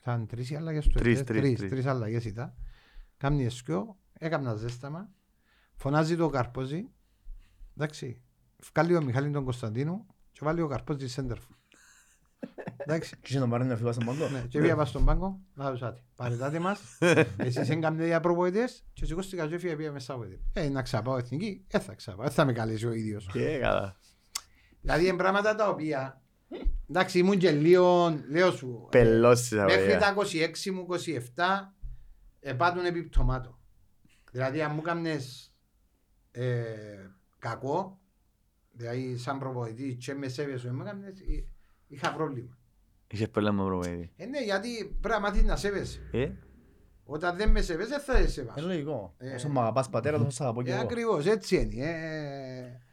Ήταν 0.00 0.26
τρεις 0.26 0.50
οι 0.50 0.56
αλλαγές 0.56 0.86
του. 0.86 0.98
Τρεις, 0.98 1.20
ε, 1.20 1.24
τρεις, 1.24 1.40
τρεις, 1.40 1.58
τρεις. 1.58 1.70
τρεις 1.70 1.86
αλλαγές 1.86 2.24
ήταν. 2.24 2.54
Κάμνει 3.16 3.46
δυο. 3.46 3.96
Έκανα 4.12 4.54
ζέσταμα. 4.54 5.10
Φωνάζει 5.76 6.16
το 6.16 6.28
Καρπόζη. 6.28 6.88
Εντάξει. 7.76 8.22
Βγάλει 8.72 8.96
ο 8.96 9.02
Μιχάλη 9.02 9.30
τον 9.30 9.44
Κωνσταντίνου 9.44 10.06
και 10.32 10.40
βάλει 10.42 10.60
ο 10.60 10.66
Καρπόζη 10.66 11.08
σέντερφο. 11.08 11.52
Εντάξει. 12.76 13.16
Και 13.16 13.26
είχε 13.28 13.38
τον 13.38 13.50
πάρει 13.50 13.64
να 13.64 13.76
φύγω 13.76 13.92
στον 13.92 14.06
πάγκο. 14.06 14.28
Ναι, 14.28 14.40
και 14.40 14.60
πήγα 14.60 14.74
πάνω 14.74 14.86
στον 14.86 15.04
πάγκο, 15.04 15.40
να 15.54 15.70
τους 15.70 15.82
άτε. 15.82 16.02
Παρετάτε 16.16 16.58
μας, 16.58 16.80
εσείς 17.36 17.68
έγκαμνε 17.70 18.06
για 18.06 18.20
προπονητές 18.20 18.84
και 18.92 19.04
σηκώστηκα 19.04 19.46
και 19.46 19.54
έφυγα 19.54 19.76
πήγα 19.76 19.92
μέσα 19.92 20.14
από 20.14 20.24
την. 20.24 20.38
Ε, 20.52 20.68
να 20.68 20.82
ξαπάω 20.82 21.16
εθνική, 21.16 21.64
ε, 21.68 21.78
θα 21.78 21.94
ξαπάω, 21.94 22.22
δεν 22.24 22.32
θα 22.34 22.44
με 22.44 22.52
καλέσει 22.52 22.86
ο 22.86 22.92
ίδιος. 22.92 23.28
Και 23.32 23.58
καλά. 23.58 23.96
Δηλαδή 24.80 25.06
είναι 25.06 25.16
πράγματα 25.16 25.54
τα 25.54 25.68
οποία, 25.68 26.21
εντάξει 26.88 27.18
ήμουν 27.18 27.38
και 27.38 27.50
λίγο, 27.50 28.18
λέω 28.28 28.50
σου, 28.50 28.88
ε, 28.92 28.98
Πελώσεις 28.98 29.50
μέχρι 29.52 29.72
αγωγία. 29.74 29.98
τα 29.98 30.14
26 30.66 30.70
μου, 30.70 30.86
27, 30.90 31.74
επάτουν 32.40 32.84
επιπτωμάτων. 32.84 33.58
Δηλαδή 34.32 34.62
αν 34.62 34.70
μου 34.74 34.80
έκαμνες 34.84 35.54
ε, 36.30 36.62
κακό, 37.38 38.00
δηλαδή 38.72 39.16
σαν 39.16 39.38
προπονητή 39.38 39.94
και 39.96 40.14
με 40.14 40.28
σέβεσαι, 40.28 40.72
μου 40.72 40.82
έκαμνες, 40.82 41.20
ε, 41.20 41.44
είχα 41.88 42.12
πρόβλημα. 42.14 42.56
Είχες 43.08 43.30
πρόβλημα 43.30 43.62
με 43.62 43.68
προπονητή. 43.68 44.12
Ε, 44.16 44.26
ναι, 44.26 44.40
γιατί 44.40 44.96
πρέπει 45.00 45.14
να 45.14 45.20
μάθεις 45.20 45.42
να 45.42 45.56
σέβεσαι. 45.56 46.08
Ε, 46.12 46.30
Όταν 47.04 47.36
δεν 47.36 47.50
με 47.50 47.60
σεβέσαι, 47.60 47.88
δεν 47.88 48.00
θα 48.00 48.12
σε 48.14 48.18
Είναι 48.20 48.28
σεβάσω. 48.28 48.66
λογικό. 48.66 49.14
Ε. 49.18 49.34
Όσο 49.34 49.48
μ' 49.48 49.58
αγαπάς 49.58 49.88
πατέρα, 49.90 50.18
τόσο 50.18 50.30
σ' 50.30 50.40
αγαπώ 50.40 50.62
και 50.62 50.70
Ε, 50.70 50.74
εγώ. 50.74 50.82
ακριβώς, 50.82 51.26
έτσι 51.26 51.56
είναι. 51.56 51.84
Ε, 51.84 52.60
ας 52.64 52.72
πει- 52.72 52.91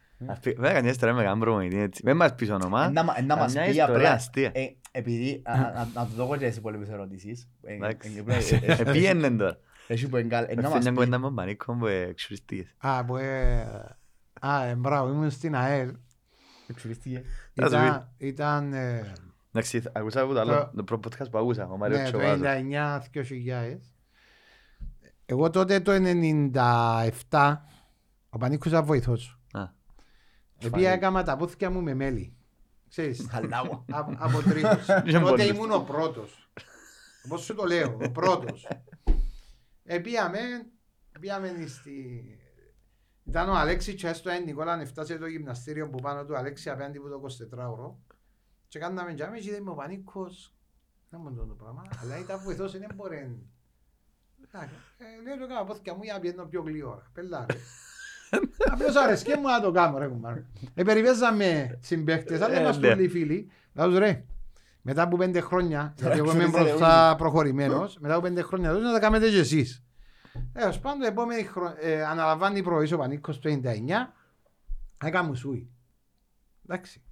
Βέβαια 0.56 0.72
κανείς 0.72 0.98
τώρα 0.98 1.12
με 1.12 1.22
κάνουν 1.22 1.38
προπονητή 1.40 1.78
έτσι. 1.78 2.02
Μην 2.04 2.16
μας 2.16 2.34
πεις 2.34 2.50
όνομα. 2.50 2.84
Εν 2.84 2.92
να 2.92 3.02
μα- 3.02 3.14
εν 3.16 3.26
να 3.26 3.36
μας 3.36 3.52
Καμιά 3.52 3.70
πει 3.70 3.76
ιστορία 3.76 3.96
απλά, 3.96 4.12
αστεία. 4.12 4.50
ε, 4.54 4.66
επειδή, 4.90 5.42
α- 5.44 5.52
α- 5.52 5.86
να 5.94 6.06
του 6.06 6.12
δω 6.14 6.36
και 6.36 6.46
τις 6.48 6.56
υπόλοιπες 6.56 6.88
ερωτήσεις. 6.88 7.48
ε, 7.62 7.74
Εντάξει. 7.74 8.24
ε, 8.28 8.34
ε, 8.34 8.56
ε, 8.60 8.72
ε, 8.72 8.76
Ε, 8.80 8.92
πήγαινε 8.92 9.30
τώρα. 9.30 9.58
Έχει 9.86 10.08
που 10.08 10.16
εγκάλ... 10.16 10.44
ε, 10.48 10.54
να 10.54 10.62
μας 10.62 10.64
Αυτή 10.70 10.78
μια 10.82 10.90
πει. 10.90 10.96
κουβέντα 10.96 11.18
με 11.18 11.24
τον 11.26 11.34
Πανίκο 11.34 11.74
που 11.76 11.86
εξουριστείες. 11.86 12.74
Α, 12.78 13.04
που, 13.04 13.16
ε, 13.16 13.60
α, 14.40 14.64
ε, 14.64 14.74
μπράβο, 14.74 15.12
ήμουν 15.12 15.30
στην 15.30 15.56
ΑΕΛ. 15.56 15.92
Εξουρίστηκε. 16.66 17.22
Να 17.54 17.68
σου 17.68 17.74
Ήταν, 17.74 18.08
ήταν 18.18 18.72
ε, 18.72 19.12
Εντάξει, 19.52 19.82
ακούσα 19.92 20.20
από 20.20 20.32
το 20.32 20.40
άλλο, 20.40 20.70
το 20.76 20.84
πρώτο 20.84 21.08
podcast 21.08 21.30
που 21.30 21.38
ακούσα, 21.38 21.68
ο 21.68 21.76
Μάριος 21.76 21.98
ναι, 22.00 22.10
το 22.10 22.18
Τσοβάδος. 22.18 22.46
99-2000. 22.46 23.80
Εγώ 25.26 25.50
τότε 25.50 25.80
το 25.80 25.92
97, 25.92 27.56
ο 28.30 28.38
Πανίκος 28.38 28.70
ήταν 28.70 28.84
βοηθός 28.84 29.20
σου. 29.22 29.34
Α, 29.34 29.39
Επειδή 30.62 30.84
έκανα 30.84 31.22
τα 31.22 31.36
πούθηκια 31.36 31.70
μου 31.70 31.82
με 31.82 31.94
μέλι. 31.94 32.34
Ξέρεις, 32.88 33.26
Χαλάω. 33.30 33.84
Α- 33.90 34.14
από 34.18 34.42
τρίτος. 34.42 34.86
Είχε 35.06 35.18
Τότε 35.18 35.30
πολλούς. 35.30 35.46
ήμουν 35.48 35.70
ο 35.72 35.80
πρώτος. 35.80 36.50
Πώς 37.28 37.42
σου 37.42 37.54
το 37.54 37.64
λέω, 37.64 37.98
ο 38.04 38.10
πρώτος. 38.10 38.68
Επίαμε, 39.84 40.38
επίαμε 41.16 41.66
στη... 41.66 42.24
Ήταν 43.24 43.48
ο 43.48 43.54
Αλέξης 43.54 43.94
και 43.94 44.08
έστω 44.08 44.30
ένα 44.30 44.44
Νικόλα 44.44 44.76
να 44.76 44.84
φτάσεις 44.86 45.18
το 45.18 45.26
γυμναστήριο 45.26 45.88
που 45.90 45.98
πάνω 46.02 46.24
του 46.24 46.36
Αλέξη 46.36 46.70
απέναντι 46.70 46.98
από 46.98 47.08
το 47.08 47.20
24ωρο 47.56 48.14
και 48.68 48.78
κάναμε 48.78 49.14
τζάμε 49.14 49.38
και 49.38 49.50
είδαμε 49.50 49.70
ο 49.70 49.74
Πανίκος 49.74 50.54
δεν 51.10 51.20
μου 51.22 51.46
το 51.46 51.54
πράγμα, 51.54 51.82
αλλά 52.02 52.18
ήταν 52.18 52.40
βοηθός, 52.42 52.72
δεν 52.78 52.90
μπορεί. 52.94 53.46
Εντάξει, 54.44 54.74
ε, 54.98 55.22
Λέω 55.22 55.38
το 55.38 55.46
κάνω 55.46 55.64
πόθηκα 55.64 55.94
μου 55.94 56.02
για 56.02 56.12
να 56.12 56.20
πιένω 56.20 56.44
πιο 56.44 56.62
γλυόρα. 56.62 57.10
Πελάρε. 57.12 57.56
Απλώς 58.70 58.96
αρέσκε 58.96 59.36
μου 59.36 59.46
να 59.48 59.60
το 59.60 59.70
κάνω 59.70 59.98
ρε 59.98 60.06
κουμπάρε. 60.06 60.44
Ε, 60.74 60.82
περιπέζαμε 60.82 61.78
συμπαίχτες, 61.80 62.40
αλλά 62.40 62.54
Ε, 62.56 62.60
είμαστε 62.60 62.86
ναι. 62.86 62.92
όλοι 62.92 63.08
φίλοι. 63.08 63.50
Λάζω 63.74 63.98
ρε, 63.98 64.24
μετά 64.82 65.02
από 65.02 65.16
πέντε 65.16 65.40
χρόνια, 65.40 65.94
γιατί 65.96 66.18
εγώ 66.18 66.32
είμαι 66.32 66.44
Ξέρεις, 66.44 66.62
ρε, 66.62 66.68
μπροστά 66.70 67.14
προχωρημένος, 67.18 67.98
μετά 68.00 68.14
από 68.14 68.22
πέντε 68.22 68.42
χρόνια 68.42 68.72
τότε 68.72 68.84
να 68.84 68.92
τα 68.92 68.98
κάνετε 69.00 69.30
και 69.30 69.38
εσείς. 69.38 69.82
Έως 70.52 70.78
πάντων, 70.78 71.02
επόμενη 71.02 71.42
χρονιά, 71.42 71.76
ε, 71.80 72.04
αναλαμβάνει 72.04 72.62
προοής 72.62 72.92
ο 72.92 72.96
Πανίκος 72.98 73.38
το 73.38 73.48
99, 73.48 74.14
έκανα 75.04 75.28
μουσούι. 75.28 75.70
Εντάξει. 76.68 77.02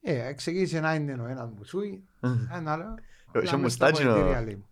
Ε, 0.00 0.32
ξεκίνησε 0.32 0.80
να 0.80 0.94
είναι 0.94 1.12
ο 1.22 1.26
ένας 1.26 1.50
μουσούι, 1.56 2.04
ένα 2.54 2.72
άλλο. 2.72 2.94
Είχε 2.98 3.38
Απλά 3.38 3.52
μες 3.52 3.60
μουστάτσι 3.60 4.02
στα 4.02 4.10
ο- 4.10 4.14
πολιτήρια, 4.14 4.42
λέει 4.42 4.54
μου. 4.54 4.66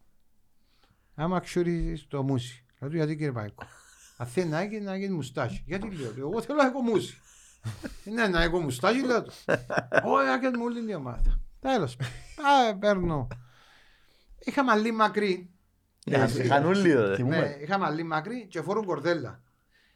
Άμα 1.15 1.41
ξουρίζεις 1.41 2.07
το 2.09 2.23
μουσι. 2.23 2.65
Λέω 2.81 2.91
του 2.91 2.97
γιατί 2.97 3.17
κύριε 3.17 3.33
Πανίκο. 3.33 3.63
Αν 4.17 4.27
θέλει 4.27 4.49
να 4.49 4.59
έχει 4.61 4.81
να 4.81 4.97
γίνει 4.97 5.15
μουστάσι. 5.15 5.63
Γιατί 5.67 5.91
λέω, 5.97 6.11
του, 6.11 6.21
εγώ 6.21 6.43
θέλω 6.43 6.59
να 6.59 6.67
έχω 6.67 6.81
μουσι. 6.81 7.19
Ναι, 8.05 8.27
να 8.27 8.43
έχω 8.43 8.61
μουστάσι 8.61 9.05
λέω 9.05 9.23
του. 9.23 9.33
Όχι, 10.05 10.27
να 10.43 10.59
μου 10.59 10.65
όλη 10.65 10.85
την 10.85 10.95
ομάδα. 10.95 11.41
Τέλος. 11.61 11.97
Πάμε, 12.43 12.79
παίρνω. 12.79 13.29
Είχα 14.39 14.65
μαλλί 14.65 14.91
μακρύ. 14.93 15.51
Ε, 16.07 16.27
Είχαν 16.43 16.65
όλοι 16.67 16.95
τότε. 16.95 17.09
Ναι, 17.09 17.15
Θυμούμε. 17.17 17.57
είχα 17.61 17.79
μαλλί 17.79 18.03
μακρύ 18.03 18.47
και 18.47 18.63
φορούν 18.63 18.85
κορδέλα. 18.85 19.43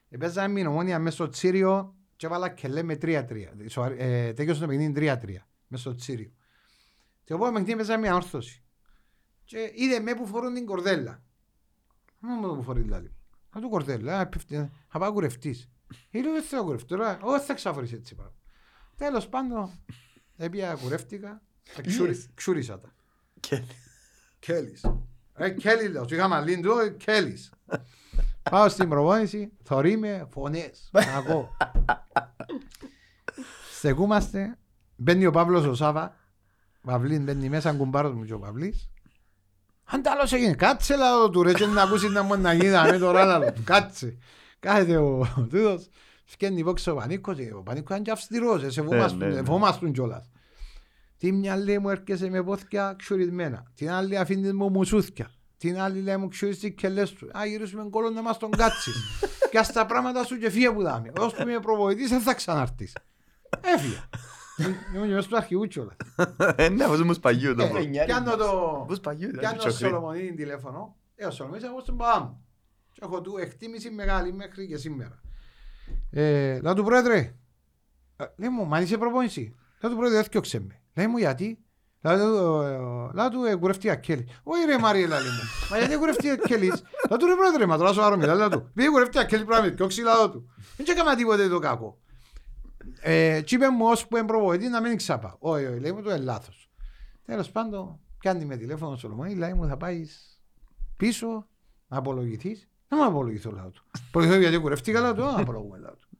Επέζαμε 0.09 0.61
με 0.63 0.69
ομόνια 0.69 0.99
μέσα 0.99 1.15
στο 1.17 1.29
Τσίριο 1.29 1.95
και 2.17 2.27
έβαλα 2.27 2.49
και 2.49 2.69
λέμε 2.69 2.95
3-3. 3.03 3.25
Σοα- 3.69 3.95
ε, 3.99 4.33
Τέλειωσε 4.33 4.61
το 4.61 4.67
παιχνίδι 4.67 4.93
3-3 4.97 5.47
μέσα 5.69 5.83
στο 5.83 5.95
Τσίριο. 5.95 6.31
Και 7.25 7.33
οπότε 7.35 7.51
παιχνίδι 7.53 7.77
παίζαμε 7.77 8.01
με 8.01 8.09
ανόρθωση. 8.09 8.63
Και 9.45 9.71
είδε 9.75 10.01
με 10.01 10.15
που 10.15 10.27
φορούν 10.27 10.55
την 10.55 10.67
κορδέλα. 10.67 11.23
Μα 12.19 12.35
μου 12.35 12.49
το 12.49 12.55
που 12.55 12.63
φορεί 12.63 12.81
δηλαδή. 12.81 13.13
Θα 13.61 13.65
του 13.65 13.71
κορδέλα, 13.71 14.21
α, 14.21 14.27
πέφτει, 14.27 14.71
θα 14.89 14.99
πάω 14.99 15.13
κουρευτής. 15.13 15.69
Ή 16.11 16.21
λέω 16.21 16.33
δεν 16.33 16.43
θέλω 16.43 16.65
κουρευτή, 16.65 16.87
τώρα, 16.87 17.19
όχι 17.23 17.45
θα 17.45 17.55
ξαφορείς 17.55 17.93
έτσι 17.93 18.15
πράγμα. 18.15 18.35
Τέλος 18.97 19.29
πάντων, 19.29 19.71
έπια 20.37 20.75
κουρεύτηκα, 20.83 21.43
Είδες. 21.85 22.29
ξούρισα 22.35 22.81
τα. 22.81 22.93
Και- 23.41 23.63
Κέλης. 24.39 24.85
Ε, 25.35 25.51
Κέλη 25.51 25.89
λέω, 25.89 26.05
του 26.05 26.15
είχα 26.15 26.29
μαλλίν 26.29 26.63
του, 26.63 26.79
ε, 26.79 26.89
Κέλης. 26.91 27.53
Πάω 28.51 28.69
στην 28.69 28.89
προπόνηση, 28.89 29.53
θωρεί 29.63 29.97
με 29.97 30.27
φωνές. 30.31 30.91
Ακούω. 31.17 31.57
Στεκούμαστε, 33.73 34.59
μπαίνει 34.97 35.27
ο 35.27 35.31
Παύλος 35.31 35.65
ο 35.65 35.75
Σάβα, 35.75 36.17
Παυλίν 36.83 37.23
μπαίνει 37.23 37.49
μέσα, 37.49 37.73
κουμπάρος 37.73 38.15
μου 38.15 38.25
και 38.25 38.33
ο 38.33 38.39
Παυλής. 38.39 38.91
Αν 39.91 40.03
τα 40.03 40.11
άλλος 40.11 40.33
έγινε, 40.33 40.55
κάτσε 40.55 40.97
λάδο 40.97 41.31
του 41.31 41.43
ρε 41.43 41.53
και 41.53 41.67
να 41.67 41.83
ακούσεις 41.83 42.11
να 42.11 42.23
μπορεί 42.23 42.41
να 42.41 42.53
γίνει 42.53 42.71
με 42.91 42.99
τώρα 42.99 43.25
λάδο 43.25 43.53
του, 43.53 43.63
κάτσε. 43.65 44.19
Κάθεται 44.61 44.97
ο 44.97 45.19
ο 45.37 45.41
τούτος, 45.41 45.89
φκένει 46.25 46.59
υπόξε 46.61 46.91
ο 46.91 46.95
Πανίκος, 46.95 47.37
και 47.37 47.53
ο 47.55 47.63
Πανίκος 47.63 47.95
είναι 47.97 48.05
και 48.05 48.11
αυστηρός, 48.11 48.63
ε, 48.63 48.71
σε 48.71 48.83
ναι, 48.83 48.87
φοβάστουν- 48.89 49.33
ναι. 49.33 49.43
φοβάστουν 49.45 49.93
κιόλας. 49.93 50.29
Τι 51.19 51.33
μια 51.33 51.57
λέει 51.57 51.79
μου 51.79 51.89
έρχεσαι 51.91 52.29
με 52.29 52.43
πόθηκια 52.43 52.95
ξουρισμένα. 52.99 53.63
Την 53.75 53.91
άλλη 53.91 54.19
αφήνεις 54.19 54.53
μου 54.53 54.71
μουσούθια. 54.71 55.31
Την 55.59 55.81
άλλη 55.81 56.01
λέει 56.01 56.17
μου 56.17 56.29
ξουρίσεις 56.29 56.61
τις 56.61 56.75
κελές 56.77 57.13
του. 57.13 57.29
Α, 57.39 57.47
γυρίσουμε 57.47 57.87
κόλλο 57.91 58.11
να 58.11 58.23
μας 58.23 58.39
τον 58.39 58.51
κάτσεις. 58.51 58.95
και 59.51 59.59
ας 59.59 59.73
τα 59.73 59.87
πράγματα 59.87 60.25
σου 60.25 60.39
και 60.39 60.51
φύγε 60.51 60.71
που 60.71 60.83
δάμε. 60.83 61.13
Ως 61.19 61.35
που 61.35 61.43
είμαι 61.49 61.61
προβοητής 61.61 62.09
δεν 62.09 62.21
θα 62.21 62.35
ξαναρτείς. 62.35 62.93
Έφυγε. 63.61 64.03
Ήμουν 64.95 65.07
και 65.09 65.15
μέσα 65.15 65.21
στο 65.27 65.37
αρχηγού 65.37 65.65
κιόλας. 65.67 65.97
Ε, 66.57 66.69
Ναι, 66.69 66.85
αφού 66.85 67.05
μου 67.05 67.15
παγιού 67.15 67.55
το 67.55 67.63
Ε, 67.63 67.67
πρώτο. 67.69 67.89
Πιάνω 68.05 68.37
το... 68.37 68.85
Πώς 68.89 69.01
παγιού, 69.01 69.29
ήταν 69.29 69.41
Πιάνω 69.41 69.57
το 69.57 69.69
τσοχρή. 69.69 69.87
Σολομονίδη 69.89 70.35
τηλέφωνο. 70.35 70.97
Ε, 71.15 71.27
ο 71.27 71.31
Σολομονίδης 71.31 71.69
εγώ 71.69 71.81
στον 71.81 71.97
παπά 71.97 72.21
μου. 72.21 72.45
Και 72.93 73.01
έχω 73.05 73.21
του 73.21 73.37
εκτίμηση 73.41 73.91
μεγάλη 73.91 74.33
μέχρι 74.33 74.67
και 74.67 74.77
σήμερα. 74.77 75.21
Ε, 76.11 76.61
λέω 76.61 76.75
του 76.75 76.85
πρόεδρε, 76.85 77.35
ε, 78.17 78.25
λέει 78.37 78.49
μου, 78.49 78.67
μα 78.67 78.77
αν 78.77 78.83
είσαι 78.83 78.99
προπόνηση. 78.99 79.55
Λέω 79.81 79.91
του 79.93 79.99
πρόεδρε, 79.99 80.19
έφτιαξε 80.19 80.61
με. 80.61 80.81
Λέει 80.95 81.07
μου, 81.07 81.17
γιατί; 81.19 81.59
Λέω 82.03 82.17
του, 82.17 82.63
ε, 82.63 83.15
λέω 83.15 83.29
του, 83.29 83.45
ε, 83.45 83.55
κουρευτεί 83.55 83.91
ακέλη. 83.91 84.29
Όχι 84.43 84.65
ρε 84.65 84.79
Μαριέλα, 84.79 85.21
λέει 85.21 85.29
μου. 85.31 85.43
Μα 85.71 85.79
γιατί 85.79 85.97
κουρευτεί 85.97 86.31
ακέλης. 86.31 86.83
Λέω 87.09 87.19
του 87.19 87.27
ρε 87.27 87.35
πρόεδρε, 87.35 87.67
μα 87.67 87.77
τώρα 87.77 87.93
σοβαρό 87.93 88.17
μιλά, 88.17 88.35
λέω 88.35 88.49
του. 88.49 88.71
Πήγε 88.75 88.89
κουρευτεί 88.89 89.19
ακέλη 89.19 89.45
πράγματι, 89.45 89.75
και 89.75 89.83
όξι 89.83 90.03
λέω 90.03 90.31
του. 90.31 90.51
Δεν 90.77 90.87
έκανα 90.89 91.15
τίποτε 91.17 91.49
το 91.49 91.59
κακό. 91.59 91.99
Ε, 93.01 93.41
και 93.45 93.55
είπε 93.55 93.69
μου 93.69 93.87
ως 93.87 94.07
που 94.07 94.17
είναι 94.17 94.27
προπονητή 94.27 94.69
να 94.69 94.81
μην 94.81 94.97
ξάπα. 94.97 95.37
Όχι, 95.39 95.65
όχι, 95.65 95.81
λέει 95.81 95.93
μου 95.93 96.03
το 96.03 96.11
είναι 96.11 96.19
λάθος. 96.19 96.71
Τέλος 97.25 97.51
πάντων, 97.51 98.01
κάνει 98.19 98.45
με 98.45 98.57
τηλέφωνο 98.57 98.93
ο 98.93 98.97
Σολομόνη, 98.97 99.35
λέει 99.35 99.53
μου 99.53 99.67
θα 99.67 99.77
πάεις 99.77 100.41
πίσω 100.97 101.47
να 101.89 101.97
απολογηθείς. 101.99 102.69
Να 102.89 102.97
μου 102.97 103.05
απολογηθώ 103.05 103.51
λάθος 103.51 103.73
του. 103.73 103.85
Απολογηθώ 104.09 104.39
γιατί 104.39 104.57
κουρεύτηκα 104.57 105.01
λάθος 105.01 105.27
του, 105.27 105.37
να 105.37 105.41
απολογούμε 105.43 105.79
λάθος 105.79 106.09
του. 106.11 106.19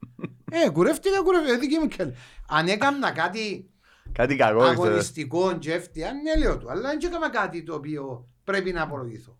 Ε, 0.51 0.69
κουρεύτηκα, 0.69 1.21
κουρεύτηκα, 1.21 1.57
δική 1.57 1.77
μου 1.77 1.87
κέλη. 1.87 2.13
Αν 2.47 2.67
έκανα 2.67 3.11
κάτι 3.11 3.69
Κάτι 4.11 4.35
κακό. 4.35 4.59
ξέρεις. 4.59 4.79
αγωνιστικό 4.79 5.57
και 5.57 5.73
εύτια, 5.73 6.11
ναι 6.13 6.45
λέω 6.45 6.57
του, 6.57 6.69
αλλά 6.69 6.81
δεν 6.81 6.99
έκανα 7.03 7.29
κάτι 7.29 7.63
το 7.63 7.73
οποίο 7.73 8.27
πρέπει 8.43 8.71
να 8.71 8.81
απολογηθώ. 8.81 9.37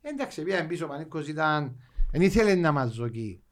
Εντάξει, 0.00 0.42
πήγαμε 0.42 0.66
πίσω, 0.66 0.84
ο 0.84 0.88
Πανίκος 0.88 1.28
ήταν, 1.28 1.76
δεν 2.10 2.20
ήθελε 2.20 2.54
να 2.54 2.72
μας 2.72 2.92
ζωκεί. 2.92 3.43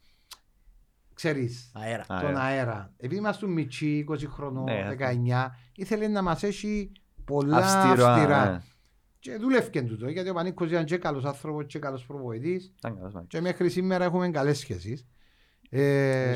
Ξέρεις, 1.22 1.70
Αέρα. 1.74 2.04
Α, 2.08 2.20
τον 2.20 2.30
ε. 2.36 2.40
αέρα. 2.40 2.92
Επειδή 2.96 3.16
είμαστε 3.20 3.46
μητσί, 3.46 4.04
20 4.10 4.16
χρονών, 4.28 4.64
Ναι, 4.64 4.88
19, 4.98 5.50
ήθελε 5.74 6.08
να 6.08 6.22
μας 6.22 6.42
έχει 6.42 6.92
πολλά 7.24 7.56
Αυστηρά, 7.56 8.12
αυστηρά. 8.12 8.50
ναι. 8.50 8.58
Και 9.18 9.36
δούλευκε 9.36 9.82
τούτο, 9.82 10.08
γιατί 10.08 10.28
ο 10.28 10.34
Πανίκος 10.34 10.70
ήταν 10.70 10.84
και 10.84 10.96
καλός 10.98 11.24
άνθρωπος 11.24 11.66
και 11.66 11.78
καλός 11.78 12.06
προβοητής 12.06 12.72
Ήταν 12.78 12.96
καλός, 12.96 13.12
man. 13.16 13.24
και 13.26 13.40
μέχρι 13.40 13.70
σήμερα 13.70 14.04
έχουμε 14.04 14.30
καλές 14.30 14.58
σχέσεις. 14.58 15.06
Έχει 15.70 15.82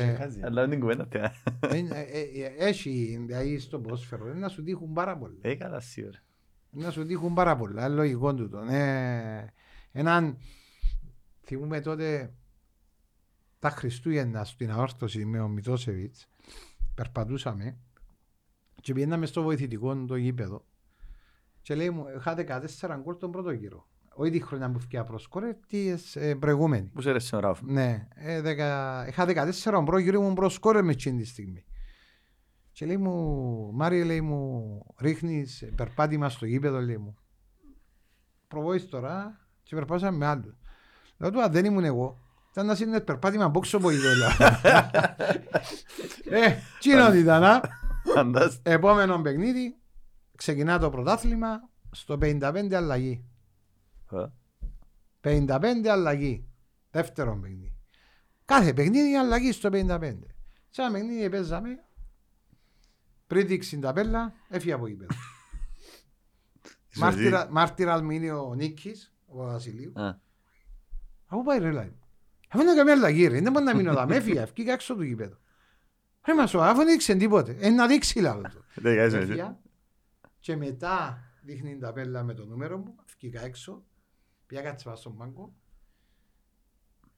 Ε, 0.09 0.15
χάσει. 0.15 0.39
Αλλά 0.43 0.67
την 0.67 0.79
κουβέντα 0.79 1.03
αυτή, 1.03 1.17
ε. 1.19 1.77
ε, 1.77 1.77
ε, 1.79 2.43
ε, 2.43 2.67
έχει 2.67 3.23
δηλαδή 3.27 3.59
στο 3.59 3.79
ποδόσφαιρο 3.79 4.33
να 4.33 4.47
σου 4.47 4.63
τύχουν 4.63 4.93
πάρα 4.93 5.17
πολλά. 5.17 5.37
Ε, 5.41 5.55
καλά, 5.55 5.79
σίγουρα. 5.79 6.19
Να 6.69 6.91
σου 6.91 7.05
τύχουν 7.05 7.33
πάρα 7.33 7.57
πολλά, 7.57 7.85
είναι 7.85 7.95
λογικό 7.95 8.33
τούτο. 8.35 8.57
Ε, 8.59 9.53
έναν, 9.91 10.37
θυμούμε 11.45 11.81
τότε 11.81 12.33
τα 13.69 13.75
Χριστούγεννα 13.75 14.43
στην 14.43 14.71
αόρτωση 14.71 15.25
με 15.25 15.39
ο 15.39 15.47
Μητώσεβιτς, 15.47 16.27
περπατούσαμε 16.95 17.77
και 18.81 18.93
πήγαμε 18.93 19.25
στο 19.25 19.43
βοηθητικό 19.43 20.05
το 20.05 20.15
γήπεδο 20.15 20.65
και 21.61 21.75
λέει 21.75 21.89
μου, 21.89 22.05
είχα 22.17 22.35
14 22.79 22.99
γκολ 23.01 23.17
τον 23.17 23.31
πρώτο 23.31 23.51
γύρο. 23.51 23.87
Όχι 24.13 24.31
τη 24.31 24.39
χρονιά 24.39 24.71
που 24.71 24.79
φτιά 24.79 25.03
προσκόρε, 25.03 25.57
τη 25.67 25.93
ε, 26.13 26.33
προηγούμενη. 26.35 26.89
Πού 26.93 27.01
σε 27.01 27.09
έρεσε 27.09 27.35
ο 27.35 27.39
Ράφο. 27.39 27.65
Ναι, 27.65 28.07
ε, 28.15 28.41
δεκα... 28.41 29.05
είχα 29.07 29.25
14 29.63 29.83
πρώτο 29.85 29.97
γύρο 29.97 30.19
ήμουν 30.19 30.33
προσκόρε 30.33 30.81
μες 30.81 30.95
εκείνη 30.95 31.21
τη 31.21 31.27
στιγμή. 31.27 31.65
Και 32.71 32.85
λέει 32.85 32.97
μου, 32.97 33.71
Μάριε 33.73 34.03
λέει 34.03 34.21
μου, 34.21 34.81
ρίχνεις 34.97 35.69
περπάτημα 35.75 36.29
στο 36.29 36.45
γήπεδο 36.45 36.81
λέει 36.81 36.97
μου. 36.97 37.17
Προβόης 38.47 38.89
τώρα 38.89 39.39
και 39.63 39.75
περπάτησαμε 39.75 40.17
με 40.17 40.25
άλλους. 40.25 40.57
Λέω 41.17 41.31
του, 41.31 41.41
«Α, 41.41 41.49
δεν 41.49 41.65
ήμουν 41.65 41.83
εγώ. 41.83 42.26
Ήταν 42.57 42.69
να 42.69 42.77
είναι 42.81 43.01
περπάτημα 43.01 43.43
από 43.45 43.57
όξο 43.59 43.77
από 43.77 43.89
ιδέλα. 43.91 44.31
ε, 46.29 46.55
τσίνον 46.79 47.17
ήταν, 47.17 47.43
α; 47.43 47.61
Φαντάστο. 48.13 48.61
Επόμενο 48.71 49.21
παιχνίδι, 49.21 49.77
ξεκινά 50.37 50.79
το 50.79 50.89
πρωτάθλημα 50.89 51.69
στο 51.91 52.17
55 52.21 52.73
αλλαγή. 52.73 53.25
55 55.21 55.87
αλλαγή. 55.87 56.47
Δεύτερο 56.91 57.37
παιχνίδι. 57.41 57.73
Κάθε 58.45 58.73
παιχνίδι 58.73 59.15
αλλαγή 59.15 59.51
στο 59.51 59.69
55. 59.73 60.17
Σε 60.69 60.81
ένα 60.81 60.91
παιχνίδι 60.91 61.29
παίζαμε. 61.29 61.69
Πριν 63.27 63.47
δείξει 63.47 63.79
τα 63.79 63.93
πέλα, 63.93 64.33
έφυγε 64.49 64.73
από 64.73 64.87
γήπεδο. 64.87 65.15
Μάρτυρα- 66.95 67.47
Μάρτυρας 67.51 68.01
μου 68.01 68.11
είναι 68.11 68.31
ο 68.31 68.53
Νίκης, 68.53 69.13
ο 69.25 69.35
Βασιλείου. 69.45 69.91
Α, 69.95 70.15
Αφού 71.27 71.43
πάει 71.43 71.59
ρε 71.59 71.71
λέει. 71.71 71.95
Αφού 72.47 72.61
είναι 72.61 72.75
καμία 72.75 72.93
αλλαγή 72.93 73.27
ρε, 73.27 73.41
δεν 73.41 73.51
μπορεί 73.51 73.65
να 73.65 73.75
μείνω 73.75 73.91
εδώ, 73.91 74.05
με 74.05 74.15
έφυγε, 74.15 74.39
έφυγε 74.39 74.71
έξω 74.71 74.95
του 74.95 75.03
γήπεδο. 75.03 75.37
Ρε 76.27 76.33
μα 76.33 76.47
σου, 76.47 76.61
αφού 76.61 76.77
δεν 76.77 76.87
δείξε 76.87 77.15
τίποτε, 77.15 77.57
ε, 77.59 77.69
να 77.69 77.87
δείξει 77.87 78.19
λάβο 78.19 78.41
του. 78.41 78.63
Δεν 78.75 78.93
βγάζει 78.93 79.15
με 79.15 79.21
Έφυγα 79.21 79.59
Και 80.39 80.55
μετά 80.55 81.21
δείχνει 81.41 81.69
την 81.69 81.79
ταπέλα 81.79 82.23
με 82.23 82.33
το 82.33 82.45
νούμερο 82.45 82.77
μου, 82.77 82.95
βγήκα 83.17 83.43
έξω, 83.43 83.83
πήγα 84.45 84.61
κάτσα 84.61 84.95
στον 84.95 85.17
πάγκο. 85.17 85.53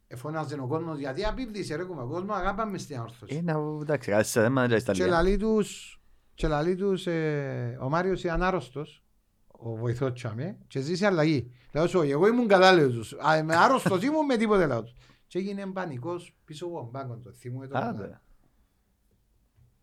Εφώναζε 0.07 0.59
ο 0.59 0.67
κόσμος, 0.67 0.99
γιατί 0.99 1.25
απίβδησε 1.25 1.75
ρε 1.75 1.83
κομμά, 1.83 2.03
ο 2.03 2.07
κόσμος 2.07 2.37
αγάπαμε 2.37 2.77
στην 2.77 2.97
αόρθωση. 2.97 3.35
Ε, 3.35 3.41
να 3.41 3.53
εντάξει, 3.81 4.11
κάτι 4.11 4.27
σε 4.27 4.41
θέμα 4.41 4.67
δεν 4.67 4.83
Και 4.83 4.93
λέει 4.93 5.09
λαλεί 5.09 5.37
τους, 5.37 5.99
και 6.33 6.47
λαλεί 6.47 6.75
τους 6.75 7.07
ε, 7.07 7.77
ο 7.81 7.89
Μάριος 7.89 8.23
είναι 8.23 8.31
ανάρρωστος, 8.31 9.03
ο 9.47 9.75
βοηθός 9.75 10.13
τσάμε, 10.13 10.57
και 10.67 10.79
ζήσει 10.79 11.05
αλλαγή. 11.05 11.51
Λέω 11.73 11.87
σου, 11.87 12.01
εγώ 12.01 12.27
ήμουν 12.27 12.47
καλά 12.47 12.73
λέω 12.73 12.89
τους, 12.89 13.13
Α, 13.13 13.43
με 13.43 13.55
άρρωστος 13.55 14.03
ήμουν 14.03 14.25
με 14.25 14.37
τίποτε 14.37 14.65
λέω 14.65 14.83
τους. 14.83 14.93
Και 15.29 15.37
έγινε 15.39 15.65
πανικός 15.65 16.35
πίσω 16.45 16.65
από 16.65 16.75
τον 16.75 16.91
πάγκο, 16.91 17.17
το 17.17 17.31
θυμούμαι 17.33 17.67
το 17.67 17.77
Άντε. 17.77 18.21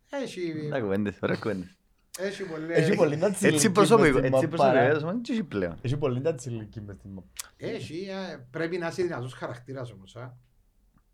Έχει, 0.09 0.65
Ωραία 0.65 0.81
κουβέντες, 0.81 1.17
ωραία 1.21 1.37
κουβέντες. 1.37 1.77
έχει 2.19 2.43
πολλές... 2.43 2.77
Έχει 2.77 2.95
πολύ 2.95 3.17
τα 3.17 3.31
τσιλική 3.31 3.55
Έτσι 3.55 3.67
μες 3.67 3.75
προσωπικό, 3.77 4.17
στην 4.17 4.33
έτσι 4.33 4.47
μαπά, 4.47 4.71
ρε. 4.71 4.87
προσωπικό, 4.87 5.11
δεν 5.11 5.21
έχει 5.29 5.43
πλέον. 5.43 5.77
Έχει 5.81 5.97
πολύ 5.97 6.21
τα 6.21 6.35
τσιλική 6.35 6.81
μες 6.81 6.95
στην 6.95 7.09
μαπά. 7.11 7.27
Έχει, 7.57 8.07
ε, 8.09 8.47
πρέπει 8.51 8.77
να 8.77 8.87
είσαι 8.87 9.03
δυνατός 9.03 9.33
χαρακτήρας 9.33 9.91
όμως. 9.91 10.15
Α. 10.15 10.37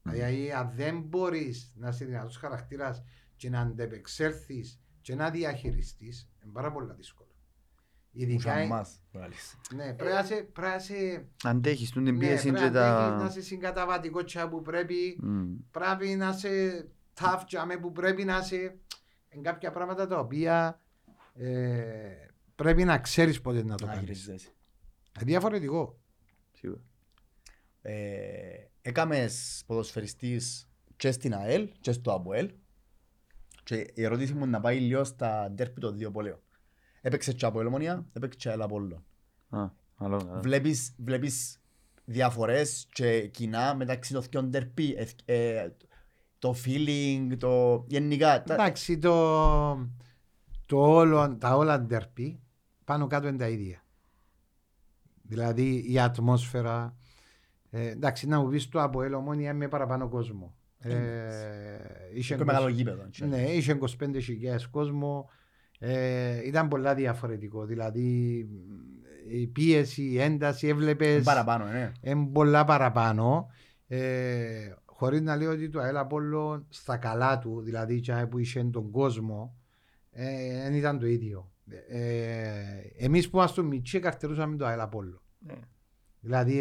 Δηλαδή, 0.04 0.52
αν 0.52 0.72
δεν 0.76 1.02
μπορείς 1.02 1.74
να 1.76 1.88
είσαι 1.90 2.06
δυνατός 2.06 2.38
χαρακτήρας 2.38 3.04
και 3.36 3.50
να 3.50 3.60
αντεπεξέλθεις 3.60 4.82
και 5.02 5.16
να 5.16 5.30
διαχειριστείς, 5.30 6.30
είναι 6.44 6.52
πάρα 6.54 6.72
πολύ 6.72 6.94
δύσκολο. 6.94 7.33
Ειδικά, 8.16 8.42
Σαν 8.54 8.62
ε, 8.62 8.66
μας, 8.68 9.02
βγάλεις. 9.12 9.58
ναι, 9.76 9.94
πρέπει 9.94 10.14
να 10.14 10.20
είσαι, 10.20 10.36
πρέπει 10.54 10.68
να 10.70 10.76
είσαι, 10.76 11.26
Αντέχεις 11.44 11.90
τον 11.92 12.04
την 12.04 12.14
ναι, 12.14 12.20
πίεση 12.20 12.52
πρέπει 12.52 12.64
και 12.64 12.70
να 12.70 12.96
αντέχεις, 12.96 13.12
να 13.12 13.18
τα... 13.20 13.26
είσαι 13.30 13.42
συγκαταβατικό 13.42 14.24
τσά 14.24 14.50
που 14.50 14.62
πρέπει, 14.62 15.18
Μμ. 15.22 15.54
πρέπει 15.72 16.08
να 16.08 16.30
είσαι 16.30 16.86
tough 17.20 17.42
τσάμε 17.48 17.78
που 17.78 17.92
πρέπει 17.92 18.24
να 18.24 18.38
είσαι, 18.38 18.56
είναι 19.30 19.42
κάποια 19.42 19.72
πράγματα 19.72 20.08
τα 20.08 20.20
οποία 20.20 20.82
ε, 21.34 21.48
πρέπει 22.56 22.84
να 22.84 22.98
ξέρεις 23.00 23.42
πότε 23.42 23.64
να 23.64 23.76
το 23.76 23.86
Να 23.86 23.94
κάνεις. 23.94 24.10
χειριστείς. 24.10 24.54
Ε, 25.20 25.24
Διαφορετικό. 25.24 26.00
Σίγουρα. 26.52 26.82
Ε, 27.82 28.68
Έκαμες 28.82 29.64
ποδοσφαιριστής 29.66 30.70
και 30.96 31.12
στην 31.12 31.34
ΑΕΛ 31.34 31.70
και 31.80 31.92
στο 31.92 32.14
ΑΠΟΕΛ 32.14 32.52
και 33.64 33.76
η 33.94 34.04
ερώτηση 34.04 34.34
μου 34.34 34.40
είναι 34.40 34.50
να 34.52 34.60
πάει 34.60 34.80
λίγο 34.80 35.04
στα 35.04 35.52
ντέρπι 35.52 35.80
των 35.80 35.98
δύο 35.98 36.12
πολέων. 36.12 36.40
Έπαιξε 37.06 37.34
και 37.34 37.46
ΑΠΟΕΛ 37.46 37.66
Ομονία, 37.68 38.06
έπαιξε 38.14 38.38
και 38.38 38.50
ΑΕΛ 38.50 38.62
Απόλλων. 38.62 39.04
Α, 39.50 39.70
άλλο, 39.96 40.16
άλλο. 40.16 40.40
Βλέπεις, 40.42 40.94
βλέπεις 40.98 41.60
διαφορές 42.06 42.88
και 42.92 43.28
κοινά 43.28 43.76
μεταξύ 43.76 44.14
των 44.14 44.22
δύο 44.32 44.44
ντέρπι, 44.44 44.96
ε, 44.98 45.06
ε, 45.60 45.70
το 46.40 46.56
feeling, 46.66 47.28
το 47.38 47.84
γενικά. 47.88 48.44
τα- 48.44 48.54
Εντάξει, 48.54 48.98
το, 48.98 49.74
το 50.66 50.78
όλο, 50.96 51.36
τα 51.38 51.56
όλα 51.56 51.80
ντερπί 51.82 52.40
πάνω 52.86 53.08
κάτω 53.08 53.28
είναι 53.28 53.38
τα 53.38 53.50
ίδια. 53.50 53.84
Δηλαδή 55.22 55.92
η 55.94 56.00
ατμόσφαιρα. 56.00 56.96
Ε, 57.70 57.88
εντάξει, 57.90 58.28
να 58.28 58.40
μου 58.40 58.50
πεις 58.50 58.70
το 58.70 58.82
από 58.82 59.00
Ομόνια 59.16 59.54
με 59.54 59.68
παραπάνω 59.68 60.10
κόσμο. 60.10 60.56
Ε, 60.80 60.94
είχε 62.14 62.36
Πιο 62.36 62.46
μεγάλο 62.46 62.68
γήπεδο. 62.68 63.10
ναι, 63.20 63.42
είχε 63.42 63.78
25.000 64.00 64.70
κόσμο. 64.72 65.30
Ε, 65.86 66.48
ήταν 66.48 66.68
πολλά 66.68 66.94
διαφορετικό. 66.96 67.66
Δηλαδή 67.66 68.38
η 69.30 69.48
πίεση, 69.48 70.04
η 70.04 70.20
ένταση, 70.20 70.68
έβλεπες 70.68 71.24
Παραπάνω, 71.24 71.66
ναι. 71.66 71.92
είναι 72.02 72.30
πολλά 72.34 72.64
παραπάνω. 72.64 73.48
Ε, 73.88 74.74
Χωρίς 74.86 75.22
να 75.22 75.36
λέω 75.36 75.52
ότι 75.52 75.70
το 75.70 75.80
ΑΕΛ 75.80 75.98
Απόλλων 75.98 76.66
στα 76.70 76.98
καλά 76.98 77.40
του, 77.40 77.62
δηλαδή 77.62 78.00
τσάι 78.00 78.28
που 78.28 78.38
είχε 78.38 78.64
τον 78.64 78.92
κόσμο, 78.92 79.58
ε, 80.12 80.62
δεν 80.62 80.74
ήταν 80.74 81.00
το 81.00 81.06
ίδιο. 81.06 81.52
Ε, 81.88 82.52
Εμείς 82.98 83.30
που 83.30 83.38
ήμασταν 83.38 83.66
μικροί 83.66 84.00
καρτερούσαμε 84.00 84.56
το 84.56 84.66
ΑΕΛ 84.66 84.80
Απόλλων. 84.80 85.22
Ναι. 85.40 85.60
Δηλαδή 86.20 86.58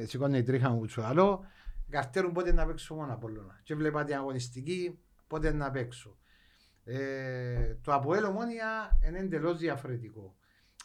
ε, 0.00 0.06
σηκώνει 0.06 0.38
η 0.38 0.42
τρίχα 0.42 0.70
μου 0.70 0.86
του 0.86 1.02
άλλο, 1.02 1.44
καρτέρουν 1.88 2.32
πότε 2.32 2.52
να 2.52 2.66
παίξω 2.66 2.94
μόνο 2.94 3.12
Απόλλωνα. 3.12 3.60
Και 3.62 3.74
βλέπα 3.74 4.04
την 4.04 4.14
αγωνιστική, 4.14 4.98
πότε 5.26 5.52
να 5.52 5.70
παίξω. 5.70 6.19
Ε, 6.84 7.74
το 7.82 7.94
Αποέλ 7.94 8.24
Ομόνια 8.24 8.98
είναι 9.08 9.18
εντελώ 9.18 9.54
διαφορετικό. 9.54 10.34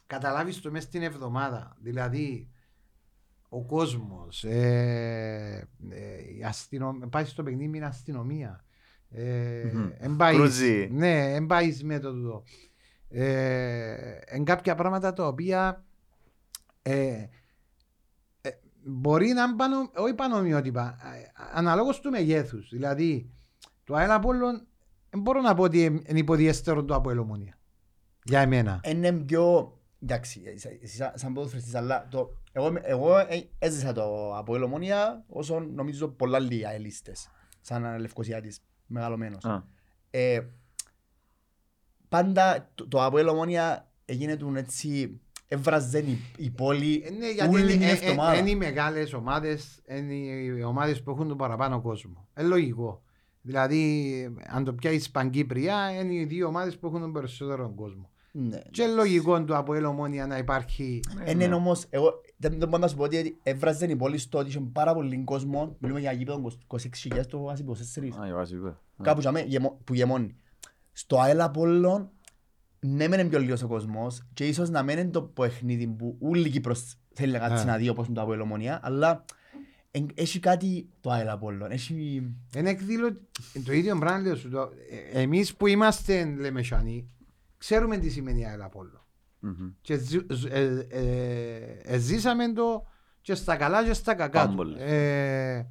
Καταλάβεις 0.07 0.61
το 0.61 0.71
μέσα 0.71 0.87
στην 0.87 1.01
εβδομάδα. 1.03 1.75
Δηλαδή, 1.79 2.49
ο 3.49 3.65
κόσμος, 3.65 4.43
ε, 4.43 5.67
ε, 5.89 6.35
η 6.37 6.43
αστυνομ... 6.43 6.99
πάει 7.09 7.25
στο 7.25 7.43
παιχνίδι 7.43 7.67
με 7.67 7.77
την 7.77 7.85
αστυνομία. 7.85 8.65
Ε, 9.09 9.71
Μμμ. 9.73 9.89
εν 9.97 10.15
πάει- 10.15 10.35
Κρούζει. 10.35 10.87
ναι, 10.91 11.33
εν 11.33 11.45
πάει 11.45 11.77
με 11.83 11.99
το 11.99 12.13
τούτο. 12.13 12.43
Ε, 13.09 14.17
εν 14.25 14.43
κάποια 14.43 14.75
πράγματα 14.75 15.13
τα 15.13 15.27
οποία 15.27 15.85
ε, 16.81 17.27
ε, 18.41 18.49
μπορεί 18.83 19.27
να 19.31 19.43
είναι 19.43 19.55
πάνω, 19.55 19.91
όχι 19.95 20.13
πανομοιότυπα, 20.13 20.97
ε, 21.15 21.31
αναλόγως 21.53 21.99
του 21.99 22.09
μεγέθους. 22.09 22.69
Δηλαδή, 22.69 23.29
το 23.83 23.95
ΑΕΛ 23.95 24.11
Απόλλων 24.11 24.67
δεν 25.15 25.23
μπορώ 25.23 25.41
να 25.41 25.53
πω 25.55 25.63
ότι 25.63 25.83
είναι 25.83 26.19
υποδιέστερο 26.19 26.83
το 26.85 26.95
Αποέλ 26.95 27.17
Ομόνια. 27.17 27.57
Για 28.23 28.39
εμένα. 28.39 28.79
Είναι 28.85 29.11
πιο... 29.11 29.73
Εντάξει, 30.03 30.41
εσύ- 30.45 30.79
εσύ 30.81 30.95
σαν- 30.95 31.11
σαν 31.15 31.33
ποδοσφαιριστής, 31.33 31.75
αλλά 31.75 32.07
το... 32.07 32.29
εγώ, 32.51 32.67
είμαι- 32.67 32.81
εγώ 32.83 33.17
ε, 33.17 33.49
έζησα 33.59 33.93
το 33.93 34.37
από 34.37 34.53
Ομόνια 34.63 35.23
όσο 35.27 35.59
νομίζω 35.59 36.07
πολλά 36.07 36.39
λίγα 36.39 36.71
ελίστες. 36.71 37.29
Σαν 37.61 37.99
λευκοσιάτης, 37.99 38.59
μεγαλωμένος. 38.85 39.45
Α, 39.45 39.63
Ε, 40.09 40.39
πάντα 42.09 42.71
το, 42.75 42.87
το 42.87 43.03
από 43.05 43.29
Ομόνια 43.29 43.91
έγινε 44.05 44.35
του 44.35 44.53
έτσι... 44.55 45.19
Έβραζε 45.47 45.99
η, 45.99 46.17
η 46.37 46.49
πόλη 46.49 47.03
Ε, 47.05 47.09
ναι, 47.11 47.29
γιατί 47.31 47.55
όλη 47.55 47.61
είναι, 47.61 47.71
την 47.71 47.81
ε, 47.81 47.85
ε, 47.87 47.91
εβδομάδα. 47.91 48.37
είναι 48.37 48.49
οι 48.49 48.55
μεγάλες 48.55 49.13
ομάδες, 49.13 49.81
είναι 49.87 50.13
οι 50.13 50.61
ομάδες 50.61 51.03
που 51.03 51.11
έχουν 51.11 51.27
τον 51.27 51.37
παραπάνω 51.37 51.81
κόσμο. 51.81 52.27
Είναι 52.39 52.47
λογικό. 52.47 53.03
Δηλαδή, 53.45 54.35
αν 54.47 54.63
το 54.63 54.73
πιάσεις 54.73 55.11
Παγκύπρια, 55.11 55.89
είναι 56.01 56.13
οι 56.13 56.25
δύο 56.25 56.47
ομάδες 56.47 56.77
που 56.77 56.87
έχουν 56.87 56.99
τον 57.01 57.11
περισσότερο 57.11 57.73
κόσμο. 57.75 58.09
Ναι. 58.31 58.59
Και 58.71 58.81
είναι 58.81 58.91
λογικό 58.93 59.43
το 59.43 59.57
από 59.57 59.87
Ομόνια 59.87 60.27
να 60.27 60.37
υπάρχει. 60.37 60.99
Είναι 61.27 61.53
όμως, 61.53 61.85
εγώ 61.89 62.11
δεν 62.37 62.59
δεν 62.59 62.67
μπορώ 62.67 62.81
να 62.81 62.87
σου 62.87 62.95
πω 62.95 63.03
ότι 63.03 63.39
έβραζε 63.43 63.85
η 63.85 63.95
πόλη 63.95 64.17
στο 64.17 64.37
ότι 64.37 64.49
είχε 64.49 64.59
πάρα 64.59 64.93
πολύ 64.93 65.23
κόσμο. 65.23 65.75
Μιλούμε 65.79 65.99
για 65.99 66.11
γήπεδο 66.11 66.51
26.000 66.67 67.25
το 67.29 67.41
βάζει 67.41 67.63
24. 67.67 68.21
α, 68.21 68.27
η 68.27 68.33
βάση, 68.33 68.55
βέβαια. 68.55 68.71
Α. 68.71 69.03
Κάπου 69.03 69.19
για 69.21 69.31
μέ- 69.31 69.47
γεμο- 69.47 69.79
που 69.83 69.93
γεμώνει. 69.93 70.35
Στο 70.91 71.19
ΑΕΛ 71.19 71.41
Απόλλων, 71.41 72.09
ναι 72.79 73.07
μεν 73.07 73.19
είναι 73.19 73.29
πιο 73.29 73.39
λίγος 73.39 73.63
ο 73.63 73.67
κόσμος 73.67 74.27
και 74.33 74.47
ίσως 74.47 74.69
να 74.69 74.83
μένει 74.83 75.09
το 75.09 75.21
παιχνίδι 75.21 75.87
που 75.87 76.17
όλη 76.21 76.47
η 76.47 76.49
Κύπρος 76.49 76.97
θέλει 77.13 77.31
να 77.31 77.39
κάτσει 77.39 77.63
Α. 77.63 77.65
να 77.65 77.77
δει 77.77 77.89
όπως 77.89 78.05
είναι 78.05 78.15
το 78.15 78.21
ΑΠΟΕΛ 78.21 78.39
Ομονία, 78.39 78.79
αλλά 78.83 79.09
εν- 79.09 79.25
έχει 80.13 80.39
κάτι 80.39 80.89
το 81.01 81.09
ΑΕΛ 81.11 81.29
Απόλλων. 81.29 81.71
Έχει... 81.71 82.23
Είναι 82.55 82.69
εκδήλω... 82.69 83.17
Το 83.65 83.73
ίδιο 83.73 83.97
πράγμα 83.97 84.19
λέω 84.21 84.35
σου. 84.35 84.49
Εμείς 85.13 85.55
που 85.55 85.67
είμαστε 85.67 86.35
λεμεσανοί, 86.37 87.09
ξέρουμε 87.57 87.97
τι 87.97 88.09
σημαίνει 88.09 88.45
ΑΕΛ 88.47 88.61
Απόλλων. 88.61 88.99
Μμμ. 89.39 89.69
Και 89.81 89.97
ζου- 89.97 90.31
ζ- 90.33 90.45
ε, 90.51 90.87
ε, 90.89 91.79
ε, 91.83 91.97
ζήσαμε 91.97 92.51
το 92.53 92.85
και 93.21 93.35
στα 93.35 93.55
καλά 93.55 93.85
και 93.85 93.93
στα 93.93 94.13
κακά 94.15 94.39
Πάρα 94.39 94.49
του. 94.49 94.55
πολύ. 94.55 94.75
Ε, 94.79 95.65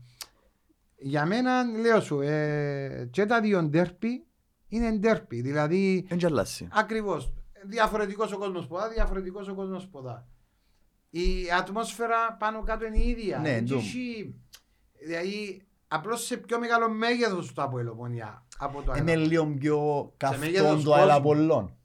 για 0.97 1.27
μένα, 1.27 1.65
λέω 1.65 2.01
σου, 2.01 2.21
ε, 2.21 3.09
και 3.11 3.27
τα 3.27 3.41
δύο 3.41 3.63
ντέρπι 3.63 4.27
είναι 4.69 4.93
ντέρπι. 4.93 5.41
Δηλαδή, 5.41 6.05
Δεν 6.09 6.19
τζαλάσει. 6.19 6.69
ακριβώς, 6.73 7.33
διαφορετικός 7.65 8.33
ο 8.33 8.39
κόσμος 8.39 8.67
ποδά, 8.67 8.89
διαφορετικός 8.89 9.49
ο 9.49 9.55
κόσμος 9.55 9.89
ποδά. 9.89 10.29
Η 11.17 11.51
ατμόσφαιρα 11.59 12.37
πάνω 12.39 12.63
κάτω 12.63 12.85
είναι 12.87 12.99
η 12.99 13.09
ίδια. 13.09 13.39
Ναι, 13.39 13.49
Δεν 13.49 13.57
εντούμ. 13.59 13.79
έχει- 13.79 14.35
Δηλαδή, 15.07 15.63
απλώς 15.89 16.25
σε 16.25 16.37
πιο 16.37 16.59
μεγάλο 16.59 16.91
μέγεθος 16.91 17.53
το 17.53 17.63
από 17.63 17.79
Ελομονία. 17.79 18.47
Από 18.59 18.83
το 18.83 18.95
Είναι 18.97 19.11
ΑΕΛ. 19.11 19.29
λίγο 19.29 19.47
πιο 19.47 19.79
μέγεθος 19.79 20.15
καυτό 20.17 20.83
το 20.85 20.95
ΑΕΛ 20.95 21.05
κόσμου. 21.07 21.17
Απόλλων. 21.19 21.77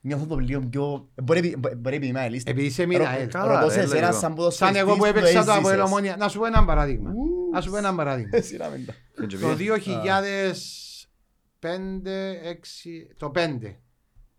Νιώθω 0.00 0.26
το 0.26 0.36
λίγο 0.36 0.60
πιο... 0.60 1.08
Μπορεί 1.22 1.56
μπορεί 1.76 1.96
επειδή 1.96 2.06
είμαι 2.06 2.20
αελίστης. 2.20 2.52
Επειδή 2.52 2.66
είσαι 2.66 2.86
μοίρα 2.86 3.08
ΑΕΛ. 3.08 3.28
Καλά, 3.28 3.54
Ρωτώ 3.54 3.66
ρε, 3.66 3.72
σε 3.72 3.80
εσένα 3.80 3.94
λίγο. 4.00 4.12
σαν 4.12 4.20
Σαν 4.20 4.34
ποδοσφαιριστής 4.34 4.80
εγώ 4.82 4.92
που 4.92 4.98
το 4.98 5.04
έπαιξα 5.06 5.32
το 5.32 5.40
από 5.40 5.50
έζησες. 5.52 5.72
Ελομονία. 5.72 6.16
Να 6.16 6.28
σου 6.28 6.38
πω 6.38 6.44
ένα 6.46 6.64
παράδειγμα. 6.64 7.10
Ου, 7.10 7.50
Να 7.52 7.60
σου 7.60 7.70
πω 7.70 7.76
ένα 7.76 7.94
παράδειγμα. 7.94 8.30
εσύ 8.36 8.56
να 8.56 8.68
μην 8.68 8.86
τα- 8.86 8.94
Δεν 9.14 9.28
Το 9.28 9.36
τζεπεί. 9.36 9.54
2005, 9.54 12.38
6, 12.42 13.06
το 13.16 13.30
5. 13.30 13.76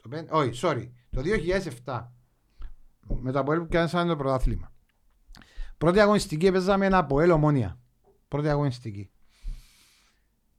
Το 0.02 0.10
5 0.10 0.26
όχι, 0.30 0.50
sorry. 0.62 0.90
Το 1.12 1.22
2007. 1.22 2.12
Με 3.08 3.32
το 3.32 3.40
Αποέλ 3.40 3.60
που 3.60 3.68
κάναμε 3.70 4.10
το 4.10 4.16
πρωτάθλημα. 4.16 4.72
Πρώτη 5.78 6.00
αγωνιστική 6.00 6.46
έπαιζαμε 6.46 6.86
ένα 6.86 6.98
Αποέλ 6.98 7.32
Ομόνια. 7.32 7.80
Πρώτη 8.28 8.50
αγωνιστική. 8.50 9.12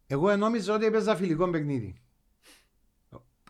Εγώ 0.07 0.37
νόμιζα 0.37 0.75
ότι 0.75 0.85
έπαιζα 0.85 1.17
φιλικό 1.17 1.51
παιχνίδι. 1.51 1.97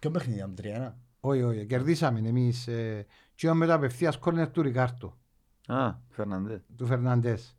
Ποιο 0.01 0.11
παιχνίδι 0.11 0.39
ήταν, 0.39 0.55
τρία, 0.55 0.99
Όχι, 1.21 1.43
όχι, 1.43 1.67
κερδίσαμε 1.67 2.29
εμείς. 2.29 2.67
Ε, 2.67 3.07
και 3.35 3.53
με 3.53 3.67
το 3.67 3.73
απευθείας 3.75 4.19
κόρνερ 4.19 4.51
του 4.51 4.63
Ρικάρτο, 4.63 5.19
Α, 5.67 5.95
Φερναντές. 6.11 6.61
του 6.77 6.87
Φερναντές. 6.87 7.57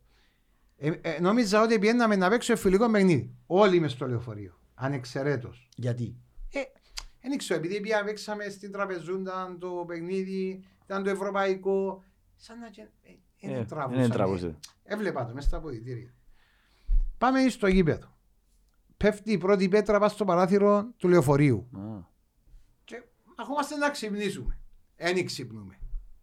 Ε, 0.76 0.90
ε, 1.00 1.20
νόμιζα 1.20 1.62
ότι 1.62 1.78
πιέναμε 1.78 2.16
να 2.16 2.28
παίξω 2.28 2.56
φιλικό 2.56 2.90
παιχνίδι. 2.90 3.34
Όλοι 3.46 3.80
μες 3.80 3.92
στο 3.92 4.06
λεωφορείο. 4.06 4.60
Ανεξαιρέτως. 4.74 5.68
Γιατί; 5.76 6.16
Ε, 6.52 6.60
δεν 7.28 7.38
ξέρω, 7.38 7.60
επειδή 7.60 7.80
πια 7.80 8.04
παίξαμε 8.04 8.48
στην 8.48 8.72
τραπεζούντα 8.72 9.56
το 9.58 9.84
παιχνίδι, 9.86 10.64
ήταν 10.86 11.02
το 11.04 11.10
ευρωπαϊκό. 11.10 12.04
Σαν 12.36 12.58
να 12.58 12.68
και- 12.70 12.88
ε, 13.02 13.10
Ε, 13.40 13.48
δεν 13.48 13.56
Δεν 13.56 13.66
τραβούσαμε. 13.66 14.08
τραβούσε. 14.08 14.56
Έβλεπα 14.84 15.26
το 15.26 15.34
μέσα 15.34 15.48
στα 15.48 15.56
αποδητήρια. 15.56 16.14
Πάμε 17.18 17.48
στο 17.48 17.66
γήπεδο. 17.66 18.16
Πέφτει 18.96 19.32
η 19.32 19.38
πρώτη 19.38 19.68
πέτρα 19.68 19.98
πάνω 19.98 20.10
στο 20.10 20.24
παράθυρο 20.24 20.86
του 20.96 21.08
λεωφορείου. 21.08 21.68
Α. 21.72 22.00
Και 22.84 23.02
αγόμαστε 23.36 23.76
να 23.76 23.90
ξυπνήσουμε. 23.90 24.58
Εν 24.96 25.24
ξυπνούμε. 25.26 25.78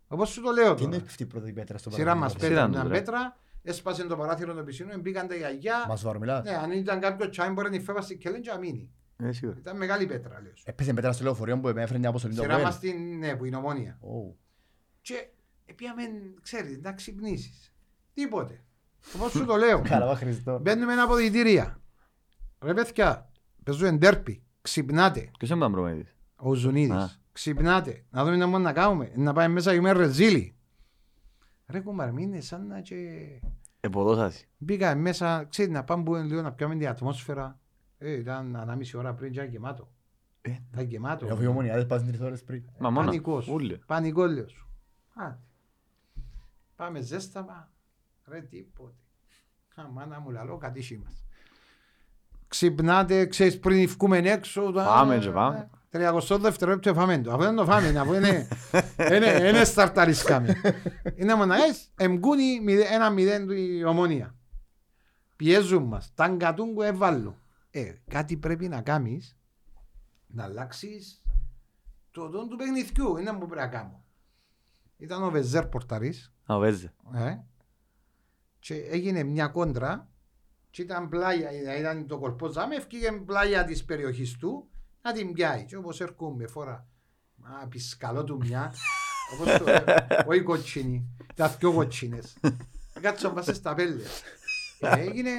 Όπως 0.07 0.29
σου 0.29 0.41
το 0.41 0.51
λέω 0.51 0.73
Τι 0.73 0.83
είναι 0.83 0.91
τώρα. 0.95 1.05
αυτή 1.05 1.23
η 1.23 1.25
πρώτη 1.25 1.53
πέτρα 1.53 1.77
στο 1.77 1.89
Σειρά 1.89 2.15
μας 2.15 2.33
παράθυρο; 2.33 2.49
πέτρα 2.49 2.55
Σειρά 2.65 2.67
μια 2.67 2.81
τους, 2.81 2.89
ρε. 2.91 2.97
πέτρα, 2.97 3.37
έσπασε 3.61 4.03
το 4.03 4.17
παράθυρο 4.17 4.55
του 4.55 4.63
πισίνου, 4.63 4.99
μπήκαν 4.99 5.27
τα 5.27 5.35
γιαγιά. 5.35 5.85
Μας 5.87 5.99
σοβαρό 5.99 6.19
μιλάς. 6.19 6.43
Ναι, 6.43 6.55
αν 6.55 6.71
ήταν 6.71 6.99
κάποιο 6.99 7.29
τσάι 7.29 7.49
μπορεί 7.49 7.69
να 7.77 7.79
φέβα 7.79 8.01
στην 8.01 8.17
κελέν 8.17 8.41
και 8.41 8.49
να 8.51 8.57
μείνει. 8.57 8.91
Ε, 9.17 9.31
σίγουρα. 9.31 9.57
Ήταν 9.59 9.77
μεγάλη 9.77 10.05
πέτρα, 10.05 10.41
λέω 10.41 10.51
σου. 10.55 10.63
Έπαιζε 10.67 10.93
πέτρα 10.93 11.11
στο 11.11 11.23
λεωφορείο 11.23 11.59
που 11.59 11.67
έφερε 11.67 11.97
μια 11.99 12.09
αποστολή 12.09 12.35
το 12.35 12.41
Σειρά 12.41 12.53
Αποέλ. 12.53 12.67
μας 12.69 12.75
στην, 12.77 13.17
ναι, 13.17 13.35
που 13.35 13.45
είναι 13.45 13.55
ομόνια. 13.55 13.97
Ω. 14.01 14.35
Και 15.03 15.27
πήγαμε, 15.75 16.01
ξέρεις, 16.41 16.79
να 16.81 16.93
ξυπνήσεις. 16.93 17.73
Τίποτε. 18.13 18.63
Όπως 19.15 19.31
σου 19.31 19.45
το 19.45 19.55
λέω. 19.55 19.81
Καλά, 19.81 20.05
βα 20.05 20.15
Χριστό. 20.15 20.59
Μπαίνουμε 20.59 20.93
ένα 20.93 21.03
αποδητήρια. 21.03 21.81
Ρε 22.61 22.73
παιδιά, 22.73 23.29
παίζουν 23.63 23.97
ντέρπι. 23.97 24.43
Ξυπνάτε. 24.61 25.31
Ποιος 25.37 25.49
ήταν 25.49 25.71
προπονητής. 25.71 26.15
Ο 26.35 26.51
Α. 26.51 26.55
Ζουνίδης. 26.55 27.21
Ξυπνάτε. 27.31 28.05
Να 28.09 28.23
δούμε 28.23 28.37
τι 28.37 28.45
μόνο 28.45 28.63
να 28.63 28.73
κάνουμε. 28.73 29.11
Να 29.15 29.33
πάμε 29.33 29.53
μέσα 29.53 29.73
και 29.73 29.81
με 29.81 29.91
ρεζίλι. 29.91 30.55
Ρε 31.67 31.79
κουμαρμίνε 31.79 32.41
σαν 32.41 32.67
να 32.67 32.81
και... 32.81 32.95
Εποδόσασαι. 33.79 34.45
Μπήκα 34.57 34.95
μέσα, 34.95 35.43
ξέρεις 35.49 35.71
να 35.71 35.83
πάμε 35.83 36.03
που 36.03 36.15
λίγο 36.15 36.41
να 36.41 36.51
πιάμε 36.53 36.75
την 36.75 36.87
ατμόσφαιρα. 36.87 37.59
Ε, 37.97 38.11
ήταν 38.11 38.55
ανάμιση 38.55 38.97
ώρα 38.97 39.13
πριν 39.13 39.31
και 39.31 39.39
ήταν 39.39 39.51
γεμάτο. 39.51 39.91
Ε, 40.41 40.51
Ήταν 40.71 40.85
γεμάτο. 40.85 41.25
Αφού 41.33 41.43
οι 41.43 41.45
ομονιάδες 41.45 41.85
πάσουν 41.85 42.07
τρεις 42.07 42.19
ώρες 42.19 42.43
πριν. 42.43 42.63
Μα 42.79 42.89
μόνο. 42.89 43.05
Πανικός. 43.05 43.47
Ούλε. 43.47 43.79
Πανικό 45.15 45.21
λέω 45.21 45.29
σου. 45.29 45.35
Άντε. 45.35 45.39
Πάμε 46.75 47.01
ζέσταμα. 47.01 47.71
Ρε 48.25 48.41
τίποτε. 48.41 48.93
Α, 49.75 49.87
μάνα 49.87 50.19
μου 50.19 50.29
λαλό 50.29 50.57
κατήσι 50.57 50.97
μας. 50.97 51.25
Ξυπνάτε, 52.47 53.25
ξέρεις 53.25 53.59
πριν 53.59 53.87
βγούμε 53.87 54.17
έξω. 54.17 54.71
τα- 54.71 54.83
Πάμε 54.85 55.17
και 55.17 55.29
πάμε. 55.29 55.69
30 55.91 56.37
δευτερόλεπτο 56.39 56.93
φάμε 56.93 57.21
το. 57.21 57.31
Αφού 57.33 57.41
δεν 57.41 57.55
το 57.55 57.65
φάμε, 57.65 57.99
αφού 57.99 58.13
είναι, 58.13 58.47
είναι, 59.15 59.47
είναι 59.47 59.63
σταρταρισκάμε. 59.63 60.61
Είναι 61.15 61.35
μοναχές, 61.35 61.91
εμκούνι 61.95 62.59
ένα 62.91 63.09
μηδέν 63.09 63.45
του 63.45 63.51
η 63.53 63.83
ομόνια. 63.83 64.35
Πιέζουν 65.35 65.83
μας, 65.83 66.11
τα 66.15 66.25
εγκατούν 66.25 66.73
που 66.73 66.81
έβαλω. 66.81 67.37
Ε, 67.71 67.93
κάτι 68.09 68.37
πρέπει 68.37 68.67
να 68.67 68.81
κάνεις, 68.81 69.37
να 70.27 70.43
αλλάξεις 70.43 71.21
το 72.11 72.29
δόν 72.29 72.49
του 72.49 72.55
παιχνιδιού, 72.55 73.17
είναι 73.17 73.31
που 73.31 73.37
πρέπει 73.47 73.55
να 73.61 73.67
κάνω. 73.67 74.02
Ήταν 75.03 75.23
ο 75.23 75.29
Βεζέρ 75.29 75.65
πορταρής, 75.65 76.33
Α, 76.51 76.57
βέζε. 76.59 76.93
ε, 77.13 77.35
και 78.59 78.75
έγινε 78.75 79.23
μια 79.23 79.47
κόντρα 79.47 80.07
και 80.69 80.81
ήταν 80.81 81.09
πλάγια, 81.09 81.77
ήταν 81.77 82.07
το 82.07 82.17
κορπό 82.19 82.47
ζάμε, 82.47 82.75
ευκήγε 82.75 83.11
πλάγια 83.11 83.63
της 83.63 83.85
περιοχής 83.85 84.37
του 84.37 84.69
να 85.01 85.11
την 85.13 85.33
πιάει. 85.33 85.65
Και 85.65 85.75
όπως 85.75 86.01
έρχομαι 86.01 86.47
φορά 86.47 86.87
μα 87.35 87.67
πισκαλό 87.69 88.23
του 88.23 88.37
μια 88.37 88.73
όπως 89.33 89.57
το 89.57 89.63
λέω, 89.65 89.83
όχι 90.27 90.41
κοτσίνη, 90.41 91.07
τα 91.35 91.47
δυο 91.47 91.73
κοτσίνες 91.73 92.37
κάτσω 93.01 93.31
μπάσε 93.31 93.53
στα 93.53 93.73
πέλες. 93.73 94.21
Ε, 94.79 94.99
έγινε 94.99 95.31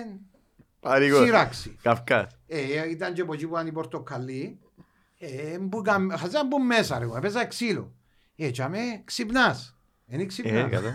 Παρήγος. 0.81 1.25
σύραξη 1.25 1.77
Καυκάς. 1.83 2.37
ε, 2.47 2.91
ήταν 2.91 3.15
και 3.15 3.21
από 3.21 3.33
εκεί 3.35 3.47
που 3.47 3.55
ήταν 3.55 3.67
η 3.67 3.73
πορτοκαλί. 3.73 4.59
Ε, 5.19 5.59
μπούκα, 5.59 6.07
χαζά 6.19 6.39
να 6.43 6.47
μπουν 6.47 6.67
μέσα 6.67 6.99
ρε, 6.99 7.05
εγώ, 7.05 7.17
έπαιζα 7.17 7.47
ξύλο 7.47 7.94
ε, 8.37 8.51
και 8.51 8.63
αμέ 8.63 8.79
ξυπνάς, 9.05 9.77
είναι 10.07 10.23
Ε, 10.23 10.27
ξυπνάς 10.27 10.71
κάτω. 10.71 10.87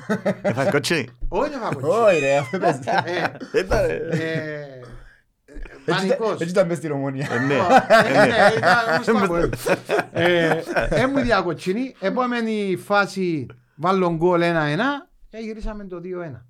Έφαγε 0.41 0.69
κοτσί. 0.69 1.07
όχι 1.27 1.49
δεν 1.49 1.59
θα 1.59 1.69
κοτσίνη 1.73 1.91
Όχι 1.93 2.19
ρε, 2.19 2.37
αφού 2.37 2.55
έπαιζε. 2.55 2.79
Ε, 3.53 3.59
Ήταν, 3.59 3.85
ρε. 3.87 3.95
ε, 3.95 4.63
Έτσι 5.85 6.07
Πανικός. 6.07 6.31
έτσι 6.39 6.49
ήταν 6.49 6.67
μες 6.67 6.77
στην 6.77 6.91
ομονία. 6.91 7.27
Ε, 7.31 7.39
ναι. 7.39 7.53
Ε, 7.53 8.25
ναι, 8.27 8.37
ήταν 8.57 8.97
γούστα 8.97 9.27
πολύ. 9.27 9.49
Ε, 10.11 10.61
ε, 10.89 11.07
μου 11.07 11.19
διακοτσίνη. 11.19 11.95
Επόμενη 11.99 12.75
φάση 12.85 13.45
βάλω 13.75 14.15
γκολ 14.15 14.41
1-1 14.43 14.45
και 15.29 15.37
γυρίσαμε 15.37 15.85
το 15.85 16.01
2-1. 16.03 16.41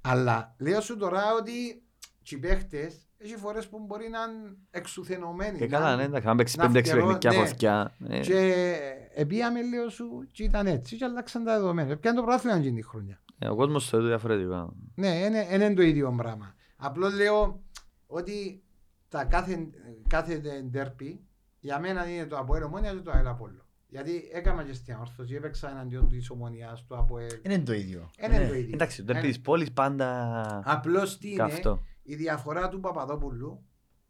Αλλά 0.00 0.54
λέω 0.58 0.80
σου 0.80 0.96
τώρα 0.96 1.22
ότι 1.40 1.82
οι 2.28 2.36
παίχτες 2.36 2.94
έχει 3.22 3.36
φορές 3.36 3.68
που 3.68 3.78
μπορεί 3.86 4.08
να 4.08 4.18
είναι 4.22 4.56
εξουθενωμένοι. 4.70 5.58
Και 5.58 5.66
να- 5.66 5.78
καλά, 5.78 5.96
ναι, 5.96 6.02
εντάξει, 6.02 6.28
αν 6.28 6.36
παίξεις 6.36 6.56
να 6.56 6.64
5-6 6.64 6.72
φκερώ, 6.84 7.06
παιχνίδια 7.06 7.30
ναι. 7.40 7.46
φωτιά. 7.46 7.94
ε, 8.08 8.20
Και 8.20 8.76
επίαμε 9.14 9.62
λέω 9.68 9.88
σου 9.88 10.26
και 10.32 10.42
ήταν 10.42 10.66
έτσι 10.66 10.96
και 10.96 11.04
αλλάξαν 11.04 11.44
τα 11.44 11.54
δεδομένα. 11.58 11.96
Πιάνε 11.96 12.16
το 12.16 12.22
πρωτάθλημα 12.22 12.56
εκείνη 12.56 12.76
τη 12.80 12.86
χρονιά; 12.86 13.22
ε, 13.38 13.48
Ο 13.48 13.54
κόσμος 13.54 13.90
το 13.90 14.02
διαφορετικά. 14.02 14.72
Ναι, 14.94 15.08
είναι, 15.08 15.46
είναι 15.52 15.74
το 15.74 15.82
ίδιο 15.82 16.14
πράγμα. 16.16 16.54
Απλώς 16.76 17.14
λέω 17.14 17.62
ότι 18.06 18.62
τα 19.08 19.24
κάθε, 19.24 19.68
κάθε 20.08 20.62
ντέρπι 20.70 21.20
για 21.60 21.78
μένα 21.78 22.10
είναι 22.10 22.26
το 22.26 22.36
Αποέλ 22.38 22.62
Ομόνια 22.62 22.92
και 22.92 23.00
το 23.00 23.10
ΑΕΛ 23.10 23.26
Απόλλω. 23.26 23.64
Γιατί 23.88 24.28
έκανα 24.32 24.62
και 24.64 24.72
στην 24.72 24.94
όρθωση, 25.00 25.34
έπαιξα 25.34 25.70
εναντίον 25.70 26.08
της 26.08 26.30
Ομονιάς 26.30 26.84
του 26.86 26.96
Αποέλ. 26.96 27.30
Είναι 27.42 27.58
το 27.58 27.72
ίδιο. 27.72 28.10
Είναι 28.24 28.38
Ναι. 28.38 28.48
το 28.48 28.54
ίδιο. 28.54 28.70
Εντάξει, 28.74 29.04
το 29.04 29.12
της 29.20 29.40
πόλης 29.40 29.72
πάντα 29.72 30.62
Απλώς 30.64 31.18
τι 31.18 31.28
είναι, 31.28 31.36
καυτό. 31.36 31.82
Η 32.10 32.14
διαφορά 32.14 32.68
του 32.68 32.80
Παπαδόπουλου 32.80 33.64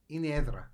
είναι 0.06 0.26
η 0.26 0.32
έδρα. 0.32 0.72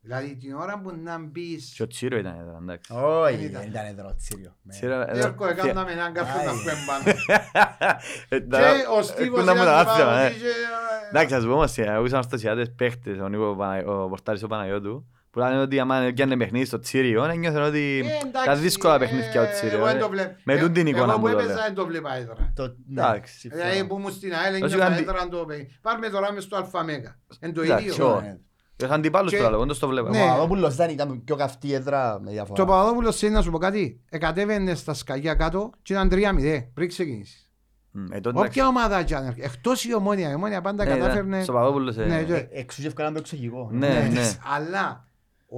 Δηλαδή 0.00 0.36
την 0.36 0.54
ώρα 0.54 0.80
που 0.80 0.96
να 1.02 1.18
μπεις... 1.18 1.72
Και 1.76 1.82
ο 1.82 1.86
Τσίρος 1.86 2.20
ήταν 2.20 2.38
εδώ, 2.40 2.58
εντάξει. 2.62 2.92
Όχι, 2.94 3.44
ήταν. 3.44 3.60
δεν 3.60 3.70
ήταν 3.70 3.86
εδώ 3.86 4.14
τσίριο. 4.16 4.56
Ναι. 4.62 4.72
Τσίρος, 4.72 5.04
εδώ- 5.08 5.26
Έρκο 5.26 5.46
έκαναμε 5.46 5.92
έναν 5.92 6.12
κάρφο 6.12 6.36
να 6.44 6.50
Άι. 6.50 6.56
βγούμε 6.56 6.72
πάνω. 6.86 7.04
Ε, 8.28 8.40
τα- 8.40 8.58
Και 8.58 8.64
ο 8.98 9.02
Στίβος 9.02 9.38
έρχονταν 9.38 9.56
με 9.56 9.62
ήταν 9.62 9.74
τα 9.74 9.84
του 9.84 9.90
άθλημα, 9.90 10.18
ε. 10.18 10.28
Παπαδόπουλου 10.28 10.40
και- 10.40 11.08
Εντάξει, 11.10 11.34
ας 11.34 11.42
πούμε 11.42 11.54
όμως, 11.54 11.78
ε, 11.78 11.94
ακούσαμε 11.94 12.18
αυτοσιάτες 12.18 12.72
παίχτες, 12.76 13.18
ο 13.18 13.28
Νίκο 13.28 13.56
Παναγι- 13.56 13.88
ο 13.88 14.08
Πορτάρης 14.08 14.42
ο 14.42 14.46
Παναγιώτου, 14.46 15.06
που 15.36 15.42
λένε 15.42 15.60
ότι 15.60 15.80
άμα 15.80 16.10
πιάνε 16.14 16.36
παιχνίδι 16.36 16.64
στο 16.64 16.78
Τσίριο, 16.78 17.24
ένιωθαν 17.24 17.62
ότι 17.62 18.02
Ε, 18.04 18.26
εντάξει, 18.26 18.46
τα 18.48 18.54
δύσκολα 18.56 18.94
ε, 18.94 18.98
παιχνίδια 18.98 19.42
ο 19.42 19.46
Τσίριο. 19.52 19.76
εγώ 19.76 19.86
δεν 19.86 19.96
ε. 19.96 20.00
το 20.00 20.08
βλέπω. 20.08 20.34
Με 20.44 20.52
Ε, 20.54 20.58
τούτη 20.58 20.72
την 20.72 20.86
εικόνα 20.86 21.02
Εγώ 21.12 21.12
που 21.12 21.20
που 21.20 21.30
το 21.30 21.38
έπαιζα 21.38 21.54
λέω. 21.54 21.62
δεν 21.64 21.74
το 21.74 21.86
βλέπα 21.86 22.16
έδρα. 22.16 22.52
Το- 22.54 22.74
ναι, 22.86 23.00
Εντάξει. 23.02 23.38
συμφωνώ. 23.38 23.62
Δηλαδή 23.62 23.84
που 23.86 23.98
μου 23.98 24.10
στην 24.10 24.32
ΑΕΛ 24.34 24.54
Όσο 24.54 24.64
ένιωθα 24.64 24.86
αντι- 24.86 25.00
έδρα 25.08 25.28
το 25.28 25.44
παιχνίδι. 25.44 25.78
Πάρμε 25.82 26.08
τώρα 26.08 26.32
μες 26.32 26.42
στο 26.42 26.68
ΑΜΕΓΑ. 26.72 27.18
Εν 27.40 27.54
το 27.54 27.62
Εντάξει, 27.62 27.86
ίδιο. 27.86 28.14
ω. 28.14 28.20
Ναι. 28.20 28.36
Τους 28.76 28.88
αντιπάλους 28.88 29.30
Και- 29.32 29.36
τώρα, 29.38 29.54
εγώ 29.54 29.64
δεν 29.66 29.78
το 29.78 29.88
βλέπω. 29.88 30.08
Ο 30.08 30.10
Ναι. 30.10 30.18
Παπαδόπουλος 30.18 30.74
ήταν 30.74 30.90
ήταν 30.90 31.24
πιο 31.24 31.36
καυτή 31.36 31.72
έδρα 31.74 32.18
με 32.20 32.26
Το 32.26 32.30
διαφορά. 32.32 32.64
Παπαδόπουλος 32.64 33.22
είναι 33.22 33.34
να 33.34 33.42
σου 33.42 33.50
πω 33.50 33.58
κάτι. 33.58 34.00
Εκατέβαινε 34.10 34.74
στα 34.74 34.94
σκαγιά 34.94 35.34
κάτω 35.34 35.70
και 35.82 35.92
ήταν 35.92 36.08
3-0 36.08 36.70
πριν 36.74 36.88
ξεκινήσεις. 36.88 37.50
Μ, 37.90 37.98
ε, 38.02 38.04
τότε 38.20 38.28
εντάξει. 38.28 38.48
Όποια 38.48 38.66
ομάδα 38.66 39.02
και 39.02 39.14
αν 39.14 39.26
έρχεται. 39.26 39.46
Εκτός 39.46 39.84
η 39.84 39.94
ομόνια. 39.94 40.30
Η 40.30 40.34
ομόνια 40.34 40.60
πάντα 40.60 40.84
Ναι, 40.84 40.90
κατάφερνε. 40.90 41.36
ναι, 41.36 41.42
Στο 41.42 41.52
Παπαδόπουλος, 41.52 41.96
ε, 41.96 42.04
Ναι, 42.04 42.22
και- 42.22 42.34
Ε, 42.34 42.48
Εξού 42.50 42.80
και 42.80 42.86
ευκάλαν 42.86 43.12
το 43.12 43.18
εξωγικό. 43.18 43.68
Ναι, 43.72 44.08
ναι. 44.12 44.32
Αλλά 44.56 45.05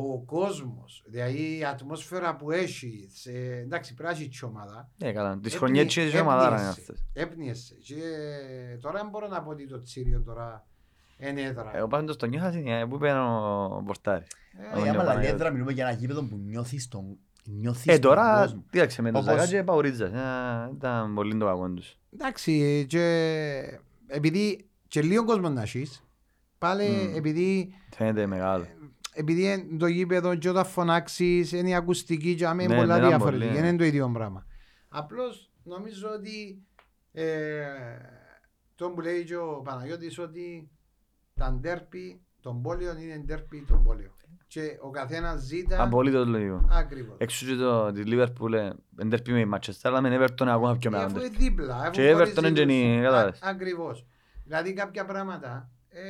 ο 0.00 0.22
κόσμος, 0.26 1.02
δηλαδή 1.06 1.58
η 1.58 1.64
ατμόσφαιρα 1.64 2.36
που 2.36 2.50
έχει, 2.50 3.08
σε, 3.14 3.30
εντάξει 3.32 3.94
πρέπει 3.94 4.12
να 4.14 4.18
έχει 4.20 4.28
και 4.28 4.44
ομάδα, 4.44 4.90
Ναι, 4.98 5.12
καλά. 5.12 5.38
Τις 5.38 5.54
έπνι- 5.54 5.56
χρονιές 5.56 5.94
της 5.94 6.20
ομαδάρα 6.20 6.46
είναι 6.60 6.68
έπνιεσαι. 6.68 6.80
αυτές. 6.80 7.04
Έπνιεσαι. 7.12 7.74
Και 7.74 7.94
τώρα 8.80 8.98
δεν 9.00 9.08
μπορώ 9.10 9.28
να 9.28 9.42
πω 9.42 9.50
ότι 9.50 9.66
το 9.66 9.82
Τσίριο 9.82 10.20
τώρα 10.22 10.66
είναι 11.18 11.40
έδρα. 11.42 11.76
Εγώ 11.76 11.86
πάντως 11.86 12.16
το 12.16 12.26
νιώθα 12.26 12.50
συνέχεια, 12.50 12.88
που 12.88 12.94
είπε 12.94 13.12
ο 13.12 13.82
Πορτάρης. 13.86 14.26
Ε, 14.74 14.78
ο 14.78 14.84
Ε, 14.84 14.88
άμα 14.88 14.98
Παναγιώτης. 14.98 15.22
λέει 15.22 15.30
έδρα 15.30 15.50
μιλούμε 15.50 15.72
για 15.72 15.86
ένα 15.88 15.96
γήπεδο 15.98 16.22
που 16.24 16.36
νιώθεις 16.36 16.88
τον 16.88 17.18
νιώθεις 17.44 17.86
Ε, 17.86 17.92
τον 17.98 18.00
τώρα, 18.00 18.40
κόσμο. 18.42 18.64
κοίταξε, 18.70 19.02
με 19.02 19.10
τον 19.10 19.20
Όπως- 19.20 19.34
Ζαγά 19.34 19.46
και 19.50 19.62
Παουρίτζας. 19.62 20.10
ε, 20.12 20.70
Ήταν 20.74 21.14
πολύ 21.14 21.36
το 21.38 21.44
κακό 21.46 21.68
τους. 21.70 21.98
Εντάξει, 22.14 22.84
και 22.88 23.78
επειδή 24.06 24.66
και 24.88 25.02
λίγο 25.02 25.24
κόσμο 25.24 25.48
να 25.48 25.62
έχεις, 25.62 26.04
πάλι 26.58 26.84
Μμ. 26.88 27.16
επειδή, 27.16 27.74
Φαίνεται 27.96 28.26
μεγάλο. 28.26 28.66
Επειδή 29.18 29.42
είναι 29.42 29.76
το 29.78 29.86
γήπεδο 29.86 30.34
και 30.34 30.48
όταν 30.48 30.64
φωνάξεις 30.64 31.52
είναι 31.52 31.68
η 31.68 31.74
ακουστική 31.74 32.34
και 32.34 32.46
άμα 32.46 32.62
είναι 32.62 32.74
Ναι, 32.74 32.80
πολλά 32.80 32.92
ναι, 32.92 32.98
ήταν 32.98 33.08
διαφορετική, 33.08 33.44
πολύ, 33.44 33.54
δεν 33.54 33.62
ναι. 33.64 33.68
είναι 33.68 33.78
το 33.78 33.84
ίδιο 33.84 34.10
πράγμα. 34.12 34.46
Απλώς 34.88 35.50
νομίζω 35.62 36.08
ότι 36.08 36.62
ε, 37.12 37.64
το 38.74 38.90
που 38.90 39.00
λέει 39.00 39.24
και 39.24 39.36
ο 39.36 39.60
Παναγιώτης 39.64 40.18
ότι 40.18 40.70
τα 41.34 41.52
ντέρπι 41.60 42.20
των 42.40 42.62
πόλεων 42.62 42.98
είναι 42.98 43.18
ντέρπι 43.26 43.64
των 43.68 43.82
πόλεων. 43.82 44.12
Και 44.46 44.76
ο 44.80 44.90
καθένας 44.90 45.40
ζήτα 45.40 45.82
Απολύτως 45.82 46.26
λογικό. 46.26 46.68
ακριβώς. 46.72 47.16
Έξω 47.18 47.46
και 47.46 47.54
το 47.54 47.92
της 47.92 48.04
Λίβερπουλ, 48.06 48.54
εντέρπι 48.98 49.32
με 49.32 49.40
η 49.40 49.44
Μάτσεστερ, 49.44 49.90
αλλά 49.90 50.00
με 50.00 50.10
την 50.10 50.18
Everton 50.20 50.40
είναι 50.40 50.52
ακόμα 50.52 50.76
πιο 50.76 50.90
Ε, 50.90 50.92
μεγάλο. 50.92 51.10
Αφού 51.16 51.26
είναι 51.26 51.36
δίπλα. 51.38 51.76
αφού 51.76 51.90
Και 51.90 52.12
χωρίζει 52.12 52.32
Everton 52.36 52.38
είναι 52.44 52.52
τους. 52.52 52.64
και 52.66 52.92
η- 52.96 53.00
κατάλαβες. 53.02 53.42
Α- 53.42 53.48
Ακριβώς. 53.48 54.06
Δηλαδή 54.44 54.72
κάποια 54.72 55.04
πράγματα 55.04 55.70
ε, 55.88 56.02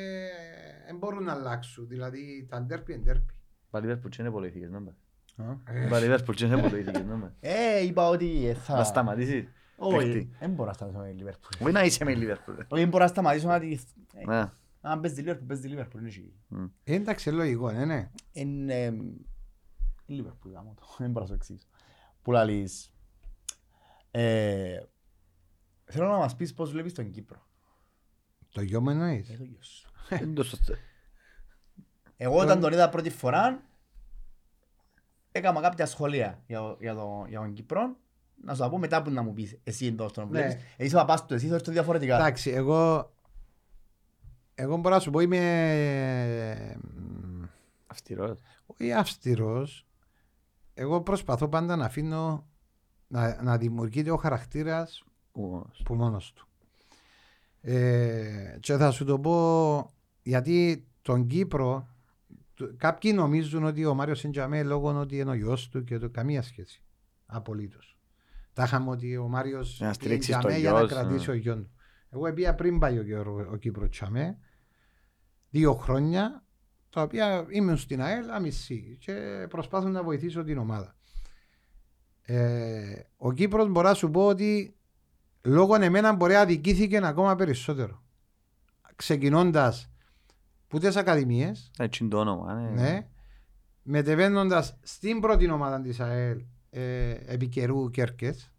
δεν 0.89 0.97
μπορούν 0.99 1.25
να 1.25 1.33
αλλάξουν. 1.33 1.89
Δηλαδή 1.89 2.47
τα 2.51 2.63
ντέρπι 2.63 2.93
είναι 2.93 3.03
ντέρπι. 3.03 3.35
Πα 3.71 3.81
Λίβερπουλ 3.81 4.11
και 4.11 4.23
είναι 4.23 4.31
πολιτικές, 4.31 4.71
νόμπα. 4.71 4.91
Α. 5.37 5.57
Ε, 5.67 5.87
Πα 5.89 5.99
Λίβερπουλ 6.01 6.35
και 6.35 6.45
είναι 6.45 6.61
πολιτικές, 6.69 7.05
νόμπα. 7.05 7.33
Ε, 7.41 7.81
είπα 7.85 8.09
ότι 8.09 8.47
ε, 8.47 8.53
Να 8.53 8.59
θα... 8.59 8.85
σταματήσεις. 8.85 9.49
Όχι, 9.77 9.97
Παίχτη. 9.97 10.31
δεν 10.39 10.51
μπορώ 10.51 10.69
να 10.69 10.75
σταματήσω 10.75 11.03
με 11.03 11.09
τη 11.11 11.17
Λίβερπουλ. 11.17 11.65
Όχι 11.65 11.73
να 11.73 11.83
είσαι 11.85 12.05
με 12.05 12.13
η 12.13 12.17
Λίβερπουλ. 12.17 12.55
Όχι, 12.55 12.67
δεν 12.69 12.89
μπορώ 12.89 13.03
να 13.05 13.09
σταματήσω 13.11 13.49
να 13.49 13.59
τη... 13.61 13.79
ε, 14.15 14.25
Ναι. 14.25 14.51
Αν 14.81 15.01
παίζει 15.01 15.17
τη 15.17 15.21
Λίβερπουλ, 15.23 15.47
παίζει 15.47 15.63
τη 15.63 15.69
Λίβερπουλ. 15.69 16.01
είναι 16.01 16.09
εκεί. 16.09 16.33
Ε, 16.85 16.95
Εντάξει, 16.95 17.31
λογικό, 17.31 17.71
ναι, 17.73 17.85
ναι. 17.85 18.11
Είναι... 18.33 18.75
ε, 18.85 18.93
η 20.07 20.15
Λίβερπουλ, 20.15 20.53
γάμο 20.53 20.75
το. 20.77 20.87
Δεν 20.99 21.11
μπορώ 21.11 21.21
να 21.21 21.27
σου 21.31 21.35
εξηγήσω. 21.35 21.67
Που 22.23 22.33
λαλείς... 22.33 22.93
ε, 24.11 24.79
Θέλω 25.91 26.09
να 26.09 26.17
μας 26.17 26.37
πεις 26.37 26.55
πώς 26.55 26.71
βλέπεις 26.71 26.93
τον 26.95 27.11
Κύπρο. 27.11 27.47
Το 28.53 28.61
γιο 28.63 28.81
μου 28.81 28.91
εννοείς; 28.91 29.29
Ε, 29.29 29.37
το 29.37 29.45
γιο 29.45 29.59
σου. 29.63 29.88
Δεν 30.09 30.35
το 30.35 30.43
σωστό. 30.43 30.75
Εγώ 32.17 32.39
όταν 32.39 32.61
τον 32.61 32.73
είδα 32.73 32.89
πρώτη 32.89 33.11
φορά, 33.11 33.63
έκανα 35.33 35.61
κάποια 35.61 35.87
σχόλια 35.87 36.43
για, 36.47 36.77
για, 36.81 36.95
το, 36.95 37.25
για 37.29 37.41
τον 37.41 37.53
Κύπρο. 37.53 37.97
Να 38.45 38.55
σου 38.55 38.61
τα 38.61 38.69
πω 38.69 38.79
μετά 38.79 39.03
που 39.03 39.11
να 39.11 39.23
μου 39.23 39.33
πεις 39.33 39.59
εσύ 39.65 39.87
εντός 39.87 40.13
τον 40.13 40.25
Ναι. 40.25 40.31
βλέπεις. 40.31 40.55
Εσύ 40.55 40.65
είσαι 40.77 40.97
ο 40.97 40.99
παπάς 40.99 41.27
του, 41.27 41.35
εσύ 41.35 41.47
θέλεις 41.47 41.63
το 41.63 41.71
διαφορετικά. 41.73 42.15
Εντάξει, 42.15 42.51
εγώ... 42.51 43.13
Εγώ 44.55 44.77
μπορώ 44.77 44.95
να 44.95 45.01
σου 45.01 45.11
πω 45.11 45.21
είμαι... 45.21 46.77
μ, 46.81 47.45
Αυστηρός. 47.87 48.39
όχι 48.67 48.93
αυστηρός. 48.93 49.87
Εγώ 50.75 51.01
προσπαθώ 51.03 51.49
πάντα 51.49 51.77
να 51.77 51.85
αφήνω 51.85 52.47
να, 53.09 53.43
να 53.43 53.57
δημιουργείται 53.59 54.11
ο 54.11 54.17
χαρακτήρας 54.17 55.05
Ούμος. 55.33 55.83
που 55.85 55.95
μόνος 55.95 56.33
του. 56.33 56.49
Ε, 57.61 58.57
και 58.61 58.77
θα 58.77 58.91
σου 58.91 59.05
το 59.05 59.19
πω 59.19 59.93
γιατί 60.29 60.87
τον 61.03 61.27
Κύπρο 61.27 61.89
το- 62.55 62.75
κάποιοι 62.77 63.13
νομίζουν 63.15 63.65
ότι 63.65 63.85
ο 63.85 63.95
Μάριος 63.95 64.19
Σεντζαμέ 64.19 64.63
λόγω 64.63 64.99
ότι 65.01 65.17
είναι 65.19 65.31
ο 65.31 65.35
γιος 65.35 65.69
του 65.69 65.85
και 65.85 65.99
το 65.99 66.11
καμία 66.11 66.43
σχέση. 66.43 66.83
Απολύτως. 67.27 67.99
Τα 68.53 68.63
είχαμε 68.63 68.91
ότι 68.91 69.17
ο 69.17 69.29
Μάριος 69.29 69.81
Να 69.81 69.93
στηρίξεις 69.93 70.27
πήγε 70.37 70.41
το 70.43 70.49
Τζαμέ 70.49 70.61
για 70.63 70.73
να 70.73 70.79
γιος, 70.79 70.91
κρατήσει 70.91 71.27
ναι. 71.31 71.33
ο 71.33 71.37
γιος 71.37 71.57
του. 71.57 71.71
Εγώ 72.11 72.33
πήγα 72.33 72.55
πριν 72.55 72.79
πάει 72.79 72.99
ο, 72.99 73.03
Γεωργο- 73.03 73.49
ο 73.53 73.57
Κύπρο 73.57 73.89
Τσαμέ 73.89 74.39
δύο 75.51 75.75
χρόνια 75.75 76.45
τα 76.91 77.03
οποία 77.03 77.47
ήμουν 77.49 77.77
στην 77.77 78.03
ΑΕΛ 78.03 78.31
αμισή 78.31 78.97
και 79.01 79.47
προσπάθουν 79.49 79.91
να 79.91 80.03
βοηθήσω 80.03 80.45
την 80.45 80.59
ομάδα. 80.59 80.97
Ε, 82.23 83.01
ο 83.17 83.33
Κύπρος 83.33 83.69
μπορώ 83.69 83.89
να 83.89 83.95
σου 83.95 84.11
πω 84.11 84.27
ότι 84.27 84.77
λόγω 85.43 85.75
εμένα 85.75 86.13
μπορεί 86.13 86.33
να 86.33 86.41
αδικήθηκε 86.41 87.01
ακόμα 87.03 87.35
περισσότερο. 87.35 88.03
Ξεκινώντας 88.97 89.91
που 90.69 90.79
τις 90.79 90.97
ακαδημίες, 90.97 91.71
Έτσι 91.79 92.03
είναι 92.03 92.13
το 92.13 92.19
όνομα. 92.19 92.55
ναι. 92.55 92.83
ναι, 92.83 93.07
μετεβαίνοντας 93.83 94.77
στην 94.83 95.21
πρώτη 95.21 95.51
ομάδα 95.51 95.81
της 95.81 96.01
ΑΕΛ 96.01 96.41
ε, 96.71 97.11
επί 97.27 97.49
καιρού 97.49 97.91
Κέρκες, 97.91 98.53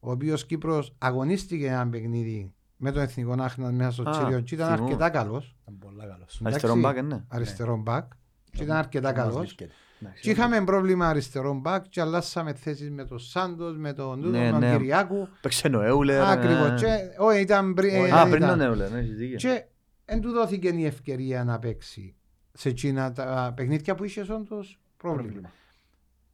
ο 0.00 0.10
οποίος 0.10 0.46
Κύπρος 0.46 0.94
αγωνίστηκε 0.98 1.66
ένα 1.66 1.88
παιχνίδι 1.88 2.52
με 2.76 2.90
τον 2.92 3.02
Εθνικό 3.02 3.34
Άχνα 3.38 3.70
μέσα 3.72 3.90
στο 3.90 4.08
Α, 4.08 4.10
Τσίριο 4.12 4.40
και 4.40 4.54
ήταν 4.54 4.66
θυμούμαι. 4.68 4.84
αρκετά 4.84 5.10
καλός. 5.10 5.56
Ήταν 5.62 5.78
πολλά 5.78 6.06
καλός. 6.06 6.40
Αριστερό 6.44 6.72
εντάξει. 6.78 6.94
μπακ, 7.00 7.04
ναι. 7.04 7.24
Αριστερό 7.28 7.76
μπακ. 7.76 8.12
Και 8.50 8.62
ήταν 8.62 8.76
αρκετά 8.76 9.12
Να 9.12 9.16
μας 9.18 9.24
καλός. 9.24 9.38
βρίσκεται. 9.38 9.72
Και 10.20 10.30
είχαμε 10.30 10.64
πρόβλημα 10.64 11.08
αριστερό 11.08 11.54
μπακ 11.54 11.88
και 11.88 12.00
αλλάσαμε 12.00 12.52
θέσεις 12.54 12.90
με 12.90 13.04
τον 13.04 13.18
Σάντος, 13.18 13.76
με 13.76 13.92
τον 13.92 14.16
Τούτο, 14.20 14.30
Ναι, 14.38 14.44
με 14.44 14.50
τον 14.50 14.60
ναι. 14.60 14.70
Κυριάκου. 14.76 15.28
Παίξε 15.40 15.68
ο 15.68 15.80
Έουλερ. 15.82 16.22
Ακριβώς. 16.22 16.68
ναι. 16.70 16.76
Και, 16.76 16.86
όχι, 17.18 17.40
ήταν 17.40 17.74
πριν. 17.74 17.90
Όχι. 17.90 17.98
ε, 17.98 18.02
Α, 18.02 18.06
ήταν. 18.06 18.30
πριν 18.30 18.46
τον 18.46 18.60
Έουλερ, 18.60 18.90
ναι, 18.90 18.98
έχεις 18.98 19.16
δίκιο. 19.16 19.36
Και 19.36 19.64
δεν 20.04 20.20
του 20.20 20.30
δόθηκε 20.30 20.68
η 20.68 20.84
ευκαιρία 20.84 21.44
να 21.44 21.58
παίξει 21.58 22.16
σε 22.52 22.68
εκείνα 22.68 23.12
τα 23.12 23.52
παιχνίδια 23.56 23.94
που 23.94 24.04
είχε 24.04 24.20
όντως 24.20 24.80
πρόβλημα. 24.96 25.22
Πρόβλημα. 25.22 25.52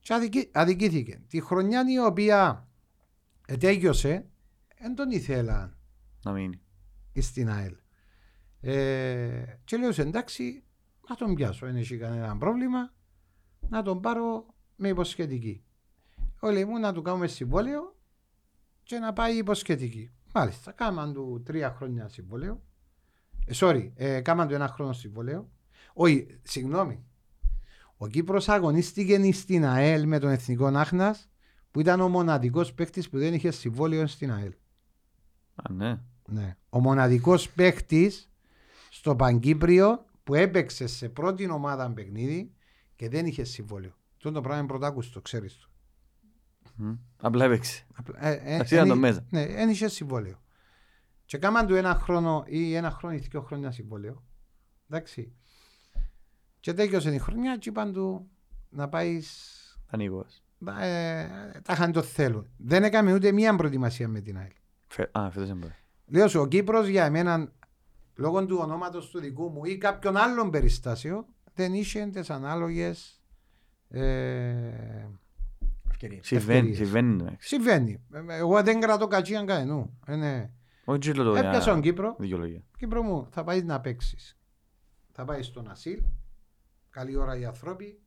Και 0.01 0.15
αδικη, 0.15 0.49
αδικήθηκε. 0.53 1.23
Τη 1.29 1.41
χρονιά 1.41 1.85
η 1.89 1.99
οποία 1.99 2.69
ετέγιωσε, 3.47 4.27
δεν 4.81 4.95
τον 4.95 5.11
ήθελα 5.11 5.77
Να 6.23 6.33
μείνει. 6.33 6.61
στην 7.21 7.51
ΑΕΛ. 7.51 7.77
Ε, 8.61 9.45
και 9.65 9.77
λέω 9.77 9.93
σε 9.93 10.03
εντάξει, 10.03 10.65
να 11.09 11.17
τον 11.17 11.35
πιάσω, 11.35 11.67
δεν 11.67 11.77
έχει 11.77 11.97
κανένα 11.99 12.37
πρόβλημα, 12.37 12.95
να 13.69 13.83
τον 13.83 14.01
πάρω 14.01 14.47
με 14.77 14.89
υποσχετική. 14.89 15.65
Όλοι 16.41 16.65
μου 16.65 16.79
να 16.79 16.93
του 16.93 17.03
κάνουμε 17.03 17.27
συμβόλαιο 17.27 17.97
και 18.83 18.99
να 18.99 19.13
πάει 19.13 19.37
υποσχετική. 19.37 20.11
Μάλιστα, 20.35 20.73
κάμαν 20.73 21.13
του 21.13 21.43
τρία 21.45 21.71
χρόνια 21.71 22.09
συμβόλαιο. 22.09 22.63
Ε, 23.51 23.53
sorry, 23.55 23.91
ε, 23.95 24.21
κάμαν 24.21 24.49
του 24.49 24.55
ένα 24.55 24.69
χρόνο 24.69 24.93
συμβόλαιο. 24.93 25.51
Όχι, 25.93 26.27
συγγνώμη. 26.43 27.05
Ο 27.97 28.07
Κύπρος 28.07 28.49
αγωνίστηκε 28.49 29.33
στην 29.33 29.67
ΑΕΛ 29.67 30.07
με 30.07 30.19
τον 30.19 30.31
Εθνικό 30.31 30.67
Άχνας 30.67 31.29
που 31.71 31.81
ήταν 31.81 32.01
ο 32.01 32.09
μοναδικός 32.09 32.73
παίκτης 32.75 33.09
που 33.09 33.19
δεν 33.19 33.35
είχε 33.35 33.51
συμβόλαιο 33.51 34.07
στην 34.07 34.33
ΑΕΛ. 34.33 34.53
Α, 35.55 35.73
ναι. 35.73 36.01
Ναι. 36.27 36.57
Ο 36.69 36.81
μοναδικός 36.81 37.51
παίχτη 37.51 38.13
στο 38.91 39.17
Παγκύπριο 39.17 40.05
που 40.25 40.35
έπαιξε 40.35 40.87
σε 40.87 41.09
πρώτη 41.09 41.51
ομάδα 41.51 41.91
παιχνίδι 41.93 42.53
και 42.97 43.09
δεν 43.09 43.27
είχε 43.27 43.45
συμβόλαιο. 43.45 43.93
Αυτό 44.17 44.33
το 44.33 44.41
πράγμα 44.41 44.59
είναι 44.59 44.69
πρωτάκουστο, 44.69 45.21
ξέρεις 45.21 45.59
το. 45.59 45.69
Μμ. 46.75 46.93
Απλά 47.21 47.45
έπαιξε. 47.45 47.87
Απλά, 47.95 48.27
ε, 48.27 48.41
ε, 48.45 48.57
Ας 48.59 48.71
είδαν 48.71 48.85
εν- 48.85 48.91
το 48.91 48.97
μέσα. 48.97 49.27
Ναι, 49.31 49.47
δεν 49.47 49.69
είχε 49.69 49.89
συμβόλαιο. 49.89 50.41
Και 51.31 51.39
κάμαν 51.39 51.67
του 51.67 51.75
ένα 51.75 51.95
χρόνο 51.95 52.45
ή 52.47 52.75
ένα 52.75 52.91
χρόνο 52.91 53.15
ή 53.15 53.19
δύο 53.19 53.41
χρόνια 53.43 53.71
συμβόλαιο. 53.71 54.25
Εντάξει. 54.91 55.33
Και 56.61 56.73
τέλειωσε 56.73 57.15
η 57.15 57.19
χρονιά 57.19 57.57
και 57.57 57.69
είπαν 57.69 57.93
του 57.93 58.31
να 58.71 58.89
πάει. 58.89 59.21
Ανοίγος. 59.87 60.43
Ε, 60.81 61.27
τα 61.63 61.73
είχαν 61.73 61.93
το 61.93 62.03
θέλουν. 62.03 62.51
Δεν 62.57 62.85
έκαμε 62.85 63.15
ούτε 63.15 63.33
μία 63.33 63.57
προετοιμασία 63.57 64.09
με 64.09 64.21
την 64.21 64.37
ΑΕΛ. 64.39 64.51
Φε- 64.87 65.17
Α, 65.19 65.31
φέτος 65.31 65.51
έμπαει. 65.51 65.71
Λέω 66.07 66.29
σου, 66.29 66.41
ο 66.41 66.47
Κύπρος 66.47 66.87
για 66.87 67.05
εμένα, 67.05 67.53
λόγω 68.15 68.47
του 68.47 68.59
ονόματος 68.61 69.11
του 69.11 69.21
δικού 69.21 69.51
μου 69.51 69.65
ή 69.65 69.79
κάποιον 69.79 70.17
άλλον 70.17 70.51
περιστάσιο, 70.51 71.27
δεν 71.55 71.75
είχε 71.75 72.07
τις 72.07 72.31
ανάλογες 72.31 73.23
ε, 73.89 74.01
Ευκαιρίες. 75.91 76.27
Συμβαίνει, 76.27 76.59
Ευκαιρίες. 76.71 76.77
συμβαίνει. 76.77 77.23
ναι. 77.23 77.37
Συμβαίνει. 77.39 78.01
Ε, 78.13 78.37
Εγώ 78.39 78.63
δεν 78.63 78.81
κρατώ 78.81 79.07
κατσίαν 79.07 79.47
κανενού. 79.47 79.99
Ε, 80.07 80.17
ναι. 80.17 80.51
Όχι 80.85 80.99
και 80.99 81.13
λέω 81.13 81.25
το 81.25 81.35
Έπιασα 81.37 81.65
τον 81.71 81.73
για 81.73 81.91
Κύπρο. 81.91 82.17
δικαιολογία. 82.19 82.63
Κύπρο 82.79 83.03
μου, 83.03 83.27
θα 83.31 83.45
πάεις 83.45 83.63
να 83.65 83.81
παίξεις. 83.81 84.39
Θα 85.13 85.25
πάεις 85.25 85.47
στον 85.47 85.69
Ασίλ. 85.71 86.03
Καλή 86.91 87.17
ώρα 87.17 87.39
οι 87.39 87.45
άνθρωποι. 87.45 87.99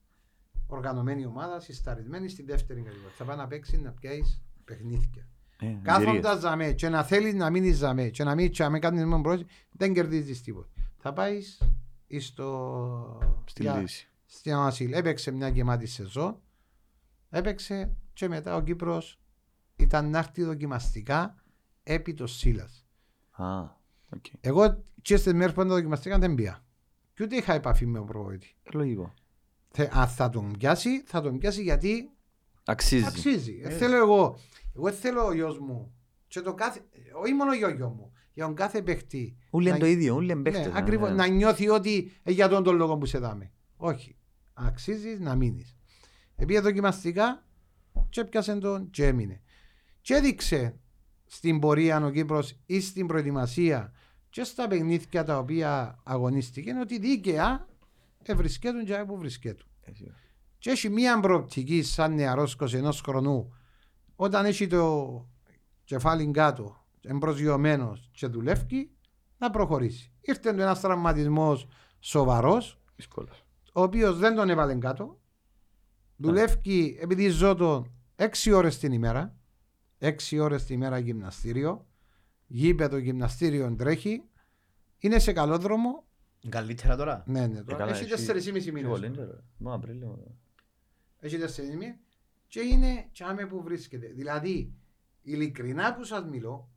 Οργανωμένη 0.67 1.25
ομάδα, 1.25 1.59
συσταρισμένη 1.59 2.29
στη 2.29 2.43
δεύτερη 2.43 2.81
κατηγορία. 2.81 3.11
Θα 3.17 3.23
πάει 3.25 3.37
να 3.37 3.47
παίξεις 3.47 3.79
να 3.81 3.91
πιάσεις 3.91 4.41
παιχνίδια. 4.65 5.27
Ε, 5.59 5.65
εμπειρίες. 5.65 5.83
Κάθοντας 5.83 6.39
ζαμέ 6.39 6.71
και 6.71 6.89
να 6.89 7.03
θέλεις 7.03 7.33
να 7.33 7.49
μείνεις 7.49 7.77
ζαμέ 7.77 8.09
και 8.09 8.23
να 8.23 8.35
μην 8.35 8.51
τσάμε 8.51 8.79
κάνεις 8.79 9.03
μόνο 9.05 9.21
πρόεδρο, 9.21 9.45
δεν 9.71 9.93
κερδίζεις 9.93 10.41
τίποτα. 10.41 10.69
Θα 10.97 11.13
πάεις 11.13 11.61
στο. 12.19 13.19
Στη 13.45 13.61
για- 13.61 13.75
λύση. 13.75 14.07
Στην 14.25 14.53
Ασίλ. 14.53 14.93
Έπαιξε 14.93 15.31
μια 15.31 15.47
γεμάτη 15.47 15.85
σεζόν. 15.85 16.39
Έπαιξε 17.29 17.95
και 18.13 18.27
μετά 18.27 18.55
ο 18.55 18.61
Κύπρος 18.61 19.19
ήταν 19.75 20.09
να 20.09 20.17
έρθει 20.17 20.43
δοκιμαστικά 20.43 21.42
επί 21.83 22.13
το 22.13 22.27
Σίλας. 22.27 22.85
Α, 23.31 23.61
οκ. 24.09 24.25
Εγώ 24.41 24.83
και 25.01 25.17
στις 25.17 25.33
μέρες 25.33 25.53
που 25.53 25.61
ήταν 25.61 25.73
δοκιμαστικά 25.73 26.19
δεν 26.19 26.35
πια. 26.35 26.65
Και 27.13 27.23
ούτε 27.23 27.35
είχα 27.35 27.53
επαφή 27.53 27.85
με 27.85 27.97
τον 27.97 28.07
προπονητή. 28.07 28.55
Ε, 28.63 28.69
Λογικό. 28.73 29.13
Θε- 29.69 29.95
Αν 29.95 30.07
θα 30.07 30.29
τον 30.29 30.51
πιάσει, 30.57 31.03
θα 31.05 31.21
τον 31.21 31.37
πιάσει 31.37 31.61
γιατί 31.61 32.11
Αξίζει. 32.65 33.05
αξίζει. 33.05 33.59
Ε, 33.63 33.65
Έτσι. 33.67 33.77
θέλω 33.77 33.95
εγώ. 33.95 34.37
Εγώ 34.75 34.85
δεν 34.85 34.93
θέλω 34.93 35.25
ο 35.25 35.33
γιος 35.33 35.59
μου. 35.59 35.93
Και 36.27 36.41
το 36.41 36.53
κάθε, 36.53 36.81
όχι 37.21 37.33
μόνο 37.33 37.53
για 37.53 37.67
ο 37.67 37.69
γιο 37.69 37.89
μου. 37.89 38.11
Για 38.33 38.45
τον 38.45 38.55
κάθε 38.55 38.81
παίχτη. 38.81 39.37
Ούλοι 39.51 39.63
είναι 39.67 39.73
να- 39.77 39.79
το 39.83 39.85
ίδιο, 39.89 40.15
ούλοι 40.15 40.25
είναι 40.31 40.35
Ναι, 40.35 40.41
παίχτες. 40.51 40.73
ακριβώς, 40.73 41.09
ναι. 41.09 41.15
να 41.15 41.27
νιώθει 41.27 41.69
ότι 41.69 42.11
ε, 42.23 42.31
για 42.31 42.47
τον 42.47 42.63
τον 42.63 42.75
λόγο 42.75 42.97
που 42.97 43.05
σε 43.05 43.17
δάμε. 43.17 43.51
Όχι. 43.77 44.17
Αξίζεις 44.53 45.19
να 45.19 45.35
μείνεις. 45.35 45.75
Επειδή 46.35 46.59
δοκιμαστικά 46.59 47.45
και 48.09 48.21
έπιασε 48.21 48.55
τον 48.55 48.89
και 48.89 49.07
έμεινε. 49.07 49.41
Και 50.01 50.13
έδειξε 50.13 50.79
στην 51.33 51.59
πορεία 51.59 52.05
ο 52.05 52.09
Κύπρος 52.09 52.59
ή 52.65 52.81
στην 52.81 53.07
προετοιμασία 53.07 53.93
και 54.29 54.43
στα 54.43 54.67
παιχνίδια 54.67 55.23
τα 55.23 55.37
οποία 55.37 55.99
αγωνίστηκε 56.03 56.73
ότι 56.81 56.99
δίκαια 56.99 57.67
ευρισκέτουν 58.23 58.85
και 58.85 59.03
που 59.07 59.17
βρισκέτουν. 59.17 59.67
Έτσι. 59.81 60.11
Και 60.57 60.69
έχει 60.69 60.89
μία 60.89 61.19
προοπτική 61.19 61.83
σαν 61.83 62.13
νεαρός 62.13 62.57
21 62.59 62.89
χρονού 63.05 63.53
όταν 64.15 64.45
έχει 64.45 64.67
το 64.67 65.27
κεφάλι 65.83 66.31
κάτω 66.31 66.85
εμπροσγειωμένος 67.01 68.09
και 68.11 68.27
δουλεύει 68.27 68.91
να 69.37 69.49
προχωρήσει. 69.49 70.11
Ήρθε 70.21 70.53
του 70.53 70.61
ένας 70.61 70.79
τραυματισμός 70.79 71.67
σοβαρός 71.99 72.79
Δύσκολος. 72.95 73.45
ο 73.73 73.81
οποίος 73.81 74.17
δεν 74.17 74.35
τον 74.35 74.49
έβαλε 74.49 74.75
κάτω 74.75 75.19
δουλεύει 76.15 76.97
επειδή 77.01 77.29
ζω 77.29 77.55
τον 77.55 77.91
6 78.15 78.53
ώρες 78.53 78.77
την 78.77 78.91
ημέρα 78.91 79.37
6 80.03 80.39
ώρες 80.39 80.65
την 80.65 80.75
ημέρα 80.75 80.97
γυμναστήριο 80.97 81.87
γήπεδο 82.47 82.97
γυμναστήριο 82.97 83.75
τρέχει 83.75 84.23
είναι 84.97 85.19
σε 85.19 85.33
καλό 85.33 85.57
δρόμο 85.57 86.05
Καλύτερα 86.49 86.95
τώρα. 86.95 87.23
ναι, 87.27 87.47
ναι, 87.47 87.57
Ε, 87.59 87.63
τώρα 87.63 87.77
καλά, 87.77 87.91
έχεις 87.91 88.11
έχει- 88.11 88.25
4,5 88.25 88.63
Πιο 88.63 88.71
μήνες 88.73 88.89
πολύ, 88.89 89.11
ρε. 89.15 89.25
Μα 89.57 89.73
Απρίλιο. 89.73 90.37
έχεις 91.19 91.39
τέσσερις 91.39 91.69
μήνες 91.75 91.95
και 92.47 92.59
είναι 92.59 93.09
τσάμε 93.11 93.45
που 93.45 93.63
βρίσκεται. 93.63 94.07
Δηλαδή, 94.07 94.73
ειλικρινά 95.21 95.95
που 95.95 96.03
σας 96.03 96.25
μιλώ, 96.25 96.69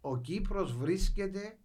ο 0.00 0.18
Κύπρος 0.20 0.76
βρίσκεται 0.76 1.58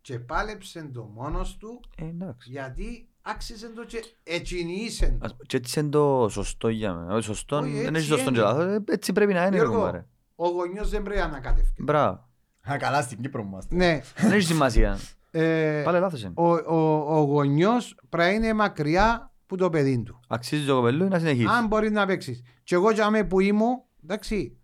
και 0.00 0.18
πάλεψε 0.18 0.90
το 0.92 1.04
μόνος 1.04 1.56
του 1.56 1.80
Ε, 1.96 2.04
εντάξει. 2.04 2.50
γιατί 2.50 3.08
άξιζε 3.22 3.68
το 3.68 3.84
και 3.84 4.04
ετσινήσεν 4.22 5.18
το. 5.18 5.24
Ας- 5.26 5.36
Και 5.46 5.56
έτσι 5.56 5.80
είναι 5.80 5.88
το 5.88 6.26
σωστό 6.30 6.68
για 6.68 6.94
μένα. 6.94 7.14
Όχι 7.14 7.24
σωστό, 7.24 7.56
Όχι, 7.56 7.70
δεν 7.70 7.80
έτσι 7.94 7.96
έχει 7.96 8.06
σωστό 8.06 8.30
και 8.30 8.38
είναι. 8.38 8.46
λάθος. 8.48 8.64
Ε, 8.64 8.82
Έτσι 8.86 9.12
πρέπει 9.12 9.32
να 9.32 9.40
είναι. 9.40 9.50
ρε 9.50 9.56
Γιώργο, 9.56 9.74
κουμπάρε. 9.74 10.06
Ο 10.34 10.48
γονιός 10.48 10.90
δεν 10.90 11.02
πρέπει 11.02 11.18
να 11.20 11.24
ανακατεύει. 11.26 11.74
Μπράβο. 11.78 12.28
Α, 12.70 12.76
καλά 12.76 13.02
στην 13.02 13.20
Κύπρο 13.20 13.42
μου 13.42 13.48
είμαστε. 13.50 13.74
Ναι, 13.74 14.00
Δεν 14.16 14.32
έχει 14.32 14.46
σημασία. 14.46 14.98
ε, 15.30 15.82
Πάλι 15.84 15.98
λάθος 15.98 16.22
είναι. 16.22 16.32
ο, 16.36 16.48
ο, 16.52 17.18
ο 17.18 17.20
γονιός 17.22 17.96
πρέπει 18.08 18.28
να 18.30 18.34
είναι 18.34 18.52
μακριά 18.52 19.32
που 19.46 19.56
το 19.56 19.70
παιδί 19.70 20.02
του. 20.02 20.20
Αξίζει 20.28 20.66
το 20.66 20.74
κοπελού 20.74 21.08
να 21.08 21.18
συνεχίσει. 21.18 21.46
Αν 21.50 21.66
μπορείς 21.66 21.90
να 21.90 22.06
παίξεις. 22.06 22.42
Και 22.62 22.74
εγώ 22.74 22.90
για 22.90 23.10
μέ 23.10 23.24
που 23.24 23.40
ήμουν, 23.40 23.82
εντάξει, 24.02 24.56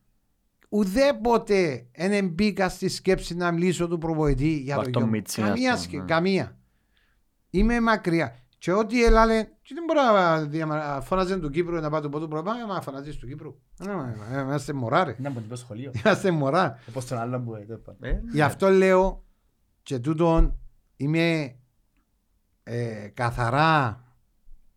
ουδέποτε 0.69 1.87
δεν 1.97 2.29
μπήκα 2.29 2.69
στη 2.69 2.89
σκέψη 2.89 3.35
να 3.35 3.53
μιλήσω 3.53 3.89
του 3.89 3.99
προπονητή 3.99 4.49
για 4.59 4.75
το 4.75 4.81
Βαρ' 4.81 4.91
το 4.91 4.99
γιο 4.99 5.07
μου. 5.09 5.13
μίτσι, 5.13 5.41
ας 5.43 5.49
Καμία, 5.49 5.71
πούμε, 5.73 5.83
σκε- 5.83 5.99
ναι. 6.01 6.05
καμία. 6.07 6.59
Είμαι 7.51 7.81
μακριά. 7.81 8.35
Και 8.61 8.73
ό,τι 8.73 9.05
έλαλε, 9.05 9.43
και 9.63 9.75
δεν 9.75 9.85
μπορώ 9.87 10.03
να 10.03 10.43
διαμα- 10.45 11.01
φωνάζει 11.01 11.39
του 11.41 11.51
Κύπρου 11.51 11.81
να 11.81 11.91
πάω 11.91 12.01
του 12.01 12.09
πρώτου 12.09 12.29
προπά, 12.29 12.53
μα 12.67 12.81
φωνάζεις 12.81 13.17
του 13.17 13.27
Κύπρου. 13.27 13.55
Ε, 13.87 13.91
ε, 13.91 14.37
ε, 14.39 14.41
Είμαστε 14.41 14.73
μωρά 14.73 15.05
ρε. 15.05 15.11
Ήταν 15.19 15.27
από 15.37 15.49
το 15.49 15.57
σχολείο. 15.57 15.93
Είμαστε 16.05 16.31
μωρά. 16.31 16.79
Όπως 16.89 17.07
τον 17.07 17.19
άλλον 17.19 17.45
που 17.45 17.55
ε, 17.55 17.65
το 17.85 17.97
Ε, 18.01 18.21
Γι' 18.33 18.43
αυτό 18.43 18.69
λέω 18.69 19.25
και 19.83 19.99
τούτον 19.99 20.59
είμαι 20.97 21.57
ε, 22.63 23.09
καθαρά 23.15 24.05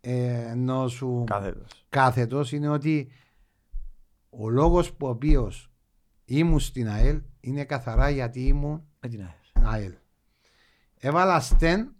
ε, 0.01 0.49
ενώ 0.49 0.87
σου 0.87 1.23
Κάθετος. 1.27 1.85
κάθετος 1.89 2.51
είναι 2.51 2.67
ότι 2.69 3.11
ο 4.29 4.49
λόγος 4.49 4.93
που 4.93 5.05
ο 5.05 5.09
οποίος 5.09 5.71
ήμουν 6.25 6.59
στην 6.59 6.89
ΑΕΛ 6.89 7.21
είναι 7.39 7.63
καθαρά 7.65 8.09
γιατί 8.09 8.41
ήμουν 8.47 8.83
Με 8.99 9.07
την 9.09 9.21
ΑΕΛ. 9.21 9.73
ΑΕΛ. 9.73 9.93
Έβαλα 10.97 11.39
στεν 11.39 11.95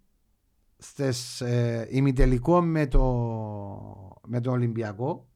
στις 0.83 1.41
ε, 1.41 1.87
ημιτελικό 1.89 2.61
με 2.61 2.87
το, 2.87 3.03
με 4.27 4.41
το 4.41 4.51
Ολυμπιακό. 4.51 5.27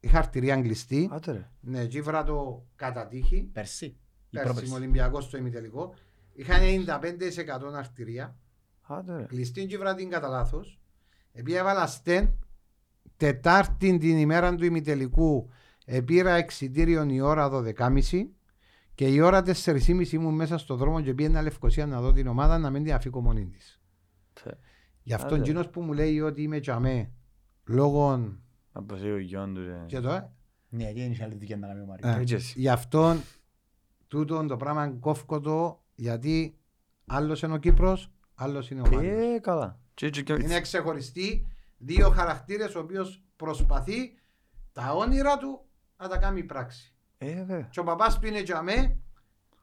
Είχα 0.00 0.18
αρτηρία 0.18 0.60
κλειστή. 0.60 1.08
Άντε 1.12 1.32
ρε. 1.32 1.50
Ναι, 1.60 1.80
εκεί 1.80 2.00
βρά 2.00 2.24
το 2.24 2.66
κατά 2.76 3.06
τύχη. 3.06 3.42
Πέρσι. 3.52 3.86
Η 3.86 3.96
Πέρσι 4.30 4.46
πρόπερσι. 4.46 4.70
με 4.70 4.76
Ολυμπιακός 4.76 5.24
στο 5.24 5.36
ημιτελικό. 5.36 5.94
Είχα 6.32 6.54
95% 6.58 7.74
αρτηρία. 7.74 8.36
Άντε 8.80 9.16
ρε. 9.16 9.22
Κλειστή 9.22 9.66
και 9.66 9.78
βρά 9.78 9.94
την 9.94 10.10
κατά 10.10 10.28
λάθος. 10.28 10.80
Επειδή 11.32 11.56
έβαλα 11.56 11.86
στεν 11.86 12.38
Τετάρτη 13.16 13.98
την 13.98 14.18
ημέρα 14.18 14.54
του 14.54 14.64
ημιτελικού 14.64 15.50
επήρα 15.84 16.34
εξιτήριο 16.34 17.06
η 17.08 17.20
ώρα 17.20 17.50
12.30 17.78 18.26
και 18.94 19.06
η 19.06 19.20
ώρα 19.20 19.42
4.30 19.64 20.06
ήμουν 20.12 20.34
μέσα 20.34 20.58
στο 20.58 20.76
δρόμο 20.76 21.00
και 21.00 21.14
πήγαινα 21.14 21.42
Λευκοσία 21.42 21.86
να 21.86 22.00
δω 22.00 22.12
την 22.12 22.26
ομάδα 22.26 22.58
να 22.58 22.70
μην 22.70 22.84
την 22.84 22.92
αφήκω 22.94 23.20
μόνη 23.20 23.46
της. 23.46 23.80
Θε. 25.08 25.14
Γι' 25.14 25.22
αυτό 25.22 25.34
Άντε. 25.34 25.42
εκείνος 25.42 25.68
που 25.68 25.80
μου 25.80 25.92
λέει 25.92 26.20
ότι 26.20 26.42
είμαι 26.42 26.60
τσαμέ 26.60 27.10
λόγω 27.64 28.32
Από 28.72 28.94
εσύ 28.94 29.10
ο 29.10 29.18
γιον 29.18 29.54
του 29.54 29.60
ρε. 29.66 29.84
και 29.86 30.00
το, 30.00 30.10
ε, 30.10 30.30
Ναι, 30.68 30.82
γιατί 30.82 31.00
δεν 31.00 31.10
είχε 31.10 31.24
άλλη 31.24 31.34
δουλειά 31.34 31.56
να 31.56 31.66
κάνει 31.66 31.80
ο 31.80 31.82
Ε. 31.82 31.86
Μάριος. 31.86 32.16
Έτσι 32.20 32.34
εσύ. 32.34 32.60
γι' 32.60 32.68
αυτό 32.68 33.16
τούτο 34.08 34.46
το 34.46 34.56
πράγμα 34.56 34.88
κόφκω 34.88 35.40
το 35.40 35.82
γιατί 35.94 36.58
άλλος 37.06 37.42
είναι 37.42 37.54
ο 37.54 37.56
Κύπρος, 37.56 38.10
άλλος 38.34 38.70
είναι 38.70 38.80
ο 38.80 38.84
Μάριος. 38.92 39.34
Ε, 39.34 39.38
καλά. 39.38 39.78
Και- 39.94 40.10
και- 40.10 40.22
και- 40.22 40.32
Είναι 40.32 40.60
ξεχωριστοί 40.60 41.46
δύο 41.78 42.10
χαρακτήρες 42.10 42.74
ο 42.74 42.78
οποίος 42.80 43.22
προσπαθεί 43.36 44.18
τα 44.72 44.92
όνειρα 44.92 45.38
του 45.38 45.60
να 45.96 46.08
τα 46.08 46.18
κάνει 46.18 46.44
πράξη. 46.44 46.94
Ε, 47.18 47.34
βέβαια. 47.34 47.68
Και 47.70 47.80
ο 47.80 47.84
παπάς 47.84 48.18
του 48.18 48.26
είναι 48.26 48.42
τζαμέ, 48.42 48.98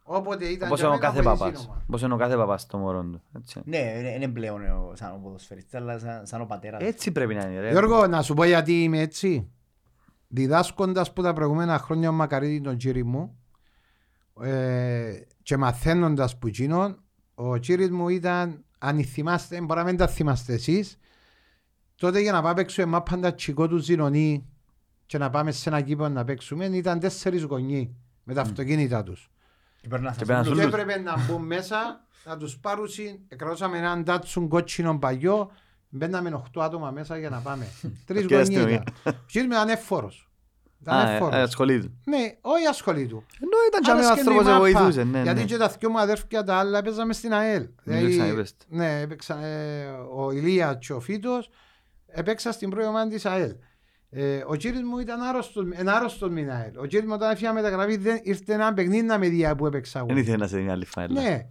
όποτε 0.07 0.45
ήταν 0.45 0.68
Όπως 0.68 0.80
είναι 0.82 0.90
ο 0.90 0.98
τζαμέ 0.98 1.06
κάθε 1.14 1.22
να 1.22 1.36
βοηθήσει 1.36 1.52
παπάς. 1.52 1.65
ομάδα. 1.68 1.84
Όπως 1.88 2.02
είναι 2.02 2.14
ο 2.14 2.18
κάθε 2.18 2.36
παπάς 2.36 2.61
στο 2.61 2.77
μωρό 2.77 3.02
του. 3.03 3.22
Έτσι. 3.38 3.61
Ναι, 3.65 3.77
είναι 3.77 4.10
είναι 4.10 4.27
πλέον 4.27 4.61
ο- 4.65 4.91
σαν 4.95 5.11
ο 5.14 5.19
ποδοσφαιριστής, 5.23 5.73
αλλά 5.80 5.99
σαν- 5.99 6.27
σαν 6.27 6.41
ο 6.41 6.45
πατέρας. 6.45 6.82
Έτσι 6.82 7.11
πρέπει 7.11 7.34
να 7.34 7.45
είναι 7.45 7.60
ρε. 7.60 7.69
Γιώργο, 7.72 8.07
να 8.07 8.22
σου 8.22 8.34
πω 8.34 8.44
γιατί 8.44 8.84
είμαι 8.84 8.99
έτσι. 8.99 9.49
Διδάσκοντας 10.27 11.14
που 11.14 11.22
τα 11.22 11.34
προηγούμενα 11.34 11.77
χρόνια 11.80 12.10
ο 12.10 12.11
Μακαρίτη 12.11 12.61
τον 12.61 12.77
κύρι 12.77 13.03
μου 13.03 13.38
ε, 14.41 15.14
και 15.44 15.57
μαθαίνοντας 15.57 16.38
που 16.38 16.48
εκείνον, 16.48 16.99
ο 17.36 17.57
κύρις 17.57 17.90
μου 17.90 18.10
ήταν, 18.10 18.64
αν 18.77 19.03
θυμάστε, 19.03 19.61
μπορεί 19.61 19.80
να 19.80 19.86
μην 19.86 19.98
τα 19.98 20.07
θυμάστε 20.07 20.53
εσείς, 20.53 20.98
τότε 21.95 22.19
για 22.19 22.32
να 22.32 22.41
πάμε 22.41 22.53
παίξουμε 22.53 22.86
μάπαντα 22.86 23.34
τσικό 23.34 23.68
του 23.68 23.77
Ζηνονή 23.77 24.45
και 25.06 25.18
να 25.18 25.30
πάμε 25.30 25.52
σε 25.52 25.69
ένα 25.69 25.82
κήπο 25.82 26.07
να 26.10 26.23
παίξουμε, 26.23 26.65
ήταν 26.65 26.99
τέσσερις 26.99 27.44
γονείς 27.44 27.90
με 28.23 28.34
τα 28.34 28.41
αυτοκίνητα 28.41 29.03
τους. 29.03 29.30
Και 29.86 29.91
πρέπει 29.91 30.03
να 30.03 30.12
Και 30.12 30.18
σας 30.18 30.28
πρέπει 30.28 30.40
να 30.40 30.45
πούν- 30.45 30.62
σου- 30.62 30.70
Και 30.72 30.82
έπρεπε 30.82 30.99
να 31.02 31.16
μπουν 31.26 31.45
μέσα, 31.45 32.06
να 32.26 32.38
τους 32.38 32.57
πάρουν, 32.57 32.88
εκρατώσαμε 33.28 33.78
έναν 33.78 34.03
τάτσουν 34.03 34.48
κότσινο 34.48 34.98
παγιό, 34.99 35.52
μπαίναμε 35.90 36.30
8 36.34 36.62
άτομα 36.62 36.91
μέσα 36.91 37.18
για 37.18 37.30
να 37.30 37.40
πάμε. 37.40 37.68
Τρεις 38.07 38.26
Και 38.26 38.34
γονείς 38.34 38.49
αστυνομία. 38.49 38.74
ήταν. 38.76 38.94
Ο 39.06 39.24
κύριος 39.28 39.48
μου 39.52 39.53
ήταν 39.62 39.70
εύφορος. 39.70 40.30
Ήταν 40.82 40.95
Α, 40.98 41.10
ε, 41.10 41.14
εύφορος. 41.16 41.36
ε, 41.36 41.41
ασχολείται. 41.41 41.91
Ναι, 42.06 42.18
όχι 42.41 42.66
ασχολή 42.66 43.06
του. 43.07 43.26
Ενώ 43.41 43.57
ήταν 43.68 43.82
και 43.82 43.91
Άρεσκε 43.91 44.12
ο 44.12 44.24
του 44.24 44.32
η 44.32 44.38
άνθρωπος 44.38 44.44
που 44.44 44.49
μάπα, 44.49 44.60
βοηθούσε. 44.80 45.03
ναι, 45.03 45.22
Γιατί 45.22 45.40
ναι. 45.40 45.45
και 45.45 45.57
τα 45.57 45.68
δυο 45.80 45.90
μου 45.90 45.99
αδέρφια 45.99 46.44
τα 46.44 46.56
άλλα 46.56 46.82
παίζαμε 46.82 47.14
στην 47.14 47.34
ΑΕΛ. 47.34 47.62
Μην 47.62 47.72
Δηλαδή, 47.84 48.06
το 48.06 48.10
ξαναείπες. 48.12 48.56
Ναι, 48.68 48.99
έπαιξα, 49.02 49.45
ε, 49.45 49.86
ο 50.16 50.32
Ηλίας 50.32 50.78
και 50.80 50.94
ο 50.94 50.99
Φίτος 50.99 51.49
έπαιξα 52.07 52.52
στην 52.52 52.70
πρώτη 52.70 52.88
ομάδα 52.88 53.10
της 53.10 53.26
ΑΕΛ. 53.26 53.56
Ε, 54.18 54.44
ο 54.48 54.56
κύριος 54.56 54.82
μου 54.84 55.00
ήταν 55.00 55.22
άρρωστος, 55.22 55.66
εν 55.72 55.90
άρρωστος 55.90 56.30
με 56.30 56.42
την 56.42 56.52
ΑΕΛ. 56.52 56.78
Ο 56.78 56.86
κύριος 56.86 57.08
μου 57.08 57.14
όταν 57.16 57.32
έφυγε 57.32 57.52
μεταγραφή 57.52 57.98
δεν 57.98 58.20
ήρθε 58.24 58.54
ένα 58.54 58.74
παιχνίδι 58.74 59.06
να 59.06 59.18
με 59.18 59.30
δει 59.30 59.56
που 59.58 59.66
έπαιξα 59.66 60.00
εγώ. 60.00 60.08
Δεν 60.08 60.18
ήθελε 60.18 60.38
να 60.38 60.48
σε 60.48 60.58
δίνει 60.58 60.70
άλλη 60.72 60.86
φάιλα. 60.86 61.22
Ναι, 61.22 61.48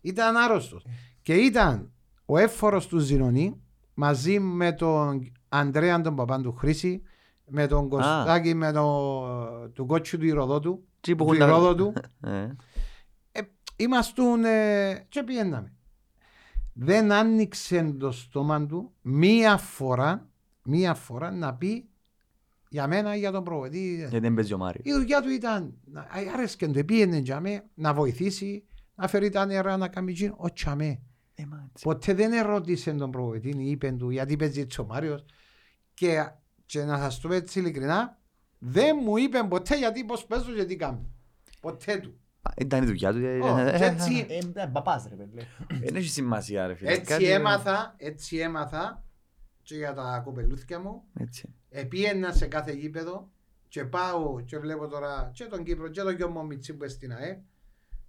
ήταν 0.00 0.36
άρρωστος. 0.36 0.86
Και 1.22 1.34
ήταν 1.34 1.92
ο 2.24 2.38
εύφορος 2.38 2.86
του 2.86 2.98
Ζηνονή 2.98 3.62
μαζί 3.94 4.38
με 4.40 4.72
τον 4.72 5.32
Ανδρέα 5.48 6.00
τον 6.00 6.14
παπάν 6.16 6.42
του 6.42 6.52
Χρήση, 6.52 7.02
με 7.46 7.66
τον 7.66 7.88
Κωστάκη, 7.88 8.54
με 8.54 8.72
τον 8.72 9.72
του 9.72 9.86
κότσου 9.86 10.18
του 10.18 10.26
Ηροδότου, 10.26 10.84
Τι 11.00 11.16
που 11.16 11.24
του 11.24 11.32
έχουν 11.32 11.38
τα- 11.46 11.46
Ηρόδοτου. 11.46 11.92
Ε, 13.32 13.40
Είμαστούν 13.76 14.44
ε, 14.44 15.06
και 15.08 15.22
πιέναμε. 15.22 15.72
Δεν 16.72 17.12
άνοιξε 17.12 17.94
το 17.98 18.10
στόμα 18.10 18.66
του 18.66 18.92
μία 19.02 19.56
φορά, 19.56 20.28
μία 20.62 20.94
φορά 20.94 21.30
να 21.30 21.54
πει 21.54 21.87
για 22.68 22.86
μένα 22.86 23.16
ή 23.16 23.18
για 23.18 23.30
τον 23.30 23.44
προβετή. 23.44 23.94
Γιατί 23.96 24.18
δεν 24.18 24.34
παίζει 24.34 24.52
ο 24.54 24.58
Μάριος. 24.58 24.84
Η 24.86 24.92
δουλειά 24.92 25.22
του 25.22 25.28
ήταν, 25.30 25.74
να- 25.84 26.06
άρεσκε 26.34 26.68
του, 26.68 26.84
πήγαινε 26.84 27.16
για 27.16 27.40
μέ, 27.40 27.64
να 27.74 27.94
βοηθήσει, 27.94 28.64
να 28.94 29.08
φέρει 29.08 29.30
τα 29.30 29.46
νερά, 29.46 29.76
να 29.76 29.88
κάνει 29.88 30.12
τζιν, 30.12 30.34
ο 30.36 30.52
τσαμέ. 30.52 31.00
Ε, 31.34 31.44
μα 31.46 31.68
έτσι. 31.70 31.84
Ποτέ 31.84 32.14
δεν 32.14 32.32
ερώτησε 32.32 32.92
τον 32.92 33.10
προβετή, 33.10 33.48
είπε 33.58 33.90
του 33.92 34.10
γιατί 34.10 34.36
παίζει 34.36 34.60
έτσι 34.60 34.80
ο 34.80 34.84
Μάριος 34.84 35.24
και, 35.94 36.30
και 36.66 36.82
να 36.84 36.98
σας 36.98 37.20
το 37.20 37.28
πω 37.28 37.34
έτσι 37.34 37.58
ειλικρινά, 37.58 38.18
δεν 38.58 38.96
μου 39.04 39.16
είπε 39.16 39.42
ποτέ 39.48 39.76
γιατί 39.78 40.04
πώς 40.04 40.26
παίζω 40.26 40.52
και 40.52 40.64
τι 40.64 40.76
κάνω. 40.76 41.10
Ποτέ 41.60 41.96
του. 41.96 42.20
Α, 42.42 42.50
Ήταν 42.58 42.82
η 42.82 42.86
δουλειά 42.86 43.12
του. 43.12 43.18
ε, 43.18 43.38
Ω, 43.38 43.58
ε, 43.58 43.70
και 43.78 43.84
ε, 43.84 43.88
έτσι- 43.88 44.26
Ε, 44.28 44.36
ήταν 44.36 44.72
παπάς 44.72 45.06
ρε 45.08 45.14
παιδί. 45.14 45.46
Δεν 45.80 45.96
έχει 45.96 46.08
σημασία 46.08 46.66
ρε 46.66 46.74
φίλε. 46.74 46.90
Έτσι 46.90 47.04
Κάτι- 47.04 47.24
έμαθα, 47.30 47.94
έτσι 47.96 48.36
έμαθα 48.36 49.04
και 49.62 49.74
για 49.74 49.94
τα 49.94 50.22
κοπελούθια 50.24 50.78
μου. 50.80 51.02
Έτσι. 51.20 51.54
Επίαινα 51.70 52.32
σε 52.32 52.46
κάθε 52.46 52.72
γήπεδο 52.72 53.28
και 53.68 53.84
πάω 53.84 54.40
και 54.40 54.58
βλέπω 54.58 54.86
τώρα 54.88 55.30
και 55.34 55.44
τον 55.44 55.64
Κύπρο 55.64 55.88
και 55.88 56.00
τον 56.02 56.14
γιο 56.16 56.28
μου 56.28 56.46
Μιτσί 56.46 56.72
που 56.74 56.84
είναι 56.84 56.92
στην 56.92 57.12
ΑΕ. 57.12 57.40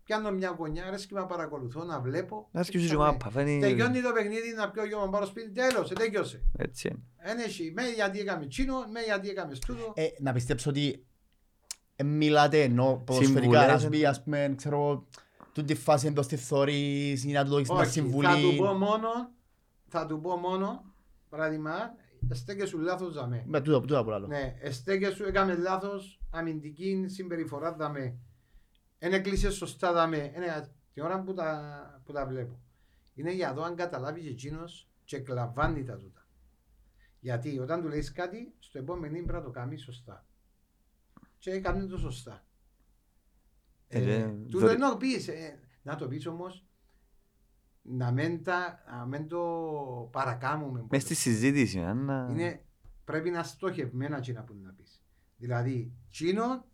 Πιάνω 0.03 0.31
μια 0.31 0.56
γωνιά, 0.57 0.86
αρέσει 0.86 1.07
και 1.07 1.14
με 1.14 1.26
παρακολουθώ 1.26 1.84
να 1.84 1.99
βλέπω. 1.99 2.48
Να 2.52 2.64
σκεφτείς 2.64 2.84
Έτσι, 2.91 2.95
και 2.95 3.03
ναι. 3.03 3.10
μάπα, 3.10 3.30
φαίνει- 3.30 3.61
Τελειώνει 3.61 4.02
το 4.02 4.11
παιχνίδι 4.11 4.53
να 4.56 4.69
πιω 4.72 4.86
γιο 4.86 4.99
μου 4.99 5.10
πάρω 5.10 5.26
σπίτι, 5.26 5.49
τέλος, 5.52 5.90
τέλειωσε. 5.90 6.41
Έτσι 6.57 6.88
είναι. 6.88 6.99
Εν 7.18 7.38
έχει, 7.40 7.72
με 7.76 7.81
γιατί 7.95 8.19
έκαμε 8.19 8.45
τσίνο, 8.45 8.76
με 8.91 8.99
γιατί 9.02 9.30
έκαμε 9.30 9.56
στούτο. 9.56 9.91
Ε, 9.95 10.07
να 10.19 10.34
πιστέψω 10.34 10.69
ότι 10.69 11.06
ε, 11.95 12.03
μιλάτε 12.03 12.61
ενώ 12.61 13.03
ποδοσφαιρικά 13.06 13.40
Συμβουλές. 13.41 13.68
να 13.68 13.80
σου 13.80 13.90
πει 13.90 14.06
ας 14.06 14.23
πούμε 14.23 14.53
ξέρω 14.57 14.76
εγώ 14.76 15.07
τούτη 15.53 15.76
φάση 15.76 16.07
εντός 16.07 16.27
της 16.27 16.48
θωρείς 16.48 17.23
ή 17.23 17.31
να 17.31 17.44
του 17.44 17.49
δώσεις 17.49 17.69
μια 17.69 17.80
Όχι, 17.80 17.90
συμβουλή. 17.91 18.27
θα 18.27 18.36
του 18.36 18.56
πω 18.57 18.73
μόνο, 18.73 19.10
θα 19.88 20.06
του 20.06 20.19
πω 20.22 20.36
μόνο, 20.36 20.84
παράδειγμα, 21.30 21.94
στέκε 22.32 22.66
σου 22.66 22.80
λάθος 22.80 23.14
δαμέ. 23.14 23.44
Με 23.48 23.62
τούτα 23.62 23.80
τούτα 23.82 24.04
που 24.04 24.10
λέω. 24.10 24.28
Ναι, 24.28 24.56
εστέκε 24.60 25.10
σου, 25.10 25.24
έκαμε 25.24 25.56
λάθος, 25.56 26.22
αμυντική 26.30 27.06
συμπεριφορά 27.08 27.74
δαμέ. 27.76 28.18
Εν 28.98 29.14
έκλεισες 29.14 29.56
σωστά 29.56 29.94
δαμέ. 29.94 30.32
Είναι 30.36 30.72
την 30.94 31.04
ώρα 31.04 31.22
που 31.22 31.34
τα, 31.34 32.02
που 32.06 32.12
τα 32.12 32.26
βλέπω. 32.26 32.60
Είναι 33.14 33.32
για 33.32 33.54
το 33.54 33.64
αν 33.64 33.76
καταλάβεις 33.76 34.24
και 34.24 34.30
εκείνος 34.30 34.90
και 35.04 35.20
κλαβάνει 35.20 35.84
τα 35.84 35.98
τούτα. 35.98 36.28
Γιατί 37.20 37.60
όταν 37.60 37.82
του 37.82 37.88
λέει 37.88 38.12
κάτι, 38.12 38.56
στο 38.60 38.78
επόμενο 38.80 39.14
πρέπει 39.14 39.32
να 39.32 39.41
το 39.41 39.50
κάνεις 39.50 39.84
σωστά. 39.84 40.26
Και 41.38 41.52
έκανε 41.52 41.86
το 41.86 41.98
σωστά. 41.98 42.44
Ε, 43.88 44.04
Ε, 44.04 44.16
ε, 44.16 44.28
του 44.50 44.60
δωρε- 44.60 44.80
το 44.80 44.86
να 44.88 44.98
πεις, 44.98 45.28
ε, 45.28 45.60
να 45.82 45.96
το 45.96 46.08
πεις 46.08 46.26
όμως, 46.26 46.66
να 47.82 48.12
μην, 48.12 48.44
τα, 48.44 48.84
να 48.98 49.06
μην 49.06 49.28
το 49.28 49.40
παρακάμουμε. 50.12 50.86
Μες 50.90 51.02
στη 51.02 51.16
συζήτηση. 51.16 51.80
αν 51.80 52.06
να- 52.06 52.28
Είναι, 52.32 52.62
πρέπει 53.04 53.30
να 53.30 53.44
στοχευμένα 53.44 54.20
τσίνα 54.20 54.44
που 54.44 54.54
να 54.64 54.72
πεις. 54.72 55.04
Δηλαδή, 55.38 55.92
τσίνο 56.10 56.66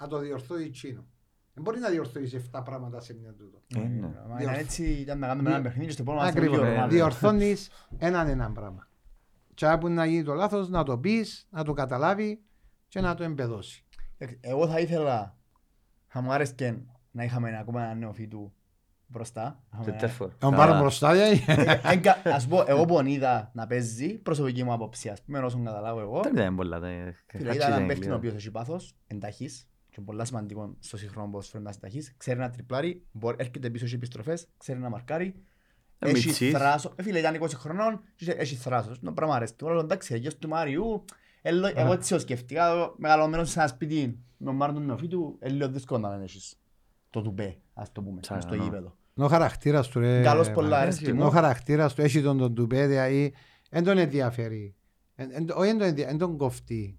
να 0.00 0.06
το 0.08 0.18
διορθώσει 0.18 0.70
τσίνο. 0.70 1.06
Δεν 1.54 1.64
μπορεί 1.64 1.78
να 1.80 1.90
διορθώσει 1.90 2.36
7 2.52 2.62
πράγματα 2.64 3.00
σε 3.00 3.14
μια 3.14 3.34
τούτο. 3.34 3.62
Ε, 3.76 3.78
ναι. 3.78 4.00
Μα 4.00 4.08
ήταν 4.08 4.36
Διορθώ. 4.38 4.58
έτσι, 4.58 4.84
ήταν 4.84 5.18
να 5.18 5.26
κάνουμε 5.26 5.50
ένα 5.50 5.60
παιχνίδι 5.62 5.86
και 5.86 5.92
στο 5.92 6.02
επόμενο 6.02 6.22
μας 6.24 6.32
Ακριβώς. 6.32 6.50
θέλει 6.56 6.60
δύο 6.62 6.70
εβδομάδες. 6.72 6.96
Διορθώνεις 6.96 7.70
έναν 7.98 8.28
έναν 8.28 8.52
πράγμα. 8.52 8.88
Και 9.54 9.66
όπου 9.66 9.88
να 9.88 10.04
γίνει 10.06 10.22
το 10.22 10.34
λάθος, 10.34 10.68
να 10.68 10.82
το 10.82 10.98
πεις, 10.98 11.46
να 11.50 11.64
το 11.64 11.72
καταλάβει 11.72 12.42
και 12.88 13.00
να 13.00 13.14
το 13.14 13.22
εμπεδώσει. 13.24 13.84
Εντάξει, 14.18 14.38
Εγώ 14.42 14.68
θα 14.68 14.80
ήθελα, 14.80 15.36
θα 16.06 16.20
μου 16.20 16.32
άρεσκε 16.32 16.82
να 17.10 17.24
είχαμε 17.24 17.58
ακόμα 17.58 17.82
ένα 17.82 17.94
νεοφύτου 17.94 18.52
μπροστά. 19.06 19.62
Και 19.70 19.76
Είχαμε- 19.80 19.98
τέρφορ. 19.98 20.28
Αν 20.28 20.36
Καλά. 20.50 20.56
πάρω 20.56 20.78
μπροστά, 20.78 21.12
δηλαδή. 21.12 21.44
Έγκα- 21.82 22.22
Ας 22.36 22.46
πω, 22.46 22.64
εγώ 22.66 22.84
που 22.84 22.94
τον 22.94 23.06
είδα 23.06 23.50
να 23.54 23.66
παίζει, 23.66 24.18
προσωπική 24.18 24.64
μου 24.64 24.72
άποψη, 24.72 25.08
ας 25.08 25.22
πούμε, 25.22 25.38
όσον 25.38 25.64
καταλάβω 25.64 26.00
εγώ, 26.00 26.20
Δεν 26.22 26.32
ήταν 26.32 26.56
πολλά 26.56 26.80
τα 26.80 26.86
Φίλε, 26.86 27.12
χάτσιζα 27.32 27.52
ήταν 27.54 27.66
έναν 27.68 27.78
είναι 27.78 27.86
παίχτη 27.88 28.02
ο 28.04 28.06
λίγο. 28.06 28.16
οποίος 28.16 28.34
έχει 28.34 28.50
πάθος, 28.50 28.94
ενταχής 29.06 29.68
και 29.90 30.00
πολλά 30.00 30.24
σημαντικό 30.24 30.76
στο 30.78 30.96
σύγχρονο 30.96 31.28
ποδόσφαιρο 31.30 31.62
να 31.62 31.70
είσαι 31.70 31.78
ενταχής. 31.82 32.14
Ξέρει 32.16 32.38
να 32.38 32.50
τριπλάρει, 32.50 33.06
μπορεί- 33.12 33.40
έρχεται 33.40 33.70
πίσω 33.70 33.86
σε 33.88 33.94
επιστροφές, 33.94 34.46
ξέρει 34.58 34.78
να 34.78 34.88
μαρκάρει. 34.88 35.34
Ε, 35.98 36.10
Έχει 36.10 36.26
μητσής. 36.26 36.52
θράσο. 36.52 36.92
Ε, 36.96 37.02
φίλε, 37.02 37.18
ήταν 37.18 37.34
20 37.34 37.48
χρονών 37.56 38.00
και 38.16 38.30
έχει 38.30 38.54
θράσος. 38.54 39.00
Το 39.00 39.12
πράγμα 39.12 39.34
αρέσει 39.34 39.54
του. 39.54 39.68
Αλλά 39.70 39.80
εντάξει, 39.80 40.14
αγιώς 40.14 40.38
του 40.38 40.48
Μάριου, 40.48 41.04
έλο- 41.42 41.72
εγώ 41.74 41.92
έτσι 41.92 42.12
το 42.12 42.18
σκεφτήκα, 42.18 42.70
εγώ 42.70 42.94
μεγαλωμένος 42.98 43.50
σε 43.50 43.58
ένα 43.58 43.68
σπίτι 43.68 44.18
με 44.36 44.46
τον 44.46 44.54
Μάρτον 44.56 44.84
Νεοφύτου, 44.86 45.38
είναι 45.42 45.52
λίγο 45.52 45.68
δύσκολο 45.68 46.00
να 46.00 46.08
μην 46.08 46.22
έχεις 46.22 46.58
το 47.10 47.22
τουπέ, 47.22 47.56
ας 47.74 47.92
το 47.92 48.02
πούμε, 48.02 48.20
Τσάκα, 48.20 48.40
στο 48.40 48.54
ναι. 48.54 48.62
γήπεδο. 48.62 48.96
Ο 49.14 49.26
χαρακτήρας 49.26 49.88
του 49.88 49.98
ρε. 50.00 50.22
Καλός 50.22 50.50
πολλά, 50.50 50.68
Μάρκο. 50.68 50.82
αρέσκει 50.82 51.10
Ο 51.10 51.14
μου. 51.14 51.30
χαρακτήρας 51.30 51.94
του 51.94 52.02
έχει 52.02 52.22
τον 52.22 52.38
τον 52.38 52.54
τουπέ, 52.54 52.86
δηλαδή 52.86 53.34
δεν 53.70 53.84
τον 53.84 53.98
ενδιαφέρει. 53.98 54.74
Εν- 55.14 55.30
εν- 55.32 55.50
Όχι 55.54 55.66
δεν 55.68 55.78
τον 55.78 55.86
ενδια- 55.88 56.08
εν 56.08 56.18
τον 56.18 56.36
κοφτεί 56.36 56.98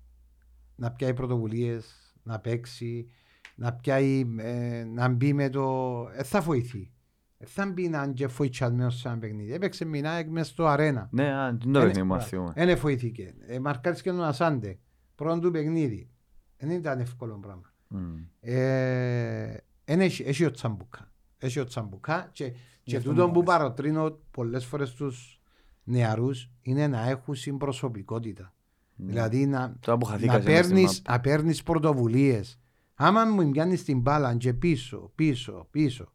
να 0.75 0.91
πιάει 0.91 1.13
πρωτοβουλίες, 1.13 2.13
να 2.23 2.39
παίξει, 2.39 3.07
να 3.55 3.73
πιάει, 3.73 4.35
ε, 4.37 4.83
να 4.83 5.07
μπει 5.07 5.33
με 5.33 5.49
το... 5.49 5.91
Ε, 6.15 6.23
θα 6.23 6.41
βοηθεί. 6.41 6.91
Ε, 7.37 7.45
θα 7.45 7.65
μπει 7.65 7.89
να 7.89 8.03
είναι 8.17 8.27
φοητσιασμένος 8.27 8.99
σε 8.99 9.07
ένα 9.07 9.17
παιχνίδι. 9.17 9.53
Έπαιξε 9.53 9.85
μηνάεκ 9.85 10.29
μες 10.29 10.47
στο 10.47 10.65
αρένα. 10.65 11.07
Ναι, 11.11 11.33
α, 11.33 11.57
τι 11.57 11.63
είναι 11.67 11.73
το 11.73 11.79
Ε, 11.79 11.85
παιχνίδι 11.85 12.07
μου 12.07 12.13
ναι. 12.15 12.21
αρθιούμε. 12.21 12.53
Δεν 12.55 12.77
βοηθήκε. 12.77 13.33
Ε, 13.47 13.59
μαρκάρεις 13.59 14.01
και 14.01 14.09
τον 14.09 14.23
Ασάντε. 14.23 14.79
Πρώτον 15.15 15.41
του 15.41 15.51
παιχνίδι. 15.51 16.09
Δεν 16.57 16.69
ήταν 16.69 16.99
εύκολο 16.99 17.37
πράγμα. 17.41 17.71
Μμ. 17.87 18.15
Ε, 18.39 19.43
εν 19.43 19.59
έχει, 19.87 20.23
έχει 20.23 20.45
ο 20.45 20.51
Τσαμπουκά. 20.51 21.11
Έχει 21.37 21.59
ο 21.59 21.65
Τσαμπουκά 21.65 22.29
και, 22.31 22.53
και 22.83 22.97
αυτό 22.97 23.09
τούτο 23.09 23.27
μου 23.27 23.33
που 23.33 23.39
άρεσε. 23.39 23.57
παροτρύνω 23.57 24.19
πολλές 24.31 24.65
φορές 24.65 24.93
τους 24.93 25.41
νεαρούς 25.83 26.49
είναι 26.61 26.87
να 26.87 27.09
έχουν 27.09 27.35
συμπροσωπικότητα. 27.35 28.53
Ναι. 28.95 29.05
Δηλαδή 29.05 29.45
να, 29.45 29.75
Τώρα 29.79 29.97
που 29.97 30.05
χαθήκα 30.05 30.33
να 30.33 30.41
σε 30.41 30.51
ένα 30.51 30.61
παίρνεις, 30.61 30.89
σύστημα, 30.89 31.15
να 31.15 31.21
παίρνεις 31.21 31.63
πρωτοβουλίες. 31.63 32.59
Άμα 32.93 33.25
μου 33.25 33.51
πιάνεις 33.51 33.83
την 33.83 33.99
μπάλα 33.99 34.35
και 34.35 34.53
πίσω, 34.53 35.11
πίσω, 35.15 35.67
πίσω. 35.71 36.11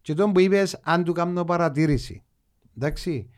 Και 0.00 0.14
τον 0.14 0.32
που 0.32 0.40
είπες 0.40 0.80
αν 0.82 1.04
του 1.04 1.12
κάνω 1.12 1.44
παρατήρηση. 1.44 2.24
Εντάξει. 2.76 3.30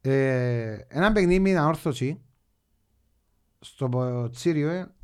Ε, 0.00 0.78
ένα 0.88 1.12
παιχνίδι 1.12 1.40
με 1.40 1.58
ανόρθωση 1.58 2.22
στο 3.60 4.28
Τσίριο 4.30 4.68
ε, 4.68 4.94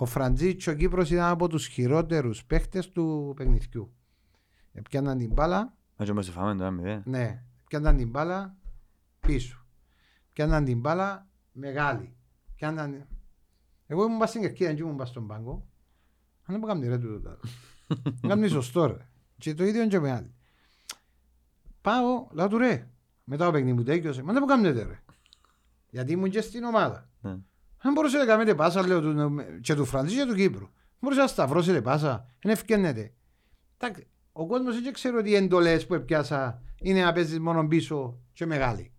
ο 0.00 0.06
Φραντζίτσο 0.06 0.74
Κύπρος 0.74 1.10
ήταν 1.10 1.30
από 1.30 1.48
τους 1.48 1.66
χειρότερους 1.66 2.44
παίχτες 2.44 2.90
του 2.90 3.32
παιχνιδιού. 3.36 3.92
Ε, 4.72 4.80
πιάναν 4.80 5.18
την 5.18 5.32
μπάλα, 5.32 5.76
να 5.96 6.04
και 6.04 6.10
όμως 6.10 6.28
φάμε 6.28 6.54
το 6.54 6.62
ένα 6.62 6.70
μηδέν. 6.70 7.02
ναι, 7.06 7.44
πιάναν 7.66 7.96
την 7.96 8.08
μπάλα 8.08 8.56
πίσω. 9.20 9.66
Πιάναν 10.32 10.64
την 10.64 10.80
μπάλα 10.80 11.28
μεγάλη. 11.52 12.16
Πιάναν... 12.54 13.06
Εγώ 13.86 14.04
ήμουν 14.04 14.18
πας 14.18 14.28
στην 14.28 14.40
κερκίδα 14.40 14.72
και 14.74 14.82
ήμουν 14.82 14.96
πας 14.96 15.08
στον 15.08 15.26
πάγκο. 15.26 15.52
Αν 16.42 16.54
δεν 16.54 16.58
μου 16.60 16.66
κάνει 16.66 16.88
ρε 16.88 16.98
τούτο 16.98 17.20
τώρα. 17.20 17.40
Κάνει 18.28 18.48
σωστό 18.48 18.86
ρε. 18.86 19.08
Και 19.38 19.54
το 19.54 19.64
ίδιο 19.64 19.86
και 19.86 19.98
με 19.98 20.12
άλλοι. 20.12 20.34
Πάω, 21.80 22.28
λέω 22.32 22.48
του 22.48 22.58
ρε. 22.58 22.90
Μετά 23.24 23.44
το 23.44 23.50
παιχνίδι 23.50 23.76
μου 23.76 23.82
τέκειωσε. 23.82 24.22
Μα 24.22 24.32
δεν 24.32 24.42
μου 24.42 24.48
κάνετε 24.48 24.82
ρε. 24.82 25.00
Γιατί 25.90 26.12
ήμουν 26.12 26.30
και 26.30 26.40
στην 26.40 26.64
ομάδα. 26.64 27.08
Ναι. 27.82 27.88
Αν 27.88 27.92
μπορούσατε 27.92 28.24
να 28.24 28.30
κάνετε 28.30 28.54
πάσα, 28.54 28.86
λέω 28.86 29.00
του, 29.00 29.34
και 29.60 29.74
του 29.74 29.84
Φραντζή 29.84 30.16
και 30.16 30.24
του 30.24 30.34
Κύπρου. 30.34 30.68
Μπορούσατε 31.00 31.26
να 31.26 31.32
σταυρώσετε 31.32 31.82
πάσα, 31.82 32.26
δεν 32.42 32.52
ευκαινέτε. 32.52 33.12
Εντάξει, 33.78 34.06
ο 34.32 34.46
κόσμος 34.46 34.82
δεν 34.82 34.92
ξέρει 34.92 35.16
ότι 35.16 35.30
οι 35.30 35.34
εντολές 35.34 35.86
που 35.86 35.94
έπιασα 35.94 36.62
είναι 36.82 37.02
να 37.02 37.12
παίζεις 37.12 37.38
μόνο 37.38 37.66
πίσω 37.68 38.18
και 38.32 38.46
μεγάλη. 38.46 38.92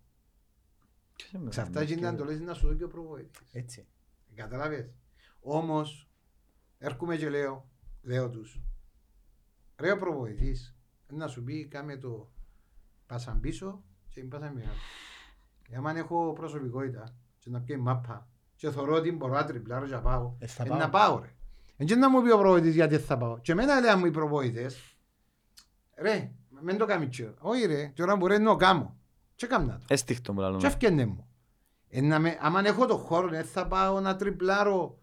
Ποιος 1.16 1.32
είναι 1.32 1.48
Ξαφτά 1.48 1.70
μεγάλο, 1.80 1.92
είναι 1.92 2.00
και- 2.00 2.06
εντολές 2.14 2.40
να 2.40 2.54
σου 2.54 2.66
δω 2.66 2.74
και 2.74 2.84
ο 2.84 2.88
προβοήτης. 2.88 3.40
Έτσι. 3.52 3.86
Καταλάβες. 4.34 4.90
Όμως, 5.40 6.08
έρχομαι 6.78 7.16
και 7.16 7.28
λέω, 7.28 7.68
λέω 8.02 8.30
τους, 8.30 8.60
ρε 9.76 9.90
ο 9.92 9.98
προβοητής, 9.98 10.74
να 11.12 11.26
σου 11.28 11.42
πει 11.44 11.66
κάμε 11.66 11.96
το 11.96 12.30
πάσαν 13.06 13.40
πίσω 13.40 13.82
και 14.08 14.24
πάσαν 14.24 14.52
μεγάλη. 14.52 14.76
Εάν 15.68 15.86
αν 15.86 15.96
έχω 15.96 16.32
προσωπικότητα 16.32 17.14
και 17.38 17.50
να 17.50 17.60
πιέει 17.60 17.76
μάπα 17.76 18.28
και 18.60 18.70
θωρώ 18.70 18.94
ότι 18.94 19.12
μπορώ 19.12 19.32
να 19.32 19.44
τριπλάρω 19.44 19.86
και 19.86 19.92
να 19.94 20.00
πάω, 20.00 20.34
Ε, 20.38 20.46
θα 20.46 20.62
ε, 20.62 20.68
πάω. 20.68 20.78
να 20.78 20.88
πάω 20.90 21.18
ρε. 21.18 21.34
Εν 21.76 21.86
και 21.86 21.94
να 21.94 22.10
μου 22.10 22.22
πει 22.22 22.30
ο 22.30 22.38
προβοητής 22.38 22.74
γιατί 22.74 22.98
θα 22.98 23.16
πάω. 23.16 23.38
Και 23.38 23.52
εμένα 23.52 23.80
λέει 23.80 23.94
μου 23.94 24.06
οι 24.06 24.10
προβοητές, 24.10 24.96
ρε, 25.94 26.30
μεν 26.60 26.76
το 26.78 26.86
κάνει 26.86 27.08
τσιο. 27.08 27.34
Όχι 27.38 27.66
ρε, 27.66 27.86
και 27.86 28.02
ώρα 28.02 28.18
που 28.18 28.26
ρε 28.26 28.38
να 28.38 28.50
το 28.50 28.56
κάνω. 28.56 28.96
Και 29.34 29.46
κάμνα 29.46 29.78
το. 29.78 29.84
Έστιχτο 29.88 30.32
που 30.32 30.38
Και 30.38 30.44
λαλούμε. 30.44 30.66
έφτιανε 30.66 31.06
μου. 31.06 31.28
Ε, 31.88 32.00
να 32.00 32.18
με, 32.18 32.38
άμα 32.40 32.62
έχω 32.66 32.86
το 32.86 32.96
χώρο, 32.96 33.34
ε, 33.34 33.42
θα 33.42 33.66
πάω 33.66 34.00
να 34.00 34.16
τριπλάρω 34.16 34.98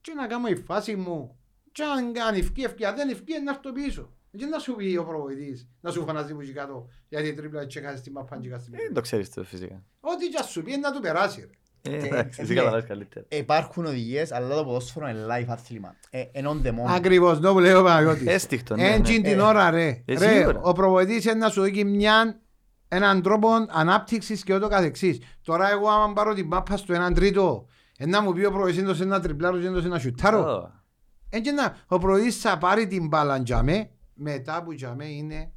και 0.00 0.12
να 0.12 0.26
κάνω 0.26 0.48
η 0.48 0.56
φάση 0.56 0.96
μου. 0.96 1.36
Και 1.72 1.82
αν 1.82 2.12
κάνει 2.12 2.38
ευκεί, 2.38 2.62
ευκεί. 2.62 2.84
Αν 2.84 2.94
δεν 2.96 3.08
ευκεί, 3.08 3.40
να 3.44 3.50
έρθω 3.50 3.72
πίσω. 3.72 4.10
Και 4.36 4.46
να 4.46 4.58
σου 4.58 4.74
πει 4.74 4.96
ο 4.96 5.04
προβοητής, 5.04 5.68
να 5.80 5.90
σου 5.90 6.04
φανάζει 6.04 6.34
μου 6.34 6.40
και 6.40 6.52
κάτω, 6.52 6.88
γιατί 7.08 7.34
τρίπλα 7.34 7.64
και 7.64 7.80
κάνεις 7.80 8.00
τη 8.00 8.10
μαπά 8.10 8.38
και 8.38 8.48
κάνεις 8.48 8.64
την 8.64 8.74
Ε, 8.74 8.76
Δεν 8.78 8.92
το 8.94 9.00
ξέρεις 9.00 9.30
το 9.30 9.44
φυσικά. 9.44 9.82
Ό,τι 10.00 10.28
και 10.28 10.38
ας 10.40 10.50
σου 10.50 10.62
πει, 10.62 10.76
να 10.76 10.92
του 10.92 11.00
περάσει. 11.00 11.40
ρε. 11.40 11.50
Ε, 11.86 11.96
Και- 11.98 12.06
εντάξει, 12.06 12.40
ε, 12.40 12.42
εσύ 12.42 12.44
φίλε, 12.46 12.60
καταλάβεις 12.60 12.86
καλύτερα. 12.88 13.26
Υπάρχουν 13.28 13.84
οδηγίες, 13.86 14.32
αλλά 14.32 14.54
το 14.56 14.64
ποδόσφαιρο 14.64 15.08
είναι 15.08 15.26
live 15.30 15.44
άθλημα. 15.48 15.94
Ε, 16.10 16.22
Εν 16.32 16.46
on 16.48 16.66
demand. 16.66 16.94
Ακριβώς, 16.94 17.40
το 17.40 17.52
που 17.52 17.58
λέει 17.58 17.72
ο 17.72 17.82
Παναγιώτης. 17.82 18.26
Έστιχτο, 18.26 18.76
ναι, 18.76 18.88
Έτσι 18.92 19.16
ναι. 19.16 19.28
την 19.28 19.38
Ε, 19.38 19.42
ώρα 19.42 19.70
ρε. 19.70 19.86
ε, 20.04 20.18
Ρε, 20.18 20.34
σίγουρα. 20.38 20.60
ο 20.62 20.72
προβοητής 20.72 21.24
είναι 21.24 21.34
να 21.34 21.48
σου 21.48 21.60
δώσει 21.60 21.84
μια 21.84 22.40
έναν 22.88 23.22
τρόπο 23.22 23.48
ανάπτυξης 23.68 24.44
και 24.44 24.54
ούτω 24.54 24.68
καθεξής. 24.68 25.18
Τώρα 25.44 25.70
εγώ 25.70 25.88
άμα 25.88 26.12
πάρω 26.12 26.34
την 26.34 26.46
μάπα 26.46 26.76
στο 26.76 26.92
έναν 26.94 27.14
τρίτο, 27.14 27.66
ε, 27.98 28.06
να 28.06 28.22
μου 28.22 28.32
πει 28.32 28.44
ο 28.44 28.50
προβοητής 28.52 28.80
είναι 28.80 28.90
ένα 29.00 29.20
τριπλάρο 29.20 29.58
και 29.58 29.66
είναι 29.66 29.78
ένα 29.78 29.98
σιουτάρο. 29.98 30.38
Ω, 30.40 30.70
Ε, 31.30 31.40
και 31.40 31.50
να, 31.50 31.76
ο 31.86 31.98
προβοητής 31.98 32.36
θα 32.40 32.58
πάρει 32.58 32.86
την 32.86 33.06
μπάλα 33.08 33.36
για 33.38 33.62
με, 33.62 33.90
μετά 34.14 34.62
που 34.62 34.72
για 34.72 34.94
με 34.94 35.04
είναι 35.04 35.50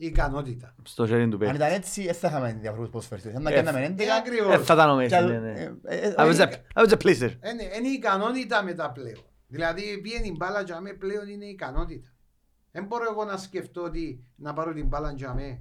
η 0.00 0.06
ικανότητα. 0.06 0.74
Στο 0.82 1.06
χέρι 1.06 1.24
του 1.28 1.32
Αν 1.32 1.38
παίχτη. 1.38 1.54
ήταν 1.56 1.72
έτσι, 1.72 2.04
δεν 2.04 2.14
θα 2.14 2.28
είχαμε 2.28 2.52
διαφορούς 2.60 2.88
ποδοσφαιριστές. 2.90 3.34
Αν 3.34 3.42
τα 3.42 3.50
Ε, 3.50 3.54
κάναμε 3.54 3.80
Ε, 3.84 3.84
11, 3.86 4.02
Ε, 4.02 4.16
ακριβώς. 4.16 4.64
θα 4.64 4.74
ήταν 4.74 4.90
όμως 4.90 4.98
κι 5.06 5.14
έτσι, 5.14 5.16
άλλο- 5.16 5.40
ναι, 5.40 5.52
ναι. 5.52 5.60
ε, 5.60 5.74
ε, 5.82 6.08
ε, 6.08 6.14
I 6.18 6.30
was 6.30 6.38
ε, 6.38 6.44
a- 6.74 6.80
I 6.80 6.86
was 6.86 6.92
a 6.92 6.96
pleaser. 7.02 7.30
Είναι, 7.52 7.62
είναι 7.78 7.88
η 7.88 7.92
ικανότητα 7.92 8.62
μετά 8.62 8.90
πλέον. 8.92 9.24
Δηλαδή 9.46 9.98
πιένει 10.02 10.22
την 10.22 10.36
μπάλα 10.36 10.62
για 10.62 10.80
με 10.80 10.92
πλέον 10.92 11.28
είναι 11.28 11.44
η 11.44 11.48
ικανότητα. 11.48 12.08
Δεν 12.70 12.84
μπορώ 12.84 13.04
εγώ 13.10 13.24
να 13.24 13.36
σκεφτώ 13.36 13.82
ότι 13.82 14.24
να 14.36 14.52
πάρω 14.52 14.72
την 14.72 14.86
μπάλα 14.86 15.12
για 15.12 15.34
με 15.34 15.60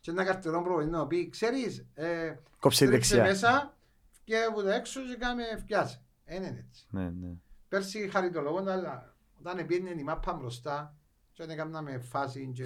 και 0.00 0.10
ένα 0.10 0.24
καρτερό 0.24 0.62
προβοητή 0.62 0.90
να 0.90 1.06
πει, 1.06 1.28
ξέρεις, 1.28 1.86
ε, 1.94 2.34
Κόψε 2.60 2.86
Τρίψε 2.86 3.16
δεξιά. 3.16 3.22
μέσα 3.48 3.76
και 4.24 4.36
από 4.50 4.62
τα 4.62 4.74
έξω 4.74 5.00
και 5.00 5.16
κάμε 5.18 5.42
φτιάσε. 5.58 6.02
Δεν 6.24 6.36
είναι 6.42 6.64
έτσι. 6.68 6.86
Ναι, 6.90 7.02
ναι. 7.02 7.28
Πέρσι 7.68 8.08
χαριτολογώντα, 8.12 8.72
αλλά 8.72 9.14
όταν 9.38 9.66
πήγαινε 9.66 9.90
η 10.00 10.02
μάπα 10.02 10.32
μπροστά 10.32 10.96
και 11.32 11.42
όταν 11.42 11.54
έκαναμε 11.54 11.98
φάση 11.98 12.50
και... 12.54 12.64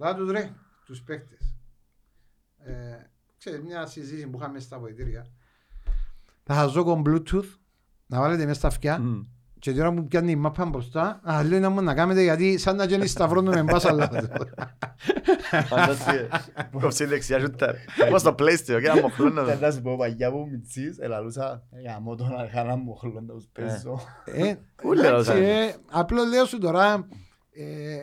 Ναι. 0.00 0.06
Λά 0.06 0.14
τους 0.14 0.30
ρε, 0.30 0.50
τους 0.84 1.00
παίχτες. 1.02 1.54
Ε, 2.58 2.72
ξέρεις, 3.38 3.60
μια 3.60 3.86
συζήτηση 3.86 4.26
που 4.26 4.38
είχαμε 4.38 4.58
στα 4.60 4.78
βοηθήρια. 4.78 5.26
Θα 6.44 6.54
σας 6.54 6.72
δω 6.72 7.02
Bluetooth, 7.06 7.44
να 8.06 8.20
βάλετε 8.20 8.42
μέσα 8.44 8.58
στα 8.58 8.68
αυτιά 8.68 8.98
Μμ. 9.00 9.20
και 9.58 9.72
τώρα 9.72 9.90
μου 9.90 10.06
πιάνει 10.06 10.30
η 10.30 10.36
μάπα 10.36 10.64
μπροστά, 10.66 11.20
α, 11.22 11.42
λέω 11.44 11.58
να 11.60 11.68
μου 11.70 11.82
να 11.82 11.94
κάνετε 11.94 12.22
γιατί 12.22 12.58
σαν 12.58 12.76
να 12.76 12.84
γίνει 12.84 13.06
σταυρώνουμε 13.06 13.62
μπάσα 13.62 13.92
λάθος. 13.92 14.24
Φανταστείτε. 15.66 16.28
Κόψε 16.80 17.06
δεξιά 17.06 17.40
σούταρ. 17.40 17.74
Πώς 18.10 18.22
το 18.22 18.32
πλαίσιο 18.34 18.80
και 18.80 18.86
ένα 18.88 19.00
μοχλόνο. 19.00 19.44
Θα 19.44 19.54
να 19.56 19.70
σου 19.70 19.82
πω, 19.82 19.96
παγιά 19.96 20.30
μου 20.30 20.48
μητσής, 20.50 20.98
ελαλούσα, 20.98 21.62
γαμώ 21.86 22.14
τον 22.14 22.38
αρχάνα 22.38 22.76
μου 22.76 22.94
χλόν 22.96 23.24
να 23.24 23.34
τους 23.34 23.46
παίζω. 23.52 24.00
Ε, 24.24 24.54
Ούλε, 24.84 25.00
εντάξει, 25.08 25.30
Ροζάνη. 25.30 25.44
ε, 25.46 25.74
Απλώς 25.90 26.28
λέω 26.28 26.44
σου 26.44 26.58
τώρα 26.58 26.84
ε, 26.92 26.96
Τα 26.96 27.06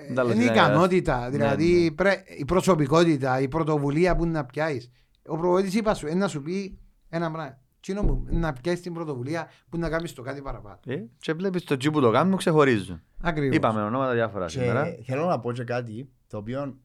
είναι 0.10 0.22
η 0.22 0.26
λογικά, 0.26 0.52
ικανότητα, 0.54 1.20
ναι, 1.20 1.30
δηλαδή 1.30 1.84
ναι. 1.84 1.92
πρέ- 1.92 2.40
η 2.40 2.46
προσωπικότητα, 2.46 3.40
η 3.42 3.48
πρωτοβουλία 3.48 4.16
που 4.16 4.26
να 4.26 4.46
πιάσεις. 4.46 4.92
Ο 5.28 5.38
προβοητής 5.38 5.74
είπα 5.76 5.94
σου, 5.94 6.08
ε, 6.08 6.14
να 6.14 6.28
σου 6.28 6.42
πει 6.42 6.80
ένα 7.10 7.32
πράγμα. 7.32 7.60
Τσίνο 7.80 8.02
μου, 8.02 8.26
να 8.30 8.54
πιάσεις 8.54 8.82
την 8.82 8.94
πρωτοβουλία 8.94 9.50
που 9.70 9.78
να 9.78 9.90
κάνεις 9.90 10.14
το 10.14 10.22
κάτι 10.22 10.42
παραπάνω. 10.42 10.80
Ε, 10.86 10.96
Και 11.20 11.34
βλέπεις 11.34 11.64
το 11.64 11.78
τζι 11.78 11.92
που 11.92 12.02
το 12.02 12.12
κάνουν 12.12 12.38
ξεχωρίζουν. 12.38 13.02
Ακριβώς. 13.22 13.56
Είπαμε 13.56 13.84
ονόματα 13.84 14.14
διάφορα 14.14 14.48
σήμερα. 14.48 14.90
Και 14.92 15.04
θέλω 15.04 15.26
να 15.26 15.40
πω 15.40 15.52
και 15.52 15.64
κάτι, 15.64 16.10
το 16.28 16.38
οποίο 16.38 16.78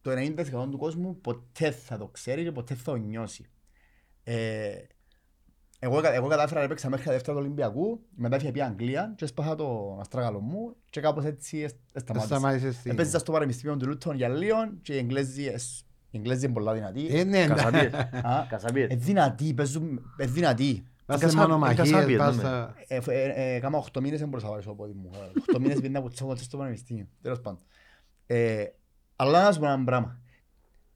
το 0.00 0.10
90% 0.10 0.70
του 0.70 0.78
κόσμου 0.78 1.20
ποτέ 1.20 1.70
θα 1.70 1.98
το 1.98 2.08
ξέρει 2.08 2.42
και 2.42 2.52
ποτέ 2.52 2.74
θα 2.74 2.82
το 2.90 2.96
νιώσει. 2.96 3.44
Ε, 4.22 4.70
Εγώ, 5.80 6.00
κα- 6.00 6.12
εγώ 6.14 6.26
κατάφερα 6.28 6.58
να 6.60 6.64
έπαιξα 6.66 6.88
μέχρι 6.88 7.04
τα 7.04 7.12
δεύτερα 7.12 7.36
του 7.36 7.42
Ολυμπιακού, 7.44 8.00
μετά 8.16 8.34
έφυγε 8.36 8.50
πια 8.52 8.66
Αγγλία 8.66 9.12
και 9.16 9.24
έσπασα 9.24 9.54
το 9.54 9.96
αστράγαλο 10.00 10.40
μου 10.40 10.76
και 10.90 11.00
κάπως 11.00 11.24
έτσι 11.24 11.58
εσ- 11.58 11.76
σταμάτησα. 11.94 12.34
Σταμάτησες 12.36 12.74
στη... 12.74 12.90
Έπαιζα 12.90 13.18
στο 13.18 13.32
Πανεπιστήμιο 13.32 13.76
του 13.76 13.86
Λούτων 13.86 14.16
για 14.16 14.28
λίγο 14.28 14.56
και 14.82 14.94
οι 14.94 14.98
Εγγλέζοι, 14.98 15.44
εσ- 15.46 15.80
οι 16.10 16.16
Εγγλέζοι 16.18 16.44
είναι 16.44 16.54
πολλά 16.54 16.72
δυνατοί. 16.72 17.06
Ε, 17.10 17.24
ναι, 17.24 17.46
Κασαπίες. 17.46 17.92
Α, 18.22 18.46
Κασαπίες. 18.48 18.90
Ε, 18.90 18.94
δυνατοί, 18.94 19.54
παίζουν, 19.54 20.12
ε, 20.16 20.26
δυνατοί. 20.26 20.86
Πας 21.06 21.20
Κασάπι- 21.20 21.40
σε 21.42 21.46
μονομαχίες, 21.48 21.90
κασάπιες, 21.90 22.18
πας 22.18 22.34
ναι. 22.34 22.40
στα... 22.42 22.74
Ε, 22.88 23.00
φ- 23.00 23.08
ε, 23.08 23.54
ε, 23.54 23.58
Κάμα 23.60 23.84
8 23.92 24.00
μήνες 24.00 24.18
δεν 24.18 24.28
μπορούσα 24.28 24.46
να 24.46 24.50
πάρω 24.52 24.62
στο 24.64 24.74
πόδι 24.74 24.92
μου. 24.92 25.10
8 25.54 25.58
μήνες 25.60 25.76
πήγαινα 25.76 25.98
από 25.98 26.08
τσάκο 26.08 26.36
στο 26.36 26.56
πανεπιστήμιο. 26.56 27.06
Τέλος 27.22 27.40
πάντων. 27.40 27.60
Ε, 28.26 28.64
Αλλά 29.16 29.42
να 29.42 29.52
σου 29.52 29.60
πω 29.60 29.66
ένα 29.66 29.84
πράγμα. 29.84 30.20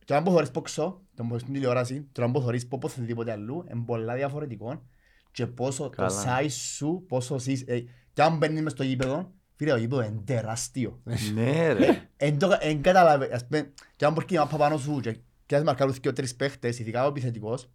Και 0.04 0.14
αν 0.14 0.22
μπορείς 0.22 0.50
πόξω, 0.50 1.01
το 1.16 1.24
μπορείς 1.24 1.42
στην 1.42 1.54
τηλεόραση, 1.54 2.08
και 2.12 2.22
αν 2.22 2.30
μπορείς 2.30 2.66
πω 2.68 2.76
οπουδήποτε 2.76 3.32
αλλού, 3.32 3.64
είναι 3.70 3.82
πολλά 3.86 4.14
διαφορετικό 4.14 4.82
και 5.30 5.46
πόσο 5.46 5.82
το 5.84 5.90
Καλά. 5.90 6.24
size 6.40 6.50
σου, 6.50 7.04
πόσο 7.08 7.34
εσύ... 7.34 7.64
ε, 7.66 7.80
Και 8.12 8.22
αν 8.22 8.36
μπαίνεις 8.36 8.62
μες 8.62 8.72
στο 8.72 8.82
γήπεδο, 8.82 9.32
φίλε, 9.56 9.70
το 9.70 9.76
γήπεδο 9.76 10.02
είναι 10.02 10.22
τεράστιο. 10.24 11.00
Ναι 11.34 11.72
ρε. 11.72 12.08
Εν 12.16 12.38
το- 12.38 12.56
εν 12.60 12.82
καταλαβα- 12.82 13.34
ας 13.34 13.46
πούμε, 13.46 13.72
και 13.96 14.04
αν 14.04 14.12
μπορείς 14.12 14.28
και 14.28 14.36
να 14.38 14.46
πας 14.46 14.58
πάνω 14.58 14.76
σου 14.78 15.00
και 15.00 15.16
και 15.46 15.56
να 15.58 15.64
μαρκάρουν 15.64 15.94
και 16.00 16.12
τρεις 16.12 16.36
παίχτες, 16.36 16.78
ειδικά 16.78 17.04
ο 17.04 17.08
επιθετικός, 17.08 17.70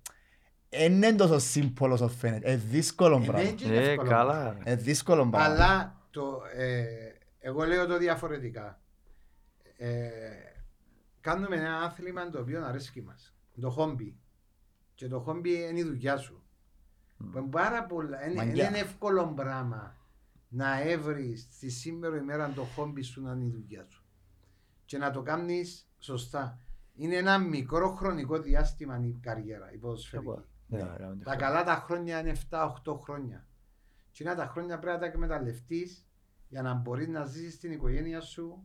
εν 0.69 0.93
είναι 0.93 1.13
τόσο 1.13 1.39
σύμπολο 1.39 1.93
όσο 1.93 2.07
φαίνεται. 2.07 2.51
Είναι 2.51 2.61
δύσκολο 2.69 3.15
Ε, 3.15 3.25
πράγμα. 3.25 3.43
δεν 3.43 3.57
είναι 3.67 3.77
Ε, 3.77 3.89
εύκολο. 3.89 4.09
καλά. 4.09 4.49
ρε. 4.63 4.71
Είναι 4.71 4.81
δύσκολο 4.81 5.29
πράγμα. 5.29 5.53
Αλλά 5.55 6.01
το, 6.11 6.41
ε, 6.57 6.83
εγώ 7.39 7.63
λέω 7.65 7.85
το 7.87 7.97
διαφορετικά. 7.97 8.79
Ε, 9.77 10.07
κάνουμε 11.21 11.55
ένα 11.55 11.81
άθλημα 11.81 12.29
το 12.29 12.39
οποίο 12.39 12.65
αρέσει 12.65 13.01
μας. 13.01 13.35
Το 13.61 13.69
χόμπι. 13.69 14.17
Και 14.95 15.07
το 15.07 15.19
χόμπι 15.19 15.67
είναι 15.69 15.79
η 15.79 15.83
δουλειά 15.83 16.17
σου. 16.17 16.43
Που 17.17 17.37
είναι 17.37 17.49
πάρα 17.49 17.85
πολλά. 17.85 18.25
Είναι, 18.25 18.35
Μαγκιά. 18.35 18.67
είναι 18.67 18.77
εύκολο 18.77 19.33
πράγμα 19.33 19.95
να 20.49 20.81
έβρεις 20.81 21.47
στη 21.51 21.69
σήμερα 21.69 22.17
ημέρα 22.17 22.49
το 22.49 22.63
χόμπι 22.63 23.01
σου 23.01 23.21
να 23.21 23.31
είναι 23.31 23.43
η 23.43 23.49
δουλειά 23.49 23.85
σου. 23.87 24.05
Και 24.85 24.97
να 24.97 25.11
το 25.11 25.21
κάνεις 25.21 25.89
σωστά. 25.99 26.59
Είναι 26.93 27.15
ένα 27.15 27.37
μικρό 27.37 27.89
χρονικό 27.89 28.39
διάστημα 28.39 29.05
η 29.05 29.17
καριέρα, 29.21 29.71
η 29.71 29.77
ποδοσφαιρική. 29.77 30.29
Ναι, 30.67 30.77
ρε, 30.81 30.95
κάνουμε 30.97 31.23
Τα 31.23 31.35
καλά 31.35 31.63
τα 31.63 31.75
χρόνια 31.75 32.19
είναι 32.19 32.35
7-8 32.49 32.99
χρόνια. 33.03 33.47
Και 34.11 34.23
είναι 34.23 34.35
τα 34.35 34.47
χρόνια 34.47 34.79
πρέπει 34.79 34.93
να 34.93 34.99
τα 35.01 35.05
εκμεταλλευτείς 35.05 36.07
για 36.47 36.61
να 36.61 36.73
μπορείς 36.73 37.07
να 37.07 37.25
ζήσεις 37.25 37.59
την 37.59 37.71
οικογένεια 37.71 38.21
σου 38.21 38.63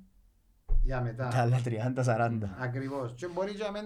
για 0.82 0.96
Τα 0.96 1.02
μετά. 1.02 1.28
άλλα 1.34 1.60
30-40. 1.64 2.38
Ακριβώς. 2.58 3.12
Και 3.16 3.26
μπορεί 3.34 3.52
να 3.58 3.70
μην 3.70 3.82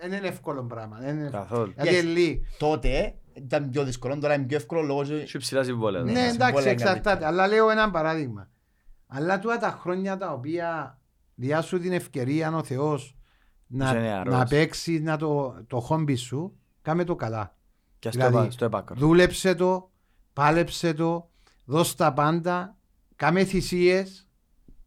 δεν 0.00 0.12
είναι 0.12 0.26
εύκολο 0.28 0.62
πράγμα. 0.64 0.98
δεν 1.00 1.18
είναι- 1.18 1.30
Καθόλου. 1.30 1.72
Γιατί 1.76 1.88
Yes. 1.90 1.92
είναι 2.02 2.02
λίγο. 2.12 2.42
Τότε 2.58 3.14
ήταν 3.34 3.70
πιο 3.70 3.84
δύσκολο, 3.84 4.18
τώρα 4.18 4.34
είναι 4.34 4.44
πιο 4.46 4.56
εύκολο 4.56 4.82
λόγω 4.82 5.02
του- 5.02 5.28
Σου 5.28 5.38
ψηλά 5.38 5.62
συμβόλαια. 5.62 6.02
Ναι, 6.02 6.12
ναι. 6.12 6.18
εντάξει, 6.20 6.44
συμβόλαια 6.44 6.70
εξαρτάται. 6.72 7.26
Αλλά 7.26 7.46
λέω 7.46 7.70
ένα 7.70 7.90
παράδειγμα. 7.90 8.48
Αλλά 9.06 9.38
τούτα 9.38 9.58
τα 9.58 9.70
χρόνια 9.80 10.16
τα 10.16 10.32
οποία 10.32 10.98
διά 11.34 11.60
σου 11.62 11.78
την 11.80 11.92
ευκαιρία 11.92 12.56
ο 12.56 12.62
Θεός 12.62 13.02
Είσαι 13.68 13.82
να, 13.84 13.92
νεαρός. 13.92 14.34
να 14.34 14.44
παίξει 14.44 15.00
να 15.00 15.16
το, 15.16 15.54
το 15.66 15.80
χόμπι 15.80 16.14
σου, 16.14 16.56
κάμε 16.82 17.04
το 17.04 17.16
καλά. 17.16 17.56
Και 17.98 18.10
στο 18.10 18.18
Δηλαδή, 18.18 18.36
επα- 18.44 18.50
στο 18.52 18.64
επάκρο. 18.64 18.96
Δούλεψε 18.96 19.54
το, 19.54 19.90
πάλεψε 20.32 20.92
το, 20.94 21.30
δώσ' 21.64 21.94
τα 21.94 22.12
πάντα, 22.12 22.76
κάμε 23.16 23.44
θυσίες 23.44 24.28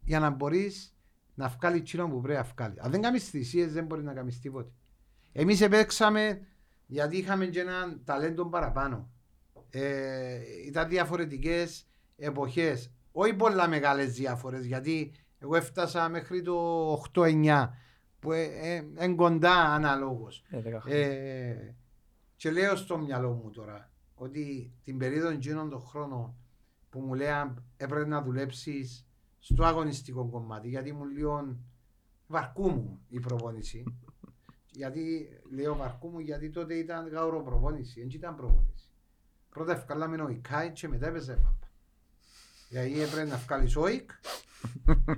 για 0.03 0.19
να 0.19 0.29
μπορείς 0.29 0.95
να 1.37 1.47
βγάλει 1.47 1.81
τσίνο 1.81 2.09
που 2.09 2.21
πρέπει 2.21 2.39
να 2.39 2.53
βγάλει. 2.55 2.75
Αν 2.79 2.91
δεν 2.91 3.01
κάνεις 3.01 3.29
θυσίες, 3.29 3.73
δεν 3.73 3.85
μπορείς 3.85 4.03
να 4.03 4.13
κάνεις 4.13 4.39
τίποτε. 4.39 4.71
Εμείς 5.31 5.61
επέξαμε 5.61 6.47
γιατί 6.85 7.17
είχαμε 7.17 7.45
και 7.45 7.59
έναν 7.59 8.01
ταλέντο 8.03 8.45
παραπάνω. 8.45 9.09
Ε, 9.69 10.39
ήταν 10.65 10.89
διαφορετικές 10.89 11.87
εποχές. 12.15 12.91
Όχι 13.11 13.33
πολλά 13.33 13.67
μεγάλες 13.67 14.13
διαφορέ 14.13 14.59
γιατί 14.59 15.11
εγώ 15.39 15.55
έφτασα 15.55 16.09
μέχρι 16.09 16.41
το 16.41 16.93
8-9 17.13 17.69
που 18.19 18.33
είναι 18.33 19.15
κοντά 19.15 19.53
αναλόγως. 19.53 20.43
Ε, 20.49 20.61
δέκα 20.61 20.81
χρόνια. 20.81 20.99
Ε, 20.99 21.75
και 22.35 22.51
λέω 22.51 22.75
στο 22.75 22.97
μυαλό 22.97 23.31
μου 23.31 23.49
τώρα 23.49 23.91
ότι 24.15 24.73
την 24.83 24.97
περίοδο 24.97 25.29
εκείνων 25.29 25.69
των 25.69 25.81
χρόνων 25.81 26.35
που 26.89 26.99
μου 26.99 27.13
λέγαν 27.13 27.63
έπρεπε 27.77 28.07
να 28.07 28.21
δουλέψεις 28.21 29.06
στο 29.53 29.63
αγωνιστικό 29.63 30.29
κομμάτι 30.29 30.67
γιατί 30.69 30.93
μου 30.93 31.05
λίγο 31.05 31.57
βαρκού 32.27 32.69
μου 32.69 32.99
η 33.07 33.19
προπόνηση. 33.19 33.83
γιατί 34.71 35.29
λέω 35.51 35.75
βαρκού 35.75 36.09
μου 36.09 36.19
γιατί 36.19 36.49
τότε 36.49 36.73
ήταν 36.73 37.07
γάουρο 37.07 37.43
προπόνηση, 37.43 37.99
δεν 37.99 38.09
ήταν 38.09 38.35
προπόνηση. 38.35 38.89
Πρώτα 39.49 39.71
ευκάλαμε 39.71 40.21
ο 40.21 40.29
Ικάι 40.29 40.71
και 40.71 40.87
μετά 40.87 41.07
έπαιζε 41.07 41.35
μάπα. 41.35 41.67
Γιατί 42.69 43.01
έπρεπε 43.01 43.29
να 43.29 43.37
βγάλεις 43.37 43.75
οικ 43.75 44.11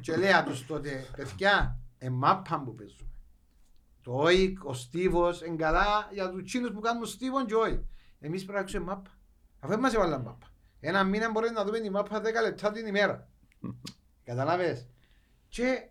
και 0.01 0.15
λέω 0.15 0.43
τους 0.43 0.65
τότε 0.65 1.05
παιδιά 1.15 1.79
εμάπα 1.97 2.61
που 2.61 2.75
παίζουμε. 2.75 3.09
Το 4.01 4.29
ΟΙΚ, 4.29 4.65
ο 4.65 4.73
Στίβος, 4.73 5.41
είναι 5.41 5.55
καλά 5.55 6.09
για 6.11 6.29
τους 6.29 6.43
τσίνους 6.43 6.71
που 6.71 6.79
κάνουν 6.79 7.05
Στίβον 7.05 7.45
και 7.45 7.53
ΟΙΚ. 7.53 7.81
Εμείς 8.19 8.43
πρέπει 8.43 8.59
να 8.59 8.65
ξέρουμε 8.65 8.91
μάπα. 8.91 9.09
Αφού 9.59 9.71
δεν 9.71 9.79
μας 9.79 9.93
έβαλαν 9.93 10.21
μάπα. 10.21 10.47
Ένα 10.79 11.03
μήνα 11.03 11.31
μπορεί 11.31 11.51
να 11.51 11.65
δούμε 11.65 11.79
τη 11.79 11.89
μάπα 11.89 12.21
10 12.21 12.23
λεπτά 12.43 12.71
την 12.71 12.85
ημέρα. 12.85 13.29
Καταλάβες; 14.29 14.87
Και 15.47 15.89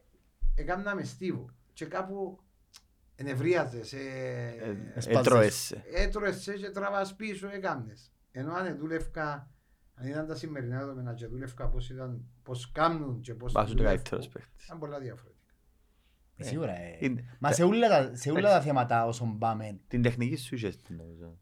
έκαναμε 0.55 1.03
Στίβο. 1.05 1.51
Και 1.73 1.85
κάπου 1.87 2.39
ενευρίαζες. 3.15 3.93
Ε, 3.93 3.99
Ε, 4.59 4.77
εσπάζεις. 4.95 5.27
Έτρωεσαι. 5.27 5.85
έτρωες 5.95 6.43
σε 6.43 6.53
και 6.57 6.71
τραβάς 6.71 7.15
πίσω, 7.17 7.49
έκαμνες. 7.49 8.13
Ενώ 8.33 8.53
αν 8.53 8.77
δούλευκα, 8.79 9.51
αν 9.95 10.07
ήταν 10.07 10.27
τα 10.27 10.35
σημερινά 10.35 10.79
δεδομένα 10.79 11.15
και 11.15 11.27
δούλευκα 11.27 11.69
πώς, 11.69 11.91
ήταν, 11.91 12.25
πώς 12.43 12.71
κάμνουν 12.73 13.21
και 13.21 13.35
πώς 13.35 13.53
Πάσου 13.53 13.67
το 13.67 13.73
δουλεύουν, 13.77 13.97
καλύτερος 13.97 14.29
παίχτης. 14.29 14.65
Ήταν 14.65 14.79
πολλά 14.79 14.99
διαφορετικά. 14.99 15.53
Ε, 16.37 16.45
Σίγουρα. 16.45 16.73
ε. 16.79 16.97
Είναι- 16.99 17.37
Μα 17.39 17.53
σε 17.53 17.63
όλα 17.63 17.89
τα- 17.89 18.15
σε 18.17 18.31
όλα 18.31 18.51
τα 18.51 18.61
θέματα 18.61 19.07
όσον 19.07 19.39
πάμε. 19.39 19.79
Την 19.89 20.03
τεχνική 20.03 20.37
σου 20.37 20.55
είχες 20.55 20.77
την 20.83 20.97
νομίζω. 20.97 21.39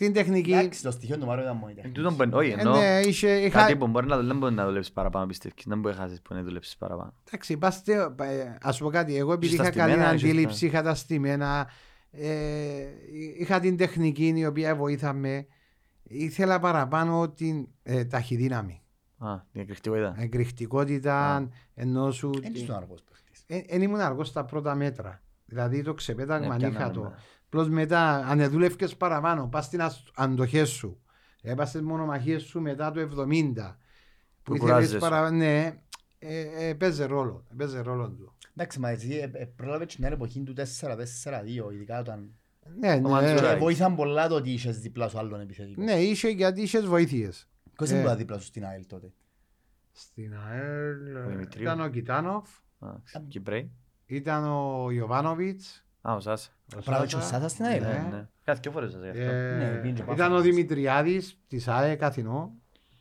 Την 0.00 0.12
τεχνική, 0.12 0.52
Εντάξει, 0.52 0.82
το 0.82 0.90
στοιχείο 0.90 1.18
του 1.18 1.26
Μάριο 1.26 1.44
ήταν 1.44 1.56
μόνο 1.56 1.68
η 1.68 1.70
Εν 1.70 1.76
τεχνική. 1.76 2.00
τούτον 2.00 2.16
που- 2.30 2.36
Όχι, 2.36 2.50
ε, 2.50 2.54
εννοώ 2.58 2.76
ναι, 2.78 3.00
είχε, 3.00 3.28
είχα, 3.30 3.58
κάτι 3.60 3.76
που 3.76 3.86
μπορεί 3.86 4.06
να 4.06 4.16
δεν 4.22 4.38
μπορεί 4.38 4.54
να 4.54 4.64
δουλέψεις 4.64 4.92
παραπάνω 4.92 5.26
πιστεύεις. 5.26 5.64
Δεν 5.66 5.80
μπορεί 5.80 5.94
να 5.96 6.00
χάσεις 6.02 6.22
που 6.22 6.34
να 6.34 6.42
δουλέψεις 6.42 6.76
παραπάνω. 6.76 7.14
Εντάξει, 7.28 7.56
πάστε, 7.56 7.94
ε, 8.20 8.56
ας 8.62 8.78
πω 8.78 8.90
κάτι, 8.90 9.16
εγώ 9.16 9.32
επειδή 9.32 9.54
στα 9.54 9.62
είχα 9.62 9.72
καλή 9.72 9.90
στημένα, 9.92 10.10
έχεις 10.12 10.22
αντίληψη, 10.24 10.66
είχα 10.66 10.82
τα 10.82 10.94
στημένα, 10.94 11.70
ε, 12.10 12.28
είχα 13.38 13.60
την 13.60 13.76
τεχνική 13.76 14.32
η 14.36 14.46
οποία 14.46 14.76
βοήθαμε, 14.76 15.46
ήθελα 16.02 16.58
παραπάνω 16.58 17.28
την 17.30 17.66
ε, 17.82 18.04
ταχυδύναμη, 18.04 18.82
Α, 19.18 19.36
την 19.52 19.60
εκρηκτικότητα. 19.60 20.14
εκρηκτικότητα, 20.18 21.48
ενώ 21.74 22.10
σου... 22.10 22.30
Δεν 22.42 22.54
ήσουν 22.54 22.74
αργός 22.74 23.02
παίχτης. 23.02 23.44
Δεν 23.68 23.82
ήμουν 23.82 24.00
αργός 24.00 24.28
στα 24.28 24.44
πρώτα 24.44 24.74
μέτρα. 24.74 25.22
Δηλαδή 25.44 25.82
το 25.82 25.94
ξεπέταγμα 25.94 26.56
Ναι, 26.56 26.66
είχα 26.66 26.76
πιάνναμε, 26.76 26.92
το. 26.92 27.14
Ναι. 27.52 27.60
Απλώς 27.62 27.68
μετά, 27.68 28.16
αν 28.26 28.50
δούλευκες 28.50 28.96
παραπάνω, 28.96 29.48
πας 29.48 29.64
στην 29.64 29.82
ασ- 29.82 30.10
αντοχές 30.14 30.68
σου. 30.68 31.00
Έπας 31.42 31.68
στις 31.68 31.80
μονομαχίες 31.80 32.42
σου 32.42 32.60
μετά 32.60 32.90
το 32.90 33.00
70. 33.00 33.78
Που 34.42 34.42
Που 34.42 34.54
ήθελες 34.54 34.70
κουράζεσαι. 34.72 34.98
παραπάνω. 34.98 35.36
Ναι, 35.36 35.82
ε, 36.18 36.68
ε, 36.68 36.74
παίζει 36.74 37.04
ρόλο. 37.04 37.44
Παίζει 37.56 37.80
ρόλο 37.82 38.10
του. 38.10 38.34
Εντάξει, 38.56 38.78
μα 38.80 38.88
εσύ 38.90 39.14
ε, 39.16 39.30
ε, 39.32 39.44
πρόλαβες 39.44 39.94
την 39.94 40.04
εποχή 40.04 40.40
του 40.42 40.52
4-4-2, 40.52 41.72
ειδικά 41.72 41.98
όταν... 42.00 42.34
Ναι, 42.78 42.92
Ο 42.92 42.94
ναι, 42.94 43.00
Μαντζουράκης. 43.08 43.48
Ε, 43.50 43.56
Βοήθαν 43.56 43.94
πολλά 43.96 44.28
το 44.28 44.34
ότι 44.34 44.50
είχες 44.52 44.78
δίπλα 44.80 45.08
σου 45.08 45.18
άλλον 45.18 45.40
επιθετικό. 45.40 45.82
ναι, 45.82 45.92
είσαι 46.02 46.28
γιατί 46.28 46.62
είχες 46.62 46.84
βοήθειες. 46.86 47.48
Ποιος 47.76 47.88
Ε. 47.90 47.92
είναι 47.92 48.00
που 48.02 48.06
ήταν 48.06 48.18
δίπλα 48.18 48.38
σου 48.38 48.46
στην 48.46 48.64
ΑΕΛ 48.64 48.86
τότε; 48.86 49.12
Στην 49.92 50.34
ΑΕΛ 50.48 51.16
Ο 51.16 51.28
Δημητρίου. 51.28 51.62
ήταν 51.62 51.80
ο 51.80 51.88
Κιτάνοφ, 51.88 52.48
Α, 52.78 52.88
ξέρω, 53.04 53.24
Κυπρέοι. 53.28 53.70
ήταν 54.06 54.44
ο 54.44 54.90
Ιωβάνοβιτς, 54.90 55.84
Α, 56.02 56.14
ο 56.14 56.20
Σάσα. 56.20 56.48
ο 56.76 56.80
Πράγματι, 56.84 57.10
Σάσα. 57.10 57.26
ο 57.26 57.28
Σάσας 57.30 57.50
στην 57.52 57.64
ΑΕΛ. 57.64 57.82
Ναι. 57.82 57.88
ε. 57.88 58.14
Ναι. 58.16 58.26
Κάθε 58.44 58.60
και 58.62 58.70
φορές 58.70 58.92
σας 58.92 59.02
γι' 59.02 59.08
αυτό. 59.08 59.20
Ε, 59.22 59.56
Ναι, 59.56 59.64
πήγαινε 59.68 59.92
και 59.92 60.02
ήταν 60.02 60.16
Πάφος. 60.16 60.38
ο 60.38 60.40
Δημητριάδης 60.40 61.38
της 61.48 61.68
ΑΕ 61.68 61.98
Αθηνό 62.00 62.52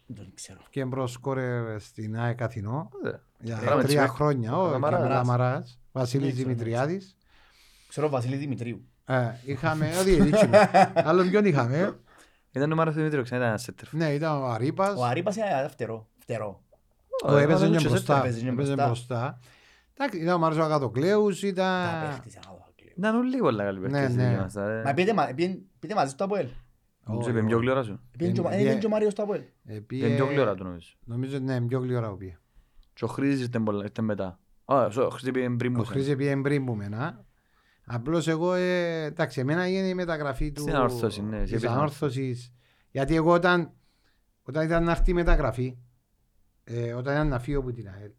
Δεν 0.06 0.32
ξέρω. 0.34 0.60
και 0.70 0.86
μπρος 0.86 1.12
σκόρερ 1.12 1.80
στην 1.82 2.18
ΑΕ 2.20 2.36
Αθηνό. 2.40 2.90
Ωραία. 3.04 3.22
Για 3.40 3.58
Πράγματι, 3.58 3.88
τρία 3.88 3.98
τσουέκ. 4.04 4.16
χρόνια, 4.16 4.58
ο 4.58 4.70
Λαμαράς. 4.70 5.10
Λαμαράς, 5.10 5.80
Βασίλης 5.92 6.26
Ναι, 6.26 6.32
ξέρω, 6.34 6.48
Δημητριάδης. 6.48 7.16
Ξέρω 7.88 8.08
ο 8.08 8.10
Βασίλη 8.10 8.36
Δημητρίου. 8.36 8.88
Ε, 9.06 9.32
είχαμε, 9.46 9.92
ο 10.00 10.04
διαιτητής 10.04 10.44
μου. 10.44 10.50
Άλλον 10.94 11.30
ποιον 11.30 11.46
είχαμε. 11.46 12.00
Ήταν 12.52 12.72
ο 12.72 12.76
Μάρος 12.76 12.94
Δημήτριος, 12.96 13.24
ξανά 13.24 13.40
ήταν 13.40 13.50
ένας 13.50 13.62
σέτερ. 13.62 13.88
Ναι, 13.94 14.14
ήταν 14.14 14.42
ο 14.42 14.46
Αρίπας. 14.46 14.94
Ο 14.98 15.04
Αρήπας 15.06 15.36
είναι 15.36 15.68
φτερό. 15.72 16.08
Φτερό. 16.20 16.62
Ο 17.26 17.36
έπαιζε 17.38 17.66
Ήταν 17.66 17.78
και 17.78 17.84
και 17.84 17.90
μπροστά. 17.90 18.18
έπαιζε 18.18 18.40
και 18.40 18.48
Έπαιζε 18.48 18.74
μπροστά. 18.74 18.86
μπροστά. 18.86 19.40
Εντάξει, 19.98 20.20
ήταν 20.20 20.34
ο 20.36 20.38
Μάρος 20.38 20.58
ο 20.58 20.64
Αγατοκλέους, 20.64 21.40
Τα 21.40 21.48
ήταν... 21.48 22.22
Ήταν 23.00 23.16
όλοι 23.16 23.38
πολλά 23.38 23.64
καλοί 23.64 23.80
Ναι, 23.80 23.90
παίχτες. 23.90 24.16
ναι. 24.16 24.28
εκεί 24.32 24.36
μας, 24.42 24.56
ε. 24.56 24.82
Μα 24.86 24.94
πήγαινε 24.94 25.14
μα- 25.14 25.34
πήγαινε- 25.34 25.60
πήγαινε 25.80 26.00
μαζί 26.00 26.12
στο 26.12 26.24
Αποέλ. 26.24 26.48
Νομίζω 27.06 27.30
είπε 27.30 27.44
πιο 27.44 27.58
γλυόρα 27.58 27.84
σου. 27.84 28.00
Πήγαινε 28.18 28.36
και 28.36 28.42
ο- 28.42 28.50
Ε, 28.50 28.54
ε, 28.54 28.58
πήγαινε 28.58 28.76
ε, 28.76 28.80
και 28.80 28.86
ο 28.86 28.90
Μάριος 28.90 29.12
στο 29.12 29.24
Αποέλ. 29.24 29.42
Ε, 29.66 29.74
Είναι 29.90 30.16
πιο 30.16 30.26
γλυόρα 30.26 30.56
του 30.56 30.64
νομίζω. 30.64 30.90
Νομίζω 31.04 31.40
ναι, 31.40 31.62
πιο 31.62 31.80
γλυόρα 31.80 32.10
ο 32.12 32.16
πήγε. 32.18 32.38
Και 32.94 33.04
ο 33.04 33.08
Χρήζης 33.08 33.46
ήταν 33.46 33.64
πολλά- 33.64 33.86
ήταν 33.86 34.06
μετά. 34.06 34.40
Α, 34.66 34.86
ο 34.86 35.10
Χρήζης 35.10 35.32
πήγε 35.32 35.50
πριν 35.50 35.76
Ο 35.76 35.80
που 35.80 35.86
Χρήση 35.86 36.16
πήγε 36.16 36.36
πριν 36.42 36.66
που 36.66 36.76
μένα. 36.76 37.26
Απλώς 37.86 38.28
εγώ, 38.28 38.54
ε, 38.54 39.04
εντάξει, 39.04 39.40
εμένα 39.40 39.62
έγινε 39.64 39.88
η 39.88 39.94
μεταγραφή 39.94 40.52
του... 40.52 40.62
Στην 40.62 40.76
ανόρθωση, 40.76 41.22
ναι, 41.24 41.36
εσύ 41.36 41.44
Της 41.44 41.52
έπαιζες. 41.52 41.70
ανόρθωσης 41.78 42.54
Γιατί 42.92 43.16
εγώ 43.16 43.32
όταν, 43.34 43.72
όταν 44.44 44.66
ήταν 44.66 44.84
να 44.84 44.92
έρθει 44.92 45.12
η 45.12 45.14
μεταγραφή, 45.14 45.78
ε, 46.64 46.94
όταν 46.94 47.14
ήταν 47.14 47.28
να 47.28 47.40
φύγω 47.40 47.60
από 47.60 47.72
την 47.72 47.88
ΑΕΛ, 47.90 48.12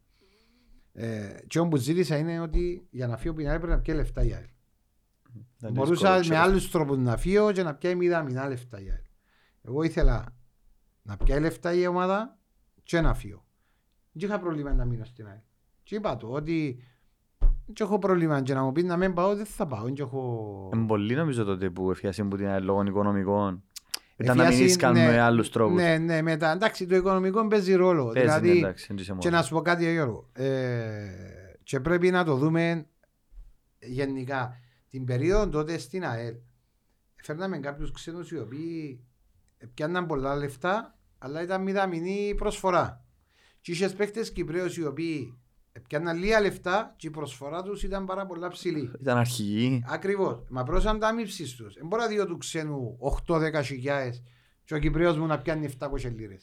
ε, 0.93 1.39
και 1.47 1.59
όπου 1.59 1.77
ζήτησα 1.77 2.17
είναι 2.17 2.41
ότι 2.41 2.87
για 2.91 3.07
να 3.07 3.17
φύγω 3.17 3.31
από 3.31 3.41
την 3.41 3.51
ΑΕΛ 3.51 3.59
πρέπει 3.59 3.73
να 3.75 3.81
πιέει 3.81 3.97
λεφτά 3.97 4.23
η 4.23 4.33
ΑΕΛ. 4.33 4.45
Δεν 5.59 5.73
Μπορούσα 5.73 5.93
δύσκολο, 5.93 6.15
με 6.15 6.21
ξέρω. 6.21 6.41
άλλους 6.41 6.71
τρόπους 6.71 6.99
να 6.99 7.17
φύγω 7.17 7.53
και 7.53 7.63
να 7.63 7.75
πιάει 7.75 7.95
μηδαμινά 7.95 8.49
λεφτά 8.49 8.81
η 8.81 8.91
ΑΕΛ. 8.91 9.05
Εγώ 9.63 9.83
ήθελα 9.83 10.37
να 11.03 11.17
πιάει 11.17 11.41
λεφτά 11.41 11.75
η 11.75 11.87
ομάδα 11.87 12.39
και 12.83 13.01
να 13.01 13.15
φύγω. 13.15 13.45
Δεν 14.13 14.29
είχα 14.29 14.39
πρόβλημα 14.39 14.75
να 14.75 14.85
μείνω 14.85 15.05
στην 15.05 15.27
ΑΕΛ. 15.27 15.39
Και 15.83 15.95
είπα 15.95 16.17
του 16.17 16.29
ότι 16.31 16.83
δεν 17.39 17.75
έχω 17.79 17.99
πρόβλημα 17.99 18.43
και 18.43 18.55
να 18.55 18.63
μου 18.63 18.73
πεις 18.73 18.85
να 18.85 18.97
μην 18.97 19.15
πάω 19.15 19.37
δεν 19.37 19.47
θα 19.47 19.67
πάω. 19.67 19.85
Δεν 19.85 19.95
έχω... 19.99 20.71
Είναι 20.75 20.87
πολύ 20.87 21.15
νομίζω 21.15 21.45
τότε 21.45 21.71
που 21.71 21.91
εφιάσουν 21.91 22.29
που 22.29 22.37
την 22.37 22.47
ΑΕΛ 22.47 22.65
λόγω 22.65 22.83
οικονομικών. 22.83 23.63
Ήταν 24.17 24.37
να 24.37 24.47
Εφιάσει, 24.47 24.87
μην 24.87 24.93
ναι, 24.93 25.07
με 25.07 25.21
άλλους 25.21 25.51
τρόπους. 25.51 25.77
Ναι, 25.77 25.99
ναι, 25.99 26.23
μετά. 26.23 26.53
Εντάξει, 26.53 26.87
το 26.87 26.97
οικονομικό 26.97 27.47
παίζει 27.47 27.75
ρόλο. 27.75 28.05
Παίζει, 28.05 28.29
ναι, 28.29 28.39
δηλαδή, 28.39 28.59
εντάξει, 28.59 28.87
δεν 28.89 28.97
είσαι 28.97 29.05
και 29.05 29.13
μόνος. 29.13 29.41
να 29.41 29.43
σου 29.43 29.55
πω 29.55 29.61
κάτι, 29.61 29.93
Γιώργο. 29.93 30.29
Ε, 30.33 30.49
και 31.63 31.81
πρέπει 31.81 32.11
να 32.11 32.25
το 32.25 32.37
δούμε 32.37 32.87
γενικά. 33.79 34.57
Την 34.91 35.05
περίοδο 35.05 35.49
τότε 35.49 35.79
στην 35.79 36.05
ΑΕΛ, 36.05 36.35
φέρναμε 37.23 37.59
κάποιου 37.59 37.91
ξένου 37.93 38.27
οι 38.31 38.39
οποίοι 38.39 39.05
πιάνναν 39.75 40.07
πολλά 40.07 40.37
λεφτά, 40.37 40.99
αλλά 41.19 41.43
ήταν 41.43 41.63
μηδαμινή 41.63 42.35
προσφορά. 42.37 43.05
Και 43.61 43.73
είχε 43.73 43.89
παίχτε 43.89 44.23
Κυπρέου 44.23 44.67
οι 44.77 44.85
οποίοι 44.85 45.39
πιάνναν 45.89 46.19
λίγα 46.19 46.41
λεφτά 46.41 46.95
και 46.97 47.07
η 47.07 47.11
προσφορά 47.11 47.63
του 47.63 47.79
ήταν 47.83 48.05
πάρα 48.07 48.27
πολλά 48.27 48.49
ψηλή. 48.49 48.91
Ήταν 49.01 49.17
αρχηγοί. 49.17 49.85
Ακριβώ. 49.87 50.45
Μα 50.49 50.63
πρόσαν 50.63 50.99
τα 50.99 51.15
μύψει 51.15 51.57
του. 51.57 51.73
Δεν 51.73 51.87
μπορεί 51.87 52.03
να 52.03 52.09
δει 52.09 52.27
του 52.27 52.37
ξένου 52.37 52.99
8-10 53.27 53.61
χιλιάδε 53.65 54.23
και 54.65 54.75
ο 54.75 54.79
Κυπρέο 54.79 55.17
μου 55.17 55.27
να 55.27 55.39
πιάνει 55.39 55.75
700 55.79 55.89
λίρε. 56.15 56.37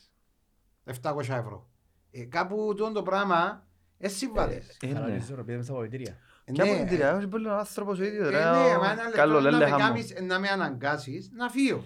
700 1.01 1.19
ευρώ. 1.19 1.69
Ε, 2.11 2.23
κάπου 2.23 2.55
τούτο 2.75 2.91
το 2.91 3.03
πράγμα 3.03 3.67
δεν 3.97 4.09
συμβάλλει. 4.09 4.61
Ε, 4.81 4.87
Καλά, 4.87 5.07
ναι. 5.07 5.15
τις 5.15 5.23
ισορροπίες 5.23 5.57
μες 5.57 5.65
στα 5.65 5.73
αποδητήρια. 5.73 6.17
Και 6.51 6.61
από 6.61 6.73
την 6.75 6.87
τυριά, 6.87 7.11
είναι 7.13 7.27
πολύ 7.27 7.49
άνθρωπος 7.49 7.99
ο 7.99 8.03
Ε, 8.03 8.07
ίδιος. 8.07 8.31
ναι, 8.31 8.37
ρε, 8.37 8.43
μα 8.45 8.59
ο- 8.59 8.83
ένα 8.83 8.93
λεπτό 9.03 9.11
Καλό 9.17 9.33
να 9.33 9.39
λέλε 9.39 9.57
με, 9.57 9.65
χαμό. 9.65 9.77
κάνεις, 9.83 10.13
να 10.21 10.39
με 10.39 10.47
αναγκάσεις 10.47 11.29
να 11.33 11.49
φύγω. 11.49 11.83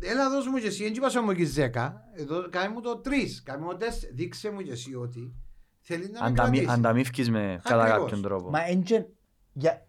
Έλα 0.00 0.30
δώσ' 0.30 0.46
μου 0.46 0.58
και 0.58 0.66
εσύ, 0.66 0.82
δεν 0.82 0.92
είπα 0.94 1.22
μου 1.22 1.32
και 1.32 1.44
10, 1.46 1.92
εδώ 2.14 2.48
κάνε 2.48 2.68
μου 2.68 2.80
το 2.80 3.00
3, 3.04 3.40
κάνε 3.42 3.64
μου 3.64 3.70
το 3.70 3.76
4, 3.76 4.08
δείξε 4.14 4.50
μου 4.50 4.60
και 4.60 4.70
εσύ 4.72 4.94
ότι 4.94 5.34
θέλεις 5.80 6.10
να 6.10 6.20
με 6.20 6.26
Ανταμι- 6.26 6.36
κρατήσεις. 6.52 6.68
Ανταμείφκεις 6.68 7.30
με 7.30 7.60
κατά 7.62 7.82
Ακριβώς. 7.82 8.02
κάποιον 8.02 8.22
τρόπο. 8.22 8.50
Μα 8.50 8.64
έντζεν... 8.66 9.06
Για... 9.52 9.86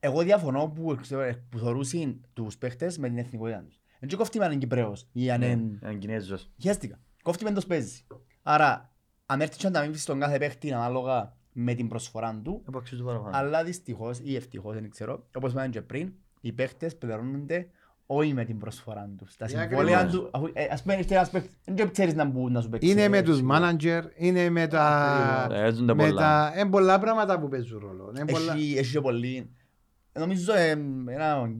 Εγώ 0.00 0.22
διαφωνώ 0.22 0.68
που, 0.68 0.98
ξέρω, 1.00 1.34
που 1.48 1.58
θεωρούσαν 1.58 2.24
τους 2.32 2.56
παίχτες 2.56 2.98
με 2.98 3.08
την 3.08 3.18
εθνικότητα 3.18 3.62
τους. 3.64 3.80
Εν 3.98 4.08
και 4.08 4.16
κόφτει 4.16 4.38
με 4.38 4.44
έναν 4.44 4.58
Κυπρέος 4.58 5.08
ή 5.12 5.30
αν 5.30 5.40
Ναι, 5.40 5.46
είναι... 5.46 5.78
Έναν 5.82 5.98
Κινέζος. 5.98 6.50
Χαίστηκα. 6.62 6.98
Κόφτει 7.22 7.44
με 7.44 7.52
τους 7.52 7.66
παίζεις. 7.66 8.06
Άρα, 8.42 8.92
αν 9.26 9.40
έρθεις 9.40 9.56
και 9.56 9.66
να 9.68 9.72
τα 9.72 9.80
μην 9.86 9.96
στον 9.96 10.20
κάθε 10.20 10.38
παίχτη 10.38 10.72
ανάλογα 10.72 11.36
με 11.62 11.74
την 11.74 11.88
προσφορά 11.88 12.40
του, 12.44 12.62
Δεν 12.64 12.76
αξίζει 12.76 13.00
το 13.00 13.06
παραπάνω. 13.06 13.36
αλλά 13.36 13.64
δυστυχώς 13.64 14.18
ή 14.22 14.36
ευτυχώς, 14.36 14.74
δεν 14.74 14.90
ξέρω, 14.90 15.26
όπως 15.36 15.52
είπαμε 15.52 15.68
και 15.68 15.82
πριν, 15.82 16.12
οι 16.40 16.52
παίχτες 16.52 16.96
πληρώνονται 16.96 17.68
όχι 18.06 18.34
με 18.34 18.44
την 18.44 18.58
προσφορά 18.58 19.10
τους. 19.18 19.36
Τα 19.36 19.44
Ε, 19.44 19.48
συμβόλαια 19.48 19.98
ακριβώς. 19.98 20.20
του, 20.24 20.28
αφού, 20.32 20.48
ε, 20.52 20.66
ας 20.70 20.82
πούμε, 20.82 20.94
ήρθε 20.94 21.14
ένας 21.14 21.30
παίχτης, 21.30 21.56
δεν 21.64 21.90
ξέρεις 21.90 22.14
να 22.14 22.24
μπουν 22.24 22.52
να 22.52 22.60
σου 22.60 22.68
παίξει. 22.68 22.88
Είναι 22.90 23.08
με 23.08 23.16
ε, 23.18 23.22
τους 23.22 23.36
σίγουρα. 23.36 23.60
μάνατζερ, 23.60 24.04
είναι 24.14 24.48
με 24.50 24.66
τα... 24.66 25.46
Ε, 25.50 25.54
Παίζουν 25.54 25.86
τα 25.86 25.94
με 25.94 26.06
πολλά. 26.06 26.20
τα... 26.20 26.52
Είναι 26.60 26.70
πολλά 26.70 26.98
πράγματα 26.98 27.40
που 27.40 27.48
παίζουν 27.48 27.78
ρόλο. 27.78 28.12
Είναι 28.16 28.24
πολλά... 28.32 28.52
Έχει, 28.52 28.74
έχει 28.78 28.92
και 28.92 29.00
πολύ. 29.00 29.50
Νομίζω, 30.12 30.54
ε, 30.54 30.70
ένα, 31.06 31.50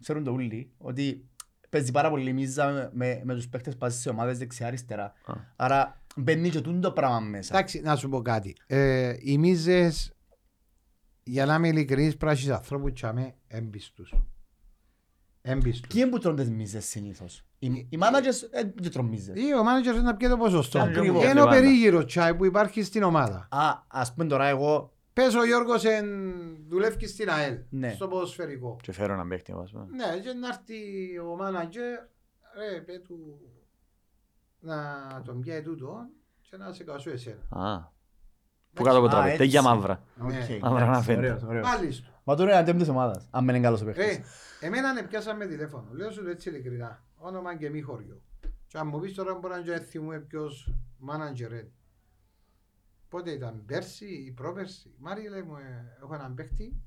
ξέρουν 0.00 0.24
το 0.24 0.30
ούλοι, 0.30 0.72
ότι 0.78 1.28
παίζει 1.70 1.90
πάρα 1.92 2.10
πολύ 2.10 2.32
μίζα 2.32 2.70
με, 2.70 2.90
με, 2.92 3.20
με 3.24 3.34
τους 3.34 3.48
παίχτες 3.48 3.76
που 3.76 3.90
σε 3.90 4.08
ομάδες 4.08 4.38
δεξιά-αριστερά. 4.38 5.04
Α. 5.04 5.34
Άρα 5.56 5.99
μπαίνει 6.16 6.50
και 6.50 6.60
τούτο 6.60 6.78
το 6.80 6.92
πράγμα 6.92 7.20
μέσα. 7.20 7.54
Εντάξει, 7.56 7.80
να 7.80 7.96
σου 7.96 8.08
πω 8.08 8.22
κάτι. 8.22 8.56
Ε, 8.66 9.16
οι 9.18 9.38
μίζες, 9.38 10.12
για 11.22 11.46
να 11.46 11.54
είμαι 11.54 11.68
ειλικρινής, 11.68 12.16
πράσινους 12.16 12.56
ανθρώπους 12.56 12.92
τσάμε 12.92 13.34
έμπιστους. 13.46 14.14
Έμπιστους. 15.42 15.88
Ποιοι 15.88 16.02
είναι 16.04 16.10
που 16.10 16.18
τρώνε 16.18 16.42
τις 16.42 16.50
μίζες 16.50 16.84
συνήθως; 16.84 17.44
Οι, 17.58 17.66
οι 17.66 17.98
managers 18.00 18.48
ε, 18.50 18.62
δεν 18.80 18.90
τρώνε 18.92 19.08
μίζες. 19.08 19.42
Ή 19.42 19.54
ο 19.54 19.62
μάνατζερ 19.62 19.94
είναι 19.94 20.02
να 20.02 20.16
πιει 20.16 20.28
το 20.28 20.36
ποσοστό. 20.36 20.78
Ακριβώς. 20.80 21.24
Είναι 21.24 21.42
ο 21.42 21.46
περίγυρος 21.48 22.04
τσάι 22.04 22.34
που 22.34 22.44
υπάρχει 22.44 22.82
στην 22.82 23.02
ομάδα. 23.02 23.48
Α, 23.50 23.84
ας 23.88 24.14
πούμε 24.14 24.28
τώρα 24.28 24.46
εγώ, 24.46 24.94
Πες 25.12 25.34
ο 25.34 25.44
Γιώργος 25.44 25.84
εν... 25.84 26.06
δουλεύει 26.68 27.06
στην 27.06 27.30
ΑΕΛ, 27.30 27.58
Ναι. 27.68 27.92
στο 27.92 28.08
ποδοσφαιρικό. 28.08 28.76
Και 28.82 28.92
φέρω 28.92 29.12
έναν 29.12 29.28
παίχτη, 29.28 29.52
ας 29.62 29.70
πούμε. 29.70 29.86
Ναι, 29.90 30.20
και 30.20 30.32
να 30.32 30.48
έρθει 30.48 31.18
ο 31.18 31.36
μάνατζερ, 31.36 31.98
ρε, 32.56 32.80
πέ 32.80 32.98
του 32.98 33.40
να 34.60 34.76
τον 35.24 35.40
πιάει 35.40 35.62
τούτο 35.62 36.06
και 36.42 36.56
να 36.56 36.72
σε 36.72 36.84
κασού 36.84 37.10
εσένα. 37.10 37.40
Α. 37.48 37.98
Που 38.72 38.82
κάτω 38.82 38.96
από 38.96 39.06
Α, 39.06 39.08
τραπέζι. 39.08 39.28
έτσι. 39.32 39.38
Τέγια 39.42 39.62
μαύρα. 39.62 40.02
Ναι. 40.14 40.24
Οκ, 40.54 40.62
Μαύρα 40.62 40.78
να 40.84 40.90
εντάξει, 40.90 41.02
φαίνεται. 41.04 41.26
ωραίος, 41.26 41.42
ωραίος. 41.42 41.68
Πάλι 41.68 41.88
του. 41.88 42.04
Μα 42.24 42.34
τώρα 42.36 42.50
είναι 42.50 42.58
αντέμ 42.60 42.78
της 42.78 42.88
ομάδας, 42.88 43.28
αν 43.30 43.44
μένει 43.44 43.60
καλός 43.60 43.80
ο 43.82 43.84
παίχτης. 43.84 44.04
Ρε, 44.06 44.22
εμένα 44.66 44.94
με 44.94 45.02
πιάσαμε 45.02 45.46
τηλέφωνο. 45.46 45.88
Λέω 45.92 46.10
σου 46.10 46.22
το 46.22 46.28
έτσι 46.28 46.48
ειλικρινά. 46.48 47.04
Όνομα 47.16 47.56
και 47.56 47.70
μη 47.70 47.80
χωριό. 47.80 48.22
Και 48.66 48.78
αν 48.78 48.86
μου 48.88 49.00
πεις 49.00 49.14
τώρα 49.14 49.34
μπορεί 49.34 49.54
να 49.54 49.60
και 49.60 49.78
θυμούμε 49.78 50.18
ποιος 50.18 50.74
μάνατζερ 50.98 51.50
είναι. 51.52 51.72
Πότε 53.08 53.30
ήταν, 53.30 53.62
πέρσι 53.66 54.06
ή 54.06 54.32
πρόπερσι. 54.32 54.94
Μάρι 54.98 55.28
λέει 55.28 55.42
μου, 55.42 55.56
ε, 55.56 55.96
έχω 56.02 56.14
έναν 56.14 56.34
παίχτη, 56.34 56.82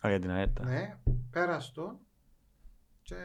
Α, 0.00 0.08
για 0.08 0.18
την 0.20 0.30
ΑΕΤΑ. 0.30 0.64
ναι, 0.64 0.98
πέραστο 1.30 2.00
και 3.02 3.16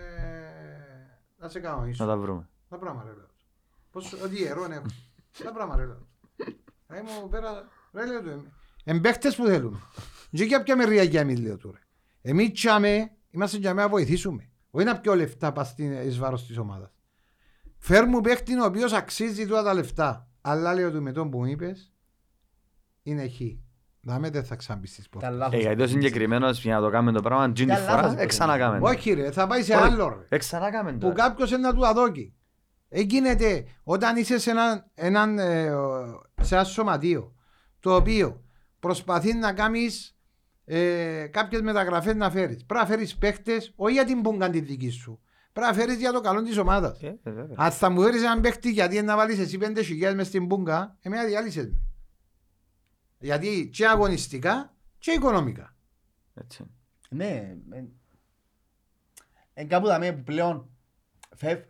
να 1.38 1.48
σε 1.50 1.60
κάνω 1.60 1.82
Να 1.82 1.88
ίσο. 1.88 2.06
τα 2.06 2.18
βρούμε. 2.18 2.50
Τα 2.70 2.78
πράγμα 2.78 3.04
ρε 3.04 3.10
λέω. 3.14 3.28
Του. 3.94 4.00
Πώς, 4.10 4.22
ότι 4.24 4.42
ιερόν 4.42 4.72
έχω. 4.72 4.86
Τα 5.44 5.52
πράγμα 5.52 5.76
ρε 5.76 5.86
λέω. 5.86 5.96
του. 5.96 6.08
Ρε 6.90 7.02
μου 7.02 7.30
πέρα, 7.30 7.68
ρε 7.94 8.06
λέω 8.06 8.22
του. 8.22 8.30
εμ- 8.30 8.46
Εν 8.84 9.02
παίχτες 9.02 9.36
που 9.36 9.46
θέλουμε. 9.46 9.80
Και 10.32 10.44
για 10.44 10.64
ποια 10.64 10.76
μερία 10.76 11.04
για 11.04 11.20
εμείς 11.22 11.40
λέω 11.40 11.58
του 11.58 11.72
ρε. 11.72 11.80
Εμείς 12.22 12.52
τσάμε, 12.52 13.12
είμαστε 13.32 13.58
για 13.58 13.74
να 13.74 13.90
βοηθήσουμε. 13.90 14.50
Όχι 14.72 14.86
να 14.86 15.00
πιω 15.00 15.16
λεφτά 15.16 15.52
πας 15.52 15.68
στην 15.68 15.92
εις 15.92 16.18
βάρος 16.18 16.46
της 16.46 16.58
ομάδας. 16.58 16.90
Φέρ 17.78 18.06
μου 18.08 18.22
παίχτη 18.22 18.60
ο 18.60 18.66
οποίος 18.66 18.94
αξίζει 18.94 19.46
τούτα 19.48 19.64
τα 19.64 19.74
λεφτά. 19.74 20.28
Αλλά 20.42 20.74
λέω 20.74 20.92
του 20.92 21.02
με 21.02 21.12
τον 21.12 21.30
που 21.30 21.38
μου 21.38 21.46
είπες, 21.46 21.94
είναι 23.04 23.28
χ. 23.30 23.40
Δάμε 24.02 24.30
δεν 24.30 24.44
θα 24.46 24.56
ξαναμπεί 24.56 24.88
στις 24.88 25.06
Ήταν 25.06 25.20
πόρτες. 25.22 25.38
λάθος. 25.40 25.54
Ε, 25.54 25.62
γιατί 25.62 25.82
ο 25.82 25.88
συγκεκριμένος 25.88 26.62
για 26.64 26.76
να 26.76 26.82
το 26.82 26.90
κάνουμε 26.90 27.12
το 27.12 27.22
πράγμα, 27.22 27.52
τζιν 27.52 27.68
τη 27.68 27.74
Ήταν 27.74 27.86
λάθος, 27.86 28.00
φορά, 28.02 28.14
είπε. 28.14 28.22
εξανακάμε 28.22 28.80
το. 28.80 28.86
Όχι 28.86 29.14
ρε, 29.14 29.32
θα 29.32 29.48
πάει 29.48 29.64
σε 29.64 29.76
Όχι. 29.76 29.84
άλλο 29.84 30.08
ρε. 30.10 30.36
Εξανακάμε 30.36 30.92
που 30.92 30.98
το. 30.98 31.12
κάποιος 31.14 31.50
είναι 31.52 31.60
να 31.60 31.74
του 31.74 31.88
αδόκει. 31.88 32.34
Εγίνεται 32.96 33.66
όταν 33.84 34.18
είσαι 34.18 34.38
σε 34.40 34.52
έναν, 34.52 34.92
έναν, 34.94 35.40
ε, 35.40 35.72
σε 36.42 36.56
ένα 36.56 36.64
σωματείο 36.64 37.36
το 37.80 37.96
οποίο 37.96 38.44
προσπαθεί 38.80 39.34
να 39.34 39.54
κάνεις 39.54 40.18
ε, 40.66 41.28
κάποιες 41.32 41.62
μεταγραφές 41.62 42.16
να 42.16 42.30
φέρεις. 42.32 42.66
Πρέπει 42.66 42.82
να 42.84 42.86
φέρεις 42.90 43.18
παίχτες 43.18 43.74
όχι 43.76 43.94
για 43.94 44.06
την 44.06 44.22
πούγκα 44.22 44.50
τη 44.50 44.60
δική 44.60 44.90
σου. 44.90 45.22
Πρέπει 45.54 45.68
να 45.68 45.74
φέρεις 45.74 45.98
για 45.98 46.12
το 46.12 46.22
καλό 46.22 46.42
της 46.42 46.58
ομάδας. 46.58 47.02
Ε, 47.04 47.20
ε, 47.24 47.32
βέβαια. 47.32 47.56
Αν 47.58 47.72
θα 47.72 47.90
μου 47.90 48.02
φέρεις 48.02 48.22
έναν 48.22 48.42
παίχτη 48.42 48.72
γιατί 48.72 49.02
να 49.02 49.16
βάλεις 49.16 49.40
εσύ 49.40 49.58
πέντε 49.58 49.84
χιλιάδες 49.84 50.16
μες 50.18 50.28
στην 50.28 50.48
πούγκα, 50.48 50.98
εμένα 51.02 51.26
διάλυσες 51.26 51.68
με. 51.68 51.80
Γιατί 53.20 53.70
και 53.74 53.88
αγωνιστικά 53.88 54.74
και 54.98 55.12
οικονομικά. 55.12 55.76
Έτσι. 56.34 56.66
Ναι, 57.10 57.58
εν- 57.72 57.92
εν 59.54 59.68
κάπου 59.68 59.88
δαμε 59.88 60.12
που 60.12 60.24
πλέον 60.24 60.70
φεύ, 61.36 61.64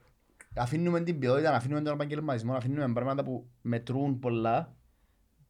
αφήνουμε 0.56 1.02
την 1.02 1.20
ποιότητα, 1.20 1.56
αφήνουμε 1.56 1.82
τον 1.82 1.94
επαγγελματισμό, 1.94 2.54
αφήνουμε 2.54 2.94
πράγματα 2.94 3.24
που 3.24 3.50
μετρούν 3.62 4.20
πολλά 4.20 4.76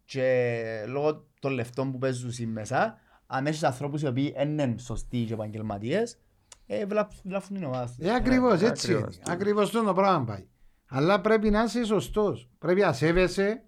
και 0.05 0.85
λόγω 0.87 1.25
των 1.39 1.51
λεφτών 1.51 1.91
που 1.91 1.97
παίζουν 1.97 2.29
εσύ 2.29 2.45
μέσα, 2.45 2.97
αν 3.27 3.47
έχεις 3.47 3.63
ανθρώπους 3.63 4.01
οι 4.01 4.07
οποίοι 4.07 4.33
δεν 4.37 4.49
είναι 4.49 4.75
σωστοί 4.77 5.23
και 5.23 5.33
επαγγελματίες, 5.33 6.19
ε, 6.65 6.85
βλάφ- 6.85 7.11
βλάφουν 7.23 7.55
την 7.55 7.65
ομάδα 7.65 7.87
σου. 7.87 7.95
Ε, 7.99 8.13
ακριβώς, 8.13 8.61
Ε, 8.61 8.67
έτσι 8.67 8.91
ακριβώς. 8.93 9.15
είναι. 9.15 9.23
Ακριβώς 9.27 9.71
το 9.71 9.93
πράγμα 9.93 10.25
πάει. 10.25 10.47
Αλλά 10.87 11.21
πρέπει 11.21 11.49
να 11.49 11.63
είσαι 11.63 11.85
σωστός. 11.85 12.49
Πρέπει 12.59 12.81
να 12.81 12.93
σέβεσαι 12.93 13.63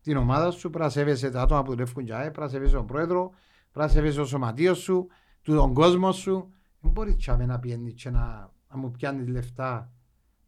την 0.00 0.16
ομάδα 0.16 0.50
σου, 0.50 0.70
πρέπει 0.70 0.84
να 0.84 0.90
σέβεσαι 0.90 1.30
τα 1.30 1.42
άτομα 1.42 1.62
που 1.62 1.70
δουλεύουν 1.70 2.04
για 2.04 2.18
πρέπει 2.18 2.40
να 2.40 2.48
σέβεσαι 2.48 2.74
τον 2.74 2.86
πρόεδρο, 2.86 3.28
πρέπει 3.72 3.86
να 3.86 3.88
σέβεσαι 3.88 4.18
το 4.18 4.24
σωματείο 4.24 4.74
σου, 4.74 5.06
του 5.42 5.54
τον 5.54 5.74
κόσμο 5.74 6.12
σου. 6.12 6.52
Δεν 6.80 6.90
μπορείς 6.92 7.16
τσάμε 7.16 7.46
να 7.46 7.58
πιένεις 7.58 7.94
και 8.02 8.10
να, 8.10 8.52
να 8.70 8.76
μου 8.76 8.90
πιάνεις 8.90 9.28
λεφτά 9.28 9.92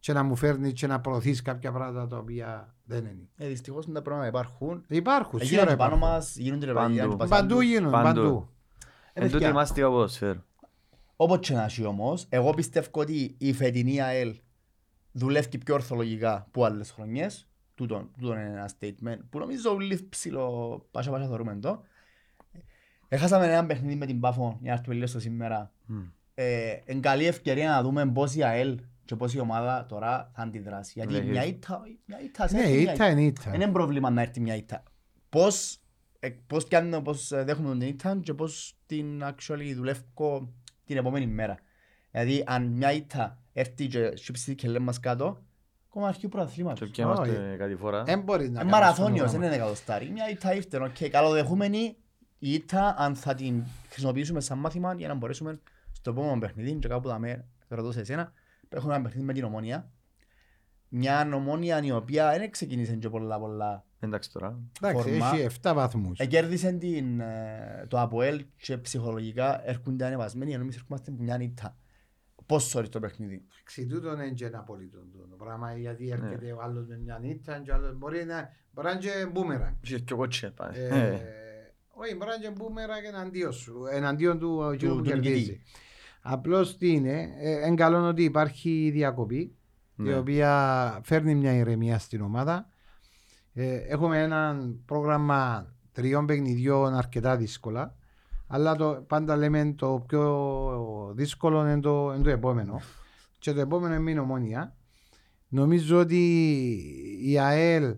και 0.07 0.13
να 0.13 0.23
μου 0.23 0.37
φέρνει 0.37 0.73
και 0.73 0.87
να 0.87 1.01
προωθείς 1.01 1.43
κάποια 1.43 1.73
πράγματα 1.73 2.07
τα 2.07 2.17
οποία 2.17 2.75
δεν 2.85 3.05
είναι. 3.05 3.29
Ε, 3.37 3.49
δυστυχώς 3.49 3.93
τα 3.93 4.03
πράγματα 4.03 4.27
υπάρχουν. 4.29 4.85
Υπάρχουν, 4.89 5.39
Γίνονται 5.41 5.47
σίγουρα 5.61 5.77
πάνω 5.77 5.95
υπάρχουν. 5.95 6.09
μας, 6.17 6.37
γίνονται 6.37 6.67
ρε 6.67 6.73
Παντού. 6.73 6.87
παιδιά, 6.89 7.03
και 7.03 7.09
Παντού 7.09 7.29
πασάντου. 7.29 7.61
γίνουν, 7.61 7.91
Παντού. 7.91 8.05
παντού. 8.21 8.49
Ε, 9.13 9.21
Εν 9.21 9.23
τούτη 9.23 9.33
παιδιά, 9.33 9.49
είμαστε 9.49 9.85
ο 9.85 9.91
ποδοσφαίρου. 9.91 10.41
Όπως 11.17 11.39
και 11.39 11.55
να 11.55 11.65
έχει 11.65 11.85
όμως, 11.85 12.27
εγώ 12.29 12.51
πιστεύω 12.55 12.89
ότι 12.93 13.35
η 13.39 13.53
φετινή 13.53 14.01
ΑΕΛ 14.03 14.35
δουλεύει 15.13 15.59
πιο 15.59 15.75
ορθολογικά 15.75 16.49
που 16.51 16.65
άλλες 16.65 16.91
χρονιές. 16.91 17.49
Τούτο, 17.75 18.11
τούτο 18.21 18.33
είναι 18.33 18.43
ένα 18.45 18.71
statement 18.79 19.19
που 19.31 19.39
νομίζω 19.39 19.71
όλοι 19.71 20.07
ψηλό 20.09 20.87
πάσα 20.91 21.11
πάσα 21.11 21.27
θεωρούμε 21.29 21.57
το. 21.61 21.83
Έχασαμε 23.09 23.47
ένα 23.47 23.67
παιχνίδι 23.67 23.97
με 23.97 24.07
την 24.07 24.21
Πάφο 24.21 24.59
για 24.61 24.71
να 24.71 24.77
έρθουμε 24.77 24.95
λίγο 24.95 25.07
στο 25.07 25.21
σήμερα. 25.21 25.73
Μμ. 25.87 26.01
Ε, 26.35 26.71
εν 26.85 27.01
καλή 27.01 27.27
ευκαιρία 27.27 27.69
να 27.71 27.83
δούμε 27.83 28.07
πώς 28.07 28.35
η 28.35 28.43
ΑΕΛ 28.43 28.79
και 29.07 29.17
πώς 29.17 29.35
η 29.35 29.39
ομάδα 29.41 29.87
τώρα 29.89 30.31
θα 30.35 30.43
αντιδράσει. 30.43 30.93
Γιατί 30.97 31.13
Ναι, 31.13 31.21
μια 31.21 31.41
έχει. 31.41 31.51
ήττα, 31.51 31.83
μια 32.07 32.21
ήττα, 32.23 32.49
σε 32.49 32.57
Ναι, 32.57 32.63
έρθει 32.63 32.83
μια 32.83 32.93
ήττα 32.93 33.11
είναι 33.11 33.23
ήττα. 33.23 33.51
Δεν 33.51 33.61
είναι 33.61 33.71
πρόβλημα 33.73 34.11
να 34.11 34.23
έρθει 34.23 34.41
μια 34.41 34.55
ήττα. 34.57 34.83
Πώς, 35.29 35.79
ε, 36.21 36.29
πώς, 36.47 36.65
πιάνω, 36.65 37.03
πώς 37.03 37.33
ε, 37.33 37.43
δέχομαι 37.45 37.71
την 37.79 37.89
ήττα 37.89 38.19
και 38.23 38.35
πώς 38.35 38.79
την 38.87 39.23
actually 39.25 39.73
δουλεύω 39.75 40.53
την 40.85 40.97
επόμενη 40.97 41.27
μέρα. 41.27 41.57
Δηλαδή 42.11 42.43
αν 42.47 42.67
μια 42.67 42.93
ήττα 42.93 43.39
έρθει 43.53 43.87
και 43.87 44.11
σύψει 44.15 44.55
και 44.55 44.69
λέμε 44.69 44.85
μας 44.85 45.01
κάτω, 45.01 45.43
ακόμα 45.89 46.09
αρχή 46.09 46.21
Και 46.21 46.29
πρωταθλήματος. 46.29 46.91
ποιοι 46.91 47.05
είμαστε 47.09 47.57
κάτι 47.59 47.75
φορά. 47.77 48.03
Δεν 48.03 48.21
μπορεί 48.21 48.45
να 48.45 48.51
Ε, 48.51 48.57
κάνεις 48.59 48.73
μαραθώνιος, 48.73 49.19
το 49.25 49.31
δεν 49.31 49.39
πράγμα. 49.39 49.47
είναι 49.47 49.57
εκατοστάρι. 49.65 50.11
Μια 50.11 50.31
ήττα 50.31 50.55
ήρθε, 50.55 50.79
οκ. 50.83 51.11
Καλοδεχούμενη 51.11 51.97
η 52.39 52.53
ήττα 52.53 52.95
αν 52.99 53.15
θα 53.15 53.35
την 53.35 53.65
χρησιμοποιήσουμε 53.91 54.41
σαν 54.41 54.59
μάθημα 54.59 54.95
για 54.95 55.09
να 55.09 55.15
μπορέσουμε 55.15 55.61
στο 55.93 56.11
επόμενο 56.11 56.39
παιχνίδι 56.39 56.73
και 56.73 56.89
κάπου 56.89 57.09
θα 57.09 57.19
με 57.19 57.45
ρωτώ 57.69 57.93
σε 57.93 58.01
εσένα. 58.01 58.33
Έχουμε 58.69 58.95
ένα 58.95 59.03
παιχνίδι 59.03 59.27
με 59.27 59.33
την 59.33 59.45
Ομόνια. 59.45 59.91
Μια 60.89 61.31
Ομόνια 61.35 61.83
η 61.83 61.91
οποία 61.93 62.31
δεν 62.39 62.51
ξεκίνησε 62.51 62.97
και 62.97 63.09
πολλά 63.09 63.39
πολλά 63.39 63.85
Εντάξει 64.01 64.33
τώρα. 64.33 64.61
Εντάξει, 64.83 65.03
φορμά. 65.11 65.31
έχει 65.35 65.47
7 65.63 65.73
βαθμούς. 65.75 66.19
Εκέρδισε 66.19 66.73
την, 66.73 67.21
ε, 67.21 67.87
το 67.89 68.01
ΑΠΟΕΛ 68.01 68.45
και 68.57 68.79
ψυχολογικά 68.79 69.69
έρχονται 69.69 70.05
ανεβασμένοι 70.07 70.53
ενώ 70.53 70.63
εμείς 70.63 70.77
έρχομαστε 70.77 71.11
που 71.11 71.23
μια 71.23 71.37
νύχτα. 71.37 71.77
Πόσο 72.47 72.79
ώρες 72.79 72.91
το 72.91 73.01
παιχνίδι. 73.01 73.45
Εντάξει, 73.55 73.87
τούτο 73.87 74.13
είναι 74.13 74.31
και 74.31 74.47
ένα 74.47 74.59
απολύτω 74.59 74.99
το 75.31 75.37
πράγμα, 75.37 75.73
Ναι. 75.73 75.79
γιατί 75.79 76.09
έρχεται 76.11 76.53
ο 76.53 76.59
άλλος 76.63 76.87
με 76.87 76.99
μια 76.99 77.19
νύχτα 77.19 77.61
και 77.65 77.71
ο 77.71 77.75
άλλος 77.75 77.97
μπορεί 77.97 78.25
να 78.25 78.51
μπορεί 78.71 78.87
να 78.87 78.93
είναι 78.93 79.01
και 79.01 79.27
μπούμερανγκ. 79.33 79.75
Είχε 79.81 79.99
και 79.99 80.15
κότσια 80.15 80.53
πάλι. 80.53 80.79
Ε, 80.79 80.89
Ε, 80.89 81.21
Όχι, 81.89 82.15
μπορεί 82.15 82.29
να 82.31 82.35
είναι 82.35 82.45
και 82.47 82.51
μπούμερανγκ 82.51 83.05
εναντίον 83.05 83.53
σου, 83.53 83.85
εναντίον 83.91 84.39
του 84.39 84.63
εκείνου 84.75 84.91
του 84.91 84.97
που 84.97 85.03
νικητή. 85.03 85.23
κερδίζει. 85.23 85.63
Απλώς 86.29 86.77
τι 86.77 86.93
είναι, 86.93 87.35
ε, 87.39 87.67
εν 87.67 87.77
καλό 87.77 88.09
ότι 88.09 88.23
υπάρχει 88.23 88.91
διακοπή, 88.93 89.37
η 89.37 89.57
ναι. 89.97 90.17
οποία 90.17 91.01
φέρνει 91.03 91.35
μια 91.35 91.53
ηρεμία 91.53 91.99
στην 91.99 92.21
ομάδα. 92.21 92.69
Ε, 93.53 93.75
έχουμε 93.77 94.23
ένα 94.23 94.71
πρόγραμμα 94.85 95.73
τριών 95.93 96.27
παιχνιδιών 96.27 96.95
αρκετά 96.95 97.37
δύσκολα. 97.37 97.97
Αλλά 98.47 98.77
το, 98.77 99.05
πάντα 99.07 99.37
λέμε 99.37 99.75
το 99.77 100.05
πιο 100.07 101.13
δύσκολο 101.15 101.61
είναι 101.61 101.81
το, 101.81 102.13
είναι 102.15 102.23
το 102.23 102.31
επόμενο. 102.31 102.81
Και 103.39 103.53
το 103.53 103.61
επόμενο 103.61 103.95
είναι 103.95 104.11
η 104.11 104.19
ομόνια. 104.19 104.77
Νομίζω 105.49 105.99
ότι 105.99 106.23
η 107.23 107.39
ΑΕΛ 107.39 107.97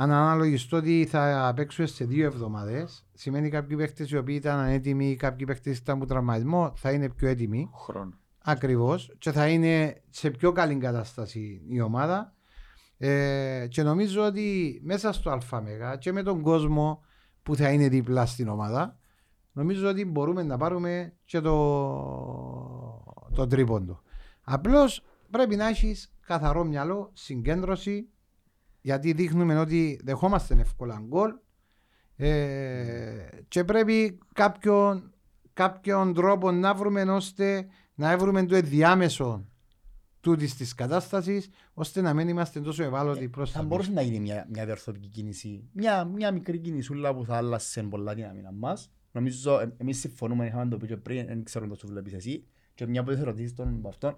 αν 0.00 0.10
αναλογιστώ 0.10 0.76
ότι 0.76 1.06
θα 1.10 1.52
παίξουμε 1.56 1.86
σε 1.86 2.04
δύο 2.04 2.26
εβδομάδες, 2.26 3.06
σημαίνει 3.14 3.48
κάποιοι 3.48 3.76
παίχτε 3.76 4.06
οι 4.10 4.16
οποίοι 4.16 4.36
ήταν 4.38 4.58
ανέτοιμοι, 4.58 5.16
κάποιοι 5.16 5.46
παίχτε 5.46 5.70
ήταν 5.70 5.98
που 5.98 6.06
τραυματισμό, 6.06 6.72
θα 6.76 6.92
είναι 6.92 7.08
πιο 7.08 7.28
έτοιμοι. 7.28 7.70
Χρόνος. 7.74 8.14
Ακριβώς 8.38 9.14
και 9.18 9.32
θα 9.32 9.48
είναι 9.48 10.02
σε 10.10 10.30
πιο 10.30 10.52
καλή 10.52 10.76
κατάσταση 10.76 11.62
η 11.68 11.80
ομάδα. 11.80 12.34
Ε, 12.98 13.66
και 13.68 13.82
νομίζω 13.82 14.24
ότι 14.24 14.80
μέσα 14.84 15.12
στο 15.12 15.38
ΑΜΕΓΑ 15.50 15.96
και 15.96 16.12
με 16.12 16.22
τον 16.22 16.42
κόσμο 16.42 17.00
που 17.42 17.56
θα 17.56 17.72
είναι 17.72 17.88
δίπλα 17.88 18.26
στην 18.26 18.48
ομάδα, 18.48 18.98
νομίζω 19.52 19.88
ότι 19.88 20.04
μπορούμε 20.04 20.42
να 20.42 20.56
πάρουμε 20.56 21.16
και 21.24 21.40
το, 21.40 21.54
το 23.34 23.46
τρίποντο. 23.46 24.02
Απλώς 24.42 25.04
πρέπει 25.30 25.56
να 25.56 25.68
έχεις 25.68 26.12
καθαρό 26.26 26.64
μυαλό, 26.64 27.10
συγκέντρωση, 27.12 28.08
γιατί 28.80 29.12
δείχνουμε 29.12 29.58
ότι 29.58 30.00
δεχόμαστε 30.04 30.54
εύκολα 30.60 31.02
γκολ 31.06 31.30
ε, 32.16 33.28
και 33.48 33.64
πρέπει 33.64 34.18
κάποιον, 34.34 35.14
κάποιον 35.52 36.14
τρόπο 36.14 36.50
να 36.50 36.74
βρούμε 36.74 37.02
ώστε 37.02 37.68
να 37.94 38.18
βρούμε 38.18 38.46
το 38.46 38.56
ενδιάμεσο 38.56 39.46
τούτης 40.20 40.56
της 40.56 40.74
κατάστασης, 40.74 41.48
ώστε 41.74 42.00
να 42.00 42.14
μην 42.14 42.28
είμαστε 42.28 42.60
τόσο 42.60 42.82
ευάλωτοι 42.84 43.28
προς 43.28 43.50
Θα 43.50 43.54
τα 43.54 43.58
πίσω. 43.58 43.68
μπορούσε 43.68 43.90
να 43.92 44.02
γίνει 44.02 44.20
μια, 44.20 44.46
μια 44.50 44.64
διορθωτική 44.64 45.08
κίνηση. 45.08 45.68
Μια, 45.72 46.04
μια 46.04 46.32
μικρή 46.32 46.58
κινησούλα 46.58 47.14
που 47.14 47.24
θα 47.24 47.36
άλλασε 47.36 47.82
πολλά 47.82 48.14
την 48.14 48.24
άμυνα 48.24 48.52
μας. 48.52 48.90
Νομίζω 49.12 49.60
ε, 49.60 49.74
εμείς 49.76 49.98
συμφωνούμε, 49.98 50.46
είχαμε 50.46 50.68
το 50.68 50.76
πει 50.76 50.86
και 50.86 50.96
πριν, 50.96 51.26
δεν 51.26 51.44
ξέρω 51.44 51.64
αν 51.64 51.70
το 51.70 51.76
σου 51.76 51.86
βλέπεις 51.86 52.12
εσύ. 52.12 52.44
Και 52.74 52.86
μια 52.86 53.02
που 53.04 53.14
δεν 53.14 53.24
ρωτήσεις 53.24 53.54
τον 53.54 53.74
από 53.74 53.88
αυτόν. 53.88 54.16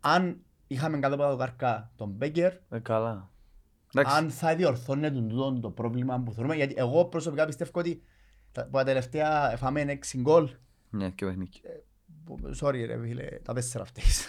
Αν 0.00 0.40
είχαμε 0.66 0.98
κάτω 0.98 1.14
από 1.14 1.30
το 1.30 1.36
κάρκα 1.36 1.92
τον 1.96 2.10
Μπέκερ, 2.10 2.52
Ε, 2.68 2.78
καλά. 2.78 3.30
Εντάξει. 4.00 4.16
αν 4.18 4.30
θα 4.30 4.54
διορθώνει 4.54 5.10
τον 5.12 5.28
τούτο 5.28 5.58
το 5.60 5.70
πρόβλημα 5.70 6.20
που 6.24 6.32
θεωρούμε. 6.32 6.54
Γιατί 6.54 6.74
εγώ 6.76 7.04
προσωπικά 7.04 7.44
πιστεύω 7.44 7.70
ότι 7.74 8.02
τα, 8.52 8.64
που 8.64 8.70
τα 8.76 8.84
τελευταία 8.84 9.52
εφάμε 9.52 9.84
6 9.88 10.18
γκολ. 10.20 10.48
Ναι, 10.90 11.08
και 11.10 11.24
παιχνίκι. 11.26 11.60
που- 12.24 12.38
Sorry 12.60 12.84
ρε 12.86 12.98
φίλε, 13.02 13.24
τα 13.42 13.52
τέσσερα 13.54 13.84
αυτές. 13.84 14.26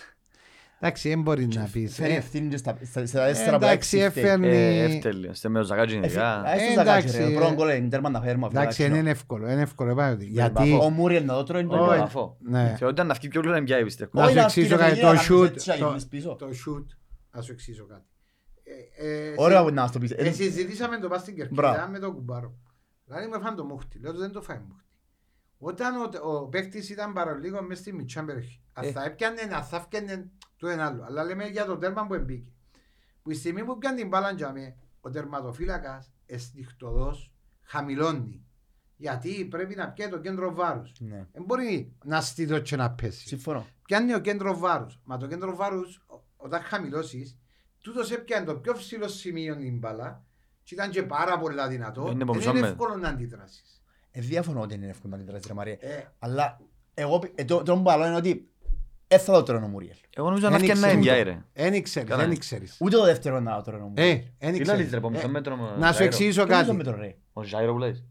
Εντάξει, 0.80 1.10
δεν 1.10 1.22
μπορεί 1.22 1.48
να 1.48 1.70
πεις. 1.72 1.96
Φέρει 1.96 2.14
ευθύνη 2.14 2.48
και 2.50 2.58
στα, 2.58 2.78
στα, 2.84 3.06
στα 3.06 3.26
τέσσερα 3.26 3.58
που 3.58 3.66
Εντάξει, 3.66 3.98
έξι 3.98 4.10
φταίει. 4.10 4.24
έφερνε. 4.24 4.48
Ε, 4.48 4.84
εύτελη. 4.84 5.32
Ste 5.42 5.50
με 5.50 5.60
το 5.60 5.66
ζακάτζι 5.66 5.96
Εφ- 5.96 6.06
ειδικά. 6.06 6.34
Α, 6.42 6.52
έστω 6.54 6.72
Ε, 6.72 6.74
ζακάκι, 6.74 6.90
εντάξει, 7.08 7.18
ρε, 7.18 7.32
ε, 7.32 7.36
πρώτος 7.36 7.54
γκολ 7.54 7.76
είναι 7.78 7.88
τέρμα 7.90 8.10
να 8.10 8.22
φέρουμε. 8.22 8.48
Εντάξει, 8.48 8.84
δεν 8.88 8.96
είναι 8.96 9.10
εύκολο. 9.10 9.52
Είναι 9.52 9.62
εύκολο. 9.62 9.96
πάρα 9.96 10.16
πολύ. 10.16 10.26
Γιατί. 10.30 10.78
Ο 10.82 10.90
Μούριελ 10.90 11.26
να 11.26 11.34
το 11.34 11.44
τρώει 11.44 11.66
το 11.68 11.76
Όχι. 11.76 11.86
γκολ. 11.86 12.00
Αφό. 12.00 12.38
Ναι. 12.40 12.66
Θεωρώ 12.68 12.88
ότι 12.88 13.02
αν 13.02 13.08
να 13.08 13.14
φύγει 13.14 13.28
πιο 13.28 13.42
γλυκά 13.42 13.64
πια 13.64 13.84
πιστεύω. 13.84 14.12
Να 14.14 14.22
Όχι, 14.24 14.32
σου 14.32 14.38
να 14.38 14.44
εξήσω 14.44 14.68
φύγει, 14.78 14.80
κάτι. 14.90 14.96
να 15.02 15.02
Το 15.02 15.06
κάνεις 15.16 15.30
shoot. 15.32 15.46
έτσι, 15.46 15.70
να 15.70 15.76
το- 15.78 15.84
γυρνείς 15.86 16.08
πίσω. 16.08 16.36
Το 16.36 16.46
shoot. 16.48 16.86
Να 17.32 17.42
σου 17.42 17.52
εξήσω 17.52 17.86
κάτι. 17.86 18.04
Ε, 18.68 19.08
ε, 19.08 19.34
Ωραία 19.38 19.58
συ- 19.60 19.68
που 19.68 19.74
να 19.74 19.82
μας 19.82 19.92
το 19.92 20.00
πεις. 20.00 20.12
ε, 20.12 20.16
Ε, 20.16 20.32
Συζητήσαμε 20.32 20.98
το 20.98 21.08
πας 21.08 21.22
στην 21.22 21.36
Κερκίδα 21.36 21.62
Μπράβο. 21.62 21.92
με 21.92 22.00
τον 22.00 22.14
κουμπάρο. 22.14 22.58
Δηλαδή 23.06 23.28
με 23.28 23.40
φάνε 23.40 23.56
το 23.56 23.66
μούχτι. 23.66 24.00
Λέω 24.00 24.12
ότι 24.12 24.20
δεν 24.20 24.32
το 24.32 24.42
φάει 24.42 24.58
μούχτι. 24.60 24.84
Όταν 25.58 25.96
ο, 25.96 26.10
ο 26.34 26.48
παίκτης 26.48 26.90
ήταν 26.90 27.14
παρολίγο 27.14 27.62
μέσα 27.62 27.82
στη 27.82 27.94
μητσιά 27.94 28.26
περιοχή. 28.26 28.64
Αν 28.74 28.84
Ε. 28.86 28.92
θα 28.92 29.04
έπιανε, 29.04 29.42
αν 29.56 29.64
θα 29.64 29.78
έφτιανε 29.78 30.32
το 30.58 30.68
ένα 30.68 30.86
άλλο. 30.86 31.04
Αλλά 31.04 31.24
λέμε 31.24 31.46
για 31.48 31.66
το 31.66 31.78
τέρμα 31.78 32.06
που 32.08 32.14
εμπήκε. 32.14 32.52
Που 33.22 33.32
η 33.32 33.36
στιγμή 33.36 33.64
που 33.64 33.78
πιάνει 33.78 33.98
την 34.00 34.08
μπάλα 34.08 34.32
για 34.32 34.52
με, 34.52 34.76
ο 35.02 35.10
τερματοφύλακας 35.10 36.12
εστιχτοδός 36.26 37.34
χαμηλώνει. 37.62 38.46
Γιατί 38.98 39.46
πρέπει 39.46 39.76
να 39.76 39.90
πιέει 39.92 40.10
το 40.10 40.20
κέντρο 40.20 40.54
βάρους. 40.56 40.92
ναι. 41.00 41.28
Δεν 41.32 41.44
μπορεί 41.44 41.96
να 42.04 42.22
στείλει 42.22 42.62
και 42.62 42.76
να 42.76 42.92
πέσει. 42.92 43.28
Συμφωνώ. 43.28 43.68
Πιάνει 43.86 44.14
ο 44.14 44.20
κέντρο 44.20 44.58
βάρους. 44.58 45.00
Μα 45.04 45.18
το 45.18 45.28
κέντρο 45.28 45.56
βάρους, 45.56 46.06
όταν 46.38 46.62
χαμηλώσεις, 46.62 47.38
τούτος 47.86 48.12
έπιανε 48.12 48.46
το 48.46 48.56
πιο 48.56 48.74
ψηλό 48.74 49.08
σημείο 49.08 49.56
την 49.56 49.78
μπάλα 49.78 50.24
και 50.64 50.74
ήταν 50.74 50.90
και 50.90 51.04
πάρα 51.04 51.38
πολλά 51.40 51.68
δυνατό. 51.68 52.02
Είναι 52.02 52.10
Δεν 52.12 52.20
υποψιόμενο. 52.22 52.58
είναι 52.66 52.68
εύκολο 52.76 52.96
να 52.96 53.10
αντιδράσεις. 53.10 53.84
Ε, 54.12 54.22
διαφωνώ 54.22 54.62
ότι 54.62 54.74
είναι 54.74 54.88
εύκολο 54.88 55.16
να 55.16 55.22
αντιδράσεις 55.22 55.48
ρε 55.48 55.54
Μαρία. 55.54 55.78
Ε, 55.80 56.04
Αλλά 56.20 56.60
εγώ 56.94 57.20
πι- 57.20 57.40
ε, 57.40 57.44
το 57.46 57.64
το 57.64 57.76
μπαλό 57.76 58.06
είναι 58.06 58.16
ότι 58.16 58.50
δεν 59.08 59.20
θα 59.20 59.34
το 59.34 59.44
τρώνε 59.44 59.66
ο 59.66 59.68
Μούριελ. 59.68 59.96
Εγώ 60.16 60.28
νομίζω 60.28 60.50
να 60.50 60.56
Εν 60.56 60.62
φτιάχνει 60.62 60.84
ένα 60.84 60.92
ήξερε. 60.94 61.14
ενδιάει 61.16 61.36
ρε. 61.36 61.46
Εν 61.54 61.74
ήξερες, 61.74 62.10
Καλά. 62.10 62.24
εν 62.24 62.32
ήξερες. 62.32 62.78
Ούτε 62.80 62.96
το 62.96 63.04
δεύτερο 63.04 63.40
να 63.40 63.56
το 63.56 63.62
τρώνε 63.62 63.84
ο 63.84 63.86
Ε, 63.86 63.90
Μούριελ. 63.90 64.18
εν 64.18 64.24
Τι 64.40 64.46
ήξερες. 64.48 64.68
λαλείς 64.68 64.92
ρε, 64.92 64.98
από 64.98 65.10
μισό 65.10 65.28
Ε, 65.28 65.30
μέτρο 65.30 65.56
με 65.56 65.64
Να 65.78 65.88
σου 65.88 65.94
Ζάιρο; 65.94 66.04
εξηγήσω 66.06 66.44
Τι 66.46 66.54
είναι 66.54 66.62
το 66.62 66.66
κάτι. 66.66 66.78
μέτρο, 66.78 66.96
ρε; 67.02 67.16
Ο 67.34 67.44
Ζάιρο 67.44 67.72
που 67.74 67.78
λες. 67.80 68.04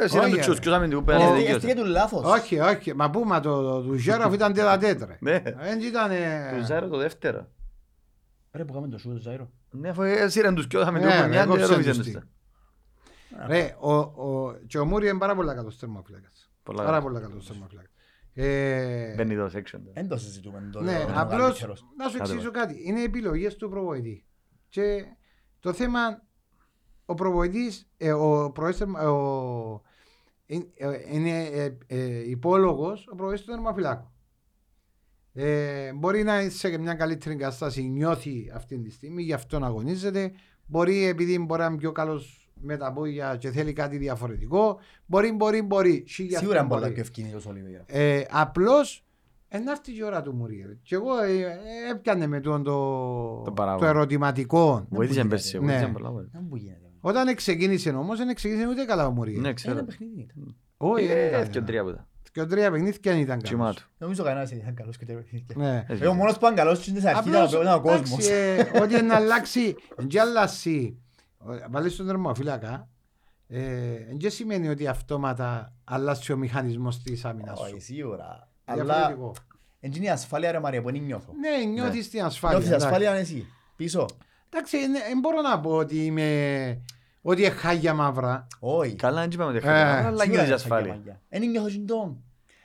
Ε, 0.00 0.04
εσύ 0.04 0.16
ήταν 0.16 0.26
Όχι, 0.26 0.34
το 0.34 0.40
τσούς, 0.40 0.54
ρε. 0.54 0.60
ποιος 0.60 0.74
αμυντικού 0.74 1.00
Ε, 1.00 1.04
πέναντι 1.04 1.24
ε, 1.32 1.34
δικαίωσε. 1.36 1.56
Έφυγε 1.56 1.74
του 1.74 1.84
λάθος. 1.84 2.24
Όχι, 2.24 2.58
όχι. 2.60 2.94
Μα 2.94 3.10
πού, 3.10 3.24
μα 3.24 3.40
το 3.40 3.82
του 3.82 3.94
Ζέροφ 3.94 4.34
ήταν 4.34 4.52
τέτα 4.52 4.76
τέτρα. 4.78 5.16
Ναι, 5.20 5.38
Δεν 5.40 5.80
ήταν... 5.80 6.10
του 6.58 6.64
Ζάιρο 6.66 6.88
το 6.88 6.96
δεύτερο. 6.96 7.48
Ρε 8.52 8.64
που 8.64 8.72
κάνουμε 8.72 8.90
το 8.92 8.98
σούτ, 8.98 9.20
Ζάιρο. 9.20 9.50
Ναι, 9.70 9.88
αφού 9.88 10.02
έσυραν 10.02 10.54
τους 10.54 10.66
κοιός 10.66 10.84
αμυντικού 10.86 11.12
Ναι, 11.12 11.16
που 11.16 11.22
ρε, 11.22 11.28
μια 11.28 11.44
κόψαν 11.44 11.62
αντιρρόβησαν 11.62 11.94
τους 11.96 12.12
τους 12.12 12.12
τι. 12.12 12.28
τα. 13.38 13.46
Ρε, 13.46 13.76
ο, 13.80 13.92
ο, 13.94 14.54
και 14.66 14.78
ο 14.78 14.84
Μούρι 14.84 15.08
είναι 15.08 15.18
πάρα 15.18 15.34
πολλά 15.34 15.54
καλός 15.54 15.78
τερμαφυλάκας. 15.78 16.52
Πολλά 16.62 16.78
Πάρα 16.78 16.90
καλά. 16.90 17.02
πολλά 17.02 17.20
καλός 17.20 17.46
τερμαφυλάκας. 17.46 17.90
Ε, 18.34 19.14
Μπαίνει 19.14 19.36
το 19.36 19.50
section. 19.54 19.80
Δεν 19.94 20.08
το 20.08 20.16
συζητούμε. 20.16 20.68
το- 20.72 20.80
Ναι, 20.80 20.98
το- 21.00 21.06
το 21.06 21.12
απλώς 21.20 21.40
καλύτερος. 21.46 21.84
να 21.96 22.04
σου 22.08 22.12
Κάτω 22.12 22.22
εξηγήσω 22.24 22.50
κάτι. 22.50 22.82
Είναι 22.84 23.02
επιλογές 23.02 23.56
του 23.56 23.68
προπονητή. 23.70 24.26
Και 24.68 25.04
το 25.60 25.72
θέμα, 25.72 26.22
ο 27.04 27.14
προπονητής, 27.14 27.90
ε, 27.96 28.12
ο 28.12 28.50
προέστερ- 28.50 28.88
ο- 28.96 29.82
είναι- 30.46 30.70
ε, 30.76 31.00
είναι 31.10 31.44
ε, 31.44 31.76
ε, 31.86 32.30
υπόλογος 32.30 33.06
ο 33.06 33.14
προπονητής 33.14 33.44
του 33.44 33.50
τερματοφυλάκου. 33.52 34.11
Ε, 35.34 35.92
μπορεί 35.92 36.22
να 36.22 36.40
είναι 36.40 36.50
σε 36.50 36.78
μια 36.78 36.94
καλύτερη 36.94 37.36
κατάσταση, 37.36 37.82
νιώθει 37.82 38.50
αυτή 38.54 38.78
τη 38.78 38.90
στιγμή, 38.90 39.22
γι' 39.22 39.32
αυτό 39.32 39.58
να 39.58 39.66
αγωνίζεται. 39.66 40.32
Μπορεί 40.66 41.04
επειδή 41.06 41.38
μπορεί 41.38 41.60
να 41.60 41.66
είναι 41.66 41.76
πιο 41.76 41.92
καλός 41.92 42.50
με 42.60 42.76
τα 42.76 42.92
πόδια 42.92 43.36
και 43.36 43.50
θέλει 43.50 43.72
κάτι 43.72 43.96
διαφορετικό. 43.96 44.78
Μπορεί, 45.06 45.32
μπορεί, 45.32 45.62
μπορεί. 45.62 46.04
Χίλια 46.08 46.38
Σίγουρα 46.38 46.56
είναι 46.58 46.66
αυτό 46.66 46.68
πολλά 46.68 46.80
μπορεί. 46.80 46.92
πιο 46.92 47.02
ευκίνητος 47.02 47.46
ο 47.46 47.48
Ολιβέρα. 47.48 47.84
Ε, 47.86 48.22
Απλώς 48.30 49.04
ενάρτη 49.48 49.96
η 49.96 50.02
ώρα 50.02 50.22
του 50.22 50.32
Μουριέλ. 50.34 50.76
Και 50.82 50.94
εγώ 50.94 51.18
ε, 51.22 51.32
ε, 51.40 51.90
έπιανε 51.92 52.26
με 52.26 52.40
τον 52.40 52.62
το, 52.62 52.72
Το 53.36 53.42
το, 53.44 53.52
παράπονο. 53.52 53.88
ερωτηματικό. 53.88 54.86
Βοήθησε 54.90 55.18
μπορεί, 55.18 55.28
πέρσι, 55.28 55.58
ναι. 55.58 55.64
βοήθησε 55.66 55.86
πολλά. 55.92 56.10
βοήθησε. 56.10 56.30
Δεν 56.38 56.46
μου 56.50 56.56
γίνεται. 56.56 56.78
Όταν 57.00 57.34
ξεκίνησε 57.34 57.90
όμω, 57.90 58.16
δεν 58.16 58.34
ξεκίνησε 58.34 58.68
ούτε 58.68 58.84
καλά 58.84 59.06
ο 59.06 59.10
Μουριέλ. 59.10 59.40
Ναι, 59.40 59.46
Ένα 59.46 59.54
ξέρω. 59.54 59.84
παιχνίδι 59.84 60.20
ήταν. 60.20 60.56
Όχι, 60.76 61.06
δεν 61.06 61.16
Ε, 61.16 61.26
ήταν 61.28 61.48
και 61.50 61.60
τρία 61.60 61.82
που 61.82 61.88
ήταν. 61.88 62.06
Και 62.32 62.44
τρία 62.44 62.70
παιχνίδια 62.70 62.98
δεν 63.02 63.18
ήταν 63.18 63.42
Τσιμά 63.42 63.60
καλός. 63.64 63.76
του. 63.76 63.88
Νομίζω 63.98 64.24
κανένας 64.24 64.48
δεν 64.48 64.58
ήταν 64.58 64.74
καλός 64.74 64.96
και 64.96 65.04
τρία 65.04 65.16
παιχνίδια. 65.16 65.54
Ναι. 65.56 65.84
Έτσι. 65.88 66.04
Ε, 66.04 66.06
Ο 66.06 66.14
μόνος 66.14 66.32
που 66.32 66.38
ήταν 66.44 66.54
καλός 66.54 66.78
στην 66.78 66.94
αρχή 66.94 67.08
ήταν 67.08 67.34
Απλώς, 67.34 67.52
ο- 67.54 67.60
ήταν 67.62 67.72
ο 67.84 67.88
εντάξει, 67.90 68.10
κόσμος. 68.12 68.28
ε, 68.28 68.70
ότι 68.82 69.02
να 69.02 69.14
αλλάξει, 69.16 69.76
δεν 69.96 70.20
αλλάξει, 70.20 70.98
βάλεις 71.70 71.96
τον 71.96 72.06
τερμοφύλακα, 72.06 72.88
ε, 73.48 73.60
δεν 74.20 74.30
σημαίνει 74.30 74.68
ότι 74.68 74.86
αυτόματα 74.86 75.72
αλλάζει 75.84 76.32
ο 76.32 76.36
μηχανισμός 76.36 77.02
της 77.02 77.24
άμυνας 77.24 77.60
Όχι, 77.60 77.70
σου; 77.70 77.80
σίγουρα. 77.80 78.48
Αλλά 78.64 78.84
Διαφορετικό. 78.84 79.34
Εν 79.80 79.92
είναι 79.92 80.04
η 80.04 80.08
ασφάλεια 80.10 80.52
ρε 80.52 80.60
Μαρία 80.60 80.82
που 80.82 80.90
δεν 80.92 81.02
νιώθω. 81.02 81.32
Ναι, 81.40 81.64
νιώθεις 81.64 82.10
την 82.10 82.22
ασφάλεια. 82.22 82.58
Νιώθεις 82.58 82.74
εντάξει. 82.76 82.94
ασφάλεια 82.94 83.20
εσύ. 83.20 83.46
Πίσω. 83.76 84.06
Εντάξει, 84.50 84.76
δεν 84.78 85.18
μπορώ 85.20 85.40
να 85.40 85.60
πω 85.60 85.70
ότι 85.70 86.04
είμαι... 86.04 86.80
Ότι 87.22 87.40
είναι 87.42 87.50
χάγια 87.50 87.94
μαύρα. 87.94 88.46
Όχι. 88.60 88.94
Καλά, 88.94 89.20
δεν 89.20 89.30
είπαμε 89.30 89.48
ότι 89.58 89.68
Ε, 89.68 89.70
έχετε, 89.70 89.78
αλλά 89.80 90.02
Σίγουρα 90.02 90.24
νιώθεις 90.26 90.44
είναι 90.46 90.54
ασφάλεια. 90.54 90.92
χαγιά 90.92 90.96
μαγιά. 91.04 91.20
Εν 91.28 91.50
νιώθω 91.50 91.68
και 91.70 91.78
το. 91.86 92.16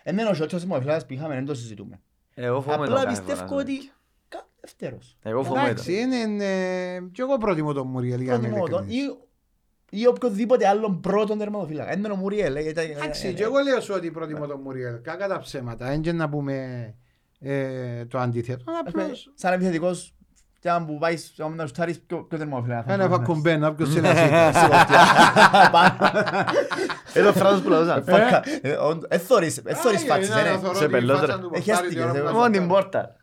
Εμένα 0.04 0.30
ο 0.30 0.34
σιότσος 0.34 0.66
μου 0.66 0.80
φίλας 0.82 1.06
που 1.06 1.14
είχαμε 1.14 1.34
δεν 1.34 1.46
το 1.46 1.54
συζητούμε. 1.54 2.00
Εγώ 2.34 2.62
φοβούμαι 2.62 2.86
το 2.88 2.92
Απλά 2.94 3.04
κάθε 3.06 3.22
πιστεύω 3.22 3.48
φορά. 3.48 3.62
ότι 3.62 3.92
κα- 4.28 4.48
δεύτερος. 4.62 5.18
Εγώ 5.24 5.44
φοβούμαι 5.44 5.62
το. 5.64 5.70
Εντάξει, 5.70 5.94
είναι... 5.94 6.46
ε, 6.46 7.00
Κι 7.12 7.22
εγώ 7.22 7.38
προτιμώ 7.38 7.74
τον 7.74 7.88
Μουριέλ 7.88 8.22
για 8.22 8.38
να 8.38 8.48
είμαι 8.48 8.56
Προτιμώ 8.58 8.78
τον 8.78 8.88
ειλικρινής. 8.88 9.14
ή- 9.92 10.00
ή 10.02 10.08
οποιοδήποτε 10.08 10.68
άλλον 10.68 11.00
πρώτον 11.00 11.38
τερματοφύλακα. 11.38 11.92
Εν 11.92 11.98
είναι 12.00 12.10
ο 12.12 12.16
Μουριέλ. 12.16 12.56
ε, 12.56 12.62
γιατί- 12.62 12.82
Εντάξει, 12.82 13.28
ε, 13.28 13.32
και 13.32 13.44
εγώ 13.44 13.60
λέω 13.60 13.80
σου 13.82 13.94
ότι 13.98 14.12
προτιμώ 14.12 14.48
τον 14.48 14.62
Μουριέλ. 14.62 15.02
Κακά 15.02 15.28
τα 15.28 15.40
ψέματα. 15.40 15.88
Δεν 15.88 16.02
και 16.02 16.12
να 16.12 16.30
πούμε 16.30 16.56
ε, 17.40 18.06
το 18.06 18.18
αντίθετο. 18.20 18.72
ε, 18.72 18.78
Απλώς 18.88 19.32
Σαν 19.36 19.54
επιθετικός 19.54 20.16
και 20.68 20.74
αν 20.74 20.86
που 20.86 20.98
πάεις 20.98 21.34
άμα 21.40 21.56
να 21.56 21.66
σουτάρεις 21.66 22.00
ποιο 22.02 22.24
ποιο 22.24 22.38
τερματοφύλακα 22.38 22.84
θα 22.84 22.94
ένα 22.94 23.08
βάλεις. 23.08 23.28
βακουμπένα, 23.28 23.74
ποιος 23.76 23.96
είναι 23.96 24.10
εσύ. 24.10 24.30
Ε, 27.14 27.24
το 27.24 27.34
φράζος 27.34 27.62
που 27.62 27.70
λαούσα. 27.70 28.02
Φάκα. 28.04 28.44
Ε, 28.62 28.72
όντως, 28.72 29.06
ε, 29.10 29.18
θωρείς- 29.18 29.58
ε, 29.66 29.74
θωρείς 29.74 30.04
φάτσες, 30.04 30.36
ε, 30.36 30.42
ναι. 30.68 30.74
Σε 30.74 30.88
πελώτρα. 30.90 31.40
Έχει 31.52 31.72
αστικές, 31.72 32.16
ε, 32.16 32.22
Μόνο 32.32 32.50
την 32.50 32.68
πόρτα. 32.68 33.16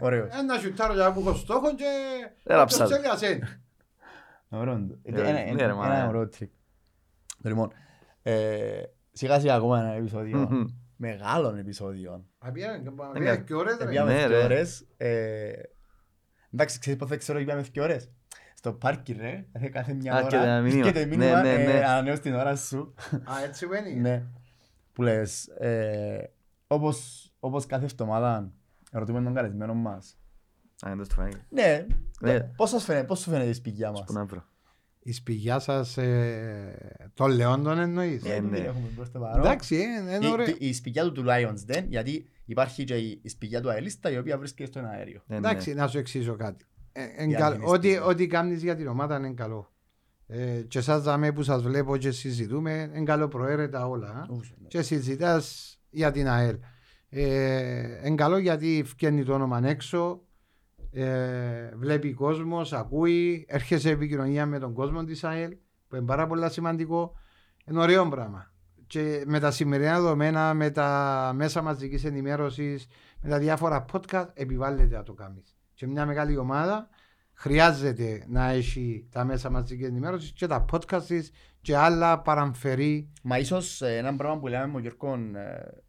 Ωραίος. 0.00 0.28
Ένα 0.40 0.58
σιουτάρω 0.58 0.92
για 0.94 1.12
που 1.12 1.20
έχω 1.20 1.34
στόχο 1.34 1.74
και... 1.74 1.84
Έλα, 2.44 2.62
όποιος 2.62 2.78
ψάχνω. 2.78 2.96
θέλει 2.96 3.06
ας 3.08 3.22
είναι. 3.22 3.60
Ωραίο 4.48 4.72
είναι 4.74 4.86
το. 4.86 4.98
Ε, 5.02 5.20
Ένα- 5.20 5.32
ναι, 5.32 5.44
ένα- 5.48 5.66
ρε, 5.66 5.72
μα, 5.72 5.84
Ένα 5.86 6.04
ε. 6.04 6.06
ωραίο 6.08 6.28
τρίκ. 6.28 6.50
Λοιπόν, 7.42 7.72
ε, 8.22 8.32
σιγά 9.12 9.40
σιγά 9.40 9.54
ακόμα 9.54 9.78
ένα 9.80 9.92
επεισόδιο. 9.92 10.38
Μμμ. 10.50 10.64
Μεγάλων 10.96 11.58
επεισόδιων. 11.58 12.26
Απιάνε 12.38 12.78
και 12.78 12.90
πάμε. 12.90 13.18
Εγκα- 13.18 13.36
Και 13.36 13.54
ώρες, 13.54 14.86
Εντάξει, 16.52 16.78
ξέρεις 16.78 16.98
πώς 16.98 17.08
θα 17.08 17.16
ξέρω 17.16 17.38
ότι 17.38 17.46
πήγαμε 17.46 17.66
δύο 17.72 17.82
ώρες; 17.82 18.10
Στο 18.54 18.72
πάρκι 18.72 19.12
ρε, 19.12 19.44
κάθε- 19.52 19.68
κάθε 19.68 19.92
μια 19.94 20.14
Α, 20.14 20.26
και 20.26 20.36
ένα 20.36 20.44
ώρα. 20.44 20.60
μήνυμα. 20.60 20.84
Και 20.84 20.92
το 20.92 20.98
Ναι, 20.98 21.06
μήνυμα, 21.06 21.42
ναι, 21.42 21.56
ναι. 21.56 21.62
ε, 21.72 21.84
ανανέως 21.84 22.20
την 22.20 22.34
ώρα 22.34 22.56
σου. 22.56 22.94
Α, 23.12 23.42
έτσι 23.44 23.66
βαίνει. 23.66 23.94
Ναι. 23.94 24.24
Που 24.92 25.02
λες, 25.02 25.46
ε, 25.46 26.30
όπως, 26.66 27.28
όπως 27.40 27.66
κάθε 27.66 27.84
εβδομάδα 27.84 28.52
ρωτούμε 28.92 29.22
τον 29.22 29.34
καλεσμένο 29.34 29.74
μας. 29.74 30.18
Α, 30.86 30.94
δεν 30.96 30.98
το 31.08 31.14
φάνηκε. 31.14 31.44
Ναι, 31.48 31.86
Ναι. 32.20 32.40
πώς 32.40 32.70
σας 32.70 32.84
φαίνεται, 32.84 33.06
πώς 33.06 33.18
σου 33.20 33.30
φαίνεται 33.30 33.48
η 33.50 33.52
σπηγιά 33.52 33.90
μας; 33.90 34.04
Πού 34.04 34.12
να 34.12 34.24
βρω. 34.24 34.44
Η 35.08 35.12
σπηγιά 35.12 35.58
σας 35.58 35.96
ε, 35.96 37.10
των 37.14 37.30
Λεόντων 37.30 37.78
εννοείς; 37.78 38.24
Ε, 38.24 38.28
Ε, 38.28 38.32
δεν 38.32 38.44
ναι. 38.50 38.56
την 38.56 38.64
έχουμε 38.64 38.88
προς 38.96 39.10
το 39.10 39.18
παρόν. 39.18 39.44
Εντάξει, 39.44 39.76
ε, 39.76 40.14
είναι 40.16 40.26
Η- 40.26 40.30
ωραίο. 40.30 40.46
Η 40.58 40.72
σπηγιά 40.72 41.02
του 41.04 41.12
του 41.12 41.24
Lions 41.26 41.62
δεν, 41.66 41.84
γιατί 41.88 42.28
υπάρχει 42.44 42.84
και 42.84 42.94
η 42.96 43.20
η 43.22 43.28
σπηγιά 43.28 43.60
του 43.60 43.68
Αελίστα 43.68 44.10
η 44.10 44.18
οποία 44.18 44.38
βρίσκεται 44.38 44.70
στον 44.70 44.84
αέριο. 44.86 45.20
Ε, 45.26 45.32
ναι. 45.32 45.36
Εντάξει, 45.36 45.74
να 45.74 45.86
σου 45.86 45.98
εξήσω 45.98 46.36
κάτι. 46.36 46.64
Ε, 46.92 47.02
εν 47.16 47.28
Για 47.28 47.38
καλ- 47.38 47.54
την 47.54 47.64
Ό,τι, 47.64 47.88
αισθητική. 47.88 48.10
ό,τι 48.10 48.26
κάνεις 48.26 48.62
για 48.62 48.76
την 48.76 48.86
ομάδα 48.86 49.16
είναι 49.16 49.32
καλό. 49.32 49.72
Ε, 50.26 50.60
και 50.68 50.78
εσάς 50.78 51.02
δαμέ 51.02 51.32
που 51.32 51.42
σας 51.42 51.62
βλέπω 51.62 51.96
και 51.96 52.10
συζητούμε, 52.10 52.90
είναι 52.94 53.04
καλό 53.04 53.28
προαίρετα 53.28 53.86
όλα. 53.86 54.08
α. 54.08 54.26
Ούς, 54.34 54.52
ναι. 54.60 54.68
Και 54.68 54.82
συζητάς 54.82 55.76
για 55.90 56.10
την 56.10 56.28
ΑΕΛ. 56.28 56.56
Ε, 57.08 58.06
είναι 58.06 58.14
καλό 58.14 58.38
γιατί 58.38 58.82
φτιάχνει 58.86 59.24
το 59.24 59.32
όνομα 59.34 59.60
έξω, 59.68 60.22
ε, 60.90 61.70
βλέπει 61.76 62.12
κόσμος, 62.12 62.72
ακούει, 62.72 63.46
έρχεσαι 63.48 63.80
σε 63.80 63.90
επικοινωνία 63.90 64.46
με 64.46 64.58
τον 64.58 64.72
κόσμο 64.72 65.04
της 65.04 65.24
ΑΕΛ, 65.24 65.56
που 65.88 65.96
είναι 65.96 66.04
πάρα 66.04 66.26
πολύ 66.26 66.50
σημαντικό. 66.50 67.12
Είναι 67.64 67.80
ωραίο 67.80 68.08
πράγμα. 68.08 68.52
Και 68.86 69.24
με 69.26 69.40
τα 69.40 69.50
σημερινά 69.50 69.94
δεδομένα, 70.00 70.54
με 70.54 70.70
τα 70.70 71.30
μέσα 71.34 71.62
μαζικής 71.62 72.04
ενημέρωσης, 72.04 72.86
με 73.20 73.28
τα 73.28 73.38
διάφορα 73.38 73.84
podcast, 73.92 74.28
επιβάλλεται 74.34 74.96
να 74.96 75.02
το 75.02 75.12
κάνεις. 75.12 75.56
Και 75.74 75.86
μια 75.86 76.06
μεγάλη 76.06 76.36
ομάδα 76.36 76.88
χρειάζεται 77.34 78.24
να 78.28 78.48
έχει 78.48 79.08
τα 79.10 79.24
μέσα 79.24 79.50
μαζικής 79.50 79.86
ενημέρωσης 79.86 80.32
και 80.32 80.46
τα 80.46 80.64
podcast 80.72 81.02
της 81.02 81.30
και 81.60 81.76
άλλα 81.76 82.20
παραμφερή 82.20 83.12
Μα 83.22 83.38
ίσως 83.38 83.82
ε, 83.82 83.96
ένα 83.96 84.16
πράγμα 84.16 84.38
που 84.38 84.46
λέμε 84.46 84.66
με 84.66 84.72
τον 84.72 84.80
Γιώργο 84.80 85.14
ε, 85.14 85.82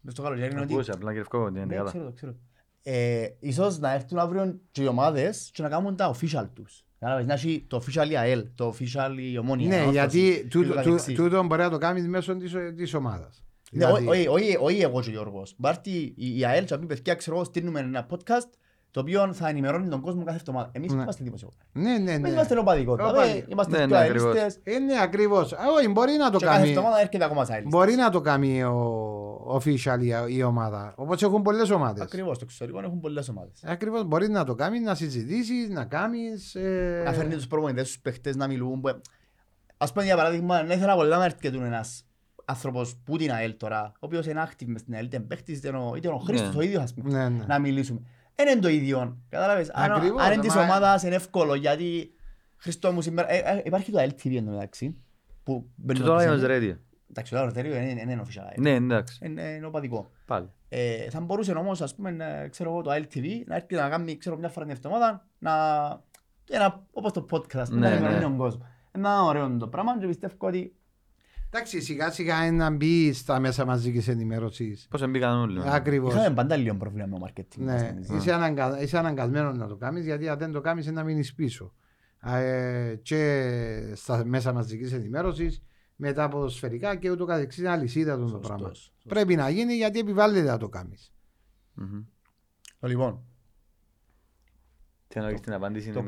μες 0.00 0.12
στο 0.12 0.22
καλοκαίρι 0.22 0.50
είναι 0.52 0.60
ότι 0.60 0.72
Ακούσε, 0.72 0.92
απλά 0.92 1.12
και 1.12 1.18
ευκό, 1.18 1.38
ότι 1.38 1.56
είναι 1.56 1.64
Ναι, 1.64 1.74
καλά. 1.74 1.88
ξέρω 1.88 2.04
το, 2.04 2.12
ξέρω. 2.12 2.34
Ε, 2.82 3.26
ίσως 3.40 3.78
να 3.78 3.92
έρθουν 3.92 4.18
αύριο 4.18 4.60
και 4.70 4.82
οι 4.82 4.86
ομάδες 4.86 5.50
και 5.52 5.62
να 5.62 5.68
κάνουν 5.68 5.96
τα 5.96 6.14
official 6.14 6.48
τους. 6.54 6.84
Κατάλαβες, 6.98 7.26
να 7.26 7.34
έχει 7.34 7.64
το 7.68 7.82
official 7.84 8.10
η 8.10 8.16
ΑΕΛ, 8.16 8.46
το 8.54 8.74
official 8.78 9.10
η 9.18 9.38
Ομόνια. 9.38 9.68
Ναι, 9.68 9.76
Ανόρθωση 9.76 10.18
γιατί 10.18 10.40
και 10.42 10.48
τούτο, 10.48 10.68
το 10.68 10.74
τού- 10.74 10.84
καθεξής. 10.84 11.14
τούτο 11.16 11.42
μπορεί 11.44 11.62
να 11.62 11.70
το 11.70 11.78
κάνει 11.78 12.02
μέσω 12.08 12.36
της, 12.36 12.52
της 12.76 12.94
ομάδας. 12.94 13.44
Ναι, 13.70 13.86
Δηλαδή, 13.86 14.06
όχι- 14.06 14.26
όχι- 14.28 14.56
όχι 14.60 14.80
εγώ 14.80 15.00
και 15.00 15.08
ο 15.08 15.12
Γιώργος. 15.12 15.54
Μπάρτι 15.58 16.14
η 16.16 16.38
η 16.38 16.44
ΑΕΛ 16.44 16.64
και 16.64 16.78
πει 16.78 16.86
παιδιά, 16.86 17.14
ξέρω 17.14 17.36
εγώ, 17.36 17.44
στείλουμε 17.44 17.80
ένα 17.80 18.06
podcast 18.10 18.48
το 18.92 19.00
οποίο 19.00 19.32
θα 19.32 19.48
ενημερώνει 19.48 19.88
τον 19.88 20.00
κόσμο 20.00 20.24
κάθε 20.24 20.36
εβδομάδα. 20.36 20.70
Εμείς 20.72 20.92
Ναι. 20.92 21.02
είμαστε 21.02 21.24
δημοσιογράφοι. 21.24 21.64
ναι, 21.72 21.82
ναι, 21.98 22.10
Εμείς 22.10 22.18
ναι. 22.20 22.28
είμαστε 22.28 22.58
οπαδικότητα. 22.58 23.08
Οπαδικ- 23.08 23.36
ε, 23.36 23.46
Είμαστε 23.48 23.78
Ναι, 23.78 23.86
πιο 23.86 23.96
ναι, 23.96 24.02
ακριβώς. 24.04 24.36
αελίστες 24.36 24.74
Ε, 24.74 24.78
ναι, 24.78 25.00
ακριβώς. 25.02 25.52
Α, 25.52 25.56
Όχι, 25.78 25.88
μπορεί 25.88 26.12
να 26.12 26.30
το 26.30 26.38
και 26.38 26.44
κάθε 26.44 26.58
κάνει. 26.58 26.70
εβδομάδα 26.70 27.00
έρχεται 27.00 27.24
ακόμα 27.24 27.44
σαν 27.44 27.54
αελίστες. 27.54 27.78
Μπορεί 27.80 27.94
να 27.94 28.10
το 28.10 28.20
κάνει 28.20 28.62
ο 28.62 29.60
official 29.64 29.98
η, 30.28 30.34
η 30.36 30.42
ομάδα. 30.42 30.92
Όπως 30.96 31.22
έχουν 31.22 31.42
πολλές 31.42 31.70
ομάδες. 31.70 32.02
Ακριβώς, 32.02 32.36
στο 32.36 32.44
εξωτερικό 32.48 32.78
έχουν 32.84 33.00
πολλές 33.00 33.28
ομάδες. 33.28 33.62
Ακριβώς, 33.64 34.04
μπορεί 34.04 34.28
να 34.28 34.44
το 34.44 34.54
κάνει, 34.54 34.80
να 34.80 34.94
συζητήσεις, 34.94 35.68
να 35.68 35.84
κάνεις... 35.84 36.54
Ε... 36.54 37.02
Να 37.04 37.12
φέρνει 37.12 37.34
τους 37.34 37.46
προπονητές, 37.46 37.86
τους 37.86 37.98
παίχτες 37.98 38.36
να 38.36 38.46
μιλούν. 38.46 38.80
που- 38.80 39.00
Ας 39.76 39.92
πούμε 39.92 40.04
για 40.04 40.16
παράδειγμα, 40.16 40.62
δεν 40.64 40.76
ήθελα 40.76 40.94
πολλά 40.94 41.16
να 41.18 41.24
έρθει 41.24 41.38
και 41.38 41.50
του 41.50 41.62
ένας 41.62 42.04
άνθρωπος 42.44 42.96
που 43.04 43.16
την 43.16 43.32
ΑΕΛ 43.32 43.56
τώρα, 43.56 43.92
ο 43.94 43.98
οποίος 44.06 44.26
είναι 44.26 44.42
active 44.46 44.66
μες 44.66 44.80
στην 44.80 44.94
ΑΕΛ, 44.94 45.04
είτε 45.04 45.20
παίχτης, 45.20 45.58
είτε 45.58 45.68
ο, 45.68 45.92
είτε 45.96 46.08
ο 46.08 46.16
Χρήστος 46.16 46.54
Ναι. 46.54 46.60
ο 46.60 46.62
ίδιος 46.62 46.82
ας 46.82 46.94
πούμε, 46.94 47.10
Ναι, 47.10 47.28
ναι. 47.28 47.44
να 47.46 47.58
μιλήσουμε. 47.58 48.00
Δεν 48.34 48.48
είναι 48.48 48.60
το 48.60 48.68
ίδιο, 48.68 49.18
κατάλαβες. 49.28 49.70
Αν, 49.70 49.92
Ακριβώς, 49.92 50.22
αν 50.22 50.32
είναι 50.32 50.42
της 50.42 50.54
μα- 50.54 50.62
ομάδας 50.62 51.02
είναι 51.02 51.14
εύκολο, 51.14 51.54
γιατί 51.54 52.14
Χριστό 52.56 52.92
μου 52.92 53.00
σήμερα, 53.00 53.32
ε, 53.32 53.38
ε, 53.38 53.62
υπάρχει 53.64 53.92
το 53.92 53.98
LTV 54.02 54.36
εν 54.36 54.44
τω 54.44 54.50
μεταξύ, 54.50 54.96
που 55.42 55.70
μπαίνει 55.76 55.98
Και 55.98 56.04
το 56.04 56.10
τώρα 56.12 56.30
πισίνο. 56.32 56.54
είναι 56.54 56.74
radio. 56.74 56.78
Εντάξει, 57.10 57.32
το 57.32 57.38
Αρτέριο 57.38 57.76
είναι 57.76 58.00
είναι 58.00 58.22
official 58.26 58.42
ΑΕΛ. 58.46 58.60
Ναι, 58.62 58.70
εντάξει. 58.70 59.18
Είναι 59.26 59.42
είναι 59.42 59.66
οπαδικό. 59.66 60.10
Πάλι. 60.26 60.48
Ε, 60.68 61.10
θα 61.10 61.20
μπορούσε 61.20 61.52
όμως, 61.52 61.80
ας 61.80 61.94
πούμε, 61.94 62.10
να- 62.10 62.48
ξέρω 62.48 62.70
εγώ, 62.70 62.82
το 62.82 62.90
LTV 62.90 63.26
να 63.46 63.54
έρθει 63.54 63.74
να 63.74 63.88
κάνει, 63.88 64.16
ξέρω, 64.16 64.36
μια 64.36 64.48
φορά 64.48 64.66
την 64.66 64.74
εβδομάδα, 64.74 65.26
να... 65.38 65.52
Ένα, 66.50 66.86
όπως 66.92 67.12
το 67.12 67.26
podcast, 67.30 67.56
ας 67.56 67.68
πούμε, 67.68 67.80
Ναι, 67.80 67.86
να 67.88 67.92
ενημερώνει 67.94 68.18
ναι. 68.20 68.24
τον 68.26 68.36
κόσμο. 68.36 68.66
Ένα 68.92 69.22
ωραίο 69.22 69.56
το 69.56 69.68
πράγμα 69.68 69.98
και 69.98 70.06
πιστεύω 70.06 70.34
ότι 70.38 70.74
Εντάξει, 71.54 71.80
σιγά 71.80 72.10
σιγά 72.10 72.46
είναι 72.46 72.56
να 72.56 72.70
μπει 72.70 73.12
στα 73.12 73.40
μέσα 73.40 73.64
μαζικής 73.64 74.08
ενημέρωσης. 74.08 74.86
Πώς 74.90 75.10
μπήκαν 75.10 75.38
όλοι. 75.38 75.58
ναι. 75.58 75.74
Ακριβώς. 75.74 76.14
είχαμε 76.14 76.34
πάντα 76.34 76.56
λίγο 76.56 76.74
πρόβλημα 76.76 77.06
με 77.06 77.18
το 77.18 77.26
marketing. 77.26 77.56
μας, 77.58 77.80
Ναι, 77.82 77.88
νομίζω. 77.88 78.16
είσαι, 78.16 78.32
αναγκα... 78.32 78.82
είσαι 78.82 78.98
αναγκασμένος 78.98 79.56
να 79.58 79.66
το 79.66 79.76
κάνεις 79.76 80.04
γιατί 80.04 80.28
αν 80.28 80.38
δεν 80.38 80.52
το 80.52 80.60
κάνεις 80.60 80.84
είναι 80.86 80.94
να 80.94 81.04
μείνεις 81.04 81.34
πίσω. 81.34 81.72
Ε, 82.24 82.94
και 83.02 83.92
στα 83.94 84.24
μέσα 84.24 84.52
μαζικής 84.52 84.92
ενημέρωσης, 84.92 85.62
μετά 85.96 86.28
ποδοσφαιρικά 86.28 86.96
και 86.96 87.10
ούτω 87.10 87.24
καθεξής 87.24 87.58
είναι 87.60 87.68
αλυσίδα 87.70 88.16
το 88.16 88.22
Σωστός, 88.28 88.46
πράγμα. 88.46 88.66
σωστός. 88.68 88.92
Πρέπει 89.08 89.34
να 89.36 89.48
γίνει 89.50 89.74
γιατί 89.74 89.98
επιβάλλεται 89.98 90.50
να 90.50 90.56
το 90.58 90.68
κάνεις. 90.68 91.12
Μμμ. 91.74 92.02
Λοιπόν, 92.80 93.22
Τι 95.08 95.18
να 95.20 95.28
έχεις 95.28 95.40
την 95.40 95.52
απάντηση 95.52 95.90
το 95.90 96.02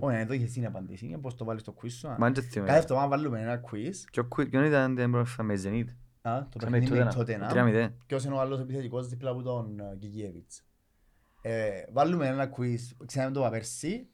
την 0.00 0.08
προηγούμενη 0.08 0.16
quiz, 0.16 0.16
εβδομάδα. 0.16 0.16
όχι, 0.16 0.16
δεν 0.16 0.26
το 0.26 0.34
είχες 0.34 0.52
την 0.52 0.66
απαντήση, 0.66 1.06
είναι 1.06 1.18
πώς 1.18 1.34
το 1.34 1.44
βάλεις 1.44 1.62
στο 1.62 1.74
quiz 1.82 1.90
σου. 1.90 2.08
α. 2.08 2.16
Μα 2.18 2.30
δεν 2.30 2.42
θυμάμαι. 2.44 2.68
Κάθε 2.70 2.82
εβδομάδα 2.82 3.08
βάλουμε 3.08 3.40
ένα 3.40 3.60
quiz, 3.70 3.94
Ποιο 4.12 4.28
quiz- 4.36 4.50
ποιον 4.50 4.64
ήταν 4.64 4.94
την 4.94 5.10
πρώτη 5.10 5.30
με 5.42 5.54
Zenit. 5.64 5.84
α, 6.22 6.42
το 6.42 6.48
Είχαμε 6.60 6.78
παιχνίδι 6.78 6.98
με 7.04 7.04
τότε 7.04 7.16
τότε, 7.16 7.32
ένα. 7.32 7.48
Το 7.48 7.54
3-0. 7.54 7.92
ποιος 8.06 8.24
είναι 8.24 8.34
ο 8.34 8.40
άλλος 8.40 8.60
επιθετικός 8.60 9.08
δίπλα 9.08 9.30
από 9.30 9.42
τον 9.42 9.80
ε, 9.80 9.96
Γκυγιέβιτς. 9.96 10.62
Ε, 11.42 11.68
Βάλουμε 11.92 12.26
ένα 12.26 12.50
quiz, 12.56 13.04
ξέραμε 13.06 13.32
το 13.32 13.40
είπα 13.40 13.50
πέρσι, 13.50 14.08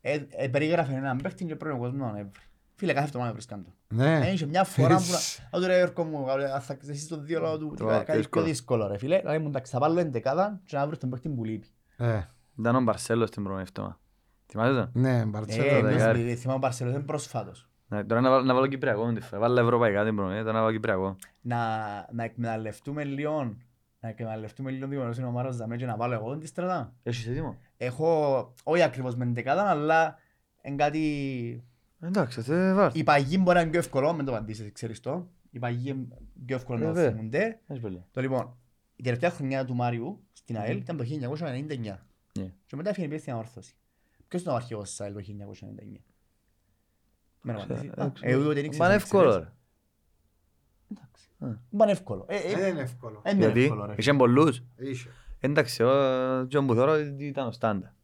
ε, 0.00 0.18
ε, 0.28 0.48
περίγραφε 0.48 0.94
έναν 0.94 1.16
παίχτη 1.16 1.44
και 1.44 1.56
πρέπει 1.56 1.74
ο 1.76 1.78
κόσμος 1.78 2.12
να 2.12 2.18
έβρει. 2.18 2.30
Φίλε, 2.74 2.92
κάθε 2.92 3.06
εβδομάδα 3.06 3.32
βρίσκαν 3.32 3.64
το. 3.64 3.70
Ναι. 3.94 4.26
Ένιξε 4.26 4.46
μια 4.46 4.64
φορά 4.64 4.96
που 4.96 5.02
να... 5.50 5.58
Α, 5.58 5.60
του 5.60 5.66
ρε 5.66 5.76
Γιώργο 5.76 6.04
μου, 6.04 6.30
αν 6.30 6.60
θα 6.60 6.74
ξέρεις 6.74 7.08
το 7.08 7.20
δύο 7.20 7.40
λόγο 7.40 7.58
του, 7.58 7.74
Το 7.76 7.86
κάτι 7.86 8.04
πιο 8.04 8.14
δύσκολο. 8.14 8.44
δύσκολο 8.44 8.86
ρε 8.86 8.98
φίλε. 8.98 9.18
Δηλαδή 9.18 9.38
μου 9.38 9.48
εντάξει, 9.48 9.72
θα 9.72 9.78
βάλω 9.78 10.00
εντεκάδα 10.00 10.60
και 10.64 10.76
να 10.76 10.86
βρεις 10.86 10.98
τον 10.98 11.10
παίχτη 11.10 11.28
που 11.28 11.44
λείπει. 11.44 11.66
Ε, 11.96 12.20
Ήταν 12.58 12.76
ο 12.76 12.80
Μπαρσέλος 12.80 13.30
την 13.30 13.42
προηγούμενη 13.42 13.68
εβδομάδα. 13.76 14.00
Θυμάσαι; 14.50 14.90
Το. 14.92 14.98
ναι, 14.98 15.18
Ε, 15.18 15.24
Μπαρτσέλο. 15.24 15.88
δεκάρι. 15.88 16.20
επειδή 16.20 16.36
θυμάμαι 16.36 16.56
ο 16.58 16.60
Μπαρσελός 16.60 16.94
είναι 16.94 17.02
πρόσφατος. 17.02 17.68
Ναι, 17.88 18.04
Τώρα 18.04 18.20
να 18.20 18.30
βάλω- 18.30 18.44
να 18.44 18.54
βάλω 18.54 18.66
Κυπριακό 18.66 19.04
με 19.06 19.14
τη 19.14 19.20
φορά. 19.20 19.40
Βάλω 19.40 19.60
ευρωπαϊκά 19.60 20.04
την 20.04 20.14
προηγούμενη, 20.14 20.42
τώρα 20.44 20.56
να 20.56 20.60
βάλω 20.62 20.72
Κυπριακό. 20.72 21.16
Να, 21.40 21.58
να 22.12 22.24
εκμεταλλευτούμε 22.24 23.04
λίγο, 23.04 23.56
να 24.00 24.08
εκμεταλλευτούμε 24.08 24.70
λίγο 24.70 24.86
δημιουργός 24.86 25.18
είναι 25.18 25.26
ο 25.26 25.30
Μάρος 25.30 25.56
Δαμέ 25.56 25.76
και 25.76 25.86
να 25.86 25.96
βάλω 25.96 26.14
εγώ 26.14 26.36
την 26.38 26.46
στρατά. 26.46 26.94
Έχεις 27.02 27.26
έτοιμο; 27.26 27.56
Έχω, 27.76 28.52
όχι 28.64 28.82
ακριβώς 28.82 29.14
με 29.16 29.24
εντεκάδα, 29.24 29.62
αλλά 29.70 30.16
είναι 30.62 30.76
κάτι... 30.76 31.64
Εντάξει, 32.00 32.42
θε 32.42 32.72
βάρ. 32.72 32.96
Η 32.96 33.04
παγή 33.04 33.36
μπορεί 33.40 33.54
να 33.56 33.60
είναι 33.62 33.70
πιο 33.70 33.78
εύκολο, 33.78 34.12
μην 34.12 34.24
το 34.24 34.32
απαντήσεις, 34.32 34.72
ξέρεις 34.72 35.00
το. 35.00 35.28
Η 35.50 35.58
παγή 35.58 35.90
είναι 35.90 36.06
πιο 36.46 36.56
εύκολο 36.56 36.78
να 36.78 36.86
το 36.86 36.92
Βέβαια. 36.92 37.10
θυμούνται. 37.10 37.60
Έχεις 37.66 37.82
πολύ. 37.82 38.04
Το 38.10 38.20
λοιπόν, 38.20 38.56
η 38.96 39.02
τελευταία 39.02 39.30
χρονιά 39.30 39.64
του 39.64 39.74
Μάριου 39.74 40.24
στην 40.32 40.58
ΑΕΛ 40.58 40.76
ήταν 40.76 40.96
το 40.96 41.04
1999. 41.04 41.98
Ναι. 42.38 42.52
Και 42.66 42.76
μετά 42.76 42.90
έφυγε 42.90 43.08
πια 43.08 43.18
στην 43.18 43.32
αόρθωση. 43.32 43.74
Ποιος 44.28 44.42
είναι 44.42 44.52
ο 44.52 44.54
αρχηγός 44.54 44.88
της 44.88 45.00
ΑΕΛ 45.00 45.12
το 45.12 45.20
1999. 45.20 46.00
Με 47.42 47.52
να 47.52 47.62
απαντήσει. 47.62 47.90
Ε, 47.96 48.02
Α, 48.02 48.10
ξέρω. 48.10 48.30
Εγώ 48.32 48.52
δεν 48.52 48.64
ήξερα. 48.64 48.84
Μα 48.88 48.94
είναι 48.94 48.98
δεν 48.98 49.08
ξέρεις. 49.08 49.34
εύκολο 49.34 49.36
ρε. 49.38 49.52
Ήταν 51.70 51.88
εύκολο. 51.88 52.24
Ε, 52.28 52.36
ε, 52.36 52.54
Δεν 52.56 52.68
είναι 52.72 52.80
εύκολο. 52.80 53.20
Δεν 53.24 53.34
είναι 53.36 53.44
Γιατί 53.44 53.62
εύκολο 53.62 53.86
ρε. 53.86 53.94
είχε 53.96 54.14
πολλούς. 54.14 54.62
Είχε. 54.76 55.08
Εντάξει, 55.40 55.82
ο 55.82 56.46
Τζον 56.46 56.66
που 56.66 56.74
θεωρώ 56.74 56.92
ότι 56.92 57.24
ήταν 57.26 57.46
ο 57.46 57.50
στάντα. 57.52 57.94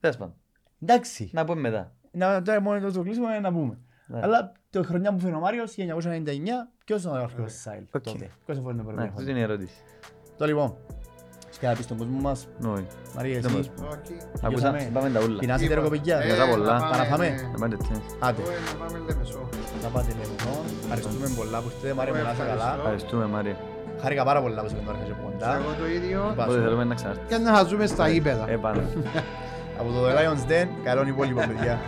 Τέλος 0.00 0.16
πάντων. 0.16 0.34
Εντάξει. 0.80 1.30
Να 1.32 1.44
πούμε 1.44 1.60
μετά. 1.60 1.94
Να, 2.10 2.42
τώρα 2.42 2.60
μόνο 2.60 2.90
το 2.92 3.02
κλείσουμε 3.02 3.38
να 3.38 3.52
πούμε. 3.52 3.78
Ναι. 4.06 4.20
Αλλά 4.22 4.52
το 4.70 4.82
χρονιά 4.82 5.12
που 5.12 5.18
φέρνει 5.20 5.36
ο 5.36 5.40
Μάριος, 5.40 5.74
1999, 5.76 6.68
ποιος 6.84 7.00
ήταν 7.00 7.12
ο 7.12 7.22
αρχαίος 7.22 7.52
της 7.52 7.60
ΣΑΕΛ 7.60 7.82
Οκ. 7.92 8.02
τότε; 8.02 8.30
Ποιος 8.44 8.58
έφερε 8.58 8.74
το 8.76 8.82
Ναι, 8.82 8.92
πρώτο 8.94 9.12
αυτή 9.16 9.30
είναι 9.30 9.38
η 9.38 9.42
ερώτηση. 9.42 9.74
Το 10.36 10.46
λοιπόν, 10.46 10.76
και 11.60 11.66
να 11.66 11.72
πεις 11.76 11.84
στον 11.84 11.96
κόσμο 12.00 12.18
μας, 12.26 12.38
Νόη. 12.58 12.84
Μαρία 13.16 13.40
Δεν 13.40 13.44
εσύ, 13.44 13.56
μας- 13.56 13.70
Όχι. 13.92 14.16
Ακούσα, 14.46 14.48
Γιώσαμε. 14.48 14.80
είπαμε 14.90 15.08
τα 15.14 15.20
ούλα. 15.24 15.38
πεινάσετε 15.42 15.74
ρε 15.74 15.80
κοπηγιά. 15.80 16.16
Ε, 16.16 16.20
Ευχαριστώ 16.20 16.46
πολλά. 16.56 16.72
να 16.72 16.78
πάμε- 16.80 16.92
Τα 16.92 16.98
να 17.02 17.04
φάμε. 17.10 17.28
Να 17.52 17.58
πάτε 17.62 17.74
έτσι. 17.80 17.92
Άντε, 18.26 18.40
Εγώ, 18.42 18.50
ε, 18.50 18.58
να 18.70 18.74
πάμε 18.82 18.96
Λεμεσό. 19.08 19.40
να 19.84 19.88
πάτε 19.94 20.10
λέμε. 20.18 20.34
Ευχαριστούμε 20.84 21.26
πολλά 21.38 21.58
που 21.62 21.68
είστε, 21.72 21.86
Μάρια 21.98 22.12
μου 22.14 22.22
να 22.28 22.32
είσαι 22.32 22.42
καλά. 22.42 22.52
Ευχαριστώ. 22.54 22.80
Ευχαριστούμε 22.82 23.24
Μάρια. 23.34 23.56
Χάρηκα 24.02 24.22
πάρα 24.30 24.40
πολλά 24.44 24.60
που 24.62 24.66
είσαι 24.68 24.76
κοντά 24.86 24.92
από 25.16 25.22
κοντά. 25.26 25.50
Εγώ 25.60 25.70
το 25.80 25.86
ίδιο. 25.98 26.18
Είπα 26.32 26.44
Πότε 26.44 26.56
σου. 26.58 26.62
θέλουμε 26.64 26.84
να 26.90 26.94
ξανάρθεις. 26.98 27.24
Και 27.30 27.36
να 27.46 27.50
χαζούμε 27.56 27.86
στα 27.94 28.04
ύπεδα. 28.18 28.44
Ε, 28.54 28.56
πάνω. 28.64 28.80
Από 29.80 29.88
το 29.94 29.98
The 30.06 30.12
Lions 30.18 30.42
Den, 30.50 30.66
καλόν 30.86 31.06
υπόλοιπο 31.12 31.40
παιδιά. 31.50 31.74